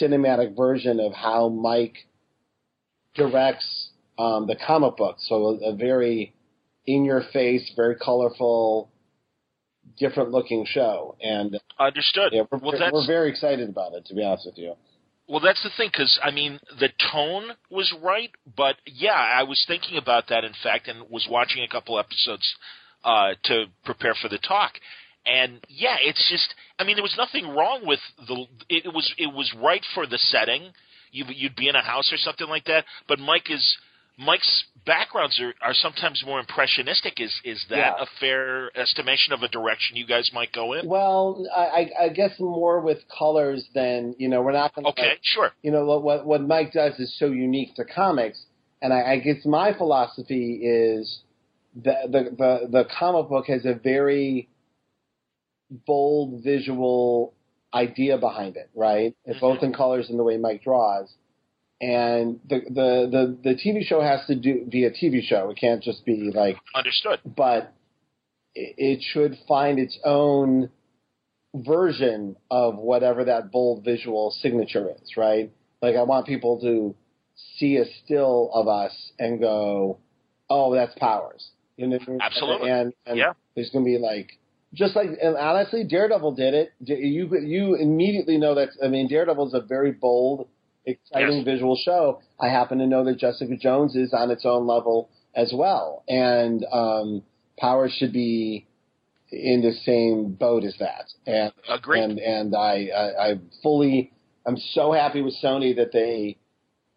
cinematic 0.00 0.56
version 0.56 1.00
of 1.00 1.12
how 1.12 1.48
Mike 1.48 1.96
directs 3.14 3.90
um, 4.18 4.46
the 4.46 4.56
comic 4.66 4.96
book. 4.96 5.16
So 5.20 5.58
a, 5.62 5.72
a 5.72 5.76
very 5.76 6.34
in-your-face, 6.86 7.72
very 7.76 7.96
colorful, 7.96 8.89
different-looking 9.98 10.66
show, 10.68 11.16
and 11.22 11.58
Understood. 11.78 12.32
yeah, 12.32 12.42
we're, 12.50 12.58
well, 12.58 12.90
we're, 12.92 13.06
very 13.06 13.30
excited 13.30 13.68
about 13.68 13.92
it. 13.94 14.06
To 14.06 14.14
be 14.14 14.22
honest 14.22 14.46
with 14.46 14.58
you. 14.58 14.74
well, 15.28 15.40
that's 15.40 15.62
the 15.62 15.70
thing 15.76 15.90
because 15.92 16.18
I 16.22 16.30
mean 16.30 16.60
the 16.78 16.88
tone 17.12 17.50
was 17.70 17.92
right, 18.02 18.30
but 18.56 18.76
yeah, 18.86 19.12
I 19.12 19.44
was 19.44 19.64
thinking 19.66 19.96
about 19.96 20.28
that 20.28 20.44
in 20.44 20.52
fact, 20.62 20.88
and 20.88 21.08
was 21.10 21.26
watching 21.30 21.62
a 21.62 21.68
couple 21.68 21.98
episodes 21.98 22.54
uh, 23.04 23.34
to 23.44 23.66
prepare 23.84 24.14
for 24.20 24.28
the 24.28 24.38
talk. 24.38 24.72
And 25.26 25.60
yeah, 25.68 25.96
it's 26.02 26.28
just 26.30 26.54
I 26.78 26.84
mean 26.84 26.96
there 26.96 27.02
was 27.02 27.16
nothing 27.16 27.48
wrong 27.48 27.82
with 27.84 28.00
the 28.26 28.46
it, 28.68 28.86
it 28.86 28.94
was 28.94 29.12
it 29.18 29.32
was 29.32 29.52
right 29.62 29.82
for 29.94 30.06
the 30.06 30.18
setting. 30.18 30.72
You 31.12 31.24
you'd 31.28 31.56
be 31.56 31.68
in 31.68 31.76
a 31.76 31.82
house 31.82 32.12
or 32.12 32.16
something 32.16 32.48
like 32.48 32.64
that, 32.64 32.84
but 33.08 33.18
Mike 33.18 33.50
is 33.50 33.78
Mike's 34.20 34.64
backgrounds 34.84 35.40
are, 35.40 35.54
are 35.62 35.72
sometimes 35.72 36.22
more 36.26 36.40
impressionistic. 36.40 37.20
Is 37.20 37.32
is 37.42 37.64
that 37.70 37.76
Yeah. 37.76 38.02
a 38.02 38.06
fair 38.20 38.70
estimation 38.76 39.32
of 39.32 39.42
a 39.42 39.48
direction 39.48 39.96
you 39.96 40.06
guys 40.06 40.30
might 40.34 40.52
go 40.52 40.74
in? 40.74 40.86
Well, 40.86 41.46
I, 41.54 41.90
I 41.98 42.08
guess 42.10 42.38
more 42.38 42.80
with 42.80 42.98
colors 43.08 43.66
than 43.74 44.14
you 44.18 44.28
know. 44.28 44.42
We're 44.42 44.52
not 44.52 44.74
going 44.74 44.84
to. 44.84 44.90
Okay, 44.90 45.18
sure. 45.22 45.52
You 45.62 45.70
know 45.70 45.84
what, 45.86 46.02
what 46.02 46.26
what 46.26 46.42
Mike 46.42 46.72
does 46.72 46.98
is 46.98 47.18
so 47.18 47.26
unique 47.26 47.74
to 47.76 47.84
comics, 47.84 48.44
and 48.82 48.92
I, 48.92 49.12
I 49.12 49.18
guess 49.20 49.44
my 49.46 49.72
philosophy 49.72 50.60
is 50.62 51.20
the 51.74 51.94
the 52.04 52.22
the, 52.36 52.68
the 52.70 52.84
comic 52.98 53.30
book 53.30 53.46
has 53.46 53.64
a 53.64 53.74
very 53.74 54.48
bold 55.86 56.42
visual 56.44 57.32
idea 57.72 58.18
behind 58.18 58.56
it, 58.56 58.68
right? 58.74 59.16
It's 59.24 59.36
mm-hmm. 59.36 59.46
both 59.46 59.62
in 59.62 59.72
colors 59.72 60.10
and 60.10 60.18
the 60.18 60.24
way 60.24 60.36
Mike 60.36 60.62
draws. 60.62 61.08
And 61.80 62.40
the, 62.48 62.60
the, 62.68 63.08
the, 63.10 63.38
the 63.42 63.54
TV 63.54 63.82
show 63.84 64.02
has 64.02 64.20
to 64.26 64.34
do 64.34 64.66
be 64.66 64.84
a 64.84 64.90
TV 64.90 65.22
show. 65.22 65.50
It 65.50 65.56
can't 65.58 65.82
just 65.82 66.04
be 66.04 66.30
like 66.34 66.56
Understood. 66.74 67.20
but 67.24 67.72
it 68.54 68.74
it 68.76 69.02
should 69.02 69.38
find 69.48 69.78
its 69.78 69.98
own 70.04 70.70
version 71.54 72.36
of 72.50 72.76
whatever 72.76 73.24
that 73.24 73.50
bold 73.50 73.84
visual 73.84 74.30
signature 74.42 74.90
is, 75.02 75.16
right? 75.16 75.50
Like 75.80 75.96
I 75.96 76.02
want 76.02 76.26
people 76.26 76.60
to 76.60 76.94
see 77.56 77.76
a 77.76 77.84
still 78.04 78.50
of 78.52 78.68
us 78.68 78.92
and 79.18 79.40
go, 79.40 79.98
"Oh, 80.50 80.74
that's 80.74 80.94
Powers." 80.98 81.48
You 81.76 81.86
know, 81.86 81.98
Absolutely. 82.20 82.68
And, 82.68 82.92
and 83.06 83.16
yeah. 83.16 83.32
there's 83.54 83.70
going 83.70 83.86
to 83.86 83.88
be 83.88 83.96
like, 83.96 84.38
just 84.74 84.94
like, 84.94 85.08
and 85.22 85.34
honestly, 85.34 85.82
Daredevil 85.82 86.32
did 86.32 86.52
it. 86.52 86.72
You 86.80 87.34
you 87.38 87.74
immediately 87.74 88.36
know 88.36 88.54
that. 88.54 88.68
I 88.84 88.88
mean, 88.88 89.08
Daredevil 89.08 89.48
is 89.48 89.54
a 89.54 89.62
very 89.62 89.92
bold, 89.92 90.46
exciting 90.86 91.38
Yes. 91.38 91.44
visual 91.44 91.76
show. 91.76 92.20
I 92.40 92.48
happen 92.48 92.78
to 92.78 92.86
know 92.86 93.04
that 93.04 93.18
Jessica 93.18 93.56
Jones 93.56 93.96
is 93.96 94.12
on 94.12 94.30
its 94.30 94.44
own 94.44 94.66
level 94.66 95.08
as 95.34 95.52
well, 95.54 96.02
and 96.08 96.64
um, 96.72 97.22
Powers 97.58 97.92
should 97.98 98.12
be 98.12 98.66
in 99.30 99.60
the 99.60 99.72
same 99.84 100.32
boat 100.32 100.64
as 100.64 100.74
that. 100.78 101.04
And 101.26 101.52
Agreed. 101.68 102.02
and 102.02 102.18
and 102.18 102.56
I, 102.56 102.88
I 102.96 103.28
I 103.30 103.34
fully 103.62 104.12
I'm 104.46 104.56
so 104.56 104.92
happy 104.92 105.20
with 105.22 105.34
Sony 105.42 105.76
that 105.76 105.92
they 105.92 106.36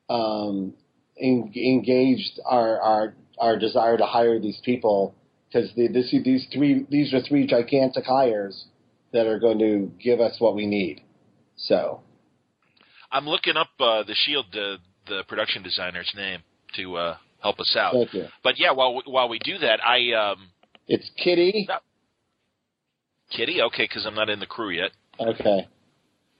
um, 0.09 0.73
en- 1.19 1.51
engaged 1.55 2.39
our 2.45 2.79
our 2.81 3.13
our 3.39 3.59
desire 3.59 3.97
to 3.97 4.05
hire 4.05 4.39
these 4.39 4.59
people 4.63 5.13
because 5.47 5.71
the, 5.75 5.87
this 5.89 6.11
these 6.23 6.47
three 6.53 6.85
these 6.89 7.13
are 7.13 7.21
three 7.21 7.45
gigantic 7.45 8.05
hires 8.05 8.65
that 9.11 9.27
are 9.27 9.39
going 9.39 9.59
to 9.59 9.91
give 10.01 10.19
us 10.19 10.39
what 10.39 10.55
we 10.55 10.65
need. 10.65 11.01
So 11.57 12.01
I'm 13.13 13.27
looking 13.29 13.55
up 13.55 13.69
uh, 13.79 14.03
the 14.03 14.15
Shield, 14.25 14.47
the 14.51 14.77
the 15.07 15.23
production 15.27 15.63
designer's 15.63 16.11
name 16.15 16.39
to 16.75 16.95
uh, 16.95 17.17
help 17.41 17.59
us 17.59 17.75
out. 17.77 17.93
thank 17.93 18.13
you. 18.13 18.25
But 18.43 18.59
yeah, 18.59 18.71
while 18.71 18.95
we, 18.95 19.01
while 19.05 19.29
we 19.29 19.39
do 19.39 19.57
that, 19.59 19.79
I 19.85 20.11
um, 20.13 20.49
It's 20.87 21.09
Kitty. 21.23 21.67
Kitty, 23.31 23.61
okay, 23.61 23.83
because 23.83 24.05
I'm 24.05 24.15
not 24.15 24.29
in 24.29 24.39
the 24.39 24.45
crew 24.45 24.69
yet, 24.69 24.91
Okay. 25.19 25.67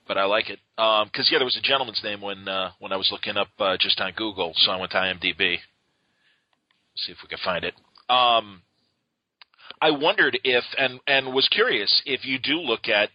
but 0.06 0.16
I 0.16 0.24
like 0.24 0.48
it. 0.50 0.58
Because 0.76 1.28
yeah, 1.30 1.38
there 1.38 1.44
was 1.44 1.56
a 1.56 1.60
gentleman's 1.66 2.00
name 2.04 2.20
when 2.20 2.46
uh, 2.48 2.70
when 2.78 2.92
I 2.92 2.96
was 2.96 3.08
looking 3.10 3.36
up 3.36 3.48
uh, 3.58 3.76
just 3.78 4.00
on 4.00 4.12
Google, 4.16 4.52
so 4.56 4.70
I 4.70 4.76
went 4.76 4.92
to 4.92 4.98
IMDb. 4.98 5.56
See 6.96 7.12
if 7.12 7.18
we 7.22 7.28
can 7.28 7.38
find 7.44 7.64
it. 7.64 7.74
Um, 8.08 8.62
I 9.80 9.90
wondered 9.90 10.38
if 10.44 10.64
and 10.78 11.00
and 11.06 11.34
was 11.34 11.48
curious 11.50 12.02
if 12.06 12.24
you 12.24 12.38
do 12.38 12.60
look 12.60 12.88
at 12.88 13.10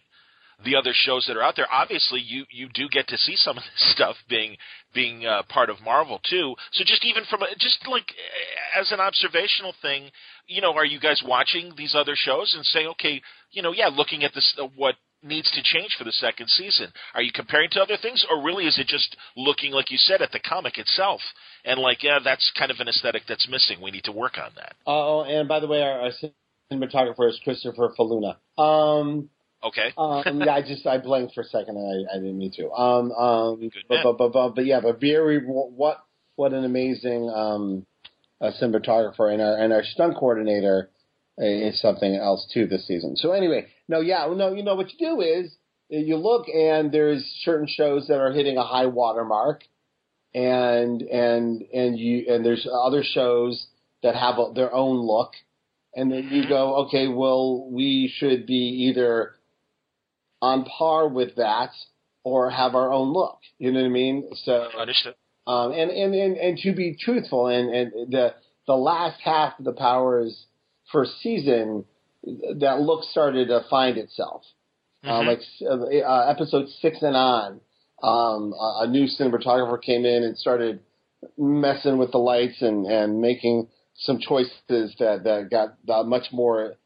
the 0.64 0.76
other 0.76 0.92
shows 0.92 1.24
that 1.26 1.36
are 1.36 1.42
out 1.42 1.56
there. 1.56 1.66
Obviously, 1.72 2.20
you 2.20 2.44
you 2.50 2.68
do 2.72 2.88
get 2.88 3.08
to 3.08 3.18
see 3.18 3.36
some 3.36 3.56
of 3.56 3.62
this 3.62 3.92
stuff 3.94 4.16
being 4.28 4.56
being 4.94 5.26
uh, 5.26 5.42
part 5.48 5.70
of 5.70 5.80
Marvel 5.82 6.20
too. 6.28 6.54
So 6.72 6.84
just 6.84 7.04
even 7.04 7.24
from 7.28 7.42
a, 7.42 7.46
just 7.58 7.86
like 7.88 8.12
as 8.78 8.92
an 8.92 9.00
observational 9.00 9.74
thing, 9.82 10.10
you 10.46 10.60
know, 10.60 10.74
are 10.74 10.84
you 10.84 11.00
guys 11.00 11.22
watching 11.26 11.72
these 11.76 11.94
other 11.94 12.14
shows 12.16 12.54
and 12.54 12.64
saying, 12.64 12.88
okay, 12.88 13.20
you 13.50 13.62
know, 13.62 13.72
yeah, 13.72 13.88
looking 13.88 14.24
at 14.24 14.34
this 14.34 14.54
uh, 14.60 14.66
what 14.76 14.96
needs 15.22 15.50
to 15.50 15.62
change 15.62 15.94
for 15.98 16.04
the 16.04 16.12
second 16.12 16.48
season? 16.48 16.88
Are 17.14 17.22
you 17.22 17.32
comparing 17.32 17.70
to 17.72 17.80
other 17.80 17.96
things, 18.00 18.24
or 18.30 18.42
really 18.42 18.66
is 18.66 18.78
it 18.78 18.86
just 18.86 19.16
looking 19.36 19.72
like 19.72 19.90
you 19.90 19.98
said 19.98 20.22
at 20.22 20.32
the 20.32 20.40
comic 20.40 20.78
itself 20.78 21.20
and 21.64 21.80
like, 21.80 22.02
yeah, 22.02 22.18
that's 22.22 22.50
kind 22.58 22.70
of 22.70 22.78
an 22.80 22.88
aesthetic 22.88 23.22
that's 23.28 23.48
missing. 23.48 23.80
We 23.82 23.90
need 23.90 24.04
to 24.04 24.12
work 24.12 24.38
on 24.38 24.50
that. 24.56 24.74
Oh, 24.86 25.22
and 25.22 25.48
by 25.48 25.60
the 25.60 25.66
way, 25.66 25.82
our, 25.82 26.00
our 26.00 26.10
cinematographer 26.72 27.28
is 27.28 27.38
Christopher 27.44 27.92
Faloona. 27.98 28.36
Um, 28.60 29.28
Okay. 29.62 29.92
um, 29.98 30.40
yeah, 30.40 30.54
I 30.54 30.62
just 30.62 30.86
I 30.86 30.98
blanked 30.98 31.34
for 31.34 31.42
a 31.42 31.44
second 31.44 31.76
and 31.76 32.08
I, 32.08 32.14
I 32.14 32.18
didn't 32.18 32.38
mean 32.38 32.52
to. 32.56 32.70
Um, 32.70 33.12
um, 33.12 33.70
but, 33.88 34.02
but, 34.02 34.18
but, 34.18 34.32
but 34.32 34.54
but 34.56 34.66
yeah, 34.66 34.80
but 34.80 35.00
very 35.00 35.38
what 35.44 36.04
what 36.36 36.52
an 36.52 36.64
amazing 36.64 37.30
um, 37.34 37.86
uh, 38.40 38.50
cinematographer 38.60 39.32
and 39.32 39.42
our 39.42 39.56
and 39.56 39.72
our 39.72 39.84
stunt 39.84 40.16
coordinator 40.16 40.90
is 41.38 41.80
something 41.80 42.14
else 42.14 42.46
too 42.52 42.66
this 42.66 42.86
season. 42.86 43.16
So 43.16 43.32
anyway, 43.32 43.66
no, 43.88 44.00
yeah, 44.00 44.26
no, 44.34 44.54
you 44.54 44.62
know 44.62 44.74
what 44.74 44.92
you 44.92 44.98
do 44.98 45.20
is 45.20 45.54
you 45.88 46.16
look 46.16 46.48
and 46.48 46.92
there's 46.92 47.24
certain 47.42 47.66
shows 47.68 48.06
that 48.08 48.18
are 48.18 48.32
hitting 48.32 48.56
a 48.56 48.64
high 48.64 48.86
watermark, 48.86 49.64
and 50.34 51.02
and 51.02 51.62
and 51.72 51.98
you 51.98 52.26
and 52.28 52.44
there's 52.44 52.66
other 52.70 53.02
shows 53.02 53.66
that 54.02 54.14
have 54.14 54.38
a, 54.38 54.52
their 54.54 54.72
own 54.72 54.96
look, 55.06 55.32
and 55.94 56.10
then 56.10 56.28
you 56.30 56.48
go, 56.48 56.86
okay, 56.86 57.08
well, 57.08 57.68
we 57.70 58.12
should 58.16 58.46
be 58.46 58.88
either 58.88 59.34
on 60.42 60.64
par 60.64 61.08
with 61.08 61.36
that 61.36 61.70
or 62.24 62.50
have 62.50 62.74
our 62.74 62.92
own 62.92 63.12
look. 63.12 63.38
You 63.58 63.72
know 63.72 63.80
what 63.80 63.86
I 63.86 63.90
mean? 63.90 64.30
So 64.44 64.68
Understood. 64.78 65.14
um, 65.46 65.72
and, 65.72 65.90
and, 65.90 66.14
and, 66.14 66.36
and 66.36 66.58
to 66.58 66.74
be 66.74 66.96
truthful, 66.98 67.46
and, 67.48 67.74
and 67.74 68.12
the 68.12 68.34
the 68.66 68.74
last 68.76 69.20
half 69.22 69.58
of 69.58 69.64
the 69.64 69.72
Powers 69.72 70.46
first 70.92 71.20
season, 71.22 71.84
that 72.58 72.80
look 72.80 73.04
started 73.04 73.48
to 73.48 73.64
find 73.70 73.96
itself. 73.98 74.42
Uh, 75.02 75.22
Mhm. 75.22 75.26
like 75.26 75.40
uh, 75.62 76.06
uh, 76.06 76.26
episode 76.28 76.68
six 76.82 77.00
and 77.02 77.16
on, 77.16 77.60
um, 78.02 78.52
a, 78.52 78.80
a 78.82 78.86
new 78.86 79.06
cinematographer 79.06 79.80
came 79.80 80.04
in 80.04 80.22
and 80.24 80.36
started 80.36 80.80
messing 81.38 81.96
with 81.96 82.12
the 82.12 82.18
lights 82.18 82.60
and, 82.60 82.86
and 82.86 83.18
making 83.20 83.66
some 83.94 84.18
choices 84.18 84.94
that, 84.98 85.22
that 85.24 85.48
got 85.50 85.74
uh, 85.88 86.02
much 86.02 86.26
more 86.32 86.76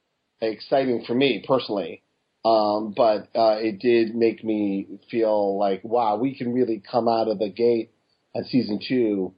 exciting 0.40 1.04
for 1.04 1.14
me 1.14 1.44
personally. 1.46 2.02
Um, 2.44 2.92
but 2.94 3.28
uh, 3.34 3.56
it 3.58 3.78
did 3.80 4.14
make 4.14 4.44
me 4.44 4.86
feel 5.10 5.58
like, 5.58 5.82
wow, 5.82 6.16
we 6.16 6.36
can 6.36 6.52
really 6.52 6.82
come 6.90 7.08
out 7.08 7.28
of 7.28 7.38
the 7.38 7.48
gate 7.48 7.90
on 8.34 8.44
season 8.44 8.80
two, 8.86 9.32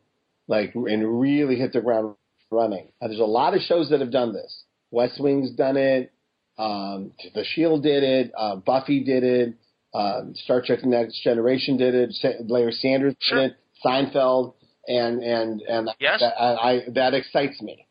like, 0.49 0.75
and 0.75 1.21
really 1.21 1.57
hit 1.57 1.73
the 1.73 1.81
ground 1.81 2.17
running. 2.51 2.89
And 3.01 3.11
there's 3.11 3.21
a 3.21 3.25
lot 3.25 3.55
of 3.55 3.61
shows 3.61 3.91
that 3.91 4.01
have 4.01 4.11
done 4.11 4.33
this. 4.33 4.65
West 4.91 5.21
Wing's 5.21 5.53
done 5.53 5.77
it. 5.77 6.13
Um, 6.59 7.13
the 7.35 7.45
Shield 7.45 7.83
did 7.83 8.03
it. 8.03 8.33
Uh, 8.37 8.57
Buffy 8.57 9.05
did 9.05 9.23
it. 9.23 9.55
Um, 9.95 10.35
Star 10.35 10.63
Trek: 10.63 10.85
Next 10.85 11.23
Generation 11.23 11.77
did 11.77 11.95
it. 11.95 12.13
Sa- 12.15 12.43
Larry 12.49 12.73
Sanders 12.73 13.15
Sure. 13.21 13.43
did 13.43 13.51
it. 13.53 13.57
Seinfeld, 13.85 14.55
and 14.89 15.23
and 15.23 15.61
and 15.63 15.91
Yes. 16.01 16.21
that, 16.21 16.35
I, 16.41 16.71
I, 16.71 16.81
that 16.95 17.15
excites 17.15 17.61
me. 17.63 17.87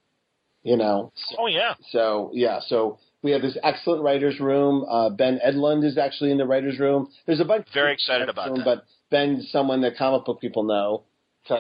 You 0.64 0.78
know, 0.78 1.12
so, 1.16 1.36
Oh 1.40 1.46
yeah. 1.48 1.76
so 1.92 2.32
yeah, 2.34 2.60
so 2.68 2.98
we 3.26 3.32
have 3.32 3.42
this 3.42 3.58
excellent 3.64 4.04
writers' 4.04 4.40
room. 4.40 4.86
Uh, 4.88 5.10
ben 5.10 5.40
Edlund 5.44 5.84
is 5.84 5.98
actually 5.98 6.30
in 6.30 6.38
the 6.38 6.46
writers' 6.46 6.80
room. 6.80 7.10
There's 7.26 7.40
a 7.40 7.46
bunch. 7.46 7.66
Very 7.74 7.90
of 7.90 7.96
excited 7.96 8.30
about 8.30 8.50
room, 8.50 8.60
that. 8.60 8.66
But 8.66 8.86
Ben's 9.10 9.50
someone 9.52 9.82
that 9.82 9.98
comic 9.98 10.26
book 10.26 10.40
people 10.40 10.62
know. 10.62 11.06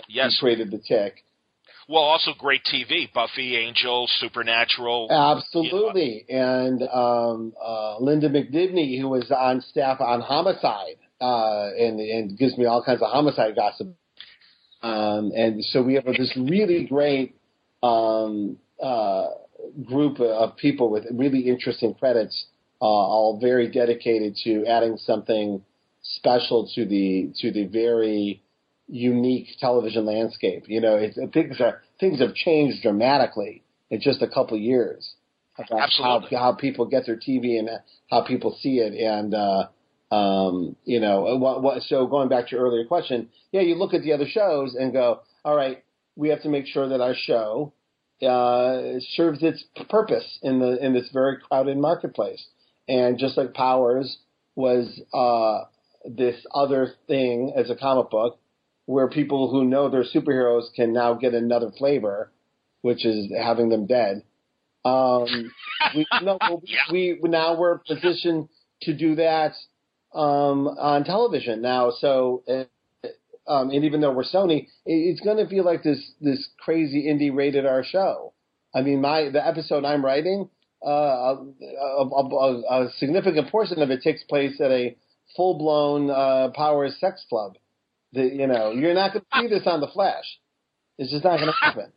Yes. 0.07 0.33
he 0.33 0.39
created 0.39 0.69
the 0.69 0.77
Tick. 0.77 1.23
Well, 1.89 2.03
also 2.03 2.33
great 2.37 2.61
TV. 2.71 3.11
Buffy, 3.11 3.57
Angel, 3.57 4.07
Supernatural. 4.19 5.07
Absolutely. 5.11 6.25
And 6.29 6.83
um, 6.83 7.53
uh, 7.59 7.97
Linda 7.99 8.29
McGibney, 8.29 8.99
who 8.99 9.09
was 9.09 9.31
on 9.31 9.61
staff 9.61 9.99
on 10.01 10.21
Homicide, 10.21 10.97
uh, 11.19 11.69
and, 11.79 11.99
and 11.99 12.37
gives 12.37 12.59
me 12.59 12.65
all 12.65 12.83
kinds 12.83 13.01
of 13.01 13.09
homicide 13.09 13.55
gossip. 13.55 13.87
Um, 14.83 15.31
and 15.35 15.63
so 15.65 15.81
we 15.81 15.95
have 15.95 16.05
this 16.05 16.31
really 16.37 16.85
great 16.85 17.35
um, 17.81 18.57
uh, 18.79 19.25
group 19.85 20.19
of 20.19 20.55
people 20.57 20.89
with 20.89 21.05
really 21.11 21.41
interesting 21.41 21.93
credits, 21.93 22.45
uh, 22.81 22.85
all 22.85 23.39
very 23.39 23.69
dedicated 23.69 24.35
to 24.43 24.65
adding 24.65 24.97
something 24.97 25.63
special 26.01 26.69
to 26.75 26.85
the 26.85 27.31
to 27.39 27.51
the 27.51 27.65
very 27.65 28.41
unique 28.87 29.47
television 29.59 30.05
landscape. 30.05 30.65
You 30.67 30.81
know, 30.81 30.95
it's, 30.95 31.17
things 31.33 31.59
are 31.59 31.81
things 31.99 32.19
have 32.19 32.35
changed 32.35 32.81
dramatically 32.81 33.63
in 33.89 34.01
just 34.01 34.21
a 34.21 34.27
couple 34.27 34.57
of 34.57 34.63
years 34.63 35.13
about 35.57 35.81
Absolutely. 35.81 36.37
how 36.37 36.51
how 36.51 36.53
people 36.53 36.85
get 36.85 37.05
their 37.05 37.17
TV 37.17 37.59
and 37.59 37.69
how 38.09 38.21
people 38.21 38.57
see 38.61 38.79
it, 38.79 38.93
and 38.93 39.33
uh, 39.33 39.67
um, 40.11 40.75
you 40.85 40.99
know, 40.99 41.35
what, 41.37 41.61
what, 41.63 41.81
so 41.83 42.05
going 42.05 42.29
back 42.29 42.47
to 42.47 42.55
your 42.55 42.65
earlier 42.65 42.85
question, 42.85 43.29
yeah, 43.51 43.61
you 43.61 43.75
look 43.75 43.93
at 43.93 44.03
the 44.03 44.13
other 44.13 44.27
shows 44.27 44.75
and 44.75 44.93
go, 44.93 45.21
all 45.43 45.55
right, 45.55 45.83
we 46.15 46.29
have 46.29 46.41
to 46.43 46.49
make 46.49 46.67
sure 46.67 46.87
that 46.89 47.01
our 47.01 47.15
show 47.15 47.73
uh, 48.21 48.99
serves 49.15 49.43
its 49.43 49.63
purpose 49.89 50.39
in 50.41 50.59
the 50.59 50.83
in 50.83 50.93
this 50.93 51.09
very 51.11 51.37
crowded 51.37 51.77
marketplace, 51.77 52.45
and 52.87 53.17
just 53.17 53.37
like 53.37 53.53
Powers 53.53 54.17
was 54.55 55.01
uh, 55.13 55.65
this 56.09 56.45
other 56.53 56.93
thing 57.07 57.53
as 57.55 57.69
a 57.69 57.75
comic 57.75 58.09
book 58.09 58.39
where 58.85 59.09
people 59.09 59.49
who 59.49 59.65
know 59.65 59.89
they're 59.89 60.03
superheroes 60.03 60.65
can 60.75 60.93
now 60.93 61.13
get 61.15 61.33
another 61.33 61.71
flavor, 61.77 62.31
which 62.81 63.05
is 63.05 63.31
having 63.37 63.69
them 63.69 63.87
dead. 63.87 64.23
Um, 64.85 65.51
we, 65.95 66.05
no, 66.21 66.37
Yeah. 66.63 66.79
we 66.91 67.19
now 67.23 67.57
we're 67.57 67.79
positioned 67.79 68.49
to 68.83 68.93
do 68.93 69.15
that 69.15 69.53
um, 70.13 70.67
on 70.67 71.03
television 71.03 71.61
now. 71.61 71.91
So, 71.91 72.43
uh, 72.47 72.65
um, 73.47 73.69
and 73.69 73.83
even 73.83 74.01
though 74.01 74.11
we're 74.11 74.23
Sony, 74.23 74.63
it, 74.85 74.93
it's 74.93 75.21
going 75.21 75.37
to 75.37 75.47
feel 75.47 75.63
like 75.63 75.83
this 75.83 76.13
this 76.21 76.47
crazy 76.59 77.03
indie 77.07 77.35
rated 77.35 77.65
R 77.65 77.83
show. 77.83 78.33
I 78.73 78.81
mean, 78.81 79.01
my 79.01 79.29
the 79.29 79.45
episode 79.45 79.85
I'm 79.85 80.03
writing, 80.03 80.49
uh, 80.85 80.89
a, 80.89 81.37
a, 81.79 82.05
a, 82.07 82.85
a 82.85 82.91
significant 82.97 83.49
portion 83.49 83.81
of 83.81 83.89
it 83.91 84.01
takes 84.01 84.23
place 84.23 84.59
at 84.59 84.71
a 84.71 84.95
full 85.35 85.57
blown 85.57 86.09
uh, 86.09 86.49
Powers 86.55 86.97
sex 86.99 87.25
club. 87.29 87.57
The, 88.13 88.23
you 88.23 88.47
know, 88.47 88.71
you're 88.71 88.93
not 88.93 89.13
going 89.13 89.25
to 89.33 89.41
see 89.41 89.47
this 89.47 89.67
on 89.67 89.81
the 89.81 89.87
Flash. 89.87 90.39
It's 90.97 91.11
just 91.11 91.23
not 91.23 91.39
going 91.39 91.51
to 91.59 91.65
happen. 91.65 91.91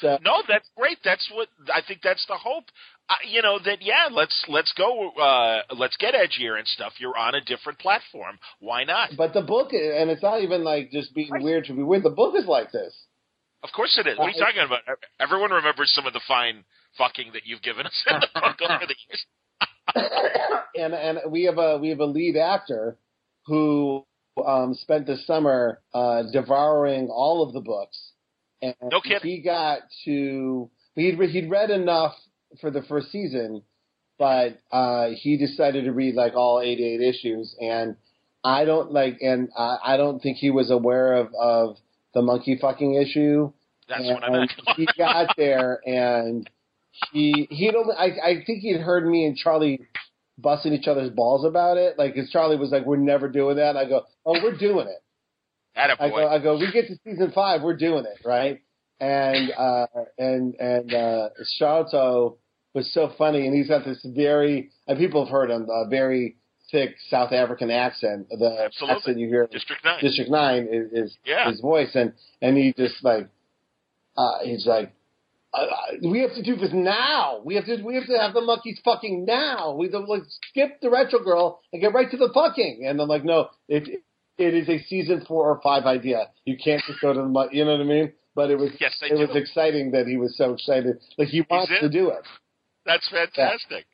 So, 0.00 0.18
no, 0.22 0.42
that's 0.46 0.68
great. 0.76 0.98
That's 1.04 1.26
what 1.32 1.48
I 1.72 1.80
think. 1.86 2.00
That's 2.02 2.24
the 2.26 2.36
hope. 2.36 2.64
Uh, 3.08 3.14
you 3.28 3.40
know 3.40 3.58
that 3.64 3.78
yeah. 3.80 4.08
Let's 4.10 4.44
let's 4.48 4.72
go. 4.76 5.10
Uh, 5.10 5.62
let's 5.74 5.96
get 5.96 6.14
edgier 6.14 6.58
and 6.58 6.66
stuff. 6.66 6.92
You're 6.98 7.16
on 7.16 7.34
a 7.34 7.40
different 7.40 7.78
platform. 7.78 8.38
Why 8.60 8.84
not? 8.84 9.10
but 9.16 9.32
the 9.32 9.42
book, 9.42 9.72
and 9.72 10.10
it's 10.10 10.22
not 10.22 10.42
even 10.42 10.64
like 10.64 10.90
just 10.90 11.14
being 11.14 11.30
weird 11.40 11.64
to 11.66 11.72
be 11.72 11.82
weird. 11.82 12.02
The 12.02 12.10
book 12.10 12.34
is 12.36 12.46
like 12.46 12.72
this. 12.72 12.94
Of 13.62 13.70
course 13.74 13.98
it 13.98 14.06
is. 14.06 14.18
What 14.18 14.26
are 14.26 14.30
you 14.30 14.40
talking 14.40 14.62
about? 14.64 14.80
Everyone 15.18 15.50
remembers 15.50 15.92
some 15.94 16.06
of 16.06 16.12
the 16.12 16.20
fine 16.28 16.64
fucking 16.98 17.32
that 17.32 17.42
you've 17.46 17.62
given 17.62 17.86
us 17.86 18.04
in 18.06 18.20
the 18.20 18.28
book 18.34 18.56
over 18.62 18.86
the 18.86 18.94
years. 19.08 19.26
and 20.76 20.94
and 20.94 21.18
we 21.30 21.44
have 21.44 21.58
a 21.58 21.78
we 21.78 21.88
have 21.88 22.00
a 22.00 22.06
lead 22.06 22.36
actor 22.36 22.98
who 23.46 24.04
um, 24.44 24.74
spent 24.74 25.06
the 25.06 25.16
summer 25.18 25.80
uh, 25.94 26.24
devouring 26.32 27.08
all 27.08 27.42
of 27.42 27.52
the 27.52 27.60
books, 27.60 28.12
and 28.62 28.74
No 28.82 29.00
kidding. 29.00 29.20
he 29.30 29.40
got 29.42 29.80
to 30.04 30.70
he'd 30.94 31.18
he'd 31.20 31.50
read 31.50 31.70
enough 31.70 32.14
for 32.60 32.70
the 32.70 32.82
first 32.82 33.10
season, 33.12 33.62
but 34.18 34.58
uh, 34.72 35.08
he 35.14 35.36
decided 35.36 35.84
to 35.84 35.92
read 35.92 36.14
like 36.14 36.34
all 36.34 36.60
eighty 36.60 36.84
eight 36.84 37.00
issues, 37.02 37.54
and 37.60 37.96
I 38.44 38.64
don't 38.64 38.92
like, 38.92 39.18
and 39.20 39.48
I, 39.58 39.78
I 39.84 39.96
don't 39.96 40.20
think 40.22 40.36
he 40.38 40.50
was 40.50 40.70
aware 40.70 41.14
of 41.14 41.28
of 41.38 41.76
the 42.14 42.22
monkey 42.22 42.56
fucking 42.60 42.94
issue. 42.94 43.52
That's 43.88 44.02
and 44.04 44.14
what 44.14 44.24
I 44.24 44.30
meant. 44.30 44.52
he 44.76 44.86
got 44.98 45.34
there 45.36 45.80
and 45.86 46.48
he 47.12 47.46
he'd 47.50 47.74
only 47.74 47.94
I 47.96 48.04
I 48.24 48.34
think 48.46 48.60
he'd 48.62 48.80
heard 48.80 49.06
me 49.06 49.26
and 49.26 49.36
Charlie 49.36 49.80
busting 50.38 50.72
each 50.72 50.86
other's 50.88 51.10
balls 51.10 51.44
about 51.44 51.76
it. 51.76 51.98
Like, 51.98 52.14
cause 52.14 52.28
Charlie 52.30 52.56
was 52.56 52.70
like, 52.70 52.84
"We're 52.86 52.96
never 52.96 53.28
doing 53.28 53.56
that." 53.56 53.70
And 53.70 53.78
I 53.78 53.84
go, 53.86 54.04
"Oh, 54.24 54.32
we're 54.42 54.56
doing 54.56 54.86
it." 54.88 55.02
I 56.04 56.08
go, 56.10 56.28
I 56.28 56.38
go, 56.42 56.58
we 56.58 56.72
get 56.72 56.86
to 56.88 56.96
season 57.04 57.32
five, 57.34 57.62
we're 57.62 57.76
doing 57.76 58.04
it, 58.06 58.24
right? 58.26 58.60
And 58.98 59.52
uh 59.56 59.86
and 60.18 60.54
and 60.54 60.94
uh 60.94 61.28
Sharlto 61.60 62.36
was 62.74 62.92
so 62.94 63.12
funny, 63.18 63.46
and 63.46 63.54
he's 63.54 63.68
got 63.68 63.84
this 63.84 64.04
very 64.04 64.70
and 64.86 64.98
people 64.98 65.24
have 65.24 65.30
heard 65.32 65.50
him 65.50 65.68
a 65.70 65.88
very 65.88 66.36
thick 66.70 66.96
South 67.10 67.32
African 67.32 67.70
accent. 67.70 68.28
The 68.30 68.56
Absolutely. 68.64 68.96
accent 68.96 69.18
you 69.18 69.28
hear 69.28 69.46
District 69.48 69.84
Nine. 69.84 70.00
District 70.00 70.30
Nine 70.30 70.68
is, 70.72 70.92
is 70.92 71.16
Yeah. 71.26 71.48
his 71.50 71.60
voice, 71.60 71.90
and 71.94 72.12
and 72.40 72.56
he 72.56 72.72
just 72.76 73.02
like 73.04 73.28
uh 74.16 74.38
he's 74.44 74.66
like. 74.66 74.92
Uh, 75.54 75.58
uh, 75.58 76.10
we 76.10 76.20
have 76.20 76.34
to 76.34 76.42
do 76.42 76.56
this 76.56 76.70
now. 76.74 77.40
We 77.44 77.54
have 77.54 77.64
to. 77.66 77.80
We 77.82 77.94
have 77.94 78.06
to 78.06 78.18
have 78.18 78.34
the 78.34 78.40
monkeys 78.42 78.78
fucking 78.84 79.24
now. 79.24 79.74
We 79.74 79.86
have 79.86 79.92
to 79.92 79.98
like 80.00 80.22
skip 80.50 80.80
the 80.82 80.90
retro 80.90 81.20
girl 81.22 81.60
and 81.72 81.80
get 81.80 81.94
right 81.94 82.10
to 82.10 82.16
the 82.16 82.30
fucking. 82.34 82.84
And 82.86 83.00
I'm 83.00 83.08
like, 83.08 83.24
no, 83.24 83.48
it 83.68 84.02
it 84.38 84.54
is 84.54 84.68
a 84.68 84.82
season 84.86 85.24
four 85.26 85.48
or 85.48 85.60
five 85.62 85.84
idea. 85.84 86.28
You 86.44 86.56
can't 86.62 86.82
just 86.86 87.00
go 87.00 87.12
to 87.12 87.20
the 87.20 87.48
you 87.52 87.64
know 87.64 87.72
what 87.72 87.80
I 87.80 87.84
mean. 87.84 88.12
But 88.34 88.50
it 88.50 88.58
was 88.58 88.70
Yes, 88.78 88.94
it 89.02 89.14
was 89.14 89.34
exciting 89.34 89.92
that 89.92 90.06
he 90.06 90.18
was 90.18 90.36
so 90.36 90.52
excited. 90.52 90.98
Like 91.16 91.28
he 91.28 91.40
wants 91.48 91.72
to 91.80 91.88
do 91.88 92.10
it. 92.10 92.22
That's 92.84 93.08
fantastic. 93.08 93.86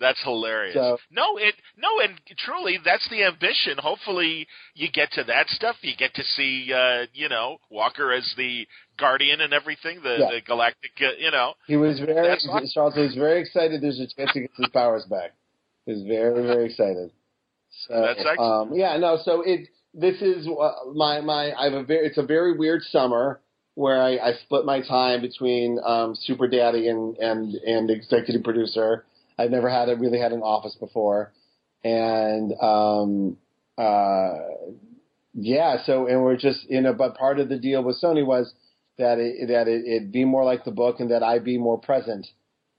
That's 0.00 0.22
hilarious. 0.22 0.74
So- 0.74 0.98
no, 1.10 1.36
it 1.38 1.54
no, 1.76 2.00
and 2.00 2.20
truly, 2.38 2.78
that's 2.84 3.08
the 3.10 3.24
ambition. 3.24 3.78
Hopefully, 3.78 4.46
you 4.74 4.90
get 4.90 5.10
to 5.12 5.24
that 5.24 5.48
stuff. 5.48 5.76
You 5.82 5.96
get 5.96 6.14
to 6.14 6.22
see, 6.22 6.72
uh, 6.72 7.06
you 7.12 7.28
know, 7.28 7.58
Walker 7.70 8.12
as 8.12 8.32
the 8.36 8.66
guardian 8.98 9.40
and 9.40 9.52
everything, 9.52 10.00
the, 10.02 10.16
Yeah. 10.20 10.30
the 10.34 10.40
galactic, 10.40 10.90
uh, 11.00 11.12
you 11.18 11.30
know. 11.30 11.54
He 11.66 11.76
was 11.76 11.98
very. 12.00 12.36
Charles 12.72 12.96
was 12.96 13.14
very 13.14 13.40
excited. 13.40 13.80
There's 13.80 14.00
a 14.00 14.06
chance 14.06 14.30
he 14.34 14.40
gets 14.42 14.56
his 14.56 14.68
powers 14.68 15.04
back. 15.04 15.32
He 15.86 15.92
was 15.92 16.02
very 16.02 16.42
very 16.42 16.66
excited. 16.66 17.10
So 17.88 18.00
That's 18.00 18.20
excellent. 18.20 18.40
um, 18.40 18.74
yeah, 18.74 18.96
no. 18.96 19.18
So 19.24 19.42
it 19.42 19.68
this 19.92 20.20
is 20.20 20.46
uh, 20.48 20.92
my 20.94 21.20
my 21.20 21.52
I 21.52 21.64
have 21.64 21.74
a 21.74 21.84
very 21.84 22.06
it's 22.06 22.18
a 22.18 22.22
very 22.22 22.56
weird 22.56 22.82
summer 22.82 23.40
where 23.74 24.00
I, 24.00 24.16
I 24.16 24.32
split 24.44 24.64
my 24.64 24.80
time 24.80 25.20
between 25.20 25.80
um, 25.84 26.14
Super 26.14 26.48
Daddy 26.48 26.88
and 26.88 27.16
and 27.18 27.54
and 27.54 27.90
executive 27.90 28.42
producer. 28.42 29.04
I've 29.38 29.50
never 29.50 29.68
had 29.68 29.88
a, 29.88 29.96
really 29.96 30.18
had 30.18 30.32
an 30.32 30.42
office 30.42 30.76
before, 30.78 31.32
and 31.82 32.52
um, 32.60 33.36
uh, 33.76 34.34
yeah. 35.34 35.78
So 35.84 36.06
and 36.06 36.22
we're 36.22 36.36
just 36.36 36.68
you 36.70 36.80
know, 36.80 36.92
but 36.92 37.16
part 37.16 37.38
of 37.38 37.48
the 37.48 37.58
deal 37.58 37.82
with 37.82 38.00
Sony 38.02 38.24
was 38.24 38.52
that 38.98 39.18
it, 39.18 39.48
that 39.48 39.68
it, 39.68 39.82
it 39.86 40.12
be 40.12 40.24
more 40.24 40.44
like 40.44 40.64
the 40.64 40.70
book 40.70 41.00
and 41.00 41.10
that 41.10 41.22
I 41.22 41.38
be 41.38 41.58
more 41.58 41.78
present 41.78 42.26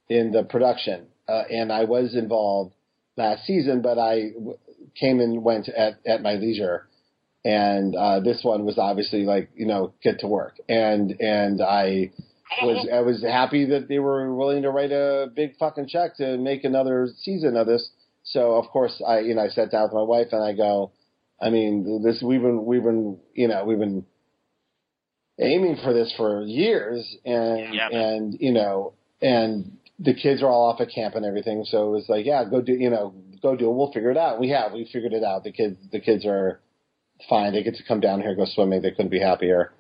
in 0.10 0.32
the 0.32 0.44
production. 0.44 1.08
Uh, 1.28 1.44
and 1.50 1.72
I 1.72 1.86
was 1.86 2.16
involved 2.16 2.74
last 3.18 3.46
season, 3.46 3.82
but 3.82 3.98
I 3.98 4.32
came 5.00 5.20
and 5.20 5.44
went 5.44 5.70
at, 5.70 6.00
at 6.06 6.22
my 6.22 6.34
leisure. 6.36 6.88
And 7.44 7.96
uh, 7.96 8.22
this 8.22 8.40
one 8.44 8.66
was 8.66 8.80
obviously 8.80 9.24
like 9.24 9.52
you 9.56 9.68
know 9.68 9.94
get 10.04 10.20
to 10.20 10.28
work, 10.28 10.56
and 10.68 11.12
and 11.20 11.62
I 11.62 12.12
was 12.64 12.88
I 12.92 13.02
was 13.02 13.22
happy 13.22 13.66
that 13.66 13.88
they 13.88 14.00
were 14.00 14.34
willing 14.34 14.64
to 14.64 14.72
write 14.72 14.92
a 14.92 15.28
big 15.36 15.56
fucking 15.58 15.88
check 15.88 16.18
to 16.18 16.38
make 16.38 16.64
another 16.64 17.08
season 17.22 17.56
of 17.56 17.68
this. 17.68 17.88
So 18.24 18.56
of 18.56 18.66
course 18.70 19.00
I 19.08 19.20
you 19.20 19.36
know 19.36 19.44
I 19.44 19.50
sat 19.50 19.72
down 19.72 19.84
with 19.84 19.94
my 19.94 20.02
wife 20.02 20.30
and 20.32 20.44
I 20.44 20.54
go, 20.54 20.92
I 21.40 21.50
mean 21.52 22.02
this 22.04 22.24
we've 22.26 22.42
been 22.42 22.66
we've 22.66 22.84
been 22.84 23.20
you 23.36 23.48
know 23.48 23.64
we've 23.66 23.80
been 23.80 24.06
aiming 25.40 25.78
for 25.84 25.94
this 25.94 26.14
for 26.16 26.44
years 26.44 27.16
and 27.26 27.74
Yeah, 27.74 27.90
and 27.90 28.38
you 28.40 28.54
know 28.54 28.94
and 29.22 29.78
the 30.00 30.14
kids 30.14 30.42
are 30.42 30.48
all 30.48 30.70
off 30.70 30.82
at 30.82 30.90
camp 30.94 31.16
and 31.16 31.26
everything 31.26 31.66
so 31.66 31.88
it 31.88 31.92
was 31.92 32.06
like 32.10 32.26
yeah 32.26 32.44
go 32.50 32.62
do 32.62 32.74
you 32.74 32.90
know 32.90 33.14
go 33.46 33.56
do 33.56 33.70
it. 33.70 33.76
We'll 33.76 33.92
figure 33.92 34.12
it 34.12 34.18
out. 34.18 34.40
We 34.40 34.50
have. 34.50 34.74
We 34.74 34.84
figured 34.92 35.14
it 35.14 35.24
out. 35.24 35.44
The 35.44 35.52
kids 35.52 35.78
the 35.92 36.00
kids 36.00 36.26
are 36.26 36.60
fine. 37.30 37.54
They 37.54 37.64
get 37.64 37.76
to 37.76 37.84
come 37.88 38.00
down 38.08 38.22
here 38.22 38.36
go 38.36 38.46
swimming. 38.56 38.82
They 38.82 38.92
couldn't 38.92 39.12
be 39.12 39.20
happier. 39.32 39.72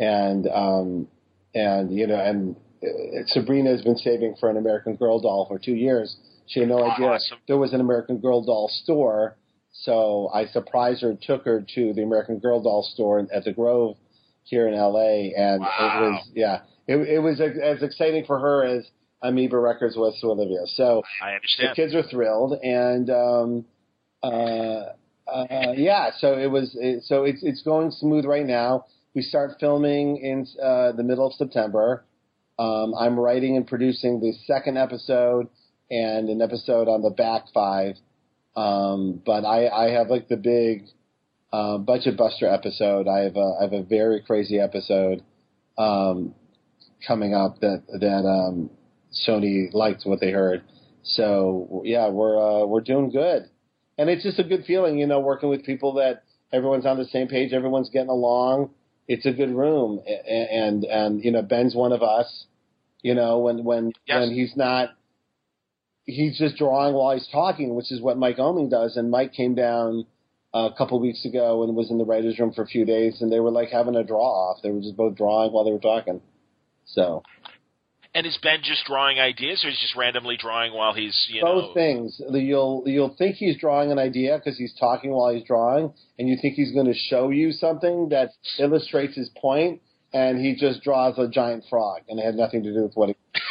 And 0.00 0.42
um 0.64 1.08
and 1.54 1.84
you 1.98 2.06
know 2.06 2.20
and 2.30 2.56
uh, 2.82 3.22
Sabrina 3.26 3.70
has 3.70 3.82
been 3.82 3.96
saving 3.96 4.34
for 4.40 4.50
an 4.50 4.56
American 4.56 4.96
Girl 4.96 5.20
doll 5.20 5.46
for 5.48 5.58
two 5.58 5.74
years. 5.86 6.16
She 6.48 6.60
had 6.60 6.68
no 6.68 6.78
Oh, 6.80 6.90
idea 6.90 7.06
awesome. 7.06 7.38
there 7.48 7.58
was 7.58 7.72
an 7.72 7.80
American 7.80 8.18
Girl 8.18 8.42
doll 8.44 8.68
store. 8.82 9.36
So 9.86 10.28
I 10.34 10.46
surprised 10.46 11.00
her 11.02 11.10
and 11.10 11.22
took 11.22 11.44
her 11.44 11.64
to 11.76 11.92
the 11.94 12.02
American 12.02 12.38
Girl 12.40 12.60
doll 12.62 12.82
store 12.94 13.26
at 13.32 13.44
the 13.44 13.52
Grove 13.52 13.96
here 14.44 14.66
in 14.68 14.74
LA, 14.74 15.30
and 15.46 15.62
it 15.62 16.00
was 16.02 16.28
yeah, 16.34 16.56
it, 16.86 16.96
it 17.16 17.20
was 17.20 17.40
as, 17.40 17.52
as 17.62 17.82
exciting 17.82 18.24
for 18.26 18.38
her 18.38 18.64
as 18.64 18.82
Amoeba 19.22 19.58
Records 19.58 19.96
was 19.96 20.18
to 20.20 20.28
Olivia. 20.28 20.66
So 20.66 21.02
I 21.22 21.38
the 21.58 21.74
kids 21.74 21.94
are 21.94 22.02
thrilled, 22.02 22.58
and 22.62 23.10
um, 23.10 23.64
uh, 24.22 24.92
uh, 25.30 25.72
yeah, 25.76 26.10
so 26.18 26.38
it 26.38 26.50
was 26.50 26.76
it, 26.78 27.04
so 27.04 27.24
it's 27.24 27.42
it's 27.42 27.62
going 27.62 27.90
smooth 27.90 28.24
right 28.24 28.46
now. 28.46 28.86
We 29.14 29.22
start 29.22 29.52
filming 29.60 30.16
in 30.18 30.46
uh, 30.62 30.92
the 30.92 31.02
middle 31.02 31.26
of 31.26 31.34
September. 31.34 32.04
Um, 32.58 32.94
I'm 32.94 33.18
writing 33.18 33.56
and 33.56 33.66
producing 33.66 34.20
the 34.20 34.32
second 34.46 34.78
episode 34.78 35.48
and 35.90 36.28
an 36.28 36.40
episode 36.40 36.88
on 36.88 37.02
the 37.02 37.10
back 37.10 37.44
five. 37.52 37.96
Um, 38.56 39.22
but 39.24 39.44
I, 39.44 39.68
I 39.68 39.90
have 39.90 40.08
like 40.08 40.28
the 40.28 40.36
big 40.36 40.86
uh, 41.52 41.78
budget 41.78 42.16
buster 42.16 42.48
episode. 42.48 43.08
I 43.08 43.20
have 43.20 43.36
a, 43.36 43.56
I 43.60 43.62
have 43.64 43.72
a 43.72 43.82
very 43.82 44.22
crazy 44.22 44.58
episode 44.58 45.22
um, 45.78 46.34
coming 47.06 47.34
up 47.34 47.60
that 47.60 47.82
that 48.00 48.24
um, 48.26 48.70
Sony 49.26 49.72
liked 49.72 50.02
what 50.04 50.20
they 50.20 50.30
heard. 50.30 50.62
So 51.04 51.82
yeah, 51.84 52.08
we're 52.08 52.38
uh, 52.38 52.64
we're 52.66 52.80
doing 52.80 53.10
good, 53.10 53.48
and 53.98 54.08
it's 54.08 54.22
just 54.22 54.38
a 54.38 54.44
good 54.44 54.64
feeling, 54.64 54.98
you 54.98 55.06
know, 55.06 55.20
working 55.20 55.48
with 55.48 55.64
people 55.64 55.94
that 55.94 56.22
everyone's 56.52 56.86
on 56.86 56.98
the 56.98 57.04
same 57.06 57.28
page, 57.28 57.52
everyone's 57.52 57.90
getting 57.90 58.08
along. 58.10 58.70
It's 59.08 59.26
a 59.26 59.32
good 59.32 59.50
room, 59.54 60.00
A- 60.06 60.10
a- 60.10 60.66
and 60.66 60.84
and 60.84 61.24
you 61.24 61.32
know, 61.32 61.42
Ben's 61.42 61.74
one 61.74 61.92
of 61.92 62.02
us. 62.02 62.46
You 63.02 63.14
know, 63.14 63.40
when 63.40 63.64
when 63.64 63.92
Yes. 64.06 64.20
when 64.20 64.30
he's 64.32 64.56
not, 64.56 64.90
he's 66.04 66.38
just 66.38 66.56
drawing 66.56 66.94
while 66.94 67.14
he's 67.16 67.26
talking, 67.32 67.74
which 67.74 67.90
is 67.90 68.00
what 68.00 68.16
Mike 68.16 68.36
Oeming 68.36 68.70
does. 68.70 68.96
And 68.96 69.10
Mike 69.10 69.32
came 69.32 69.54
down 69.56 70.06
a 70.54 70.70
couple 70.76 71.00
weeks 71.00 71.24
ago 71.24 71.64
and 71.64 71.74
was 71.74 71.90
in 71.90 71.98
the 71.98 72.04
writers' 72.04 72.38
room 72.38 72.52
for 72.52 72.62
a 72.62 72.66
few 72.66 72.84
days, 72.84 73.20
and 73.20 73.32
they 73.32 73.40
were 73.40 73.50
like 73.50 73.70
having 73.70 73.96
a 73.96 74.04
draw 74.04 74.22
off. 74.52 74.62
They 74.62 74.70
were 74.70 74.80
just 74.80 74.96
both 74.96 75.16
drawing 75.16 75.52
while 75.52 75.64
they 75.64 75.72
were 75.72 75.78
talking. 75.80 76.20
So 76.84 77.22
And 78.14 78.26
is 78.26 78.36
Ben 78.42 78.58
just 78.62 78.84
drawing 78.84 79.18
ideas, 79.18 79.64
or 79.64 79.68
is 79.70 79.76
he 79.78 79.86
just 79.86 79.96
randomly 79.96 80.36
drawing 80.36 80.74
while 80.74 80.92
he's 80.92 81.28
you 81.32 81.42
know? 81.42 81.62
both 81.62 81.74
things. 81.74 82.20
You'll 82.30 82.82
you'll 82.84 83.14
think 83.16 83.36
he's 83.36 83.56
drawing 83.58 83.90
an 83.90 83.98
idea 83.98 84.36
because 84.38 84.58
he's 84.58 84.74
talking 84.78 85.12
while 85.12 85.32
he's 85.34 85.44
drawing, 85.44 85.94
and 86.18 86.28
you 86.28 86.36
think 86.40 86.54
he's 86.54 86.72
going 86.72 86.86
to 86.86 86.94
show 86.94 87.30
you 87.30 87.52
something 87.52 88.10
that 88.10 88.32
illustrates 88.58 89.16
his 89.16 89.30
point, 89.30 89.80
and 90.12 90.38
he 90.38 90.54
just 90.54 90.82
draws 90.82 91.18
a 91.18 91.26
giant 91.26 91.64
frog, 91.70 92.02
and 92.08 92.18
it 92.20 92.24
had 92.26 92.34
nothing 92.34 92.62
to 92.64 92.72
do 92.74 92.82
with 92.82 92.92
what 92.94 93.08
he. 93.08 93.16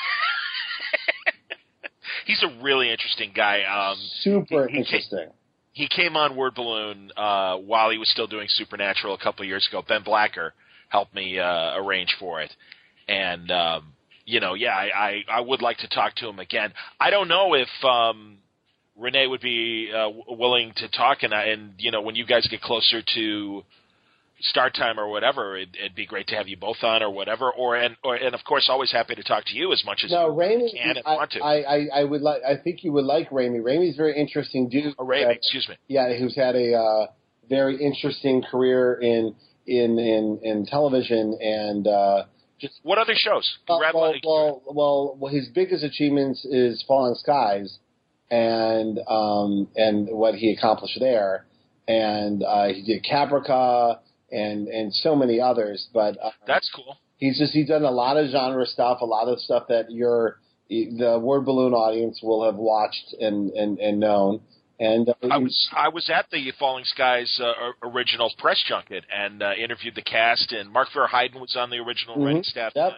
He's 2.28 2.44
a 2.44 2.64
really 2.64 2.92
interesting 2.92 3.32
guy. 3.36 3.64
Um, 3.64 3.98
Super 4.22 4.68
he- 4.68 4.74
he- 4.76 4.80
interesting. 4.80 5.30
he 5.74 5.88
came 5.88 6.16
on 6.16 6.36
Word 6.36 6.54
Balloon 6.56 7.12
uh, 7.18 7.58
while 7.58 7.90
he 7.90 7.98
was 7.98 8.10
still 8.10 8.28
doing 8.28 8.46
Supernatural 8.48 9.16
a 9.16 9.18
couple 9.18 9.42
of 9.44 9.48
years 9.50 9.68
ago. 9.68 9.84
Ben 9.86 10.04
Blacker 10.04 10.54
helped 10.90 11.14
me 11.16 11.40
uh, 11.40 11.76
arrange 11.78 12.16
for 12.20 12.42
it, 12.42 12.56
and 13.08 13.50
um, 13.52 13.94
you 14.32 14.40
know, 14.40 14.54
yeah, 14.54 14.70
I, 14.84 14.90
I 15.08 15.12
I 15.38 15.42
would 15.42 15.62
like 15.62 15.78
to 15.80 15.90
talk 15.90 16.16
to 16.16 16.28
him 16.30 16.40
again. 16.40 16.72
I 17.00 17.10
don't 17.10 17.28
know 17.28 17.54
if 17.54 17.68
um, 17.84 18.38
Renee 18.98 19.28
would 19.28 19.42
be 19.42 19.92
uh, 19.94 20.04
w- 20.16 20.24
willing 20.30 20.74
to 20.78 20.88
talk, 20.90 21.24
and 21.24 21.34
I- 21.34 21.48
and 21.54 21.74
you 21.78 21.92
know, 21.92 22.02
when 22.02 22.16
you 22.16 22.26
guys 22.26 22.48
get 22.50 22.62
closer 22.62 23.02
to 23.16 23.64
start 24.40 24.74
time 24.74 25.00
or 25.00 25.08
whatever, 25.08 25.56
it'd, 25.56 25.76
it'd, 25.76 25.96
be 25.96 26.06
great 26.06 26.28
to 26.28 26.36
have 26.36 26.48
you 26.48 26.58
both 26.58 26.78
on 26.82 27.04
or 27.04 27.12
whatever. 27.12 27.52
Or 27.52 27.76
and 27.76 27.96
or 28.04 28.16
and 28.16 28.34
of 28.34 28.44
course, 28.44 28.68
always 28.70 28.92
happy 28.92 29.16
to 29.16 29.24
talk 29.24 29.44
to 29.48 29.56
you 29.56 29.74
as 29.74 29.84
much 29.86 30.02
as 30.06 30.12
no, 30.12 30.28
you 30.28 30.34
Remi, 30.34 30.72
can 30.72 30.98
and 30.98 31.02
I, 31.06 31.16
want 31.16 31.32
to. 31.32 31.40
I, 31.42 31.56
I, 31.62 31.88
I 32.02 32.04
would 32.06 32.22
like. 32.22 32.42
I 32.48 32.56
think 32.56 32.84
you 32.84 32.92
would 32.94 33.06
like. 33.06 33.28
Remi's 33.32 33.96
a 33.96 33.98
very 33.98 34.16
interesting 34.18 34.70
dude. 34.70 34.96
Oh, 34.98 35.06
that- 35.08 35.32
excuse 35.32 35.68
me. 35.68 35.76
yeah, 35.88 36.14
who's 36.18 36.36
had 36.36 36.56
a 36.56 36.74
uh, 36.74 37.08
very 37.50 37.84
interesting 37.84 38.42
career 38.50 38.94
in 39.02 39.36
in 39.68 40.00
in, 40.00 40.40
in 40.44 40.66
television 40.66 41.38
and 41.42 41.86
uh, 41.88 42.24
just 42.62 42.80
What 42.84 42.98
other 42.98 43.16
shows? 43.16 43.58
uh, 43.68 43.78
well, 43.94 44.14
well, 44.24 44.62
well, 44.66 45.18
well, 45.20 45.34
his 45.34 45.50
biggest 45.50 45.84
achievements 45.84 46.46
is 46.46 46.84
Falling 46.88 47.16
Skies, 47.16 47.80
and 48.30 49.00
um, 49.08 49.68
and 49.76 50.08
what 50.10 50.36
he 50.36 50.54
accomplished 50.58 50.98
there, 51.00 51.46
and 51.88 52.44
uh, 52.44 52.68
he 52.68 52.84
did 52.84 53.04
Caprica 53.04 54.00
and 54.32 54.68
and 54.68 54.94
so 54.94 55.16
many 55.16 55.40
others. 55.42 55.88
But 55.94 56.18
uh, 56.24 56.32
that's 56.48 56.70
cool. 56.74 56.98
he's 57.18 57.38
just 57.38 57.54
he's 57.54 57.68
done 57.68 57.84
a 57.84 57.92
lot 57.92 58.18
of 58.18 58.30
genre 58.30 58.66
stuff, 58.66 59.02
a 59.02 59.06
lot 59.06 59.28
of 59.28 59.40
stuff 59.40 59.64
that 59.70 59.92
your 59.92 60.40
the 60.70 61.20
word 61.22 61.44
balloon 61.46 61.74
audience 61.74 62.22
will 62.24 62.46
have 62.46 62.56
watched 62.56 63.14
and 63.20 63.52
and, 63.52 63.80
and 63.80 64.00
known. 64.00 64.42
And 64.82 65.10
uh, 65.10 65.14
I 65.30 65.38
was 65.38 65.70
I 65.78 65.90
was 65.90 66.10
at 66.10 66.26
the 66.32 66.52
Falling 66.58 66.86
Skies 66.86 67.40
uh, 67.42 67.54
original 67.88 68.32
press 68.40 68.60
junket 68.68 69.04
and 69.16 69.44
uh, 69.44 69.52
interviewed 69.54 69.94
the 69.94 70.02
cast, 70.02 70.52
and 70.54 70.72
Mark 70.72 70.88
Verheiden 70.96 71.40
was 71.40 71.56
on 71.56 71.70
the 71.70 71.78
original 71.78 72.18
Mhm. 72.18 72.26
writing 72.26 72.44
staff. 72.44 72.72
Yep. 72.76 72.94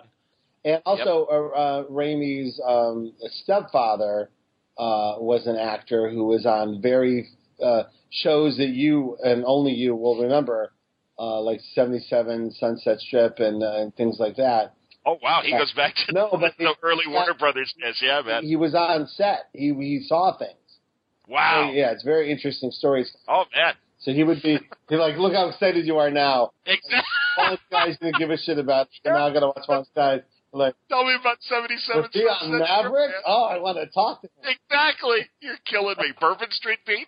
And 0.63 0.81
also, 0.85 1.25
uh, 1.29 1.57
uh, 1.59 1.83
Remi's 1.89 2.57
um, 2.65 3.11
stepfather 3.43 4.29
uh, 4.77 5.15
was 5.19 5.45
an 5.45 5.57
actor 5.57 6.09
who 6.09 6.23
was 6.23 6.45
on 6.45 6.81
very 6.81 7.27
uh, 7.61 7.83
shows 8.11 8.55
that 8.57 8.69
you 8.69 9.17
and 9.21 9.43
only 9.45 9.73
you 9.73 9.93
will 9.93 10.21
remember, 10.21 10.71
uh, 11.19 11.41
like 11.41 11.59
'77 11.75 12.51
Sunset 12.51 12.99
Strip 13.01 13.39
and, 13.39 13.61
uh, 13.61 13.81
and 13.81 13.93
things 13.95 14.19
like 14.19 14.37
that. 14.37 14.73
Oh 15.05 15.19
wow, 15.21 15.41
he 15.43 15.51
goes 15.51 15.73
back 15.73 15.95
to 16.07 16.13
No, 16.13 16.29
but 16.31 16.53
the 16.57 16.73
early 16.81 17.03
yeah. 17.07 17.13
Warner 17.13 17.33
Brothers 17.33 17.73
days. 17.77 17.99
Yeah, 18.01 18.21
man. 18.25 18.45
He 18.45 18.55
was 18.55 18.73
on 18.73 19.05
set. 19.07 19.49
He 19.51 19.73
he 19.73 20.05
saw 20.07 20.37
things. 20.37 20.53
Wow. 21.27 21.71
Yeah, 21.73 21.91
it's 21.91 22.03
very 22.03 22.31
interesting 22.31 22.71
stories. 22.71 23.11
Oh 23.27 23.45
man. 23.55 23.73
So 23.99 24.11
he 24.11 24.23
would 24.23 24.41
be 24.41 24.59
he's 24.89 24.99
like, 24.99 25.17
look 25.17 25.33
how 25.33 25.47
excited 25.49 25.85
you 25.85 25.97
are 25.97 26.09
now. 26.11 26.51
Exactly. 26.65 26.99
Fallen 27.35 27.57
Skies 27.67 27.97
didn't 28.01 28.19
give 28.19 28.29
a 28.29 28.37
shit 28.37 28.59
about. 28.59 28.87
it. 28.87 29.07
Now 29.09 29.27
I 29.27 29.33
gotta 29.33 29.47
watch 29.47 29.65
Fallen 29.65 29.85
Skies. 29.85 30.21
Like, 30.51 30.75
Tell 30.87 31.03
me 31.03 31.15
about 31.19 31.37
seventy-seven. 31.41 32.01
was 32.03 32.09
he 32.13 32.21
on 32.21 32.39
Sunset 32.41 32.59
Maverick? 32.69 33.11
Oh, 33.25 33.45
I 33.45 33.57
want 33.57 33.77
to 33.79 33.87
talk 33.87 34.21
to 34.21 34.27
him. 34.27 34.53
Exactly. 34.69 35.27
You're 35.41 35.57
killing 35.65 35.95
me. 35.97 36.13
Bourbon 36.19 36.51
Street 36.51 36.77
Beat. 36.85 37.07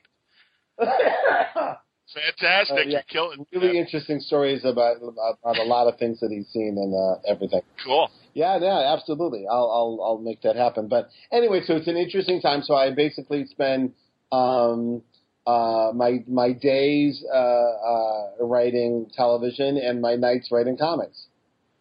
Fantastic. 0.79 2.75
Uh, 2.77 2.81
yeah. 2.81 2.89
You're 2.89 3.01
killing 3.09 3.39
me. 3.39 3.45
really 3.53 3.77
interesting 3.77 4.19
stories 4.19 4.63
about, 4.63 4.97
about 4.97 5.37
about 5.43 5.57
a 5.57 5.63
lot 5.63 5.87
of 5.87 5.99
things 5.99 6.19
that 6.21 6.31
he's 6.31 6.47
seen 6.47 6.77
and 6.77 6.93
uh, 6.95 7.19
everything. 7.31 7.61
Cool. 7.83 8.09
Yeah, 8.33 8.57
yeah, 8.59 8.93
absolutely. 8.97 9.45
I'll 9.49 9.69
I'll 9.69 9.99
I'll 10.03 10.17
make 10.17 10.41
that 10.41 10.55
happen. 10.55 10.87
But 10.87 11.09
anyway, 11.31 11.61
so 11.65 11.75
it's 11.75 11.87
an 11.87 11.97
interesting 11.97 12.41
time. 12.41 12.61
So 12.63 12.73
I 12.75 12.93
basically 12.93 13.45
spend 13.45 13.93
um, 14.31 15.01
uh, 15.47 15.91
my 15.93 16.23
my 16.27 16.51
days 16.51 17.23
uh, 17.31 17.37
uh, 17.37 18.27
writing 18.39 19.09
television 19.15 19.77
and 19.77 20.01
my 20.01 20.15
nights 20.15 20.49
writing 20.51 20.77
comics. 20.77 21.27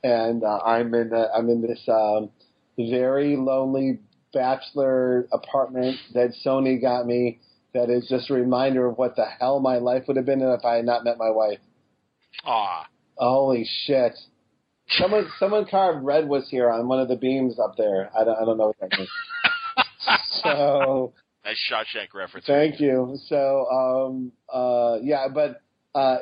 And 0.02 0.44
uh, 0.44 0.58
I'm 0.58 0.92
in 0.94 1.10
I'm 1.34 1.48
in 1.48 1.62
this 1.62 1.80
um, 1.88 2.30
very 2.76 3.36
lonely 3.36 4.00
bachelor 4.32 5.26
apartment 5.32 5.96
that 6.12 6.34
Sony 6.44 6.80
got 6.80 7.06
me. 7.06 7.40
That 7.72 7.90
is 7.90 8.06
just 8.08 8.30
a 8.30 8.34
reminder 8.34 8.86
of 8.86 8.98
what 8.98 9.16
the 9.16 9.24
hell 9.24 9.58
my 9.58 9.78
life 9.78 10.04
would 10.06 10.16
have 10.16 10.26
been 10.26 10.40
if 10.42 10.64
I 10.64 10.76
had 10.76 10.84
not 10.84 11.04
met 11.04 11.18
my 11.18 11.30
wife. 11.30 11.58
Aw. 12.44 12.86
Holy 13.16 13.66
shit! 13.86 14.12
Someone 14.90 15.28
someone 15.38 15.66
carved 15.70 16.04
red 16.04 16.28
was 16.28 16.48
here 16.50 16.70
on 16.70 16.86
one 16.86 17.00
of 17.00 17.08
the 17.08 17.16
beams 17.16 17.58
up 17.58 17.76
there. 17.78 18.10
I 18.14 18.24
don't 18.24 18.36
I 18.36 18.44
don't 18.44 18.58
know 18.58 18.66
what 18.66 18.80
that 18.80 18.98
means. 18.98 19.08
so 20.42 21.14
Nice 21.44 21.56
Shawshank 21.70 22.14
reference. 22.14 22.46
thank 22.46 22.80
you. 22.80 23.16
So 23.28 23.66
um 23.70 24.32
uh 24.52 24.96
yeah, 25.02 25.26
but 25.32 25.60
uh 25.94 26.18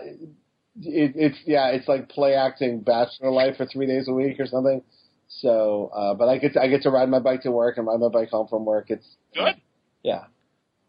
it, 0.80 1.12
it's 1.16 1.38
yeah, 1.46 1.68
it's 1.68 1.86
like 1.88 2.08
play 2.08 2.34
acting 2.34 2.80
bachelor 2.80 3.30
life 3.30 3.56
for 3.56 3.66
three 3.66 3.86
days 3.86 4.08
a 4.08 4.12
week 4.12 4.40
or 4.40 4.46
something. 4.46 4.82
So 5.28 5.90
uh 5.94 6.14
but 6.14 6.28
I 6.28 6.38
get 6.38 6.54
to, 6.54 6.60
I 6.62 6.68
get 6.68 6.82
to 6.82 6.90
ride 6.90 7.08
my 7.08 7.20
bike 7.20 7.42
to 7.42 7.50
work 7.52 7.78
and 7.78 7.86
ride 7.86 8.00
my 8.00 8.08
bike 8.08 8.30
home 8.30 8.48
from 8.48 8.64
work. 8.64 8.86
It's 8.90 9.06
Good. 9.34 9.54
yeah. 10.02 10.24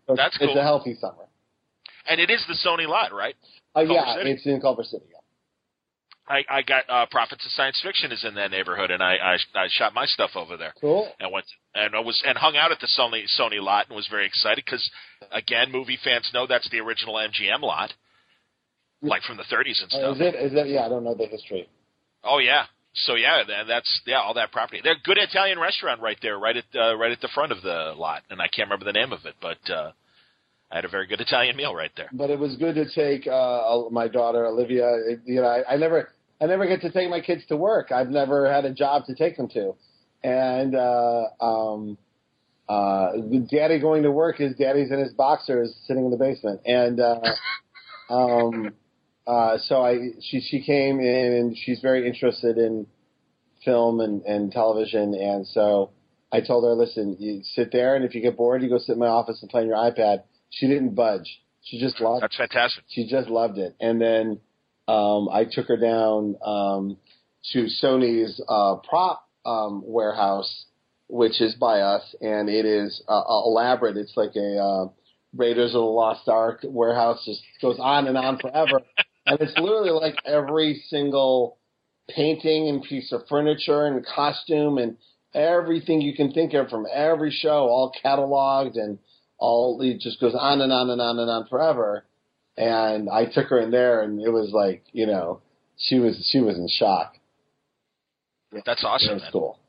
So 0.08 0.16
That's 0.16 0.36
it's 0.42 0.52
cool. 0.52 0.58
a 0.60 0.64
healthy 0.64 0.96
summer. 1.00 1.26
And 2.10 2.20
it 2.20 2.30
is 2.30 2.44
the 2.48 2.56
Sony 2.68 2.88
lot, 2.88 3.14
right? 3.14 3.36
Uh, 3.76 3.82
yeah, 3.82 4.18
City? 4.18 4.32
it's 4.32 4.46
in 4.46 4.60
Culver 4.60 4.84
City. 4.84 5.06
I, 6.28 6.44
I 6.50 6.62
got 6.62 6.84
uh, 6.90 7.06
Prophets 7.12 7.46
of 7.46 7.52
Science 7.52 7.80
Fiction 7.84 8.12
is 8.14 8.24
in 8.24 8.36
that 8.36 8.50
neighborhood, 8.50 8.92
and 8.92 9.04
I, 9.04 9.16
I 9.16 9.34
I 9.56 9.68
shot 9.70 9.94
my 9.94 10.06
stuff 10.06 10.32
over 10.36 10.56
there. 10.56 10.74
Cool. 10.80 11.12
and 11.20 11.32
went 11.34 11.46
and 11.76 11.94
I 11.96 12.00
was 12.00 12.22
and 12.26 12.38
hung 12.38 12.56
out 12.56 12.72
at 12.72 12.80
the 12.80 12.88
Sony 12.98 13.24
Sony 13.40 13.62
lot 13.62 13.88
and 13.88 13.96
was 13.96 14.08
very 14.08 14.26
excited 14.26 14.64
because 14.64 14.90
again, 15.32 15.72
movie 15.72 15.98
fans 16.04 16.30
know 16.34 16.48
that's 16.48 16.70
the 16.70 16.80
original 16.80 17.16
MGM 17.16 17.62
lot, 17.62 17.94
like 19.02 19.22
from 19.24 19.36
the 19.38 19.44
30s 19.44 19.82
and 19.84 19.92
Uh, 19.94 19.98
stuff. 19.98 20.16
is 20.16 20.22
it 20.22 20.36
is 20.36 20.52
it 20.54 20.68
yeah, 20.68 20.86
I 20.86 20.90
don't 20.90 21.04
know 21.04 21.14
the 21.14 21.26
history. 21.26 21.68
Oh 22.24 22.38
yeah, 22.40 22.66
so 22.94 23.16
yeah, 23.16 23.44
that's 23.68 24.02
yeah, 24.06 24.22
all 24.22 24.34
that 24.36 24.52
property. 24.54 24.80
They're 24.82 24.94
a 24.94 25.04
good 25.04 25.18
Italian 25.18 25.60
restaurant 25.60 26.00
right 26.02 26.18
there, 26.22 26.40
right 26.40 26.56
at 26.56 26.64
uh, 26.74 26.96
right 26.96 27.12
at 27.12 27.20
the 27.20 27.30
front 27.36 27.52
of 27.52 27.62
the 27.62 27.94
lot, 27.98 28.22
and 28.30 28.42
I 28.42 28.48
can't 28.48 28.68
remember 28.70 28.86
the 28.86 28.94
name 28.94 29.12
of 29.12 29.26
it, 29.26 29.36
but 29.42 29.70
uh, 29.70 29.92
I 30.74 30.78
had 30.78 30.86
a 30.86 30.90
very 30.90 31.06
good 31.06 31.22
Italian 31.22 31.56
meal 31.56 31.76
right 31.76 31.92
there. 31.96 32.10
but 32.14 32.32
it 32.32 32.40
was 32.40 32.56
good 32.56 32.74
to 32.74 32.90
take 32.90 33.28
uh, 33.28 33.84
my 33.92 34.08
daughter 34.08 34.48
Olivia. 34.48 34.92
You 35.24 35.42
know, 35.42 35.48
I, 35.48 35.74
I 35.74 35.78
never, 35.78 36.10
I 36.42 36.48
never 36.48 36.66
get 36.66 36.82
to 36.82 36.92
take 36.92 37.12
my 37.12 37.22
kids 37.22 37.46
to 37.50 37.56
work. 37.56 37.92
I've 37.92 38.10
never 38.10 38.52
had 38.52 38.66
a 38.66 38.74
job 38.74 39.06
to 39.06 39.14
take 39.14 39.38
them 39.38 39.48
to, 39.50 39.76
and 40.24 40.76
uh, 40.76 41.26
um, 41.40 41.96
uh, 42.68 43.12
daddy 43.52 43.80
going 43.80 44.02
to 44.02 44.12
work 44.12 44.42
is 44.42 44.56
daddy's 44.56 44.90
in 44.90 44.98
his 44.98 45.14
boxers 45.14 45.76
sitting 45.86 46.06
in 46.06 46.12
the 46.12 46.18
basement, 46.18 46.62
and 46.66 47.00
uh, 47.00 47.22
um, 48.10 48.74
uh, 49.28 49.60
so 49.60 49.86
I, 49.86 50.00
she, 50.22 50.42
she 50.42 50.64
came 50.64 51.00
in 51.00 51.34
and 51.34 51.56
she's 51.56 51.82
very 51.82 52.08
interested 52.08 52.58
in 52.58 52.88
film 53.64 54.00
and, 54.00 54.24
and 54.24 54.52
television, 54.52 55.14
and 55.14 55.46
so. 55.46 55.92
I 56.36 56.42
told 56.42 56.64
her, 56.64 56.74
listen, 56.74 57.16
you 57.20 57.44
sit 57.44 57.72
there, 57.72 57.96
and 57.96 58.04
if 58.04 58.16
you 58.16 58.22
get 58.22 58.36
bored, 58.36 58.64
you 58.64 58.68
go 58.70 58.80
sit 58.80 58.94
in 58.94 58.98
my 58.98 59.06
office 59.06 59.40
and 59.44 59.52
play 59.52 59.62
on 59.62 59.68
your 59.68 59.78
iPad. 59.78 60.24
She 60.54 60.68
didn't 60.68 60.96
budge. 60.96 61.42
She 61.64 61.80
just 61.80 62.00
loved 62.00 62.24
That's 62.24 62.36
fantastic. 62.36 62.84
she 62.90 63.08
just 63.08 63.30
loved 63.30 63.58
it. 63.58 63.76
And 63.80 64.00
then 64.00 64.40
um, 64.88 65.30
I 65.30 65.46
took 65.50 65.68
her 65.68 65.78
down 65.78 66.36
um, 66.46 66.98
to 67.54 67.68
Sony's 67.82 68.42
uh, 68.48 68.76
prop 68.88 69.28
um, 69.46 69.82
warehouse, 69.86 70.66
which 71.08 71.42
is 71.42 71.56
by 71.56 71.80
us, 71.80 72.04
and 72.22 72.50
it 72.50 72.66
is 72.66 73.02
uh, 73.08 73.24
elaborate. 73.28 73.98
It's 73.98 74.16
like 74.16 74.36
a 74.36 74.58
uh, 74.58 74.86
Raiders 75.36 75.70
of 75.70 75.74
the 75.74 75.80
Lost 75.80 76.28
Ark 76.28 76.62
warehouse. 76.64 77.24
Just 77.26 77.42
goes 77.62 77.78
on 77.80 78.08
and 78.08 78.18
on 78.18 78.38
forever, 78.40 78.82
and 79.26 79.40
it's 79.40 79.58
literally 79.58 79.92
like 79.92 80.16
every 80.26 80.84
single 80.90 81.58
painting 82.10 82.68
and 82.68 82.84
piece 82.84 83.12
of 83.14 83.22
furniture 83.30 83.86
and 83.86 84.06
costume 84.06 84.78
and 84.78 84.98
everything 85.34 86.02
you 86.02 86.14
can 86.16 86.32
think 86.32 86.54
of 86.54 86.70
from 86.70 86.86
every 86.94 87.32
show, 87.32 87.68
all 87.68 87.94
cataloged 88.04 88.76
and 88.76 89.00
all. 89.44 89.82
It 89.82 90.00
just 90.00 90.20
goes 90.20 90.34
on 90.34 90.62
and 90.62 90.72
on 90.72 90.90
and 90.90 91.02
on 91.02 91.20
and 91.20 91.30
on 91.30 91.48
forever 91.48 92.06
and 92.58 93.10
I 93.10 93.26
took 93.26 93.48
her 93.48 93.60
in 93.60 93.72
there, 93.72 94.02
and 94.02 94.22
it 94.22 94.30
was 94.30 94.52
like, 94.52 94.84
you 94.92 95.08
know, 95.08 95.42
she 95.78 96.00
was 96.00 96.28
she 96.32 96.40
was 96.40 96.56
in 96.58 96.68
shock. 96.68 97.16
That's 98.66 98.84
awesome, 98.84 99.18
man. 99.18 99.30
cool. 99.32 99.60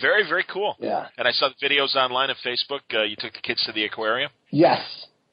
Very 0.00 0.26
very 0.28 0.44
cool. 0.52 0.76
Yeah. 0.80 1.06
And 1.16 1.28
I 1.28 1.32
saw 1.32 1.48
the 1.48 1.66
videos 1.66 1.94
online 1.94 2.30
on 2.30 2.36
Facebook. 2.44 2.80
Uh, 2.92 3.04
you 3.04 3.16
took 3.16 3.32
the 3.32 3.40
kids 3.40 3.62
to 3.66 3.72
the 3.72 3.84
aquarium. 3.84 4.30
Yes, 4.50 4.80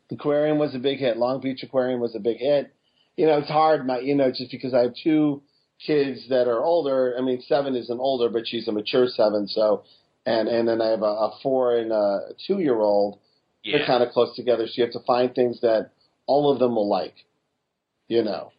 the 0.10 0.16
aquarium 0.16 0.60
was 0.60 0.76
a 0.76 0.80
big 0.80 1.00
hit. 1.00 1.18
Long 1.18 1.42
Beach 1.42 1.64
Aquarium 1.64 2.00
was 2.00 2.16
a 2.16 2.20
big 2.20 2.38
hit. 2.38 2.74
You 3.16 3.26
know, 3.26 3.40
it's 3.40 3.50
hard, 3.50 3.88
my 3.88 4.00
you 4.00 4.14
know, 4.16 4.30
just 4.30 4.52
because 4.52 4.74
I 4.76 4.82
have 4.82 4.94
two 5.04 5.42
kids 5.86 6.28
that 6.30 6.48
are 6.48 6.64
older. 6.64 7.16
I 7.18 7.22
mean, 7.22 7.42
seven 7.48 7.76
isn't 7.76 8.00
older, 8.00 8.30
but 8.30 8.48
she's 8.48 8.68
a 8.68 8.72
mature 8.72 9.08
seven. 9.08 9.48
So, 9.48 9.84
and 10.28 10.48
and 10.48 10.68
then 10.68 10.80
I 10.80 10.90
have 10.90 11.02
a, 11.02 11.06
a 11.06 11.40
four 11.42 11.78
and 11.78 11.92
a 11.92 12.20
two 12.46 12.60
year 12.60 12.80
old. 12.80 13.20
Yeah. 13.68 13.78
They're 13.80 13.88
kind 13.88 14.04
of 14.04 14.10
close 14.12 14.36
together, 14.36 14.66
so 14.68 14.74
you 14.76 14.84
have 14.84 14.94
to 14.94 15.00
find 15.06 15.34
things 15.36 15.60
that 15.62 15.92
all 16.26 16.52
of 16.52 16.60
them 16.60 16.76
will 16.76 16.90
like. 16.90 17.16
You 18.08 18.24
know. 18.24 18.52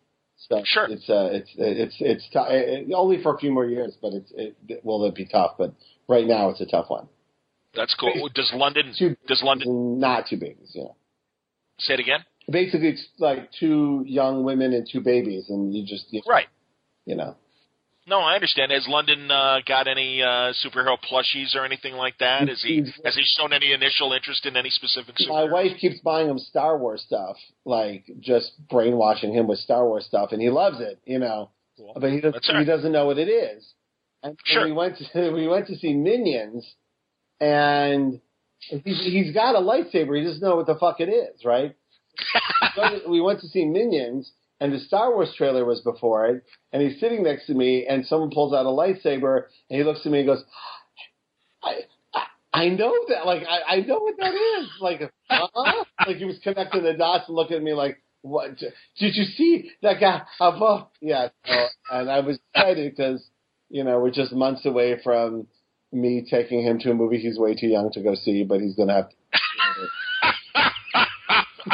So 0.49 0.63
Sure. 0.65 0.87
it's 0.89 1.09
uh, 1.09 1.31
it's 1.33 1.51
it's 1.57 1.95
it's 2.01 2.25
t- 2.29 2.39
it, 2.39 2.93
only 2.95 3.21
for 3.23 3.35
a 3.35 3.39
few 3.39 3.51
more 3.51 3.67
years, 3.67 3.97
but 4.01 4.13
it's 4.13 4.31
it, 4.37 4.57
it 4.69 4.85
will 4.85 5.05
it 5.07 5.15
be 5.15 5.27
tough. 5.27 5.53
But 5.59 5.75
right 6.09 6.27
now, 6.27 6.51
it's 6.51 6.61
a 6.61 6.67
tough 6.67 6.87
one. 6.91 7.09
That's 7.75 7.95
cool. 7.95 8.29
Does 8.35 8.51
London 8.55 8.95
Two 8.99 9.17
does 9.27 9.43
London 9.43 9.99
not 9.99 10.27
two 10.29 10.37
babies, 10.37 10.71
you 10.75 10.83
know. 10.85 10.97
say 11.81 11.95
it 11.95 12.01
again? 12.01 12.21
Basically, 12.51 12.89
it's 12.89 13.07
like 13.19 13.51
two 13.59 14.05
young 14.07 14.45
women 14.45 14.73
and 14.73 14.89
two 14.91 15.01
babies, 15.01 15.47
and 15.51 15.75
you 15.75 15.85
just 15.85 16.07
you, 16.11 16.23
Right. 16.27 16.47
you 17.05 17.15
know. 17.17 17.37
No, 18.09 18.21
I 18.21 18.35
understand. 18.35 18.73
Has 18.73 18.87
London 18.89 19.31
uh, 19.31 19.59
got 19.67 19.87
any 19.87 20.23
uh, 20.23 20.53
superhero 20.65 20.97
plushies 20.99 21.55
or 21.55 21.65
anything 21.65 21.95
like 21.95 22.17
that? 22.19 22.49
Is 22.49 22.63
he 22.63 22.79
has 23.05 23.15
he 23.15 23.23
shown 23.37 23.53
any 23.53 23.73
initial 23.73 24.13
interest 24.13 24.47
in 24.47 24.57
any 24.57 24.71
specific? 24.71 25.15
My 25.29 25.45
wife 25.45 25.73
keeps 25.79 26.01
buying 26.01 26.29
him 26.29 26.39
Star 26.39 26.79
Wars 26.79 27.03
stuff, 27.07 27.37
like 27.65 28.05
just 28.21 28.53
brainwashing 28.71 29.35
him 29.35 29.47
with 29.47 29.59
Star 29.59 29.87
Wars 29.87 30.07
stuff, 30.07 30.33
and 30.33 30.41
he 30.41 30.49
loves 30.49 30.81
it, 30.81 31.01
you 31.05 31.19
know. 31.19 31.51
Cool. 31.77 31.93
But 32.01 32.11
he 32.11 32.21
doesn't. 32.21 32.43
Right. 32.49 32.61
He 32.61 32.65
doesn't 32.65 32.93
know 32.93 33.07
what 33.07 33.19
it 33.19 33.29
is. 33.29 33.67
And 34.23 34.37
Sure. 34.45 34.65
we 34.65 34.73
went 34.73 34.97
to 34.99 35.31
we 35.33 35.47
went 35.47 35.67
to 35.69 35.77
see 35.77 35.93
Minions, 35.93 36.67
and 37.41 38.21
he's, 38.59 39.01
he's 39.05 39.35
got 39.35 39.55
a 39.55 39.59
lightsaber. 39.61 40.19
He 40.19 40.25
doesn't 40.25 40.41
know 40.41 40.57
what 40.57 40.67
the 40.67 40.77
fuck 40.77 41.01
it 41.01 41.09
is, 41.11 41.45
right? 41.45 41.77
So 42.75 43.01
we 43.09 43.21
went 43.21 43.41
to 43.41 43.49
see 43.49 43.65
Minions, 43.65 44.33
and 44.61 44.73
the 44.73 44.81
Star 44.81 45.15
Wars 45.15 45.33
trailer 45.37 45.65
was 45.65 45.81
before 45.81 46.27
it, 46.27 46.45
and 46.73 46.83
he's 46.83 47.01
sitting 47.01 47.23
next 47.23 47.47
to 47.47 47.55
me, 47.55 47.87
and 47.89 48.07
someone 48.07 48.31
pulls 48.31 48.53
out 48.53 48.67
a 48.67 48.69
lightsaber, 48.69 49.45
and 49.71 49.79
he 49.79 49.85
looks 49.85 50.01
at 50.05 50.13
me 50.13 50.21
and 50.21 50.29
goes, 50.29 50.45
"I, 51.63 51.81
I, 52.15 52.25
I 52.53 52.69
know 52.71 52.95
that, 53.09 53.27
like, 53.27 53.43
I, 53.49 53.77
I 53.77 53.81
know 53.81 54.01
what 54.01 54.17
that 54.19 54.35
is, 54.35 54.69
like, 54.81 55.03
uh 55.31 55.47
like 56.07 56.17
he 56.17 56.25
was 56.25 56.39
connecting 56.43 56.83
the 56.83 56.95
dots 56.95 57.29
and 57.29 57.37
looking 57.37 57.57
at 57.57 57.63
me 57.63 57.75
like, 57.75 58.03
what? 58.23 58.57
Did 58.59 58.73
you 59.15 59.25
see 59.25 59.71
that 59.83 60.01
guy 60.01 60.23
above? 60.41 60.89
Yeah, 61.01 61.29
so, 61.47 61.67
and 61.93 62.11
I 62.11 62.21
was 62.21 62.39
excited 62.55 62.95
because 62.97 63.25
you 63.71 63.85
know 63.85 64.01
we're 64.01 64.11
just 64.11 64.33
months 64.33 64.67
away 64.67 64.97
from 65.03 65.47
me 65.93 66.27
taking 66.29 66.63
him 66.63 66.79
to 66.81 66.91
a 66.91 66.95
movie 66.95 67.19
he's 67.19 67.39
way 67.39 67.55
too 67.55 67.69
young 67.69 67.91
to 67.93 68.01
go 68.01 68.15
see, 68.15 68.45
but 68.45 68.61
he's 68.61 68.75
gonna 68.75 68.95
have 68.95 69.09
to. 69.11 69.17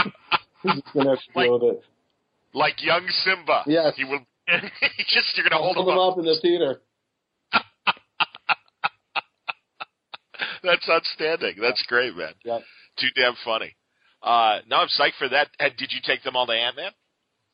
he's 0.63 0.75
just 0.75 0.95
gonna 0.95 1.11
have 1.11 1.19
to 1.19 1.33
deal 1.35 1.59
with 1.59 1.75
it. 1.75 1.83
Like 2.55 2.83
young 2.83 3.07
Simba. 3.25 3.65
Yes. 3.67 3.95
he 3.97 4.05
will. 4.05 4.21
just 5.09 5.37
you're 5.37 5.49
gonna 5.49 5.61
hold 5.63 5.77
Hold 5.77 5.89
him 5.89 5.93
him 5.95 5.99
up. 5.99 6.13
up 6.13 6.19
in 6.19 6.25
the 6.25 6.39
theater. 6.41 6.81
That's 10.63 10.89
outstanding. 10.89 11.57
That's 11.61 11.83
great, 11.89 12.17
man. 12.17 12.33
Yep. 12.45 12.63
Too 12.99 13.09
damn 13.15 13.35
funny. 13.45 13.75
Uh, 14.23 14.61
no, 14.69 14.77
I'm 14.77 14.89
psyched 14.89 15.17
for 15.19 15.29
that. 15.29 15.49
Did 15.77 15.93
you 15.93 16.01
take 16.03 16.23
them 16.23 16.37
all 16.37 16.47
to 16.47 16.53
Ant 16.53 16.77
Man? 16.77 16.91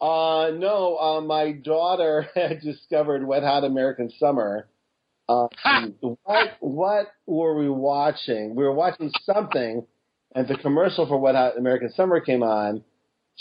Uh, 0.01 0.51
no, 0.57 0.97
uh, 0.97 1.20
my 1.20 1.53
daughter 1.53 2.29
had 2.35 2.61
discovered 2.61 3.27
Wet 3.27 3.43
Hot 3.43 3.65
American 3.65 4.11
Summer. 4.19 4.69
Um, 5.29 5.49
what 6.25 6.57
what 6.61 7.07
were 7.27 7.55
we 7.57 7.69
watching? 7.69 8.55
We 8.57 8.65
were 8.65 8.73
watching 8.73 9.12
something, 9.25 9.87
and 10.35 10.49
the 10.49 10.57
commercial 10.57 11.07
for 11.07 11.19
Wet 11.19 11.35
Hot 11.37 11.57
American 11.57 11.93
Summer 11.93 12.20
came 12.20 12.43
on. 12.43 12.83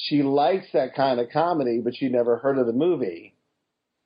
She 0.03 0.23
likes 0.23 0.67
that 0.73 0.95
kind 0.95 1.19
of 1.19 1.29
comedy, 1.29 1.81
but 1.83 1.93
she 1.95 2.07
never 2.07 2.37
heard 2.37 2.57
of 2.57 2.67
the 2.67 2.73
movie. 2.73 3.35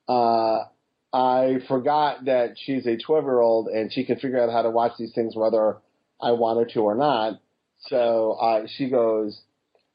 Uh, 0.08 0.64
I 1.12 1.58
forgot 1.68 2.24
that 2.24 2.56
she's 2.56 2.84
a 2.86 2.96
12 2.96 3.24
year 3.24 3.38
old 3.38 3.68
and 3.68 3.92
she 3.92 4.04
can 4.04 4.18
figure 4.18 4.42
out 4.42 4.50
how 4.50 4.62
to 4.62 4.70
watch 4.70 4.92
these 4.98 5.12
things 5.14 5.36
whether 5.36 5.76
I 6.20 6.32
want 6.32 6.58
her 6.58 6.74
to 6.74 6.80
or 6.80 6.96
not. 6.96 7.40
So 7.88 8.32
uh, 8.32 8.66
she 8.76 8.90
goes, 8.90 9.40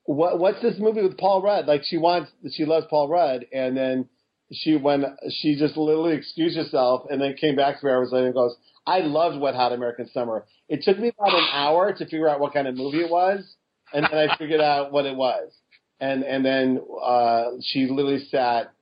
what 0.06 0.40
what's 0.40 0.62
this 0.62 0.76
movie 0.80 1.04
with 1.04 1.18
Paul 1.18 1.42
Rudd? 1.42 1.66
Like 1.66 1.82
she 1.84 1.98
wants 1.98 2.32
she 2.54 2.64
loves 2.64 2.86
Paul 2.90 3.10
Rudd 3.10 3.46
and 3.52 3.76
then 3.76 4.08
she 4.54 4.78
when 4.78 5.04
she 5.30 5.58
just 5.60 5.76
literally 5.76 6.16
excused 6.16 6.56
herself 6.56 7.08
and 7.10 7.22
then 7.22 7.36
came 7.36 7.58
back 7.58 7.80
to 7.80 7.86
me 7.86 7.92
hours 7.92 8.12
later 8.14 8.28
and 8.28 8.34
goes, 8.34 8.56
I 8.88 9.00
loved 9.00 9.38
Wet 9.40 9.54
Hot 9.54 9.74
American 9.74 10.10
Summer. 10.14 10.46
It 10.70 10.84
took 10.84 10.98
me 10.98 11.10
about 11.10 11.38
an 11.38 11.48
hour 11.52 11.92
to 11.92 12.06
figure 12.06 12.30
out 12.30 12.40
what 12.40 12.54
kind 12.54 12.68
of 12.70 12.78
movie 12.78 13.02
it 13.02 13.12
was 13.12 13.44
and 13.94 14.08
then 14.10 14.30
I 14.30 14.38
figured 14.38 14.62
out 14.62 14.94
what 14.94 15.06
it 15.06 15.16
was. 15.16 15.52
And 16.00 16.24
and 16.24 16.46
then 16.46 16.82
uh 17.04 17.52
she 17.62 17.88
literally 17.88 18.26
sat 18.30 18.74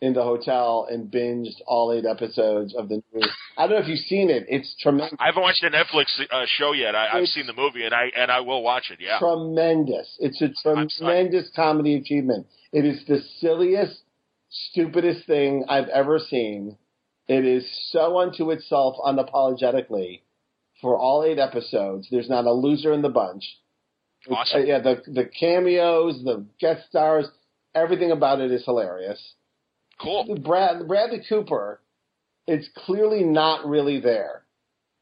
in 0.00 0.12
the 0.12 0.22
hotel 0.22 0.86
and 0.90 1.10
binged 1.10 1.54
all 1.66 1.92
eight 1.92 2.04
episodes 2.04 2.74
of 2.74 2.88
the 2.88 3.02
new 3.12 3.22
I 3.56 3.66
don't 3.66 3.76
know 3.76 3.82
if 3.82 3.88
you've 3.88 4.00
seen 4.00 4.28
it. 4.28 4.44
It's 4.48 4.76
tremendous. 4.80 5.16
I 5.18 5.26
haven't 5.26 5.42
watched 5.42 5.64
a 5.64 5.70
Netflix 5.70 6.20
uh, 6.30 6.44
show 6.46 6.72
yet. 6.72 6.94
I, 6.94 7.18
I've 7.18 7.28
seen 7.28 7.46
the 7.46 7.54
movie 7.54 7.84
and 7.84 7.94
I 7.94 8.10
and 8.16 8.30
I 8.30 8.40
will 8.40 8.62
watch 8.62 8.90
it. 8.90 8.98
Yeah. 9.00 9.18
tremendous. 9.18 10.14
It's 10.20 10.42
a 10.42 10.50
tremendous 10.62 11.50
comedy 11.56 11.94
achievement. 11.94 12.46
It 12.72 12.84
is 12.84 13.02
the 13.06 13.20
silliest, 13.38 14.00
stupidest 14.50 15.26
thing 15.26 15.64
I've 15.68 15.88
ever 15.88 16.18
seen. 16.18 16.76
It 17.28 17.44
is 17.44 17.66
so 17.90 18.18
unto 18.18 18.50
itself 18.50 18.96
unapologetically 19.04 20.20
for 20.80 20.98
all 20.98 21.24
eight 21.24 21.38
episodes. 21.38 22.08
There's 22.10 22.28
not 22.28 22.44
a 22.44 22.52
loser 22.52 22.92
in 22.92 23.02
the 23.02 23.08
bunch. 23.08 23.44
Awesome. 24.30 24.60
uh, 24.60 24.64
yeah, 24.64 24.80
the 24.80 25.02
the 25.06 25.24
cameos, 25.24 26.22
the 26.24 26.44
guest 26.60 26.88
stars, 26.88 27.26
everything 27.74 28.10
about 28.10 28.40
it 28.40 28.50
is 28.50 28.64
hilarious. 28.64 29.20
Cool. 30.00 30.36
Brad, 30.42 30.86
Bradley 30.86 31.22
Cooper 31.28 31.80
it's 32.46 32.68
clearly 32.76 33.24
not 33.24 33.66
really 33.66 34.00
there. 34.00 34.42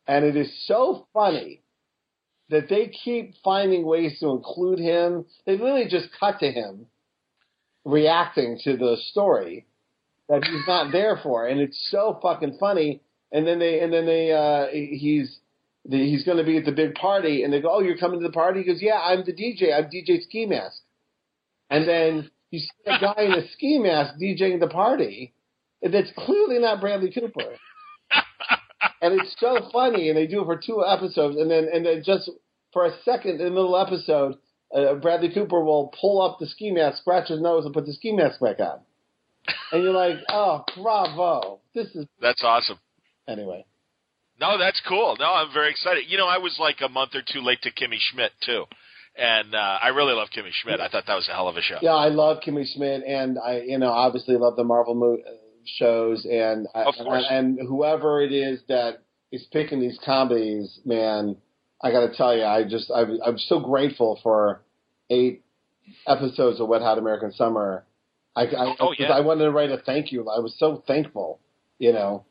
And 0.06 0.24
it 0.24 0.36
is 0.36 0.52
so 0.66 1.06
funny 1.12 1.62
that 2.50 2.68
they 2.68 2.88
keep 2.88 3.34
finding 3.42 3.86
ways 3.86 4.18
to 4.20 4.30
include 4.30 4.78
him. 4.78 5.24
They 5.46 5.52
literally 5.52 5.88
just 5.88 6.08
cut 6.18 6.40
to 6.40 6.50
him 6.50 6.86
reacting 7.84 8.58
to 8.64 8.76
the 8.76 8.96
story 9.10 9.66
that 10.28 10.44
he's 10.44 10.66
not 10.66 10.92
there 10.92 11.18
for. 11.22 11.46
And 11.46 11.60
it's 11.60 11.88
so 11.90 12.18
fucking 12.22 12.56
funny. 12.58 13.02
And 13.32 13.46
then 13.46 13.58
they, 13.58 13.80
and 13.80 13.92
then 13.92 14.06
they, 14.06 14.32
uh, 14.32 14.66
he's, 14.72 15.38
the, 15.84 15.98
he's 15.98 16.24
going 16.24 16.38
to 16.38 16.44
be 16.44 16.56
at 16.56 16.64
the 16.64 16.72
big 16.72 16.94
party 16.94 17.42
and 17.42 17.52
they 17.52 17.60
go, 17.60 17.74
Oh, 17.74 17.80
you're 17.80 17.96
coming 17.96 18.20
to 18.20 18.26
the 18.26 18.32
party? 18.32 18.60
He 18.60 18.66
goes, 18.66 18.82
Yeah, 18.82 18.98
I'm 18.98 19.24
the 19.24 19.32
DJ. 19.32 19.76
I'm 19.76 19.84
DJ 19.84 20.22
Ski 20.22 20.46
Mask. 20.46 20.80
And 21.70 21.88
then 21.88 22.30
you 22.50 22.60
see 22.60 22.68
a 22.86 23.00
guy 23.00 23.22
in 23.24 23.32
a 23.32 23.48
ski 23.48 23.78
mask 23.78 24.14
DJing 24.20 24.60
the 24.60 24.68
party 24.68 25.34
that's 25.82 26.10
clearly 26.16 26.58
not 26.58 26.80
Bradley 26.80 27.10
Cooper. 27.12 27.56
and 29.02 29.20
it's 29.20 29.34
so 29.38 29.68
funny, 29.72 30.08
and 30.08 30.16
they 30.16 30.26
do 30.26 30.42
it 30.42 30.44
for 30.44 30.56
two 30.56 30.84
episodes, 30.86 31.36
and 31.36 31.50
then 31.50 31.66
and 31.72 31.84
then 31.84 32.02
just 32.04 32.30
for 32.72 32.86
a 32.86 32.92
second 33.04 33.40
in 33.40 33.46
the 33.46 33.50
middle 33.50 33.76
episode, 33.76 34.36
uh, 34.74 34.94
Bradley 34.94 35.32
Cooper 35.32 35.62
will 35.62 35.92
pull 36.00 36.22
up 36.22 36.38
the 36.38 36.46
ski 36.46 36.70
mask, 36.70 36.98
scratch 36.98 37.28
his 37.28 37.40
nose, 37.40 37.64
and 37.64 37.74
put 37.74 37.86
the 37.86 37.92
ski 37.92 38.12
mask 38.12 38.40
back 38.40 38.60
on. 38.60 38.78
And 39.72 39.82
you're 39.82 39.92
like, 39.92 40.16
oh, 40.28 40.64
bravo! 40.80 41.60
This 41.74 41.88
is 41.94 42.06
That's 42.20 42.42
awesome. 42.44 42.78
anyway. 43.28 43.64
No, 44.40 44.58
that's 44.58 44.80
cool. 44.88 45.16
No, 45.18 45.32
I'm 45.32 45.52
very 45.52 45.70
excited. 45.70 46.04
You 46.08 46.18
know, 46.18 46.26
I 46.26 46.38
was 46.38 46.56
like 46.58 46.76
a 46.84 46.88
month 46.88 47.14
or 47.14 47.22
two 47.26 47.40
late 47.40 47.62
to 47.62 47.70
Kimmy 47.70 47.98
Schmidt 47.98 48.32
too, 48.44 48.64
and 49.16 49.54
uh, 49.54 49.78
I 49.82 49.88
really 49.88 50.12
love 50.14 50.28
Kimmy 50.36 50.50
Schmidt. 50.52 50.80
I 50.80 50.88
thought 50.88 51.04
that 51.06 51.14
was 51.14 51.28
a 51.28 51.32
hell 51.32 51.48
of 51.48 51.56
a 51.56 51.62
show. 51.62 51.78
Yeah, 51.82 51.94
I 51.94 52.08
love 52.08 52.38
Kimmy 52.44 52.64
Schmidt, 52.74 53.04
and 53.04 53.38
I, 53.38 53.60
you 53.66 53.78
know, 53.78 53.90
obviously 53.92 54.36
love 54.36 54.56
the 54.56 54.64
Marvel 54.64 54.94
mo- 54.94 55.18
uh, 55.24 55.30
shows, 55.78 56.26
and 56.30 56.66
I, 56.74 56.82
Of 56.82 56.94
course. 56.96 57.24
and, 57.30 57.58
and 57.58 57.68
whoever 57.68 58.20
it 58.22 58.32
is 58.32 58.60
that 58.68 59.02
is 59.30 59.44
picking 59.52 59.80
these 59.80 59.98
comedies, 60.04 60.80
man, 60.84 61.36
I 61.82 61.90
got 61.90 62.06
to 62.08 62.16
tell 62.16 62.36
you, 62.36 62.44
I 62.44 62.64
just, 62.64 62.90
I'm, 62.94 63.18
I'm 63.24 63.38
so 63.38 63.60
grateful 63.60 64.18
for 64.22 64.62
eight 65.10 65.42
episodes 66.06 66.60
of 66.60 66.68
Wet 66.68 66.82
Hot 66.82 66.98
American 66.98 67.32
Summer. 67.32 67.84
I, 68.36 68.42
I, 68.46 68.76
Oh, 68.80 68.94
yeah. 68.98 69.12
I 69.12 69.20
wanted 69.20 69.44
to 69.44 69.50
write 69.50 69.70
a 69.70 69.78
thank 69.78 70.10
you. 70.12 70.22
I 70.28 70.40
was 70.40 70.54
so 70.58 70.82
thankful, 70.86 71.40
you 71.78 71.92
know. 71.92 72.24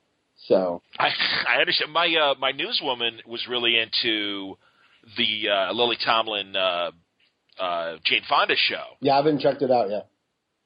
So 0.47 0.81
I, 0.99 1.09
I 1.47 1.59
understand. 1.59 1.91
My 1.91 2.07
uh, 2.07 2.35
my 2.39 2.51
newswoman 2.51 3.25
was 3.25 3.45
really 3.47 3.77
into 3.80 4.57
the 5.17 5.49
uh, 5.49 5.73
Lily 5.73 5.97
Tomlin 6.03 6.55
uh, 6.55 6.91
uh, 7.59 7.97
Jane 8.05 8.23
Fonda 8.27 8.55
show. 8.57 8.83
yeah, 9.01 9.13
I 9.13 9.17
haven't 9.17 9.39
checked 9.39 9.61
it 9.61 9.72
out 9.72 9.89
yet. 9.89 10.07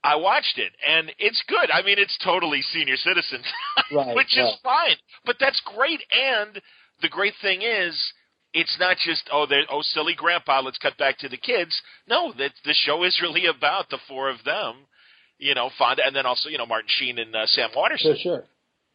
I 0.04 0.16
watched 0.16 0.58
it, 0.58 0.72
and 0.88 1.12
it's 1.20 1.44
good. 1.48 1.70
I 1.72 1.82
mean, 1.82 1.98
it's 2.00 2.18
totally 2.24 2.62
senior 2.62 2.96
citizen, 2.96 3.42
Right, 3.92 4.16
which 4.16 4.38
is 4.38 4.50
fine. 4.64 4.96
But 5.26 5.36
that's 5.40 5.62
great. 5.76 6.02
And 6.12 6.62
the 7.02 7.10
great 7.10 7.34
thing 7.42 7.62
is, 7.62 8.14
it's 8.54 8.78
not 8.80 8.98
just 8.98 9.30
oh, 9.32 9.46
there, 9.48 9.64
oh, 9.70 9.82
silly 9.82 10.16
grandpa. 10.16 10.62
Let's 10.62 10.78
cut 10.78 10.98
back 10.98 11.18
to 11.20 11.30
the 11.30 11.38
kids. 11.38 11.80
No, 12.08 12.32
that 12.38 12.52
the 12.64 12.74
show 12.74 13.04
is 13.04 13.20
really 13.22 13.46
about 13.48 13.90
the 13.90 14.00
four 14.08 14.30
of 14.30 14.44
them. 14.46 14.76
You 15.40 15.54
know, 15.54 15.70
Fonda, 15.78 16.04
and 16.06 16.16
then 16.16 16.26
also 16.26 16.50
you 16.50 16.58
know 16.58 16.66
Martin 16.66 16.90
Sheen 16.90 17.20
and 17.20 17.36
uh, 17.36 17.46
Sam 17.46 17.70
Waterston. 17.76 18.14
For 18.14 18.20
sure. 18.20 18.44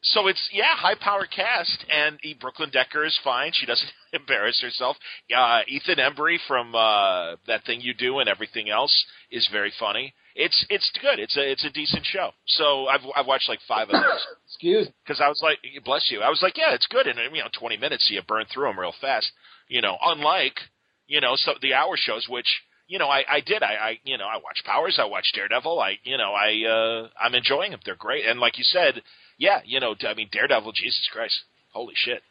So 0.03 0.27
it's 0.27 0.49
yeah, 0.53 0.75
high 0.77 0.97
power 0.97 1.27
cast, 1.27 1.85
and 1.89 2.19
E. 2.25 2.35
Brooklyn 2.39 2.71
Decker 2.71 3.05
is 3.05 3.19
fine. 3.23 3.53
She 3.55 3.67
doesn't 3.67 3.91
embarrass 4.13 4.61
herself. 4.61 4.97
Uh, 5.35 5.61
Ethan 5.69 5.99
Embry 5.99 6.39
from 6.49 6.75
uh, 6.75 7.37
that 7.47 7.65
thing 7.65 7.81
you 7.81 7.95
do 7.95 8.19
and 8.19 8.29
everything 8.29 8.69
else 8.69 9.05
is 9.31 9.49
very 9.53 9.73
funny. 9.79 10.13
It's 10.35 10.65
it's 10.69 10.91
good. 11.01 11.21
It's 11.21 11.37
a 11.37 11.53
it's 11.53 11.65
a 11.65 11.71
decent 11.71 12.05
show. 12.05 12.31
So 12.47 12.89
I've 12.89 13.03
I've 13.15 13.27
watched 13.27 13.49
like 13.49 13.61
five 13.69 13.89
of 13.89 13.93
those 13.93 14.27
Excuse 14.49 14.89
because 15.05 15.21
I 15.21 15.29
was 15.29 15.41
like, 15.43 15.59
bless 15.85 16.11
you. 16.11 16.21
I 16.21 16.31
was 16.31 16.41
like, 16.43 16.57
yeah, 16.57 16.75
it's 16.75 16.87
good. 16.89 17.07
And 17.07 17.19
you 17.35 17.43
know, 17.43 17.49
twenty 17.57 17.77
minutes, 17.77 18.09
so 18.09 18.15
you 18.15 18.23
burn 18.27 18.47
through 18.53 18.67
them 18.67 18.81
real 18.81 18.95
fast. 19.01 19.31
You 19.69 19.83
know, 19.83 19.97
unlike 20.05 20.59
you 21.07 21.21
know 21.21 21.35
so 21.37 21.53
the 21.61 21.75
hour 21.75 21.97
shows, 21.97 22.27
which 22.29 22.49
you 22.89 22.99
know 22.99 23.09
I 23.09 23.25
I 23.29 23.41
did. 23.41 23.63
I 23.63 23.75
I 23.75 23.99
you 24.05 24.19
know 24.19 24.27
I 24.27 24.37
watch 24.37 24.65
Powers. 24.65 24.99
I 25.01 25.05
watch 25.05 25.31
Daredevil. 25.35 25.79
I 25.79 25.99
you 26.03 26.17
know 26.17 26.33
I 26.33 26.65
uh, 26.67 27.09
I'm 27.21 27.35
enjoying 27.35 27.71
them. 27.71 27.81
They're 27.85 27.95
great. 27.95 28.27
And 28.27 28.41
like 28.41 28.59
you 28.59 28.65
said, 28.65 29.03
yeah, 29.43 29.61
you 29.65 29.81
know, 29.81 29.95
I 30.09 30.15
mean 30.15 30.29
Daredevil. 30.31 30.73
Jesus 30.73 31.09
Christ, 31.12 31.35
holy 31.73 31.95
shit. 31.97 32.23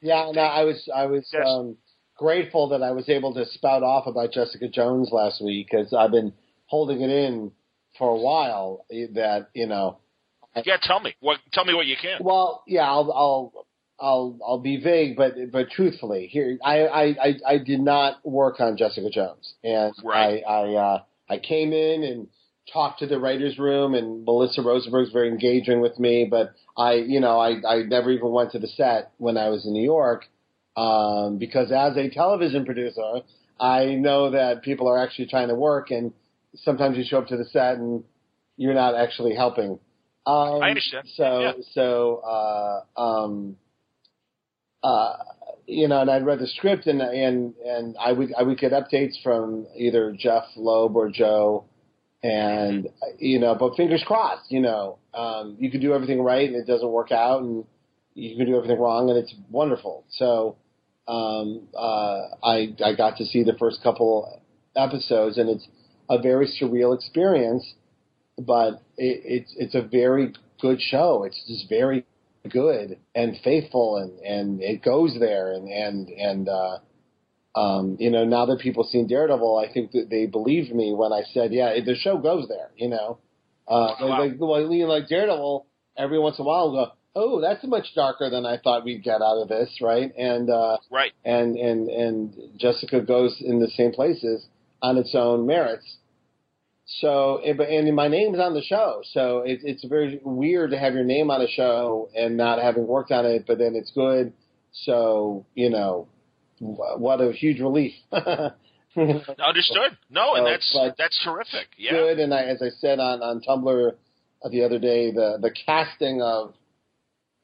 Yeah, 0.00 0.30
no, 0.34 0.40
I 0.42 0.64
was 0.64 0.88
I 0.94 1.06
was 1.06 1.30
Yes. 1.32 1.46
um, 1.46 1.76
grateful 2.18 2.68
that 2.70 2.82
I 2.82 2.90
was 2.90 3.08
able 3.08 3.32
to 3.34 3.46
spout 3.46 3.84
off 3.84 4.08
about 4.08 4.32
Jessica 4.32 4.66
Jones 4.68 5.10
last 5.12 5.40
week 5.42 5.68
because 5.70 5.94
I've 5.94 6.10
been 6.10 6.32
holding 6.66 7.00
it 7.02 7.10
in 7.10 7.52
for 7.96 8.08
a 8.10 8.16
while. 8.18 8.84
eh, 8.90 9.06
That 9.14 9.50
you 9.54 9.66
know, 9.66 9.98
Yeah, 10.64 10.78
tell 10.82 10.98
me 11.00 11.14
what. 11.20 11.38
Tell 11.52 11.64
me 11.64 11.72
what 11.74 11.86
you 11.86 11.96
can. 12.02 12.18
Well, 12.20 12.64
yeah, 12.66 12.82
I'll 12.90 13.12
I'll 13.12 13.66
I'll 14.00 14.38
I'll 14.44 14.58
be 14.58 14.78
vague, 14.82 15.16
but 15.16 15.34
but 15.52 15.70
truthfully, 15.70 16.26
here 16.26 16.58
I 16.64 16.76
I 16.86 17.04
I, 17.26 17.30
I 17.54 17.58
did 17.58 17.80
not 17.80 18.26
work 18.26 18.58
on 18.60 18.76
Jessica 18.76 19.08
Jones, 19.10 19.54
and 19.62 19.94
Right. 20.02 20.42
I 20.44 20.52
I 20.52 20.74
uh, 20.74 21.02
I 21.28 21.38
came 21.38 21.72
in 21.72 22.02
and 22.02 22.26
talked 22.72 23.00
to 23.00 23.06
the 23.06 23.18
writers' 23.18 23.58
room, 23.58 23.94
and 23.94 24.24
Melissa 24.24 24.62
Rosenberg's 24.62 25.12
very 25.12 25.28
engaging 25.28 25.80
with 25.80 25.98
me, 25.98 26.26
but 26.30 26.54
I 26.76 26.94
you 26.94 27.20
know 27.20 27.38
I 27.38 27.60
I 27.66 27.82
never 27.82 28.10
even 28.10 28.30
went 28.30 28.52
to 28.52 28.58
the 28.58 28.68
set 28.68 29.12
when 29.18 29.36
I 29.36 29.48
was 29.48 29.66
in 29.66 29.72
New 29.72 29.84
York, 29.84 30.26
um, 30.76 31.38
because 31.38 31.72
as 31.72 31.96
a 31.96 32.10
television 32.10 32.64
producer, 32.64 33.20
I 33.58 33.94
know 33.94 34.30
that 34.30 34.62
people 34.62 34.88
are 34.88 34.98
actually 34.98 35.26
trying 35.26 35.48
to 35.48 35.54
work, 35.54 35.90
and 35.90 36.12
sometimes 36.56 36.96
you 36.96 37.04
show 37.04 37.18
up 37.18 37.28
to 37.28 37.36
the 37.36 37.44
set 37.46 37.76
and 37.76 38.04
you're 38.56 38.74
not 38.74 38.94
actually 38.94 39.34
helping. 39.34 39.78
Um, 40.26 40.62
I 40.62 40.68
understand. 40.68 41.08
So 41.16 41.40
Yeah. 41.40 41.52
so 41.72 42.16
uh, 42.96 43.00
um, 43.00 43.56
uh, 44.82 45.16
you 45.66 45.88
know, 45.88 46.00
and 46.00 46.10
I'd 46.10 46.24
read 46.24 46.40
the 46.40 46.46
script, 46.46 46.86
and 46.86 47.00
and 47.00 47.54
and 47.64 47.96
I 47.98 48.12
would 48.12 48.32
I 48.38 48.42
would 48.42 48.58
get 48.58 48.72
updates 48.72 49.22
from 49.22 49.66
either 49.76 50.12
Jeph 50.18 50.44
Loeb 50.56 50.96
or 50.96 51.08
Joe, 51.10 51.64
and 52.22 52.88
you 53.18 53.38
know, 53.38 53.54
but 53.54 53.76
fingers 53.76 54.02
crossed, 54.06 54.50
you 54.50 54.60
know, 54.60 54.98
um, 55.14 55.56
you 55.58 55.70
could 55.70 55.80
do 55.80 55.94
everything 55.94 56.22
right 56.22 56.48
and 56.48 56.56
it 56.56 56.66
doesn't 56.66 56.90
work 56.90 57.12
out, 57.12 57.42
and 57.42 57.64
you 58.14 58.36
can 58.36 58.46
do 58.46 58.56
everything 58.56 58.78
wrong 58.78 59.08
and 59.08 59.18
it's 59.18 59.34
wonderful. 59.50 60.04
So 60.10 60.56
um, 61.08 61.68
uh, 61.76 62.20
I 62.44 62.74
I 62.84 62.94
got 62.96 63.16
to 63.18 63.24
see 63.24 63.42
the 63.42 63.56
first 63.58 63.82
couple 63.82 64.40
episodes, 64.76 65.38
and 65.38 65.48
it's 65.48 65.66
a 66.08 66.20
very 66.20 66.46
surreal 66.60 66.94
experience, 66.94 67.74
but 68.38 68.82
it, 68.96 69.22
it's 69.24 69.54
it's 69.56 69.74
a 69.74 69.82
very 69.82 70.34
good 70.60 70.80
show. 70.80 71.24
It's 71.24 71.42
just 71.48 71.68
very 71.68 72.04
good 72.48 72.98
and 73.14 73.36
faithful, 73.42 73.96
and 73.96 74.18
and 74.20 74.62
it 74.62 74.82
goes 74.82 75.16
there, 75.18 75.52
and 75.52 75.68
and 75.68 76.08
and 76.08 76.48
uh, 76.48 76.78
um, 77.54 77.96
you 77.98 78.10
know 78.10 78.24
now 78.24 78.46
that 78.46 78.60
people 78.60 78.84
seen 78.84 79.06
Daredevil, 79.06 79.58
I 79.58 79.72
think 79.72 79.92
that 79.92 80.08
they 80.10 80.26
believed 80.26 80.74
me 80.74 80.94
when 80.94 81.12
I 81.12 81.22
said, 81.32 81.52
yeah, 81.52 81.74
the 81.84 81.94
show 81.96 82.18
goes 82.18 82.48
there. 82.48 82.70
You 82.76 82.88
know, 82.90 83.18
uh, 83.68 83.94
Wow. 84.00 84.18
like 84.20 84.32
well, 84.38 84.72
you 84.72 84.86
know, 84.86 84.92
like 84.92 85.08
Daredevil, 85.08 85.66
every 85.96 86.18
once 86.18 86.38
in 86.38 86.44
a 86.44 86.48
while, 86.48 86.72
we'll 86.72 86.84
go. 86.86 86.92
Oh, 87.16 87.40
that's 87.40 87.64
much 87.64 87.86
darker 87.96 88.30
than 88.30 88.46
I 88.46 88.56
thought 88.58 88.84
we'd 88.84 89.02
get 89.02 89.20
out 89.20 89.42
of 89.42 89.48
this, 89.48 89.68
right? 89.80 90.12
And 90.16 90.48
uh, 90.48 90.76
Right. 90.90 91.12
and 91.24 91.56
and 91.56 91.88
and 91.88 92.34
Jessica 92.56 93.00
goes 93.00 93.36
in 93.40 93.58
the 93.58 93.68
same 93.68 93.90
places 93.92 94.46
on 94.80 94.96
its 94.96 95.12
own 95.14 95.44
merits. 95.46 95.96
So, 97.00 97.40
and, 97.44 97.56
but- 97.56 97.68
and 97.68 97.94
my 97.94 98.08
name's 98.08 98.38
on 98.38 98.54
the 98.54 98.62
show, 98.62 99.02
so 99.12 99.38
it, 99.40 99.60
it's 99.62 99.84
very 99.84 100.20
weird 100.24 100.70
to 100.72 100.78
have 100.78 100.94
your 100.94 101.04
name 101.04 101.30
on 101.30 101.40
a 101.40 101.46
show 101.48 102.08
and 102.16 102.36
not 102.36 102.60
having 102.60 102.86
worked 102.86 103.12
on 103.12 103.26
it, 103.26 103.44
but 103.46 103.58
then 103.58 103.74
it's 103.76 103.92
good. 103.92 104.32
So, 104.72 105.46
you 105.54 105.70
know, 105.70 106.08
what 106.60 107.20
a 107.20 107.32
huge 107.32 107.58
relief. 107.60 107.92
Understood. 108.12 109.96
No, 110.10 110.34
and 110.34 110.46
Uh, 110.46 110.50
that's 110.50 110.78
that's 110.98 111.24
terrific. 111.24 111.68
Yeah. 111.78 111.92
Good, 111.92 112.18
and 112.18 112.34
I, 112.34 112.42
as 112.44 112.60
I 112.62 112.68
said 112.80 112.98
on 113.00 113.22
on 113.22 113.40
Tumblr 113.40 113.92
the 114.50 114.64
other 114.64 114.78
day, 114.78 115.10
the 115.10 115.38
the 115.40 115.50
casting 115.66 116.20
of 116.22 116.54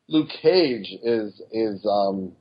Luke 0.08 0.28
Cage 0.42 0.92
is 1.02 1.40
is 1.52 1.84
um, 1.86 2.32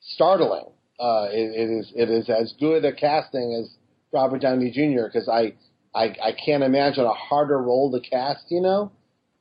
startling. 0.00 0.66
Uh, 0.98 1.28
it, 1.30 1.50
it 1.54 1.70
is 1.70 1.92
it 1.94 2.10
is 2.10 2.28
as 2.28 2.54
good 2.60 2.84
a 2.84 2.92
casting 2.92 3.54
as 3.60 3.70
Robert 4.12 4.40
Downey 4.42 4.70
Jr. 4.70 5.04
because 5.06 5.28
I, 5.28 5.54
I 5.94 6.14
I 6.22 6.32
can't 6.44 6.62
imagine 6.62 7.04
a 7.04 7.12
harder 7.14 7.58
role 7.60 7.90
to 7.92 8.00
cast. 8.08 8.44
You 8.50 8.60
know, 8.60 8.92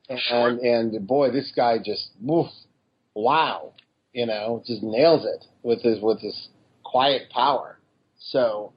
and 0.10 0.20
Sure. 0.20 0.48
and 0.50 1.08
boy, 1.08 1.32
this 1.32 1.52
guy 1.56 1.78
just 1.84 2.10
woof, 2.22 2.50
wow, 3.16 3.74
you 4.14 4.26
know, 4.26 4.64
just 4.66 4.84
nails 4.84 5.26
it 5.26 5.46
with 5.64 5.82
his 5.82 6.02
with 6.02 6.20
his 6.20 6.50
quiet 6.84 7.30
power. 7.30 7.80
So, 8.20 8.74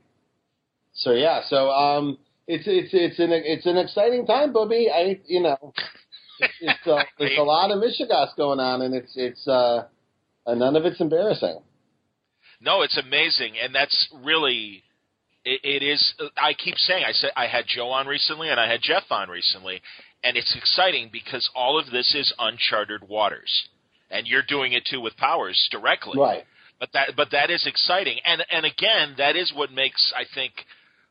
so 0.95 1.13
yeah, 1.13 1.43
so 1.49 1.71
um, 1.71 2.19
it's 2.47 2.65
it's 2.67 2.91
it's 2.93 3.19
an 3.19 3.31
it's 3.33 3.67
an 3.67 3.77
exciting 3.77 4.27
time, 4.27 4.53
Bobby. 4.53 4.89
I 4.95 5.21
you 5.27 5.43
know, 5.43 5.75
it's, 6.41 6.55
it's 6.61 6.87
uh, 6.87 7.03
there's 7.19 7.39
a 7.39 7.43
lot 7.43 7.71
of 7.71 7.83
Michigas 7.83 8.37
going 8.37 8.61
on, 8.61 8.83
and 8.83 8.95
it's 8.95 9.13
it's 9.17 9.47
uh, 9.49 9.85
none 10.47 10.77
of 10.77 10.85
it's 10.85 11.01
embarrassing. 11.01 11.61
No, 12.61 12.83
it's 12.83 12.97
amazing, 12.97 13.55
and 13.63 13.75
that's 13.75 14.09
really 14.23 14.83
it, 15.45 15.61
it 15.65 15.83
is. 15.83 16.15
I 16.37 16.55
keep 16.55 16.77
saying 16.79 17.05
I 17.07 17.13
said 17.13 17.31
I 17.37 17.47
had 17.47 17.65
Joe 17.67 17.91
on 17.91 18.07
recently, 18.07 18.49
and 18.49 18.59
I 18.59 18.71
had 18.71 18.81
Jeph 18.83 19.11
on 19.11 19.29
recently, 19.29 19.83
and 20.23 20.37
it's 20.37 20.57
exciting 20.57 21.11
because 21.13 21.49
all 21.55 21.79
of 21.79 21.91
this 21.91 22.15
is 22.15 22.33
uncharted 22.39 23.09
waters, 23.09 23.69
and 24.11 24.27
you're 24.27 24.43
doing 24.43 24.73
it 24.73 24.85
too 24.91 25.01
with 25.01 25.17
Powers 25.17 25.69
directly. 25.71 26.19
Right. 26.19 26.45
But 26.81 26.91
that 26.93 27.11
but 27.17 27.31
that 27.33 27.51
is 27.51 27.67
exciting, 27.67 28.19
and 28.27 28.45
and 28.51 28.67
again, 28.67 29.15
that 29.19 29.37
is 29.37 29.53
what 29.55 29.71
makes 29.73 30.13
I 30.17 30.25
think 30.35 30.53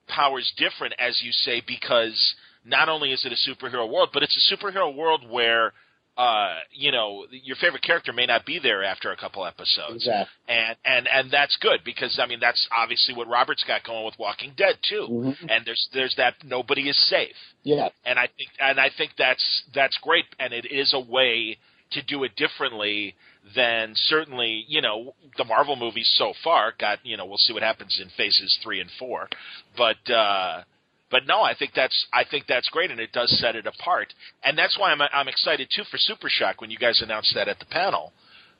Powers 0.07 0.51
different, 0.57 0.93
as 0.99 1.21
you 1.23 1.31
say, 1.31 1.61
because 1.65 2.35
not 2.65 2.89
only 2.89 3.11
is 3.11 3.25
it 3.25 3.31
a 3.31 3.49
superhero 3.49 3.89
world, 3.89 4.09
but 4.13 4.23
it's 4.23 4.37
a 4.51 4.55
superhero 4.55 4.93
world 4.95 5.23
where. 5.29 5.73
Uh, 6.15 6.57
you 6.71 6.91
know, 6.91 7.25
your 7.31 7.55
favorite 7.55 7.81
character 7.81 8.13
may 8.13 8.27
not 8.27 8.45
be 8.45 8.59
there 8.59 8.83
after 8.83 9.11
a 9.11 9.17
couple 9.17 9.43
episodes 9.47 9.95
Exactly. 9.95 10.27
and 10.47 10.77
and 10.85 11.07
and 11.11 11.31
that's 11.31 11.57
good 11.59 11.79
because 11.83 12.19
I 12.21 12.27
mean 12.27 12.39
that's 12.39 12.67
obviously 12.71 13.15
what 13.15 13.27
Robert's 13.27 13.63
got 13.63 13.83
going 13.83 14.05
with 14.05 14.13
Walking 14.19 14.53
Dead 14.55 14.75
too. 14.87 15.07
Mhm. 15.09 15.49
And 15.49 15.65
there's 15.65 15.89
there's 15.91 16.13
that 16.17 16.35
nobody 16.43 16.87
is 16.87 17.09
safe, 17.09 17.35
Yeah. 17.63 17.89
and 18.05 18.19
I 18.19 18.27
think 18.27 18.49
and 18.59 18.79
I 18.79 18.91
think 18.95 19.13
that's 19.17 19.63
that's 19.73 19.97
great, 20.03 20.25
and 20.39 20.53
it 20.53 20.67
is 20.71 20.93
a 20.93 20.99
way 20.99 21.57
to 21.93 22.01
do 22.03 22.23
it 22.23 22.35
differently 22.35 23.15
than 23.55 23.93
certainly 23.95 24.65
you 24.67 24.81
know 24.81 25.15
the 25.37 25.43
Marvel 25.43 25.75
movies 25.75 26.11
so 26.15 26.33
far. 26.43 26.73
Got 26.79 26.99
you 27.03 27.17
know 27.17 27.25
we'll 27.25 27.37
see 27.37 27.53
what 27.53 27.63
happens 27.63 27.99
in 28.01 28.09
phases 28.17 28.57
three 28.63 28.79
and 28.79 28.89
four, 28.99 29.29
but. 29.77 30.11
uh 30.11 30.63
but 31.11 31.27
no, 31.27 31.41
I 31.43 31.53
think 31.53 31.73
that's 31.75 32.07
I 32.11 32.23
think 32.23 32.45
that's 32.47 32.67
great, 32.69 32.89
and 32.89 32.99
it 32.99 33.11
does 33.11 33.29
set 33.39 33.55
it 33.55 33.67
apart, 33.67 34.11
and 34.43 34.57
that's 34.57 34.79
why 34.79 34.91
I'm 34.91 34.99
I'm 34.99 35.27
excited 35.27 35.69
too 35.69 35.83
for 35.91 35.99
Super 35.99 36.27
Shock 36.27 36.59
when 36.59 36.71
you 36.71 36.77
guys 36.79 37.03
announced 37.03 37.35
that 37.35 37.47
at 37.47 37.59
the 37.59 37.67
panel, 37.67 38.11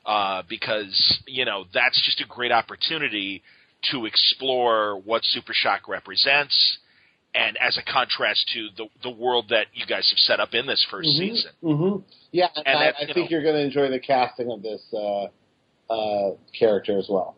uh, 0.06 0.44
because 0.48 1.18
you 1.26 1.44
know 1.44 1.64
that's 1.74 2.00
just 2.04 2.20
a 2.20 2.26
great 2.32 2.52
opportunity 2.52 3.42
to 3.90 4.06
explore 4.06 4.96
what 5.00 5.24
Super 5.24 5.52
Shock 5.52 5.88
represents, 5.88 6.78
and 7.34 7.56
as 7.58 7.76
a 7.76 7.82
contrast 7.82 8.48
to 8.54 8.68
the 8.76 8.86
the 9.02 9.10
world 9.10 9.46
that 9.50 9.66
you 9.74 9.84
guys 9.86 10.08
have 10.10 10.18
set 10.18 10.40
up 10.40 10.54
in 10.54 10.66
this 10.66 10.84
1st 10.90 11.08
Mhm. 11.08 11.18
season. 11.18 11.50
hmm 11.62 11.96
Yeah, 12.32 12.48
and 12.56 12.66
And 12.66 12.78
I, 12.78 12.84
that, 12.86 12.94
I 13.00 13.04
think 13.06 13.16
know- 13.16 13.26
you're 13.30 13.42
going 13.42 13.56
to 13.56 13.62
enjoy 13.62 13.88
the 13.90 13.98
casting 14.00 14.50
of 14.50 14.62
this 14.62 14.82
uh, 14.94 15.26
uh, 15.90 16.36
character 16.58 16.98
as 16.98 17.08
well. 17.08 17.36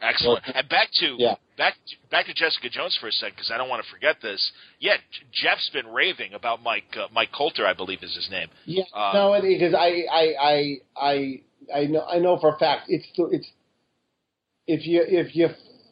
Excellent. 0.00 0.44
And 0.54 0.68
back 0.68 0.88
to 1.00 1.16
yeah. 1.18 1.36
back 1.56 1.74
back 2.10 2.26
to 2.26 2.34
Jessica 2.34 2.68
Jones 2.68 2.94
for 3.00 3.06
a 3.08 3.12
second 3.12 3.36
because 3.36 3.50
I 3.50 3.56
don't 3.56 3.70
want 3.70 3.82
to 3.82 3.90
forget 3.90 4.16
this. 4.20 4.52
Yeah, 4.78 4.96
Jeph's 5.32 5.70
been 5.70 5.86
raving 5.86 6.34
about 6.34 6.62
Mike 6.62 6.94
uh, 6.96 7.06
Mike 7.12 7.32
Colter, 7.32 7.66
I 7.66 7.72
believe 7.72 8.02
is 8.02 8.14
his 8.14 8.28
name. 8.30 8.48
Yeah, 8.66 8.84
Uh, 8.92 9.12
no, 9.14 9.40
because 9.40 9.72
I, 9.72 10.04
I, 10.12 10.34
I, 10.40 10.76
I, 10.94 11.40
I 11.74 11.84
know, 11.86 12.04
I 12.04 12.18
know 12.18 12.36
for 12.38 12.54
a 12.54 12.58
fact 12.58 12.86
it's 12.88 13.06
it's 13.16 13.48
if 14.66 14.86
you 14.86 15.02
if 15.08 15.34
you 15.34 15.48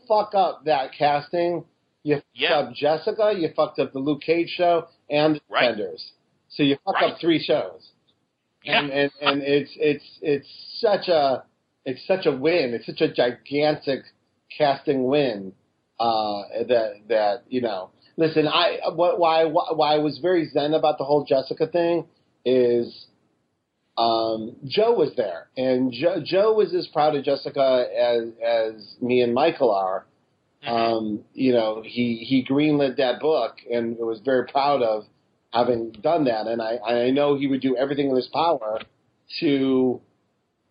fuck 0.08 0.34
up 0.34 0.64
that 0.66 0.92
casting, 0.92 1.64
you 2.02 2.16
fucked 2.16 2.26
Yeah. 2.34 2.58
up 2.58 2.72
Jessica, 2.74 3.34
you 3.36 3.48
fucked 3.54 3.78
up 3.78 3.92
the 3.92 3.98
Luke 3.98 4.22
Cage 4.22 4.50
show 4.50 4.88
and 5.10 5.36
the 5.36 5.40
Right. 5.48 5.68
Defenders. 5.76 6.12
So 6.48 6.62
you 6.62 6.76
fucked 6.84 7.00
Right. 7.00 7.12
up 7.12 7.18
three 7.20 7.38
shows, 7.38 7.90
Yeah. 8.64 8.80
and, 8.80 8.90
and 8.90 9.10
and 9.20 9.42
it's 9.42 9.70
it's 9.76 10.18
it's 10.20 10.48
such 10.80 11.08
a 11.08 11.44
it's 11.84 12.04
such 12.06 12.26
a 12.26 12.32
win. 12.32 12.74
It's 12.74 12.86
such 12.86 13.00
a 13.00 13.08
gigantic 13.08 14.02
casting 14.56 15.04
win 15.06 15.52
uh, 15.98 16.42
that 16.68 16.94
that 17.08 17.42
you 17.48 17.60
know. 17.60 17.90
Listen, 18.16 18.46
I 18.46 18.80
what 18.94 19.18
why 19.18 19.44
why 19.44 19.94
I 19.94 19.98
was 19.98 20.18
very 20.18 20.44
zen 20.50 20.74
about 20.74 20.98
the 20.98 21.04
whole 21.04 21.24
Jessica 21.24 21.66
thing 21.66 22.06
is 22.44 23.06
um, 23.96 24.56
Joe 24.66 24.92
was 24.94 25.14
there, 25.16 25.48
and 25.56 25.92
Joe, 25.92 26.20
Joe 26.24 26.54
was 26.54 26.74
as 26.74 26.86
proud 26.88 27.14
of 27.14 27.24
Jessica 27.24 27.86
as 27.96 28.28
as 28.44 28.96
me 29.00 29.20
and 29.22 29.34
Michael 29.34 29.70
are. 29.70 30.06
Um, 30.66 31.24
you 31.32 31.52
know, 31.52 31.82
he 31.84 32.16
he 32.16 32.44
greenlit 32.48 32.96
that 32.98 33.20
book 33.20 33.56
and 33.70 33.96
was 33.98 34.20
very 34.24 34.46
proud 34.46 34.82
of 34.82 35.04
having 35.52 35.90
done 35.90 36.24
that, 36.24 36.46
and 36.46 36.62
I 36.62 36.78
I 36.78 37.10
know 37.10 37.36
he 37.36 37.46
would 37.48 37.60
do 37.60 37.76
everything 37.76 38.10
in 38.10 38.16
his 38.16 38.28
power 38.28 38.80
to 39.40 40.00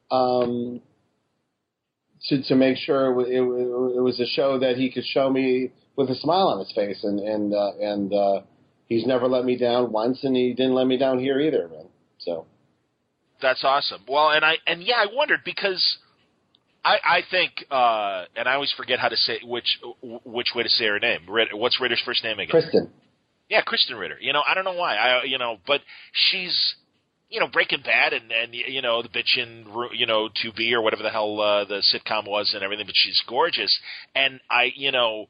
um 0.09 0.81
to 2.29 2.43
to 2.43 2.55
make 2.55 2.77
sure 2.77 3.19
it, 3.21 3.27
it, 3.27 3.41
it 3.41 4.01
was 4.01 4.19
a 4.19 4.25
show 4.27 4.59
that 4.59 4.77
he 4.77 4.91
could 4.91 5.05
show 5.05 5.29
me 5.29 5.71
with 5.95 6.09
a 6.09 6.15
smile 6.15 6.47
on 6.47 6.59
his 6.59 6.71
face, 6.73 7.03
and 7.03 7.19
and 7.19 7.53
uh, 7.53 7.71
and 7.81 8.13
uh, 8.13 8.41
he's 8.87 9.05
never 9.05 9.27
let 9.27 9.43
me 9.43 9.57
down 9.57 9.91
once, 9.91 10.23
and 10.23 10.35
he 10.35 10.53
didn't 10.53 10.73
let 10.73 10.87
me 10.87 10.97
down 10.97 11.19
here 11.19 11.39
either, 11.39 11.67
man. 11.67 11.87
So. 12.19 12.45
That's 13.41 13.63
awesome. 13.63 14.03
Well, 14.07 14.29
and 14.29 14.45
I 14.45 14.57
and 14.67 14.83
yeah, 14.83 14.97
I 14.97 15.07
wondered 15.11 15.39
because 15.43 15.97
I 16.83 16.97
I 17.03 17.21
think 17.29 17.51
uh, 17.69 18.25
and 18.35 18.47
I 18.47 18.55
always 18.55 18.71
forget 18.75 18.99
how 18.99 19.09
to 19.09 19.17
say 19.17 19.39
which 19.43 19.79
which 20.25 20.53
way 20.55 20.63
to 20.63 20.69
say 20.69 20.85
her 20.85 20.99
name. 20.99 21.21
What's 21.53 21.79
Ritter's 21.79 22.01
first 22.05 22.23
name 22.23 22.39
again? 22.39 22.61
Krysten. 22.61 22.89
Yeah, 23.49 23.61
Krysten 23.63 23.99
Ritter. 23.99 24.17
You 24.19 24.33
know, 24.33 24.41
I 24.47 24.53
don't 24.53 24.63
know 24.63 24.73
why. 24.73 24.95
I 24.95 25.23
you 25.23 25.37
know, 25.37 25.57
but 25.67 25.81
she's 26.13 26.75
you 27.29 27.39
know 27.39 27.47
Breaking 27.47 27.81
Bad 27.83 28.13
and 28.13 28.31
and 28.31 28.53
you 28.53 28.81
know 28.81 29.01
the 29.01 29.09
bitch 29.09 29.37
in 29.37 29.65
you 29.93 30.05
know 30.05 30.29
To 30.41 30.51
Be 30.53 30.73
or 30.73 30.81
whatever 30.81 31.03
the 31.03 31.09
hell 31.09 31.39
uh, 31.39 31.65
the 31.65 31.83
sitcom 31.93 32.27
was 32.27 32.51
and 32.53 32.63
everything. 32.63 32.85
But 32.85 32.95
she's 32.95 33.21
gorgeous, 33.27 33.77
and 34.15 34.39
I 34.49 34.71
you 34.75 34.91
know. 34.91 35.27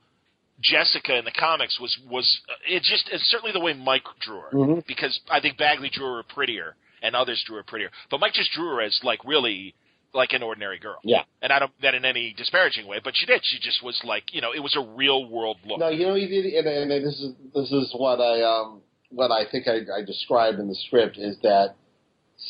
Jessica 0.64 1.18
in 1.18 1.26
the 1.26 1.32
comics 1.32 1.80
was 1.80 1.98
was 2.08 2.40
uh, 2.48 2.54
it 2.68 2.84
just 2.84 3.10
it's 3.12 3.24
certainly 3.32 3.52
the 3.52 3.60
way 3.60 3.74
Mike 3.74 4.04
drew 4.20 4.42
her 4.42 4.50
Mhm. 4.52 4.86
because 4.86 5.20
I 5.28 5.40
think 5.40 5.58
Bagley 5.58 5.90
drew 5.90 6.18
her 6.18 6.22
prettier 6.22 6.76
and 7.02 7.16
others 7.16 7.44
drew 7.48 7.56
her 7.56 7.64
prettier, 7.64 7.90
but 8.12 8.20
Mike 8.20 8.34
just 8.34 8.52
drew 8.52 8.68
her 8.76 8.82
as 8.82 9.00
like 9.02 9.26
really 9.26 9.74
like 10.14 10.34
an 10.34 10.44
ordinary 10.44 10.80
girl. 10.80 10.98
Yeah. 11.04 11.24
and 11.42 11.52
I 11.52 11.60
don't 11.60 11.72
that 11.82 11.96
in 11.96 12.06
any 12.06 12.34
disparaging 12.38 12.88
way, 12.88 13.00
but 13.04 13.14
she 13.16 13.26
did. 13.26 13.42
She 13.44 13.60
just 13.60 13.84
was 13.84 14.00
like 14.04 14.34
you 14.34 14.42
know 14.42 14.52
it 14.54 14.60
was 14.60 14.76
a 14.76 14.82
real 14.96 15.30
world 15.30 15.58
look. 15.66 15.80
No, 15.80 15.90
you 15.90 16.06
know 16.06 16.16
he 16.16 16.28
did, 16.28 16.46
and, 16.46 16.92
and 16.92 17.06
this 17.06 17.20
is 17.20 17.34
this 17.54 17.72
is 17.72 17.94
what 17.96 18.20
I 18.20 18.42
um 18.42 18.82
what 19.10 19.32
I 19.32 19.50
think 19.50 19.68
I, 19.68 19.80
I 20.00 20.06
described 20.06 20.60
in 20.60 20.68
the 20.68 20.76
script 20.76 21.18
is 21.18 21.38
that 21.44 21.76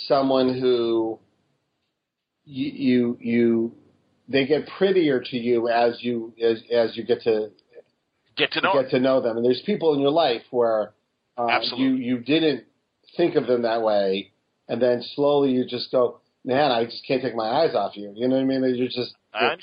someone 0.08 0.60
who 0.60 1.20
you 2.46 2.72
you 2.72 3.18
you 3.20 3.76
they 4.28 4.46
get 4.46 4.68
prettier 4.78 5.20
to 5.20 5.38
you 5.38 5.70
as 5.70 5.98
you 6.02 6.34
as 6.42 6.62
as 6.72 6.96
you 6.96 7.04
get 7.04 7.22
to 7.24 7.52
Get 8.38 8.54
to 8.54 8.62
know 8.62 8.74
get 8.74 8.90
to 8.92 9.00
know 9.00 9.22
them, 9.22 9.38
and 9.38 9.46
there's 9.46 9.62
people 9.66 9.94
in 9.94 10.00
your 10.00 10.12
life 10.12 10.44
where 10.52 10.94
uh, 11.38 11.60
you 11.76 11.96
you 11.96 12.20
didn't 12.20 12.64
think 13.18 13.36
of 13.36 13.46
them 13.46 13.64
that 13.64 13.82
way, 13.82 14.32
and 14.70 14.82
then 14.82 15.04
slowly 15.16 15.52
you 15.52 15.66
just 15.66 15.92
go, 15.92 16.21
man, 16.44 16.72
I 16.72 16.86
just 16.86 17.06
can't 17.08 17.22
take 17.22 17.36
my 17.36 17.48
eyes 17.48 17.76
off 17.76 17.96
you. 17.96 18.12
You 18.16 18.28
know 18.28 18.36
what 18.36 18.42
I 18.44 18.46
mean? 18.46 18.76
You're 18.76 18.88
just 18.88 19.16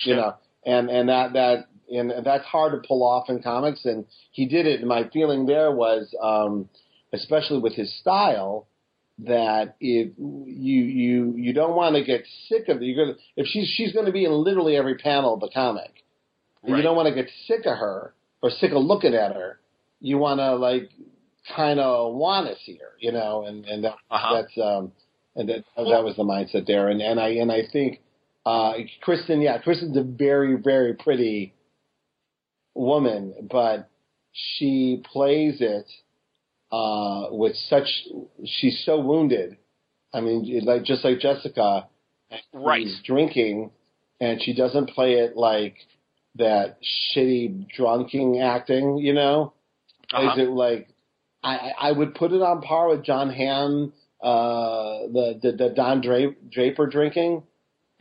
you 0.05 0.17
know, 0.17 0.35
and 0.65 0.91
and 0.91 1.09
that 1.09 1.33
that 1.35 1.69
and 1.91 2.13
that's 2.25 2.45
hard 2.45 2.73
to 2.81 2.87
pull 2.87 3.03
off 3.07 3.29
in 3.29 3.43
comics, 3.43 3.85
and 3.85 4.05
he 4.33 4.47
did 4.47 4.67
it. 4.67 4.81
And 4.81 4.89
my 4.89 5.09
feeling 5.13 5.47
there 5.47 5.71
was, 5.73 6.15
um, 6.23 6.69
especially 7.13 7.61
with 7.61 7.75
his 7.75 7.93
style, 8.01 8.67
that 9.21 9.77
if 9.81 10.13
you 10.19 10.83
you 10.85 11.35
you 11.37 11.53
don't 11.53 11.75
want 11.75 11.97
to 11.97 12.05
get 12.05 12.25
sick 12.49 12.69
of 12.69 12.77
it, 12.81 12.85
you're 12.85 13.07
gonna 13.07 13.19
if 13.37 13.47
she's 13.47 13.69
she's 13.77 13.93
going 13.93 14.07
to 14.07 14.13
be 14.13 14.25
in 14.25 14.33
literally 14.33 14.77
every 14.77 14.97
panel 14.97 15.35
of 15.35 15.41
the 15.41 15.51
comic, 15.53 16.05
and 16.63 16.73
Right. 16.73 16.79
you 16.79 16.83
don't 16.83 16.97
want 16.97 17.09
to 17.09 17.15
get 17.15 17.31
sick 17.47 17.67
of 17.67 17.77
her 17.79 18.15
or 18.43 18.51
sick 18.51 18.71
of 18.73 18.83
looking 18.83 19.15
at 19.15 19.35
her. 19.35 19.59
You 20.01 20.19
want 20.19 20.39
to 20.41 20.55
like 20.55 20.91
kind 21.57 21.81
of 21.81 22.15
want 22.15 22.47
to 22.49 22.55
see 22.65 22.77
her, 22.77 22.93
you 23.01 23.11
know, 23.13 23.45
and 23.47 23.65
and 23.65 23.85
that, 23.85 23.95
Uh-huh. 24.11 24.35
that's 24.43 24.59
um 24.59 24.93
and 25.39 25.49
that 25.49 25.65
that 25.76 26.05
was 26.05 26.17
the 26.17 26.25
mindset 26.25 26.67
there, 26.67 26.89
and 26.89 27.00
and 27.00 27.18
I 27.18 27.28
and 27.31 27.50
I 27.50 27.62
think 27.73 28.00
uh 28.44 28.75
Krysten, 29.07 29.42
yeah, 29.42 29.58
Krysten's 29.62 29.97
a 29.97 30.02
very 30.02 30.57
very 30.57 30.94
pretty 30.94 31.55
woman, 32.75 33.49
but 33.50 33.89
she 34.33 35.02
plays 35.12 35.58
it 35.60 35.86
uh 36.70 37.28
with 37.31 37.57
such 37.68 37.89
she's 38.44 38.83
so 38.84 39.00
wounded. 39.00 39.57
I 40.12 40.20
mean, 40.20 40.65
like 40.65 40.84
just 40.84 41.05
like 41.05 41.20
Jessica, 41.20 41.86
Right. 42.52 42.83
who's 42.83 43.00
drinking, 43.05 43.70
and 44.20 44.42
she 44.42 44.55
doesn't 44.55 44.91
play 44.91 45.15
it 45.15 45.36
like 45.36 45.76
that 46.36 46.78
shitty 47.15 47.67
drunking 47.78 48.41
acting, 48.42 48.99
you 48.99 49.12
know? 49.12 49.52
Uh-huh. 50.12 50.33
Is 50.33 50.39
it 50.39 50.50
like 50.50 50.89
I, 51.42 51.57
I 51.57 51.73
I 51.89 51.92
would 51.92 52.15
put 52.15 52.33
it 52.33 52.41
on 52.42 52.62
par 52.62 52.89
with 52.89 53.05
Jon 53.05 53.31
Hamm, 53.31 53.92
uh, 54.23 55.07
the, 55.13 55.39
the 55.43 55.53
the 55.53 55.69
Don 55.75 56.01
Dra- 56.01 56.35
Draper 56.51 56.87
drinking. 56.87 57.43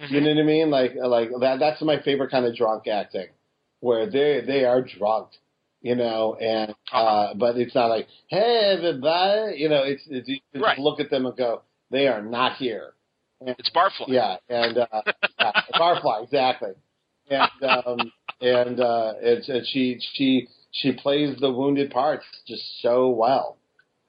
Mhm. 0.02 0.12
You 0.12 0.22
know 0.22 0.30
what 0.36 0.40
I 0.40 0.44
mean? 0.44 0.70
Like 0.70 0.96
like 0.96 1.30
that. 1.42 1.58
That's 1.60 1.82
my 1.82 2.00
favorite 2.02 2.30
kind 2.32 2.46
of 2.46 2.56
drunk 2.56 2.88
acting, 2.88 3.28
where 3.80 4.10
they 4.10 4.42
they 4.46 4.64
are 4.66 4.82
drunk, 4.82 5.30
you 5.82 5.96
know, 5.96 6.36
and 6.36 6.72
uh, 6.94 6.96
Uh-huh. 6.98 7.34
but 7.36 7.58
it's 7.58 7.74
not 7.76 7.88
like 7.88 8.08
hey 8.28 8.74
everybody, 8.78 9.58
you 9.58 9.70
know. 9.70 9.84
It's, 9.84 10.04
it's 10.08 10.28
you 10.28 10.40
just 10.54 10.64
Right. 10.64 10.78
look 10.80 11.00
at 11.00 11.10
them 11.10 11.26
and 11.26 11.36
go, 11.36 11.62
they 11.90 12.08
are 12.08 12.22
not 12.22 12.58
here. 12.58 12.94
And, 13.42 13.56
It's 13.60 13.70
Barfly. 13.72 14.08
Yeah, 14.10 14.38
and 14.50 14.78
uh, 14.80 14.88
yeah, 15.40 15.52
Barfly 15.76 16.24
exactly, 16.24 16.72
and 17.30 17.64
um, 17.64 18.12
and 18.42 18.80
uh, 18.80 19.14
it's 19.20 19.50
and 19.50 19.66
she 19.68 20.00
she 20.14 20.48
she 20.72 20.92
plays 20.94 21.38
the 21.40 21.52
wounded 21.52 21.90
parts 21.92 22.26
just 22.48 22.82
so 22.82 23.10
well. 23.10 23.58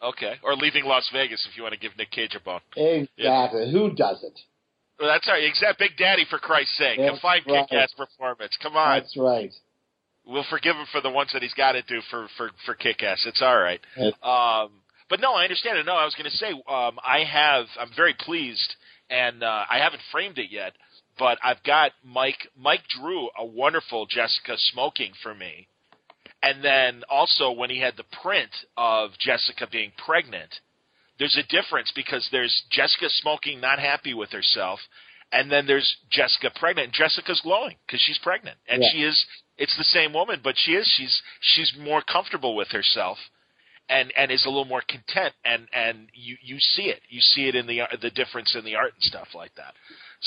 Okay. 0.02 0.34
Or 0.42 0.54
leaving 0.54 0.84
Las 0.84 1.08
Vegas 1.12 1.46
if 1.50 1.56
you 1.56 1.62
want 1.62 1.74
to 1.74 1.80
give 1.80 1.96
Nick 1.96 2.10
Cage 2.10 2.36
a 2.36 2.40
bone. 2.40 2.60
Exactly. 2.76 3.70
Who 3.72 3.90
doesn't? 3.90 4.38
Well, 4.98 5.08
that's 5.08 5.26
all 5.28 5.34
right. 5.34 5.44
Except 5.44 5.78
Big 5.78 5.96
Daddy, 5.96 6.24
for 6.28 6.38
Christ's 6.38 6.76
sake. 6.76 6.98
That's 6.98 7.18
a 7.18 7.20
fine 7.20 7.42
right. 7.48 7.68
kick-ass 7.68 7.94
performance. 7.96 8.56
Come 8.62 8.76
on. 8.76 8.98
That's 8.98 9.16
right. 9.16 9.52
We'll 10.26 10.44
forgive 10.50 10.76
him 10.76 10.86
for 10.92 11.00
the 11.00 11.10
ones 11.10 11.30
that 11.32 11.42
he's 11.42 11.54
got 11.54 11.72
to 11.72 11.82
do 11.82 12.00
for 12.10 12.28
for 12.36 12.50
for 12.66 12.74
kick-ass. 12.74 13.24
It's 13.26 13.40
all 13.40 13.58
right. 13.58 13.80
Yeah. 13.96 14.08
Um, 14.22 14.72
but 15.08 15.20
no, 15.20 15.32
I 15.34 15.44
understand 15.44 15.78
it. 15.78 15.86
No, 15.86 15.94
I 15.94 16.04
was 16.04 16.14
going 16.14 16.30
to 16.30 16.36
say 16.36 16.50
um, 16.50 16.98
I 17.02 17.24
have. 17.24 17.66
I'm 17.80 17.90
very 17.96 18.14
pleased, 18.14 18.74
and 19.08 19.42
uh, 19.42 19.64
I 19.70 19.78
haven't 19.78 20.02
framed 20.12 20.38
it 20.38 20.50
yet. 20.50 20.74
But 21.18 21.38
I've 21.42 21.62
got 21.64 21.92
Mike. 22.04 22.48
Mike 22.56 22.82
drew 23.00 23.28
a 23.38 23.44
wonderful 23.44 24.06
Jessica 24.06 24.56
smoking 24.72 25.12
for 25.22 25.34
me, 25.34 25.66
and 26.42 26.62
then 26.64 27.02
also 27.10 27.50
when 27.50 27.70
he 27.70 27.80
had 27.80 27.96
the 27.96 28.04
print 28.22 28.50
of 28.76 29.10
Jessica 29.18 29.66
being 29.70 29.92
pregnant, 30.04 30.60
there's 31.18 31.36
a 31.36 31.42
difference 31.54 31.92
because 31.94 32.28
there's 32.30 32.62
Jessica 32.70 33.06
smoking, 33.10 33.60
not 33.60 33.78
happy 33.78 34.14
with 34.14 34.30
herself, 34.30 34.78
and 35.32 35.50
then 35.50 35.66
there's 35.66 35.96
Jessica 36.10 36.50
pregnant. 36.54 36.86
And 36.86 36.94
Jessica's 36.94 37.40
glowing 37.42 37.76
because 37.86 38.00
she's 38.00 38.18
pregnant, 38.18 38.56
and 38.68 38.82
Yeah. 38.82 38.90
she 38.92 39.02
is. 39.02 39.26
It's 39.56 39.76
the 39.76 39.84
same 39.84 40.12
woman, 40.12 40.40
but 40.42 40.56
she 40.56 40.74
is. 40.74 40.86
She's 40.96 41.20
she's 41.40 41.72
more 41.76 42.02
comfortable 42.02 42.54
with 42.54 42.68
herself, 42.68 43.18
and 43.88 44.12
and 44.16 44.30
is 44.30 44.44
a 44.44 44.48
little 44.48 44.64
more 44.64 44.82
content. 44.88 45.34
And 45.44 45.66
and 45.72 46.08
you 46.14 46.36
you 46.40 46.60
see 46.60 46.84
it. 46.88 47.02
You 47.08 47.20
see 47.20 47.48
it 47.48 47.56
in 47.56 47.66
the 47.66 47.80
the 48.00 48.10
difference 48.10 48.54
in 48.54 48.64
the 48.64 48.76
art 48.76 48.94
and 48.94 49.02
stuff 49.02 49.34
like 49.34 49.54
that. 49.56 49.74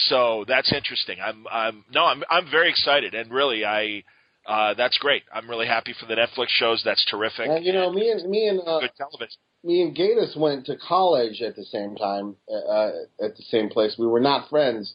So 0.09 0.43
that's 0.47 0.73
interesting. 0.73 1.19
I'm 1.21 1.47
I'm 1.49 1.85
no 1.93 2.03
I'm 2.05 2.23
I'm 2.29 2.51
very 2.51 2.69
excited, 2.69 3.13
and 3.15 3.31
really 3.31 3.63
I. 3.65 4.03
Uh, 4.45 4.73
that's 4.73 4.97
great. 4.97 5.23
I'm 5.33 5.49
really 5.49 5.67
happy 5.67 5.93
for 5.99 6.05
the 6.07 6.15
Netflix 6.15 6.47
shows. 6.49 6.81
That's 6.83 7.05
terrific. 7.09 7.47
And 7.47 7.63
you 7.65 7.73
know, 7.73 7.91
me 7.91 8.09
and 8.09 8.29
me 8.29 8.47
and 8.47 8.59
uh, 8.65 8.79
Good 8.79 8.91
television. 8.97 9.37
me 9.63 9.81
and 9.83 9.95
Gaydos 9.95 10.35
went 10.37 10.65
to 10.65 10.75
college 10.77 11.41
at 11.41 11.55
the 11.55 11.63
same 11.65 11.95
time, 11.95 12.35
uh, 12.51 12.91
at 13.23 13.35
the 13.37 13.43
same 13.49 13.69
place. 13.69 13.95
We 13.99 14.07
were 14.07 14.19
not 14.19 14.49
friends 14.49 14.93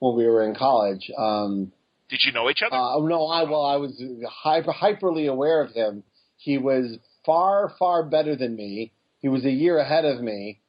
when 0.00 0.16
we 0.16 0.26
were 0.26 0.42
in 0.44 0.54
college. 0.54 1.10
Um, 1.16 1.72
Did 2.08 2.20
you 2.24 2.32
know 2.32 2.50
each 2.50 2.62
other? 2.66 2.74
uh, 2.74 2.98
no, 3.00 3.26
I 3.26 3.44
well, 3.44 3.64
I 3.64 3.76
was 3.76 4.02
hyper, 4.28 4.72
hyperly 4.72 5.28
aware 5.30 5.62
of 5.62 5.70
him. 5.72 6.02
He 6.36 6.58
was 6.58 6.98
far, 7.24 7.72
far 7.78 8.02
better 8.04 8.34
than 8.36 8.56
me. 8.56 8.92
He 9.20 9.28
was 9.28 9.44
a 9.44 9.50
year 9.50 9.78
ahead 9.78 10.04
of 10.04 10.20
me. 10.20 10.60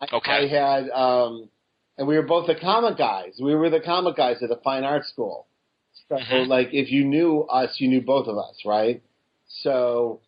I, 0.00 0.06
Okay. 0.12 0.30
I 0.32 0.48
had, 0.48 0.90
um, 0.90 1.48
and 1.98 2.06
we 2.06 2.16
were 2.16 2.22
both 2.26 2.46
the 2.48 2.54
comic 2.54 2.98
guys. 2.98 3.34
We 3.40 3.54
were 3.54 3.70
the 3.70 3.80
comic 3.80 4.16
guys 4.16 4.36
at 4.42 4.48
the 4.48 4.60
fine 4.62 4.84
arts 4.84 5.08
school. 5.08 5.45
So, 6.08 6.16
Mhm. 6.16 6.48
like, 6.48 6.72
if 6.72 6.90
you 6.90 7.04
knew 7.04 7.42
us, 7.42 7.80
you 7.80 7.88
knew 7.88 8.00
both 8.00 8.28
of 8.28 8.38
us, 8.38 8.64
right? 8.64 9.02
So, 9.46 10.20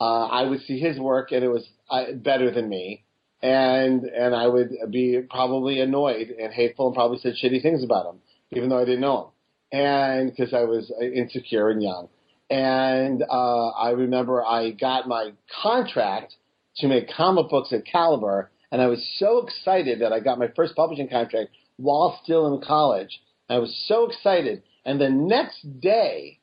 uh, 0.00 0.26
I 0.26 0.44
would 0.44 0.62
see 0.62 0.78
his 0.78 0.98
work, 0.98 1.32
and 1.32 1.44
it 1.44 1.48
was 1.48 1.68
uh, 1.90 2.12
better 2.12 2.50
than 2.50 2.68
me, 2.68 3.04
and 3.42 4.04
and 4.04 4.34
I 4.34 4.46
would 4.46 4.70
be 4.90 5.20
probably 5.28 5.80
annoyed 5.80 6.30
and 6.30 6.52
hateful, 6.52 6.86
and 6.86 6.94
probably 6.94 7.18
said 7.18 7.34
shitty 7.34 7.62
things 7.62 7.82
about 7.84 8.06
him, 8.06 8.20
even 8.52 8.68
though 8.68 8.78
I 8.78 8.84
didn't 8.84 9.00
know 9.00 9.32
him, 9.72 9.80
and 9.80 10.30
because 10.30 10.52
I 10.54 10.64
was 10.64 10.90
uh, 11.00 11.04
insecure 11.04 11.70
and 11.70 11.82
young. 11.82 12.08
And 12.50 13.22
uh, 13.22 13.68
I 13.68 13.90
remember 13.90 14.44
I 14.44 14.70
got 14.72 15.06
my 15.06 15.32
contract 15.62 16.34
to 16.78 16.88
make 16.88 17.08
comic 17.10 17.48
books 17.48 17.72
at 17.72 17.84
Caliber, 17.84 18.50
and 18.72 18.80
I 18.82 18.86
was 18.86 19.06
so 19.18 19.38
excited 19.46 20.00
that 20.00 20.12
I 20.12 20.20
got 20.20 20.38
my 20.38 20.48
first 20.56 20.74
publishing 20.74 21.08
contract 21.08 21.50
while 21.76 22.18
still 22.24 22.52
in 22.54 22.60
college. 22.62 23.20
I 23.48 23.58
was 23.58 23.74
so 23.86 24.06
excited, 24.08 24.62
and 24.84 25.00
the 25.00 25.08
next 25.10 25.80
day, 25.80 26.38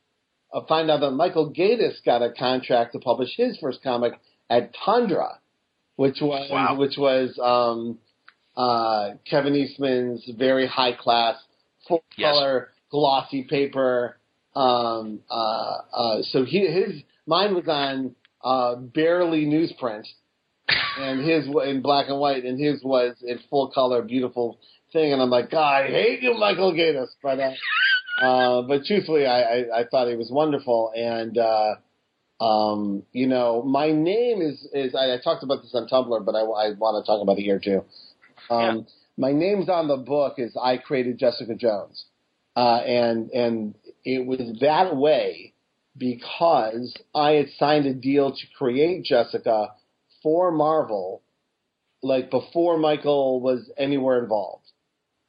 I 0.54 0.60
find 0.68 0.90
out 0.90 1.00
that 1.00 1.10
Michael 1.12 1.52
Gaydos 1.52 2.02
got 2.04 2.22
a 2.22 2.32
contract 2.32 2.92
to 2.92 2.98
publish 3.00 3.30
his 3.36 3.58
first 3.58 3.82
comic 3.82 4.14
at 4.48 4.70
Tundra, 4.84 5.38
which 5.96 6.18
was 6.20 6.48
Wow. 6.50 6.76
which 6.76 6.96
was 6.96 7.38
um, 7.42 7.98
uh, 8.56 9.10
Kevin 9.28 9.54
Eastman's 9.54 10.24
very 10.38 10.66
high 10.66 10.92
class, 10.92 11.36
full 11.86 12.02
Yes. 12.16 12.32
color, 12.32 12.68
glossy 12.90 13.44
paper. 13.44 14.16
Um, 14.56 15.20
uh, 15.30 15.76
uh, 15.92 16.22
so 16.22 16.44
he 16.44 16.66
his 16.66 17.02
mine 17.26 17.54
was 17.54 17.68
on 17.68 18.14
uh, 18.42 18.76
barely 18.76 19.44
newsprint, 19.44 20.06
and 20.98 21.20
his 21.28 21.46
in 21.66 21.82
black 21.82 22.08
and 22.08 22.18
white, 22.18 22.44
and 22.44 22.58
his 22.58 22.82
was 22.82 23.16
in 23.22 23.38
full 23.50 23.70
color, 23.70 24.00
beautiful 24.02 24.58
thing. 24.92 25.12
And 25.12 25.20
I'm 25.20 25.28
like, 25.30 25.50
God, 25.50 25.84
I 25.84 25.88
hate 25.88 26.22
you, 26.22 26.34
Michael 26.34 26.72
Gaydos, 26.72 27.08
but. 27.22 27.38
Uh, 27.38 27.50
uh, 28.20 28.62
but 28.62 28.84
truthfully, 28.84 29.26
I, 29.26 29.40
I, 29.40 29.80
I 29.80 29.84
thought 29.90 30.08
he 30.08 30.16
was 30.16 30.30
wonderful, 30.30 30.92
and 30.96 31.38
uh, 31.38 31.74
um, 32.40 33.02
you 33.12 33.26
know, 33.26 33.62
my 33.62 33.90
name 33.90 34.40
is 34.42 34.66
is 34.72 34.94
I, 34.94 35.14
I 35.14 35.18
talked 35.22 35.42
about 35.42 35.62
this 35.62 35.74
on 35.74 35.88
Tumblr, 35.88 36.24
but 36.24 36.34
I, 36.34 36.40
I 36.40 36.72
want 36.76 37.04
to 37.04 37.06
talk 37.06 37.22
about 37.22 37.38
it 37.38 37.42
here 37.42 37.60
too. 37.62 37.84
Um, 38.50 38.86
My 39.16 39.32
name's 39.32 39.68
on 39.68 39.88
the 39.88 39.96
book 39.96 40.34
is 40.38 40.56
I 40.60 40.76
created 40.78 41.18
Jessica 41.18 41.54
Jones, 41.54 42.04
uh, 42.56 42.76
and 42.78 43.30
and 43.30 43.74
it 44.04 44.24
was 44.26 44.58
that 44.60 44.96
way 44.96 45.52
because 45.96 46.94
I 47.14 47.32
had 47.32 47.48
signed 47.58 47.86
a 47.86 47.94
deal 47.94 48.30
to 48.30 48.46
create 48.56 49.04
Jessica 49.04 49.72
for 50.22 50.50
Marvel, 50.52 51.22
like 52.02 52.30
before 52.30 52.78
Michael 52.78 53.40
was 53.40 53.70
anywhere 53.76 54.22
involved. 54.22 54.64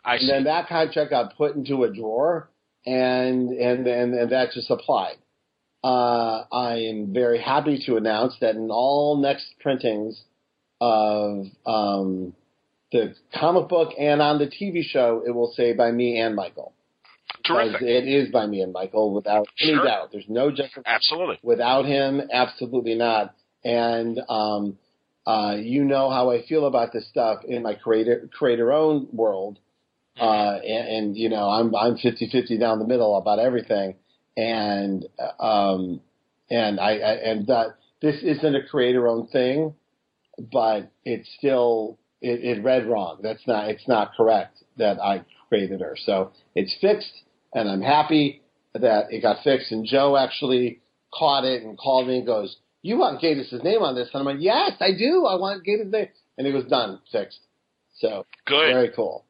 I 0.06 0.14
And 0.14 0.22
see. 0.22 0.28
then 0.28 0.44
that 0.46 0.68
contract 0.70 1.10
got 1.10 1.36
put 1.36 1.56
into 1.56 1.84
a 1.84 1.94
drawer, 1.94 2.49
and 2.86 3.50
and 3.52 3.88
and, 3.88 4.14
and 4.14 4.32
that 4.32 4.52
just 4.54 4.70
applied. 4.70 5.16
Uh, 5.84 6.44
I 6.52 6.76
am 6.90 7.14
very 7.14 7.40
happy 7.42 7.82
to 7.86 7.96
announce 7.98 8.36
that 8.42 8.56
in 8.56 8.70
all 8.70 9.18
next 9.18 9.46
printings 9.62 10.22
of 10.82 11.46
um, 11.66 12.34
the 12.92 13.16
comic 13.34 13.70
book 13.70 13.94
and 13.98 14.22
on 14.22 14.40
the 14.40 14.48
TV 14.48 14.84
show, 14.84 15.24
it 15.26 15.32
will 15.32 15.54
say 15.56 15.74
by 15.74 15.92
me 15.92 16.20
and 16.20 16.36
Michael. 16.36 16.74
Terrific. 17.46 17.74
Because 17.80 17.88
It 17.88 18.08
is 18.08 18.30
by 18.32 18.46
me 18.46 18.62
and 18.62 18.74
Michael 18.74 19.14
without 19.14 19.48
any 19.62 19.74
Sure. 19.76 19.86
doubt. 19.86 20.12
There's 20.12 20.26
no 20.28 20.50
justification 20.50 20.84
Absolutely. 20.86 21.40
without 21.44 21.86
him. 21.86 22.22
Absolutely 22.32 22.96
not. 22.96 23.34
And 23.64 24.20
um, 24.28 24.78
uh, 25.26 25.56
you 25.60 25.84
know 25.86 26.10
how 26.10 26.30
I 26.32 26.42
feel 26.46 26.66
about 26.66 26.92
this 26.92 27.08
stuff 27.08 27.44
in 27.46 27.64
my 27.64 27.74
creator 27.76 28.30
creator 28.34 28.74
owned 28.74 29.10
world. 29.14 29.60
Uh, 30.20 30.60
and, 30.64 30.88
and 30.88 31.18
you 31.18 31.30
know 31.30 31.50
I'm 31.50 31.76
I'm 31.76 31.96
50-50 31.96 32.60
down 32.60 32.80
the 32.80 32.88
middle 32.88 33.18
about 33.18 33.40
everything. 33.40 33.96
And 34.38 35.06
um, 35.40 36.02
and 36.50 36.80
I, 36.80 36.92
I 36.98 37.12
and 37.14 37.48
that 37.48 37.76
this 38.02 38.16
isn't 38.24 38.56
a 38.56 38.64
creator 38.64 39.08
owned 39.08 39.30
thing, 39.32 39.74
but 40.52 40.92
it's 41.04 41.30
still 41.38 41.98
it, 42.22 42.58
it 42.58 42.64
read 42.64 42.88
wrong. 42.88 43.20
That's 43.22 43.46
not 43.48 43.70
it's 43.70 43.88
not 43.88 44.14
correct 44.16 44.64
that 44.78 45.00
I 45.00 45.26
created 45.50 45.82
her. 45.82 45.96
So 46.06 46.32
it's 46.56 46.76
fixed, 46.80 47.12
and 47.54 47.70
I'm 47.70 47.82
happy 47.82 48.42
that 48.74 49.12
it 49.12 49.22
got 49.22 49.44
fixed. 49.44 49.72
And 49.72 49.86
Joe 49.86 50.16
actually 50.18 50.82
caught 51.14 51.44
it 51.44 51.64
and 51.64 51.78
called 51.78 52.08
me 52.08 52.18
and 52.18 52.26
goes, 52.26 52.58
"You 52.82 52.98
want 52.98 53.22
Gaydos's 53.22 53.64
name 53.64 53.82
on 53.82 53.96
this?" 53.96 54.10
And 54.14 54.20
I'm 54.22 54.26
like, 54.26 54.44
"Yes, 54.44 54.74
I 54.80 54.92
do. 54.98 55.26
I 55.26 55.36
want 55.36 55.66
Gaydos' 55.66 55.92
name." 55.92 56.10
And 56.38 56.48
it 56.48 56.54
was 56.54 56.66
done, 56.66 57.00
fixed. 57.12 57.40
So 58.00 58.26
Good. 58.46 58.74
very 58.74 58.92
cool. 58.96 59.26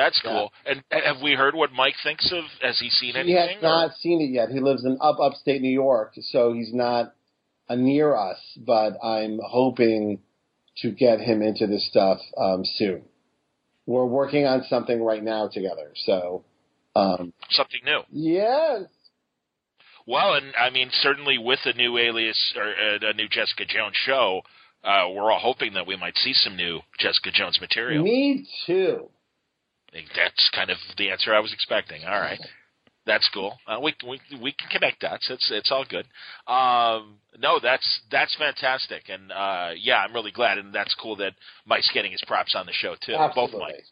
That's 0.00 0.20
Yeah. 0.24 0.30
cool. 0.30 0.52
And 0.66 0.82
and 0.90 1.02
have 1.04 1.20
we 1.22 1.32
heard 1.34 1.54
what 1.54 1.72
Mike 1.72 1.94
thinks 2.02 2.30
of? 2.32 2.44
Has 2.62 2.78
he 2.80 2.88
seen 2.90 3.14
He 3.14 3.20
anything? 3.20 3.54
has 3.56 3.62
not 3.62 3.94
seen 3.96 4.20
it 4.20 4.30
yet. 4.32 4.48
He 4.50 4.60
lives 4.60 4.84
in 4.84 4.96
up 5.00 5.18
upstate 5.20 5.60
New 5.60 5.68
York, 5.86 6.12
so 6.32 6.52
he's 6.52 6.72
not 6.72 7.12
uh, 7.68 7.74
near 7.76 8.16
us. 8.16 8.38
But 8.56 8.92
I'm 9.04 9.38
hoping 9.44 10.20
to 10.78 10.90
get 10.90 11.20
him 11.20 11.42
into 11.42 11.66
this 11.66 11.86
stuff 11.86 12.18
um, 12.38 12.64
soon. 12.64 13.02
We're 13.86 14.06
working 14.06 14.46
on 14.46 14.64
something 14.68 15.02
right 15.02 15.22
now 15.22 15.48
together. 15.48 15.92
So, 16.06 16.44
um, 16.96 17.32
something 17.50 17.80
new? 17.84 18.00
yes, 18.10 18.82
Well, 20.06 20.34
and 20.34 20.54
I 20.56 20.70
mean, 20.70 20.90
certainly 21.02 21.38
with 21.38 21.58
a 21.64 21.72
new 21.74 21.98
Alias 21.98 22.54
or 22.56 22.68
uh, 22.68 23.10
a 23.10 23.12
new 23.14 23.28
Jessica 23.28 23.64
Jones 23.66 23.96
show, 24.06 24.42
uh, 24.84 25.08
we're 25.12 25.30
all 25.30 25.40
hoping 25.40 25.74
that 25.74 25.86
we 25.86 25.96
might 25.96 26.16
see 26.18 26.32
some 26.32 26.56
new 26.56 26.80
Jessica 26.98 27.30
Jones 27.32 27.58
material. 27.60 28.02
me 28.04 28.46
too. 28.66 29.08
That's 29.92 30.50
kind 30.54 30.70
of 30.70 30.78
the 30.96 31.10
answer 31.10 31.34
I 31.34 31.40
was 31.40 31.52
expecting. 31.52 32.04
All 32.04 32.20
right. 32.20 32.40
That's 33.06 33.28
cool. 33.32 33.58
Uh, 33.66 33.80
we 33.82 33.94
we 34.06 34.20
we 34.40 34.52
can 34.52 34.68
connect 34.70 35.00
dots. 35.00 35.28
It's 35.30 35.50
it's 35.50 35.72
all 35.72 35.84
good. 35.88 36.06
Um, 36.46 37.16
no, 37.38 37.58
that's 37.60 38.00
that's 38.10 38.36
fantastic, 38.36 39.08
and 39.08 39.32
uh, 39.32 39.70
yeah, 39.76 39.96
I'm 39.96 40.12
really 40.12 40.30
glad, 40.30 40.58
and 40.58 40.72
that's 40.72 40.94
cool 40.94 41.16
that 41.16 41.32
Mike's 41.66 41.90
getting 41.94 42.12
his 42.12 42.22
props 42.26 42.54
on 42.54 42.66
the 42.66 42.72
show 42.72 42.94
too. 43.04 43.12
Both 43.12 43.30
Absolutely. 43.30 43.58
Mike. 43.58 43.84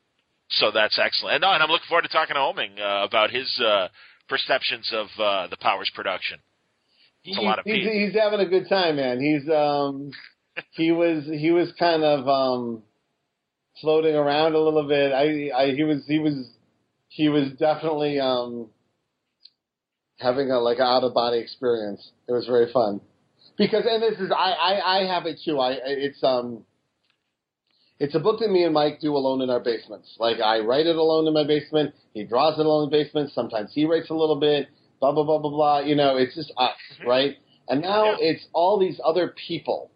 So 0.50 0.70
that's 0.70 0.98
excellent. 1.02 1.36
And, 1.36 1.42
no, 1.42 1.52
and 1.52 1.62
I'm 1.62 1.70
looking 1.70 1.88
forward 1.88 2.02
to 2.02 2.08
talking 2.08 2.34
to 2.34 2.40
Oeming 2.40 2.80
uh, 2.80 3.04
about 3.04 3.30
his 3.30 3.48
uh, 3.60 3.88
perceptions 4.28 4.90
of 4.92 5.06
uh, 5.18 5.46
the 5.48 5.56
Powers 5.56 5.90
production. 5.94 6.38
It's 7.24 7.38
a 7.38 7.40
lot 7.40 7.58
of 7.58 7.64
he's, 7.64 7.86
he's 7.90 8.14
having 8.14 8.40
a 8.40 8.46
good 8.46 8.68
time, 8.68 8.96
man. 8.96 9.20
He's 9.20 9.48
um 9.50 10.10
he 10.72 10.92
was 10.92 11.24
he 11.24 11.50
was 11.50 11.72
kind 11.78 12.04
of 12.04 12.28
um 12.28 12.82
floating 13.80 14.14
around 14.14 14.54
a 14.54 14.58
little 14.58 14.86
bit. 14.86 15.12
I 15.12 15.50
I 15.56 15.74
he 15.74 15.84
was 15.84 16.04
he 16.06 16.18
was 16.18 16.50
he 17.08 17.28
was 17.28 17.50
definitely 17.58 18.18
um 18.20 18.68
having 20.18 20.50
a 20.50 20.58
like 20.58 20.80
out 20.80 21.04
of 21.04 21.14
body 21.14 21.38
experience. 21.38 22.10
It 22.28 22.32
was 22.32 22.46
very 22.46 22.72
fun. 22.72 23.00
Because 23.56 23.84
and 23.88 24.02
this 24.02 24.18
is 24.20 24.30
I, 24.30 24.52
I, 24.52 24.98
I 25.00 25.06
have 25.06 25.26
it 25.26 25.40
too. 25.44 25.58
I 25.58 25.72
it's 25.84 26.22
um 26.22 26.64
it's 27.98 28.14
a 28.14 28.20
book 28.20 28.38
that 28.40 28.50
me 28.50 28.62
and 28.62 28.72
Mike 28.72 29.00
do 29.00 29.16
alone 29.16 29.42
in 29.42 29.50
our 29.50 29.58
basements. 29.60 30.14
Like 30.18 30.40
I 30.40 30.60
write 30.60 30.86
it 30.86 30.96
alone 30.96 31.26
in 31.26 31.34
my 31.34 31.44
basement. 31.46 31.94
He 32.14 32.24
draws 32.24 32.58
it 32.58 32.64
alone 32.64 32.84
in 32.84 32.90
the 32.90 33.04
basement. 33.04 33.32
Sometimes 33.32 33.72
he 33.74 33.86
writes 33.86 34.10
a 34.10 34.14
little 34.14 34.38
bit. 34.38 34.68
Blah 35.00 35.12
blah 35.12 35.24
blah 35.24 35.38
blah 35.38 35.50
blah. 35.50 35.78
You 35.80 35.96
know, 35.96 36.16
it's 36.16 36.34
just 36.34 36.52
us, 36.56 36.76
right? 37.06 37.36
And 37.68 37.82
now 37.82 38.12
Yeah. 38.12 38.16
it's 38.20 38.46
all 38.52 38.78
these 38.78 39.00
other 39.04 39.34
people, 39.46 39.90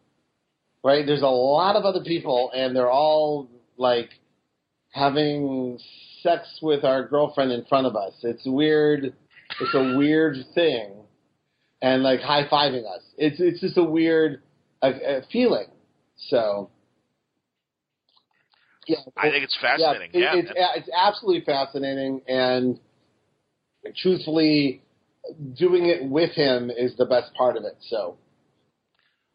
right? 0.85 1.07
There's 1.07 1.23
a 1.23 1.27
lot 1.27 1.77
of 1.77 1.85
other 1.85 2.03
people, 2.05 2.51
and 2.55 2.75
they're 2.77 2.91
all 2.91 3.49
like 3.77 4.11
having 4.91 5.79
sex 6.23 6.59
with 6.63 6.85
our 6.85 7.07
girlfriend 7.07 7.53
in 7.53 7.65
front 7.65 7.87
of 7.87 7.97
us. 7.97 8.13
It's 8.23 8.43
weird. 8.47 9.15
It's 9.61 9.75
a 9.75 9.97
weird 9.97 10.37
thing, 10.55 10.93
and 11.83 12.03
like 12.03 12.21
high 12.21 12.47
fiving 12.49 12.85
us. 12.87 13.03
It's 13.19 13.37
it's 13.41 13.61
just 13.61 13.77
a 13.77 13.85
weird 13.85 14.43
uh, 14.83 14.87
uh, 14.87 15.21
feeling. 15.33 15.67
So. 16.29 16.71
Yeah, 18.89 18.97
I 19.17 19.31
think 19.31 19.45
it's 19.45 19.57
fascinating. 19.61 20.11
yeah, 20.13 20.33
Yeah, 20.35 20.39
it- 20.41 20.45
it's, 20.47 20.53
it's 20.77 20.89
absolutely 20.93 21.45
fascinating, 21.45 22.21
and 22.27 22.81
truthfully, 23.97 24.83
doing 25.57 25.87
it 25.87 26.05
with 26.05 26.33
him 26.33 26.69
is 26.69 26.97
the 26.97 27.07
best 27.07 27.33
part 27.35 27.57
of 27.57 27.63
it. 27.65 27.77
So 27.89 28.17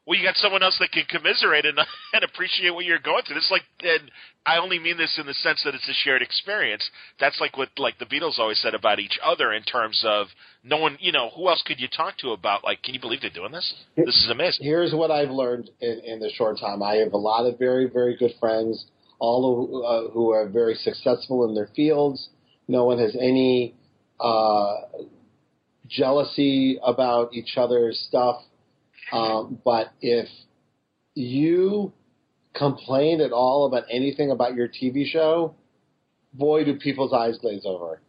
Well, 0.08 0.18
you 0.18 0.24
got 0.24 0.38
someone 0.38 0.64
else 0.64 0.78
that 0.80 0.94
can 0.94 1.04
commiserate 1.04 1.66
and, 1.66 1.78
and 2.14 2.24
appreciate 2.24 2.74
what 2.74 2.86
you're 2.86 2.98
going 2.98 3.24
through. 3.28 3.36
It's 3.36 3.52
like, 3.52 3.64
and 3.84 4.10
I 4.46 4.58
only 4.58 4.80
mean 4.80 4.96
this 4.96 5.18
in 5.20 5.28
the 5.28 5.34
sense 5.34 5.62
that 5.66 5.76
it's 5.76 5.88
a 5.90 5.94
shared 5.94 6.22
experience. 6.22 6.90
That's 7.20 7.42
like 7.42 7.58
what 7.58 7.68
like 7.78 8.00
the 8.00 8.06
Beatles 8.06 8.40
always 8.40 8.62
said 8.62 8.74
about 8.74 9.00
each 9.00 9.20
other 9.22 9.52
in 9.52 9.64
terms 9.64 10.02
of 10.08 10.28
no 10.64 10.78
one, 10.78 10.98
you 11.02 11.12
know, 11.12 11.30
who 11.36 11.50
else 11.50 11.62
could 11.68 11.82
you 11.82 11.90
talk 11.90 12.18
to 12.20 12.30
about 12.30 12.64
like, 12.64 12.82
can 12.84 12.94
you 12.94 13.02
believe 13.02 13.20
they're 13.20 13.30
doing 13.30 13.52
this? 13.52 13.74
This 13.98 14.16
is 14.16 14.30
amazing. 14.32 14.66
here's 14.66 14.94
what 14.94 15.12
I've 15.12 15.30
learned 15.30 15.70
in, 15.82 16.02
in 16.06 16.20
the 16.22 16.30
short 16.30 16.58
time. 16.58 16.82
I 16.82 16.96
have 16.96 17.12
a 17.12 17.18
lot 17.18 17.46
of 17.46 17.60
very 17.60 17.90
very 17.90 18.16
good 18.16 18.32
friends, 18.40 18.86
all 19.20 19.68
who, 19.68 19.84
uh, 19.84 20.10
who 20.12 20.32
are 20.32 20.48
very 20.48 20.76
successful 20.76 21.50
in 21.50 21.54
their 21.54 21.70
fields. 21.76 22.30
No 22.70 22.86
one 22.86 22.98
has 23.00 23.14
any 23.20 23.76
uh, 24.22 24.76
jealousy 25.90 26.80
about 26.82 27.34
each 27.34 27.58
other's 27.58 28.00
stuff. 28.08 28.42
Um, 29.12 29.60
but 29.64 29.92
if 30.02 30.28
you 31.16 31.94
complain 32.54 33.22
at 33.22 33.32
all 33.32 33.66
about 33.68 33.84
anything 33.92 34.32
about 34.32 34.56
your 34.56 34.68
TV 34.68 35.06
show, 35.06 35.56
boy, 36.34 36.64
do 36.64 36.76
people's 36.78 37.14
eyes 37.14 37.38
glaze 37.40 37.64
over. 37.66 38.02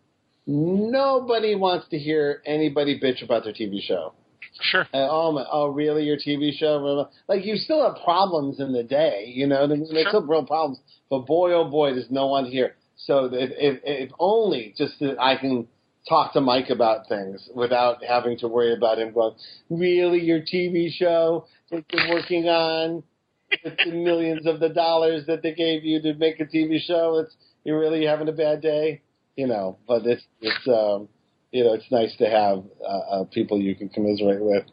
Nobody 0.47 1.55
wants 1.55 1.89
to 1.91 1.99
hear 1.99 2.43
anybody 2.47 2.99
bitch 2.99 3.23
about 3.23 3.45
their 3.45 3.53
TV 3.53 3.83
show. 3.83 4.15
Sure. 4.61 4.87
Uh, 4.95 5.07
oh 5.11 5.33
my! 5.33 5.45
Oh, 5.51 5.69
really? 5.69 6.05
Your 6.05 6.17
TV 6.17 6.53
show? 6.57 7.09
Like 7.29 7.45
you 7.45 7.57
still 7.57 7.85
have 7.87 8.03
problems 8.03 8.59
in 8.59 8.73
the 8.73 8.83
day, 8.83 9.31
you 9.35 9.47
know. 9.47 9.67
There's 9.67 9.89
Sure. 9.91 10.05
still 10.09 10.23
real 10.27 10.45
problems, 10.47 10.79
but 11.11 11.27
boy, 11.27 11.53
oh 11.53 11.65
boy, 11.65 11.93
there's 11.93 12.11
no 12.11 12.27
one 12.27 12.47
here. 12.47 12.75
So 12.97 13.27
if, 13.27 13.51
if, 13.57 13.81
if 13.85 14.11
only 14.19 14.75
just 14.77 14.99
that 15.01 15.21
I 15.21 15.37
can 15.37 15.69
talk 16.09 16.33
to 16.33 16.41
Mike 16.41 16.71
about 16.71 17.09
things 17.09 17.49
without 17.55 18.03
having 18.05 18.39
to 18.39 18.49
worry 18.49 18.75
about 18.75 18.99
him 18.99 19.13
going, 19.13 19.35
really, 19.71 20.21
your 20.21 20.41
TV 20.41 20.91
show 20.93 21.47
that 21.71 21.85
you're 21.93 22.15
working 22.15 22.47
on 22.47 23.03
with 23.65 23.75
the 23.85 23.93
millions 23.93 24.47
of 24.47 24.61
the 24.61 24.69
dollars 24.69 25.27
that 25.27 25.43
they 25.43 25.55
gave 25.55 25.85
you 25.85 26.01
to 26.03 26.15
make 26.15 26.41
a 26.41 26.45
TV 26.45 26.81
show. 26.81 27.19
It's 27.19 27.35
you're 27.65 27.79
really 27.79 28.05
having 28.05 28.29
a 28.29 28.33
bad 28.33 28.61
day, 28.61 29.03
you 29.37 29.47
know. 29.47 29.79
But 29.87 30.07
it's 30.07 30.23
it's 30.41 30.69
um, 30.69 31.09
you 31.51 31.65
know 31.65 31.75
it's 31.75 31.91
nice 31.91 32.15
to 32.19 32.27
have 32.27 32.65
uh, 32.83 33.21
uh, 33.21 33.25
people 33.33 33.59
you 33.61 33.75
can 33.75 33.89
commiserate 33.89 34.41
with. 34.41 34.65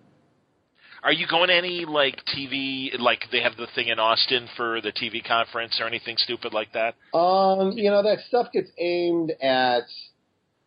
Are 1.03 1.13
you 1.13 1.27
going 1.27 1.49
to 1.49 1.55
any 1.55 1.85
like 1.85 2.23
TV, 2.35 2.97
like 2.97 3.25
they 3.31 3.41
have 3.41 3.55
the 3.57 3.67
thing 3.75 3.89
in 3.89 3.99
Austin 3.99 4.49
for 4.57 4.81
the 4.81 4.91
TV 4.91 5.23
conference 5.23 5.77
or 5.79 5.85
anything 5.85 6.17
stupid 6.17 6.51
like 6.51 6.73
that? 6.73 6.95
Um, 7.15 7.73
you 7.73 7.91
know, 7.91 8.01
that 8.01 8.21
stuff 8.27 8.51
gets 8.51 8.69
aimed 8.79 9.31
at 9.39 9.83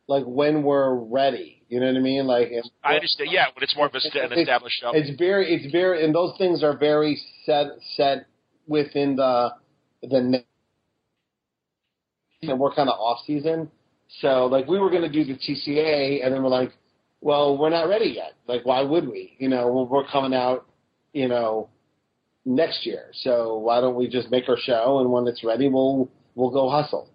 like 0.08 0.24
when 0.24 0.62
we're 0.64 0.94
ready. 0.94 1.62
You 1.68 1.80
know 1.80 1.86
what 1.86 1.96
I 1.96 2.00
mean? 2.00 2.26
Like 2.26 2.50
I 2.82 2.94
understand. 2.94 3.30
Yeah, 3.30 3.46
but 3.54 3.62
it's 3.62 3.76
more 3.76 3.86
of 3.86 3.94
a, 3.94 3.98
an 4.24 4.32
established 4.32 4.80
show. 4.80 4.90
it's 4.94 5.16
very, 5.18 5.54
it's 5.54 5.70
very, 5.70 6.04
and 6.04 6.14
those 6.14 6.36
things 6.38 6.64
are 6.64 6.76
very 6.76 7.20
set 7.44 7.66
set 7.96 8.26
within 8.66 9.16
the 9.16 9.50
the. 10.02 10.42
And 12.40 12.60
we're 12.60 12.72
kind 12.72 12.88
of 12.88 12.94
off 13.00 13.18
season, 13.26 13.68
so 14.20 14.46
like 14.46 14.68
we 14.68 14.78
were 14.78 14.90
going 14.90 15.02
to 15.02 15.08
do 15.08 15.24
the 15.24 15.34
TCA, 15.34 16.24
and 16.24 16.32
then 16.32 16.42
we're 16.42 16.48
like, 16.48 16.72
well, 17.20 17.58
we're 17.58 17.68
not 17.68 17.88
ready 17.88 18.10
yet. 18.10 18.34
Like, 18.46 18.64
why 18.64 18.80
would 18.82 19.08
we? 19.08 19.34
You 19.40 19.48
know, 19.48 19.88
we're 19.90 20.06
coming 20.06 20.32
out, 20.32 20.64
you 21.12 21.26
know, 21.26 21.68
next 22.44 22.86
year. 22.86 23.06
So 23.12 23.58
why 23.58 23.80
don't 23.80 23.96
we 23.96 24.08
just 24.08 24.30
make 24.30 24.48
our 24.48 24.56
show, 24.56 25.00
and 25.00 25.10
when 25.10 25.26
it's 25.26 25.42
ready, 25.42 25.68
we'll 25.68 26.08
we'll 26.36 26.50
go 26.50 26.70
hustle. 26.70 27.10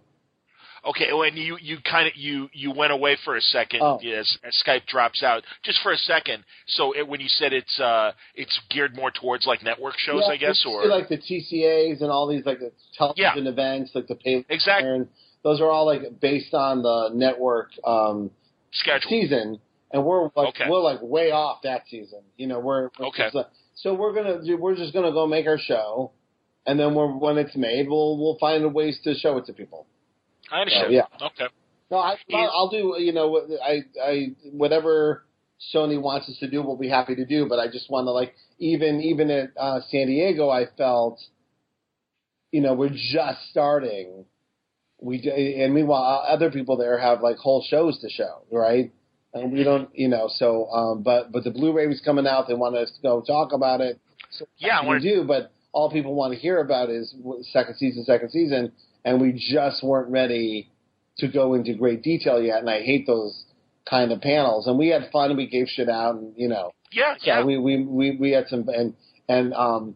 Okay, 0.85 1.13
when 1.13 1.37
you 1.37 1.57
you 1.61 1.77
kind 1.89 2.07
of 2.07 2.13
you 2.17 2.49
you 2.51 2.71
went 2.71 2.91
away 2.91 3.15
for 3.23 3.37
a 3.37 3.41
second 3.41 3.79
Oh. 3.81 3.97
as, 3.99 4.37
as 4.43 4.53
Skype 4.65 4.85
drops 4.85 5.23
out, 5.23 5.43
just 5.63 5.79
for 5.81 5.93
a 5.93 5.97
second. 5.97 6.43
So 6.67 6.91
it, 6.91 7.07
when 7.07 7.21
you 7.21 7.29
said 7.29 7.53
it's 7.53 7.79
uh 7.79 8.11
it's 8.35 8.59
geared 8.69 8.93
more 8.95 9.09
towards 9.11 9.45
like 9.47 9.63
network 9.63 9.97
shows, 9.97 10.23
Yeah, 10.27 10.33
I 10.33 10.37
guess, 10.37 10.61
or 10.67 10.85
like 10.87 11.07
the 11.07 11.17
TCAs 11.17 12.01
and 12.01 12.11
all 12.11 12.27
these 12.27 12.45
like 12.45 12.59
the 12.59 12.71
television 12.97 13.47
events, 13.47 13.91
like 13.95 14.07
the 14.07 14.15
pay. 14.15 14.45
exactly 14.49 14.89
And 14.89 15.07
those 15.43 15.61
are 15.61 15.69
all 15.69 15.85
like 15.85 16.19
based 16.19 16.53
on 16.53 16.83
the 16.83 17.11
network 17.13 17.69
um, 17.85 18.29
schedule. 18.73 19.09
season, 19.09 19.59
and 19.91 20.03
we're 20.03 20.23
like 20.35 20.49
Okay. 20.49 20.65
we're 20.69 20.81
like 20.81 20.99
way 21.01 21.31
off 21.31 21.61
that 21.63 21.83
season. 21.89 22.19
You 22.35 22.47
know, 22.47 22.59
we're, 22.59 22.89
we're 22.99 23.07
Okay. 23.07 23.23
just, 23.25 23.35
uh, 23.37 23.43
so 23.75 23.93
we're 23.93 24.13
gonna 24.13 24.43
do, 24.43 24.57
we're 24.57 24.75
just 24.75 24.93
gonna 24.93 25.11
go 25.13 25.27
make 25.27 25.47
our 25.47 25.57
show, 25.57 26.11
and 26.67 26.77
then 26.77 26.93
we're, 26.93 27.07
when 27.17 27.37
it's 27.37 27.55
made, 27.55 27.87
we'll 27.87 28.17
we'll 28.17 28.37
find 28.37 28.73
ways 28.73 28.99
to 29.05 29.13
show 29.15 29.37
it 29.37 29.45
to 29.45 29.53
people. 29.53 29.85
I 30.53 30.59
understand. 30.61 30.87
So, 30.87 30.91
yeah. 30.91 31.27
Okay. 31.27 31.53
No, 31.89 31.97
I, 31.97 32.15
I'll, 32.33 32.69
do. 32.69 32.95
You 32.99 33.11
know, 33.11 33.41
I, 33.63 33.79
I, 34.01 34.27
whatever 34.51 35.25
Sony 35.73 35.99
wants 36.01 36.29
us 36.29 36.37
to 36.39 36.49
do, 36.49 36.61
we'll 36.61 36.77
be 36.77 36.89
happy 36.89 37.15
to 37.15 37.25
do. 37.25 37.47
But 37.47 37.59
I 37.59 37.67
just 37.67 37.89
want 37.89 38.05
to 38.05 38.11
like, 38.11 38.35
even, 38.59 39.01
even 39.01 39.29
at 39.31 39.49
uh, 39.57 39.79
San 39.89 40.07
Diego, 40.07 40.49
I 40.49 40.65
felt, 40.77 41.19
you 42.51 42.61
know, 42.61 42.73
we're 42.73 42.89
just 42.89 43.49
starting. 43.49 44.25
We 45.01 45.19
and 45.57 45.73
meanwhile, 45.73 46.03
uh, 46.03 46.33
other 46.33 46.49
people 46.49 46.77
there 46.77 46.97
have 46.97 47.21
like 47.21 47.37
whole 47.37 47.65
shows 47.67 47.99
to 48.01 48.09
show, 48.09 48.43
right? 48.51 48.93
And 49.33 49.51
we 49.51 49.63
don't, 49.63 49.89
you 49.93 50.07
know. 50.07 50.29
So, 50.29 50.67
um, 50.67 51.03
but 51.03 51.31
but 51.31 51.43
the 51.43 51.51
Blu-ray 51.51 51.87
was 51.87 51.99
coming 52.05 52.27
out. 52.27 52.47
They 52.47 52.53
want 52.53 52.77
us 52.77 52.91
to 52.95 53.01
go 53.01 53.21
talk 53.21 53.51
about 53.51 53.81
it. 53.81 53.99
So 54.31 54.45
Yeah, 54.57 54.87
we 54.87 54.99
do. 54.99 55.25
But 55.27 55.51
all 55.73 55.91
people 55.91 56.13
want 56.15 56.33
to 56.33 56.39
hear 56.39 56.59
about 56.59 56.89
is 56.89 57.13
second 57.51 57.75
season, 57.75 58.05
second 58.05 58.29
season, 58.29 58.71
and 59.05 59.19
we 59.21 59.31
just 59.33 59.83
weren't 59.83 60.09
ready 60.09 60.69
to 61.19 61.27
go 61.27 61.53
into 61.53 61.73
great 61.75 62.01
detail 62.01 62.41
yet, 62.41 62.59
and 62.59 62.69
I 62.69 62.81
hate 62.81 63.05
those 63.05 63.45
kind 63.89 64.11
of 64.11 64.21
panels. 64.21 64.65
And 64.67 64.77
we 64.79 64.87
had 64.89 65.09
fun, 65.11 65.29
and 65.29 65.37
we 65.37 65.47
gave 65.47 65.67
shit 65.67 65.89
out, 65.89 66.15
and 66.15 66.33
you 66.37 66.47
know, 66.47 66.71
Yeah, 66.91 67.15
so 67.17 67.23
yeah. 67.25 67.43
we, 67.43 67.57
we 67.57 67.83
we 67.83 68.17
we 68.17 68.31
had 68.31 68.47
some, 68.47 68.67
and 68.69 68.93
and 69.29 69.53
um, 69.53 69.95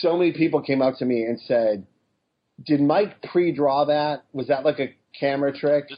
so 0.00 0.16
many 0.16 0.32
people 0.32 0.62
came 0.62 0.80
up 0.82 0.96
to 0.98 1.04
me 1.04 1.22
and 1.24 1.38
said, 1.40 1.86
"Did 2.64 2.80
Mike 2.80 3.22
pre-draw 3.22 3.84
that? 3.86 4.24
Was 4.32 4.48
that 4.48 4.64
like 4.64 4.78
a 4.80 4.94
camera 5.18 5.52
trick?" 5.56 5.88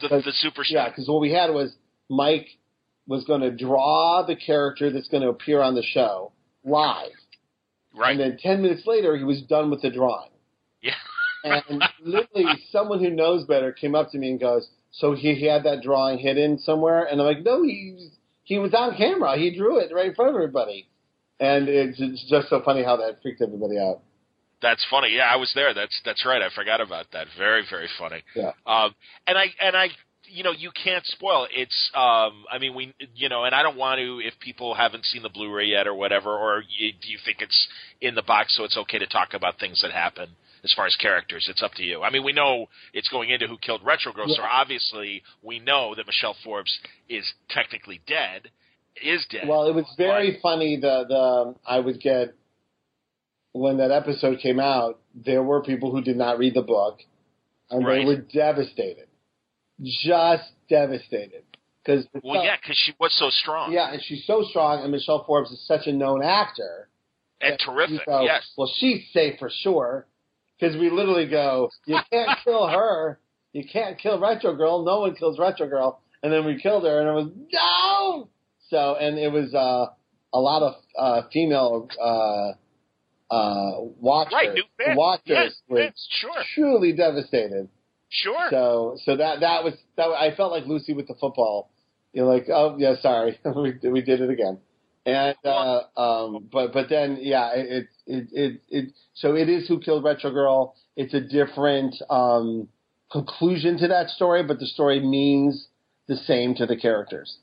the, 0.00 0.08
the 0.08 0.32
super 0.32 0.62
Yeah, 0.68 0.84
shot. 0.84 0.90
because 0.92 1.08
what 1.08 1.20
we 1.20 1.32
had 1.32 1.50
was 1.50 1.74
Mike 2.10 2.46
was 3.06 3.24
going 3.24 3.40
to 3.40 3.50
draw 3.50 4.24
the 4.26 4.36
character 4.36 4.90
that's 4.90 5.08
going 5.08 5.22
to 5.22 5.28
appear 5.28 5.60
on 5.62 5.74
the 5.74 5.82
show 5.82 6.32
live, 6.64 7.10
right. 7.96 8.10
and 8.12 8.20
then 8.20 8.38
ten 8.42 8.60
minutes 8.62 8.82
later 8.86 9.16
he 9.16 9.24
was 9.24 9.42
done 9.42 9.70
with 9.70 9.82
the 9.82 9.90
drawing. 9.90 10.30
yeah. 10.82 10.92
And 11.44 11.82
literally, 12.02 12.46
someone 12.70 13.00
who 13.00 13.10
knows 13.10 13.44
better 13.44 13.72
came 13.72 13.94
up 13.94 14.10
to 14.12 14.18
me 14.18 14.30
and 14.30 14.40
goes, 14.40 14.68
"So 14.92 15.14
he, 15.14 15.34
he 15.34 15.46
had 15.46 15.64
that 15.64 15.82
drawing 15.82 16.18
hidden 16.18 16.58
somewhere?" 16.58 17.04
And 17.04 17.20
I'm 17.20 17.26
like, 17.26 17.44
"No, 17.44 17.62
he 17.62 18.10
he 18.44 18.58
was 18.58 18.74
on 18.74 18.96
camera. 18.96 19.36
He 19.36 19.56
drew 19.56 19.78
it 19.78 19.92
right 19.92 20.06
in 20.06 20.14
front 20.14 20.30
of 20.30 20.36
everybody." 20.36 20.88
And 21.40 21.68
it's, 21.68 21.98
it's 22.00 22.24
just 22.30 22.48
so 22.48 22.62
funny 22.64 22.84
how 22.84 22.96
that 22.98 23.20
freaked 23.20 23.42
everybody 23.42 23.78
out. 23.78 24.00
That's 24.60 24.86
funny. 24.88 25.16
Yeah, 25.16 25.28
I 25.28 25.36
was 25.36 25.50
there. 25.56 25.74
That's 25.74 26.00
that's 26.04 26.24
right. 26.24 26.40
I 26.40 26.48
forgot 26.54 26.80
about 26.80 27.06
that. 27.12 27.26
Very 27.36 27.64
very 27.68 27.88
funny. 27.98 28.22
Yeah. 28.36 28.52
Um, 28.64 28.94
and 29.26 29.36
I 29.36 29.46
and 29.60 29.76
I, 29.76 29.88
you 30.28 30.44
know, 30.44 30.52
you 30.52 30.70
can't 30.70 31.04
spoil. 31.04 31.44
it. 31.44 31.50
It's 31.52 31.90
um, 31.94 32.44
I 32.48 32.58
mean, 32.60 32.76
we, 32.76 32.94
you 33.16 33.28
know, 33.28 33.42
and 33.42 33.56
I 33.56 33.64
don't 33.64 33.76
want 33.76 33.98
to 33.98 34.20
if 34.20 34.34
people 34.38 34.74
haven't 34.74 35.04
seen 35.06 35.22
the 35.22 35.28
Blu-ray 35.28 35.66
yet 35.66 35.88
or 35.88 35.94
whatever, 35.94 36.30
or 36.30 36.62
you, 36.78 36.92
do 36.92 37.10
you 37.10 37.18
think 37.24 37.38
it's 37.40 37.68
in 38.00 38.14
the 38.14 38.22
box, 38.22 38.56
so 38.56 38.62
it's 38.62 38.76
okay 38.76 38.98
to 38.98 39.06
talk 39.08 39.34
about 39.34 39.58
things 39.58 39.82
that 39.82 39.90
happen 39.90 40.28
as 40.64 40.72
far 40.74 40.86
as 40.86 40.94
characters? 40.96 41.46
It's 41.50 41.62
up 41.62 41.72
to 41.74 41.82
you. 41.82 42.02
I 42.02 42.10
mean, 42.10 42.24
we 42.24 42.32
know 42.32 42.66
it's 42.92 43.08
going 43.08 43.30
into 43.30 43.46
Who 43.46 43.58
Killed 43.58 43.82
Retro 43.84 44.12
Girl, 44.12 44.26
so 44.28 44.42
obviously 44.42 45.22
we 45.42 45.58
know 45.58 45.94
that 45.94 46.06
Michelle 46.06 46.36
Forbes 46.44 46.78
is 47.08 47.24
technically 47.50 48.00
dead, 48.06 48.50
is 49.02 49.24
dead. 49.30 49.48
Well, 49.48 49.66
it 49.68 49.74
was 49.74 49.86
very 49.96 50.38
funny. 50.42 50.78
The 50.80 51.04
the 51.08 51.16
um, 51.16 51.56
I 51.66 51.78
would 51.80 52.00
get 52.00 52.34
when 53.52 53.78
that 53.78 53.90
episode 53.90 54.38
came 54.40 54.60
out. 54.60 54.98
There 55.14 55.42
were 55.42 55.62
people 55.62 55.90
who 55.90 56.00
did 56.02 56.16
not 56.16 56.38
read 56.38 56.54
the 56.54 56.62
book, 56.62 57.00
and 57.70 57.84
Right. 57.84 57.98
they 58.00 58.04
were 58.04 58.16
devastated, 58.16 59.08
just 59.82 60.44
devastated. 60.68 61.44
Because 61.84 62.06
well, 62.22 62.44
yeah, 62.44 62.56
because 62.60 62.76
she 62.76 62.94
was 63.00 63.12
so 63.18 63.28
strong 63.28 63.72
yeah, 63.72 63.92
and 63.92 64.00
she's 64.04 64.24
so 64.24 64.44
strong, 64.44 64.82
and 64.82 64.92
Michelle 64.92 65.24
Forbes 65.24 65.50
is 65.50 65.66
such 65.66 65.86
a 65.86 65.92
known 65.92 66.22
actor. 66.22 66.88
and 67.40 67.58
terrific. 67.58 68.02
Yes. 68.06 68.48
Well, 68.56 68.72
she's 68.78 69.02
safe 69.12 69.38
for 69.40 69.50
sure. 69.50 70.06
Because 70.62 70.76
we 70.76 70.90
literally 70.90 71.26
go, 71.26 71.70
you 71.86 71.98
can't 72.12 72.38
kill 72.44 72.68
her. 72.68 73.18
You 73.52 73.64
can't 73.70 73.98
kill 73.98 74.20
Retro 74.20 74.54
Girl. 74.54 74.84
No 74.84 75.00
one 75.00 75.16
kills 75.16 75.36
Retro 75.36 75.68
Girl. 75.68 76.00
And 76.22 76.32
then 76.32 76.46
we 76.46 76.56
killed 76.60 76.84
her, 76.84 77.00
and 77.00 77.08
it 77.08 77.12
was 77.12 77.30
no. 77.52 78.28
So, 78.70 78.94
and 78.94 79.18
it 79.18 79.32
was 79.32 79.52
uh, 79.54 79.92
a 80.32 80.38
lot 80.38 80.62
of 80.62 80.74
uh, 80.96 81.28
female 81.32 81.88
uh, 82.00 82.52
uh, 83.34 83.80
watchers. 84.00 84.32
Right, 84.34 84.54
new 84.54 84.62
fans. 84.78 84.96
Watchers 84.96 85.22
Yes, 85.26 85.52
were 85.68 85.78
fans, 85.78 86.08
sure, 86.20 86.30
truly 86.54 86.92
devastated. 86.92 87.68
sure. 88.08 88.46
So, 88.50 88.96
so 89.04 89.16
that 89.16 89.40
that 89.40 89.64
was 89.64 89.74
that. 89.96 90.04
I 90.10 90.32
felt 90.36 90.52
like 90.52 90.66
Lucy 90.66 90.92
with 90.94 91.08
the 91.08 91.14
football. 91.20 91.70
You're 92.12 92.32
like, 92.32 92.46
oh 92.48 92.76
yeah, 92.78 92.94
sorry, 93.02 93.40
we 93.44 93.90
we 93.90 94.00
did 94.00 94.20
it 94.20 94.30
again. 94.30 94.58
And 95.04 95.36
uh, 95.44 95.82
um, 95.96 96.48
but 96.52 96.72
but 96.72 96.88
then 96.88 97.18
yeah, 97.20 97.50
it 97.54 97.88
it, 98.06 98.28
it 98.32 98.60
it 98.68 98.94
so 99.14 99.34
it 99.34 99.48
is 99.48 99.66
who 99.66 99.80
killed 99.80 100.04
Retro 100.04 100.30
Girl. 100.30 100.74
It's 100.96 101.12
a 101.12 101.20
different 101.20 101.96
um, 102.08 102.68
conclusion 103.10 103.78
to 103.78 103.88
that 103.88 104.10
story, 104.10 104.44
but 104.44 104.60
the 104.60 104.66
story 104.66 105.00
means 105.00 105.66
the 106.06 106.16
same 106.16 106.54
to 106.56 106.66
the 106.66 106.76
characters. 106.76 107.38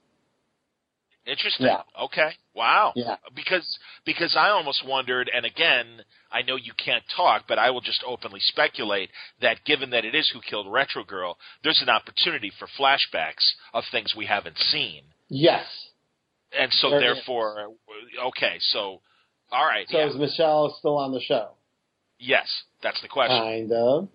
Interesting. 1.26 1.68
Yeah. 1.68 1.82
Okay. 2.02 2.32
Wow. 2.56 2.94
Yeah. 2.96 3.18
Because 3.36 3.78
because 4.06 4.36
I 4.40 4.50
almost 4.50 4.88
wondered, 4.88 5.30
and 5.34 5.46
again, 5.46 5.86
I 6.32 6.42
know 6.42 6.56
you 6.56 6.72
can't 6.84 7.04
talk, 7.16 7.44
but 7.48 7.60
I 7.60 7.72
will 7.72 7.82
just 7.82 8.04
openly 8.08 8.40
speculate 8.40 9.10
that 9.42 9.66
given 9.66 9.90
that 9.90 10.06
it 10.06 10.16
is 10.16 10.30
who 10.34 10.40
killed 10.42 10.72
Retro 10.72 11.04
Girl, 11.04 11.38
there's 11.64 11.82
an 11.82 11.90
opportunity 11.90 12.52
for 12.58 12.68
flashbacks 12.80 13.52
of 13.74 13.84
things 13.92 14.14
we 14.16 14.26
haven't 14.28 14.58
seen, 14.58 15.04
Yes. 15.30 15.66
And 16.58 16.72
so 16.74 16.90
There 16.92 17.00
therefore, 17.02 17.68
uh, 18.22 18.28
okay, 18.30 18.58
so 18.60 19.02
all 19.52 19.66
right, 19.66 19.88
So 19.90 19.98
yeah. 19.98 20.08
is 20.10 20.16
Michelle 20.16 20.76
still 20.80 20.98
on 20.98 21.12
the 21.12 21.22
show? 21.22 21.52
yes, 22.20 22.48
that's 22.84 23.02
the 23.02 23.08
question. 23.08 23.38
Kind 23.42 23.72
of. 23.72 24.08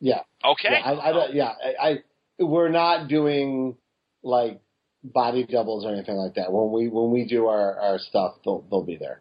Yeah. 0.00 0.20
okay. 0.44 0.68
Yeah, 0.70 0.78
I, 0.90 1.08
I, 1.08 1.12
don't- 1.12 1.34
yeah, 1.34 1.52
I, 1.82 1.88
I, 1.88 1.98
we're 2.38 2.68
not 2.70 3.08
doing 3.08 3.76
like 4.22 4.60
body 5.04 5.44
doubles 5.44 5.84
or 5.84 5.92
anything 5.92 6.16
like 6.16 6.34
that. 6.34 6.52
When 6.52 6.70
we 6.72 6.88
when 6.88 7.10
we 7.10 7.24
do 7.26 7.46
our, 7.48 7.78
our 7.78 7.98
stuff, 7.98 8.36
they'll 8.44 8.64
they'll 8.70 8.84
be 8.84 8.96
there. 8.96 9.20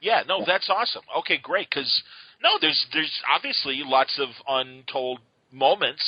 Yeah, 0.00 0.22
no, 0.28 0.42
that's 0.46 0.68
awesome. 0.68 1.02
Okay, 1.20 1.38
great. 1.42 1.68
Because 1.70 2.02
no, 2.42 2.50
there's 2.60 2.86
there's 2.92 3.12
obviously 3.34 3.82
lots 3.84 4.18
of 4.20 4.28
untold 4.48 5.20
moments, 5.52 6.02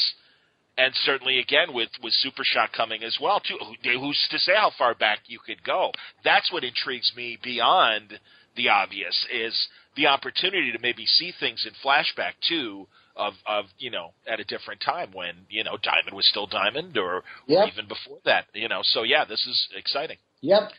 and 0.78 0.94
certainly 1.05 1.38
again 1.38 1.72
with 1.72 1.90
with 2.02 2.12
Super 2.14 2.42
Shot 2.44 2.72
coming 2.72 3.02
as 3.02 3.16
well 3.20 3.40
too. 3.40 3.58
Who's 3.82 4.26
to 4.30 4.38
say 4.38 4.52
how 4.56 4.70
far 4.76 4.94
back 4.94 5.20
you 5.26 5.38
could 5.38 5.62
go? 5.64 5.92
That's 6.24 6.52
what 6.52 6.64
intrigues 6.64 7.12
me 7.16 7.38
beyond 7.42 8.18
the 8.56 8.68
obvious 8.70 9.26
is 9.32 9.68
the 9.96 10.06
opportunity 10.06 10.72
to 10.72 10.78
maybe 10.80 11.06
see 11.06 11.32
things 11.38 11.66
in 11.66 11.72
flashback 11.84 12.32
too. 12.48 12.86
Of, 13.18 13.32
of 13.46 13.64
you 13.78 13.90
know 13.90 14.12
at 14.30 14.40
a 14.40 14.44
different 14.44 14.82
time 14.82 15.08
when 15.14 15.46
you 15.48 15.64
know 15.64 15.78
Diamond 15.82 16.14
was 16.14 16.26
still 16.28 16.46
Diamond 16.46 16.98
or, 16.98 17.22
or 17.48 17.66
even 17.66 17.88
before 17.88 18.18
that 18.26 18.44
you 18.52 18.68
know 18.68 18.80
so 18.82 19.05
yeah 19.05 19.24
this 19.24 19.40
is 19.46 19.68
exciting 19.74 20.18
Yep, 20.42 20.70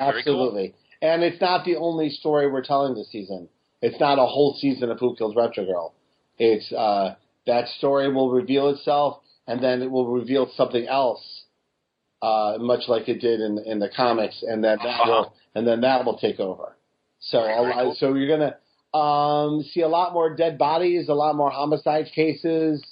Very 0.00 0.24
cool. 0.24 0.34
absolutely. 0.34 0.74
And 1.00 1.22
it's 1.22 1.40
not 1.40 1.64
the 1.64 1.76
only 1.76 2.10
story 2.10 2.50
we're 2.50 2.64
telling 2.64 2.96
this 2.96 3.08
season. 3.12 3.48
It's 3.80 4.00
not 4.00 4.18
a 4.18 4.26
whole 4.26 4.56
season 4.60 4.90
of 4.90 4.98
Who 4.98 5.14
Killed 5.14 5.36
Retro 5.36 5.64
Girl. 5.64 5.94
It's 6.38 6.72
uh, 6.72 7.14
that 7.46 7.68
story 7.78 8.12
will 8.12 8.30
reveal 8.30 8.68
itself, 8.70 9.20
and 9.46 9.62
then 9.62 9.82
it 9.82 9.90
will 9.90 10.06
reveal 10.12 10.50
something 10.56 10.86
else, 10.86 11.22
uh, 12.22 12.56
much 12.60 12.88
like 12.88 13.08
it 13.08 13.20
did 13.20 13.40
in 13.40 13.58
in 13.58 13.78
the 13.78 13.88
comics, 13.88 14.42
and 14.42 14.62
then 14.64 14.78
that 14.78 14.86
Uh-huh. 15.00 15.10
will 15.10 15.32
and 15.54 15.66
then 15.66 15.80
that 15.82 16.04
will 16.04 16.16
take 16.18 16.40
over. 16.40 16.76
So 17.20 17.40
Very, 17.42 17.54
a 17.54 17.62
lot- 17.84 17.96
so 17.96 18.14
you're 18.14 18.28
gonna 18.28 18.56
um, 18.98 19.62
see 19.62 19.80
a 19.80 19.88
lot 19.88 20.12
more 20.12 20.34
dead 20.34 20.56
bodies, 20.58 21.08
a 21.08 21.14
lot 21.14 21.34
more 21.34 21.50
homicide 21.50 22.06
cases 22.14 22.84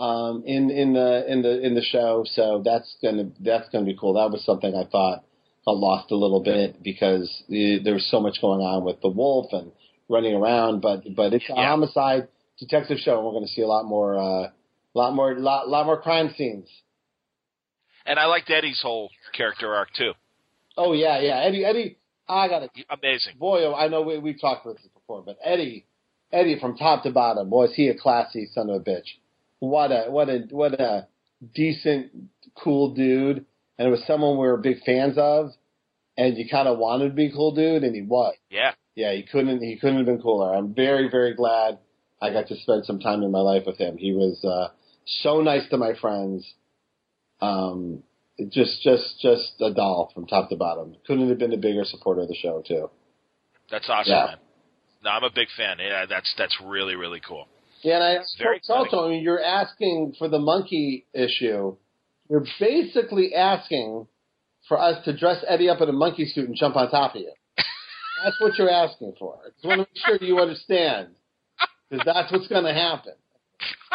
um, 0.00 0.42
in 0.46 0.70
in 0.70 0.92
the 0.92 1.24
in 1.30 1.42
the 1.42 1.60
in 1.66 1.74
the 1.74 1.82
show. 1.82 2.24
So 2.24 2.62
that's 2.64 2.96
gonna 3.02 3.30
that's 3.40 3.68
gonna 3.70 3.84
be 3.84 3.94
cool. 4.00 4.14
That 4.14 4.30
was 4.30 4.44
something 4.44 4.74
I 4.74 4.84
thought 4.84 5.24
I 5.66 5.70
lost 5.72 6.10
a 6.10 6.16
little 6.16 6.40
bit 6.40 6.82
because 6.82 7.28
uh, 7.50 7.82
there 7.84 7.94
was 7.94 8.06
so 8.10 8.20
much 8.20 8.40
going 8.40 8.60
on 8.60 8.84
with 8.84 9.00
the 9.00 9.08
wolf 9.08 9.52
and 9.52 9.72
running 10.08 10.34
around. 10.34 10.80
But 10.80 11.02
but 11.14 11.32
it's 11.34 11.48
a 11.50 11.54
Yeah. 11.54 11.68
homicide 11.68 12.28
detective 12.58 12.98
show, 12.98 13.16
and 13.16 13.24
we're 13.26 13.32
going 13.32 13.46
to 13.46 13.52
see 13.52 13.62
a 13.62 13.66
lot 13.66 13.84
more 13.84 14.18
uh, 14.18 14.50
lot 14.94 15.14
more 15.14 15.34
lot 15.38 15.68
lot 15.68 15.86
more 15.86 16.00
crime 16.00 16.34
scenes. 16.36 16.68
and 18.06 18.18
I 18.18 18.26
liked 18.26 18.50
Eddie's 18.50 18.80
whole 18.82 19.10
character 19.34 19.74
arc 19.74 19.88
too 19.96 20.12
Oh 20.78 20.92
yeah, 20.92 21.20
yeah. 21.20 21.40
Eddie 21.40 21.64
Eddie, 21.64 21.98
I 22.28 22.48
got 22.48 22.62
it. 22.62 22.70
amazing 22.88 23.34
boy. 23.36 23.64
oh, 23.64 23.74
I 23.74 23.88
know 23.88 24.02
we 24.02 24.18
we've 24.18 24.40
talked 24.40 24.64
about 24.64 24.76
this 24.76 24.86
before, 24.94 25.22
but 25.22 25.36
Eddie 25.44 25.84
Eddie 26.32 26.58
from 26.60 26.76
top 26.76 27.02
to 27.02 27.10
bottom, 27.10 27.50
boy, 27.50 27.64
is 27.64 27.74
he 27.74 27.88
a 27.88 27.98
classy 27.98 28.48
son 28.54 28.70
of 28.70 28.82
a 28.82 28.84
bitch. 28.84 29.08
what 29.58 29.90
a 29.90 30.04
what 30.08 30.28
a 30.28 30.46
what 30.50 30.80
a 30.80 31.08
decent, 31.54 32.12
cool 32.54 32.94
dude, 32.94 33.44
and 33.76 33.88
it 33.88 33.90
was 33.90 34.04
someone 34.06 34.32
we 34.32 34.46
were 34.46 34.56
big 34.56 34.78
fans 34.86 35.16
of, 35.18 35.50
and 36.16 36.36
you 36.38 36.48
kind 36.48 36.68
of 36.68 36.78
wanted 36.78 37.08
to 37.08 37.14
be 37.14 37.26
a 37.26 37.32
cool 37.32 37.52
dude, 37.54 37.82
and 37.82 37.94
he 37.94 38.02
was. 38.02 38.34
Yeah. 38.50 38.72
Yeah, 38.94 39.12
he 39.12 39.24
couldn't 39.24 39.60
he 39.60 39.78
couldn't 39.78 39.96
have 39.96 40.06
been 40.06 40.22
cooler. 40.22 40.54
I'm 40.54 40.74
very 40.74 41.08
very 41.10 41.34
glad 41.34 41.78
I 42.20 42.30
got 42.32 42.48
to 42.48 42.56
spend 42.56 42.84
some 42.84 42.98
time 43.00 43.22
in 43.22 43.30
my 43.30 43.40
life 43.40 43.62
with 43.66 43.78
him. 43.78 43.96
He 43.96 44.12
was 44.12 44.42
uh, 44.44 44.68
so 45.22 45.40
nice 45.40 45.68
to 45.70 45.76
my 45.76 45.94
friends. 46.00 46.46
Um, 47.40 48.02
just 48.50 48.82
just 48.82 49.20
just 49.20 49.52
a 49.60 49.72
doll 49.72 50.10
from 50.14 50.26
top 50.26 50.48
to 50.50 50.56
bottom. 50.56 50.96
Couldn't 51.06 51.28
have 51.28 51.38
been 51.38 51.52
a 51.52 51.56
bigger 51.58 51.84
supporter 51.84 52.22
of 52.22 52.28
the 52.28 52.34
show 52.34 52.62
too. 52.66 52.90
That's 53.70 53.88
awesome, 53.88 54.10
Yeah. 54.12 54.24
man. 54.26 54.36
No, 55.04 55.10
I'm 55.10 55.24
a 55.24 55.30
big 55.30 55.48
fan. 55.56 55.76
Yeah, 55.80 56.06
that's 56.06 56.32
that's 56.36 56.56
really 56.64 56.96
really 56.96 57.20
cool. 57.26 57.46
Yeah, 57.82 57.94
and 57.96 58.04
I 58.04 58.24
very 58.42 58.56
it's 58.56 58.68
also, 58.70 59.06
I 59.06 59.10
mean, 59.10 59.22
you're 59.22 59.42
asking 59.42 60.14
for 60.18 60.28
the 60.28 60.40
monkey 60.40 61.06
issue. 61.14 61.76
You're 62.28 62.44
basically 62.58 63.34
asking 63.34 64.06
for 64.66 64.80
us 64.80 65.02
to 65.04 65.16
dress 65.16 65.42
Eddie 65.46 65.68
up 65.68 65.80
in 65.80 65.88
a 65.88 65.92
monkey 65.92 66.26
suit 66.26 66.48
and 66.48 66.56
jump 66.56 66.74
on 66.76 66.90
top 66.90 67.14
of 67.14 67.20
you. 67.20 67.32
That's 68.24 68.40
what 68.40 68.58
you're 68.58 68.70
asking 68.70 69.14
for. 69.18 69.38
I 69.44 69.50
just 69.50 69.64
want 69.64 69.78
to 69.80 69.86
make 70.10 70.20
sure 70.20 70.28
you 70.28 70.38
understand, 70.40 71.08
because 71.88 72.04
that's 72.04 72.32
what's 72.32 72.48
going 72.48 72.64
to 72.64 72.74
happen. 72.74 73.14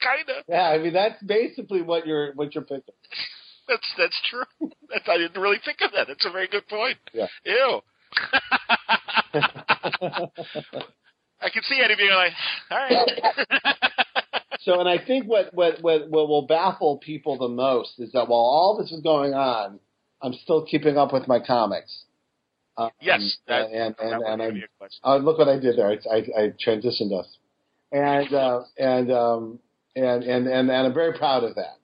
Kinda. 0.00 0.42
Yeah, 0.48 0.68
I 0.68 0.78
mean 0.78 0.92
that's 0.92 1.22
basically 1.22 1.82
what 1.82 2.06
you're 2.06 2.32
what 2.34 2.54
you're 2.54 2.64
picking. 2.64 2.94
That's 3.68 3.94
that's 3.96 4.20
true. 4.28 4.44
That's, 4.90 5.08
I 5.08 5.16
didn't 5.16 5.40
really 5.40 5.60
think 5.64 5.78
of 5.80 5.92
that. 5.92 6.06
That's 6.08 6.26
a 6.26 6.30
very 6.30 6.48
good 6.48 6.68
point. 6.68 6.98
Yeah. 7.12 7.26
Ew. 7.44 7.80
I 11.40 11.50
can 11.50 11.62
see 11.62 11.80
Eddie 11.82 11.96
being 11.96 12.10
like, 12.14 12.32
all 12.70 12.78
right. 12.78 13.10
So, 14.64 14.80
and 14.80 14.88
I 14.88 14.96
think 15.04 15.26
what, 15.26 15.52
what, 15.52 15.82
what, 15.82 16.08
what 16.08 16.28
will 16.28 16.46
baffle 16.46 16.96
people 16.96 17.36
the 17.36 17.48
most 17.48 18.00
is 18.00 18.12
that 18.12 18.28
while 18.28 18.40
all 18.40 18.78
this 18.80 18.92
is 18.92 19.02
going 19.02 19.34
on, 19.34 19.78
I'm 20.22 20.32
still 20.32 20.64
keeping 20.64 20.96
up 20.96 21.12
with 21.12 21.28
my 21.28 21.38
comics. 21.38 22.04
Um, 22.76 22.90
yes. 23.00 23.38
That, 23.46 23.70
and, 23.70 23.94
and, 23.98 24.22
that 24.22 24.22
and 24.26 24.38
be 24.38 24.44
I'm, 24.44 24.56
a 24.56 24.78
question. 24.78 25.00
uh, 25.04 25.16
look 25.16 25.38
what 25.38 25.48
I 25.48 25.58
did 25.58 25.78
there. 25.78 25.88
I, 25.88 25.98
I, 26.10 26.44
I 26.44 26.52
transitioned 26.64 27.18
us. 27.18 27.26
And, 27.92 28.34
uh, 28.34 28.60
and, 28.78 29.12
um, 29.12 29.58
and, 29.94 30.24
and, 30.24 30.46
and, 30.46 30.70
and 30.70 30.86
I'm 30.86 30.94
very 30.94 31.16
proud 31.16 31.44
of 31.44 31.54
that 31.54 31.78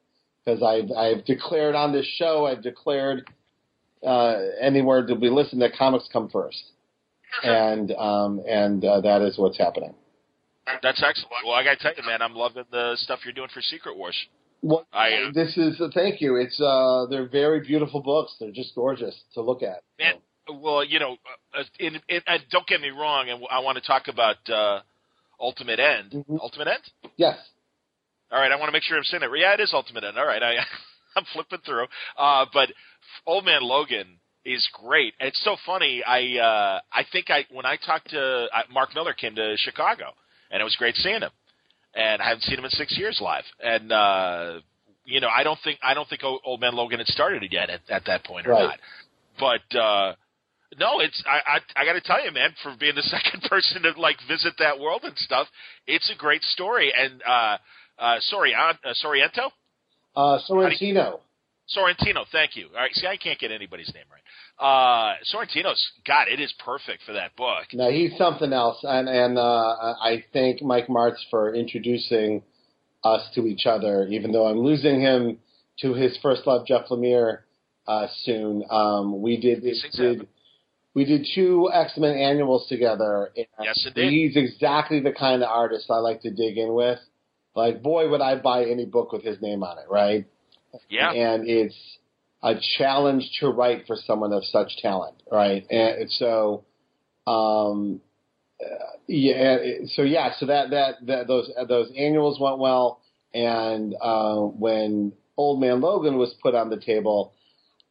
because 0.45 0.63
I've, 0.63 0.91
I've 0.97 1.25
declared 1.25 1.75
on 1.75 1.93
this 1.93 2.07
show, 2.17 2.47
I've 2.47 2.63
declared, 2.63 3.29
uh, 4.05 4.37
anywhere 4.61 5.07
to 5.07 5.15
be 5.15 5.29
listened 5.29 5.63
that 5.63 5.73
comics 5.77 6.09
come 6.13 6.29
first. 6.29 6.63
And, 7.45 7.93
um, 7.93 8.43
and, 8.49 8.85
uh, 8.85 9.01
that 9.03 9.23
is 9.23 9.39
what's 9.39 9.57
happening. 9.57 9.95
That's 10.83 11.01
excellent. 11.01 11.31
Well, 11.45 11.55
I 11.55 11.63
got 11.63 11.79
to 11.79 11.83
tell 11.83 11.93
you, 11.97 12.03
man, 12.05 12.23
I'm 12.23 12.35
loving 12.35 12.65
the 12.73 12.97
stuff 12.97 13.21
you're 13.25 13.33
doing 13.33 13.49
for 13.55 13.61
Secret 13.61 13.97
Wars. 13.97 14.17
Well, 14.63 14.87
I, 14.93 15.13
uh, 15.13 15.33
this 15.33 15.57
is 15.57 15.81
thank 15.95 16.21
you. 16.21 16.37
It's 16.37 16.61
uh, 16.61 17.07
they're 17.09 17.29
very 17.29 17.61
beautiful 17.61 18.03
books. 18.03 18.37
They're 18.39 18.51
just 18.51 18.75
gorgeous 18.75 19.19
to 19.35 19.41
look 19.41 19.63
at. 19.63 19.83
Man, 19.99 20.15
well, 20.53 20.85
you 20.85 20.99
know, 20.99 21.17
uh, 21.57 21.63
in, 21.79 21.95
in, 22.09 22.21
and 22.27 22.43
don't 22.51 22.67
get 22.67 22.81
me 22.81 22.91
wrong, 22.91 23.29
and 23.29 23.43
I 23.51 23.61
want 23.61 23.77
to 23.79 23.83
talk 23.85 24.09
about 24.09 24.37
uh, 24.49 24.81
Ultimate 25.41 25.79
End. 25.81 26.13
Mhm. 26.13 26.39
Ultimate 26.41 26.69
End. 26.69 26.83
Yes. 27.17 27.39
All 28.33 28.39
right, 28.41 28.53
I 28.53 28.57
want 28.57 28.69
to 28.69 28.73
make 28.73 28.83
sure 28.85 28.97
I'm 28.97 29.05
saying 29.05 29.23
it. 29.23 29.31
Yeah, 29.37 29.55
it 29.55 29.61
is 29.61 29.73
Ultimate 29.75 30.05
End. 30.05 30.17
All 30.19 30.27
right, 30.27 30.43
I, 30.43 30.55
I'm 31.17 31.25
flipping 31.33 31.59
through. 31.67 31.87
Uh, 32.17 32.47
but 32.53 32.69
Old 33.27 33.45
Man 33.45 33.63
Logan 33.63 34.07
is 34.45 34.69
great. 34.73 35.15
And 35.21 35.29
it's 35.29 35.43
so 35.45 35.57
funny. 35.67 36.03
I 36.07 36.39
uh, 36.39 36.81
I 36.93 37.05
think 37.13 37.31
I 37.31 37.45
when 37.51 37.67
I 37.67 37.77
talked 37.77 38.11
to 38.11 38.21
uh, 38.55 38.63
Mark 38.73 38.95
Millar 38.95 39.13
came 39.15 39.35
to 39.35 39.57
Chicago, 39.59 40.13
and 40.51 40.61
it 40.61 40.65
was 40.65 40.77
great 40.77 40.95
seeing 40.97 41.21
him. 41.23 41.31
And 41.95 42.23
I 42.23 42.29
haven't 42.29 42.43
seen 42.43 42.57
him 42.59 42.65
in 42.65 42.71
six 42.71 42.97
years 42.97 43.19
live. 43.21 43.43
And 43.63 43.91
uh, 43.91 44.61
you 45.05 45.21
know, 45.21 45.29
I 45.29 45.43
don't 45.43 45.59
think 45.65 45.81
I 45.83 45.93
don't 45.95 46.09
think 46.09 46.23
Old 46.23 46.61
Man 46.61 46.75
Logan 46.75 46.99
had 47.01 47.09
started 47.09 47.43
yet 47.51 47.69
at, 47.69 47.81
at 47.91 48.05
that 48.07 48.25
point 48.25 48.47
or 48.47 48.51
Right. 48.53 48.69
not. 48.69 48.79
But 49.39 49.77
uh, 49.79 50.15
no, 50.79 51.01
it's 51.01 51.23
I 51.27 51.59
I, 51.59 51.83
I 51.83 51.85
got 51.85 51.95
to 51.95 52.01
tell 52.01 52.25
you, 52.25 52.31
man, 52.33 52.55
for 52.63 52.75
being 52.79 52.95
the 52.95 53.03
second 53.17 53.43
person 53.43 53.83
to 53.83 54.01
like 54.01 54.17
visit 54.29 54.55
that 54.59 54.79
world 54.79 55.03
and 55.05 55.17
stuff, 55.17 55.49
it's 55.87 56.11
a 56.11 56.19
great 56.19 56.43
story. 56.43 56.93
And 56.97 57.23
uh, 57.27 57.57
uh, 57.99 58.17
sorry, 58.21 58.55
uh, 58.55 58.73
Sorrento, 58.95 59.51
Uh, 60.17 60.39
Sorrentino. 60.49 61.21
Sorrentino. 61.77 62.25
Thank 62.33 62.57
you. 62.57 62.67
All 62.75 62.81
right, 62.81 62.91
see, 62.95 63.07
I 63.07 63.17
can't 63.17 63.39
get 63.39 63.53
anybody's 63.53 63.93
name 63.95 64.05
right. 64.11 64.21
Uh, 64.59 65.15
Sorrentino's 65.33 65.81
God, 66.07 66.27
it 66.29 66.41
is 66.41 66.53
perfect 66.65 67.03
for 67.07 67.13
that 67.13 67.37
book. 67.37 67.67
No, 67.73 67.91
he's 67.91 68.17
something 68.19 68.53
else, 68.53 68.79
and 68.83 69.09
and 69.09 69.39
uh, 69.39 69.95
I 70.03 70.25
thank 70.33 70.63
Mike 70.63 70.89
Marts 70.89 71.25
for 71.31 71.55
introducing 71.55 72.43
us 73.05 73.23
to 73.35 73.47
each 73.47 73.67
other. 73.67 74.07
Even 74.09 74.33
though 74.33 74.47
I'm 74.47 74.59
losing 74.59 75.01
him 75.01 75.39
to 75.81 75.95
his 75.95 76.17
first 76.23 76.47
love, 76.47 76.67
Jeff 76.67 76.89
Lemire, 76.91 77.41
uh, 77.87 78.07
soon. 78.25 78.65
Um, 78.71 79.23
we 79.23 79.37
did 79.41 79.63
did. 79.63 80.27
We 80.95 81.05
did 81.05 81.27
two 81.35 81.71
X 81.73 81.93
Men 81.97 82.17
annuals 82.17 82.67
together. 82.69 83.31
And 83.37 83.47
Yes, 83.63 83.87
indeed. 83.87 84.33
He's 84.33 84.37
exactly 84.37 85.01
the 85.01 85.13
kind 85.13 85.43
of 85.43 85.49
artist 85.49 85.91
I 85.91 85.99
like 85.99 86.23
to 86.23 86.31
dig 86.31 86.59
in 86.59 86.75
with. 86.75 86.99
Like, 87.55 87.83
boy, 87.83 88.09
would 88.09 88.21
I 88.21 88.37
buy 88.37 88.65
any 88.65 88.87
book 88.87 89.13
with 89.13 89.23
his 89.23 89.41
name 89.43 89.63
on 89.63 89.79
it, 89.79 89.87
right? 89.91 90.27
Yeah, 90.89 91.11
and 91.11 91.49
it's 91.49 91.77
a 92.43 92.55
challenge 92.79 93.29
to 93.41 93.49
write 93.49 93.87
for 93.87 93.97
someone 93.97 94.33
of 94.33 94.45
such 94.45 94.77
talent, 94.81 95.21
right? 95.31 95.67
And 95.69 96.11
so, 96.13 96.65
um, 97.27 98.01
yeah, 99.09 99.57
so 99.95 100.03
yeah, 100.03 100.31
so 100.39 100.47
that 100.47 100.71
that 100.71 101.07
that 101.07 101.27
those 101.27 101.51
those 101.69 101.91
annuals 101.97 102.39
went 102.39 102.59
well, 102.59 103.01
and 103.35 103.95
uh, 104.01 104.37
when 104.37 105.13
Old 105.37 105.61
Man 105.61 105.81
Logan 105.81 106.19
was 106.19 106.35
put 106.43 106.55
on 106.55 106.71
the 106.71 106.79
table, 106.79 107.33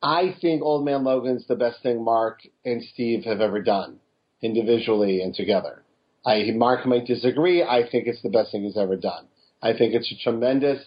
I 0.02 0.36
think 0.42 0.62
Old 0.62 0.86
Man 0.86 1.04
Logan's 1.04 1.46
the 1.48 1.56
best 1.56 1.82
thing 1.84 2.04
Mark 2.04 2.42
and 2.64 2.82
Steve 2.94 3.24
have 3.26 3.42
ever 3.42 3.62
done, 3.62 4.00
individually 4.42 5.22
and 5.22 5.34
together. 5.34 5.84
I 6.26 6.52
Mark 6.56 6.86
might 6.86 7.06
disagree. 7.06 7.64
I 7.64 7.90
think 7.90 8.08
it's 8.08 8.22
the 8.22 8.30
best 8.30 8.52
thing 8.52 8.64
he's 8.64 8.78
ever 8.78 8.96
done. 8.96 9.28
I 9.62 9.74
think 9.74 9.94
it's 9.94 10.12
a 10.12 10.24
tremendous, 10.24 10.84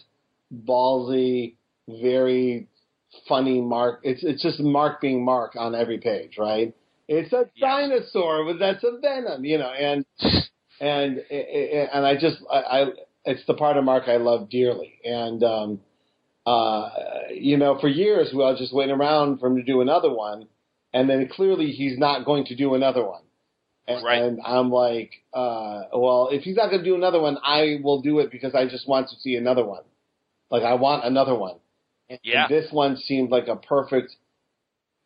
ballsy, 0.52 1.56
very 1.88 2.68
funny 3.28 3.60
Mark. 3.60 4.00
It's 4.02 4.22
it's 4.24 4.42
just 4.42 4.60
Mark 4.60 5.00
being 5.00 5.24
Mark 5.24 5.56
on 5.56 5.74
every 5.74 5.98
page, 5.98 6.36
right? 6.38 6.74
It's 7.08 7.32
a 7.32 7.50
dinosaur 7.60 8.44
with 8.44 8.58
that's 8.58 8.84
a 8.84 8.98
venom, 8.98 9.44
you 9.44 9.58
know, 9.58 9.70
and 9.70 10.06
and 10.80 11.18
and 11.18 12.06
I 12.06 12.14
just 12.18 12.38
I, 12.50 12.56
I 12.56 12.86
it's 13.24 13.44
the 13.46 13.54
part 13.54 13.76
of 13.76 13.84
Mark 13.84 14.04
I 14.08 14.16
love 14.16 14.48
dearly, 14.48 14.94
and 15.04 15.42
um, 15.44 15.80
uh, 16.46 16.90
you 17.32 17.56
know, 17.56 17.78
for 17.80 17.88
years 17.88 18.30
we 18.32 18.38
were 18.38 18.56
just 18.56 18.74
waiting 18.74 18.94
around 18.94 19.38
for 19.38 19.46
him 19.48 19.56
to 19.56 19.62
do 19.62 19.80
another 19.80 20.12
one, 20.12 20.46
and 20.92 21.08
then 21.08 21.28
clearly 21.28 21.70
he's 21.70 21.98
not 21.98 22.24
going 22.24 22.44
to 22.46 22.56
do 22.56 22.74
another 22.74 23.04
one. 23.04 23.22
And, 23.86 24.04
Right. 24.04 24.22
and 24.22 24.40
I'm 24.44 24.70
like, 24.70 25.10
uh, 25.34 25.82
well, 25.92 26.28
if 26.30 26.42
he's 26.42 26.56
not 26.56 26.70
going 26.70 26.82
to 26.82 26.88
do 26.88 26.94
another 26.94 27.20
one, 27.20 27.38
I 27.42 27.80
will 27.82 28.00
do 28.00 28.20
it 28.20 28.30
because 28.30 28.54
I 28.54 28.66
just 28.66 28.88
want 28.88 29.08
to 29.10 29.16
see 29.16 29.34
another 29.36 29.64
one. 29.64 29.82
Like 30.50 30.62
I 30.62 30.74
want 30.74 31.04
another 31.04 31.34
one. 31.34 31.56
And 32.08 32.20
Yeah. 32.22 32.46
this 32.48 32.70
one 32.70 32.96
seemed 32.96 33.30
like 33.30 33.48
a 33.48 33.56
perfect 33.56 34.14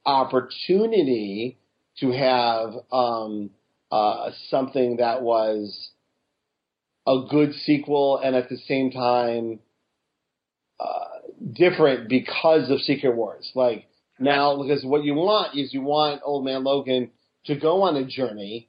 opportunity 0.05 1.59
to 2.01 2.11
have 2.13 2.75
um, 2.93 3.51
uh, 3.91 4.31
something 4.51 4.97
that 4.99 5.23
was 5.23 5.91
a 7.07 7.25
good 7.31 7.55
sequel 7.55 8.19
and 8.19 8.35
at 8.37 8.49
the 8.49 8.57
same 8.57 8.91
time 8.91 9.61
uh, 10.81 11.16
different 11.53 12.09
because 12.09 12.71
of 12.71 12.81
Secret 12.81 13.15
Wars. 13.15 13.51
Like 13.55 13.87
now, 14.19 14.63
because 14.63 14.85
what 14.85 15.05
you 15.05 15.15
want 15.15 15.57
is 15.57 15.73
you 15.75 15.83
want 15.83 16.23
Old 16.25 16.45
Man 16.45 16.65
Logan 16.65 17.11
to 17.47 17.57
go 17.57 17.83
on 17.83 17.97
a 17.97 18.05
journey, 18.05 18.69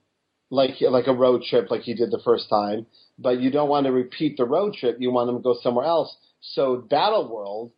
like 0.50 0.76
like 0.82 1.08
a 1.08 1.14
road 1.14 1.44
trip, 1.44 1.72
like 1.72 1.82
he 1.82 1.94
did 1.94 2.12
the 2.12 2.22
first 2.24 2.50
time. 2.50 2.86
But 3.20 3.40
you 3.40 3.52
don't 3.52 3.70
want 3.70 3.86
to 3.86 3.92
repeat 3.92 4.38
the 4.38 4.46
road 4.46 4.74
trip. 4.74 4.98
You 5.00 5.12
want 5.12 5.30
him 5.30 5.38
to 5.38 5.42
go 5.42 5.58
somewhere 5.62 5.86
else. 5.86 6.16
So 6.42 6.78
Battle 6.78 7.34
World 7.34 7.72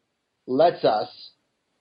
lets 0.48 0.84
us 0.84 1.10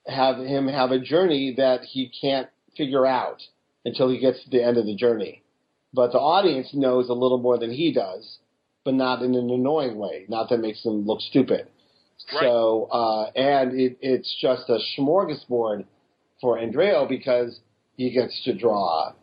have 0.07 0.37
him 0.37 0.67
have 0.67 0.91
a 0.91 0.99
journey 0.99 1.53
that 1.57 1.81
he 1.81 2.11
can't 2.21 2.47
figure 2.77 3.05
out 3.05 3.41
until 3.85 4.09
he 4.09 4.19
gets 4.19 4.43
to 4.43 4.49
the 4.49 4.63
end 4.63 4.77
of 4.77 4.85
the 4.85 4.95
journey. 4.95 5.43
But 5.93 6.11
the 6.11 6.19
audience 6.19 6.69
knows 6.73 7.09
a 7.09 7.13
little 7.13 7.39
more 7.39 7.57
than 7.57 7.71
he 7.71 7.91
does, 7.91 8.37
but 8.85 8.93
not 8.93 9.21
in 9.21 9.35
an 9.35 9.49
annoying 9.49 9.97
way. 9.97 10.25
Not 10.29 10.49
that 10.49 10.59
makes 10.59 10.85
him 10.85 11.05
look 11.05 11.19
stupid. 11.21 11.67
Right. 12.33 12.41
So, 12.43 12.87
uh, 12.91 13.31
and 13.35 13.79
it, 13.79 13.97
it's 14.01 14.35
just 14.41 14.69
a 14.69 14.79
smorgasbord 14.97 15.85
for 16.41 16.57
Andrea 16.59 17.05
because 17.07 17.59
he 17.97 18.11
gets 18.11 18.43
to 18.45 18.53
draw 18.57 19.13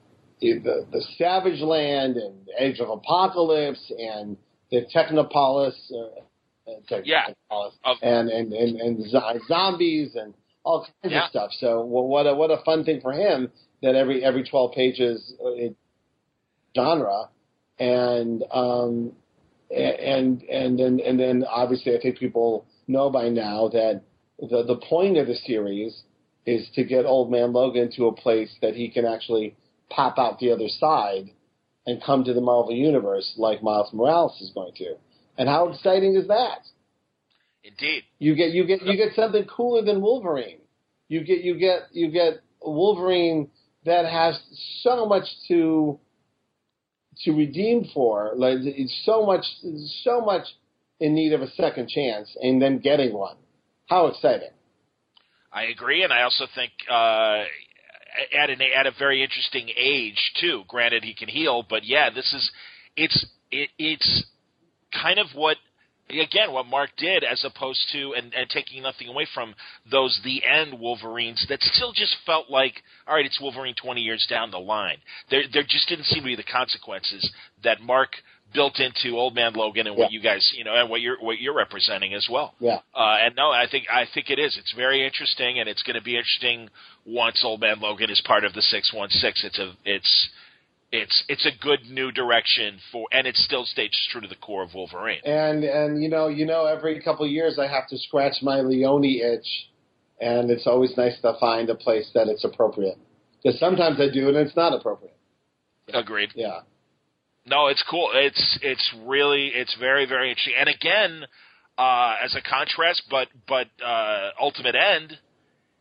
the, 0.40 0.86
the 0.92 1.02
Savage 1.16 1.60
Land 1.60 2.16
and 2.16 2.34
Age 2.58 2.80
of 2.80 2.90
Apocalypse 2.90 3.90
and 3.98 4.36
the 4.70 4.82
Technopolis, 4.94 5.74
uh, 5.92 7.00
Yeah. 7.04 7.28
Of- 7.50 7.72
and, 8.02 8.28
and, 8.28 8.52
and, 8.52 8.80
and 8.80 9.10
zo- 9.10 9.38
zombies 9.48 10.14
and 10.14 10.34
all 10.64 10.80
kinds 11.02 11.12
Yeah. 11.14 11.24
of 11.24 11.30
stuff. 11.30 11.50
So 11.60 11.84
well, 11.84 12.04
what 12.06 12.26
a, 12.26 12.34
what 12.34 12.50
a 12.50 12.62
fun 12.64 12.84
thing 12.84 13.00
for 13.00 13.12
him 13.12 13.50
that 13.82 13.94
every, 13.94 14.24
every 14.24 14.42
12 14.44 14.72
pages 14.72 15.32
uh, 15.44 15.50
it, 15.52 15.76
genre. 16.74 17.28
And, 17.78 18.42
um, 18.50 19.12
and 19.70 20.42
and 20.42 20.78
then 20.78 21.00
and 21.04 21.18
then 21.18 21.44
obviously 21.48 21.96
I 21.96 22.00
think 22.00 22.18
people 22.18 22.64
know 22.86 23.10
by 23.10 23.28
now 23.28 23.68
that 23.68 24.02
the 24.38 24.64
the 24.64 24.80
point 24.88 25.16
of 25.18 25.26
the 25.26 25.34
series 25.34 26.02
is 26.44 26.68
to 26.74 26.84
get 26.84 27.04
Old 27.04 27.30
Man 27.30 27.52
Logan 27.52 27.90
to 27.96 28.06
a 28.06 28.12
place 28.14 28.54
that 28.62 28.74
he 28.74 28.88
can 28.88 29.04
actually 29.04 29.56
pop 29.90 30.18
out 30.18 30.38
the 30.38 30.52
other 30.52 30.68
side 30.68 31.30
and 31.86 32.02
come 32.02 32.24
to 32.24 32.32
the 32.32 32.40
Marvel 32.40 32.74
universe 32.74 33.34
like 33.36 33.62
Miles 33.62 33.92
Morales 33.92 34.40
is 34.40 34.50
going 34.50 34.74
to. 34.76 34.94
And 35.38 35.48
how 35.48 35.68
exciting 35.68 36.16
is 36.16 36.28
that? 36.28 36.60
Indeed. 37.62 38.04
You 38.18 38.34
get 38.34 38.50
you 38.50 38.66
get 38.66 38.82
you 38.82 38.96
get 38.96 39.14
something 39.14 39.44
cooler 39.44 39.82
than 39.82 40.00
Wolverine. 40.00 40.58
You 41.08 41.24
get 41.24 41.40
you 41.40 41.58
get 41.58 41.88
you 41.92 42.10
get 42.10 42.40
Wolverine 42.60 43.48
that 43.84 44.06
has 44.06 44.38
so 44.82 45.06
much 45.06 45.24
to 45.48 45.98
to 47.24 47.32
redeem 47.32 47.88
for. 47.92 48.32
Like 48.36 48.58
it's 48.62 49.02
so 49.04 49.26
much 49.26 49.44
so 50.04 50.20
much 50.20 50.44
in 51.00 51.14
need 51.14 51.32
of 51.32 51.42
a 51.42 51.50
second 51.52 51.88
chance 51.88 52.34
and 52.40 52.60
then 52.60 52.78
getting 52.78 53.12
one. 53.12 53.36
How 53.88 54.06
exciting. 54.06 54.50
I 55.52 55.64
agree, 55.64 56.02
and 56.02 56.12
I 56.12 56.22
also 56.22 56.46
think 56.54 56.72
uh, 56.90 57.44
at 58.36 58.50
an 58.50 58.60
at 58.60 58.86
a 58.86 58.92
very 58.98 59.22
interesting 59.22 59.70
age 59.76 60.32
too. 60.40 60.64
Granted, 60.68 61.04
he 61.04 61.14
can 61.14 61.28
heal, 61.28 61.64
but 61.68 61.84
yeah, 61.84 62.10
this 62.10 62.32
is 62.32 62.50
it's 62.96 63.26
it, 63.50 63.70
it's 63.78 64.24
kind 64.92 65.18
of 65.18 65.26
what 65.34 65.56
again 66.10 66.52
what 66.52 66.66
Mark 66.66 66.90
did 66.96 67.24
as 67.24 67.44
opposed 67.44 67.80
to 67.92 68.14
and, 68.16 68.32
and 68.34 68.48
taking 68.48 68.82
nothing 68.82 69.08
away 69.08 69.26
from 69.34 69.54
those 69.90 70.18
the 70.24 70.42
end 70.44 70.78
Wolverines 70.78 71.44
that 71.48 71.60
still 71.62 71.92
just 71.92 72.16
felt 72.24 72.50
like 72.50 72.74
all 73.06 73.14
right 73.14 73.26
it's 73.26 73.40
Wolverine 73.40 73.74
20 73.74 74.00
years 74.00 74.26
down 74.30 74.50
the 74.50 74.58
line 74.58 74.98
there 75.30 75.42
there 75.52 75.64
just 75.68 75.88
didn't 75.88 76.04
seem 76.04 76.22
to 76.22 76.26
be 76.26 76.36
the 76.36 76.44
consequences 76.44 77.28
that 77.64 77.80
Mark 77.80 78.10
built 78.56 78.80
into 78.80 79.16
Old 79.16 79.34
Man 79.34 79.52
Logan 79.52 79.86
and 79.86 79.96
what 79.96 80.10
Yeah. 80.10 80.16
you 80.18 80.22
guys 80.30 80.44
you 80.56 80.64
know 80.64 80.74
and 80.74 80.88
what 80.90 81.00
you're 81.02 81.18
what 81.20 81.38
you're 81.38 81.54
representing 81.54 82.14
as 82.14 82.26
well 82.28 82.54
Yeah. 82.58 82.78
uh, 82.94 83.18
and 83.24 83.36
no 83.36 83.50
I 83.50 83.66
think 83.70 83.84
I 83.92 84.04
think 84.12 84.30
it 84.30 84.38
is 84.38 84.56
it's 84.56 84.72
very 84.72 85.04
interesting 85.04 85.58
and 85.60 85.68
it's 85.68 85.82
going 85.82 85.94
to 86.02 86.02
be 86.02 86.16
interesting 86.16 86.70
once 87.04 87.44
Old 87.44 87.60
Man 87.60 87.78
Logan 87.80 88.10
is 88.10 88.20
part 88.32 88.44
of 88.44 88.52
the 88.54 88.62
616 88.62 89.46
it's 89.48 89.58
a 89.58 89.68
it's 89.84 90.28
it's 90.92 91.24
it's 91.28 91.44
a 91.46 91.50
good 91.62 91.80
new 91.90 92.10
direction 92.12 92.78
for 92.90 93.06
and 93.12 93.26
it 93.26 93.36
still 93.36 93.64
stays 93.66 93.90
true 94.10 94.20
to 94.22 94.28
the 94.28 94.36
core 94.46 94.62
of 94.62 94.72
Wolverine 94.74 95.20
And 95.24 95.62
and 95.64 96.02
you 96.02 96.08
know 96.08 96.28
you 96.28 96.46
know 96.46 96.64
every 96.66 97.00
couple 97.02 97.24
of 97.26 97.30
years 97.30 97.58
I 97.58 97.66
have 97.66 97.86
to 97.92 97.98
scratch 97.98 98.36
my 98.42 98.60
Leone 98.60 99.04
itch, 99.04 99.48
and 100.20 100.50
it's 100.50 100.66
always 100.66 100.96
nice 100.96 101.20
to 101.20 101.34
find 101.38 101.68
a 101.70 101.74
place 101.74 102.08
that 102.14 102.26
it's 102.28 102.44
appropriate. 102.44 102.98
Because 103.42 103.58
sometimes 103.60 104.00
I 104.00 104.08
do 104.12 104.28
and 104.28 104.36
it's 104.38 104.56
not 104.56 104.72
appropriate. 104.72 105.14
agreed 105.92 106.30
Yeah. 106.34 106.60
No, 107.46 107.68
it's 107.68 107.82
cool. 107.88 108.10
It's 108.12 108.58
it's 108.60 108.94
really 109.04 109.48
it's 109.54 109.74
very 109.78 110.04
very 110.04 110.30
interesting. 110.30 110.54
And 110.58 110.68
again, 110.68 111.24
uh, 111.78 112.16
as 112.22 112.34
a 112.34 112.42
contrast, 112.42 113.04
but 113.08 113.28
but 113.46 113.68
uh, 113.84 114.30
Ultimate 114.40 114.74
End 114.74 115.16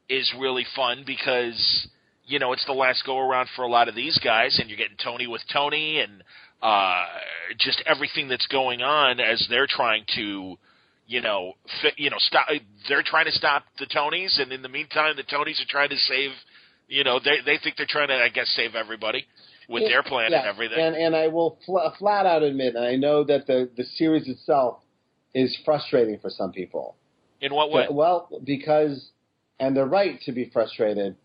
is 0.07 0.31
really 0.39 0.65
fun 0.75 1.03
because 1.07 1.87
you 2.25 2.37
know 2.37 2.53
it's 2.53 2.65
the 2.65 2.73
last 2.73 3.03
go 3.05 3.17
around 3.17 3.49
for 3.55 3.63
a 3.63 3.67
lot 3.67 3.89
of 3.89 3.95
these 3.95 4.19
guys, 4.23 4.59
and 4.59 4.69
you're 4.69 4.77
getting 4.77 4.97
Tony 5.03 5.25
with 5.25 5.41
Tony, 5.51 6.01
and 6.01 6.23
uh, 6.61 7.05
just 7.57 7.81
everything 7.87 8.27
that's 8.27 8.47
going 8.47 8.81
on 8.83 9.19
as 9.19 9.45
they're 9.49 9.67
trying 9.67 10.05
to. 10.15 10.57
You 11.07 11.21
know, 11.21 11.53
fi- 11.83 11.93
you 11.97 12.09
know, 12.09 12.17
stop. 12.17 12.47
They're 12.89 13.03
trying 13.03 13.25
to 13.25 13.31
stop 13.31 13.63
the 13.77 13.85
Tonys, 13.85 14.41
and 14.41 14.51
in 14.51 14.63
the 14.63 14.69
meantime, 14.69 15.15
the 15.15 15.21
Tonys 15.21 15.61
are 15.61 15.69
trying 15.69 15.89
to 15.89 15.97
save. 15.97 16.31
You 16.87 17.03
know, 17.03 17.19
they 17.23 17.41
they 17.45 17.59
think 17.63 17.77
they're 17.77 17.85
trying 17.87 18.07
to, 18.07 18.15
I 18.15 18.29
guess, 18.29 18.49
save 18.55 18.73
everybody 18.73 19.27
with 19.69 19.83
their 19.83 20.03
plan 20.03 20.31
Yeah, 20.31 20.39
and 20.39 20.47
everything. 20.47 20.79
And 20.79 20.95
and 20.95 21.15
I 21.15 21.27
will 21.27 21.59
fl- 21.65 21.79
flat 21.97 22.25
out 22.25 22.43
admit, 22.43 22.75
and 22.75 22.85
I 22.85 22.95
know 22.95 23.23
that 23.23 23.47
the 23.47 23.69
the 23.75 23.83
series 23.83 24.27
itself 24.27 24.79
is 25.33 25.55
frustrating 25.65 26.19
for 26.19 26.29
some 26.29 26.51
people. 26.51 26.95
In 27.41 27.53
what 27.53 27.71
way? 27.71 27.85
But- 27.87 27.95
well, 27.95 28.29
because 28.43 29.09
and 29.59 29.75
they're 29.75 29.85
right 29.85 30.19
to 30.21 30.31
be 30.31 30.49
frustrated 30.51 31.15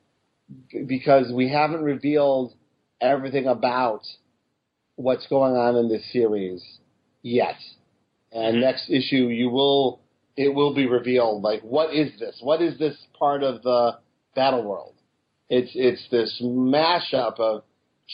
because 0.86 1.32
we 1.32 1.48
haven't 1.48 1.82
revealed 1.82 2.54
everything 3.00 3.46
about 3.46 4.02
what's 4.96 5.26
going 5.28 5.56
on 5.56 5.76
in 5.76 5.88
this 5.88 6.04
series 6.12 6.62
yet. 7.22 7.56
And 8.32 8.56
Mhm. 8.56 8.60
next 8.60 8.90
issue, 8.90 9.28
you 9.28 9.50
will 9.50 10.00
it 10.36 10.54
will 10.54 10.72
be 10.72 10.86
revealed. 10.86 11.42
Like, 11.42 11.60
what 11.62 11.92
is 11.92 12.18
this? 12.18 12.40
What 12.40 12.62
is 12.62 12.78
this 12.78 12.96
part 13.18 13.42
of 13.42 13.62
the 13.62 13.98
battle 14.34 14.62
world? 14.62 14.94
It's 15.48 15.72
it's 15.74 16.08
this 16.08 16.40
mashup 16.42 17.38
of 17.40 17.64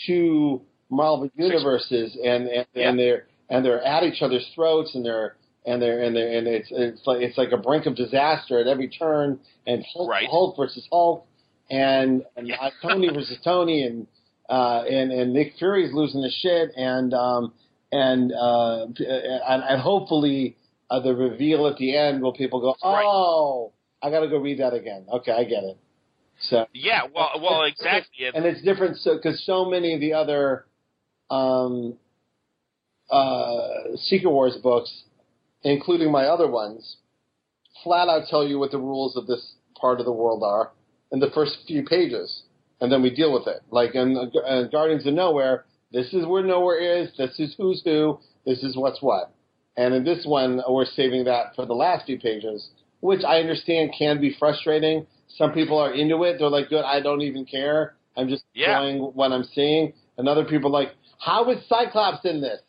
two 0.07 0.63
Marvel 0.91 1.31
universes, 1.37 2.17
and 2.23 2.47
and, 2.49 2.67
and 2.75 2.99
they're 2.99 3.27
and 3.51 3.65
they're 3.65 3.83
at 3.83 4.03
each 4.03 4.23
other's 4.23 4.47
throats, 4.55 4.95
and 4.95 5.05
they're 5.05 5.37
and 5.65 5.81
they're 5.83 6.03
and 6.03 6.15
they're 6.15 6.39
and 6.39 6.47
it's 6.47 6.69
it's 6.71 7.01
like 7.07 7.21
it's 7.21 7.39
like 7.39 7.53
a 7.53 7.57
brink 7.57 7.87
of 7.87 7.95
disaster 7.97 8.59
at 8.61 8.67
every 8.67 8.89
turn, 8.89 9.39
and 9.67 9.85
Hulk, 9.93 10.11
Right. 10.11 10.29
Hulk 10.29 10.57
versus 10.57 10.87
Hulk, 10.91 11.27
and 11.71 12.25
and 12.37 12.47
Yeah. 12.49 12.71
Tony 12.83 13.09
versus 13.13 13.39
Tony, 13.43 13.83
and 13.83 14.07
uh, 14.49 14.83
and 14.89 15.11
and 15.13 15.33
Nick 15.33 15.55
Fury's 15.59 15.93
losing 15.93 16.21
the 16.23 16.31
shit, 16.31 16.71
and 16.77 17.13
um 17.15 17.53
and 17.93 18.33
uh 18.33 18.87
and, 18.87 19.63
and 19.65 19.81
hopefully 19.81 20.57
uh, 20.91 21.01
the 21.01 21.15
reveal 21.15 21.67
at 21.67 21.77
the 21.79 21.97
end 21.97 22.23
will 22.23 22.33
people 22.33 22.61
go, 22.61 22.77
Right. 22.89 23.03
oh, 23.05 23.73
I 24.03 24.11
got 24.11 24.21
to 24.21 24.29
go 24.29 24.37
read 24.39 24.59
that 24.61 24.73
again. 24.73 25.05
Okay, 25.13 25.33
I 25.33 25.43
get 25.43 25.65
it. 25.65 25.77
So 26.41 26.67
Yeah, 26.73 27.03
well, 27.15 27.31
well, 27.43 27.63
exactly. 27.65 28.27
And, 28.35 28.45
it's 28.45 28.63
different 28.63 28.99
so 28.99 29.17
because 29.17 29.45
so 29.45 29.65
many 29.65 29.95
of 29.95 30.01
the 30.01 30.13
other 30.13 30.67
um, 31.31 31.97
uh, 33.11 33.97
Secret 33.97 34.31
Wars 34.31 34.57
books, 34.63 35.05
including 35.63 36.11
my 36.11 36.25
other 36.25 36.51
ones, 36.51 36.97
flat 37.83 38.09
out 38.09 38.25
tell 38.29 38.47
you 38.47 38.59
what 38.59 38.71
the 38.71 38.79
rules 38.79 39.17
of 39.17 39.27
this 39.27 39.55
part 39.81 40.01
of 40.01 40.07
the 40.07 40.13
world 40.13 40.43
are 40.45 40.73
in 41.13 41.21
the 41.21 41.31
first 41.31 41.59
few 41.67 41.85
pages, 41.85 42.43
and 42.81 42.91
then 42.91 43.03
we 43.03 43.15
deal 43.15 43.33
with 43.33 43.47
it. 43.47 43.63
Like 43.71 43.95
in 43.95 44.17
uh, 44.17 44.65
Guardians 44.65 45.07
of 45.07 45.15
Knowhere, 45.15 45.63
this 45.93 46.13
is 46.13 46.27
where 46.27 46.43
Knowhere 46.43 47.03
is. 47.03 47.17
This 47.17 47.39
is 47.39 47.55
who's 47.57 47.83
who. 47.85 48.19
This 48.45 48.63
is 48.63 48.77
what's 48.77 49.01
what. 49.03 49.33
And 49.77 49.95
in 49.95 50.05
this 50.05 50.25
one, 50.27 50.63
we're 50.69 50.87
saving 50.87 51.25
that 51.25 51.55
for 51.55 51.67
the 51.67 51.75
last 51.75 52.07
few 52.07 52.19
pages, 52.19 52.71
which 53.01 53.23
I 53.25 53.41
understand 53.41 53.93
can 53.97 54.21
be 54.21 54.35
frustrating. 54.39 55.07
Some 55.29 55.53
people 55.53 55.79
are 55.79 55.93
into 55.93 56.23
it. 56.25 56.37
They're 56.39 56.49
like, 56.49 56.69
good, 56.69 56.85
I 56.85 57.01
don't 57.01 57.23
even 57.23 57.45
care. 57.45 57.95
I'm 58.17 58.29
just 58.29 58.45
Yeah. 58.55 58.81
enjoying 58.81 59.03
what 59.15 59.33
I'm 59.33 59.45
seeing. 59.45 59.93
And 60.17 60.29
other 60.29 60.45
people 60.45 60.75
are 60.75 60.81
like, 60.83 60.95
how 61.19 61.51
is 61.51 61.59
Cyclops 61.69 62.25
in 62.25 62.41
this? 62.41 62.61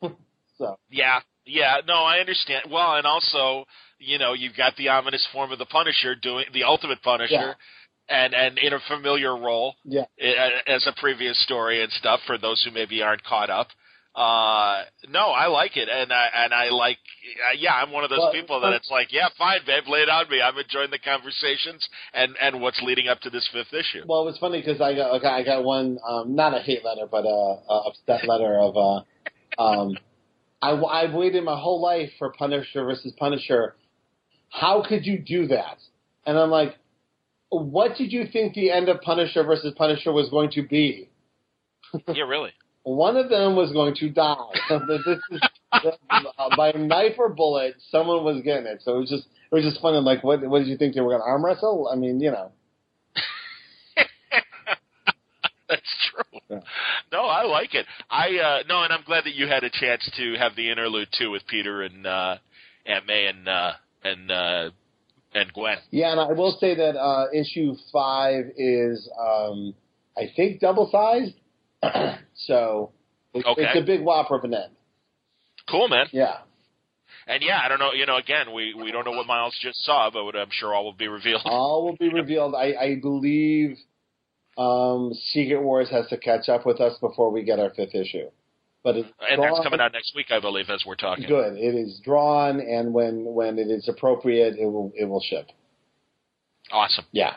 so, 0.58 0.78
yeah, 0.90 1.20
yeah, 1.44 1.76
no, 1.86 1.94
I 1.94 2.18
understand. 2.20 2.66
Well, 2.70 2.94
and 2.96 3.06
also, 3.06 3.64
you 3.98 4.18
know, 4.18 4.32
you've 4.34 4.56
got 4.56 4.76
the 4.76 4.88
ominous 4.88 5.26
form 5.32 5.52
of 5.52 5.58
the 5.58 5.66
Punisher 5.66 6.14
doing 6.14 6.46
the 6.52 6.64
Ultimate 6.64 7.02
Punisher, 7.02 7.34
Yeah. 7.34 7.52
and 8.08 8.34
and 8.34 8.58
in 8.58 8.72
a 8.72 8.78
familiar 8.88 9.36
role 9.36 9.74
yeah. 9.84 10.04
as 10.66 10.86
a 10.86 10.92
previous 11.00 11.38
story 11.42 11.82
and 11.82 11.90
stuff 11.92 12.20
for 12.26 12.38
those 12.38 12.62
who 12.62 12.70
maybe 12.70 13.02
aren't 13.02 13.24
caught 13.24 13.50
up. 13.50 13.68
Uh, 14.18 14.82
no, 15.10 15.28
I 15.28 15.46
like 15.46 15.76
it, 15.76 15.88
and 15.88 16.12
I 16.12 16.26
and 16.34 16.52
I 16.52 16.70
like, 16.70 16.98
uh, 17.48 17.54
yeah, 17.56 17.74
I'm 17.74 17.92
one 17.92 18.02
of 18.02 18.10
those 18.10 18.18
Well, 18.18 18.32
people 18.32 18.60
that 18.60 18.66
well- 18.68 18.76
it's 18.76 18.90
like, 18.90 19.12
yeah, 19.12 19.28
fine, 19.38 19.60
babe, 19.64 19.84
lay 19.86 20.00
it 20.00 20.08
on 20.08 20.28
me. 20.28 20.42
I'm 20.42 20.58
enjoying 20.58 20.90
the 20.90 20.98
conversations 20.98 21.88
and 22.12 22.34
and 22.40 22.60
what's 22.60 22.82
leading 22.82 23.06
up 23.06 23.20
to 23.20 23.30
this 23.30 23.48
fifth 23.52 23.72
issue. 23.72 24.02
Well, 24.08 24.22
it 24.22 24.24
was 24.24 24.38
funny 24.38 24.60
because 24.60 24.80
I 24.80 24.94
got 24.96 25.14
okay, 25.18 25.28
I 25.28 25.44
got 25.44 25.62
one 25.62 25.98
um, 26.04 26.34
not 26.34 26.52
a 26.52 26.58
hate 26.60 26.84
letter, 26.84 27.06
but 27.08 27.24
a, 27.26 27.28
a 27.28 27.82
upset 27.86 28.26
letter 28.26 28.58
of 28.58 28.76
uh, 28.76 29.62
um, 29.62 29.96
I, 30.60 30.72
I've 30.72 31.14
waited 31.14 31.44
my 31.44 31.56
whole 31.56 31.80
life 31.80 32.10
for 32.18 32.32
Punisher 32.32 32.84
versus 32.84 33.12
Punisher. 33.16 33.76
How 34.50 34.82
could 34.82 35.06
you 35.06 35.18
do 35.20 35.46
that? 35.46 35.78
And 36.26 36.36
I'm 36.36 36.50
like, 36.50 36.74
what 37.50 37.96
did 37.96 38.12
you 38.12 38.26
think 38.32 38.54
the 38.54 38.72
end 38.72 38.88
of 38.88 39.00
Punisher 39.00 39.44
versus 39.44 39.74
Punisher 39.76 40.10
was 40.12 40.28
going 40.28 40.50
to 40.52 40.62
be? 40.66 41.08
yeah, 42.08 42.24
really. 42.24 42.50
One 42.96 43.16
of 43.16 43.28
them 43.28 43.54
was 43.54 43.72
going 43.72 43.94
to 43.96 44.08
die. 44.08 44.34
this 44.70 45.18
is 45.30 45.42
uh, 45.72 46.56
by 46.56 46.72
knife 46.72 47.14
or 47.18 47.28
bullet. 47.28 47.74
Someone 47.90 48.24
was 48.24 48.42
getting 48.42 48.66
it. 48.66 48.80
So 48.82 48.96
it 48.96 49.00
was 49.00 49.10
just 49.10 49.26
it 49.50 49.54
was 49.54 49.64
just 49.64 49.80
funny. 49.80 49.98
Like, 49.98 50.24
what 50.24 50.42
what 50.48 50.60
did 50.60 50.68
you 50.68 50.76
think 50.76 50.94
they 50.94 51.00
were 51.00 51.10
going 51.10 51.20
to 51.20 51.26
arm 51.26 51.44
wrestle? 51.44 51.90
I 51.92 51.96
mean, 51.96 52.20
you 52.20 52.30
know. 52.30 52.52
That's 55.68 55.82
true. 56.10 56.40
Yeah. 56.48 56.60
No, 57.12 57.26
I 57.26 57.44
like 57.44 57.74
it. 57.74 57.84
I 58.10 58.38
uh 58.38 58.62
no, 58.68 58.82
and 58.84 58.92
I'm 58.92 59.02
glad 59.04 59.24
that 59.24 59.34
you 59.34 59.46
had 59.46 59.64
a 59.64 59.70
chance 59.70 60.10
to 60.16 60.36
have 60.38 60.56
the 60.56 60.70
interlude 60.70 61.08
too 61.18 61.30
with 61.30 61.46
Peter 61.46 61.82
and 61.82 62.06
uh 62.06 62.36
Aunt 62.86 63.06
May 63.06 63.26
and 63.26 63.46
uh 63.46 63.72
and 64.02 64.30
uh 64.30 64.70
and 65.34 65.52
Gwen. 65.52 65.76
Yeah, 65.90 66.12
and 66.12 66.20
I 66.20 66.32
will 66.32 66.56
say 66.58 66.74
that 66.74 66.96
uh, 66.96 67.26
issue 67.34 67.74
five 67.92 68.46
is, 68.56 69.10
um, 69.20 69.74
I 70.16 70.30
think, 70.34 70.60
double 70.60 70.88
sized. 70.90 71.34
so 72.34 72.92
it's, 73.34 73.46
Okay. 73.46 73.62
it's 73.62 73.78
a 73.78 73.82
big 73.84 74.00
whopper 74.02 74.36
of 74.36 74.44
an 74.44 74.54
end. 74.54 74.72
Cool, 75.68 75.88
man. 75.88 76.06
Yeah. 76.12 76.38
And 77.26 77.42
yeah, 77.42 77.60
I 77.62 77.68
don't 77.68 77.78
know. 77.78 77.92
You 77.92 78.06
know, 78.06 78.16
again, 78.16 78.52
we 78.54 78.72
we 78.74 78.90
don't 78.90 79.04
know 79.04 79.10
what 79.12 79.26
Miles 79.26 79.56
just 79.60 79.84
saw, 79.84 80.10
but 80.10 80.20
I'm 80.34 80.48
sure 80.50 80.74
all 80.74 80.84
will 80.84 80.92
be 80.94 81.08
revealed. 81.08 81.42
All 81.46 81.84
will 81.84 81.96
be 81.96 82.08
revealed. 82.08 82.54
I, 82.54 82.72
I 82.74 82.94
believe 83.00 83.76
um, 84.56 85.12
Secret 85.32 85.62
Wars 85.62 85.90
has 85.90 86.06
to 86.08 86.16
catch 86.16 86.48
up 86.48 86.64
with 86.64 86.80
us 86.80 86.98
before 87.00 87.30
we 87.30 87.42
get 87.42 87.58
our 87.60 87.70
fifth 87.74 87.94
issue. 87.94 88.30
but 88.82 88.96
it's 88.96 89.08
and 89.28 89.36
drawn, 89.36 89.52
that's 89.52 89.62
coming 89.62 89.78
out 89.80 89.92
next 89.92 90.14
week, 90.16 90.26
I 90.30 90.40
believe, 90.40 90.70
as 90.70 90.84
we're 90.86 90.94
talking. 90.96 91.26
Good. 91.28 91.58
It 91.58 91.74
is 91.74 92.00
drawn, 92.02 92.60
and 92.60 92.94
when 92.94 93.24
when 93.26 93.58
it 93.58 93.68
is 93.70 93.86
appropriate, 93.88 94.56
it 94.58 94.66
will 94.66 94.90
it 94.96 95.04
will 95.04 95.20
ship. 95.22 95.48
Awesome. 96.72 97.04
Yeah. 97.12 97.34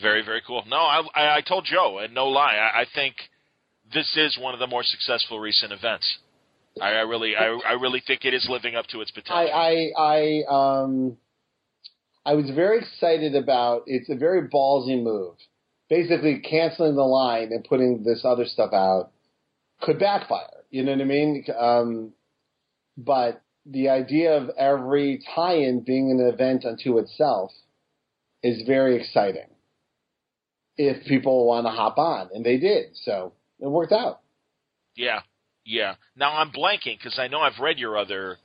Very 0.00 0.22
very 0.24 0.42
cool. 0.46 0.62
No, 0.68 0.76
I 0.76 1.02
I, 1.14 1.36
I 1.36 1.40
told 1.40 1.64
Joe, 1.64 1.98
and 1.98 2.14
no 2.14 2.28
lie, 2.28 2.56
I, 2.56 2.82
I 2.82 2.84
think 2.94 3.16
this 3.92 4.16
is 4.16 4.38
one 4.38 4.54
of 4.54 4.60
the 4.60 4.66
more 4.66 4.82
successful 4.82 5.40
recent 5.40 5.72
events. 5.72 6.18
I, 6.80 6.88
I 6.88 7.00
really 7.00 7.34
I, 7.36 7.72
really 7.80 8.02
think 8.06 8.24
it 8.24 8.34
is 8.34 8.46
living 8.50 8.74
up 8.74 8.86
to 8.88 9.00
its 9.00 9.10
potential. 9.10 9.36
I 9.36 9.90
I 9.96 10.42
I 10.48 10.84
um 10.84 11.16
I 12.24 12.34
was 12.34 12.50
very 12.50 12.78
excited 12.78 13.34
about. 13.34 13.84
It's 13.86 14.10
a 14.10 14.16
very 14.16 14.48
ballsy 14.48 15.02
move. 15.02 15.36
Basically, 15.88 16.40
canceling 16.40 16.96
the 16.96 17.02
line 17.02 17.52
and 17.52 17.64
putting 17.64 18.02
this 18.02 18.22
other 18.24 18.44
stuff 18.44 18.72
out 18.72 19.12
could 19.80 19.98
backfire. 19.98 20.64
You 20.70 20.82
know 20.82 20.92
what 20.92 21.00
I 21.00 21.04
mean? 21.04 21.44
Um, 21.56 22.12
but 22.98 23.42
the 23.64 23.88
idea 23.88 24.36
of 24.36 24.50
every 24.58 25.22
tie-in 25.34 25.84
being 25.84 26.10
an 26.10 26.20
event 26.20 26.64
unto 26.64 26.98
itself 26.98 27.52
is 28.42 28.66
very 28.66 28.96
exciting. 29.00 29.48
If 30.78 31.06
people 31.06 31.46
want 31.46 31.66
to 31.66 31.70
hop 31.70 31.98
on, 31.98 32.28
and 32.34 32.44
they 32.44 32.58
did, 32.58 32.96
so 33.04 33.32
it 33.60 33.68
worked 33.68 33.92
out. 33.92 34.20
Yeah, 34.94 35.20
yeah. 35.64 35.94
Now 36.16 36.36
I'm 36.36 36.52
blanking 36.52 36.98
because 36.98 37.18
I 37.18 37.28
know 37.28 37.40
I've 37.40 37.58
read 37.60 37.78
your 37.78 37.96
other 37.96 38.36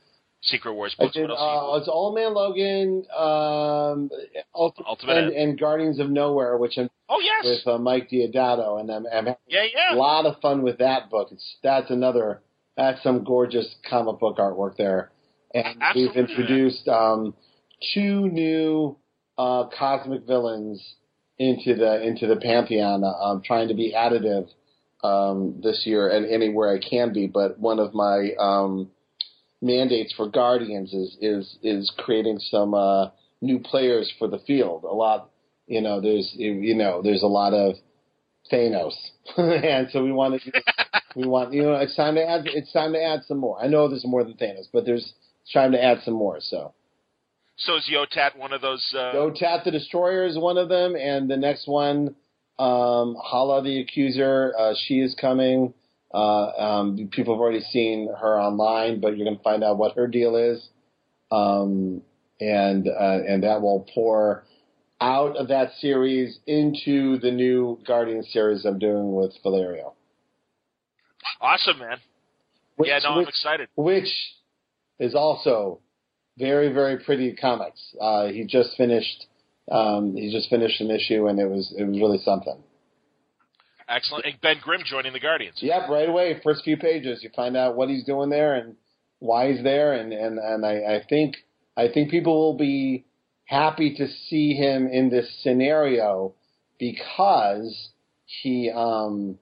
Secret 0.42 0.74
Wars 0.74 0.94
I 0.98 1.06
did. 1.12 1.28
What 1.28 1.38
else? 1.38 1.74
Uh, 1.74 1.78
it's 1.78 1.88
All 1.88 2.14
Man 2.14 2.34
Logan, 2.34 3.04
um, 3.16 4.10
Ultimate, 4.54 4.88
Ultimate 4.88 5.16
and, 5.18 5.32
and 5.32 5.60
Guardians 5.60 6.00
of 6.00 6.08
Knowhere, 6.08 6.58
which 6.58 6.78
I'm 6.78 6.90
oh 7.08 7.20
yes. 7.20 7.44
with 7.64 7.74
uh, 7.74 7.78
Mike 7.78 8.10
Deodato, 8.10 8.80
and 8.80 8.90
I'm, 8.90 9.06
I'm 9.06 9.26
having 9.26 9.34
yeah, 9.46 9.92
a 9.92 9.94
lot 9.94 10.26
of 10.26 10.40
fun 10.40 10.62
with 10.62 10.78
that 10.78 11.10
book. 11.10 11.28
It's 11.30 11.56
that's 11.62 11.90
another 11.90 12.42
that's 12.76 13.02
some 13.02 13.22
gorgeous 13.22 13.72
comic 13.88 14.18
book 14.18 14.38
artwork 14.38 14.76
there, 14.76 15.12
and 15.54 15.80
we've 15.94 16.16
introduced 16.16 16.88
um, 16.88 17.34
two 17.94 18.28
new 18.28 18.96
uh, 19.38 19.64
cosmic 19.78 20.26
villains 20.26 20.96
into 21.42 21.74
the 21.74 22.02
into 22.02 22.26
the 22.26 22.36
pantheon. 22.36 23.02
I'm 23.04 23.42
trying 23.42 23.68
to 23.68 23.74
be 23.74 23.92
additive 23.96 24.48
um, 25.02 25.60
this 25.62 25.82
year 25.84 26.08
and 26.08 26.26
anywhere 26.26 26.72
I 26.72 26.78
can 26.78 27.12
be, 27.12 27.26
but 27.26 27.58
one 27.58 27.80
of 27.80 27.92
my 27.94 28.30
um, 28.38 28.90
mandates 29.60 30.14
for 30.16 30.28
Guardians 30.28 30.92
is 30.92 31.16
is 31.20 31.58
is 31.62 31.92
creating 31.98 32.38
some 32.38 32.74
uh, 32.74 33.08
new 33.40 33.58
players 33.58 34.12
for 34.18 34.28
the 34.28 34.38
field. 34.38 34.84
A 34.84 34.94
lot, 34.94 35.30
you 35.66 35.80
know, 35.80 36.00
there's 36.00 36.32
you 36.36 36.74
know, 36.74 37.02
there's 37.02 37.22
a 37.22 37.26
lot 37.26 37.52
of 37.52 37.74
Thanos, 38.52 38.94
and 39.36 39.88
so 39.90 40.04
we 40.04 40.12
want 40.12 40.40
to 40.40 40.62
we 41.16 41.26
want 41.26 41.52
you 41.52 41.62
know 41.62 41.74
it's 41.74 41.96
time 41.96 42.14
to 42.14 42.24
add 42.24 42.42
it's 42.46 42.72
time 42.72 42.92
to 42.92 43.02
add 43.02 43.22
some 43.26 43.38
more. 43.38 43.60
I 43.60 43.66
know 43.66 43.88
there's 43.88 44.06
more 44.06 44.22
than 44.22 44.34
Thanos, 44.34 44.68
but 44.72 44.84
there's 44.84 45.12
it's 45.42 45.52
time 45.52 45.72
to 45.72 45.82
add 45.82 45.98
some 46.04 46.14
more. 46.14 46.38
So 46.40 46.72
So 47.64 47.76
is 47.76 47.88
Yotat 47.92 48.36
one 48.36 48.52
of 48.52 48.60
those? 48.60 48.84
Uh, 48.96 49.12
Yotat 49.14 49.64
the 49.64 49.70
Destroyer 49.70 50.24
is 50.24 50.36
one 50.36 50.58
of 50.58 50.68
them, 50.68 50.96
and 50.96 51.30
the 51.30 51.36
next 51.36 51.68
one, 51.68 52.16
um, 52.58 53.16
Hala 53.22 53.62
the 53.62 53.80
Accuser, 53.80 54.52
uh, 54.58 54.74
she 54.86 55.00
is 55.00 55.14
coming. 55.20 55.72
Uh, 56.12 56.50
um, 56.50 57.08
people 57.12 57.34
have 57.34 57.40
already 57.40 57.60
seen 57.60 58.08
her 58.20 58.40
online, 58.40 59.00
but 59.00 59.16
you're 59.16 59.24
going 59.24 59.36
to 59.36 59.42
find 59.42 59.62
out 59.62 59.78
what 59.78 59.94
her 59.96 60.06
deal 60.06 60.36
is, 60.36 60.68
um, 61.30 62.02
and 62.40 62.88
uh, 62.88 63.18
and 63.28 63.44
that 63.44 63.62
will 63.62 63.86
pour 63.94 64.44
out 65.00 65.36
of 65.36 65.48
that 65.48 65.72
series 65.78 66.38
into 66.46 67.18
the 67.18 67.30
new 67.30 67.78
Guardian 67.86 68.22
series 68.24 68.64
I'm 68.64 68.78
doing 68.78 69.14
with 69.14 69.32
Valerio. 69.42 69.94
Awesome, 71.40 71.78
man. 71.78 71.98
Which, 72.76 72.88
yeah, 72.88 72.98
no, 73.02 73.20
I'm 73.20 73.28
excited. 73.28 73.68
which 73.76 74.08
is 74.98 75.14
also 75.14 75.80
very 76.38 76.72
very 76.72 76.98
pretty 76.98 77.34
comics. 77.34 77.80
Uh, 78.00 78.26
he 78.26 78.44
just 78.44 78.76
finished 78.76 79.26
um, 79.70 80.16
he 80.16 80.30
just 80.32 80.50
finished 80.50 80.80
an 80.80 80.90
issue 80.90 81.28
and 81.28 81.38
it 81.38 81.48
was 81.48 81.74
it 81.76 81.84
was 81.84 81.98
really 81.98 82.20
something. 82.24 82.62
Excellent. 83.88 84.24
And 84.24 84.40
Ben 84.40 84.56
Grimm 84.62 84.82
joining 84.84 85.12
the 85.12 85.20
Guardians. 85.20 85.58
Yep, 85.60 85.88
right 85.88 86.08
away, 86.08 86.40
first 86.42 86.64
few 86.64 86.76
pages, 86.76 87.22
you 87.22 87.30
find 87.34 87.56
out 87.56 87.76
what 87.76 87.88
he's 87.88 88.04
doing 88.04 88.30
there 88.30 88.54
and 88.54 88.76
why 89.18 89.52
he's 89.52 89.62
there, 89.62 89.92
and 89.92 90.12
and 90.12 90.38
and 90.38 90.64
I, 90.64 90.96
I 90.96 91.02
think 91.08 91.36
I 91.76 91.88
think 91.92 92.10
people 92.10 92.34
will 92.34 92.58
be 92.58 93.04
happy 93.44 93.94
to 93.96 94.08
see 94.28 94.54
him 94.54 94.86
in 94.86 95.10
this 95.10 95.28
scenario 95.42 96.34
because 96.78 97.90
he 98.24 98.70
um 98.74 99.38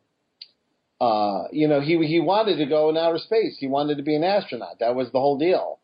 uh 1.00 1.44
you 1.52 1.68
know 1.68 1.80
he 1.80 1.96
he 2.06 2.20
wanted 2.20 2.56
to 2.56 2.66
go 2.66 2.90
in 2.90 2.96
outer 2.96 3.18
space. 3.18 3.56
He 3.58 3.66
wanted 3.66 3.96
to 3.96 4.02
be 4.02 4.16
an 4.16 4.24
astronaut. 4.24 4.78
That 4.80 4.94
was 4.94 5.10
the 5.12 5.20
whole 5.20 5.38
deal. 5.38 5.80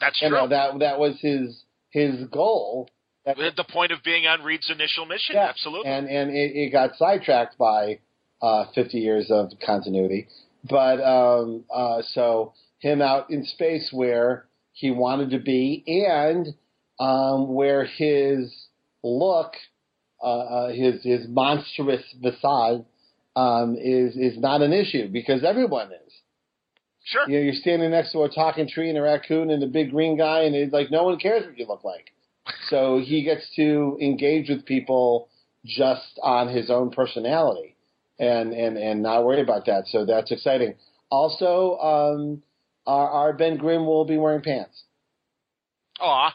That's 0.00 0.18
true. 0.18 0.30
know 0.30 0.48
that 0.48 0.78
that 0.80 0.98
was 0.98 1.18
his 1.20 1.62
his 1.90 2.26
goal. 2.28 2.88
That, 3.26 3.38
At 3.38 3.56
the 3.56 3.64
point 3.64 3.92
of 3.92 4.02
being 4.02 4.26
on 4.26 4.42
Reed's 4.42 4.70
initial 4.70 5.04
mission. 5.04 5.34
Yeah, 5.34 5.48
Absolutely. 5.48 5.90
and 5.90 6.08
and 6.08 6.30
it, 6.30 6.56
it 6.56 6.72
got 6.72 6.96
sidetracked 6.96 7.58
by 7.58 7.98
uh, 8.40 8.64
50 8.74 8.98
years 8.98 9.30
of 9.30 9.50
continuity. 9.64 10.26
But 10.68 11.00
um, 11.02 11.64
uh, 11.72 12.02
so 12.12 12.54
him 12.78 13.02
out 13.02 13.30
in 13.30 13.44
space 13.44 13.90
where 13.92 14.46
he 14.72 14.90
wanted 14.90 15.30
to 15.30 15.38
be, 15.38 15.84
and 15.86 16.48
um, 16.98 17.52
where 17.54 17.84
his 17.84 18.54
look, 19.02 19.52
uh, 20.22 20.26
uh, 20.26 20.72
his 20.72 21.02
his 21.02 21.26
monstrous 21.28 22.02
facade, 22.22 22.84
um, 23.36 23.76
is 23.78 24.16
is 24.16 24.38
not 24.38 24.62
an 24.62 24.72
issue 24.72 25.08
because 25.08 25.44
everyone 25.44 25.92
is. 25.92 25.99
Sure. 27.04 27.28
You 27.28 27.36
know, 27.38 27.44
you're 27.44 27.54
standing 27.54 27.90
next 27.90 28.12
to 28.12 28.22
a 28.22 28.28
talking 28.28 28.68
tree 28.68 28.88
and 28.88 28.98
a 28.98 29.02
raccoon 29.02 29.50
and 29.50 29.62
a 29.62 29.66
big 29.66 29.90
green 29.90 30.16
guy, 30.16 30.42
and 30.42 30.54
it's 30.54 30.72
like 30.72 30.90
no 30.90 31.04
one 31.04 31.18
cares 31.18 31.46
what 31.46 31.58
you 31.58 31.66
look 31.66 31.84
like. 31.84 32.12
So 32.68 33.00
he 33.04 33.22
gets 33.22 33.48
to 33.56 33.98
engage 34.00 34.48
with 34.48 34.64
people 34.64 35.28
just 35.64 36.18
on 36.22 36.48
his 36.48 36.70
own 36.70 36.90
personality, 36.90 37.76
and 38.18 38.52
and 38.52 38.76
and 38.76 39.02
not 39.02 39.24
worry 39.24 39.40
about 39.40 39.66
that. 39.66 39.84
So 39.88 40.04
that's 40.04 40.30
exciting. 40.32 40.74
Also, 41.10 41.76
um, 41.78 42.42
our, 42.86 43.08
our 43.08 43.32
Ben 43.32 43.56
Grimm 43.56 43.84
will 43.84 44.04
be 44.04 44.16
wearing 44.16 44.42
pants. 44.42 44.84
Aw. 46.00 46.34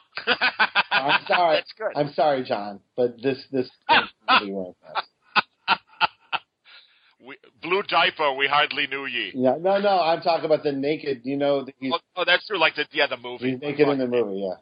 I'm 0.92 1.26
sorry. 1.28 1.56
That's 1.58 1.74
good. 1.78 1.92
I'm 1.96 2.14
sorry, 2.14 2.44
John, 2.44 2.80
but 2.96 3.22
this 3.22 3.44
this 3.52 3.70
will 3.90 4.40
be 4.46 4.52
wearing 4.52 4.76
pants. 4.84 5.08
We, 7.26 7.38
blue 7.66 7.82
diaper, 7.84 8.34
we 8.34 8.48
hardly 8.48 8.88
knew 8.88 9.06
ye. 9.06 9.32
Yeah, 9.36 9.56
no, 9.60 9.80
no, 9.80 10.00
I'm 10.00 10.22
talking 10.22 10.46
about 10.46 10.64
the 10.64 10.72
naked. 10.72 11.22
You 11.24 11.38
know, 11.38 11.66
he's, 11.80 11.92
Oh, 11.94 12.00
oh, 12.18 12.24
that's 12.26 12.46
true. 12.48 12.60
Like 12.60 12.76
the 12.76 12.86
yeah, 12.92 13.08
the 13.08 13.18
movie. 13.18 13.52
he's 13.52 13.62
naked 13.62 13.88
in 13.88 14.00
the 14.00 14.08
movie. 14.08 14.40
Yeah. 14.42 14.54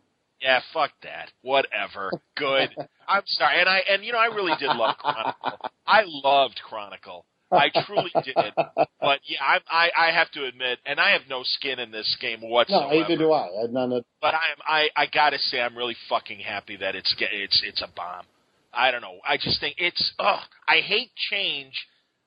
Yeah, 0.42 0.60
fuck 0.74 0.92
that. 1.04 1.32
Whatever. 1.42 2.12
Good. 2.36 2.70
I'm 3.08 3.22
sorry, 3.26 3.60
and 3.60 3.70
I 3.70 3.80
and 3.90 4.04
you 4.04 4.12
know 4.12 4.20
I 4.20 4.26
really 4.26 4.54
did 4.60 4.68
love 4.76 4.98
Chronicle. 4.98 5.60
I 5.88 6.02
loved 6.06 6.60
Chronicle. 6.68 7.26
I 7.52 7.70
truly 7.86 8.12
did. 8.26 8.36
But 8.56 9.20
yeah, 9.26 9.38
I, 9.42 9.60
I 9.70 9.92
I 10.08 10.12
have 10.12 10.32
to 10.32 10.46
admit, 10.46 10.80
and 10.86 11.00
I 11.00 11.12
have 11.12 11.22
no 11.30 11.44
skin 11.44 11.78
in 11.80 11.92
this 11.92 12.18
game 12.20 12.40
whatsoever. 12.42 12.94
No, 12.94 13.00
either 13.04 13.16
do 13.16 13.32
I. 13.32 13.46
I 13.64 13.68
none 13.70 13.94
of, 13.94 14.04
But 14.22 14.34
I 14.34 14.38
am 14.52 14.58
I 14.68 14.88
I 14.98 15.06
gotta 15.06 15.38
say 15.38 15.62
I'm 15.62 15.78
really 15.78 15.96
fucking 16.10 16.40
happy 16.40 16.78
that 16.78 16.96
it's 16.96 17.14
get- 17.20 17.30
it's 17.32 17.62
it's 17.66 17.82
a 17.82 17.88
bomb. 17.96 18.26
I 18.74 18.90
don't 18.92 19.02
know. 19.02 19.20
I 19.28 19.38
just 19.38 19.60
think 19.62 19.76
it's 19.78 20.14
ugh. 20.20 20.40
I 20.68 20.78
hate 20.78 21.12
change. 21.30 21.74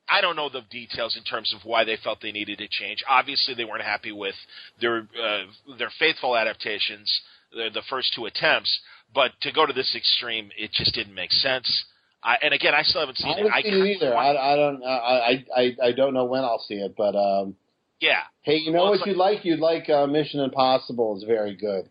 I 0.09 0.21
don't 0.21 0.37
know 0.37 0.49
the 0.49 0.63
details 0.71 1.17
in 1.17 1.25
terms 1.25 1.53
of 1.55 1.65
why 1.65 1.85
they 1.85 1.97
felt 2.03 2.21
they 2.23 2.33
needed 2.33 2.59
to 2.59 2.69
change. 2.69 3.03
Obviously, 3.09 3.55
they 3.55 3.65
weren't 3.65 3.83
happy 3.83 4.13
with 4.13 4.35
their 4.81 5.09
uh, 5.21 5.45
their 5.79 5.91
faithful 5.99 6.37
adaptations, 6.37 7.11
the, 7.53 7.71
the 7.75 7.83
first 7.91 8.13
two 8.15 8.27
attempts. 8.27 8.79
But 9.15 9.33
to 9.43 9.53
go 9.53 9.67
to 9.67 9.73
this 9.73 9.95
extreme, 9.97 10.51
it 10.57 10.73
just 10.73 10.95
didn't 10.95 11.15
make 11.15 11.33
sense. 11.33 11.85
I, 12.23 12.37
and 12.43 12.53
again, 12.55 12.75
I 12.75 12.83
still 12.83 13.01
haven't 13.01 13.19
seen 13.19 13.33
I 13.35 13.37
haven't 13.37 13.53
it. 13.59 13.65
seen 13.65 13.75
it 13.87 13.97
either. 13.97 14.17
I, 14.17 14.53
I 14.53 14.57
don't. 14.57 14.83
I, 14.85 15.45
I 15.57 15.77
I 15.89 15.93
don't 15.93 16.15
know 16.15 16.25
when 16.25 16.43
I'll 16.43 16.65
see 16.67 16.75
it, 16.75 16.95
but 16.97 17.15
um, 17.17 17.55
yeah, 18.01 18.21
hey, 18.43 18.57
you 18.57 18.73
know 18.73 18.79
Well, 18.83 18.91
what 18.91 18.99
it's 19.01 19.07
you'd 19.07 19.17
like? 19.17 19.45
You'd 19.45 19.61
like 19.61 19.89
uh, 19.89 20.07
Mission 20.07 20.41
Impossible 20.41 21.17
is 21.19 21.25
very 21.25 21.55
good. 21.57 21.89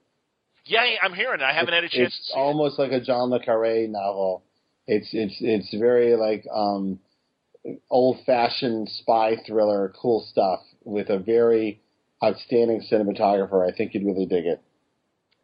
yeah, 0.65 0.83
I'm 1.01 1.13
hearing. 1.13 1.41
it. 1.41 1.43
I 1.43 1.53
haven't 1.53 1.73
had 1.73 1.83
a 1.83 1.89
chance 1.89 2.07
It's 2.07 2.17
to 2.17 2.23
see 2.33 2.39
it. 2.39 2.41
almost 2.41 2.79
like 2.79 2.91
a 2.91 2.99
John 3.01 3.29
le 3.29 3.43
Carre 3.43 3.87
novel. 3.87 4.43
It's 4.87 5.07
it's 5.13 5.35
it's 5.39 5.73
very 5.79 6.15
like 6.15 6.45
um, 6.53 6.99
old 7.89 8.17
fashioned 8.25 8.89
spy 8.89 9.35
thriller, 9.45 9.93
cool 10.01 10.25
stuff 10.31 10.59
with 10.83 11.09
a 11.09 11.19
very 11.19 11.81
outstanding 12.23 12.81
cinematographer. 12.91 13.67
I 13.67 13.75
think 13.75 13.93
you'd 13.93 14.05
really 14.05 14.25
dig 14.25 14.45
it. 14.45 14.61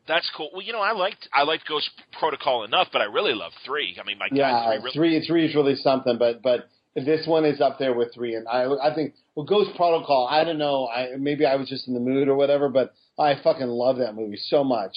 That's 0.08 0.30
cool. 0.36 0.50
Well, 0.52 0.62
you 0.62 0.74
know, 0.74 0.80
I 0.82 0.94
liked 0.94 1.30
I 1.34 1.44
liked 1.44 1.68
Ghost 1.68 1.90
Protocol 2.20 2.64
enough, 2.64 2.88
but 2.92 3.02
I 3.02 3.06
really 3.06 3.34
love 3.34 3.52
three. 3.66 3.98
I 4.02 4.06
mean, 4.06 4.18
my 4.18 4.28
Yeah, 4.32 4.52
God, 4.52 4.82
three 4.94 5.02
really 5.16 5.20
three 5.20 5.28
three 5.28 5.46
is 5.50 5.56
really 5.56 5.76
something, 5.76 6.18
but 6.18 6.42
but 6.42 6.70
this 6.96 7.26
one 7.28 7.46
is 7.46 7.62
up 7.62 7.78
there 7.80 7.94
with 7.94 8.14
three, 8.14 8.36
and 8.36 8.48
I 8.48 8.66
I 8.66 8.94
think 8.96 9.14
well, 9.36 9.46
Ghost 9.46 9.72
Protocol. 9.76 10.28
I 10.30 10.44
don't 10.44 10.58
know, 10.58 10.88
I 10.88 11.16
maybe 11.18 11.46
I 11.46 11.56
was 11.56 11.70
just 11.70 11.88
in 11.88 11.94
the 11.94 12.00
mood 12.00 12.28
or 12.28 12.36
whatever, 12.36 12.68
but 12.68 12.94
I 13.18 13.36
fucking 13.44 13.68
love 13.68 13.98
that 13.98 14.16
movie 14.16 14.38
so 14.38 14.64
much. 14.64 14.96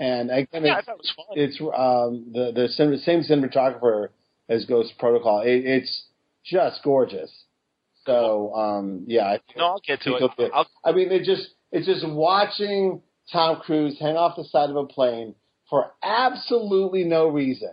And 0.00 0.30
again, 0.30 0.64
Yeah, 0.64 0.74
I 0.76 0.78
it's, 0.78 0.86
thought 0.86 0.92
it 0.92 0.98
was 0.98 1.12
fun. 1.16 1.26
it's 1.36 1.60
um 1.60 2.32
the 2.32 2.52
the 2.52 2.98
same 2.98 3.22
cinematographer 3.22 4.08
as 4.48 4.64
Ghost 4.64 4.94
Protocol. 4.98 5.42
It, 5.42 5.64
it's 5.66 6.04
just 6.44 6.82
gorgeous. 6.82 7.30
So 8.06 8.54
um, 8.54 9.04
yeah, 9.06 9.26
I 9.26 9.32
think 9.32 9.58
No, 9.58 9.64
I'll 9.66 9.82
get 9.86 10.00
to 10.02 10.14
it. 10.16 10.32
get- 10.38 10.50
I 10.84 10.92
mean, 10.92 11.10
it 11.12 11.24
just 11.24 11.48
it's 11.72 11.86
just 11.86 12.06
watching 12.08 13.02
Tom 13.32 13.60
Cruise 13.60 13.98
hang 14.00 14.16
off 14.16 14.36
the 14.36 14.44
side 14.44 14.70
of 14.70 14.76
a 14.76 14.86
plane 14.86 15.34
for 15.68 15.92
absolutely 16.02 17.04
no 17.04 17.28
reason. 17.28 17.72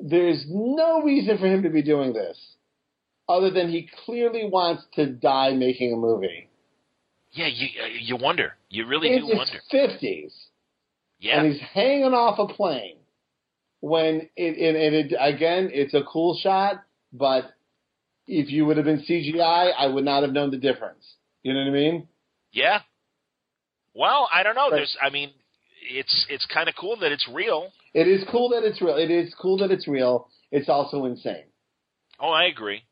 There's 0.00 0.44
no 0.48 1.02
reason 1.02 1.38
for 1.38 1.46
him 1.46 1.62
to 1.62 1.70
be 1.70 1.82
doing 1.82 2.12
this, 2.12 2.38
other 3.28 3.50
than 3.50 3.68
he 3.68 3.88
clearly 4.04 4.48
wants 4.50 4.82
to 4.94 5.06
die 5.06 5.52
making 5.52 5.92
a 5.92 5.96
movie. 5.96 6.48
yeah, 7.32 7.46
you 7.46 7.68
uh, 7.82 7.86
you 8.00 8.16
wonder. 8.16 8.54
You 8.70 8.86
really 8.86 9.12
In 9.12 9.20
do 9.22 9.26
his 9.28 9.36
wonder. 9.36 9.60
fifties, 9.70 10.32
Yeah. 11.20 11.38
and 11.40 11.52
he's 11.52 11.60
hanging 11.60 12.12
off 12.14 12.38
a 12.38 12.52
plane. 12.52 12.96
When 13.80 14.30
it, 14.36 14.56
and, 14.58 14.76
and 14.76 14.94
it 14.94 15.14
again, 15.18 15.68
it's 15.72 15.92
a 15.94 16.02
cool 16.04 16.36
shot, 16.42 16.82
but 17.14 17.54
if 18.26 18.50
you 18.50 18.66
would 18.66 18.76
have 18.76 18.84
been 18.84 19.04
CGI, 19.08 19.72
I 19.76 19.86
would 19.86 20.04
not 20.04 20.22
have 20.22 20.32
known 20.32 20.50
the 20.50 20.58
difference. 20.58 21.04
You 21.42 21.54
know 21.54 21.60
what 21.60 21.68
I 21.68 21.72
mean? 21.72 22.08
Yeah. 22.52 22.80
Well, 23.94 24.28
I 24.32 24.42
don't 24.42 24.56
know. 24.56 24.70
Right. 24.70 24.78
There's, 24.78 24.96
I 25.00 25.10
mean, 25.10 25.30
it's 25.88 26.26
it's 26.28 26.46
kind 26.46 26.68
of 26.68 26.74
cool 26.74 26.96
that 27.00 27.12
it's 27.12 27.28
real. 27.32 27.70
It 27.92 28.08
is 28.08 28.24
cool 28.30 28.48
that 28.50 28.64
it's 28.64 28.82
real. 28.82 28.96
It 28.96 29.10
is 29.10 29.32
cool 29.40 29.58
that 29.58 29.70
it's 29.70 29.86
real. 29.86 30.28
It's 30.50 30.68
also 30.68 31.04
insane. 31.04 31.44
Oh, 32.18 32.30
I 32.30 32.44
agree. 32.44 32.82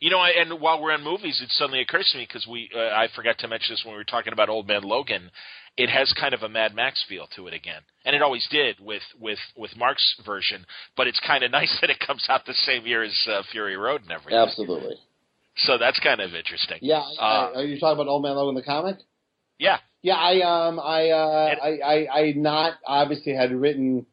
You 0.00 0.10
know, 0.10 0.18
I, 0.18 0.30
and 0.30 0.60
while 0.60 0.80
we're 0.80 0.92
on 0.92 1.04
movies, 1.04 1.40
it 1.42 1.50
suddenly 1.50 1.80
occurs 1.80 2.08
to 2.12 2.18
me 2.18 2.26
because 2.26 2.46
we 2.46 2.70
uh, 2.74 2.78
I 2.78 3.08
forgot 3.14 3.38
to 3.38 3.48
mention 3.48 3.72
this 3.72 3.82
when 3.84 3.94
we 3.94 3.98
were 3.98 4.04
talking 4.04 4.32
about 4.32 4.48
Old 4.48 4.66
Man 4.66 4.82
Logan. 4.82 5.30
It 5.76 5.88
has 5.88 6.12
kind 6.18 6.34
of 6.34 6.42
a 6.42 6.48
Mad 6.48 6.74
Max 6.74 7.02
feel 7.08 7.26
to 7.36 7.46
it 7.46 7.54
again, 7.54 7.80
and 8.04 8.14
it 8.14 8.20
always 8.22 8.46
did 8.50 8.76
with 8.80 9.02
with 9.18 9.38
with 9.56 9.70
Mark's 9.76 10.14
version. 10.26 10.66
But 10.96 11.06
it's 11.06 11.20
kind 11.26 11.42
of 11.42 11.50
nice 11.50 11.74
that 11.80 11.90
it 11.90 12.00
comes 12.04 12.26
out 12.28 12.44
the 12.46 12.54
same 12.54 12.86
year 12.86 13.02
as 13.02 13.16
uh, 13.30 13.42
Fury 13.52 13.76
Road 13.76 14.02
and 14.02 14.10
everything. 14.10 14.38
Absolutely. 14.38 14.96
So 15.56 15.78
that's 15.78 15.98
kind 16.00 16.20
of 16.20 16.34
interesting. 16.34 16.78
Yeah. 16.80 17.02
Uh, 17.18 17.50
are 17.56 17.64
you 17.64 17.78
talking 17.78 17.94
about 18.00 18.08
Old 18.10 18.22
Man 18.22 18.34
Logan 18.36 18.54
the 18.54 18.62
comic? 18.62 18.96
Yeah. 19.58 19.78
Yeah. 20.02 20.14
I 20.16 20.40
um 20.68 20.78
I 20.80 21.10
uh 21.10 21.48
And- 21.52 21.60
I, 21.60 21.78
I 21.84 22.18
I 22.20 22.32
not 22.36 22.74
obviously 22.86 23.34
had 23.34 23.52
written 23.52 24.06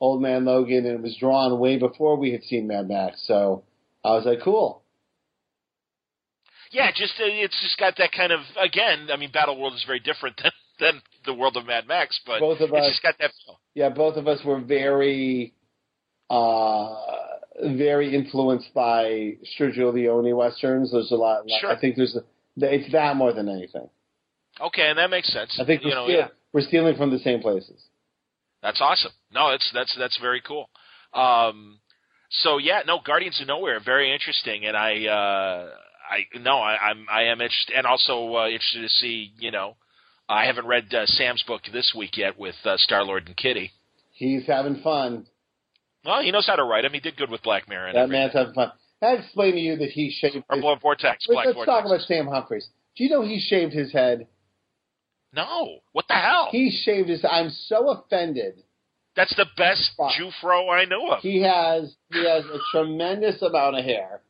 Old 0.00 0.22
Man 0.22 0.44
Logan 0.44 0.86
and 0.86 0.94
it 0.98 1.02
was 1.02 1.16
drawn 1.18 1.58
way 1.58 1.78
before 1.78 2.16
we 2.16 2.32
had 2.32 2.42
seen 2.44 2.66
Mad 2.68 2.88
Max. 2.88 3.22
So 3.26 3.64
I 4.04 4.10
was 4.12 4.24
like, 4.24 4.40
cool. 4.42 4.82
Yeah, 6.70 6.90
just 6.94 7.14
uh, 7.20 7.24
it's 7.26 7.60
just 7.62 7.78
got 7.78 7.96
that 7.98 8.12
kind 8.12 8.32
of 8.32 8.40
again. 8.60 9.08
I 9.12 9.16
mean, 9.16 9.30
Battle 9.30 9.60
World 9.60 9.74
is 9.74 9.84
very 9.86 10.00
different 10.00 10.36
than 10.42 10.52
than 10.80 11.00
the 11.26 11.34
world 11.34 11.56
of 11.56 11.66
Mad 11.66 11.86
Max, 11.86 12.20
but 12.26 12.40
Both 12.40 12.60
of 12.60 12.72
us- 12.74 12.88
just 12.88 13.02
got 13.02 13.16
that 13.18 13.30
feel. 13.44 13.60
Yeah, 13.74 13.88
both 13.90 14.16
of 14.16 14.26
us 14.28 14.42
were 14.44 14.60
very 14.60 15.54
uh 16.30 16.94
very 17.62 18.14
influenced 18.14 18.72
by 18.74 19.36
Sergio 19.58 19.92
Leone 19.92 20.34
westerns. 20.36 20.90
There's 20.92 21.10
a 21.12 21.16
lot. 21.16 21.44
Sure. 21.60 21.70
I 21.70 21.78
think 21.78 21.96
there's 21.96 22.16
a, 22.16 22.22
it's 22.56 22.90
that 22.92 23.16
more 23.16 23.32
than 23.32 23.48
anything. 23.48 23.88
Okay, 24.60 24.88
and 24.88 24.98
that 24.98 25.10
makes 25.10 25.32
sense. 25.32 25.56
I 25.60 25.64
think 25.64 25.82
you 25.82 25.88
we're, 25.90 25.94
know, 25.94 26.06
steal- 26.06 26.16
yeah. 26.18 26.28
we're 26.52 26.60
stealing 26.62 26.96
from 26.96 27.10
the 27.10 27.18
same 27.20 27.40
places. 27.40 27.80
That's 28.62 28.80
awesome. 28.80 29.12
No, 29.32 29.50
that's 29.50 29.70
that's 29.72 29.94
that's 29.98 30.18
very 30.20 30.40
cool. 30.40 30.68
Um, 31.12 31.78
so 32.30 32.58
yeah, 32.58 32.80
no, 32.86 32.98
Guardians 33.04 33.40
of 33.40 33.46
Knowhere, 33.46 33.84
very 33.84 34.12
interesting, 34.12 34.64
and 34.64 34.76
I, 34.76 35.06
uh, 35.06 35.68
I 36.10 36.38
no, 36.40 36.56
I, 36.58 36.76
I'm 36.90 37.06
I 37.10 37.22
am 37.24 37.40
interested, 37.40 37.76
and 37.76 37.86
also 37.86 38.34
uh, 38.34 38.46
interested 38.46 38.82
to 38.82 38.88
see. 38.88 39.32
You 39.38 39.50
know, 39.52 39.76
I 40.28 40.46
haven't 40.46 40.66
read 40.66 40.92
uh, 40.94 41.06
Sam's 41.06 41.42
book 41.46 41.62
this 41.72 41.92
week 41.96 42.16
yet 42.16 42.38
with 42.38 42.54
uh, 42.64 42.76
Star 42.78 43.04
Lord 43.04 43.26
and 43.26 43.36
Kitty. 43.36 43.72
He's 44.12 44.46
having 44.46 44.80
fun. 44.82 45.26
Well, 46.04 46.22
he 46.22 46.30
knows 46.30 46.46
how 46.46 46.56
to 46.56 46.64
write 46.64 46.84
him. 46.84 46.92
He 46.92 47.00
did 47.00 47.16
good 47.16 47.30
with 47.30 47.42
Black 47.42 47.68
Mirror. 47.68 47.88
And 47.88 47.96
That 47.96 48.02
everything. 48.04 48.20
man's 48.22 48.32
having 48.32 48.54
fun. 48.54 48.72
I 49.02 49.06
explain 49.14 49.52
to 49.52 49.60
you 49.60 49.76
that 49.76 49.90
he 49.90 50.10
shaved. 50.10 50.44
or 50.48 50.56
His, 50.56 50.62
Blood 50.62 50.80
Vortex. 50.80 51.26
Black 51.26 51.46
let's 51.46 51.56
Vortex. 51.56 51.66
talk 51.74 51.84
about 51.84 52.00
Sam 52.02 52.26
Humphries. 52.26 52.66
Do 52.96 53.04
you 53.04 53.10
know 53.10 53.22
he 53.22 53.38
shaved 53.40 53.72
his 53.72 53.92
head? 53.92 54.26
No, 55.34 55.78
what 55.92 56.06
the 56.08 56.14
hell? 56.14 56.48
He 56.52 56.70
shaved 56.84 57.08
his. 57.08 57.24
I'm 57.28 57.50
so 57.50 57.90
offended. 57.90 58.62
That's 59.16 59.34
the 59.36 59.46
best. 59.56 59.90
Jufro 59.98 60.70
I 60.72 60.84
know 60.84 61.08
of. 61.10 61.20
He 61.20 61.42
has 61.42 61.94
he 62.12 62.24
has 62.24 62.44
a 62.44 62.58
tremendous 62.72 63.40
amount 63.42 63.78
of 63.78 63.84
hair, 63.84 64.20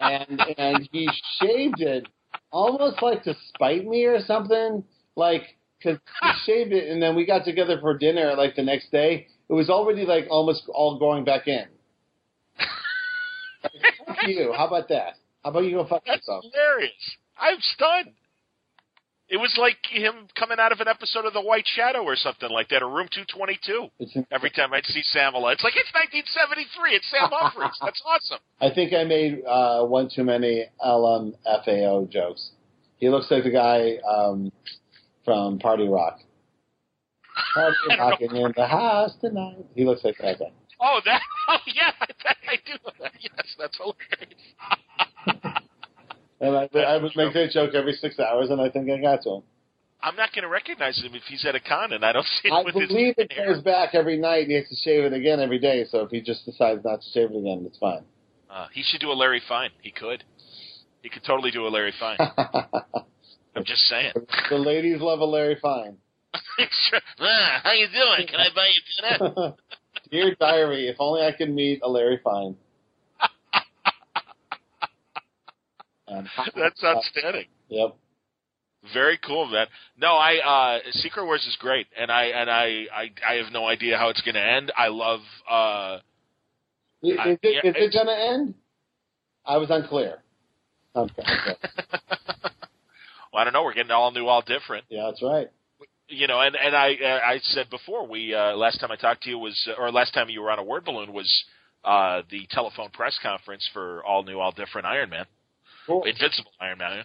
and 0.00 0.40
and 0.58 0.88
he 0.92 1.08
shaved 1.40 1.80
it 1.80 2.06
almost 2.50 3.02
like 3.02 3.22
to 3.24 3.34
spite 3.48 3.86
me 3.86 4.04
or 4.04 4.20
something. 4.20 4.84
Like 5.16 5.56
because 5.78 5.98
he 6.22 6.28
shaved 6.44 6.72
it, 6.72 6.88
and 6.90 7.02
then 7.02 7.14
we 7.16 7.26
got 7.26 7.44
together 7.44 7.78
for 7.80 7.96
dinner 7.96 8.34
like 8.36 8.56
the 8.56 8.62
next 8.62 8.90
day. 8.90 9.26
It 9.48 9.52
was 9.52 9.68
already 9.70 10.04
like 10.06 10.26
almost 10.30 10.62
all 10.68 10.98
going 10.98 11.24
back 11.24 11.48
in. 11.48 11.64
fuck 13.62 14.16
you. 14.26 14.52
How 14.56 14.66
about 14.66 14.88
that? 14.88 15.14
How 15.42 15.50
about 15.50 15.60
you 15.64 15.72
go 15.72 15.86
fuck 15.86 16.04
That's 16.06 16.18
yourself? 16.26 16.44
hilarious. 16.52 17.16
I'm 17.38 17.56
stunned. 17.60 18.14
It 19.28 19.36
was 19.36 19.54
like 19.58 19.76
him 19.88 20.26
coming 20.36 20.58
out 20.58 20.72
of 20.72 20.80
an 20.80 20.88
episode 20.88 21.24
of 21.24 21.32
The 21.32 21.40
White 21.40 21.64
Shadow 21.64 22.02
or 22.02 22.16
something 22.16 22.50
like 22.50 22.68
that, 22.70 22.82
or 22.82 22.88
Room 22.90 23.08
222. 23.14 24.24
Every 24.32 24.50
time 24.50 24.72
I'd 24.72 24.84
see 24.86 25.02
Samala, 25.14 25.52
it's 25.52 25.62
like 25.62 25.74
it's 25.76 25.90
1973. 25.94 26.96
It's 26.96 27.08
Sam 27.10 27.28
Humphries. 27.32 27.78
That's 27.80 28.02
awesome. 28.04 28.38
I 28.60 28.74
think 28.74 28.92
I 28.92 29.04
made 29.04 29.42
uh, 29.46 29.84
one 29.84 30.10
too 30.12 30.24
many 30.24 30.66
LMFAO 30.84 32.10
jokes. 32.10 32.50
He 32.96 33.08
looks 33.08 33.30
like 33.30 33.44
the 33.44 33.50
guy 33.52 33.98
um, 34.06 34.50
from 35.30 35.60
Party 35.60 35.86
Rock. 35.86 36.18
Party 37.54 37.76
I 37.92 37.96
rocking 37.98 38.34
in 38.34 38.52
the 38.56 38.66
house 38.66 39.12
tonight. 39.20 39.64
He 39.76 39.84
looks 39.84 40.02
like 40.02 40.16
that 40.18 40.40
guy. 40.40 40.50
Oh, 40.80 41.00
that. 41.04 41.20
Oh, 41.48 41.56
yeah. 41.66 41.90
That, 42.24 42.36
I 42.48 42.56
do 42.64 42.72
that. 43.00 43.12
Yes, 43.20 43.56
that's 43.58 43.76
hilarious. 43.76 44.44
And 46.40 46.56
I, 46.56 46.68
I 46.78 46.96
would 46.96 47.10
make 47.16 47.34
that 47.34 47.50
joke 47.52 47.74
every 47.74 47.92
six 47.94 48.18
hours, 48.20 48.50
and 48.50 48.60
I 48.60 48.70
think 48.70 48.88
I 48.88 49.00
got 49.00 49.22
to 49.24 49.30
him. 49.36 49.42
I'm 50.02 50.14
not 50.16 50.32
going 50.32 50.42
to 50.44 50.48
recognize 50.48 50.96
him 51.02 51.12
if 51.14 51.22
he's 51.24 51.44
at 51.44 51.54
a 51.56 51.60
con 51.60 51.92
and 51.92 52.04
I 52.04 52.12
don't 52.12 52.26
see 52.42 52.48
him 52.48 52.54
I 52.54 52.62
with 52.62 52.74
his 52.76 52.88
believe 52.88 53.14
it 53.18 53.32
hair. 53.32 53.52
goes 53.52 53.62
back 53.62 53.94
every 53.94 54.16
night, 54.16 54.42
and 54.42 54.50
he 54.50 54.56
has 54.56 54.68
to 54.68 54.76
shave 54.76 55.04
it 55.04 55.12
again 55.12 55.40
every 55.40 55.58
day. 55.58 55.84
So 55.90 56.00
if 56.00 56.10
he 56.10 56.20
just 56.20 56.44
decides 56.44 56.84
not 56.84 57.02
to 57.02 57.10
shave 57.12 57.30
it 57.30 57.36
again, 57.36 57.64
it's 57.66 57.78
fine. 57.78 58.02
Uh, 58.48 58.66
he 58.72 58.82
should 58.82 59.00
do 59.00 59.10
a 59.10 59.14
Larry 59.14 59.42
Fine. 59.48 59.70
He 59.82 59.90
could. 59.90 60.24
He 61.02 61.08
could 61.08 61.24
totally 61.24 61.50
do 61.50 61.66
a 61.66 61.68
Larry 61.70 61.92
Fine. 61.98 62.18
I'm 63.56 63.64
just 63.64 63.82
saying. 63.82 64.12
the 64.48 64.56
ladies 64.58 65.00
love 65.00 65.20
a 65.20 65.24
Larry 65.24 65.56
Fine. 65.60 65.96
Sure. 66.58 67.00
Ah, 67.20 67.60
how 67.64 67.72
you 67.72 67.86
doing? 67.88 68.26
Can 68.28 68.38
I 68.40 68.48
buy 68.54 68.68
you 68.68 69.18
dinner? 69.18 69.54
Dear 70.10 70.34
diary, 70.38 70.88
if 70.88 70.96
only 70.98 71.22
I 71.22 71.32
could 71.32 71.50
meet 71.50 71.80
a 71.82 71.88
Larry 71.88 72.20
Fine. 72.22 72.56
That's 76.56 76.82
outstanding. 76.84 77.46
Yep. 77.68 77.96
Very 78.94 79.18
cool, 79.18 79.46
man. 79.46 79.66
No, 79.98 80.14
I 80.14 80.38
uh 80.38 80.90
Secret 80.92 81.24
Wars 81.24 81.44
is 81.46 81.56
great, 81.60 81.86
and 81.98 82.10
I 82.10 82.24
and 82.26 82.50
I 82.50 82.86
I, 82.94 83.10
I 83.28 83.34
have 83.34 83.52
no 83.52 83.66
idea 83.66 83.98
how 83.98 84.08
it's 84.08 84.22
going 84.22 84.34
to 84.34 84.42
end. 84.42 84.72
I 84.76 84.88
love. 84.88 85.20
uh 85.48 85.98
Is, 87.02 87.18
I- 87.18 87.30
is 87.32 87.38
it, 87.42 87.64
yeah, 87.64 87.70
is 87.70 87.76
it 87.76 87.92
going 87.92 88.06
to 88.06 88.18
end? 88.18 88.54
I 89.44 89.58
was 89.58 89.70
unclear. 89.70 90.22
Okay. 90.96 91.22
Well, 93.32 93.40
I 93.40 93.44
don't 93.44 93.52
know. 93.52 93.62
We're 93.62 93.74
getting 93.74 93.90
all 93.92 94.10
new, 94.12 94.26
all 94.26 94.42
different. 94.42 94.84
Yeah, 94.88 95.06
that's 95.06 95.22
right. 95.22 95.50
You 96.08 96.26
know, 96.26 96.40
and 96.40 96.56
and 96.56 96.74
I 96.74 96.94
uh, 96.94 97.20
I 97.24 97.38
said 97.42 97.70
before 97.70 98.06
we 98.06 98.34
uh 98.34 98.56
last 98.56 98.80
time 98.80 98.90
I 98.90 98.96
talked 98.96 99.22
to 99.24 99.30
you 99.30 99.38
was 99.38 99.68
or 99.78 99.92
last 99.92 100.12
time 100.12 100.28
you 100.28 100.42
were 100.42 100.50
on 100.50 100.58
a 100.58 100.64
word 100.64 100.84
balloon 100.84 101.12
was 101.12 101.44
uh 101.84 102.22
the 102.30 102.46
telephone 102.50 102.90
press 102.90 103.16
conference 103.22 103.68
for 103.72 104.04
all 104.04 104.24
new, 104.24 104.40
all 104.40 104.50
different 104.50 104.86
Iron 104.88 105.10
Man, 105.10 105.24
Cool. 105.86 106.02
Invincible 106.04 106.50
Iron 106.60 106.78
Man. 106.78 107.04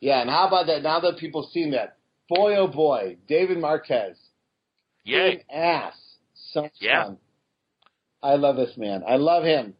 Yeah, 0.00 0.22
and 0.22 0.30
how 0.30 0.48
about 0.48 0.66
that? 0.68 0.82
Now 0.82 1.00
that 1.00 1.18
people 1.18 1.42
have 1.42 1.50
seen 1.52 1.72
that, 1.72 1.98
boy 2.30 2.56
oh 2.56 2.66
boy, 2.66 3.18
David 3.28 3.58
Marquez, 3.58 4.16
yeah, 5.04 5.32
ass, 5.52 5.92
so 6.52 6.68
Yeah. 6.80 7.04
fun. 7.04 7.18
I 8.22 8.36
love 8.36 8.56
this 8.56 8.76
man. 8.78 9.02
I 9.06 9.16
love 9.16 9.44
him. 9.44 9.74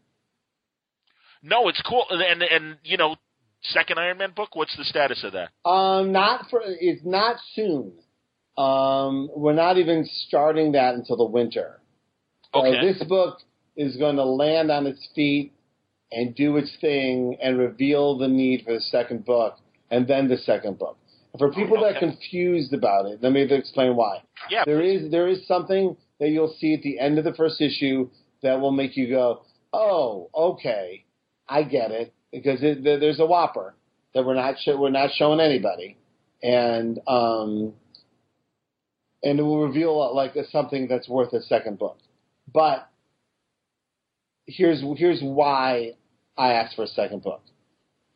No, 1.43 1.67
it's 1.69 1.81
cool, 1.81 2.05
and, 2.11 2.43
and 2.43 2.77
you 2.83 2.97
know, 2.97 3.15
second 3.63 3.99
Iron 3.99 4.17
Man 4.17 4.31
book. 4.35 4.55
What's 4.55 4.75
the 4.77 4.83
status 4.83 5.23
of 5.23 5.33
that? 5.33 5.49
Um, 5.69 6.11
not 6.11 6.49
for 6.49 6.61
it's 6.65 7.03
not 7.05 7.37
soon. 7.53 7.93
Um, 8.57 9.29
we're 9.35 9.53
not 9.53 9.77
even 9.77 10.05
starting 10.27 10.73
that 10.73 10.95
until 10.95 11.17
the 11.17 11.25
winter. 11.25 11.79
So 12.53 12.65
Okay. 12.65 12.81
this 12.81 13.01
book 13.07 13.37
is 13.77 13.95
going 13.97 14.17
to 14.17 14.25
land 14.25 14.69
on 14.71 14.85
its 14.85 15.07
feet 15.15 15.53
and 16.11 16.35
do 16.35 16.57
its 16.57 16.75
thing 16.81 17.37
and 17.41 17.57
reveal 17.57 18.17
the 18.17 18.27
need 18.27 18.65
for 18.65 18.73
the 18.73 18.81
second 18.81 19.25
book 19.25 19.57
and 19.89 20.05
then 20.07 20.27
the 20.27 20.37
second 20.37 20.77
book. 20.77 20.97
For 21.39 21.51
people 21.53 21.77
that 21.81 21.95
are 21.95 21.99
confused 21.99 22.73
about 22.73 23.05
it, 23.05 23.19
let 23.23 23.31
me 23.31 23.41
explain 23.43 23.95
why. 23.95 24.21
Yeah, 24.49 24.63
There 24.65 24.81
is 24.81 25.09
there 25.11 25.29
is 25.29 25.47
something 25.47 25.95
that 26.19 26.29
you'll 26.29 26.53
see 26.59 26.73
at 26.73 26.81
the 26.81 26.99
end 26.99 27.17
of 27.17 27.23
the 27.23 27.33
first 27.33 27.61
issue 27.61 28.09
that 28.43 28.59
will 28.59 28.71
make 28.73 28.97
you 28.97 29.07
go, 29.09 29.43
"Oh, 29.71 30.29
okay, 30.35 31.05
I 31.47 31.63
get 31.63 31.91
it," 31.91 32.13
because 32.31 32.59
it, 32.61 32.83
there's 32.83 33.19
a 33.19 33.25
whopper 33.25 33.75
that 34.13 34.25
we're 34.25 34.35
not 34.35 34.55
we're 34.67 34.89
not 34.89 35.11
showing 35.15 35.39
anybody, 35.39 35.97
and 36.41 36.99
um, 37.07 37.73
and 39.23 39.39
it 39.39 39.43
will 39.43 39.65
reveal 39.65 40.01
uh, 40.01 40.13
like 40.13 40.33
something 40.51 40.87
that's 40.87 41.07
worth 41.07 41.33
a 41.33 41.41
second 41.41 41.79
book. 41.79 41.97
But 42.51 42.87
here's 44.45 44.83
here's 44.97 45.21
why 45.21 45.93
I 46.37 46.53
asked 46.53 46.75
for 46.75 46.83
a 46.83 46.87
second 46.87 47.23
book. 47.23 47.41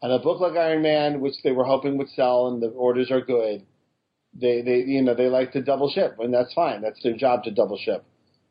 And 0.02 0.12
a 0.12 0.20
book 0.20 0.40
like 0.40 0.54
Iron 0.54 0.82
Man, 0.82 1.20
which 1.20 1.36
they 1.44 1.52
were 1.52 1.64
hoping 1.64 1.98
would 1.98 2.10
sell 2.10 2.48
and 2.48 2.62
the 2.62 2.68
orders 2.68 3.10
are 3.10 3.22
good, 3.22 3.66
they, 4.34 4.62
they 4.62 4.80
you 4.80 5.02
know 5.02 5.16
they 5.16 5.28
like 5.28 5.54
to 5.54 5.62
double 5.62 5.90
ship, 5.90 6.18
and 6.20 6.34
that's 6.34 6.54
fine. 6.54 6.82
That's 6.82 7.02
their 7.02 7.16
job 7.16 7.44
to 7.44 7.52
double 7.52 7.78
ship. 7.78 8.04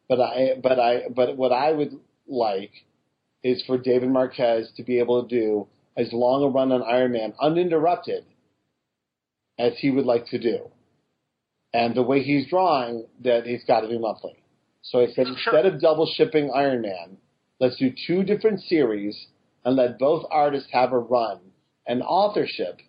But 0.08 0.20
I 0.20 0.54
but 0.62 0.80
I 0.80 1.02
but 1.14 1.36
what 1.36 1.52
I 1.52 1.72
would 1.72 1.92
like 2.26 2.72
is 3.44 3.62
for 3.66 3.78
David 3.78 4.08
Marquez 4.08 4.72
to 4.76 4.82
be 4.82 4.98
able 4.98 5.22
to 5.22 5.28
do 5.28 5.68
as 5.96 6.12
long 6.12 6.42
a 6.42 6.48
run 6.48 6.72
on 6.72 6.82
Iron 6.82 7.12
Man 7.12 7.34
uninterrupted 7.40 8.24
as 9.58 9.74
he 9.78 9.90
would 9.90 10.06
like 10.06 10.26
to 10.28 10.38
do. 10.38 10.70
And 11.72 11.94
the 11.94 12.02
way 12.02 12.22
he's 12.22 12.48
drawing, 12.48 13.06
that 13.22 13.46
he's 13.46 13.64
got 13.64 13.82
to 13.82 13.88
be 13.88 13.98
monthly. 13.98 14.42
So 14.82 15.00
I 15.00 15.06
said, 15.08 15.26
Sure. 15.26 15.56
instead 15.56 15.66
of 15.66 15.80
double 15.80 16.06
shipping 16.06 16.50
Iron 16.54 16.82
Man, 16.82 17.18
let's 17.60 17.76
do 17.76 17.92
two 18.06 18.22
different 18.22 18.60
series 18.60 19.26
and 19.64 19.76
let 19.76 19.98
both 19.98 20.24
artists 20.30 20.70
have 20.72 20.92
a 20.92 20.98
run 20.98 21.38
and 21.86 22.02
authorship 22.02 22.80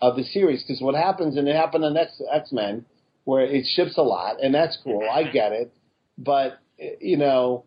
of 0.00 0.16
the 0.16 0.24
series. 0.24 0.62
Because 0.62 0.80
what 0.80 0.94
happens, 0.94 1.36
and 1.36 1.48
it 1.48 1.56
happened 1.56 1.84
on 1.84 1.96
X 1.96 2.20
X 2.32 2.52
Men, 2.52 2.84
where 3.24 3.44
it 3.44 3.66
ships 3.66 3.96
a 3.98 4.02
lot, 4.02 4.42
and 4.42 4.54
that's 4.54 4.78
cool. 4.82 5.06
I 5.10 5.24
get 5.32 5.52
it, 5.52 5.72
but 6.16 6.58
you 7.00 7.16
know, 7.16 7.64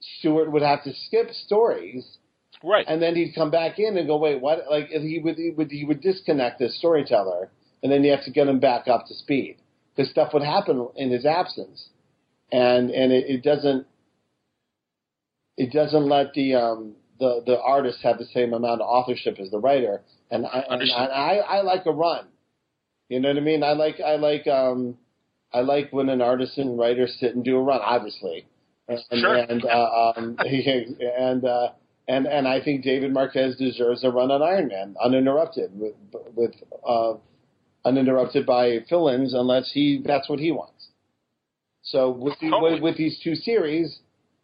Stuart 0.00 0.50
would 0.52 0.62
have 0.62 0.84
to 0.84 0.92
skip 1.06 1.30
stories. 1.32 2.04
Right. 2.62 2.84
and 2.88 3.00
then 3.00 3.14
he'd 3.14 3.36
come 3.36 3.52
back 3.52 3.78
in 3.78 3.96
and 3.96 4.08
go, 4.08 4.16
wait, 4.16 4.40
what? 4.40 4.64
Like 4.68 4.88
he 4.88 5.20
would 5.22 5.36
he 5.36 5.50
would 5.50 5.70
he 5.70 5.84
would 5.84 6.00
disconnect 6.00 6.58
the 6.58 6.68
storyteller, 6.70 7.50
and 7.82 7.92
then 7.92 8.02
you 8.02 8.10
have 8.10 8.24
to 8.24 8.32
get 8.32 8.48
him 8.48 8.58
back 8.58 8.88
up 8.88 9.06
to 9.06 9.14
speed. 9.14 9.58
Because 9.94 10.10
stuff 10.10 10.32
would 10.32 10.42
happen 10.42 10.88
in 10.96 11.12
his 11.12 11.24
absence, 11.24 11.88
and 12.50 12.90
and 12.90 13.12
it, 13.12 13.26
it 13.28 13.42
doesn't 13.44 13.86
it 15.56 15.72
doesn't 15.72 16.08
let 16.08 16.32
the 16.34 16.54
um 16.54 16.96
the 17.20 17.42
the 17.46 17.60
artist 17.60 17.98
have 18.02 18.18
the 18.18 18.24
same 18.26 18.52
amount 18.54 18.80
of 18.80 18.88
authorship 18.88 19.38
as 19.38 19.50
the 19.50 19.58
writer, 19.58 20.02
and 20.30 20.46
I 20.46 20.64
and 20.68 20.90
I, 20.92 21.36
I 21.36 21.62
like 21.62 21.86
a 21.86 21.92
run, 21.92 22.26
you 23.08 23.20
know 23.20 23.28
what 23.28 23.38
I 23.38 23.40
mean? 23.40 23.62
I 23.62 23.72
like 23.72 24.00
I 24.00 24.16
like 24.16 24.46
um 24.46 24.96
I 25.52 25.60
like 25.60 25.92
when 25.92 26.08
an 26.08 26.20
artist 26.20 26.58
and 26.58 26.78
writer 26.78 27.06
sit 27.06 27.34
and 27.34 27.44
do 27.44 27.56
a 27.56 27.62
run, 27.62 27.80
obviously, 27.82 28.46
and 28.88 29.20
Sure. 29.20 29.36
and 29.36 29.64
uh, 29.64 30.12
um 30.16 30.36
and 31.18 31.44
uh 31.44 31.68
and 32.08 32.26
and 32.26 32.48
I 32.48 32.62
think 32.62 32.82
David 32.82 33.12
Marquez 33.12 33.56
deserves 33.56 34.02
a 34.04 34.10
run 34.10 34.30
on 34.30 34.42
Iron 34.42 34.68
Man, 34.68 34.96
uninterrupted 35.02 35.70
with 35.78 35.94
with 36.34 36.54
uh, 36.86 37.14
uninterrupted 37.84 38.46
by 38.46 38.78
fill-ins, 38.88 39.34
unless 39.34 39.70
he 39.72 40.02
that's 40.04 40.28
what 40.28 40.38
he 40.38 40.50
wants. 40.50 40.88
So 41.82 42.10
with 42.10 42.34
the, 42.40 42.50
Totally. 42.50 42.74
with, 42.74 42.82
with 42.82 42.96
these 42.96 43.20
two 43.22 43.34
series, 43.34 44.00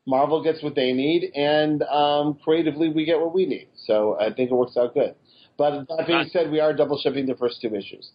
Marvel 0.06 0.42
gets 0.42 0.62
what 0.62 0.74
they 0.74 0.92
need, 0.92 1.31
and 1.34 1.82
um, 1.84 2.39
creatively 2.42 2.90
we 2.90 3.05
get 3.05 3.18
what 3.18 3.34
we 3.34 3.47
need. 3.47 3.68
So 3.86 4.18
I 4.20 4.32
think 4.32 4.50
it 4.50 4.55
works 4.55 4.76
out 4.76 4.94
good. 4.94 5.14
But 5.56 5.86
that 5.89 6.06
being 6.06 6.26
said, 6.32 6.50
we 6.50 6.60
are 6.60 6.73
double 6.74 6.98
shipping 6.98 7.26
the 7.26 7.36
first 7.36 7.60
two 7.62 7.74
issues. 7.74 8.10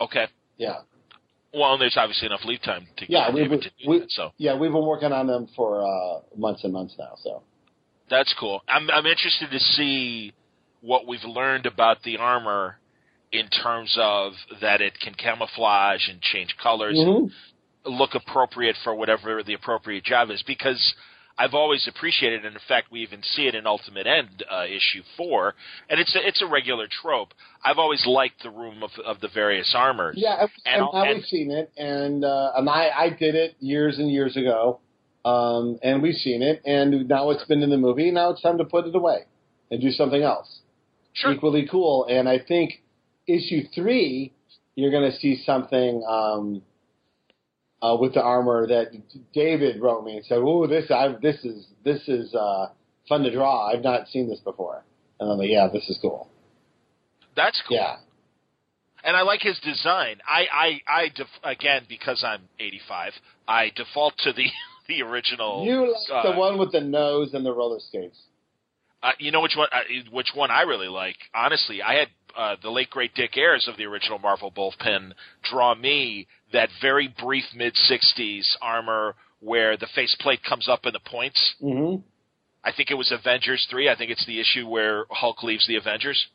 Okay. 0.00 0.26
Yeah, 0.56 0.80
Well, 1.52 1.72
and 1.72 1.82
there's 1.82 1.96
obviously 1.96 2.26
enough 2.26 2.44
lead 2.44 2.62
time 2.62 2.86
to 2.98 3.06
yeah, 3.08 3.26
get 3.26 3.34
we, 3.34 3.40
David 3.42 3.50
we, 3.58 3.58
to 3.58 3.70
do 3.84 3.90
we 3.90 3.98
that. 4.00 4.10
So 4.12 4.30
yeah 4.38 4.56
we've 4.56 4.72
been 4.72 4.86
working 4.86 5.12
on 5.12 5.26
them 5.26 5.48
for 5.56 5.82
uh, 5.82 6.20
months 6.36 6.64
and 6.64 6.72
months 6.72 6.94
now. 6.98 7.14
So 7.22 7.42
that's 8.08 8.34
cool. 8.38 8.62
I'm 8.68 8.90
I'm 8.90 9.06
interested 9.06 9.50
to 9.50 9.58
see 9.58 10.32
what 10.80 11.06
we've 11.06 11.24
learned 11.24 11.66
about 11.66 12.02
the 12.04 12.16
armor 12.18 12.78
in 13.32 13.48
terms 13.48 13.96
of 14.00 14.32
that 14.60 14.80
it 14.80 14.98
can 15.00 15.14
camouflage 15.14 16.08
and 16.08 16.20
change 16.20 16.56
colors 16.62 16.96
Mhm. 16.96 17.30
and 17.84 17.94
look 17.98 18.14
appropriate 18.14 18.76
for 18.82 18.94
whatever 18.94 19.42
the 19.42 19.54
appropriate 19.54 20.04
job 20.04 20.30
is 20.30 20.42
because 20.42 20.94
I've 21.42 21.54
always 21.54 21.88
appreciated, 21.88 22.44
and 22.44 22.54
in 22.54 22.60
fact, 22.68 22.92
we 22.92 23.00
even 23.02 23.20
see 23.22 23.46
it 23.46 23.54
in 23.54 23.66
Ultimate 23.66 24.06
End 24.06 24.44
uh, 24.50 24.64
issue 24.66 25.02
four, 25.16 25.54
and 25.88 25.98
it's 25.98 26.14
a, 26.14 26.18
it's 26.28 26.42
a 26.42 26.46
regular 26.46 26.86
trope. 27.00 27.30
I've 27.64 27.78
always 27.78 28.04
liked 28.06 28.42
the 28.42 28.50
room 28.50 28.82
of, 28.82 28.90
of 29.04 29.20
the 29.20 29.28
various 29.32 29.72
armors. 29.76 30.16
Yeah, 30.18 30.36
and, 30.42 30.50
And- 30.66 30.82
and 30.82 30.88
now 30.92 31.02
and- 31.04 31.14
we've 31.16 31.24
seen 31.24 31.50
it, 31.50 31.72
and 31.78 32.24
uh, 32.24 32.52
and 32.56 32.68
I 32.68 32.90
I 33.04 33.08
did 33.10 33.34
it 33.34 33.56
years 33.60 33.98
and 33.98 34.10
years 34.10 34.36
ago, 34.36 34.80
um, 35.24 35.78
and 35.82 36.02
we've 36.02 36.20
seen 36.28 36.42
it, 36.42 36.60
and 36.66 37.08
now 37.08 37.30
it's 37.30 37.44
been 37.44 37.62
in 37.62 37.70
the 37.70 37.78
movie. 37.78 38.10
Now 38.10 38.30
it's 38.30 38.42
time 38.42 38.58
to 38.58 38.64
put 38.64 38.86
it 38.86 38.94
away 38.94 39.20
and 39.70 39.80
do 39.80 39.90
something 39.90 40.22
else 40.22 40.60
Sure. 41.14 41.32
equally 41.32 41.66
cool. 41.70 42.06
And 42.08 42.28
I 42.28 42.38
think 42.38 42.82
issue 43.26 43.62
three, 43.74 44.32
you're 44.74 44.90
going 44.90 45.10
to 45.10 45.16
see 45.18 45.42
something 45.44 46.04
um, 46.08 46.62
uh, 47.82 47.96
with 47.98 48.14
the 48.14 48.22
armor 48.22 48.66
that 48.66 48.92
David 49.32 49.80
wrote 49.80 50.04
me 50.04 50.16
and 50.16 50.24
said, 50.26 50.38
"Oh, 50.38 50.66
this 50.66 50.90
I 50.90 51.14
this 51.22 51.44
is 51.44 51.66
this 51.84 52.06
is 52.08 52.34
uh, 52.34 52.68
fun 53.08 53.22
to 53.22 53.30
draw. 53.30 53.68
I've 53.72 53.82
not 53.82 54.08
seen 54.08 54.28
this 54.28 54.40
before." 54.40 54.84
And 55.18 55.30
I'm 55.30 55.38
like, 55.38 55.50
"Yeah, 55.50 55.68
this 55.72 55.88
is 55.88 55.98
cool." 56.00 56.28
That's 57.36 57.62
cool. 57.66 57.76
Yeah. 57.76 57.96
and 59.04 59.16
I 59.16 59.22
like 59.22 59.40
his 59.40 59.58
design. 59.60 60.16
I, 60.28 60.46
I, 60.52 60.80
I 61.02 61.08
def- 61.14 61.26
again 61.44 61.82
because 61.88 62.22
I'm 62.26 62.42
85, 62.58 63.12
I 63.48 63.70
default 63.74 64.14
to 64.18 64.32
the 64.32 64.46
the 64.88 65.02
original. 65.02 65.64
You 65.64 65.92
like 65.92 66.24
uh, 66.26 66.32
the 66.32 66.38
one 66.38 66.58
with 66.58 66.72
the 66.72 66.80
nose 66.80 67.32
and 67.32 67.46
the 67.46 67.52
roller 67.52 67.78
skates. 67.80 68.18
Uh, 69.02 69.12
you 69.18 69.30
know 69.30 69.40
which 69.40 69.54
one? 69.56 69.68
Uh, 69.72 69.80
which 70.10 70.32
one 70.34 70.50
I 70.50 70.62
really 70.62 70.88
like? 70.88 71.16
Honestly, 71.34 71.80
I 71.80 71.94
had 71.94 72.08
uh, 72.36 72.56
the 72.62 72.68
late 72.70 72.90
great 72.90 73.14
Dick 73.14 73.34
Ayers 73.36 73.66
of 73.68 73.78
the 73.78 73.84
original 73.84 74.18
Marvel 74.18 74.50
Bullpen 74.52 75.12
draw 75.50 75.74
me 75.74 76.26
that 76.52 76.68
very 76.80 77.14
brief 77.20 77.44
mid 77.54 77.74
'60s 77.90 78.44
armor 78.60 79.14
where 79.40 79.76
the 79.76 79.88
faceplate 79.94 80.40
comes 80.42 80.68
up 80.68 80.84
in 80.84 80.92
the 80.92 81.00
points. 81.00 81.54
Mm-hmm. 81.62 82.02
I 82.62 82.72
think 82.72 82.90
it 82.90 82.94
was 82.94 83.10
Avengers 83.10 83.66
three. 83.70 83.88
I 83.88 83.96
think 83.96 84.10
it's 84.10 84.26
the 84.26 84.40
issue 84.40 84.68
where 84.68 85.04
Hulk 85.10 85.42
leaves 85.42 85.66
the 85.66 85.76
Avengers. 85.76 86.26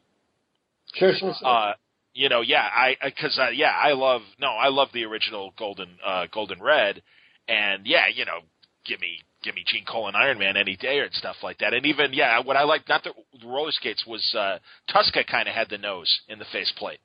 Sure, 0.94 1.14
sure, 1.14 1.34
sure. 1.38 1.48
Uh, 1.48 1.74
you 2.14 2.30
know, 2.30 2.42
yeah, 2.42 2.62
I 2.62 2.96
because 3.04 3.38
uh, 3.38 3.50
yeah, 3.50 3.72
I 3.72 3.94
love 3.94 4.22
no, 4.40 4.48
I 4.48 4.70
love 4.70 4.90
the 4.94 5.04
original 5.04 5.54
Golden 5.58 5.90
uh, 6.04 6.26
Golden 6.34 6.62
Red, 6.62 7.02
and 7.48 7.86
yeah, 7.86 8.06
you 8.14 8.26
know, 8.26 8.40
give 8.86 9.00
me 9.00 9.20
give 9.44 9.54
me 9.54 9.64
Gene 9.68 9.86
Colan 9.86 10.16
and 10.16 10.24
Iron 10.24 10.40
Man 10.40 10.58
any 10.58 10.78
day 10.78 11.00
and 11.00 11.14
stuff 11.14 11.36
like 11.44 11.60
that, 11.60 11.74
and 11.74 11.86
even 11.86 12.14
yeah, 12.14 12.40
what 12.40 12.56
I 12.56 12.64
liked 12.64 12.90
not 12.90 13.04
the, 13.04 13.12
the 13.40 13.48
roller 13.48 13.72
skates 13.72 14.06
was 14.08 14.24
uh, 14.36 14.58
Tuska 14.90 15.28
kind 15.28 15.48
of 15.48 15.54
had 15.54 15.70
the 15.70 15.78
nose 15.78 16.22
in 16.30 16.40
the 16.40 16.46
faceplate. 16.52 17.00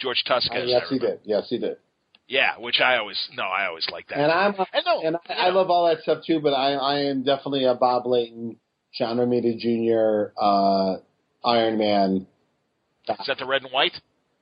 George 0.00 0.22
Tuska, 0.28 0.62
Uh, 0.62 0.64
yes, 0.64 0.82
he 0.88 0.98
did. 0.98 1.20
Yes, 1.24 1.46
he 1.48 1.58
did. 1.58 1.76
Yeah, 2.28 2.58
which 2.58 2.80
I 2.80 2.96
always 2.96 3.16
no, 3.36 3.44
I 3.44 3.66
always 3.66 3.86
like 3.90 4.08
that. 4.08 4.18
And 4.18 4.32
I'm 4.32 4.54
and 4.72 4.84
no, 4.84 5.00
and 5.02 5.16
I, 5.28 5.46
I 5.46 5.50
love 5.50 5.70
all 5.70 5.88
that 5.88 6.02
stuff 6.02 6.24
too. 6.26 6.40
But 6.40 6.54
I 6.54 6.72
I 6.74 6.98
am 7.04 7.22
definitely 7.22 7.64
a 7.64 7.74
Bob 7.74 8.06
Layton, 8.06 8.56
John 8.94 9.18
Romita 9.18 9.56
Jr. 9.58 10.32
Uh, 10.40 10.96
Iron 11.44 11.78
Man. 11.78 12.26
is 13.08 13.26
that 13.28 13.38
the 13.38 13.46
red 13.46 13.62
and 13.62 13.72
white? 13.72 13.92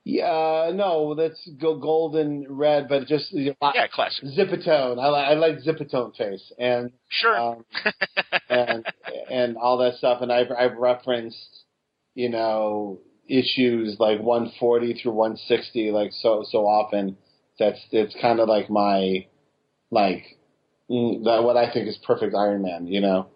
Yeah, 0.07 0.71
no, 0.73 1.15
that's 1.15 1.47
go 1.59 1.77
golden 1.79 2.45
red, 2.47 2.87
but 2.87 3.07
just 3.07 3.31
you 3.31 3.55
know, 3.61 3.71
Yeah, 3.73 3.87
classic. 3.87 4.23
Zipatone. 4.23 4.99
I 4.99 5.07
like 5.09 5.27
I 5.29 5.33
like 5.33 5.57
Zipatone 5.59 6.15
face 6.15 6.51
and 6.59 6.91
Sure. 7.09 7.37
um, 7.39 7.65
and 8.49 8.85
and 9.31 9.57
all 9.57 9.77
that 9.79 9.95
stuff. 9.95 10.21
And 10.21 10.31
I've 10.31 10.51
I've 10.51 10.77
referenced 10.77 11.63
you 12.15 12.29
know 12.29 12.99
issues 13.27 13.97
like 13.99 14.19
140 14.21 14.93
through 15.01 15.11
160 15.13 15.91
like 15.91 16.11
so 16.13 16.43
so 16.49 16.65
often. 16.67 17.17
That's 17.59 17.79
it's 17.91 18.15
kind 18.21 18.39
of 18.39 18.47
like 18.49 18.69
my 18.69 19.27
like 19.91 20.23
mm, 20.89 21.23
that 21.23 21.43
what 21.43 21.57
I 21.57 21.71
think 21.71 21.87
is 21.87 21.97
perfect 22.05 22.35
Iron 22.35 22.61
Man. 22.61 22.87
You 22.87 23.01
know, 23.01 23.27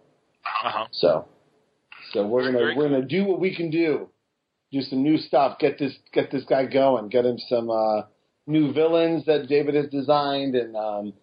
uh-huh. 0.64 0.88
so 0.92 1.28
so 2.12 2.26
we're 2.28 2.46
gonna 2.46 2.58
Very 2.58 2.76
we're 2.76 2.90
gonna 2.90 3.06
do 3.06 3.26
what 3.26 3.40
we 3.40 3.56
can 3.56 3.70
do. 3.70 4.10
Do 4.72 4.82
some 4.82 5.04
new 5.04 5.18
stuff. 5.18 5.60
Get 5.60 5.80
this 5.80 5.94
get 6.14 6.32
this 6.32 6.44
guy 6.44 6.66
going. 6.66 7.10
Get 7.10 7.26
him 7.26 7.38
some 7.50 7.70
uh, 7.70 8.04
new 8.46 8.74
villains 8.74 9.26
that 9.26 9.48
David 9.48 9.76
has 9.76 9.88
designed, 9.88 10.56
and 10.56 10.76
um, 10.76 11.14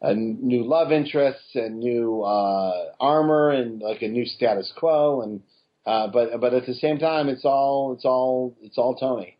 and 0.00 0.42
new 0.42 0.64
love 0.64 0.92
interests, 0.92 1.54
and 1.54 1.78
new 1.78 2.22
uh, 2.22 2.92
armor, 3.00 3.50
and 3.50 3.80
like 3.80 4.02
a 4.02 4.08
new 4.08 4.24
status 4.24 4.72
quo. 4.76 5.22
And 5.22 5.42
uh, 5.84 6.08
but 6.08 6.40
but 6.40 6.54
at 6.54 6.66
the 6.66 6.74
same 6.74 6.98
time, 6.98 7.28
it's 7.28 7.44
all 7.44 7.92
it's 7.94 8.04
all 8.04 8.56
it's 8.62 8.78
all 8.78 8.94
Tony. 8.94 9.36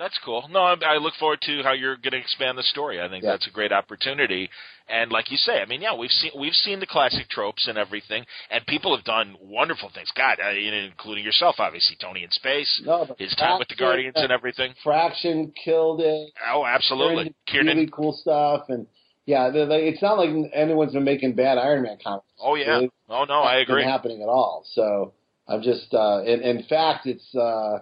That's 0.00 0.18
cool. 0.24 0.48
No, 0.50 0.60
I, 0.60 0.74
I 0.82 0.96
look 0.96 1.12
forward 1.20 1.42
to 1.42 1.62
how 1.62 1.72
you're 1.74 1.96
going 1.96 2.12
to 2.12 2.18
expand 2.18 2.56
the 2.56 2.62
story. 2.62 3.02
I 3.02 3.08
think 3.10 3.22
Yeah. 3.22 3.32
that's 3.32 3.46
a 3.46 3.50
great 3.50 3.70
opportunity. 3.70 4.48
And 4.88 5.12
like 5.12 5.30
you 5.30 5.36
say, 5.36 5.60
I 5.60 5.66
mean, 5.66 5.82
yeah, 5.82 5.94
we've 5.94 6.10
seen 6.10 6.30
we've 6.34 6.54
seen 6.54 6.80
the 6.80 6.86
classic 6.86 7.28
tropes 7.28 7.68
and 7.68 7.76
everything, 7.76 8.24
and 8.50 8.66
people 8.66 8.96
have 8.96 9.04
done 9.04 9.36
wonderful 9.42 9.90
things. 9.94 10.10
God, 10.16 10.38
uh, 10.42 10.48
you 10.50 10.72
including 10.72 11.22
yourself, 11.22 11.56
obviously, 11.58 11.96
Tony 12.00 12.24
in 12.24 12.30
space, 12.30 12.82
No, 12.84 13.06
his 13.18 13.34
time 13.36 13.58
with 13.58 13.68
the 13.68 13.76
Guardians 13.76 14.16
and 14.16 14.32
everything. 14.32 14.72
Fraction 14.82 15.52
killed 15.64 16.00
it. 16.00 16.32
Oh, 16.50 16.64
absolutely, 16.64 17.34
Kieron. 17.46 17.66
really 17.66 17.90
cool 17.92 18.14
stuff, 18.14 18.70
and 18.70 18.86
yeah, 19.26 19.48
like, 19.48 19.82
it's 19.82 20.00
not 20.02 20.14
like 20.18 20.30
anyone's 20.54 20.94
been 20.94 21.04
making 21.04 21.34
bad 21.34 21.58
Iron 21.58 21.82
Man 21.82 21.98
comics. 22.02 22.26
Oh 22.40 22.54
yeah. 22.54 22.80
Oh 23.10 23.24
no, 23.24 23.42
I 23.42 23.58
agree. 23.58 23.84
happening 23.84 24.22
at 24.22 24.28
all. 24.28 24.64
So 24.72 25.12
I'm 25.46 25.62
just, 25.62 25.92
uh, 25.92 26.22
in, 26.24 26.40
in 26.40 26.62
fact, 26.64 27.06
it's 27.06 27.34
uh, 27.36 27.80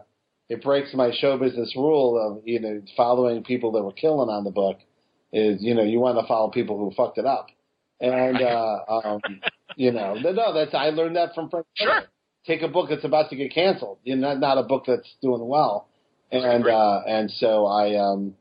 it 0.48 0.62
breaks 0.62 0.94
my 0.94 1.10
show 1.18 1.36
business 1.38 1.74
rule 1.76 2.18
of 2.18 2.42
you 2.46 2.60
know 2.60 2.82
following 2.96 3.44
people 3.44 3.72
that 3.72 3.82
were 3.82 3.92
killing 3.92 4.28
on 4.30 4.44
the 4.44 4.50
book. 4.50 4.78
Is 5.32 5.58
you 5.62 5.74
know 5.74 5.82
you 5.82 6.00
want 6.00 6.18
to 6.18 6.26
follow 6.26 6.50
people 6.50 6.78
who 6.78 6.90
fucked 6.96 7.18
it 7.18 7.26
up, 7.26 7.48
and 8.00 8.40
uh, 8.40 8.78
um, 8.88 9.20
you 9.76 9.92
know 9.92 10.14
no, 10.14 10.54
that's 10.54 10.74
I 10.74 10.90
learned 10.90 11.16
that 11.16 11.34
from 11.34 11.50
Frank. 11.50 11.66
Sure. 11.74 12.02
take 12.46 12.62
a 12.62 12.68
book 12.68 12.88
that's 12.88 13.04
about 13.04 13.28
to 13.30 13.36
get 13.36 13.52
canceled, 13.52 13.98
you 14.04 14.16
know, 14.16 14.28
not, 14.28 14.40
not 14.40 14.58
a 14.58 14.62
book 14.62 14.84
that's 14.86 15.08
doing 15.20 15.46
well, 15.46 15.88
and 16.32 16.66
uh, 16.66 17.00
and 17.06 17.30
so 17.32 17.66
I 17.66 17.96
um 17.96 18.34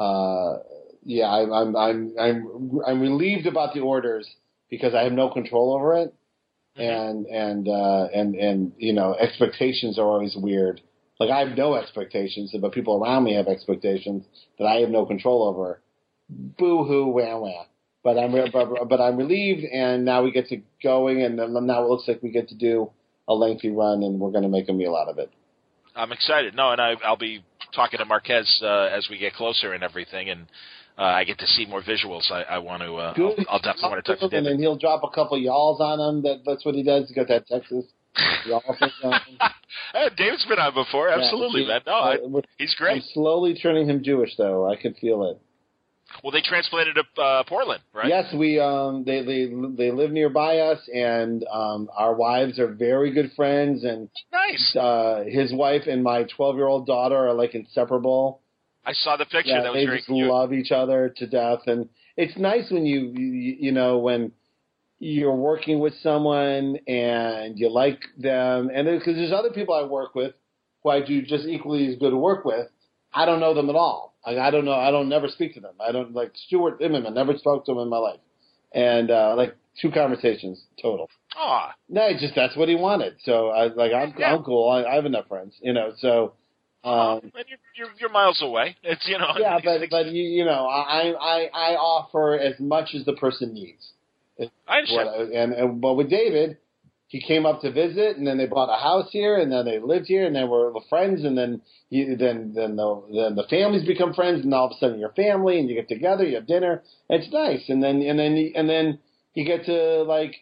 uh 0.00 0.58
yeah 1.04 1.26
I, 1.26 1.60
I'm 1.60 1.76
I'm 1.76 2.14
I'm 2.18 2.80
I'm 2.86 3.00
relieved 3.00 3.46
about 3.46 3.72
the 3.72 3.80
orders 3.80 4.28
because 4.68 4.94
I 4.94 5.02
have 5.04 5.12
no 5.12 5.30
control 5.30 5.74
over 5.74 5.96
it, 5.96 6.12
Mm-hmm. 6.78 6.82
and 6.82 7.26
and 7.26 7.68
uh, 7.68 8.08
and 8.14 8.34
and 8.34 8.72
you 8.76 8.92
know 8.92 9.14
expectations 9.14 9.98
are 9.98 10.04
always 10.04 10.36
weird. 10.36 10.82
Like 11.18 11.30
I 11.30 11.40
have 11.40 11.56
no 11.56 11.74
expectations, 11.74 12.54
but 12.60 12.72
people 12.72 13.02
around 13.02 13.24
me 13.24 13.34
have 13.34 13.46
expectations 13.46 14.24
that 14.58 14.66
I 14.66 14.76
have 14.80 14.90
no 14.90 15.06
control 15.06 15.44
over. 15.48 15.80
Boo 16.28 16.84
hoo, 16.84 17.06
wah 17.06 17.38
wah. 17.38 17.66
But 18.02 18.18
I'm 18.18 18.34
re- 18.34 18.50
but, 18.52 18.88
but 18.88 19.00
I'm 19.00 19.16
relieved, 19.16 19.64
and 19.64 20.04
now 20.04 20.22
we 20.22 20.30
get 20.30 20.46
to 20.48 20.60
going, 20.82 21.22
and 21.22 21.36
now 21.36 21.84
it 21.84 21.88
looks 21.88 22.06
like 22.06 22.22
we 22.22 22.30
get 22.30 22.48
to 22.48 22.54
do 22.54 22.90
a 23.26 23.34
lengthy 23.34 23.70
run, 23.70 24.02
and 24.02 24.20
we're 24.20 24.30
going 24.30 24.44
to 24.44 24.48
make 24.48 24.68
a 24.68 24.72
meal 24.72 24.94
out 24.94 25.08
of 25.08 25.18
it. 25.18 25.30
I'm 25.96 26.12
excited. 26.12 26.54
No, 26.54 26.70
and 26.70 26.80
I, 26.80 26.94
I'll 27.04 27.16
be 27.16 27.42
talking 27.74 27.98
to 27.98 28.04
Marquez 28.04 28.60
uh, 28.62 28.90
as 28.92 29.08
we 29.10 29.18
get 29.18 29.32
closer 29.32 29.72
and 29.72 29.82
everything, 29.82 30.30
and 30.30 30.46
uh, 30.98 31.02
I 31.02 31.24
get 31.24 31.38
to 31.38 31.46
see 31.46 31.66
more 31.66 31.82
visuals. 31.82 32.30
I, 32.30 32.42
I 32.42 32.58
want 32.58 32.82
to. 32.82 32.94
Uh, 32.94 33.14
I'll, 33.16 33.34
I'll 33.48 33.58
definitely 33.58 33.90
want 33.90 34.04
to 34.04 34.16
talk 34.16 34.30
to 34.30 34.36
and 34.36 34.46
then 34.46 34.58
he'll 34.58 34.76
drop 34.76 35.02
a 35.02 35.10
couple 35.10 35.38
y'alls 35.38 35.80
on 35.80 35.98
him. 35.98 36.22
That 36.22 36.42
that's 36.44 36.64
what 36.64 36.74
he 36.74 36.82
does. 36.82 37.08
He 37.08 37.14
got 37.14 37.28
that 37.28 37.46
Texas 37.46 37.56
y'all 37.56 37.74
thing 37.74 37.86
on. 37.86 37.95
Hey, 38.16 40.08
David's 40.16 40.44
been 40.46 40.58
on 40.58 40.74
before. 40.74 41.08
Absolutely, 41.08 41.62
Yeah, 41.62 41.68
man. 41.68 41.80
No, 41.86 41.92
I, 41.92 42.14
uh, 42.14 42.40
he's 42.58 42.74
I'm 42.80 43.02
slowly 43.12 43.54
turning 43.54 43.88
him 43.88 44.02
Jewish, 44.02 44.36
though. 44.36 44.70
I 44.70 44.76
can 44.76 44.94
feel 44.94 45.24
it. 45.24 45.38
Well, 46.22 46.30
they 46.30 46.40
transplanted 46.40 46.96
to 46.96 47.22
uh, 47.22 47.42
Portland, 47.44 47.82
right? 47.92 48.08
Yes, 48.08 48.32
we 48.32 48.60
um 48.60 49.04
they 49.04 49.22
they 49.22 49.46
they 49.76 49.90
live 49.90 50.12
nearby 50.12 50.58
us, 50.58 50.78
and 50.94 51.44
um 51.52 51.90
our 51.96 52.14
wives 52.14 52.58
are 52.58 52.68
very 52.72 53.12
good 53.12 53.32
friends, 53.34 53.84
and 53.84 54.08
Nice. 54.32 54.76
uh 54.76 55.24
his 55.26 55.52
wife 55.52 55.82
and 55.86 56.02
my 56.04 56.24
twelve 56.24 56.56
year 56.56 56.66
old 56.68 56.86
daughter 56.86 57.16
are 57.16 57.34
like 57.34 57.54
inseparable. 57.54 58.40
I 58.84 58.92
saw 58.92 59.16
the 59.16 59.24
picture. 59.24 59.50
Yeah, 59.50 59.62
that 59.62 59.72
was 59.72 59.80
they 59.80 59.86
very 59.86 59.98
just 59.98 60.08
cute. 60.08 60.28
love 60.28 60.52
each 60.52 60.70
other 60.70 61.12
to 61.16 61.26
death, 61.26 61.60
and 61.66 61.88
it's 62.16 62.38
nice 62.38 62.70
when 62.70 62.86
you 62.86 63.12
you, 63.14 63.56
you 63.58 63.72
know 63.72 63.98
when 63.98 64.30
you're 64.98 65.34
working 65.34 65.78
with 65.80 65.94
someone 66.02 66.78
and 66.86 67.58
you 67.58 67.68
like 67.70 68.00
them, 68.18 68.70
and 68.72 68.86
because 68.86 69.16
there's 69.16 69.32
other 69.32 69.50
people 69.50 69.74
I 69.74 69.82
work 69.84 70.14
with 70.14 70.34
who 70.82 70.90
I 70.90 71.00
do 71.04 71.22
just 71.22 71.46
equally 71.46 71.86
as 71.88 71.98
good 71.98 72.14
work 72.14 72.44
with. 72.44 72.68
I 73.12 73.24
don't 73.24 73.40
know 73.40 73.54
them 73.54 73.70
at 73.70 73.76
all. 73.76 74.14
Like, 74.26 74.38
I 74.38 74.50
don't 74.50 74.64
know. 74.64 74.72
I 74.72 74.90
don't 74.90 75.08
never 75.08 75.28
speak 75.28 75.54
to 75.54 75.60
them. 75.60 75.74
I 75.80 75.92
don't 75.92 76.12
like 76.14 76.32
Stuart 76.46 76.80
Immonen. 76.80 77.14
Never 77.14 77.36
spoke 77.38 77.64
to 77.66 77.72
him 77.72 77.78
in 77.78 77.88
my 77.88 77.98
life, 77.98 78.20
and 78.72 79.10
uh, 79.10 79.34
like 79.36 79.56
two 79.80 79.90
conversations 79.90 80.62
total. 80.80 81.08
Aw, 81.36 81.74
No, 81.88 82.08
just 82.18 82.34
that's 82.34 82.56
what 82.56 82.68
he 82.68 82.74
wanted. 82.74 83.16
So 83.24 83.48
I 83.48 83.66
like 83.68 83.92
I'm 83.92 84.14
Yeah. 84.18 84.34
I'm 84.34 84.42
cool. 84.42 84.70
I, 84.70 84.84
I 84.84 84.94
have 84.94 85.06
enough 85.06 85.28
friends, 85.28 85.54
you 85.60 85.72
know. 85.72 85.92
So 85.98 86.34
um, 86.84 87.20
and 87.22 87.32
you're, 87.48 87.58
you're 87.76 87.88
you're 87.98 88.10
miles 88.10 88.40
away. 88.42 88.76
It's 88.82 89.06
you 89.08 89.18
know. 89.18 89.32
yeah, 89.38 89.58
but 89.64 89.82
but 89.90 90.06
you, 90.06 90.22
you 90.22 90.44
know, 90.44 90.66
I 90.66 91.12
I 91.12 91.50
I 91.52 91.74
offer 91.76 92.38
as 92.38 92.58
much 92.58 92.94
as 92.94 93.04
the 93.04 93.14
person 93.14 93.52
needs. 93.52 93.92
I 94.68 94.78
understand. 94.78 95.06
What, 95.06 95.28
and, 95.32 95.52
and 95.52 95.80
but 95.80 95.94
with 95.94 96.10
David, 96.10 96.58
he 97.08 97.20
came 97.20 97.46
up 97.46 97.60
to 97.60 97.70
visit, 97.70 98.16
and 98.16 98.26
then 98.26 98.36
they 98.36 98.46
bought 98.46 98.68
a 98.68 98.80
house 98.80 99.08
here, 99.10 99.38
and 99.38 99.50
then 99.50 99.64
they 99.64 99.78
lived 99.78 100.06
here, 100.06 100.26
and 100.26 100.34
then 100.34 100.48
we're 100.48 100.72
friends, 100.88 101.24
and 101.24 101.38
then 101.38 101.62
you, 101.88 102.16
then 102.16 102.52
then 102.54 102.76
the 102.76 103.02
then 103.14 103.34
the 103.36 103.46
families 103.48 103.86
become 103.86 104.12
friends, 104.12 104.44
and 104.44 104.52
all 104.52 104.66
of 104.66 104.72
a 104.72 104.78
sudden 104.78 104.98
you're 104.98 105.12
family, 105.12 105.58
and 105.60 105.68
you 105.68 105.76
get 105.76 105.88
together, 105.88 106.24
you 106.24 106.34
have 106.34 106.46
dinner, 106.46 106.82
it's 107.08 107.32
nice, 107.32 107.68
and 107.68 107.82
then 107.82 108.02
and 108.02 108.18
then 108.18 108.52
and 108.54 108.68
then 108.68 108.98
you 109.34 109.44
get 109.44 109.64
to 109.66 110.02
like 110.02 110.34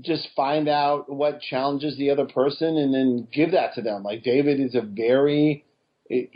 just 0.00 0.28
find 0.36 0.68
out 0.68 1.12
what 1.12 1.40
challenges 1.40 1.96
the 1.98 2.10
other 2.10 2.26
person, 2.26 2.76
and 2.76 2.94
then 2.94 3.26
give 3.32 3.52
that 3.52 3.74
to 3.74 3.82
them. 3.82 4.04
Like 4.04 4.22
David 4.22 4.60
is 4.60 4.76
a 4.76 4.82
very 4.82 5.64
e- 6.08 6.28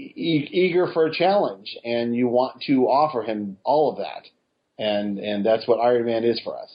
eager 0.53 0.89
for 0.93 1.07
a 1.07 1.15
challenge, 1.15 1.77
and 1.85 2.15
you 2.15 2.27
want 2.29 2.63
to 2.67 2.87
offer 2.87 3.23
him 3.23 3.59
all 3.65 3.93
of 3.93 3.99
that, 3.99 4.25
and 4.79 5.19
and 5.19 5.45
that's 5.45 5.67
what 5.69 5.77
Iron 5.81 6.07
Man 6.07 6.25
is 6.25 6.41
for 6.41 6.59
us. 6.59 6.71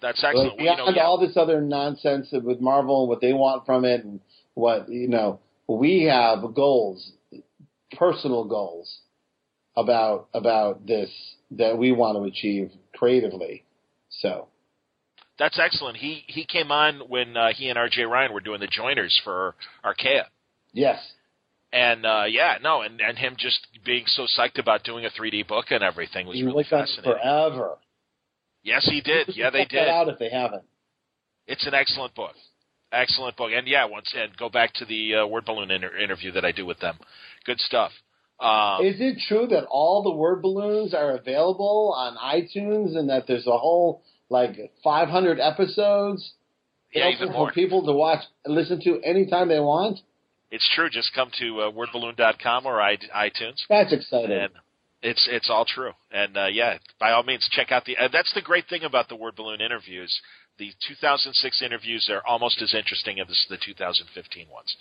That's 0.00 0.22
excellent. 0.24 0.50
Like, 0.50 0.58
Well, 0.58 0.66
you 0.66 0.76
beyond 0.76 0.96
know, 0.96 1.02
yeah. 1.02 1.06
all 1.06 1.18
this 1.18 1.36
other 1.36 1.60
nonsense 1.60 2.28
with 2.32 2.60
Marvel 2.60 3.02
and 3.02 3.08
what 3.08 3.20
they 3.20 3.32
want 3.32 3.64
from 3.64 3.84
it, 3.84 4.04
and 4.04 4.20
what 4.54 4.88
you 4.88 5.08
know, 5.08 5.38
we 5.68 6.04
have 6.04 6.54
goals, 6.54 7.12
personal 7.96 8.44
goals 8.44 8.98
about 9.76 10.28
about 10.34 10.86
this 10.86 11.10
that 11.52 11.78
we 11.78 11.92
want 11.92 12.16
to 12.18 12.24
achieve 12.24 12.70
creatively. 12.94 13.64
So 14.10 14.48
That's 15.38 15.58
excellent. 15.58 15.96
He 15.96 16.24
he 16.26 16.44
came 16.44 16.70
on 16.72 17.00
when 17.08 17.36
uh, 17.36 17.52
he 17.54 17.68
and 17.68 17.78
R.J. 17.78 18.02
Ryan 18.04 18.32
were 18.32 18.40
doing 18.40 18.60
the 18.60 18.68
Joyners 18.68 19.14
for 19.24 19.54
Archaia. 19.84 20.26
yes, 20.72 20.98
And 21.72 22.04
uh, 22.04 22.24
yeah, 22.28 22.58
no, 22.62 22.82
and, 22.82 23.00
and 23.00 23.16
him 23.16 23.34
just 23.38 23.66
being 23.84 24.04
so 24.06 24.26
psyched 24.38 24.58
about 24.58 24.84
doing 24.84 25.06
a 25.06 25.10
3D 25.10 25.48
book 25.48 25.66
and 25.70 25.82
everything 25.82 26.26
was 26.26 26.36
we 26.36 26.42
really 26.42 26.56
worked 26.56 26.72
on 26.72 26.80
it 26.80 26.86
fascinating. 26.88 27.12
forever. 27.12 27.78
Yes, 28.62 28.86
he 28.88 29.00
did. 29.00 29.28
Yeah, 29.34 29.50
they 29.50 29.64
did. 29.64 29.88
out 29.88 30.08
if 30.08 30.18
they 30.18 30.30
haven't. 30.30 30.64
It's 31.46 31.66
an 31.66 31.74
excellent 31.74 32.14
book. 32.14 32.34
Excellent 32.92 33.36
book. 33.36 33.50
And 33.54 33.66
yeah, 33.66 33.86
once 33.86 34.12
and 34.14 34.36
go 34.36 34.50
back 34.50 34.74
to 34.74 34.84
the 34.84 35.16
uh, 35.16 35.26
word 35.26 35.46
balloon 35.46 35.70
inter- 35.70 35.96
interview 35.96 36.30
that 36.32 36.44
I 36.44 36.52
do 36.52 36.66
with 36.66 36.78
them. 36.80 36.98
Good 37.46 37.58
stuff. 37.58 37.90
Um, 38.38 38.84
Is 38.84 38.96
it 38.98 39.18
true 39.28 39.46
that 39.48 39.64
all 39.70 40.02
the 40.02 40.10
word 40.10 40.42
balloons 40.42 40.94
are 40.94 41.12
available 41.16 41.94
on 41.96 42.16
iTunes 42.16 42.96
and 42.96 43.08
that 43.08 43.26
there's 43.26 43.46
a 43.46 43.56
whole 43.56 44.02
like 44.28 44.72
500 44.82 45.38
episodes 45.38 46.32
yeah, 46.92 47.08
even 47.08 47.32
more. 47.32 47.48
for 47.48 47.52
people 47.52 47.84
to 47.86 47.92
watch 47.92 48.24
and 48.44 48.54
listen 48.54 48.80
to 48.82 49.00
anytime 49.00 49.48
they 49.48 49.60
want? 49.60 50.00
It's 50.52 50.68
true. 50.74 50.88
Just 50.90 51.12
come 51.14 51.30
to 51.40 51.62
uh, 51.62 51.70
wordballoon.com 51.72 52.66
or 52.66 52.80
I- 52.80 52.96
iTunes. 52.96 53.60
That's 53.68 53.92
exciting. 53.92 54.30
and 54.32 54.50
it's 55.02 55.26
it's 55.30 55.50
all 55.50 55.64
true. 55.64 55.92
And 56.12 56.36
uh, 56.36 56.46
yeah, 56.46 56.78
by 57.00 57.10
all 57.12 57.22
means, 57.24 57.48
check 57.50 57.72
out 57.72 57.84
the. 57.86 57.96
Uh, 57.96 58.08
that's 58.12 58.32
the 58.34 58.42
great 58.42 58.66
thing 58.68 58.84
about 58.84 59.08
the 59.08 59.16
word 59.16 59.34
balloon 59.34 59.60
interviews. 59.60 60.14
The 60.58 60.70
2006 60.86 61.62
interviews 61.62 62.08
are 62.12 62.22
almost 62.26 62.60
as 62.62 62.74
interesting 62.74 63.18
as 63.18 63.26
the 63.48 63.56
2015 63.56 64.46
ones. 64.52 64.76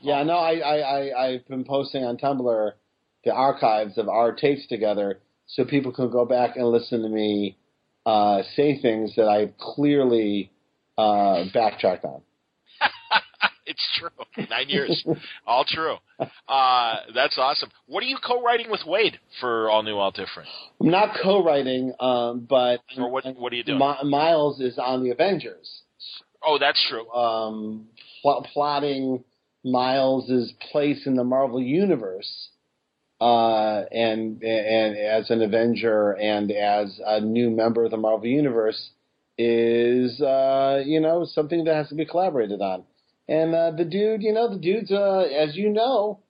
Yeah, 0.00 0.22
no, 0.22 0.34
I, 0.34 0.58
I, 0.58 0.76
I, 0.76 1.26
I've 1.26 1.48
been 1.48 1.64
posting 1.64 2.04
on 2.04 2.18
Tumblr 2.18 2.72
the 3.24 3.32
archives 3.32 3.98
of 3.98 4.08
our 4.08 4.32
tapes 4.32 4.66
together 4.68 5.18
so 5.46 5.64
people 5.64 5.90
can 5.90 6.10
go 6.10 6.24
back 6.24 6.56
and 6.56 6.66
listen 6.66 7.02
to 7.02 7.08
me 7.08 7.56
uh, 8.06 8.42
say 8.54 8.80
things 8.80 9.14
that 9.16 9.26
I've 9.26 9.56
clearly 9.58 10.52
uh, 10.96 11.44
backtracked 11.52 12.04
on. 12.04 12.22
It's 13.68 13.88
true. 13.98 14.46
Nine 14.50 14.68
years, 14.68 15.04
all 15.46 15.64
true. 15.68 15.96
Uh, 16.48 16.94
that's 17.14 17.36
awesome. 17.38 17.68
What 17.86 18.02
are 18.02 18.06
you 18.06 18.16
co-writing 18.26 18.70
with 18.70 18.80
Waid 18.86 19.14
for 19.40 19.70
All 19.70 19.82
New, 19.82 19.96
All 19.96 20.10
Different? 20.10 20.48
I'm 20.80 20.90
not 20.90 21.14
co-writing, 21.22 21.92
um, 22.00 22.46
but 22.48 22.80
Or 22.96 23.10
what? 23.10 23.24
What 23.36 23.52
are 23.52 23.56
you 23.56 23.64
doing? 23.64 23.78
Mi- 23.78 24.08
Miles 24.10 24.58
is 24.60 24.78
on 24.78 25.04
the 25.04 25.10
Avengers, 25.10 25.82
Oh, 26.44 26.58
that's 26.58 26.82
true. 26.88 27.08
um, 27.12 27.88
pl- 28.22 28.46
plotting 28.52 29.22
Miles's 29.64 30.52
place 30.72 31.06
in 31.06 31.14
the 31.16 31.24
Marvel 31.24 31.60
universe, 31.60 32.48
uh, 33.20 33.82
and 33.90 34.42
and 34.42 34.96
as 34.96 35.30
an 35.30 35.42
Avenger 35.42 36.12
and 36.12 36.50
as 36.52 36.98
a 37.04 37.20
new 37.20 37.50
member 37.50 37.84
of 37.84 37.90
the 37.90 37.96
Marvel 37.96 38.26
universe 38.28 38.90
is 39.36 40.20
uh, 40.20 40.82
you 40.86 41.00
know 41.00 41.24
something 41.24 41.64
that 41.64 41.74
has 41.74 41.88
to 41.88 41.94
be 41.96 42.06
collaborated 42.06 42.60
on. 42.60 42.84
And 43.28 43.54
uh, 43.54 43.70
the 43.72 43.84
dude, 43.84 44.22
you 44.22 44.32
know, 44.32 44.48
the 44.48 44.58
dude's 44.58 44.90
uh, 44.90 45.20
as 45.20 45.54
you 45.54 45.70
know, 45.70 46.20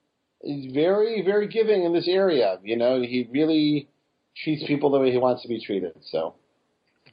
is 0.43 0.73
very 0.73 1.23
very 1.23 1.47
giving 1.49 1.85
in 1.85 1.93
this 1.93 2.09
area. 2.09 2.59
You 2.63 2.77
know, 2.77 3.01
he 3.01 3.29
really 3.31 3.89
treats 4.43 4.65
people 4.67 4.91
the 4.91 4.99
way 4.99 5.11
he 5.13 5.19
wants 5.19 5.43
to 5.43 5.49
be 5.49 5.61
treated. 5.65 5.93
So. 6.11 6.35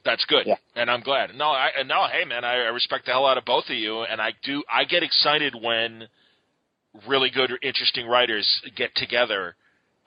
That's 0.04 0.24
good, 0.26 0.46
Yeah. 0.46 0.54
and 0.76 0.88
I'm 0.88 1.00
glad. 1.00 1.34
No, 1.34 1.46
I 1.46 1.70
no, 1.84 2.06
hey 2.06 2.24
man, 2.24 2.44
I, 2.44 2.52
I 2.52 2.68
respect 2.68 3.06
the 3.06 3.10
hell 3.10 3.26
out 3.26 3.38
of 3.38 3.44
both 3.44 3.64
of 3.68 3.74
you, 3.74 4.02
and 4.02 4.20
I 4.20 4.34
do. 4.44 4.62
I 4.72 4.84
get 4.84 5.02
excited 5.02 5.52
when 5.60 6.04
really 7.08 7.28
good, 7.30 7.50
interesting 7.60 8.06
writers 8.06 8.46
get 8.76 8.94
together 8.94 9.56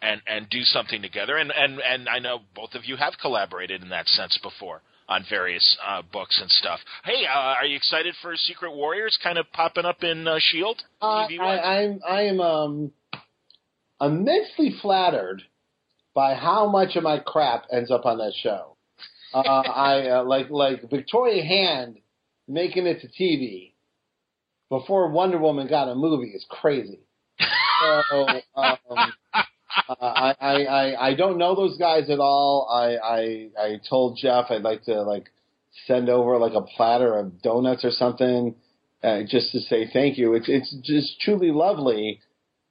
and 0.01 0.21
and 0.25 0.49
do 0.49 0.61
something 0.63 1.01
together, 1.01 1.35
and 1.35 1.51
and 1.51 1.81
and 1.81 2.07
I 2.07 2.19
know 2.19 2.39
both 2.55 2.75
of 2.75 2.85
you 2.85 2.95
have 2.95 3.15
collaborated 3.19 3.83
in 3.83 3.89
that 3.89 4.07
sense 4.07 4.37
before 4.41 4.81
on 5.09 5.25
various 5.27 5.77
uh, 5.85 6.01
books 6.13 6.39
and 6.39 6.49
stuff. 6.49 6.79
Hey, 7.03 7.25
uh, 7.25 7.37
are 7.37 7.65
you 7.65 7.75
excited 7.75 8.13
for 8.21 8.35
Secret 8.35 8.73
Warriors 8.73 9.17
kind 9.21 9.37
of 9.37 9.51
popping 9.51 9.83
up 9.83 10.03
in 10.03 10.27
uh, 10.27 10.37
Shield? 10.39 10.81
Uh, 11.01 11.27
I, 11.41 11.79
I'm 11.79 11.99
I 12.07 12.21
am 12.21 12.39
um, 12.39 12.91
immensely 13.99 14.75
flattered 14.81 15.41
by 16.13 16.35
how 16.35 16.69
much 16.69 16.95
of 16.95 17.03
my 17.03 17.19
crap 17.19 17.65
ends 17.71 17.91
up 17.91 18.05
on 18.05 18.19
that 18.19 18.33
show. 18.41 18.77
Uh, 19.33 19.39
I 19.41 20.09
uh, 20.09 20.23
like 20.23 20.49
like 20.49 20.89
Victoria 20.89 21.43
Hand 21.43 21.97
making 22.47 22.85
it 22.85 23.01
to 23.01 23.07
TV 23.07 23.73
before 24.69 25.09
Wonder 25.09 25.39
Woman 25.39 25.67
got 25.67 25.89
a 25.89 25.95
movie 25.95 26.29
is 26.29 26.45
crazy. 26.49 26.99
So 28.11 28.27
um, 28.55 29.13
uh, 29.87 29.95
I, 29.99 30.35
I 30.39 30.63
I 30.63 31.07
I 31.09 31.13
don't 31.15 31.37
know 31.37 31.55
those 31.55 31.77
guys 31.77 32.09
at 32.09 32.19
all. 32.19 32.67
I 32.71 32.97
I 32.97 33.49
I 33.57 33.79
told 33.89 34.17
Jeph 34.21 34.47
I'd 34.49 34.61
like 34.63 34.83
to 34.85 35.01
like 35.03 35.29
send 35.87 36.09
over 36.09 36.37
like 36.37 36.53
a 36.53 36.61
platter 36.61 37.17
of 37.17 37.41
donuts 37.41 37.85
or 37.85 37.91
something 37.91 38.55
uh, 39.03 39.21
just 39.27 39.51
to 39.53 39.59
say 39.61 39.89
thank 39.91 40.17
you. 40.17 40.33
It's 40.33 40.47
it's 40.49 40.73
just 40.83 41.19
truly 41.21 41.51
lovely. 41.51 42.19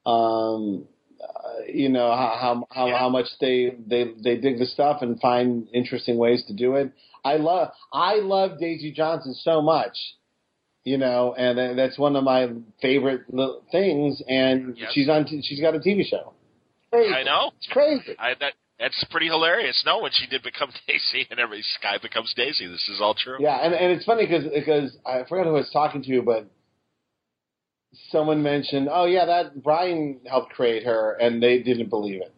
Um, 0.06 0.86
uh, 1.22 1.64
you 1.72 1.88
know 1.88 2.10
how 2.14 2.66
how 2.72 2.86
Yeah. 2.86 2.98
how 2.98 3.08
much 3.08 3.26
they 3.40 3.74
they 3.86 4.12
they 4.22 4.36
dig 4.36 4.58
the 4.58 4.66
stuff 4.66 5.02
and 5.02 5.20
find 5.20 5.68
interesting 5.72 6.16
ways 6.18 6.44
to 6.46 6.54
do 6.54 6.76
it. 6.76 6.92
I 7.24 7.36
love 7.36 7.70
I 7.92 8.16
love 8.16 8.58
Daisy 8.58 8.92
Johnson 8.92 9.34
so 9.34 9.60
much, 9.60 9.96
you 10.84 10.96
know, 10.98 11.34
and 11.36 11.76
that's 11.78 11.98
one 11.98 12.14
of 12.16 12.24
my 12.24 12.48
favorite 12.80 13.22
things. 13.72 14.22
And 14.28 14.76
Yes. 14.76 14.92
she's 14.92 15.08
on 15.08 15.24
t- 15.26 15.42
she's 15.42 15.60
got 15.60 15.74
a 15.74 15.78
TV 15.80 16.04
show. 16.04 16.32
Crazy. 16.92 17.14
I 17.14 17.22
know. 17.22 17.52
it's 17.56 17.68
crazy. 17.70 18.16
I 18.18 18.34
that 18.40 18.54
that's 18.78 19.04
pretty 19.10 19.26
hilarious. 19.26 19.82
No, 19.84 20.00
when 20.00 20.12
she 20.12 20.26
did 20.26 20.42
become 20.42 20.70
Daisy, 20.86 21.26
and 21.30 21.40
every 21.40 21.62
Skye 21.62 21.98
becomes 22.00 22.32
Daisy. 22.36 22.66
This 22.66 22.88
is 22.88 23.00
all 23.00 23.14
true. 23.14 23.38
Yeah, 23.40 23.56
and 23.56 23.74
and 23.74 23.92
it's 23.92 24.04
funny 24.04 24.26
because 24.26 24.44
because 24.52 24.96
I 25.04 25.24
forgot 25.28 25.44
who 25.46 25.56
I 25.56 25.60
was 25.60 25.70
talking 25.72 26.02
to, 26.04 26.22
but 26.22 26.48
someone 28.10 28.42
mentioned, 28.42 28.88
oh 28.90 29.06
yeah, 29.06 29.26
that 29.26 29.62
Brian 29.62 30.20
helped 30.26 30.52
create 30.52 30.84
her, 30.84 31.16
and 31.20 31.42
they 31.42 31.58
didn't 31.60 31.90
believe 31.90 32.22
it. 32.22 32.34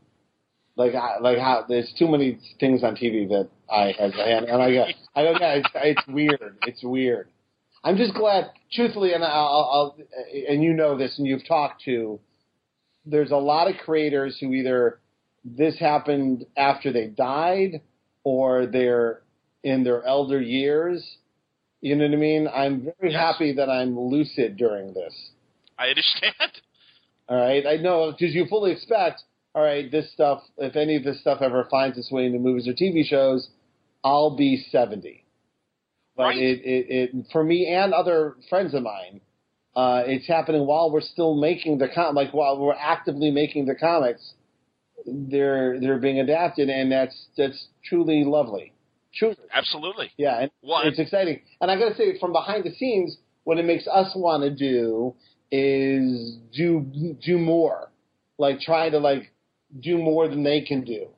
Like 0.77 0.95
I, 0.95 1.19
like 1.20 1.39
how 1.39 1.65
there's 1.69 1.93
too 1.99 2.09
many 2.09 2.39
things 2.59 2.83
on 2.83 2.97
TV 2.97 3.29
that 3.29 3.49
I 3.70 3.95
have, 3.99 4.12
and, 4.15 4.47
and 4.47 4.62
I 4.62 4.73
go, 4.73 4.87
I 5.15 5.23
go, 5.25 5.35
yeah, 5.41 5.53
it's, 5.55 5.69
it's 5.75 6.09
weird, 6.09 6.57
it's 6.67 6.83
weird. 6.83 7.29
I'm 7.83 7.97
just 7.97 8.15
glad, 8.15 8.51
truthfully, 8.73 9.15
and 9.15 9.25
I'll, 9.25 9.97
I'll, 9.97 9.97
and 10.49 10.62
you 10.62 10.73
know 10.73 10.97
this, 10.97 11.19
and 11.19 11.27
you've 11.27 11.47
talked 11.47 11.83
to. 11.85 12.20
There's 13.07 13.31
a 13.31 13.37
lot 13.37 13.69
of 13.69 13.77
creators 13.79 14.37
who 14.41 14.53
either 14.53 15.01
this 15.45 15.79
happened 15.79 16.45
after 16.57 16.93
they 16.93 17.07
died, 17.09 17.81
or 18.25 18.67
they're 18.67 19.23
in 19.65 19.85
their 19.85 20.05
elder 20.05 20.41
years. 20.41 21.17
You 21.81 21.97
know 21.97 22.05
what 22.05 22.12
I 22.15 22.17
mean? 22.17 22.49
I'm 22.49 22.83
very 23.01 23.12
Yes. 23.12 23.20
happy 23.20 23.53
that 23.55 23.70
I'm 23.70 23.99
lucid 23.99 24.57
during 24.57 24.93
this. 24.93 25.15
I 25.79 25.89
understand. 25.89 26.35
All 27.29 27.37
right, 27.39 27.67
I 27.67 27.77
know 27.77 28.12
because 28.12 28.35
you 28.35 28.45
fully 28.47 28.73
expect. 28.73 29.23
All 29.55 29.62
right, 29.62 29.91
this 29.91 30.12
stuff. 30.12 30.43
If 30.59 30.77
any 30.77 30.97
of 30.97 31.05
this 31.05 31.20
stuff 31.20 31.41
ever 31.41 31.67
finds 31.70 31.97
its 31.97 32.11
way 32.12 32.27
into 32.27 32.39
movies 32.39 32.69
or 32.69 32.73
TV 32.73 33.05
shows, 33.05 33.49
I'll 34.05 34.37
be 34.37 34.65
seventy. 34.70 35.25
But 36.17 36.25
Right. 36.25 36.37
it, 36.39 36.61
it, 36.65 37.15
it, 37.15 37.27
for 37.33 37.43
me 37.43 37.67
and 37.67 37.95
other 37.95 38.37
friends 38.51 38.75
of 38.75 38.83
mine, 38.83 39.20
uh, 39.81 40.02
it's 40.07 40.26
happening 40.26 40.67
while 40.67 40.91
we're 40.91 41.00
still 41.00 41.34
making 41.34 41.78
the 41.78 41.89
com, 41.94 42.15
like 42.15 42.34
while 42.34 42.59
we're 42.59 42.75
actively 42.75 43.31
making 43.31 43.65
the 43.67 43.75
comics. 43.75 44.34
They're 45.07 45.81
they're 45.81 45.99
being 45.99 46.20
adapted, 46.20 46.68
and 46.68 46.92
that's 46.92 47.17
that's 47.36 47.68
truly 47.89 48.23
lovely. 48.25 48.75
Truly, 49.15 49.36
Absolutely. 49.52 50.10
yeah, 50.18 50.42
and 50.42 50.50
Well, 50.62 50.83
it's 50.84 50.99
exciting. 50.99 51.41
And 51.60 51.70
I 51.70 51.78
got 51.78 51.89
to 51.89 51.97
say, 51.97 52.18
from 52.20 52.33
behind 52.33 52.65
the 52.65 52.75
scenes, 52.75 53.17
what 53.44 53.59
it 53.59 53.65
makes 53.65 53.86
us 53.89 54.12
want 54.15 54.42
to 54.42 54.50
do 54.50 55.15
is 55.50 56.36
do 56.52 56.81
do 57.25 57.39
more, 57.39 57.91
like 58.39 58.60
try 58.60 58.91
to 58.91 58.99
like 58.99 59.33
do 59.81 59.97
more 59.97 60.28
than 60.28 60.42
they 60.44 60.60
can 60.60 60.84
do, 60.84 61.09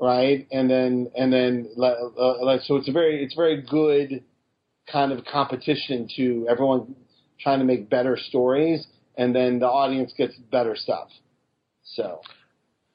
right? 0.00 0.46
And 0.50 0.68
then 0.68 1.10
and 1.16 1.32
then 1.32 1.70
like 1.76 1.96
uh, 2.18 2.44
like 2.44 2.62
so, 2.62 2.74
it's 2.76 2.88
a 2.88 2.92
very 2.92 3.22
it's 3.22 3.34
very 3.36 3.62
good 3.62 4.24
kind 4.90 5.12
of 5.12 5.24
competition 5.24 6.08
to 6.16 6.46
everyone 6.50 6.96
trying 7.40 7.58
to 7.58 7.64
make 7.64 7.88
better 7.88 8.16
stories, 8.16 8.86
and 9.16 9.34
then 9.34 9.58
the 9.58 9.66
audience 9.66 10.12
gets 10.16 10.34
better 10.50 10.76
stuff. 10.76 11.08
So 11.84 12.20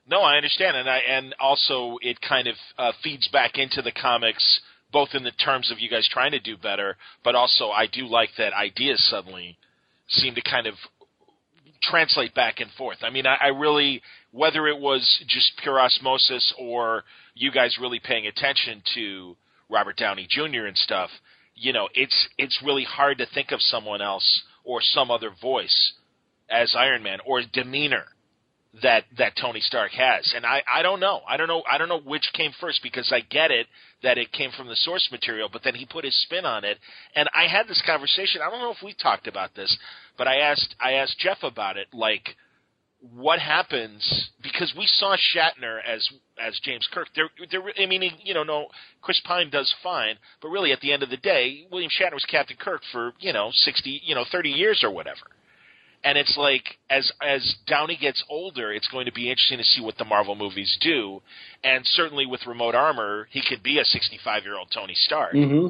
No, 0.07 0.21
I 0.21 0.37
understand, 0.37 0.77
and 0.77 0.89
I 0.89 0.97
and 0.97 1.35
also 1.39 1.97
it 2.01 2.19
kind 2.21 2.47
of 2.47 2.55
uh, 2.77 2.91
feeds 3.03 3.27
back 3.29 3.57
into 3.57 3.81
the 3.81 3.91
comics, 3.91 4.61
both 4.91 5.09
in 5.13 5.23
the 5.23 5.31
terms 5.31 5.71
of 5.71 5.79
you 5.79 5.89
guys 5.89 6.07
trying 6.11 6.31
to 6.31 6.39
do 6.39 6.57
better, 6.57 6.97
but 7.23 7.35
also 7.35 7.69
I 7.69 7.87
do 7.87 8.07
like 8.07 8.29
that 8.37 8.53
ideas 8.53 9.03
suddenly 9.09 9.57
seem 10.07 10.35
to 10.35 10.41
kind 10.41 10.67
of 10.67 10.75
translate 11.81 12.33
back 12.33 12.59
and 12.59 12.71
forth. 12.71 12.97
I 13.01 13.09
mean, 13.09 13.25
I, 13.25 13.35
I 13.41 13.47
really, 13.47 14.01
whether 14.31 14.67
it 14.67 14.79
was 14.79 15.23
just 15.27 15.51
pure 15.61 15.79
osmosis 15.79 16.53
or 16.57 17.03
you 17.35 17.51
guys 17.51 17.77
really 17.79 17.99
paying 17.99 18.27
attention 18.27 18.81
to 18.95 19.35
Robert 19.69 19.97
Downey 19.97 20.27
Jr. 20.29 20.65
and 20.65 20.77
stuff, 20.77 21.09
you 21.55 21.73
know, 21.73 21.89
it's 21.93 22.27
it's 22.37 22.61
really 22.65 22.83
hard 22.83 23.19
to 23.19 23.25
think 23.33 23.51
of 23.51 23.61
someone 23.61 24.01
else 24.01 24.43
or 24.63 24.81
some 24.81 25.11
other 25.11 25.31
voice 25.41 25.93
as 26.49 26.75
Iron 26.77 27.03
Man 27.03 27.19
or 27.25 27.41
demeanor 27.51 28.05
that 28.81 29.03
that 29.17 29.33
Tony 29.39 29.59
Stark 29.59 29.91
has. 29.91 30.33
And 30.35 30.45
I 30.45 30.63
I 30.71 30.81
don't 30.81 30.99
know. 30.99 31.21
I 31.27 31.37
don't 31.37 31.47
know 31.47 31.63
I 31.69 31.77
don't 31.77 31.89
know 31.89 31.99
which 31.99 32.29
came 32.33 32.51
first 32.59 32.81
because 32.81 33.11
I 33.13 33.21
get 33.21 33.51
it 33.51 33.67
that 34.01 34.17
it 34.17 34.31
came 34.31 34.51
from 34.51 34.67
the 34.67 34.75
source 34.75 35.07
material, 35.11 35.49
but 35.51 35.63
then 35.63 35.75
he 35.75 35.85
put 35.85 36.05
his 36.05 36.19
spin 36.23 36.45
on 36.45 36.63
it. 36.63 36.77
And 37.15 37.29
I 37.35 37.47
had 37.47 37.67
this 37.67 37.81
conversation. 37.85 38.41
I 38.41 38.49
don't 38.49 38.59
know 38.59 38.71
if 38.71 38.83
we 38.83 38.93
talked 38.93 39.27
about 39.27 39.55
this, 39.55 39.77
but 40.17 40.27
I 40.27 40.37
asked 40.37 40.75
I 40.79 40.93
asked 40.93 41.19
Jeff 41.19 41.43
about 41.43 41.77
it 41.77 41.87
like 41.93 42.35
what 43.11 43.39
happens 43.39 44.29
because 44.41 44.73
we 44.77 44.87
saw 44.87 45.15
Shatner 45.15 45.79
as 45.85 46.07
as 46.39 46.57
James 46.63 46.87
Kirk. 46.91 47.07
There, 47.15 47.29
there. 47.51 47.61
I 47.79 47.85
mean, 47.85 48.09
you 48.23 48.33
know, 48.33 48.43
no, 48.43 48.67
Chris 49.01 49.21
Pine 49.25 49.49
does 49.49 49.73
fine, 49.83 50.15
but 50.41 50.49
really, 50.49 50.71
at 50.71 50.79
the 50.79 50.93
end 50.93 51.03
of 51.03 51.09
the 51.09 51.17
day, 51.17 51.67
William 51.71 51.91
Shatner 51.91 52.13
was 52.13 52.25
Captain 52.25 52.57
Kirk 52.57 52.81
for 52.91 53.13
you 53.19 53.33
know 53.33 53.49
sixty, 53.51 54.01
you 54.05 54.15
know, 54.15 54.25
thirty 54.31 54.49
years 54.49 54.83
or 54.83 54.91
whatever. 54.91 55.19
And 56.05 56.17
it's 56.17 56.35
like 56.37 56.63
as 56.89 57.11
as 57.21 57.55
Downey 57.67 57.97
gets 57.99 58.23
older, 58.29 58.71
it's 58.71 58.87
going 58.87 59.05
to 59.05 59.13
be 59.13 59.29
interesting 59.29 59.57
to 59.57 59.63
see 59.63 59.81
what 59.81 59.97
the 59.97 60.05
Marvel 60.05 60.35
movies 60.35 60.77
do. 60.81 61.21
And 61.63 61.85
certainly 61.85 62.25
with 62.25 62.45
Remote 62.45 62.75
Armor, 62.75 63.27
he 63.31 63.41
could 63.47 63.63
be 63.63 63.79
a 63.79 63.85
65 63.85 64.43
year 64.43 64.57
old 64.57 64.69
Tony 64.73 64.95
Stark 64.95 65.33
hmm 65.33 65.67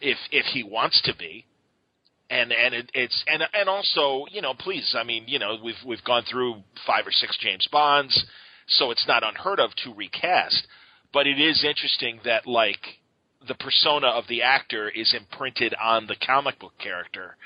if 0.00 0.16
if 0.30 0.46
he 0.46 0.62
wants 0.62 1.00
to 1.02 1.14
be. 1.14 1.44
And 2.30 2.52
and 2.52 2.74
it, 2.74 2.90
it's 2.94 3.24
and 3.26 3.42
and 3.52 3.68
also 3.68 4.24
you 4.30 4.40
know 4.40 4.54
please 4.54 4.94
I 4.96 5.02
mean 5.02 5.24
you 5.26 5.38
know 5.38 5.58
we've 5.62 5.74
we've 5.84 6.04
gone 6.04 6.22
through 6.30 6.62
five 6.86 7.06
or 7.06 7.10
six 7.10 7.36
James 7.38 7.66
Bonds, 7.70 8.24
so 8.68 8.90
it's 8.92 9.06
not 9.08 9.24
unheard 9.26 9.58
of 9.58 9.74
to 9.84 9.92
recast. 9.92 10.66
But 11.12 11.26
it 11.26 11.40
is 11.40 11.64
interesting 11.64 12.20
that 12.24 12.46
like 12.46 12.78
the 13.46 13.54
persona 13.54 14.06
of 14.06 14.24
the 14.28 14.42
actor 14.42 14.88
is 14.88 15.12
imprinted 15.12 15.74
on 15.74 16.06
the 16.06 16.16
comic 16.24 16.60
book 16.60 16.74
character, 16.78 17.36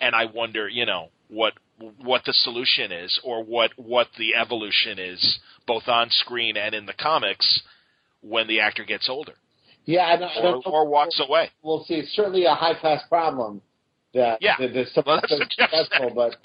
and 0.00 0.14
I 0.14 0.24
wonder 0.24 0.68
you 0.68 0.86
know 0.86 1.10
what 1.28 1.52
what 1.98 2.24
the 2.24 2.32
solution 2.32 2.92
is 2.92 3.20
or 3.22 3.44
what 3.44 3.72
what 3.76 4.08
the 4.18 4.34
evolution 4.34 4.98
is 4.98 5.38
both 5.66 5.86
on 5.86 6.08
screen 6.08 6.56
and 6.56 6.74
in 6.74 6.86
the 6.86 6.94
comics 6.94 7.62
when 8.22 8.46
the 8.48 8.60
actor 8.60 8.84
gets 8.84 9.08
older 9.08 9.34
yeah, 9.86 10.02
I 10.02 10.16
don't, 10.16 10.30
I 10.30 10.40
or, 10.40 10.62
or 10.66 10.88
walks 10.88 11.20
away. 11.26 11.50
Well, 11.62 11.84
see, 11.86 11.94
it's 11.94 12.12
certainly 12.12 12.44
a 12.44 12.54
high 12.54 12.78
class 12.78 13.02
problem 13.08 13.60
that 14.14 14.38
Yeah. 14.40 14.56
that, 14.58 14.74
that 14.74 14.86
some 14.94 15.04
Well, 15.06 15.20
so 15.28 15.36
successful. 15.38 16.12
But 16.14 16.36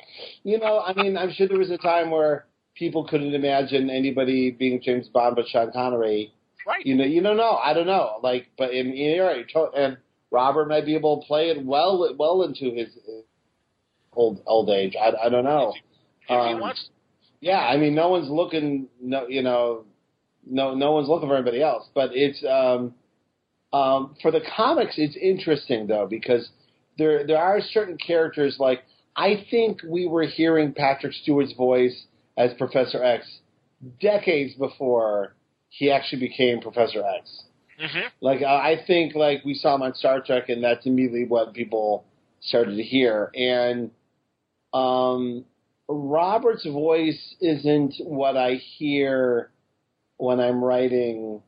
you 0.43 0.59
know, 0.59 0.79
I 0.81 0.93
mean, 0.93 1.17
I'm 1.17 1.31
sure 1.31 1.47
there 1.47 1.57
was 1.57 1.71
a 1.71 1.77
time 1.77 2.11
where 2.11 2.45
people 2.75 3.07
couldn't 3.07 3.33
imagine 3.33 3.89
anybody 3.89 4.51
being 4.51 4.81
James 4.81 5.07
Bond 5.07 5.35
but 5.35 5.47
Sean 5.47 5.71
Connery. 5.71 6.33
Right. 6.67 6.85
You 6.85 6.95
know, 6.95 7.03
you 7.05 7.21
don't 7.21 7.37
know. 7.37 7.57
I 7.63 7.73
don't 7.73 7.85
know. 7.87 8.19
Like, 8.23 8.47
but 8.57 8.71
in 8.73 8.93
you're 8.95 9.25
right, 9.25 9.45
and 9.77 9.97
Robert 10.31 10.67
might 10.67 10.85
be 10.85 10.95
able 10.95 11.21
to 11.21 11.27
play 11.27 11.49
it 11.49 11.63
well, 11.63 12.13
well 12.17 12.41
into 12.43 12.71
his 12.73 12.89
old 14.13 14.41
old 14.45 14.69
age. 14.69 14.95
I, 14.99 15.11
I 15.25 15.29
don't 15.29 15.43
know. 15.43 15.73
if 15.75 16.27
he 16.27 16.33
Um, 16.33 16.59
wants. 16.59 16.89
Yeah, 17.41 17.59
I 17.59 17.77
mean, 17.77 17.93
no 17.93 18.09
one's 18.09 18.29
looking. 18.29 18.87
No, 19.01 19.27
you 19.27 19.43
know, 19.43 19.85
no, 20.45 20.73
no 20.73 20.93
one's 20.93 21.07
looking 21.07 21.29
for 21.29 21.35
anybody 21.35 21.61
else. 21.61 21.87
But 21.93 22.11
it's 22.13 22.43
um, 22.43 22.95
um, 23.73 24.15
for 24.21 24.31
the 24.31 24.41
comics. 24.55 24.95
It's 24.97 25.15
interesting 25.15 25.85
though 25.87 26.07
because 26.09 26.49
there 26.97 27.25
there 27.25 27.37
are 27.37 27.59
certain 27.61 27.97
characters 27.97 28.57
like 28.59 28.83
I 29.15 29.45
think 29.49 29.81
we 29.87 30.07
were 30.07 30.23
hearing 30.23 30.73
Patrick 30.73 31.13
Stewart's 31.13 31.53
voice 31.53 32.05
as 32.37 32.51
Professor 32.57 33.03
X 33.03 33.25
decades 34.01 34.53
before 34.55 35.35
he 35.69 35.91
actually 35.91 36.19
became 36.19 36.61
Professor 36.61 37.03
X. 37.19 37.43
hmm 37.79 38.07
Like 38.21 38.41
I 38.41 38.73
I 38.73 38.85
think 38.85 39.15
like 39.15 39.43
we 39.43 39.53
saw 39.53 39.75
him 39.75 39.81
on 39.81 39.93
Star 39.93 40.21
Trek, 40.21 40.49
and 40.49 40.63
that's 40.63 40.85
immediately 40.85 41.25
what 41.25 41.53
people 41.53 42.05
started 42.41 42.75
to 42.75 42.83
hear. 42.83 43.31
And 43.35 43.91
um, 44.73 45.45
Robert's 45.87 46.65
voice 46.65 47.35
isn't 47.41 47.95
what 47.99 48.37
I 48.37 48.55
hear 48.55 49.51
when 50.17 50.39
I'm 50.39 50.63
writing 50.63 51.41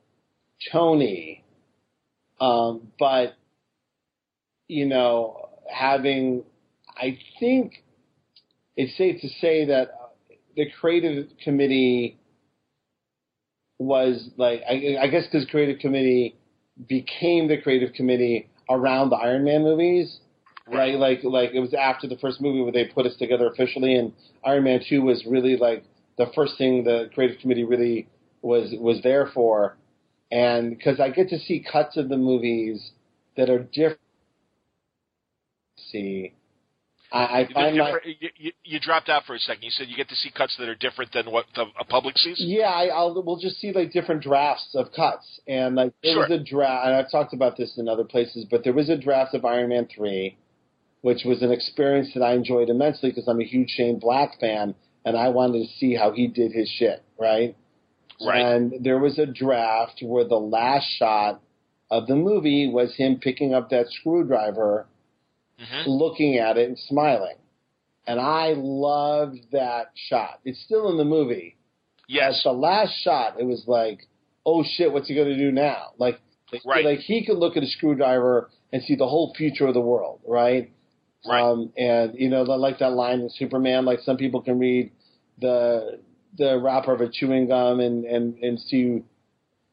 Tony, 0.72 1.43
um, 2.42 2.92
but 3.00 3.36
you 4.68 4.86
know, 4.86 5.50
having 5.72 6.44
I 6.98 7.18
think 7.40 7.84
it's 8.76 8.98
safe 8.98 9.22
to 9.22 9.30
say 9.42 9.66
that 9.66 9.90
uh, 9.90 10.36
the 10.56 10.66
creative 10.80 11.28
committee 11.44 12.18
was 13.80 14.30
like 14.38 14.62
I, 14.70 14.98
I 15.02 15.08
guess 15.08 15.26
because 15.26 15.48
creative 15.50 15.80
committee 15.80 16.36
became 16.88 17.48
the 17.48 17.58
creative 17.62 17.94
committee 17.94 18.50
around 18.70 19.10
the 19.10 19.16
Iron 19.16 19.44
Man 19.44 19.64
movies, 19.64 20.20
right? 20.68 20.96
Like 20.96 21.24
like 21.24 21.52
it 21.54 21.60
was 21.60 21.74
after 21.74 22.08
the 22.08 22.18
first 22.18 22.42
movie 22.42 22.62
where 22.62 22.72
they 22.72 22.86
put 22.86 23.06
us 23.06 23.16
together 23.18 23.48
officially, 23.48 23.96
and 23.96 24.14
Iron 24.46 24.64
Man 24.64 24.82
Two 24.88 25.02
was 25.02 25.26
really 25.26 25.58
like 25.58 25.84
the 26.18 26.28
first 26.36 26.58
thing 26.58 26.84
the 26.84 27.10
creative 27.14 27.40
committee 27.40 27.64
really 27.64 28.08
was 28.42 28.74
was 28.80 29.02
there 29.04 29.28
for, 29.34 29.78
and 30.32 30.72
because 30.72 31.00
I 31.00 31.10
get 31.10 31.30
to 31.30 31.40
see 31.40 31.64
cuts 31.72 31.98
of 31.98 32.10
the 32.10 32.18
movies 32.18 32.92
that 33.36 33.50
are 33.50 33.60
different. 33.60 34.00
See, 35.91 36.33
I, 37.11 37.41
I 37.41 37.53
find 37.53 37.75
you, 37.75 37.82
my, 37.82 37.98
you, 38.03 38.30
you, 38.38 38.51
you 38.64 38.80
dropped 38.80 39.07
out 39.09 39.24
for 39.25 39.35
a 39.35 39.40
second. 39.40 39.64
You 39.64 39.72
said 39.72 39.88
you 39.88 39.95
get 39.95 40.09
to 40.09 40.16
see 40.16 40.30
cuts 40.30 40.56
that 40.59 40.67
are 40.67 40.75
different 40.75 41.14
than 41.14 41.32
what 41.32 41.45
the 41.56 41.66
a 41.80 41.85
public 41.85 42.17
sees. 42.17 42.35
yeah, 42.40 42.66
I, 42.69 42.88
I'll 42.88 43.22
we'll 43.24 43.38
just 43.40 43.59
see 43.61 43.72
like 43.72 43.91
different 43.93 44.22
drafts 44.24 44.69
of 44.75 44.91
cuts, 44.93 45.40
and 45.48 45.75
like 45.75 45.93
there 46.03 46.14
Sure. 46.14 46.27
was 46.27 46.32
a 46.32 46.43
draft, 46.43 46.88
and 46.88 46.95
I've 46.95 47.09
talked 47.11 47.33
about 47.33 47.56
this 47.57 47.77
in 47.77 47.88
other 47.88 48.03
places, 48.03 48.45
but 48.49 48.64
there 48.64 48.74
was 48.74 48.90
a 48.90 48.98
draft 48.98 49.33
of 49.33 49.45
Iron 49.45 49.69
Man 49.69 49.88
three, 49.95 50.38
which 51.01 51.24
was 51.24 51.41
an 51.41 51.51
experience 51.51 52.09
that 52.14 52.24
I 52.24 52.33
enjoyed 52.33 52.69
immensely 52.69 53.09
because 53.09 53.27
I'm 53.27 53.40
a 53.40 53.45
huge 53.45 53.69
Shane 53.69 53.99
Black 53.99 54.38
fan, 54.41 54.75
and 55.06 55.16
I 55.17 55.30
wanted 55.30 55.59
to 55.66 55.74
see 55.80 55.95
how 55.95 56.11
he 56.11 56.27
did 56.27 56.51
his 56.51 56.67
shit, 56.77 57.03
right? 57.17 57.56
Right. 58.19 58.41
And 58.41 58.83
there 58.83 58.98
was 58.99 59.17
a 59.19 59.25
draft 59.27 59.99
where 60.01 60.25
the 60.27 60.35
last 60.40 60.88
shot 60.98 61.40
of 61.90 62.07
the 62.07 62.16
movie 62.16 62.67
was 62.67 62.95
him 62.95 63.19
picking 63.22 63.53
up 63.53 63.69
that 63.69 63.85
screwdriver, 63.91 64.88
hmm 65.60 65.90
looking 65.90 66.38
at 66.38 66.58
it 66.58 66.68
and 66.68 66.77
smiling. 66.77 67.36
And 68.06 68.19
I 68.19 68.53
loved 68.56 69.40
that 69.52 69.92
shot. 69.95 70.40
It's 70.45 70.61
still 70.64 70.90
in 70.92 70.98
the 70.98 71.03
movie. 71.06 71.58
Yes. 72.08 72.38
At 72.45 72.52
the 72.52 72.58
last 72.58 72.94
shot, 73.03 73.40
it 73.40 73.44
was 73.44 73.64
like, 73.68 74.08
oh 74.45 74.64
shit, 74.64 74.92
what's 74.94 75.08
he 75.10 75.16
going 75.16 75.27
to 75.27 75.38
do 75.38 75.52
now? 75.52 75.92
Like, 75.98 76.19
Right. 76.66 76.86
like 76.86 77.00
he 77.00 77.26
could 77.26 77.38
look 77.38 77.58
at 77.58 77.64
a 77.64 77.68
screwdriver 77.68 78.50
and 78.72 78.82
see 78.84 78.95
the 78.95 79.08
whole 79.08 79.34
future 79.36 79.68
of 79.68 79.74
the 79.74 79.82
world, 79.82 80.22
right? 80.26 80.72
Right. 81.27 81.42
Um, 81.42 81.74
and 81.77 82.14
you 82.18 82.30
know, 82.30 82.44
like 82.44 82.80
that 82.80 82.94
line 82.94 83.19
in 83.19 83.30
Superman, 83.30 83.84
like 83.84 84.00
some 84.02 84.16
people 84.16 84.42
can 84.42 84.58
read 84.58 84.92
the 85.42 86.00
the 86.38 86.58
wrapper 86.58 86.94
of 86.94 87.02
a 87.02 87.10
chewing 87.10 87.50
gum 87.50 87.82
and 87.82 88.06
and 88.06 88.38
and 88.42 88.58
see 88.60 89.03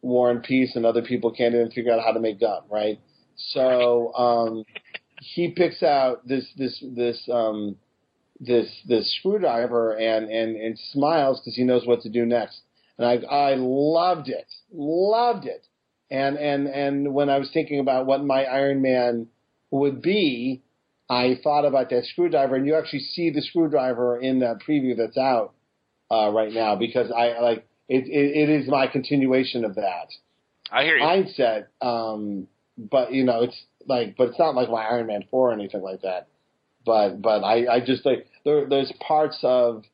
War 0.02 0.32
and 0.32 0.42
Peace, 0.42 0.74
and 0.74 0.84
other 0.84 1.02
people 1.02 1.30
can't 1.30 1.54
even 1.54 1.70
figure 1.70 1.92
out 1.92 2.02
how 2.04 2.10
to 2.10 2.18
make 2.18 2.40
gum, 2.40 2.62
right? 2.68 2.98
So 3.36 4.12
um, 4.14 4.64
he 5.24 5.50
picks 5.50 5.82
out 5.82 6.26
this 6.26 6.46
this 6.56 6.82
this 6.94 7.28
um, 7.32 7.76
this 8.40 8.68
this 8.86 9.16
screwdriver 9.18 9.92
and 9.92 10.28
and 10.30 10.56
and 10.56 10.78
smiles 10.92 11.40
because 11.40 11.56
he 11.56 11.64
knows 11.64 11.86
what 11.86 12.02
to 12.02 12.10
do 12.10 12.26
next. 12.26 12.60
And 12.98 13.06
I 13.06 13.26
I 13.26 13.54
loved 13.56 14.28
it, 14.28 14.46
loved 14.72 15.46
it. 15.46 15.66
And 16.10 16.36
and 16.36 16.66
and 16.66 17.14
when 17.14 17.30
I 17.30 17.38
was 17.38 17.50
thinking 17.52 17.80
about 17.80 18.06
what 18.06 18.24
my 18.24 18.44
Iron 18.44 18.82
Man 18.82 19.28
would 19.70 20.02
be, 20.02 20.62
I 21.08 21.38
thought 21.42 21.64
about 21.64 21.90
that 21.90 22.04
screwdriver, 22.04 22.56
and 22.56 22.66
you 22.66 22.76
actually 22.76 23.00
see 23.00 23.30
the 23.30 23.42
screwdriver 23.42 24.18
in 24.20 24.40
that 24.40 24.58
preview 24.68 24.96
that's 24.96 25.16
out 25.16 25.54
uh, 26.10 26.30
right 26.30 26.52
now 26.52 26.76
because 26.76 27.10
I 27.10 27.40
like 27.40 27.66
it, 27.88 28.04
it. 28.06 28.48
It 28.48 28.50
is 28.50 28.68
my 28.68 28.86
continuation 28.86 29.64
of 29.64 29.76
that 29.76 30.08
I 30.70 30.84
hear 30.84 30.96
you. 30.96 31.02
mindset. 31.02 31.66
Um, 31.80 32.48
but 32.76 33.12
you 33.12 33.24
know, 33.24 33.42
it's 33.42 33.60
like, 33.86 34.16
but 34.16 34.28
it's 34.28 34.38
not 34.38 34.54
like 34.54 34.70
my 34.70 34.84
Iron 34.84 35.06
Man 35.06 35.24
four 35.30 35.50
or 35.50 35.52
anything 35.52 35.82
like 35.82 36.02
that. 36.02 36.28
But 36.84 37.22
but 37.22 37.42
I 37.42 37.66
I 37.66 37.80
just 37.84 38.04
like 38.04 38.26
there 38.44 38.68
there's 38.68 38.92
parts 39.06 39.38
of 39.42 39.84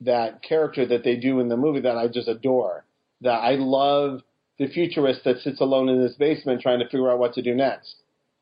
that 0.00 0.42
character 0.42 0.86
that 0.86 1.04
they 1.04 1.16
do 1.16 1.40
in 1.40 1.48
the 1.48 1.56
movie 1.56 1.80
that 1.80 1.96
I 1.96 2.08
just 2.08 2.28
adore. 2.28 2.84
That 3.20 3.38
I 3.38 3.52
love 3.52 4.20
the 4.58 4.68
futurist 4.68 5.24
that 5.24 5.38
sits 5.38 5.60
alone 5.60 5.88
in 5.88 6.00
his 6.00 6.14
basement 6.16 6.60
trying 6.60 6.80
to 6.80 6.86
figure 6.86 7.10
out 7.10 7.18
what 7.18 7.34
to 7.34 7.42
do 7.42 7.54
next. 7.54 7.94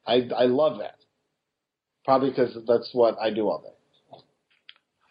I 0.06 0.28
I 0.36 0.44
love 0.44 0.78
that. 0.78 0.96
Probably 2.04 2.30
because 2.30 2.56
that's 2.66 2.90
what 2.92 3.16
I 3.20 3.30
do 3.30 3.48
all 3.48 3.60
day. 3.60 3.74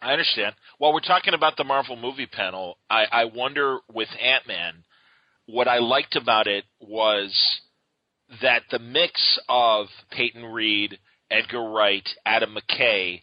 I 0.02 0.12
understand. 0.12 0.54
While 0.78 0.94
we're 0.94 1.00
talking 1.00 1.34
about 1.34 1.56
the 1.56 1.64
Marvel 1.64 1.96
movie 1.96 2.26
panel, 2.26 2.78
I, 2.88 3.04
I 3.04 3.24
wonder 3.26 3.78
with 3.92 4.08
Ant 4.20 4.46
Man, 4.46 4.84
what 5.46 5.68
I 5.68 5.78
liked 5.78 6.16
about 6.16 6.46
it 6.46 6.64
was 6.80 7.60
that 8.42 8.62
the 8.70 8.78
mix 8.78 9.38
of 9.48 9.86
Peyton 10.10 10.44
Reed, 10.44 10.98
Edgar 11.30 11.62
Wright, 11.70 12.08
Adam 12.24 12.56
McKay, 12.56 13.22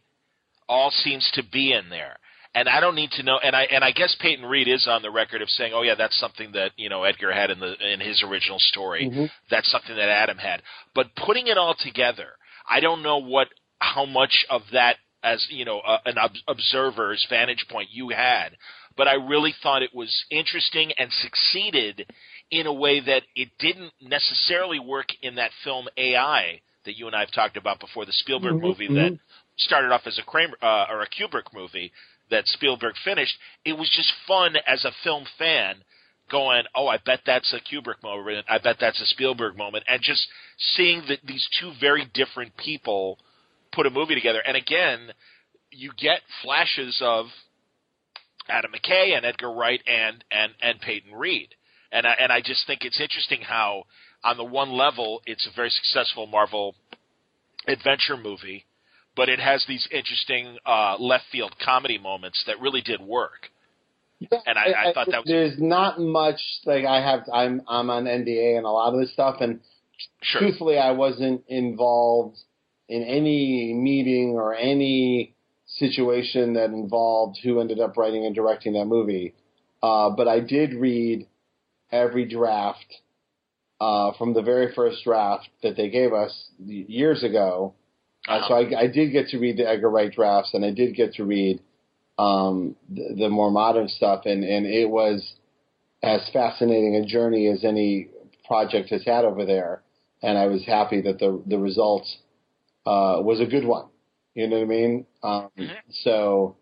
all 0.67 0.91
seems 0.91 1.29
to 1.33 1.43
be 1.43 1.73
in 1.73 1.89
there. 1.89 2.17
And 2.53 2.67
I 2.67 2.79
don't 2.79 2.95
need 2.95 3.11
to 3.11 3.23
know. 3.23 3.37
And 3.37 3.55
I 3.55 3.63
and 3.63 3.83
I 3.83 3.91
guess 3.91 4.15
Peyton 4.19 4.45
Reed 4.45 4.67
is 4.67 4.87
on 4.87 5.01
the 5.01 5.11
record 5.11 5.41
of 5.41 5.49
saying, 5.49 5.73
"Oh 5.73 5.83
yeah, 5.83 5.95
that's 5.95 6.17
something 6.17 6.53
that 6.53 6.71
you 6.75 6.89
know 6.89 7.03
Edgar 7.03 7.31
had 7.31 7.51
in 7.51 7.59
the 7.59 7.75
in 7.93 7.99
his 7.99 8.23
original 8.23 8.57
story. 8.59 9.05
Mhm. 9.05 9.29
That's 9.49 9.69
something 9.69 9.95
that 9.95 10.09
Adam 10.09 10.37
had." 10.37 10.63
But 10.95 11.15
putting 11.15 11.47
it 11.47 11.57
all 11.57 11.75
together, 11.75 12.29
I 12.67 12.79
don't 12.79 13.03
know 13.03 13.17
what 13.17 13.49
how 13.79 14.05
much 14.05 14.45
of 14.49 14.63
that 14.71 14.97
as 15.23 15.45
you 15.51 15.65
know 15.65 15.79
uh, 15.81 15.99
an 16.05 16.17
ob- 16.17 16.31
observer's 16.47 17.23
vantage 17.29 17.67
point 17.69 17.89
you 17.91 18.09
had, 18.09 18.57
but 18.95 19.07
I 19.07 19.15
really 19.15 19.53
thought 19.61 19.83
it 19.83 19.93
was 19.93 20.25
interesting 20.31 20.93
and 20.93 21.11
succeeded 21.13 22.11
in 22.51 22.65
a 22.67 22.73
way 22.73 22.99
that 22.99 23.23
it 23.35 23.49
didn't 23.59 23.91
necessarily 24.01 24.79
work 24.79 25.07
in 25.21 25.35
that 25.35 25.51
film 25.63 25.87
AI 25.97 26.61
that 26.85 26.97
you 26.97 27.07
and 27.07 27.15
I 27.15 27.19
have 27.19 27.31
talked 27.31 27.57
about 27.57 27.79
before, 27.79 28.05
the 28.05 28.13
Spielberg 28.13 28.55
Mhm, 28.55 28.61
movie 28.61 28.87
that 28.87 29.11
started 29.57 29.91
off 29.91 30.07
as 30.07 30.17
a 30.17 30.23
Kramer 30.23 30.55
uh, 30.61 30.85
or 30.89 31.01
a 31.01 31.09
Kubrick 31.09 31.53
movie 31.53 31.91
that 32.29 32.47
Spielberg 32.47 32.95
finished. 33.03 33.37
It 33.65 33.73
was 33.73 33.89
just 33.89 34.11
fun 34.27 34.55
as 34.65 34.85
a 34.85 34.91
film 35.03 35.25
fan 35.37 35.83
going, 36.29 36.63
oh, 36.75 36.87
I 36.87 36.97
bet 36.97 37.21
that's 37.25 37.53
a 37.53 37.59
Kubrick 37.59 38.01
moment. 38.03 38.45
I 38.49 38.57
bet 38.57 38.77
that's 38.79 39.01
a 39.01 39.05
Spielberg 39.05 39.57
moment. 39.57 39.83
And 39.87 40.01
just 40.01 40.27
seeing 40.75 41.03
that 41.07 41.19
these 41.25 41.47
two 41.59 41.71
very 41.79 42.05
different 42.13 42.55
people 42.57 43.17
put 43.71 43.85
a 43.85 43.89
movie 43.89 44.15
together. 44.15 44.41
And 44.45 44.57
again, 44.57 45.11
you 45.71 45.91
get 45.97 46.21
flashes 46.43 46.97
of 47.01 47.27
Adam 48.49 48.71
McKay 48.71 49.15
and 49.15 49.25
Edgar 49.25 49.51
Wright 49.51 49.81
and, 49.87 50.23
and, 50.31 50.53
and 50.61 50.79
Peyton 50.81 51.13
Reed. 51.13 51.49
And 51.91 52.05
I, 52.05 52.13
and 52.19 52.31
I 52.31 52.41
just 52.41 52.67
think 52.67 52.83
it's 52.83 52.99
interesting 52.99 53.41
how, 53.41 53.83
on 54.23 54.37
the 54.37 54.43
one 54.43 54.71
level, 54.71 55.21
it's 55.25 55.47
a 55.47 55.55
very 55.55 55.69
successful 55.69 56.27
Marvel 56.27 56.75
adventure 57.67 58.17
movie, 58.17 58.65
but 59.15 59.29
it 59.29 59.39
has 59.39 59.65
these 59.67 59.87
interesting 59.91 60.57
uh, 60.65 60.97
left 60.99 61.25
field 61.31 61.55
comedy 61.63 61.97
moments 61.97 62.43
that 62.47 62.59
really 62.59 62.81
did 62.81 63.01
work. 63.01 63.49
And 64.45 64.57
I- 64.57 64.89
I 64.89 64.93
thought 64.93 65.07
that 65.07 65.19
was- 65.19 65.25
there's 65.27 65.59
not 65.59 65.99
much 65.99 66.41
like 66.65 66.85
I 66.85 67.01
have. 67.01 67.23
I'm 67.31 67.61
I'm 67.67 67.89
on 67.91 68.05
NDA 68.07 68.57
and 68.57 68.65
a 68.65 68.69
lot 68.69 68.93
of 68.93 68.99
this 68.99 69.13
stuff, 69.13 69.41
and 69.41 69.59
Sure. 70.21 70.41
truthfully, 70.41 70.77
I 70.77 70.91
wasn't 70.91 71.43
involved 71.47 72.37
in 72.89 73.03
any 73.03 73.73
meeting 73.73 74.31
or 74.31 74.55
any 74.55 75.33
situation 75.65 76.53
that 76.53 76.69
involved 76.71 77.37
who 77.43 77.59
ended 77.59 77.79
up 77.79 77.97
writing 77.97 78.25
and 78.25 78.33
directing 78.33 78.73
that 78.73 78.85
movie. 78.85 79.33
Uh, 79.83 80.09
but 80.09 80.27
I 80.27 80.39
did 80.39 80.73
read 80.73 81.27
every 81.91 82.25
draft 82.25 82.85
uh, 83.79 84.11
from 84.17 84.33
the 84.33 84.41
very 84.41 84.73
first 84.73 85.03
draft 85.03 85.49
that 85.63 85.77
they 85.77 85.89
gave 85.89 86.13
us 86.13 86.49
years 86.59 87.23
ago. 87.23 87.73
Uh, 88.27 88.47
so 88.47 88.53
I, 88.55 88.81
I 88.81 88.87
did 88.87 89.11
get 89.11 89.27
to 89.29 89.39
read 89.39 89.57
the 89.57 89.67
Edgar 89.67 89.89
Wright 89.89 90.11
drafts, 90.11 90.53
and 90.53 90.65
I 90.65 90.71
did 90.71 90.95
get 90.95 91.13
to 91.13 91.23
read 91.23 91.61
um, 92.17 92.75
the, 92.89 93.15
the 93.17 93.29
more 93.29 93.51
modern 93.51 93.87
stuff, 93.87 94.23
and, 94.25 94.43
and 94.43 94.65
it 94.65 94.89
was 94.89 95.35
as 96.03 96.27
fascinating 96.33 96.95
a 96.95 97.05
journey 97.05 97.47
as 97.47 97.63
any 97.63 98.09
project 98.47 98.89
has 98.89 99.03
had 99.05 99.23
over 99.25 99.45
there. 99.45 99.81
And 100.23 100.37
I 100.37 100.47
was 100.47 100.65
happy 100.65 101.01
that 101.01 101.19
the 101.19 101.41
the 101.45 101.59
result 101.59 102.03
uh, 102.85 103.21
was 103.21 103.39
a 103.39 103.45
good 103.45 103.65
one. 103.65 103.85
You 104.33 104.47
know 104.47 104.57
what 104.57 104.63
I 104.63 104.67
mean? 104.67 105.05
Um, 105.23 105.49
Mhm. 105.57 105.75
So, 106.03 106.55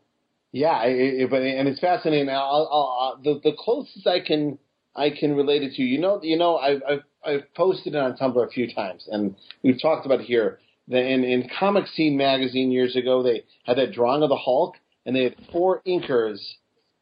yeah, 0.52 0.84
it, 0.84 1.22
it, 1.22 1.30
but 1.30 1.42
and 1.42 1.68
it's 1.68 1.80
fascinating. 1.80 2.30
I'll, 2.30 2.68
I'll, 2.72 2.98
I'll, 3.00 3.20
the 3.24 3.40
the 3.42 3.56
closest 3.58 4.06
I 4.08 4.20
can 4.20 4.58
I 4.96 5.10
can 5.10 5.36
relate 5.36 5.64
it 5.64 5.74
to, 5.76 5.84
you 5.84 6.00
know, 6.00 6.20
you 6.24 6.38
know, 6.38 6.58
I've 6.58 6.82
I've, 6.88 7.04
I've 7.26 7.54
posted 7.56 7.96
it 7.96 7.98
on 7.98 8.16
Tumblr 8.18 8.46
a 8.46 8.50
few 8.50 8.74
times, 8.74 9.08
and 9.12 9.36
we've 9.64 9.82
talked 9.82 10.06
about 10.06 10.22
it 10.22 10.26
here. 10.26 10.60
The, 10.88 11.00
in 11.02 11.24
in 11.24 11.50
Comic 11.60 11.88
Scene 11.88 12.16
magazine 12.16 12.72
years 12.72 12.96
ago, 12.96 13.24
they 13.24 13.44
had 13.66 13.78
that 13.78 13.92
drawing 13.92 14.24
of 14.24 14.30
the 14.30 14.38
Hulk, 14.38 14.76
and 15.06 15.16
they 15.16 15.24
had 15.24 15.36
four 15.52 15.82
inkers 15.88 16.40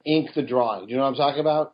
ink 0.06 0.30
the 0.36 0.42
drawing. 0.42 0.86
Do 0.86 0.92
you 0.92 0.98
know 0.98 1.04
what 1.04 1.10
I'm 1.10 1.16
talking 1.16 1.42
about? 1.42 1.74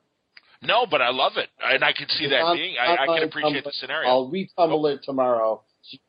No, 0.62 0.86
but 0.90 1.02
I 1.02 1.10
love 1.12 1.34
it, 1.38 1.50
and 1.64 1.84
I 1.84 1.94
can 1.94 2.10
see 2.10 2.28
that 2.28 2.42
On- 2.42 2.58
being. 2.58 2.76
I, 2.80 2.98
I 3.04 3.06
can 3.06 3.24
appreciate 3.30 3.62
Tumblr. 3.62 3.64
the 3.64 3.72
scenario. 3.74 4.10
I'll 4.10 4.30
retumble 4.30 4.88
it 4.88 5.02
tomorrow. 5.04 5.62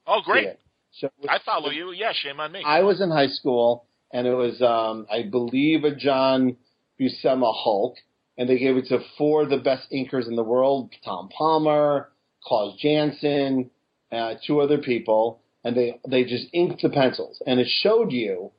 oh, 0.07 0.21
great! 0.25 0.49
So 0.93 1.09
I 1.29 1.39
follow 1.45 1.71
you. 1.71 1.93
Yeah, 1.93 2.13
shame 2.13 2.41
on 2.41 2.51
me. 2.51 2.63
I 2.67 2.81
was 2.83 3.01
in 3.01 3.11
high 3.11 3.29
school, 3.29 3.85
and 4.13 4.27
it 4.27 4.35
was, 4.35 4.61
um, 4.61 5.07
I 5.11 5.23
believe, 5.23 5.85
a 5.85 5.95
John 5.95 6.57
Buscema 6.99 7.55
Hulk, 7.55 7.95
and 8.41 8.49
they 8.49 8.59
gave 8.59 8.78
it 8.78 8.86
to 8.86 8.99
four 9.19 9.43
of 9.43 9.51
the 9.51 9.59
best 9.59 9.86
inkers 9.93 10.27
in 10.27 10.35
the 10.35 10.43
world: 10.43 10.91
Tom 11.05 11.28
Palmer, 11.28 12.09
Klaus 12.43 12.75
Janson, 12.81 13.70
uh, 14.10 14.35
two 14.47 14.60
other 14.60 14.78
people, 14.78 15.43
and 15.62 15.77
they 15.77 16.01
they 16.09 16.25
just 16.25 16.47
inked 16.55 16.81
the 16.81 16.89
pencils, 16.89 17.43
and 17.47 17.60
it 17.60 17.69
showed 17.69 18.10
you 18.10 18.51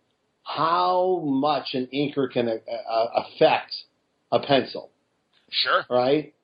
how 0.44 1.24
much 1.26 1.70
an 1.74 1.88
inker 1.92 2.32
can 2.32 2.48
uh, 2.48 2.92
uh, 2.92 3.24
affect 3.26 3.74
a 4.32 4.40
pencil 4.40 4.92
sure. 5.50 5.84
right? 5.90 6.36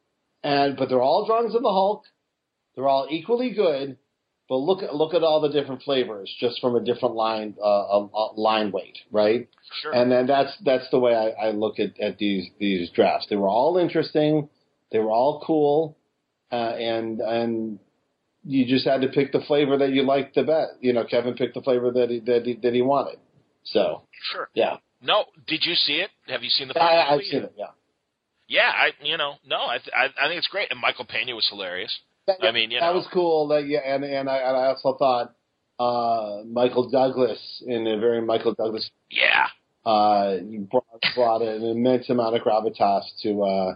And 0.44 0.76
but 0.76 0.90
they're 0.90 1.02
all 1.02 1.28
drawings 1.28 1.54
of 1.54 1.62
the 1.62 1.70
Hulk. 1.70 2.06
They're 2.76 2.88
all 2.88 3.08
equally 3.08 3.52
good, 3.52 3.98
but 4.50 4.58
look 4.58 4.82
at 4.82 4.96
look 4.96 5.14
at 5.14 5.24
all 5.24 5.42
the 5.42 5.50
different 5.50 5.82
flavors 5.84 6.34
just 6.40 6.60
from 6.62 6.76
a 6.76 6.80
different 6.80 7.16
line 7.16 7.56
uh, 7.62 7.64
uh, 8.00 8.08
uh, 8.14 8.34
line 8.34 8.72
weight, 8.72 8.98
right? 9.12 9.48
Sure. 9.82 9.94
And 9.94 10.12
then 10.12 10.28
that's 10.28 10.52
that's 10.64 10.90
the 10.92 11.00
way 11.00 11.14
I, 11.16 11.48
I 11.48 11.52
look 11.52 11.80
at, 11.80 12.00
at 12.00 12.18
these 12.18 12.50
these 12.60 12.90
drafts. 12.92 13.28
They 13.30 13.36
were 13.36 13.50
all 13.50 13.78
interesting. 13.78 14.50
They 14.92 15.00
were 15.00 15.12
all 15.12 15.44
cool, 15.46 15.98
uh, 16.52 16.56
and 16.56 17.20
and 17.20 17.80
you 18.46 18.66
just 18.66 18.88
had 18.88 19.02
to 19.02 19.10
pick 19.10 19.34
the 19.34 19.42
flavor 19.42 19.78
that 19.78 19.90
you 19.92 20.04
liked 20.04 20.36
the 20.36 20.44
best. 20.44 20.72
You 20.80 20.94
know, 20.94 21.04
Kevin 21.04 21.34
picked 21.34 21.56
the 21.56 21.62
flavor 21.62 21.92
that 21.92 22.10
he 22.10 22.20
that 22.22 22.46
he, 22.46 22.54
that 22.64 22.74
he 22.74 22.82
wanted. 22.82 23.20
So 23.66 24.04
Sure. 24.32 24.50
yeah, 24.54 24.78
No, 25.02 25.26
did 25.46 25.66
you 25.66 25.76
see 25.76 25.96
it? 25.96 26.10
Have 26.28 26.42
you 26.44 26.50
seen 26.50 26.70
the? 26.70 26.82
I, 26.82 27.14
I've 27.14 27.22
seen 27.24 27.44
it. 27.44 27.54
Yeah. 27.58 27.66
Yeah, 28.48 28.72
I 28.74 28.92
you 29.04 29.18
know 29.18 29.34
no, 29.46 29.58
I 29.58 29.78
th- 29.80 29.94
I, 29.94 30.06
I 30.06 30.30
think 30.30 30.38
it's 30.38 30.48
great, 30.48 30.72
and 30.72 30.80
Michael 30.80 31.04
Pena 31.04 31.36
was 31.36 31.46
hilarious. 31.50 32.00
That, 32.28 32.38
I 32.44 32.52
mean, 32.52 32.72
you 32.72 32.80
that 32.80 32.94
know. 32.94 32.94
was 32.94 33.08
cool. 33.14 33.48
That 33.50 33.68
yeah, 33.68 33.80
and 33.80 34.04
and 34.04 34.30
I, 34.30 34.38
and 34.38 34.58
I 34.58 34.66
also 34.68 34.98
thought 34.98 35.34
uh, 35.80 36.44
Michael 36.46 36.90
Douglas 36.90 37.64
in 37.66 37.88
a 37.88 37.98
very 38.00 38.22
Michael 38.22 38.54
Douglas 38.54 38.90
Yeah, 39.10 39.48
uh, 39.86 40.38
brought, 40.70 40.86
brought 41.16 41.42
an 41.42 41.64
immense 41.64 42.10
amount 42.10 42.36
of 42.36 42.42
gravitas 42.44 43.04
to 43.24 43.44
uh, 43.44 43.76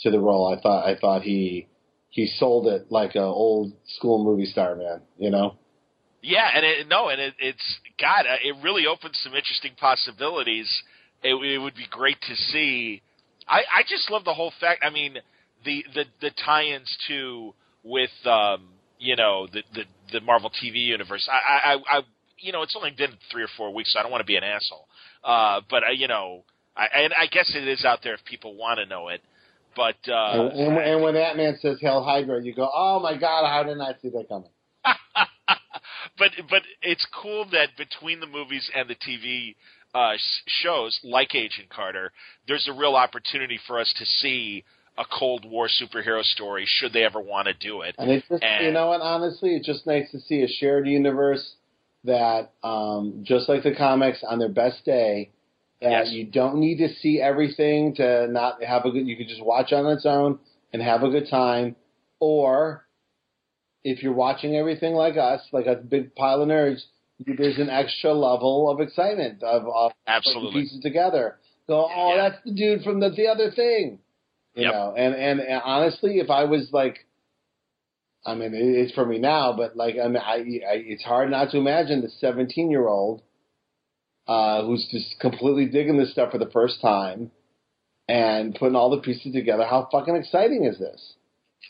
to 0.00 0.10
the 0.10 0.20
role. 0.20 0.52
I 0.56 0.60
thought 0.60 0.86
I 0.86 0.96
thought 0.98 1.22
he 1.22 1.68
he 2.10 2.26
sold 2.38 2.66
it 2.68 2.86
like 2.90 3.14
a 3.14 3.22
old 3.22 3.72
school 3.86 4.24
movie 4.24 4.46
star, 4.46 4.76
man. 4.76 5.02
You 5.18 5.30
know. 5.30 5.56
yeah, 6.22 6.50
and 6.54 6.64
it, 6.66 6.88
no, 6.88 7.08
and 7.08 7.20
it, 7.20 7.34
it's 7.38 7.78
God, 8.00 8.26
uh, 8.26 8.36
it 8.42 8.56
really 8.62 8.86
opens 8.86 9.18
some 9.22 9.34
interesting 9.34 9.72
possibilities. 9.78 10.68
It, 11.22 11.34
it 11.34 11.58
would 11.58 11.74
be 11.74 11.86
great 11.90 12.20
to 12.28 12.36
see. 12.36 13.02
I 13.48 13.60
I 13.74 13.82
just 13.88 14.10
love 14.10 14.24
the 14.24 14.34
whole 14.34 14.52
fact. 14.60 14.84
I 14.84 14.90
mean, 14.90 15.16
the 15.64 15.84
the 15.94 16.04
the 16.20 16.30
tie-ins 16.44 16.96
to 17.08 17.54
with 17.86 18.10
um 18.26 18.68
you 18.98 19.16
know 19.16 19.46
the 19.52 19.62
the 19.74 19.84
the 20.12 20.20
Marvel 20.20 20.50
TV 20.50 20.84
universe. 20.84 21.28
I 21.30 21.74
I 21.74 21.98
I, 21.98 22.00
you 22.38 22.52
know 22.52 22.62
it's 22.62 22.76
only 22.76 22.90
been 22.90 23.12
three 23.30 23.42
or 23.42 23.48
four 23.56 23.72
weeks, 23.72 23.92
so 23.92 23.98
I 23.98 24.02
don't 24.02 24.10
want 24.10 24.22
to 24.22 24.26
be 24.26 24.36
an 24.36 24.44
asshole. 24.44 24.88
Uh, 25.24 25.60
but 25.70 25.84
I, 25.84 25.92
you 25.92 26.08
know, 26.08 26.44
I 26.76 26.86
and 26.94 27.12
I 27.14 27.26
guess 27.26 27.52
it 27.54 27.66
is 27.66 27.84
out 27.84 28.00
there 28.02 28.14
if 28.14 28.24
people 28.24 28.56
want 28.56 28.78
to 28.78 28.86
know 28.86 29.08
it. 29.08 29.20
But 29.74 29.96
uh, 30.08 30.48
and, 30.50 30.52
and, 30.52 30.78
and 30.78 31.02
when 31.02 31.14
that 31.14 31.36
man 31.36 31.58
says 31.60 31.78
"Hell 31.80 32.02
Hydra," 32.02 32.42
you 32.42 32.54
go, 32.54 32.68
"Oh 32.72 33.00
my 33.00 33.16
God, 33.16 33.46
how 33.46 33.62
did 33.62 33.80
I 33.80 33.92
see 34.00 34.08
that 34.10 34.28
coming?" 34.28 34.50
but 36.18 36.30
but 36.50 36.62
it's 36.82 37.06
cool 37.22 37.46
that 37.52 37.68
between 37.76 38.20
the 38.20 38.26
movies 38.26 38.68
and 38.74 38.88
the 38.88 38.94
TV 38.94 39.54
uh, 39.94 40.14
shows 40.62 40.98
like 41.04 41.34
Agent 41.34 41.68
Carter, 41.68 42.12
there's 42.48 42.68
a 42.68 42.78
real 42.78 42.96
opportunity 42.96 43.58
for 43.66 43.78
us 43.78 43.92
to 43.98 44.06
see 44.06 44.64
a 44.98 45.04
Cold 45.18 45.44
War 45.44 45.68
superhero 45.68 46.22
story 46.22 46.64
should 46.66 46.92
they 46.92 47.04
ever 47.04 47.20
want 47.20 47.48
to 47.48 47.54
do 47.54 47.82
it. 47.82 47.94
And 47.98 48.10
it's 48.10 48.26
just, 48.28 48.42
And- 48.42 48.66
you 48.66 48.72
know 48.72 48.88
what? 48.88 49.00
Honestly, 49.00 49.54
it's 49.54 49.66
just 49.66 49.86
nice 49.86 50.10
to 50.12 50.20
see 50.20 50.42
a 50.42 50.48
shared 50.48 50.86
universe 50.86 51.54
that, 52.04 52.52
um, 52.62 53.20
just 53.22 53.48
like 53.48 53.62
the 53.62 53.74
comics, 53.74 54.22
on 54.24 54.38
their 54.38 54.48
best 54.48 54.84
day, 54.84 55.30
that 55.82 55.90
Yes. 55.90 56.12
you 56.12 56.24
don't 56.24 56.56
need 56.56 56.78
to 56.78 56.88
see 56.94 57.20
everything 57.20 57.94
to 57.96 58.26
not 58.28 58.62
have 58.62 58.84
a 58.86 58.90
good. 58.90 59.06
You 59.06 59.16
can 59.16 59.28
just 59.28 59.42
watch 59.44 59.72
on 59.72 59.86
its 59.86 60.06
own 60.06 60.38
and 60.72 60.80
have 60.82 61.02
a 61.02 61.10
good 61.10 61.28
time, 61.28 61.76
or 62.20 62.86
if 63.84 64.02
you're 64.02 64.14
watching 64.14 64.56
everything 64.56 64.94
like 64.94 65.16
us, 65.16 65.46
like 65.52 65.66
a 65.66 65.74
big 65.76 66.14
pile 66.14 66.42
of 66.42 66.48
nerds, 66.48 66.84
there's 67.26 67.58
an 67.58 67.70
extra 67.70 68.12
level 68.14 68.70
of 68.70 68.80
excitement 68.80 69.42
of, 69.42 69.66
of 69.68 69.92
Absolutely. 70.06 70.62
pieces 70.62 70.80
together. 70.80 71.38
Go, 71.68 71.88
oh, 71.94 72.14
Yeah. 72.14 72.28
that's 72.30 72.44
the 72.44 72.52
dude 72.52 72.82
from 72.82 73.00
the 73.00 73.10
the 73.10 73.26
other 73.28 73.50
thing, 73.50 73.98
you 74.56 74.64
Yep. 74.64 74.72
know. 74.72 74.94
And, 74.96 75.14
and 75.14 75.40
and 75.40 75.62
honestly, 75.64 76.18
if 76.18 76.30
I 76.30 76.44
was 76.44 76.70
like, 76.72 77.06
I 78.24 78.34
mean, 78.34 78.54
it- 78.54 78.60
it's 78.82 78.92
for 78.92 79.06
me 79.06 79.18
now, 79.18 79.52
but 79.56 79.76
like, 79.76 79.96
I 80.02 80.08
mean, 80.08 80.22
I, 80.22 80.34
I 80.68 80.74
it's 80.84 81.04
hard 81.04 81.30
not 81.30 81.50
to 81.52 81.58
imagine 81.58 82.00
the 82.02 82.08
17 82.08 82.70
year 82.70 82.88
old 82.88 83.22
uh, 84.26 84.64
who's 84.64 84.86
just 84.90 85.20
completely 85.20 85.66
digging 85.66 85.98
this 85.98 86.10
stuff 86.12 86.32
for 86.32 86.38
the 86.38 86.50
first 86.50 86.80
time 86.80 87.30
and 88.08 88.54
putting 88.54 88.74
all 88.76 88.90
the 88.90 89.00
pieces 89.02 89.32
together. 89.32 89.64
How 89.64 89.88
fucking 89.92 90.16
exciting 90.16 90.64
is 90.64 90.78
this? 90.78 91.14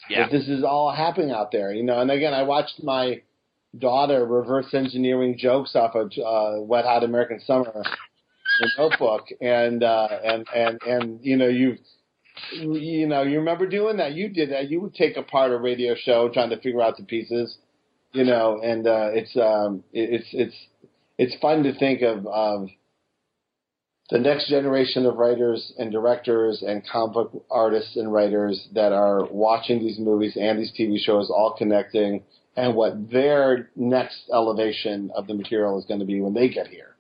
Yeah. 0.09 0.25
That 0.27 0.33
this 0.33 0.49
is 0.49 0.63
all 0.65 0.93
happening 0.95 1.31
out 1.33 1.53
there, 1.53 1.73
you 1.73 1.83
know. 1.83 2.01
And 2.01 2.11
again, 2.11 2.33
I 2.35 2.45
watched 2.45 2.83
my 2.83 3.23
daughter 3.79 4.25
reverse 4.25 4.73
engineering 4.73 5.37
jokes 5.39 5.75
off 5.75 5.95
of 5.95 6.13
uh, 6.25 6.63
Wet 6.63 6.85
Hot 6.85 7.03
American 7.05 7.41
Summer, 7.41 7.83
the 8.61 8.71
Notebook, 8.79 9.27
and 9.41 9.83
uh, 9.83 10.09
and 10.25 10.47
and 10.55 10.79
and 10.87 11.19
you 11.25 11.37
know 11.37 11.49
you 11.49 11.77
you 12.53 13.07
know 13.07 13.23
you 13.23 13.39
remember 13.39 13.67
doing 13.67 13.97
that. 13.99 14.13
You 14.13 14.29
did 14.29 14.51
that. 14.51 14.71
You 14.71 14.81
would 14.81 14.95
take 14.95 15.17
apart 15.17 15.53
a 15.53 15.59
radio 15.59 15.95
show 15.95 16.29
trying 16.29 16.51
to 16.51 16.57
figure 16.57 16.83
out 16.83 16.97
the 16.97 17.05
pieces, 17.05 17.57
you 18.13 18.25
know. 18.25 18.61
And 18.63 18.87
uh, 18.87 19.11
it's 19.13 19.37
um 19.37 19.85
it, 19.93 20.21
it's 20.21 20.29
it's 20.33 20.57
it's 21.19 21.41
fun 21.41 21.63
to 21.65 21.79
think 21.79 22.03
of 22.03 22.27
of 22.27 22.69
the 24.11 24.19
next 24.19 24.49
generation 24.49 25.05
of 25.05 25.17
writers 25.17 25.73
and 25.79 25.91
directors 25.91 26.63
and 26.67 26.87
comic 26.87 27.29
artists 27.51 27.97
and 27.97 28.13
writers 28.13 28.69
that 28.73 28.93
are 28.93 29.27
watching 29.31 29.81
these 29.81 29.99
movies 29.99 30.37
and 30.41 30.59
these 30.59 30.73
TV 30.79 30.97
shows 30.99 31.29
all 31.29 31.55
connecting 31.59 32.23
and 32.57 32.75
what 32.75 33.11
their 33.11 33.69
next 33.75 34.31
elevation 34.33 35.11
of 35.15 35.27
the 35.27 35.35
material 35.35 35.79
is 35.79 35.85
going 35.85 36.01
to 36.01 36.07
be 36.07 36.21
when 36.21 36.35
they 36.35 36.49
get 36.49 36.69
here. 36.69 36.96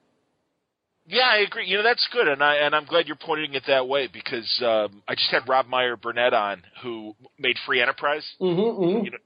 Yeah, 1.08 1.28
I 1.28 1.38
agree. 1.38 1.66
You 1.66 1.76
know, 1.78 1.82
that's 1.82 2.06
good, 2.12 2.26
and 2.26 2.42
I 2.42 2.56
and 2.56 2.74
I'm 2.74 2.84
glad 2.84 3.06
you're 3.06 3.16
pointing 3.16 3.54
it 3.54 3.62
that 3.68 3.86
way 3.86 4.08
because 4.12 4.62
um, 4.64 5.02
I 5.08 5.14
just 5.14 5.30
had 5.30 5.48
Rob 5.48 5.66
Meyer 5.66 5.96
Burnett 5.96 6.34
on, 6.34 6.62
who 6.82 7.14
made 7.38 7.56
Free 7.64 7.80
Enterprise, 7.80 8.24
Mm-hmm, 8.40 8.82
mm-hmm. 8.82 9.04
You 9.04 9.10
know, 9.12 9.18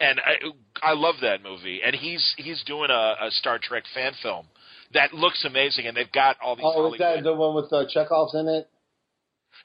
and 0.00 0.20
I 0.20 0.90
I 0.90 0.94
love 0.94 1.16
that 1.22 1.42
movie, 1.42 1.80
and 1.84 1.94
he's 1.94 2.34
he's 2.36 2.62
doing 2.64 2.90
a, 2.90 3.14
a 3.22 3.30
Star 3.30 3.58
Trek 3.62 3.84
fan 3.94 4.12
film 4.22 4.46
that 4.92 5.12
looks 5.14 5.44
amazing, 5.44 5.86
and 5.86 5.96
they've 5.96 6.10
got 6.10 6.36
all 6.42 6.56
these. 6.56 6.64
Oh, 6.66 6.92
is 6.92 6.98
that 6.98 7.04
Hollywood- 7.04 7.24
the 7.24 7.34
one 7.34 7.54
with 7.54 7.72
uh, 7.72 7.84
Chekov's 7.94 8.34
in 8.34 8.48
it? 8.48 8.68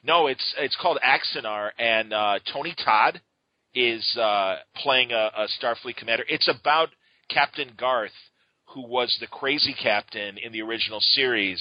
No, 0.04 0.26
it's 0.28 0.54
it's 0.58 0.76
called 0.80 0.98
Axanar, 1.04 1.70
and 1.78 2.12
uh, 2.12 2.38
Tony 2.52 2.74
Todd 2.84 3.20
is 3.74 4.16
uh, 4.16 4.56
playing 4.76 5.10
a, 5.12 5.30
a 5.36 5.46
Starfleet 5.60 5.96
commander. 5.96 6.24
It's 6.28 6.48
about 6.48 6.90
Captain 7.28 7.72
Garth, 7.76 8.10
who 8.76 8.82
was 8.82 9.16
the 9.20 9.26
crazy 9.26 9.74
captain 9.82 10.36
in 10.36 10.52
the 10.52 10.60
original 10.60 11.00
series, 11.00 11.58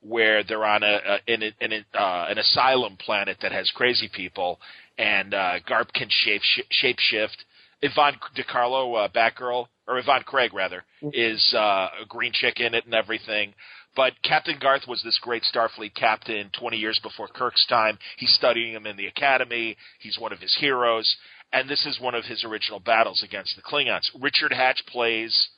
where 0.00 0.42
they're 0.42 0.64
on 0.64 0.82
a, 0.82 0.86
a 1.06 1.18
in, 1.26 1.42
a, 1.42 1.52
in 1.60 1.72
a, 1.72 1.98
uh, 2.00 2.26
an 2.30 2.38
asylum 2.38 2.96
planet 2.96 3.36
that 3.42 3.52
has 3.52 3.70
crazy 3.74 4.08
people, 4.10 4.58
and 4.96 5.34
uh, 5.34 5.58
Garth 5.68 5.92
can 5.92 6.08
shape 6.08 6.40
shape 6.70 6.96
shift. 6.98 7.44
Yvonne 7.82 8.16
De 8.34 8.42
Carlo, 8.42 8.94
uh, 8.94 9.08
Batgirl, 9.08 9.66
or 9.86 9.98
Yvonne 9.98 10.22
Craig 10.22 10.54
rather, 10.54 10.84
is 11.12 11.54
uh, 11.54 11.88
a 12.02 12.06
green 12.08 12.32
chick 12.32 12.60
in 12.60 12.74
it 12.74 12.86
and 12.86 12.94
everything. 12.94 13.52
But 13.94 14.14
Captain 14.22 14.56
Garth 14.58 14.88
was 14.88 15.02
this 15.04 15.18
great 15.20 15.42
Starfleet 15.42 15.94
captain 15.94 16.50
20 16.58 16.78
years 16.78 16.98
before 17.02 17.28
Kirk's 17.28 17.66
time. 17.66 17.98
He's 18.16 18.32
studying 18.32 18.72
him 18.72 18.86
in 18.86 18.96
the 18.96 19.06
academy. 19.06 19.76
He's 20.00 20.18
one 20.18 20.32
of 20.32 20.38
his 20.38 20.56
heroes. 20.58 21.14
And 21.52 21.68
this 21.68 21.84
is 21.84 22.00
one 22.00 22.14
of 22.14 22.24
his 22.24 22.42
original 22.44 22.80
battles 22.80 23.22
against 23.22 23.54
the 23.56 23.62
Klingons. 23.62 24.08
Richard 24.18 24.52
Hatch 24.52 24.82
plays 24.86 25.48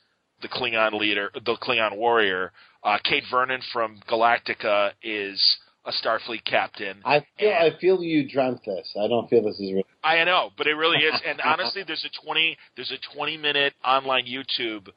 the 0.41 0.47
Klingon 0.49 0.93
leader, 0.99 1.29
the 1.33 1.55
Klingon 1.61 1.97
warrior. 1.97 2.51
Uh, 2.83 2.97
Kate 3.03 3.23
Vernon 3.29 3.61
from 3.71 3.99
Galactica 4.09 4.91
is 5.03 5.39
a 5.85 5.91
Starfleet 5.91 6.43
captain. 6.45 6.97
I 7.05 7.25
feel 7.37 7.49
And- 7.51 7.73
I 7.73 7.77
feel 7.79 8.03
you 8.03 8.27
dreamt 8.29 8.63
this. 8.65 8.91
I 8.99 9.07
don't 9.07 9.29
feel 9.29 9.43
this 9.43 9.59
is 9.59 9.71
real. 9.73 9.83
I 10.03 10.23
know, 10.23 10.51
but 10.57 10.67
it 10.67 10.73
really 10.75 10.99
is. 10.99 11.13
And 11.25 11.39
honestly, 11.41 11.83
there's 11.83 12.05
a 12.05 12.25
20 12.25 12.57
there's 12.75 12.91
a 12.91 12.97
20 13.15 13.37
minute 13.37 13.73
online 13.85 14.25
YouTube 14.25 14.89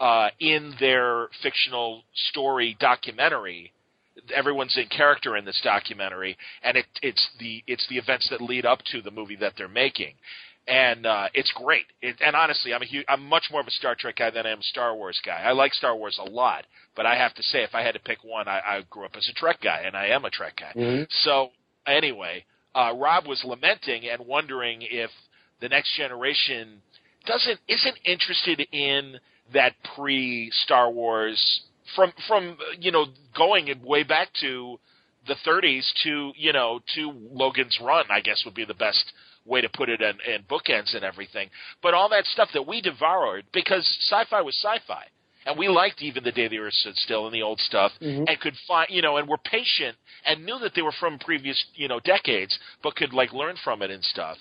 uh, 0.00 0.30
in 0.40 0.74
their 0.80 1.28
fictional 1.42 2.02
story 2.30 2.76
documentary. 2.80 3.72
Everyone's 4.34 4.76
in 4.76 4.86
character 4.88 5.36
in 5.36 5.44
this 5.44 5.60
documentary, 5.64 6.36
and 6.62 6.76
it, 6.76 6.86
it's 7.02 7.28
the 7.40 7.62
it's 7.66 7.86
the 7.88 7.98
events 7.98 8.28
that 8.30 8.40
lead 8.40 8.64
up 8.64 8.80
to 8.92 9.02
the 9.02 9.10
movie 9.10 9.36
that 9.36 9.54
they're 9.56 9.68
making, 9.68 10.14
and 10.66 11.06
uh, 11.06 11.28
it's 11.34 11.52
great. 11.52 11.84
It, 12.00 12.16
and 12.24 12.34
honestly, 12.34 12.72
I'm 12.72 12.82
a 12.82 12.86
huge, 12.86 13.04
I'm 13.08 13.24
much 13.26 13.44
more 13.50 13.60
of 13.60 13.66
a 13.66 13.70
Star 13.70 13.94
Trek 13.94 14.16
guy 14.16 14.30
than 14.30 14.46
I 14.46 14.50
am 14.50 14.60
a 14.60 14.62
Star 14.62 14.94
Wars 14.94 15.20
guy. 15.24 15.42
I 15.42 15.52
like 15.52 15.74
Star 15.74 15.94
Wars 15.94 16.18
a 16.20 16.28
lot, 16.28 16.64
but 16.96 17.06
I 17.06 17.16
have 17.16 17.34
to 17.34 17.42
say, 17.42 17.62
if 17.62 17.74
I 17.74 17.82
had 17.82 17.92
to 17.92 18.00
pick 18.00 18.24
one, 18.24 18.48
I, 18.48 18.60
I 18.60 18.82
grew 18.88 19.04
up 19.04 19.16
as 19.16 19.28
a 19.28 19.34
Trek 19.34 19.60
guy, 19.62 19.82
and 19.84 19.96
I 19.96 20.06
am 20.06 20.24
a 20.24 20.30
Trek 20.30 20.56
guy. 20.58 20.72
Mhm. 20.80 21.06
So 21.24 21.50
anyway, 21.86 22.44
uh, 22.74 22.92
Rob 22.96 23.26
was 23.26 23.42
lamenting 23.44 24.08
and 24.08 24.26
wondering 24.26 24.80
if 24.82 25.10
the 25.60 25.68
next 25.68 25.96
generation 25.96 26.80
doesn't 27.26 27.60
isn't 27.68 27.98
interested 28.04 28.66
in 28.72 29.18
that 29.52 29.74
pre 29.94 30.50
Star 30.64 30.90
Wars 30.90 31.62
from 31.94 32.12
from 32.26 32.56
you 32.78 32.90
know 32.90 33.06
going 33.36 33.72
way 33.82 34.02
back 34.02 34.28
to 34.40 34.78
the 35.26 35.34
30s 35.46 35.84
to 36.04 36.32
you 36.36 36.52
know 36.52 36.80
to 36.94 37.12
Logan's 37.30 37.78
Run, 37.80 38.06
I 38.10 38.20
guess 38.20 38.42
would 38.44 38.54
be 38.54 38.64
the 38.64 38.74
best 38.74 39.12
way 39.46 39.60
to 39.60 39.68
put 39.68 39.88
it 39.88 40.00
in, 40.00 40.14
in 40.32 40.42
bookends 40.44 40.94
and 40.94 41.04
everything. 41.04 41.48
But 41.82 41.94
all 41.94 42.08
that 42.10 42.24
stuff 42.26 42.48
that 42.54 42.66
we 42.66 42.80
devoured 42.80 43.44
because 43.52 43.86
sci-fi 44.08 44.40
was 44.42 44.54
sci-fi. 44.56 45.04
And 45.46 45.58
we 45.58 45.68
liked 45.68 46.00
even 46.02 46.24
the 46.24 46.32
day 46.32 46.48
the 46.48 46.58
Earth 46.58 46.72
stood 46.72 46.96
still 46.96 47.26
and 47.26 47.34
the 47.34 47.42
old 47.42 47.60
stuff, 47.60 47.92
Mhm. 48.00 48.24
and 48.26 48.40
could 48.40 48.56
find, 48.66 48.88
you 48.88 49.02
know, 49.02 49.18
and 49.18 49.28
were 49.28 49.36
patient 49.36 49.94
and 50.24 50.42
knew 50.44 50.58
that 50.60 50.74
they 50.74 50.80
were 50.80 50.92
from 50.92 51.18
previous, 51.18 51.62
you 51.74 51.86
know, 51.86 52.00
decades, 52.00 52.58
but 52.82 52.96
could 52.96 53.12
like 53.12 53.30
learn 53.34 53.56
from 53.62 53.82
it 53.82 53.90
and 53.90 54.02
stuff. 54.04 54.38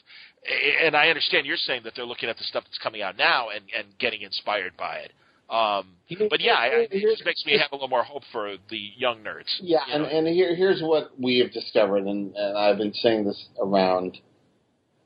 And 0.82 0.96
I 0.96 1.10
understand 1.10 1.46
you're 1.46 1.58
saying 1.58 1.82
that 1.84 1.94
they're 1.96 2.06
looking 2.06 2.30
at 2.30 2.38
the 2.38 2.44
stuff 2.46 2.64
that's 2.64 2.78
coming 2.78 3.02
out 3.02 3.18
now 3.18 3.50
and 3.50 3.66
and 3.76 3.88
getting 4.00 4.22
inspired 4.22 4.78
by 4.78 4.98
it. 5.00 5.12
Um, 5.50 5.98
but 6.30 6.40
yeah, 6.40 6.56
I, 6.56 6.88
it 6.90 7.02
just 7.02 7.26
makes 7.26 7.46
me 7.46 7.58
have 7.58 7.72
a 7.72 7.76
little 7.76 7.90
more 7.90 8.04
hope 8.04 8.24
for 8.32 8.56
the 8.70 8.92
young 8.96 9.24
nerds. 9.24 9.54
Yeah, 9.62 9.86
you 9.88 9.94
and, 9.94 10.06
and 10.06 10.28
here, 10.28 10.56
here's 10.56 10.82
what 10.82 11.12
we 11.20 11.40
have 11.40 11.52
discovered, 11.52 12.08
and, 12.08 12.34
and 12.36 12.58
I've 12.58 12.78
been 12.78 12.94
saying 12.94 13.26
this 13.26 13.46
around. 13.60 14.18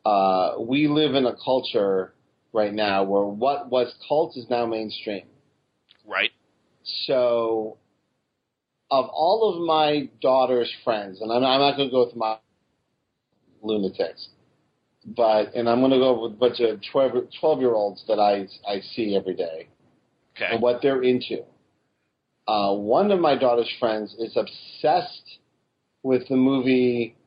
Uh, 0.07 0.61
we 0.61 0.87
live 0.87 1.15
in 1.15 1.25
a 1.25 1.35
culture 1.43 2.13
right 2.53 2.73
now, 2.73 3.03
where 3.03 3.23
what 3.23 3.69
was 3.69 3.93
cult 4.07 4.37
is 4.37 4.49
now 4.49 4.65
mainstream. 4.65 5.25
Right. 6.05 6.31
So, 7.07 7.77
of 8.89 9.05
all 9.11 9.53
of 9.53 9.67
my 9.67 10.09
daughter's 10.21 10.71
friends, 10.85 11.19
and 11.19 11.29
I'm, 11.29 11.43
I'm 11.43 11.59
not 11.59 11.75
going 11.75 11.89
to 11.89 11.91
go 11.91 12.05
with 12.05 12.15
my 12.15 12.37
lunatics, 13.61 14.29
but 15.05 15.53
and 15.53 15.67
I'm 15.67 15.79
going 15.79 15.91
to 15.91 15.97
go 15.97 16.21
with 16.21 16.33
a 16.33 16.35
bunch 16.35 16.61
of 16.61 16.79
12 16.91 17.59
year 17.59 17.73
olds 17.73 18.01
that 18.07 18.19
I 18.19 18.47
I 18.65 18.79
see 18.95 19.13
every 19.17 19.35
day 19.35 19.67
Okay. 20.37 20.53
and 20.53 20.61
what 20.61 20.81
they're 20.81 21.03
into. 21.03 21.43
Uh, 22.47 22.73
one 22.73 23.11
of 23.11 23.19
my 23.19 23.37
daughter's 23.37 23.71
friends 23.77 24.15
is 24.19 24.37
obsessed 24.37 25.39
with 26.03 26.25
the 26.29 26.37
movie. 26.37 27.17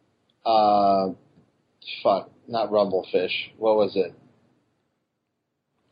Uh, 0.47 1.09
fuck, 2.03 2.31
not 2.51 2.71
Rumble 2.71 3.07
Fish. 3.11 3.51
What 3.59 3.77
was 3.77 3.93
it? 3.97 4.13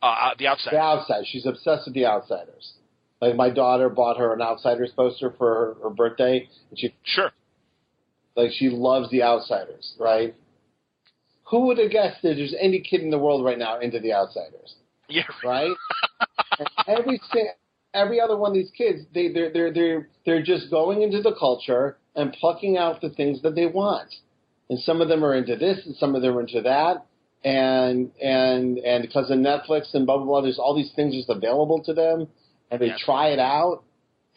Uh, 0.01 0.05
uh, 0.05 0.29
the 0.37 0.47
outside. 0.47 0.73
The 0.73 0.79
Outside. 0.79 1.23
She's 1.27 1.45
obsessed 1.45 1.85
with 1.85 1.93
The 1.93 2.05
Outsiders. 2.05 2.73
Like 3.21 3.35
my 3.35 3.49
daughter 3.49 3.89
bought 3.89 4.17
her 4.17 4.33
an 4.33 4.41
Outsiders 4.41 4.91
poster 4.95 5.33
for 5.37 5.75
her, 5.79 5.83
her 5.83 5.89
birthday, 5.89 6.47
and 6.69 6.79
she 6.79 6.93
Sure. 7.03 7.31
like 8.35 8.51
she 8.51 8.69
loves 8.69 9.09
The 9.09 9.23
Outsiders, 9.23 9.95
right? 9.99 10.35
Who 11.49 11.61
would 11.67 11.79
have 11.79 11.91
guessed 11.91 12.21
that 12.21 12.35
there's 12.35 12.55
any 12.59 12.79
kid 12.79 13.01
in 13.01 13.09
the 13.09 13.17
world 13.19 13.43
right 13.43 13.57
now 13.57 13.79
into 13.79 13.99
The 13.99 14.13
Outsiders? 14.13 14.75
Yeah. 15.09 15.23
right? 15.43 15.71
and 16.59 16.69
every 16.87 17.19
every 17.93 18.21
other 18.21 18.37
one 18.37 18.51
of 18.51 18.55
these 18.55 18.71
kids, 18.77 19.01
they 19.13 19.29
they're 19.33 19.51
they're 19.51 19.73
they're 19.73 20.09
they're 20.25 20.43
just 20.43 20.69
going 20.69 21.01
into 21.01 21.21
the 21.21 21.33
culture 21.37 21.97
and 22.15 22.31
plucking 22.33 22.77
out 22.77 23.01
the 23.01 23.09
things 23.09 23.41
that 23.41 23.55
they 23.55 23.65
want. 23.65 24.13
And 24.69 24.79
some 24.79 25.01
of 25.01 25.07
them 25.07 25.23
are 25.25 25.33
into 25.33 25.55
this, 25.55 25.79
and 25.85 25.95
some 25.95 26.15
of 26.15 26.21
them 26.21 26.37
are 26.37 26.41
into 26.41 26.61
that, 26.61 27.05
and 27.43 28.11
and 28.21 28.77
and 28.79 29.01
because 29.01 29.31
of 29.31 29.39
Netflix 29.39 29.93
and 29.93 30.05
blah 30.05 30.17
blah 30.17 30.25
blah, 30.25 30.41
there's 30.41 30.59
all 30.59 30.75
these 30.75 30.91
things 30.95 31.15
just 31.15 31.29
available 31.29 31.81
to 31.83 31.93
them, 31.93 32.27
and 32.69 32.79
they 32.79 32.87
Yeah. 32.87 32.97
try 32.99 33.29
it 33.29 33.39
out, 33.39 33.83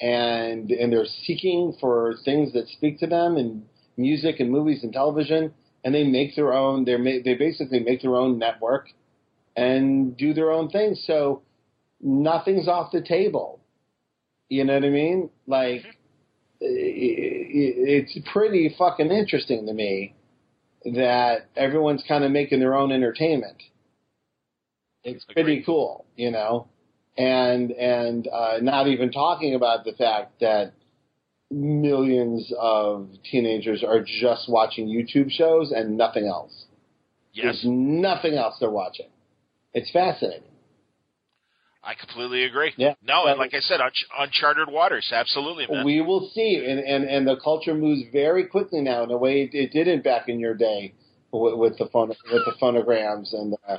and 0.01 0.71
and 0.71 0.93
they're 0.93 1.05
seeking 1.27 1.75
for 1.81 2.15
things 2.25 2.53
that 2.55 2.69
speak 2.69 2.99
to 3.01 3.07
them 3.07 3.37
in 3.37 3.65
music 3.99 4.41
and 4.41 4.51
movies 4.51 4.83
and 4.83 4.93
television, 4.93 5.53
and 5.85 5.95
they 5.95 6.05
make 6.05 6.35
their 6.35 6.53
own. 6.55 6.85
They 6.87 6.97
they 7.21 7.35
basically 7.35 7.81
make 7.81 8.01
their 8.01 8.17
own 8.17 8.39
network 8.39 8.89
and 9.55 10.17
do 10.17 10.33
their 10.33 10.51
own 10.51 10.71
thing. 10.71 10.95
So 10.95 11.43
nothing's 12.01 12.69
off 12.69 12.91
the 12.91 13.03
table. 13.03 13.61
You 14.49 14.65
know 14.65 14.75
what 14.75 14.85
I 14.85 14.89
mean? 14.91 15.29
Like, 15.47 15.83
mm-hmm. 15.83 15.89
i- 16.63 17.79
it's 17.99 18.17
pretty 18.33 18.75
fucking 18.79 19.11
interesting 19.11 19.67
to 19.67 19.75
me 19.75 20.15
that 20.85 21.47
everyone's 21.57 22.05
kind 22.07 22.25
of 22.25 22.31
making 22.31 22.61
their 22.61 22.75
own 22.75 22.93
entertainment. 22.93 23.63
It's 25.05 25.25
pretty 25.25 25.63
cool, 25.65 26.05
you 26.17 26.31
know, 26.31 26.69
and 27.17 27.71
and 27.73 28.29
uh, 28.29 28.59
not 28.61 28.87
even 28.87 29.11
talking 29.11 29.55
about 29.55 29.85
the 29.85 29.93
fact 29.93 30.41
that 30.41 30.73
millions 31.51 32.53
of 32.59 33.09
teenagers 33.31 33.85
are 33.87 34.01
just 34.01 34.49
watching 34.49 34.87
YouTube 34.87 35.31
shows 35.31 35.73
and 35.73 35.97
nothing 35.97 36.27
else. 36.27 36.67
Yes. 37.33 37.45
There's 37.45 37.63
nothing 37.65 38.35
else 38.35 38.57
they're 38.61 38.71
watching. 38.71 39.09
It's 39.75 39.91
fascinating. 39.91 40.52
I 41.85 41.95
completely 41.95 42.45
agree. 42.45 42.73
Yeah. 42.77 42.95
No, 43.03 43.27
and 43.27 43.39
like 43.39 43.55
I 43.55 43.61
said, 43.61 43.81
unch- 43.81 44.07
uncharted 44.17 44.69
waters. 44.71 45.11
Absolutely, 45.13 45.67
man. 45.69 45.85
We 45.85 46.01
will 46.01 46.31
see, 46.33 46.65
and, 46.69 46.79
and 46.79 47.05
and 47.05 47.27
the 47.27 47.37
culture 47.43 47.75
moves 47.75 48.03
very 48.13 48.47
quickly 48.47 48.81
now 48.83 49.03
in 49.03 49.11
a 49.11 49.17
way 49.17 49.43
it, 49.43 49.51
it 49.53 49.73
didn't 49.73 50.05
back 50.05 50.29
in 50.29 50.39
your 50.39 50.55
day 50.55 50.95
with, 51.33 51.55
with 51.55 51.79
the 51.79 51.87
phone 51.93 52.09
with 52.09 52.19
the 52.45 52.55
phonograms 52.61 53.33
and 53.35 53.53
the 53.55 53.79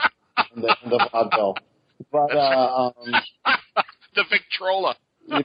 and 0.53 0.63
the, 0.63 0.75
and 0.83 0.91
the 0.91 1.09
vaudeville. 1.11 1.55
But 2.11 2.35
uh, 2.35 2.91
um, 2.97 3.13
the 4.15 4.25
Victrola. 4.29 4.95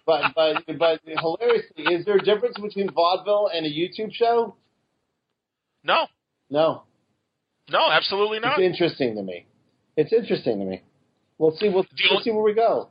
but 0.04 0.22
but 0.34 0.64
but 0.78 1.00
hilariously, 1.06 1.84
is 1.94 2.04
there 2.06 2.16
a 2.16 2.24
difference 2.24 2.58
between 2.58 2.90
vaudeville 2.90 3.50
and 3.54 3.66
a 3.66 3.70
YouTube 3.70 4.12
show? 4.12 4.56
No, 5.84 6.06
No, 6.50 6.82
no, 7.70 7.88
absolutely 7.90 8.40
not. 8.40 8.58
it's 8.58 8.66
interesting 8.66 9.14
to 9.14 9.22
me. 9.22 9.46
It's 9.96 10.12
interesting 10.12 10.58
to 10.58 10.64
me. 10.64 10.82
We'll 11.38 11.56
see. 11.56 11.68
We'll, 11.68 11.86
we'll 12.10 12.20
see 12.20 12.30
where 12.30 12.42
we 12.42 12.54
go. 12.54 12.88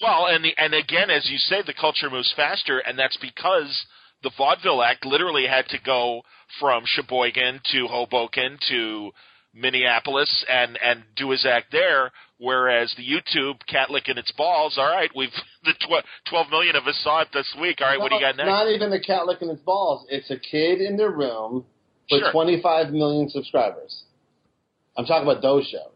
Well, 0.00 0.26
and 0.26 0.44
the, 0.44 0.52
and 0.58 0.74
again, 0.74 1.10
as 1.10 1.28
you 1.30 1.38
say, 1.38 1.62
the 1.64 1.74
culture 1.74 2.10
moves 2.10 2.32
faster, 2.34 2.78
and 2.80 2.98
that's 2.98 3.16
because 3.18 3.84
the 4.22 4.30
Vaudeville 4.36 4.82
Act 4.82 5.04
literally 5.04 5.46
had 5.46 5.66
to 5.68 5.78
go 5.84 6.22
from 6.60 6.82
Sheboygan 6.86 7.60
to 7.72 7.86
Hoboken 7.88 8.58
to 8.68 9.10
Minneapolis 9.54 10.44
and 10.50 10.78
and 10.82 11.02
do 11.16 11.30
his 11.30 11.44
act 11.46 11.66
there. 11.72 12.10
Whereas 12.38 12.92
the 12.96 13.04
YouTube 13.04 13.64
cat 13.68 13.90
licking 13.90 14.18
its 14.18 14.32
balls. 14.32 14.76
All 14.76 14.86
right, 14.90 15.10
we've 15.14 15.30
the 15.64 15.72
tw- 15.74 16.04
twelve 16.28 16.50
million 16.50 16.74
of 16.74 16.86
us 16.86 16.98
saw 17.04 17.20
it 17.20 17.28
this 17.32 17.52
week. 17.60 17.80
All 17.80 17.86
right, 17.88 17.98
what 18.00 18.08
do 18.10 18.16
you 18.16 18.20
got 18.20 18.36
No, 18.36 18.44
next? 18.44 18.50
Not 18.52 18.68
even 18.68 18.90
the 18.90 19.00
cat 19.00 19.26
licking 19.26 19.50
its 19.50 19.60
balls. 19.62 20.06
It's 20.08 20.30
a 20.30 20.38
kid 20.38 20.80
in 20.80 20.96
their 20.96 21.10
room 21.10 21.64
with 22.10 22.20
Sure. 22.22 22.32
25 22.32 22.90
million 22.92 23.28
subscribers. 23.28 24.02
I'm 24.96 25.06
talking 25.06 25.28
about 25.28 25.40
those 25.42 25.66
shows. 25.66 25.91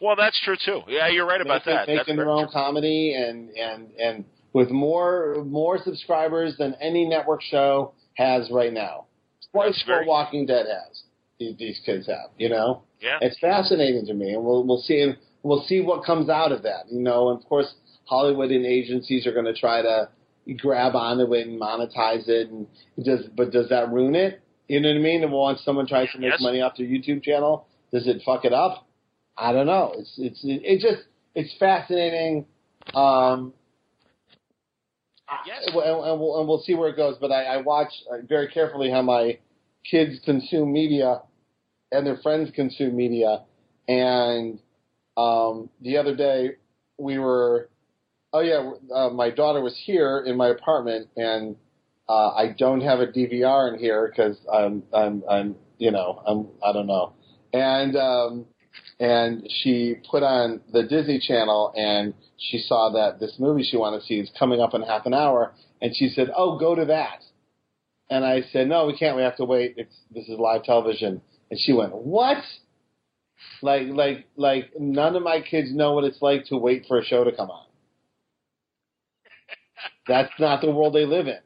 Well, 0.00 0.16
that's 0.16 0.40
true 0.42 0.56
too. 0.64 0.80
Yeah, 0.88 1.08
you're 1.08 1.26
right 1.26 1.40
about 1.40 1.64
that. 1.66 1.86
That's 1.86 1.98
Making 1.98 2.16
their 2.16 2.30
own 2.30 2.44
true. 2.44 2.52
comedy 2.52 3.14
and 3.14 3.50
and 3.50 3.90
and 3.98 4.24
with 4.52 4.70
more 4.70 5.42
more 5.46 5.78
subscribers 5.82 6.56
than 6.58 6.74
any 6.80 7.06
network 7.06 7.42
show 7.42 7.92
has 8.14 8.50
right 8.50 8.72
now. 8.72 9.06
Twice 9.52 9.82
what 9.86 10.06
Walking 10.06 10.46
Dead 10.46 10.66
has. 10.66 11.02
These, 11.38 11.56
these 11.58 11.80
kids 11.84 12.06
have. 12.06 12.30
You 12.38 12.50
know, 12.50 12.82
Yeah. 13.00 13.18
it's 13.20 13.38
fascinating 13.38 14.06
to 14.06 14.14
me, 14.14 14.32
and 14.34 14.44
we'll 14.44 14.64
we'll 14.66 14.80
see 14.82 15.12
we'll 15.42 15.62
see 15.62 15.80
what 15.80 16.04
comes 16.04 16.28
out 16.28 16.52
of 16.52 16.62
that. 16.62 16.84
You 16.90 17.00
know, 17.00 17.30
and 17.30 17.38
of 17.40 17.46
course 17.48 17.72
Hollywood 18.04 18.50
and 18.50 18.64
agencies 18.66 19.26
are 19.26 19.32
going 19.32 19.46
to 19.46 19.54
try 19.54 19.82
to 19.82 20.08
grab 20.58 20.94
onto 20.96 21.32
it 21.34 21.46
and 21.46 21.60
monetize 21.60 22.28
it, 22.28 22.48
and 22.50 22.66
does 23.04 23.26
but 23.36 23.50
does 23.52 23.68
that 23.70 23.90
ruin 23.90 24.14
it? 24.14 24.40
You 24.68 24.80
know 24.80 24.88
what 24.88 24.96
I 24.96 25.00
mean? 25.00 25.22
And 25.24 25.32
once 25.32 25.62
someone 25.64 25.86
tries 25.86 26.10
to 26.12 26.18
make 26.18 26.30
Yes. 26.32 26.40
money 26.42 26.60
off 26.60 26.76
their 26.76 26.86
YouTube 26.86 27.22
channel, 27.24 27.66
does 27.92 28.06
it 28.06 28.22
fuck 28.24 28.44
it 28.44 28.52
up? 28.52 28.86
I 29.40 29.52
don't 29.52 29.66
know. 29.66 29.94
It's 29.96 30.14
it's 30.18 30.44
it, 30.44 30.62
it 30.64 30.80
just 30.80 31.02
it's 31.34 31.54
fascinating. 31.58 32.46
Um, 32.94 33.54
Yes. 35.46 35.62
and, 35.68 35.76
and, 35.76 36.20
we'll, 36.20 36.40
and 36.40 36.48
we'll 36.48 36.60
see 36.62 36.74
where 36.74 36.88
it 36.88 36.96
goes. 36.96 37.16
But 37.20 37.30
I, 37.30 37.44
I 37.44 37.56
watch 37.58 37.92
uh, 38.12 38.16
very 38.28 38.48
carefully 38.48 38.90
how 38.90 39.02
my 39.02 39.38
kids 39.88 40.18
consume 40.24 40.72
media 40.72 41.22
and 41.92 42.06
their 42.06 42.16
friends 42.16 42.50
consume 42.54 42.96
media. 42.96 43.42
And 43.88 44.58
um, 45.16 45.70
the 45.80 45.98
other 45.98 46.14
day 46.16 46.56
we 46.98 47.18
were, 47.18 47.68
oh 48.32 48.40
yeah, 48.40 48.72
uh, 48.94 49.10
my 49.10 49.30
daughter 49.30 49.60
was 49.60 49.76
here 49.84 50.24
in 50.26 50.36
my 50.36 50.48
apartment, 50.48 51.08
and 51.16 51.56
uh, 52.08 52.30
I 52.30 52.54
don't 52.58 52.80
have 52.80 53.00
a 53.00 53.06
DVR 53.06 53.72
in 53.72 53.78
here 53.78 54.08
because 54.08 54.36
I'm 54.52 54.82
I'm 54.92 55.22
I'm 55.28 55.56
you 55.78 55.90
know 55.90 56.22
I'm 56.26 56.48
I 56.64 56.72
don't 56.72 56.86
know, 56.86 57.12
and 57.52 57.96
um, 57.96 58.46
and 58.98 59.48
she 59.48 59.96
put 60.10 60.22
on 60.22 60.60
the 60.72 60.82
Disney 60.82 61.18
Channel 61.18 61.72
and 61.74 62.14
she 62.36 62.58
saw 62.58 62.90
that 62.90 63.18
this 63.18 63.36
movie 63.38 63.62
she 63.62 63.76
wanted 63.76 64.00
to 64.00 64.06
see 64.06 64.20
is 64.20 64.30
coming 64.38 64.60
up 64.60 64.74
in 64.74 64.82
half 64.82 65.06
an 65.06 65.14
hour, 65.14 65.52
and 65.80 65.94
she 65.94 66.08
said, 66.08 66.30
"Oh, 66.36 66.58
go 66.58 66.74
to 66.74 66.84
that." 66.86 67.22
And 68.10 68.24
I 68.24 68.42
said, 68.52 68.68
"No, 68.68 68.86
we 68.86 68.96
can't. 68.96 69.16
We 69.16 69.22
have 69.22 69.36
to 69.36 69.44
wait. 69.44 69.74
It's 69.76 69.94
this 70.10 70.28
is 70.28 70.38
live 70.38 70.64
television." 70.64 71.22
And 71.50 71.60
she 71.60 71.72
went, 71.72 71.94
"What?" 71.94 72.42
Like 73.62 73.88
like 73.88 74.26
like 74.36 74.72
none 74.78 75.16
of 75.16 75.22
my 75.22 75.40
kids 75.40 75.74
know 75.74 75.92
what 75.92 76.04
it's 76.04 76.20
like 76.20 76.46
to 76.46 76.56
wait 76.56 76.84
for 76.86 76.98
a 76.98 77.04
show 77.04 77.24
to 77.24 77.32
come 77.32 77.50
on. 77.50 77.66
That's 80.06 80.32
not 80.38 80.60
the 80.60 80.70
world 80.70 80.94
they 80.94 81.06
live 81.06 81.26
in. 81.26 81.38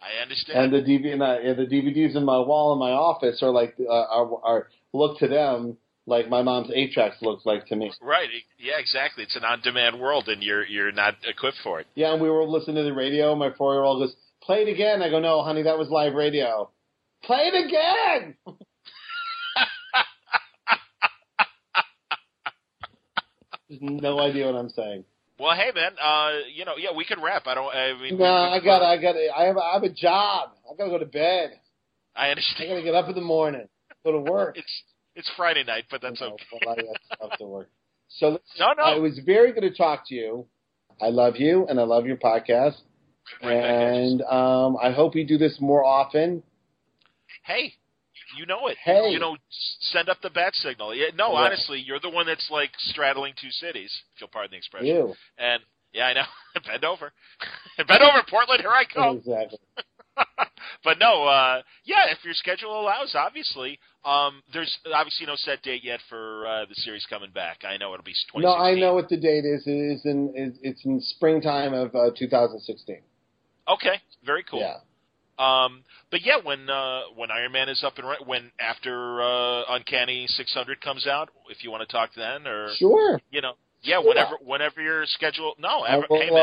I 0.00 0.22
understand. 0.22 0.74
And 0.74 0.86
the 0.86 0.90
DV 0.90 1.12
and, 1.12 1.22
uh, 1.22 1.38
and 1.42 1.58
the 1.58 1.66
DVDs 1.66 2.16
in 2.16 2.24
my 2.24 2.38
wall 2.38 2.72
in 2.72 2.78
my 2.78 2.92
office 2.92 3.42
are 3.42 3.50
like 3.50 3.76
uh, 3.78 3.92
are, 3.92 4.44
are 4.44 4.68
look 4.92 5.18
to 5.18 5.28
them 5.28 5.76
like 6.06 6.28
my 6.28 6.42
mom's 6.42 6.70
eight 6.74 6.92
tracks 6.92 7.16
looks 7.22 7.44
like 7.46 7.66
to 7.66 7.76
me. 7.76 7.92
Right. 8.02 8.28
Yeah, 8.58 8.78
exactly. 8.78 9.24
It's 9.24 9.36
an 9.36 9.44
on-demand 9.44 9.98
world, 10.00 10.28
and 10.28 10.42
you're 10.42 10.64
you're 10.66 10.92
not 10.92 11.14
equipped 11.26 11.58
for 11.62 11.80
it. 11.80 11.86
Yeah, 11.94 12.12
and 12.12 12.20
we 12.22 12.28
were 12.30 12.44
listening 12.44 12.76
to 12.76 12.82
the 12.82 12.92
radio. 12.94 13.34
My 13.34 13.50
four 13.56 13.74
year 13.74 13.82
old 13.82 14.00
goes, 14.02 14.14
"Play 14.42 14.62
it 14.62 14.68
again." 14.68 15.02
I 15.02 15.10
go, 15.10 15.20
"No, 15.20 15.42
honey, 15.42 15.62
that 15.62 15.78
was 15.78 15.88
live 15.88 16.14
radio." 16.14 16.70
Play 17.22 17.50
it 17.52 17.66
again. 17.66 18.36
No 23.80 24.18
idea 24.20 24.46
what 24.46 24.56
I'm 24.56 24.68
saying. 24.70 25.04
Well, 25.38 25.54
hey, 25.56 25.70
man. 25.74 25.92
Uh, 26.02 26.38
you 26.52 26.64
know, 26.64 26.74
yeah, 26.76 26.90
we 26.94 27.04
can 27.04 27.22
rap. 27.22 27.44
I 27.46 27.54
don't. 27.54 27.74
I 27.74 27.92
mean, 28.00 28.18
No, 28.18 28.24
we- 28.24 28.56
I 28.56 28.60
got, 28.60 28.82
I 28.82 28.96
got, 29.00 29.14
I 29.16 29.44
have, 29.44 29.56
I 29.56 29.74
have 29.74 29.82
a 29.84 29.88
job. 29.88 30.50
I 30.70 30.76
gotta 30.76 30.90
go 30.90 30.98
to 30.98 31.06
bed. 31.06 31.52
I 32.16 32.30
understand. 32.30 32.68
I 32.70 32.74
gotta 32.74 32.82
get 32.84 32.94
up 32.94 33.08
in 33.08 33.14
the 33.14 33.20
morning, 33.20 33.68
go 34.04 34.12
to 34.12 34.18
work. 34.18 34.56
It's 34.58 34.82
it's 35.14 35.30
Friday 35.36 35.64
night, 35.64 35.84
but 35.90 36.00
that's 36.02 36.20
okay. 36.20 36.44
well, 36.64 36.76
I 36.78 37.14
stuff 37.14 37.38
to 37.38 37.44
work. 37.46 37.68
So 38.08 38.40
No, 38.58 38.72
no. 38.76 38.96
it 38.96 39.00
was 39.00 39.18
very 39.24 39.52
good 39.52 39.62
to 39.62 39.70
talk 39.74 40.06
to 40.08 40.14
you. 40.14 40.46
I 41.00 41.08
love 41.08 41.36
you, 41.36 41.66
and 41.68 41.78
I 41.80 41.84
love 41.84 42.06
your 42.06 42.16
podcast. 42.16 42.76
Right 43.42 43.60
back 43.60 43.64
at 43.64 43.94
you. 43.94 44.00
And 44.10 44.22
um, 44.22 44.76
I 44.82 44.90
hope 44.90 45.14
you 45.14 45.24
do 45.26 45.38
this 45.38 45.56
more 45.60 45.84
often. 45.84 46.42
Hey, 47.44 47.74
You 48.36 48.46
know 48.46 48.66
it. 48.68 48.76
Hey. 48.84 49.10
You 49.10 49.18
know, 49.18 49.36
send 49.80 50.08
up 50.08 50.18
the 50.22 50.30
bat 50.30 50.54
signal. 50.54 50.94
Yeah, 50.94 51.06
no, 51.16 51.32
Yeah. 51.32 51.38
honestly, 51.38 51.80
you're 51.80 52.00
the 52.00 52.10
one 52.10 52.26
that's 52.26 52.48
like 52.50 52.70
straddling 52.78 53.34
two 53.40 53.50
cities. 53.50 53.90
If 54.14 54.20
you'll 54.20 54.30
pardon 54.30 54.50
the 54.52 54.56
expression. 54.58 54.86
You. 54.88 55.14
And 55.38 55.62
yeah, 55.92 56.06
I 56.06 56.12
know. 56.14 56.24
Bend 56.66 56.84
over. 56.84 57.12
Bend 57.76 58.02
over, 58.02 58.22
Portland. 58.28 58.60
Here 58.60 58.70
I 58.70 58.84
come. 58.84 59.16
Exactly. 59.18 59.58
but 60.84 60.98
no, 60.98 61.24
uh, 61.24 61.62
yeah, 61.84 62.10
if 62.10 62.18
your 62.24 62.34
schedule 62.34 62.80
allows, 62.80 63.14
obviously. 63.14 63.78
Um, 64.04 64.42
there's 64.52 64.78
obviously 64.94 65.26
no 65.26 65.36
set 65.36 65.62
date 65.62 65.84
yet 65.84 66.00
for 66.08 66.46
uh, 66.46 66.64
the 66.66 66.74
series 66.76 67.04
coming 67.10 67.30
back. 67.32 67.64
I 67.64 67.76
know 67.76 67.92
it'll 67.92 68.02
be 68.04 68.14
2016. 68.32 68.42
No, 68.42 68.54
I 68.54 68.74
know 68.74 68.94
what 68.94 69.08
the 69.10 69.16
date 69.18 69.44
is. 69.44 69.62
It 69.66 69.70
is 69.72 70.04
in 70.06 70.30
it's- 70.34 70.58
it's 70.62 70.84
in 70.86 71.00
springtime 71.02 71.74
of 71.74 71.94
uh, 71.94 72.10
2016. 72.16 72.98
Okay, 73.68 73.94
very 74.24 74.42
cool. 74.42 74.60
Yeah. 74.60 74.76
Um, 75.38 75.84
but 76.10 76.20
yeah, 76.24 76.36
when 76.42 76.68
uh, 76.68 77.02
when 77.14 77.30
Iron 77.30 77.52
Man 77.52 77.68
is 77.68 77.82
up 77.84 77.98
and 77.98 78.06
right, 78.08 78.26
when 78.26 78.50
after 78.58 79.22
uh, 79.22 79.62
Uncanny 79.70 80.26
600 80.28 80.80
comes 80.80 81.06
out, 81.06 81.30
if 81.50 81.62
you 81.64 81.70
want 81.70 81.86
to 81.86 81.92
talk 81.92 82.10
then, 82.16 82.46
or 82.46 82.68
Sure. 82.76 83.20
you 83.30 83.40
know, 83.40 83.52
yeah, 83.82 84.00
Sure. 84.00 84.08
whenever 84.08 84.36
whenever 84.44 84.80
your 84.82 85.04
schedule. 85.06 85.54
No, 85.58 85.80
I 85.80 85.96
will, 85.96 86.04
hey 86.10 86.28
uh, 86.30 86.36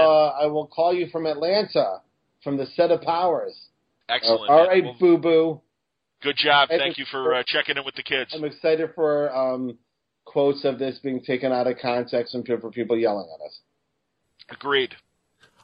I 0.43 0.45
will 0.47 0.67
call 0.67 0.93
you 0.93 1.07
from 1.07 1.25
Atlanta, 1.27 2.01
from 2.43 2.57
the 2.57 2.65
set 2.75 2.89
of 2.91 3.01
powers. 3.01 3.55
excellent. 4.09 4.49
All 4.49 4.67
right, 4.67 4.83
Well, 4.83 4.95
boo 4.99 5.17
boo. 5.17 5.61
Good 6.21 6.35
job. 6.37 6.69
Thank 6.69 6.97
you 6.97 7.05
for 7.09 7.35
uh, 7.35 7.43
checking 7.45 7.77
in 7.77 7.85
with 7.85 7.95
the 7.95 8.03
kids. 8.03 8.33
I'm 8.33 8.43
excited 8.43 8.91
for 8.95 9.35
um, 9.35 9.77
quotes 10.25 10.65
of 10.65 10.79
this 10.79 10.99
being 10.99 11.21
taken 11.21 11.51
out 11.51 11.67
of 11.67 11.77
context 11.81 12.35
and 12.35 12.45
for 12.45 12.71
people 12.71 12.97
yelling 12.97 13.27
at 13.33 13.45
us. 13.45 13.59
Agreed. 14.49 14.95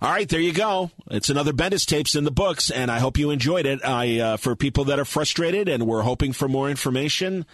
All 0.01 0.11
right, 0.11 0.27
there 0.27 0.41
you 0.41 0.53
go. 0.53 0.91
It's 1.11 1.30
another 1.30 1.53
Bendis 1.53 1.85
tapes 1.85 2.15
in 2.15 2.25
the 2.25 2.32
books, 2.32 2.69
and 2.69 2.91
I 2.91 2.99
hope 2.99 3.17
you 3.17 3.30
enjoyed 3.30 3.65
it. 3.65 3.80
I, 3.85 4.19
uh, 4.19 4.38
for 4.38 4.53
people 4.56 4.85
that 4.85 4.99
are 4.99 5.06
frustrated 5.06 5.69
and 5.69 5.88
we're 5.88 6.01
hoping 6.01 6.33
for 6.33 6.49
more 6.49 6.69
information, 6.69 7.45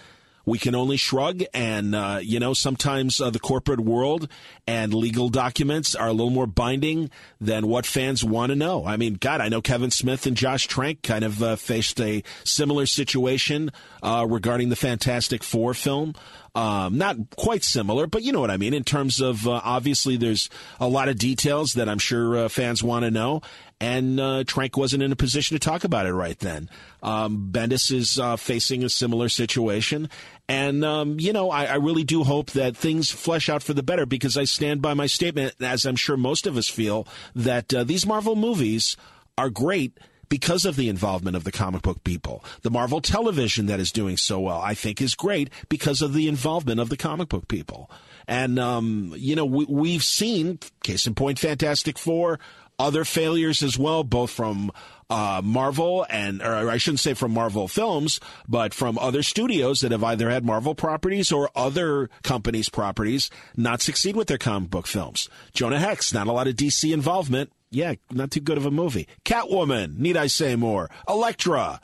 we 0.46 0.58
can 0.58 0.76
only 0.76 0.98
shrug. 0.98 1.44
And 1.54 1.96
uh, 1.96 2.20
you 2.22 2.40
know, 2.40 2.54
sometimes 2.54 3.20
uh, 3.22 3.30
the 3.30 3.40
corporate 3.40 3.80
world 3.80 4.28
and 4.68 4.94
legal 4.94 5.30
documents 5.30 5.96
are 5.96 6.08
a 6.08 6.12
little 6.12 6.30
more 6.30 6.48
binding 6.48 7.10
than 7.40 7.68
what 7.68 7.86
fans 7.86 8.24
want 8.24 8.52
to 8.52 8.56
know. 8.56 8.86
I 8.86 8.98
mean, 8.98 9.16
God, 9.16 9.42
I 9.42 9.50
know 9.50 9.62
Kevin 9.62 9.92
Smith 9.92 10.26
and 10.26 10.36
Josh 10.36 10.68
Trank 10.68 11.04
kind 11.04 11.24
of 11.24 11.42
uh, 11.42 11.56
faced 11.56 12.00
a 12.02 12.24
similar 12.44 12.86
situation 12.86 13.72
uh, 14.02 14.26
regarding 14.28 14.70
the 14.70 14.76
Fantastic 14.76 15.44
Four 15.44 15.74
film. 15.74 16.16
Um, 16.56 16.98
not 16.98 17.16
quite 17.38 17.64
similar, 17.64 18.08
but 18.08 18.24
you 18.24 18.32
know 18.32 18.40
what 18.40 18.52
I 18.52 18.58
mean 18.58 18.74
in 18.74 18.84
terms 18.84 19.22
of 19.22 19.48
uh, 19.48 19.62
obviously 19.64 20.18
there's 20.18 20.50
a 20.80 20.88
lot 20.88 21.08
of 21.08 21.18
details 21.18 21.74
that 21.74 21.88
I'm 21.88 22.00
sure 22.00 22.38
uh, 22.38 22.50
fans 22.50 22.84
want 22.84 23.06
to 23.06 23.12
know. 23.12 23.42
And 23.82 24.20
uh, 24.20 24.44
Trank 24.46 24.76
wasn't 24.76 25.04
in 25.04 25.12
a 25.12 25.16
position 25.16 25.56
to 25.56 25.60
talk 25.60 25.86
about 25.86 26.06
it 26.06 26.14
right 26.14 26.38
then. 26.38 26.70
Um, 27.02 27.50
Bendis 27.52 27.94
is 27.94 28.20
uh, 28.20 28.36
facing 28.36 28.84
a 28.84 28.90
similar 28.90 29.30
situation. 29.30 30.10
And, 30.50 30.84
um, 30.84 31.20
you 31.20 31.32
know, 31.32 31.50
I, 31.50 31.66
I 31.66 31.76
really 31.76 32.04
do 32.04 32.24
hope 32.26 32.52
that 32.52 32.76
things 32.76 33.10
flesh 33.10 33.48
out 33.48 33.64
for 33.64 33.74
the 33.74 33.84
better 33.84 34.06
because 34.06 34.36
I 34.36 34.44
stand 34.44 34.82
by 34.82 34.94
my 34.94 35.06
statement, 35.06 35.56
as 35.62 35.86
I'm 35.86 35.96
sure 35.96 36.18
most 36.18 36.46
of 36.46 36.58
us 36.58 36.68
feel, 36.68 37.08
that 37.36 37.74
uh, 37.74 37.84
these 37.86 38.06
Marvel 38.06 38.36
movies 38.36 38.98
are 39.38 39.50
great 39.50 39.98
because 40.28 40.66
of 40.66 40.76
the 40.76 40.90
involvement 40.90 41.36
of 41.36 41.44
the 41.44 41.52
comic 41.52 41.82
book 41.82 42.04
people. 42.04 42.44
The 42.62 42.72
Marvel 42.72 43.02
television 43.02 43.66
that 43.68 43.80
is 43.80 43.92
doing 43.92 44.18
so 44.18 44.40
well, 44.40 44.60
I 44.60 44.74
think, 44.74 45.02
is 45.02 45.16
great 45.16 45.50
because 45.70 46.02
of 46.02 46.14
the 46.14 46.28
involvement 46.28 46.80
of 46.80 46.90
the 46.90 46.98
comic 46.98 47.30
book 47.30 47.48
people. 47.48 47.90
And, 48.28 48.60
um, 48.60 49.14
you 49.18 49.36
know, 49.36 49.46
we, 49.46 49.66
we've 49.66 50.04
seen, 50.04 50.60
case 50.84 51.08
in 51.08 51.16
point, 51.16 51.40
Fantastic 51.40 51.98
Four, 51.98 52.40
other 52.80 53.04
failures 53.04 53.62
as 53.62 53.78
well, 53.78 54.04
both 54.04 54.32
from 54.32 54.72
uh, 55.10 55.42
Marvel 55.44 56.06
and, 56.10 56.42
or 56.42 56.70
I 56.70 56.78
shouldn't 56.78 57.00
say 57.00 57.14
from 57.14 57.34
Marvel 57.34 57.68
films, 57.68 58.20
but 58.48 58.74
from 58.74 58.98
other 58.98 59.24
studios 59.24 59.82
that 59.82 59.92
have 59.92 60.04
either 60.04 60.30
had 60.30 60.46
Marvel 60.46 60.76
properties 60.76 61.32
or 61.32 61.50
other 61.56 62.10
companies' 62.24 62.70
properties 62.70 63.30
not 63.58 63.82
succeed 63.82 64.16
with 64.16 64.28
their 64.28 64.38
comic 64.38 64.70
book 64.70 64.88
films. 64.88 65.30
Jonah 65.54 65.80
Hex, 65.80 66.14
not 66.14 66.28
a 66.28 66.32
lot 66.32 66.48
of 66.48 66.56
DC 66.56 66.94
involvement. 66.94 67.52
Yeah, 67.72 67.96
not 68.12 68.32
too 68.32 68.40
good 68.40 68.58
of 68.58 68.66
a 68.66 68.72
movie. 68.72 69.08
Catwoman, 69.26 69.98
need 69.98 70.18
I 70.18 70.28
say 70.28 70.56
more? 70.56 70.90
Elektra, 71.08 71.82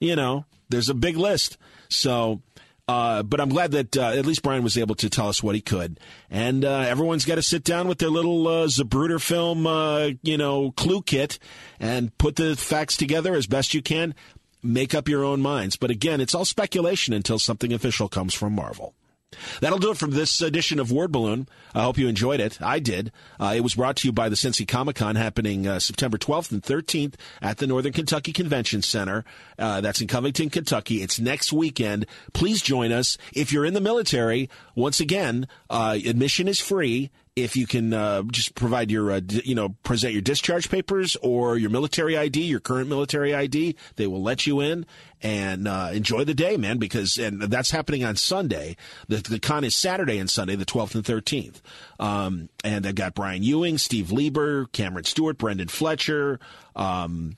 you 0.00 0.16
know, 0.16 0.46
there's 0.68 0.88
a 0.88 0.94
big 0.94 1.16
list. 1.16 1.58
So, 1.88 2.40
uh, 2.88 3.22
but 3.22 3.40
I'm 3.40 3.48
glad 3.48 3.72
that 3.72 3.96
uh, 3.96 4.10
at 4.10 4.26
least 4.26 4.42
Brian 4.42 4.62
was 4.62 4.78
able 4.78 4.94
to 4.96 5.10
tell 5.10 5.28
us 5.28 5.42
what 5.42 5.54
he 5.54 5.60
could. 5.60 5.98
And 6.30 6.64
uh, 6.64 6.80
everyone's 6.80 7.24
got 7.24 7.34
to 7.34 7.42
sit 7.42 7.64
down 7.64 7.88
with 7.88 7.98
their 7.98 8.10
little 8.10 8.46
uh, 8.46 8.66
Zapruder 8.66 9.20
film, 9.20 9.66
uh, 9.66 10.10
you 10.22 10.38
know, 10.38 10.70
clue 10.72 11.02
kit 11.02 11.38
and 11.80 12.16
put 12.18 12.36
the 12.36 12.54
facts 12.54 12.96
together 12.96 13.34
as 13.34 13.46
best 13.46 13.74
you 13.74 13.82
can. 13.82 14.14
Make 14.62 14.94
up 14.94 15.08
your 15.08 15.24
own 15.24 15.42
minds. 15.42 15.76
But 15.76 15.90
again, 15.90 16.20
it's 16.20 16.34
all 16.34 16.44
speculation 16.44 17.12
until 17.12 17.38
something 17.38 17.72
official 17.72 18.08
comes 18.08 18.34
from 18.34 18.54
Marvel. 18.54 18.94
That'll 19.60 19.78
do 19.78 19.90
it 19.90 19.96
from 19.96 20.12
this 20.12 20.40
edition 20.40 20.78
of 20.78 20.92
Word 20.92 21.10
Balloon. 21.10 21.48
I 21.74 21.82
hope 21.82 21.98
you 21.98 22.08
enjoyed 22.08 22.40
it. 22.40 22.60
I 22.62 22.78
did. 22.78 23.10
Uh, 23.40 23.54
it 23.56 23.60
was 23.60 23.74
brought 23.74 23.96
to 23.96 24.08
you 24.08 24.12
by 24.12 24.28
the 24.28 24.36
Cincy 24.36 24.66
Comic 24.66 24.96
Con 24.96 25.16
happening 25.16 25.66
uh, 25.66 25.78
September 25.78 26.16
12th 26.16 26.52
and 26.52 26.62
13th 26.62 27.14
at 27.42 27.58
the 27.58 27.66
Northern 27.66 27.92
Kentucky 27.92 28.32
Convention 28.32 28.82
Center. 28.82 29.24
Uh, 29.58 29.80
that's 29.80 30.00
in 30.00 30.06
Covington, 30.06 30.50
Kentucky. 30.50 31.02
It's 31.02 31.18
next 31.18 31.52
weekend. 31.52 32.06
Please 32.32 32.62
join 32.62 32.92
us. 32.92 33.18
If 33.34 33.52
you're 33.52 33.64
in 33.64 33.74
the 33.74 33.80
military, 33.80 34.48
once 34.74 35.00
again, 35.00 35.48
uh, 35.68 35.98
admission 36.04 36.48
is 36.48 36.60
free. 36.60 37.10
If 37.36 37.54
you 37.54 37.66
can 37.66 37.92
uh, 37.92 38.22
just 38.32 38.54
provide 38.54 38.90
your, 38.90 39.12
uh, 39.12 39.20
you 39.44 39.54
know, 39.54 39.76
present 39.82 40.14
your 40.14 40.22
discharge 40.22 40.70
papers 40.70 41.16
or 41.16 41.58
your 41.58 41.68
military 41.68 42.16
ID, 42.16 42.42
your 42.42 42.60
current 42.60 42.88
military 42.88 43.34
ID, 43.34 43.76
they 43.96 44.06
will 44.06 44.22
let 44.22 44.46
you 44.46 44.60
in 44.60 44.86
and 45.20 45.68
uh, 45.68 45.90
enjoy 45.92 46.24
the 46.24 46.32
day, 46.32 46.56
man. 46.56 46.78
Because 46.78 47.18
and 47.18 47.42
that's 47.42 47.70
happening 47.70 48.04
on 48.04 48.16
Sunday. 48.16 48.76
The, 49.08 49.16
the 49.18 49.38
con 49.38 49.64
is 49.64 49.76
Saturday 49.76 50.18
and 50.18 50.30
Sunday, 50.30 50.56
the 50.56 50.64
12th 50.64 50.94
and 50.94 51.04
13th. 51.04 51.60
Um, 52.00 52.48
and 52.64 52.86
they've 52.86 52.94
got 52.94 53.14
Brian 53.14 53.42
Ewing, 53.42 53.76
Steve 53.76 54.10
Lieber, 54.10 54.66
Cameron 54.72 55.04
Stewart, 55.04 55.36
Brenden 55.36 55.68
Fletcher. 55.68 56.40
Um, 56.74 57.36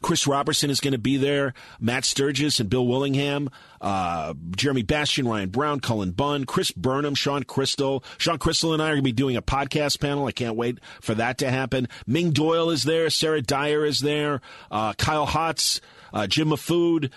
Chris 0.00 0.26
Roberson 0.26 0.70
is 0.70 0.80
going 0.80 0.92
to 0.92 0.98
be 0.98 1.16
there. 1.16 1.52
Matt 1.78 2.04
Sturges 2.04 2.58
and 2.60 2.70
Bill 2.70 2.86
Willingham, 2.86 3.50
uh, 3.80 4.34
Jeremy 4.56 4.82
Bastian, 4.82 5.28
Ryan 5.28 5.50
Browne, 5.50 5.80
Cullen 5.80 6.12
Bunn, 6.12 6.44
Chris 6.44 6.70
Burnham, 6.70 7.14
Shawn 7.14 7.42
Crystal. 7.42 8.02
Shawn 8.16 8.38
Crystal 8.38 8.72
and 8.72 8.82
I 8.82 8.86
are 8.86 8.92
going 8.92 8.98
to 8.98 9.02
be 9.02 9.12
doing 9.12 9.36
a 9.36 9.42
podcast 9.42 10.00
panel. 10.00 10.26
I 10.26 10.32
can't 10.32 10.56
wait 10.56 10.78
for 11.00 11.14
that 11.14 11.38
to 11.38 11.50
happen. 11.50 11.88
Ming 12.06 12.30
Doyle 12.30 12.70
is 12.70 12.84
there. 12.84 13.10
Sarah 13.10 13.42
Dyer 13.42 13.84
is 13.84 14.00
there. 14.00 14.40
Uh, 14.70 14.94
Kyle 14.94 15.26
Hotz, 15.26 15.80
uh, 16.12 16.26
Jim 16.26 16.48
Mahfood. 16.48 17.10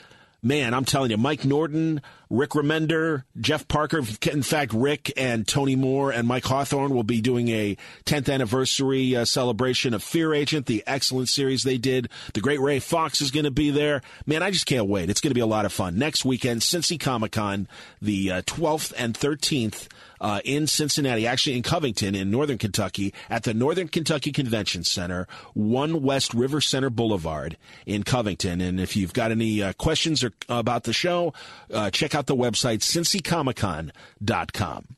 Man, 0.46 0.76
I'm 0.76 0.86
telling 0.86 1.10
you, 1.10 1.18
Mike 1.18 1.44
Norton, 1.44 2.04
Rick 2.30 2.52
Remender, 2.52 3.24
Jeff 3.42 3.68
Parker. 3.68 4.04
In 4.32 4.44
fact, 4.44 4.74
Rick 4.74 5.12
and 5.18 5.48
Tony 5.48 5.76
Moore 5.76 6.12
and 6.12 6.28
Mike 6.28 6.46
Hawthorne 6.46 6.94
will 6.94 7.02
be 7.02 7.20
doing 7.20 7.50
a 7.50 7.76
10th 8.06 8.32
anniversary 8.32 9.16
uh, 9.16 9.26
celebration 9.26 9.96
of 9.96 10.04
Fear 10.04 10.36
Agent, 10.36 10.68
the 10.68 10.84
excellent 10.86 11.30
series 11.30 11.64
they 11.64 11.80
did. 11.80 12.10
The 12.36 12.42
great 12.42 12.60
Ray 12.60 12.78
Fawkes 12.78 13.22
is 13.22 13.32
going 13.32 13.46
to 13.46 13.52
be 13.52 13.72
there. 13.72 14.04
Man, 14.28 14.44
I 14.44 14.52
just 14.52 14.68
can't 14.68 14.86
wait. 14.86 15.10
It's 15.10 15.20
going 15.20 15.32
to 15.32 15.36
be 15.36 15.42
a 15.42 15.48
lot 15.48 15.66
of 15.66 15.74
fun. 15.74 15.98
Next 15.98 16.24
weekend, 16.24 16.62
Cincy 16.62 17.00
Comic 17.00 17.32
Con, 17.32 17.68
the 18.00 18.32
uh, 18.32 18.42
12th 18.44 18.94
and 18.96 19.16
13th 19.16 19.88
uh, 20.20 20.42
in 20.44 20.68
Cincinnati, 20.68 21.28
actually 21.28 21.58
in 21.58 21.64
Covington, 21.64 22.16
in 22.16 22.32
Northern 22.32 22.58
Kentucky, 22.58 23.14
at 23.30 23.44
the 23.44 23.54
Northern 23.54 23.88
Kentucky 23.88 24.32
Convention 24.32 24.84
Center, 24.84 25.28
One 25.54 26.02
West 26.02 26.34
River 26.34 26.62
Center 26.62 26.90
Boulevard 26.90 27.58
in 27.86 28.04
Covington. 28.04 28.62
And 28.62 28.80
if 28.80 28.96
you've 28.96 29.14
got 29.14 29.32
any 29.32 29.62
uh, 29.62 29.74
questions 29.74 30.24
or 30.24 30.32
about 30.50 30.84
the 30.84 30.94
show, 30.94 31.34
uh, 31.74 31.92
check 31.92 32.16
out 32.16 32.28
the 32.28 32.36
website 32.36 32.80
cincycomiccon.com. 32.80 34.96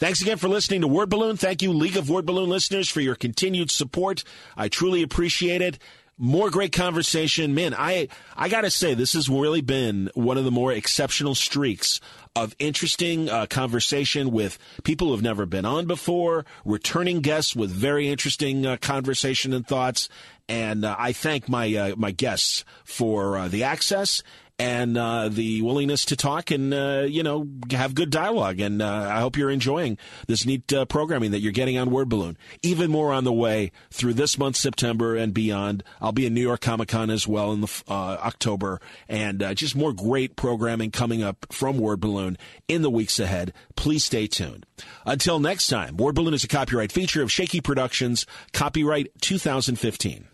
Thanks 0.00 0.22
again 0.22 0.38
for 0.38 0.48
listening 0.48 0.80
to 0.80 0.88
Word 0.88 1.10
Balloon. 1.10 1.36
Thank 1.36 1.60
you, 1.60 1.74
League 1.74 1.98
of 1.98 2.08
Word 2.08 2.24
Balloon 2.24 2.48
listeners, 2.48 2.88
for 2.88 3.02
your 3.02 3.14
continued 3.14 3.70
support. 3.70 4.24
I 4.56 4.68
truly 4.68 5.02
appreciate 5.02 5.60
it. 5.60 5.78
More 6.22 6.50
great 6.50 6.72
conversation. 6.72 7.54
Man, 7.54 7.72
I, 7.72 8.08
I 8.36 8.50
gotta 8.50 8.70
say, 8.70 8.92
this 8.92 9.14
has 9.14 9.30
really 9.30 9.62
been 9.62 10.10
one 10.12 10.36
of 10.36 10.44
the 10.44 10.50
more 10.50 10.70
exceptional 10.70 11.34
streaks 11.34 11.98
of 12.36 12.54
interesting 12.58 13.30
uh, 13.30 13.46
conversation 13.46 14.30
with 14.30 14.58
people 14.84 15.06
who 15.06 15.14
have 15.14 15.22
never 15.22 15.46
been 15.46 15.64
on 15.64 15.86
before, 15.86 16.44
returning 16.66 17.20
guests 17.20 17.56
with 17.56 17.70
very 17.70 18.10
interesting 18.10 18.66
uh, 18.66 18.76
conversation 18.76 19.54
and 19.54 19.66
thoughts. 19.66 20.10
And 20.46 20.84
uh, 20.84 20.94
I 20.98 21.12
thank 21.12 21.48
my 21.48 21.74
uh, 21.74 21.94
my 21.96 22.10
guests 22.10 22.66
for 22.84 23.38
uh, 23.38 23.48
the 23.48 23.64
access 23.64 24.22
and 24.60 24.98
uh, 24.98 25.30
the 25.30 25.62
willingness 25.62 26.04
to 26.04 26.16
talk 26.16 26.50
and 26.50 26.74
uh, 26.74 27.06
you 27.08 27.22
know 27.22 27.48
have 27.70 27.94
good 27.94 28.10
dialogue. 28.10 28.60
And 28.60 28.82
uh, 28.82 29.08
I 29.10 29.20
hope 29.20 29.38
you're 29.38 29.50
enjoying 29.50 29.96
this 30.26 30.44
neat 30.44 30.70
uh, 30.72 30.84
programming 30.84 31.30
that 31.30 31.40
you're 31.40 31.52
getting 31.52 31.78
on 31.78 31.90
Word 31.90 32.10
Balloon. 32.10 32.36
Even 32.62 32.90
more 32.90 33.10
on 33.10 33.24
the 33.24 33.32
way 33.32 33.72
through 33.90 34.14
this 34.14 34.36
month, 34.36 34.56
September 34.56 35.16
and 35.16 35.32
beyond. 35.32 35.82
I'll 36.00 36.12
be 36.12 36.26
in 36.26 36.34
New 36.34 36.42
York 36.42 36.60
Comic 36.60 36.88
Con 36.88 37.08
as 37.08 37.26
well 37.26 37.52
in 37.52 37.62
the 37.62 37.82
uh, 37.88 38.18
October, 38.22 38.82
and 39.08 39.42
uh, 39.42 39.54
just 39.54 39.74
more 39.74 39.94
great 39.94 40.36
programming 40.36 40.90
coming 40.90 41.22
up 41.22 41.46
from 41.50 41.78
Word 41.78 42.00
Balloon 42.00 42.36
in 42.68 42.82
the 42.82 42.90
weeks 42.90 43.18
ahead. 43.18 43.54
Please 43.76 44.04
stay 44.04 44.26
tuned. 44.26 44.66
Until 45.06 45.40
next 45.40 45.68
time, 45.68 45.96
Word 45.96 46.14
Balloon 46.14 46.34
is 46.34 46.44
a 46.44 46.48
copyright 46.48 46.92
feature 46.92 47.22
of 47.22 47.32
Shaky 47.32 47.62
Productions, 47.62 48.26
copyright 48.52 49.08
2015. 49.22 50.29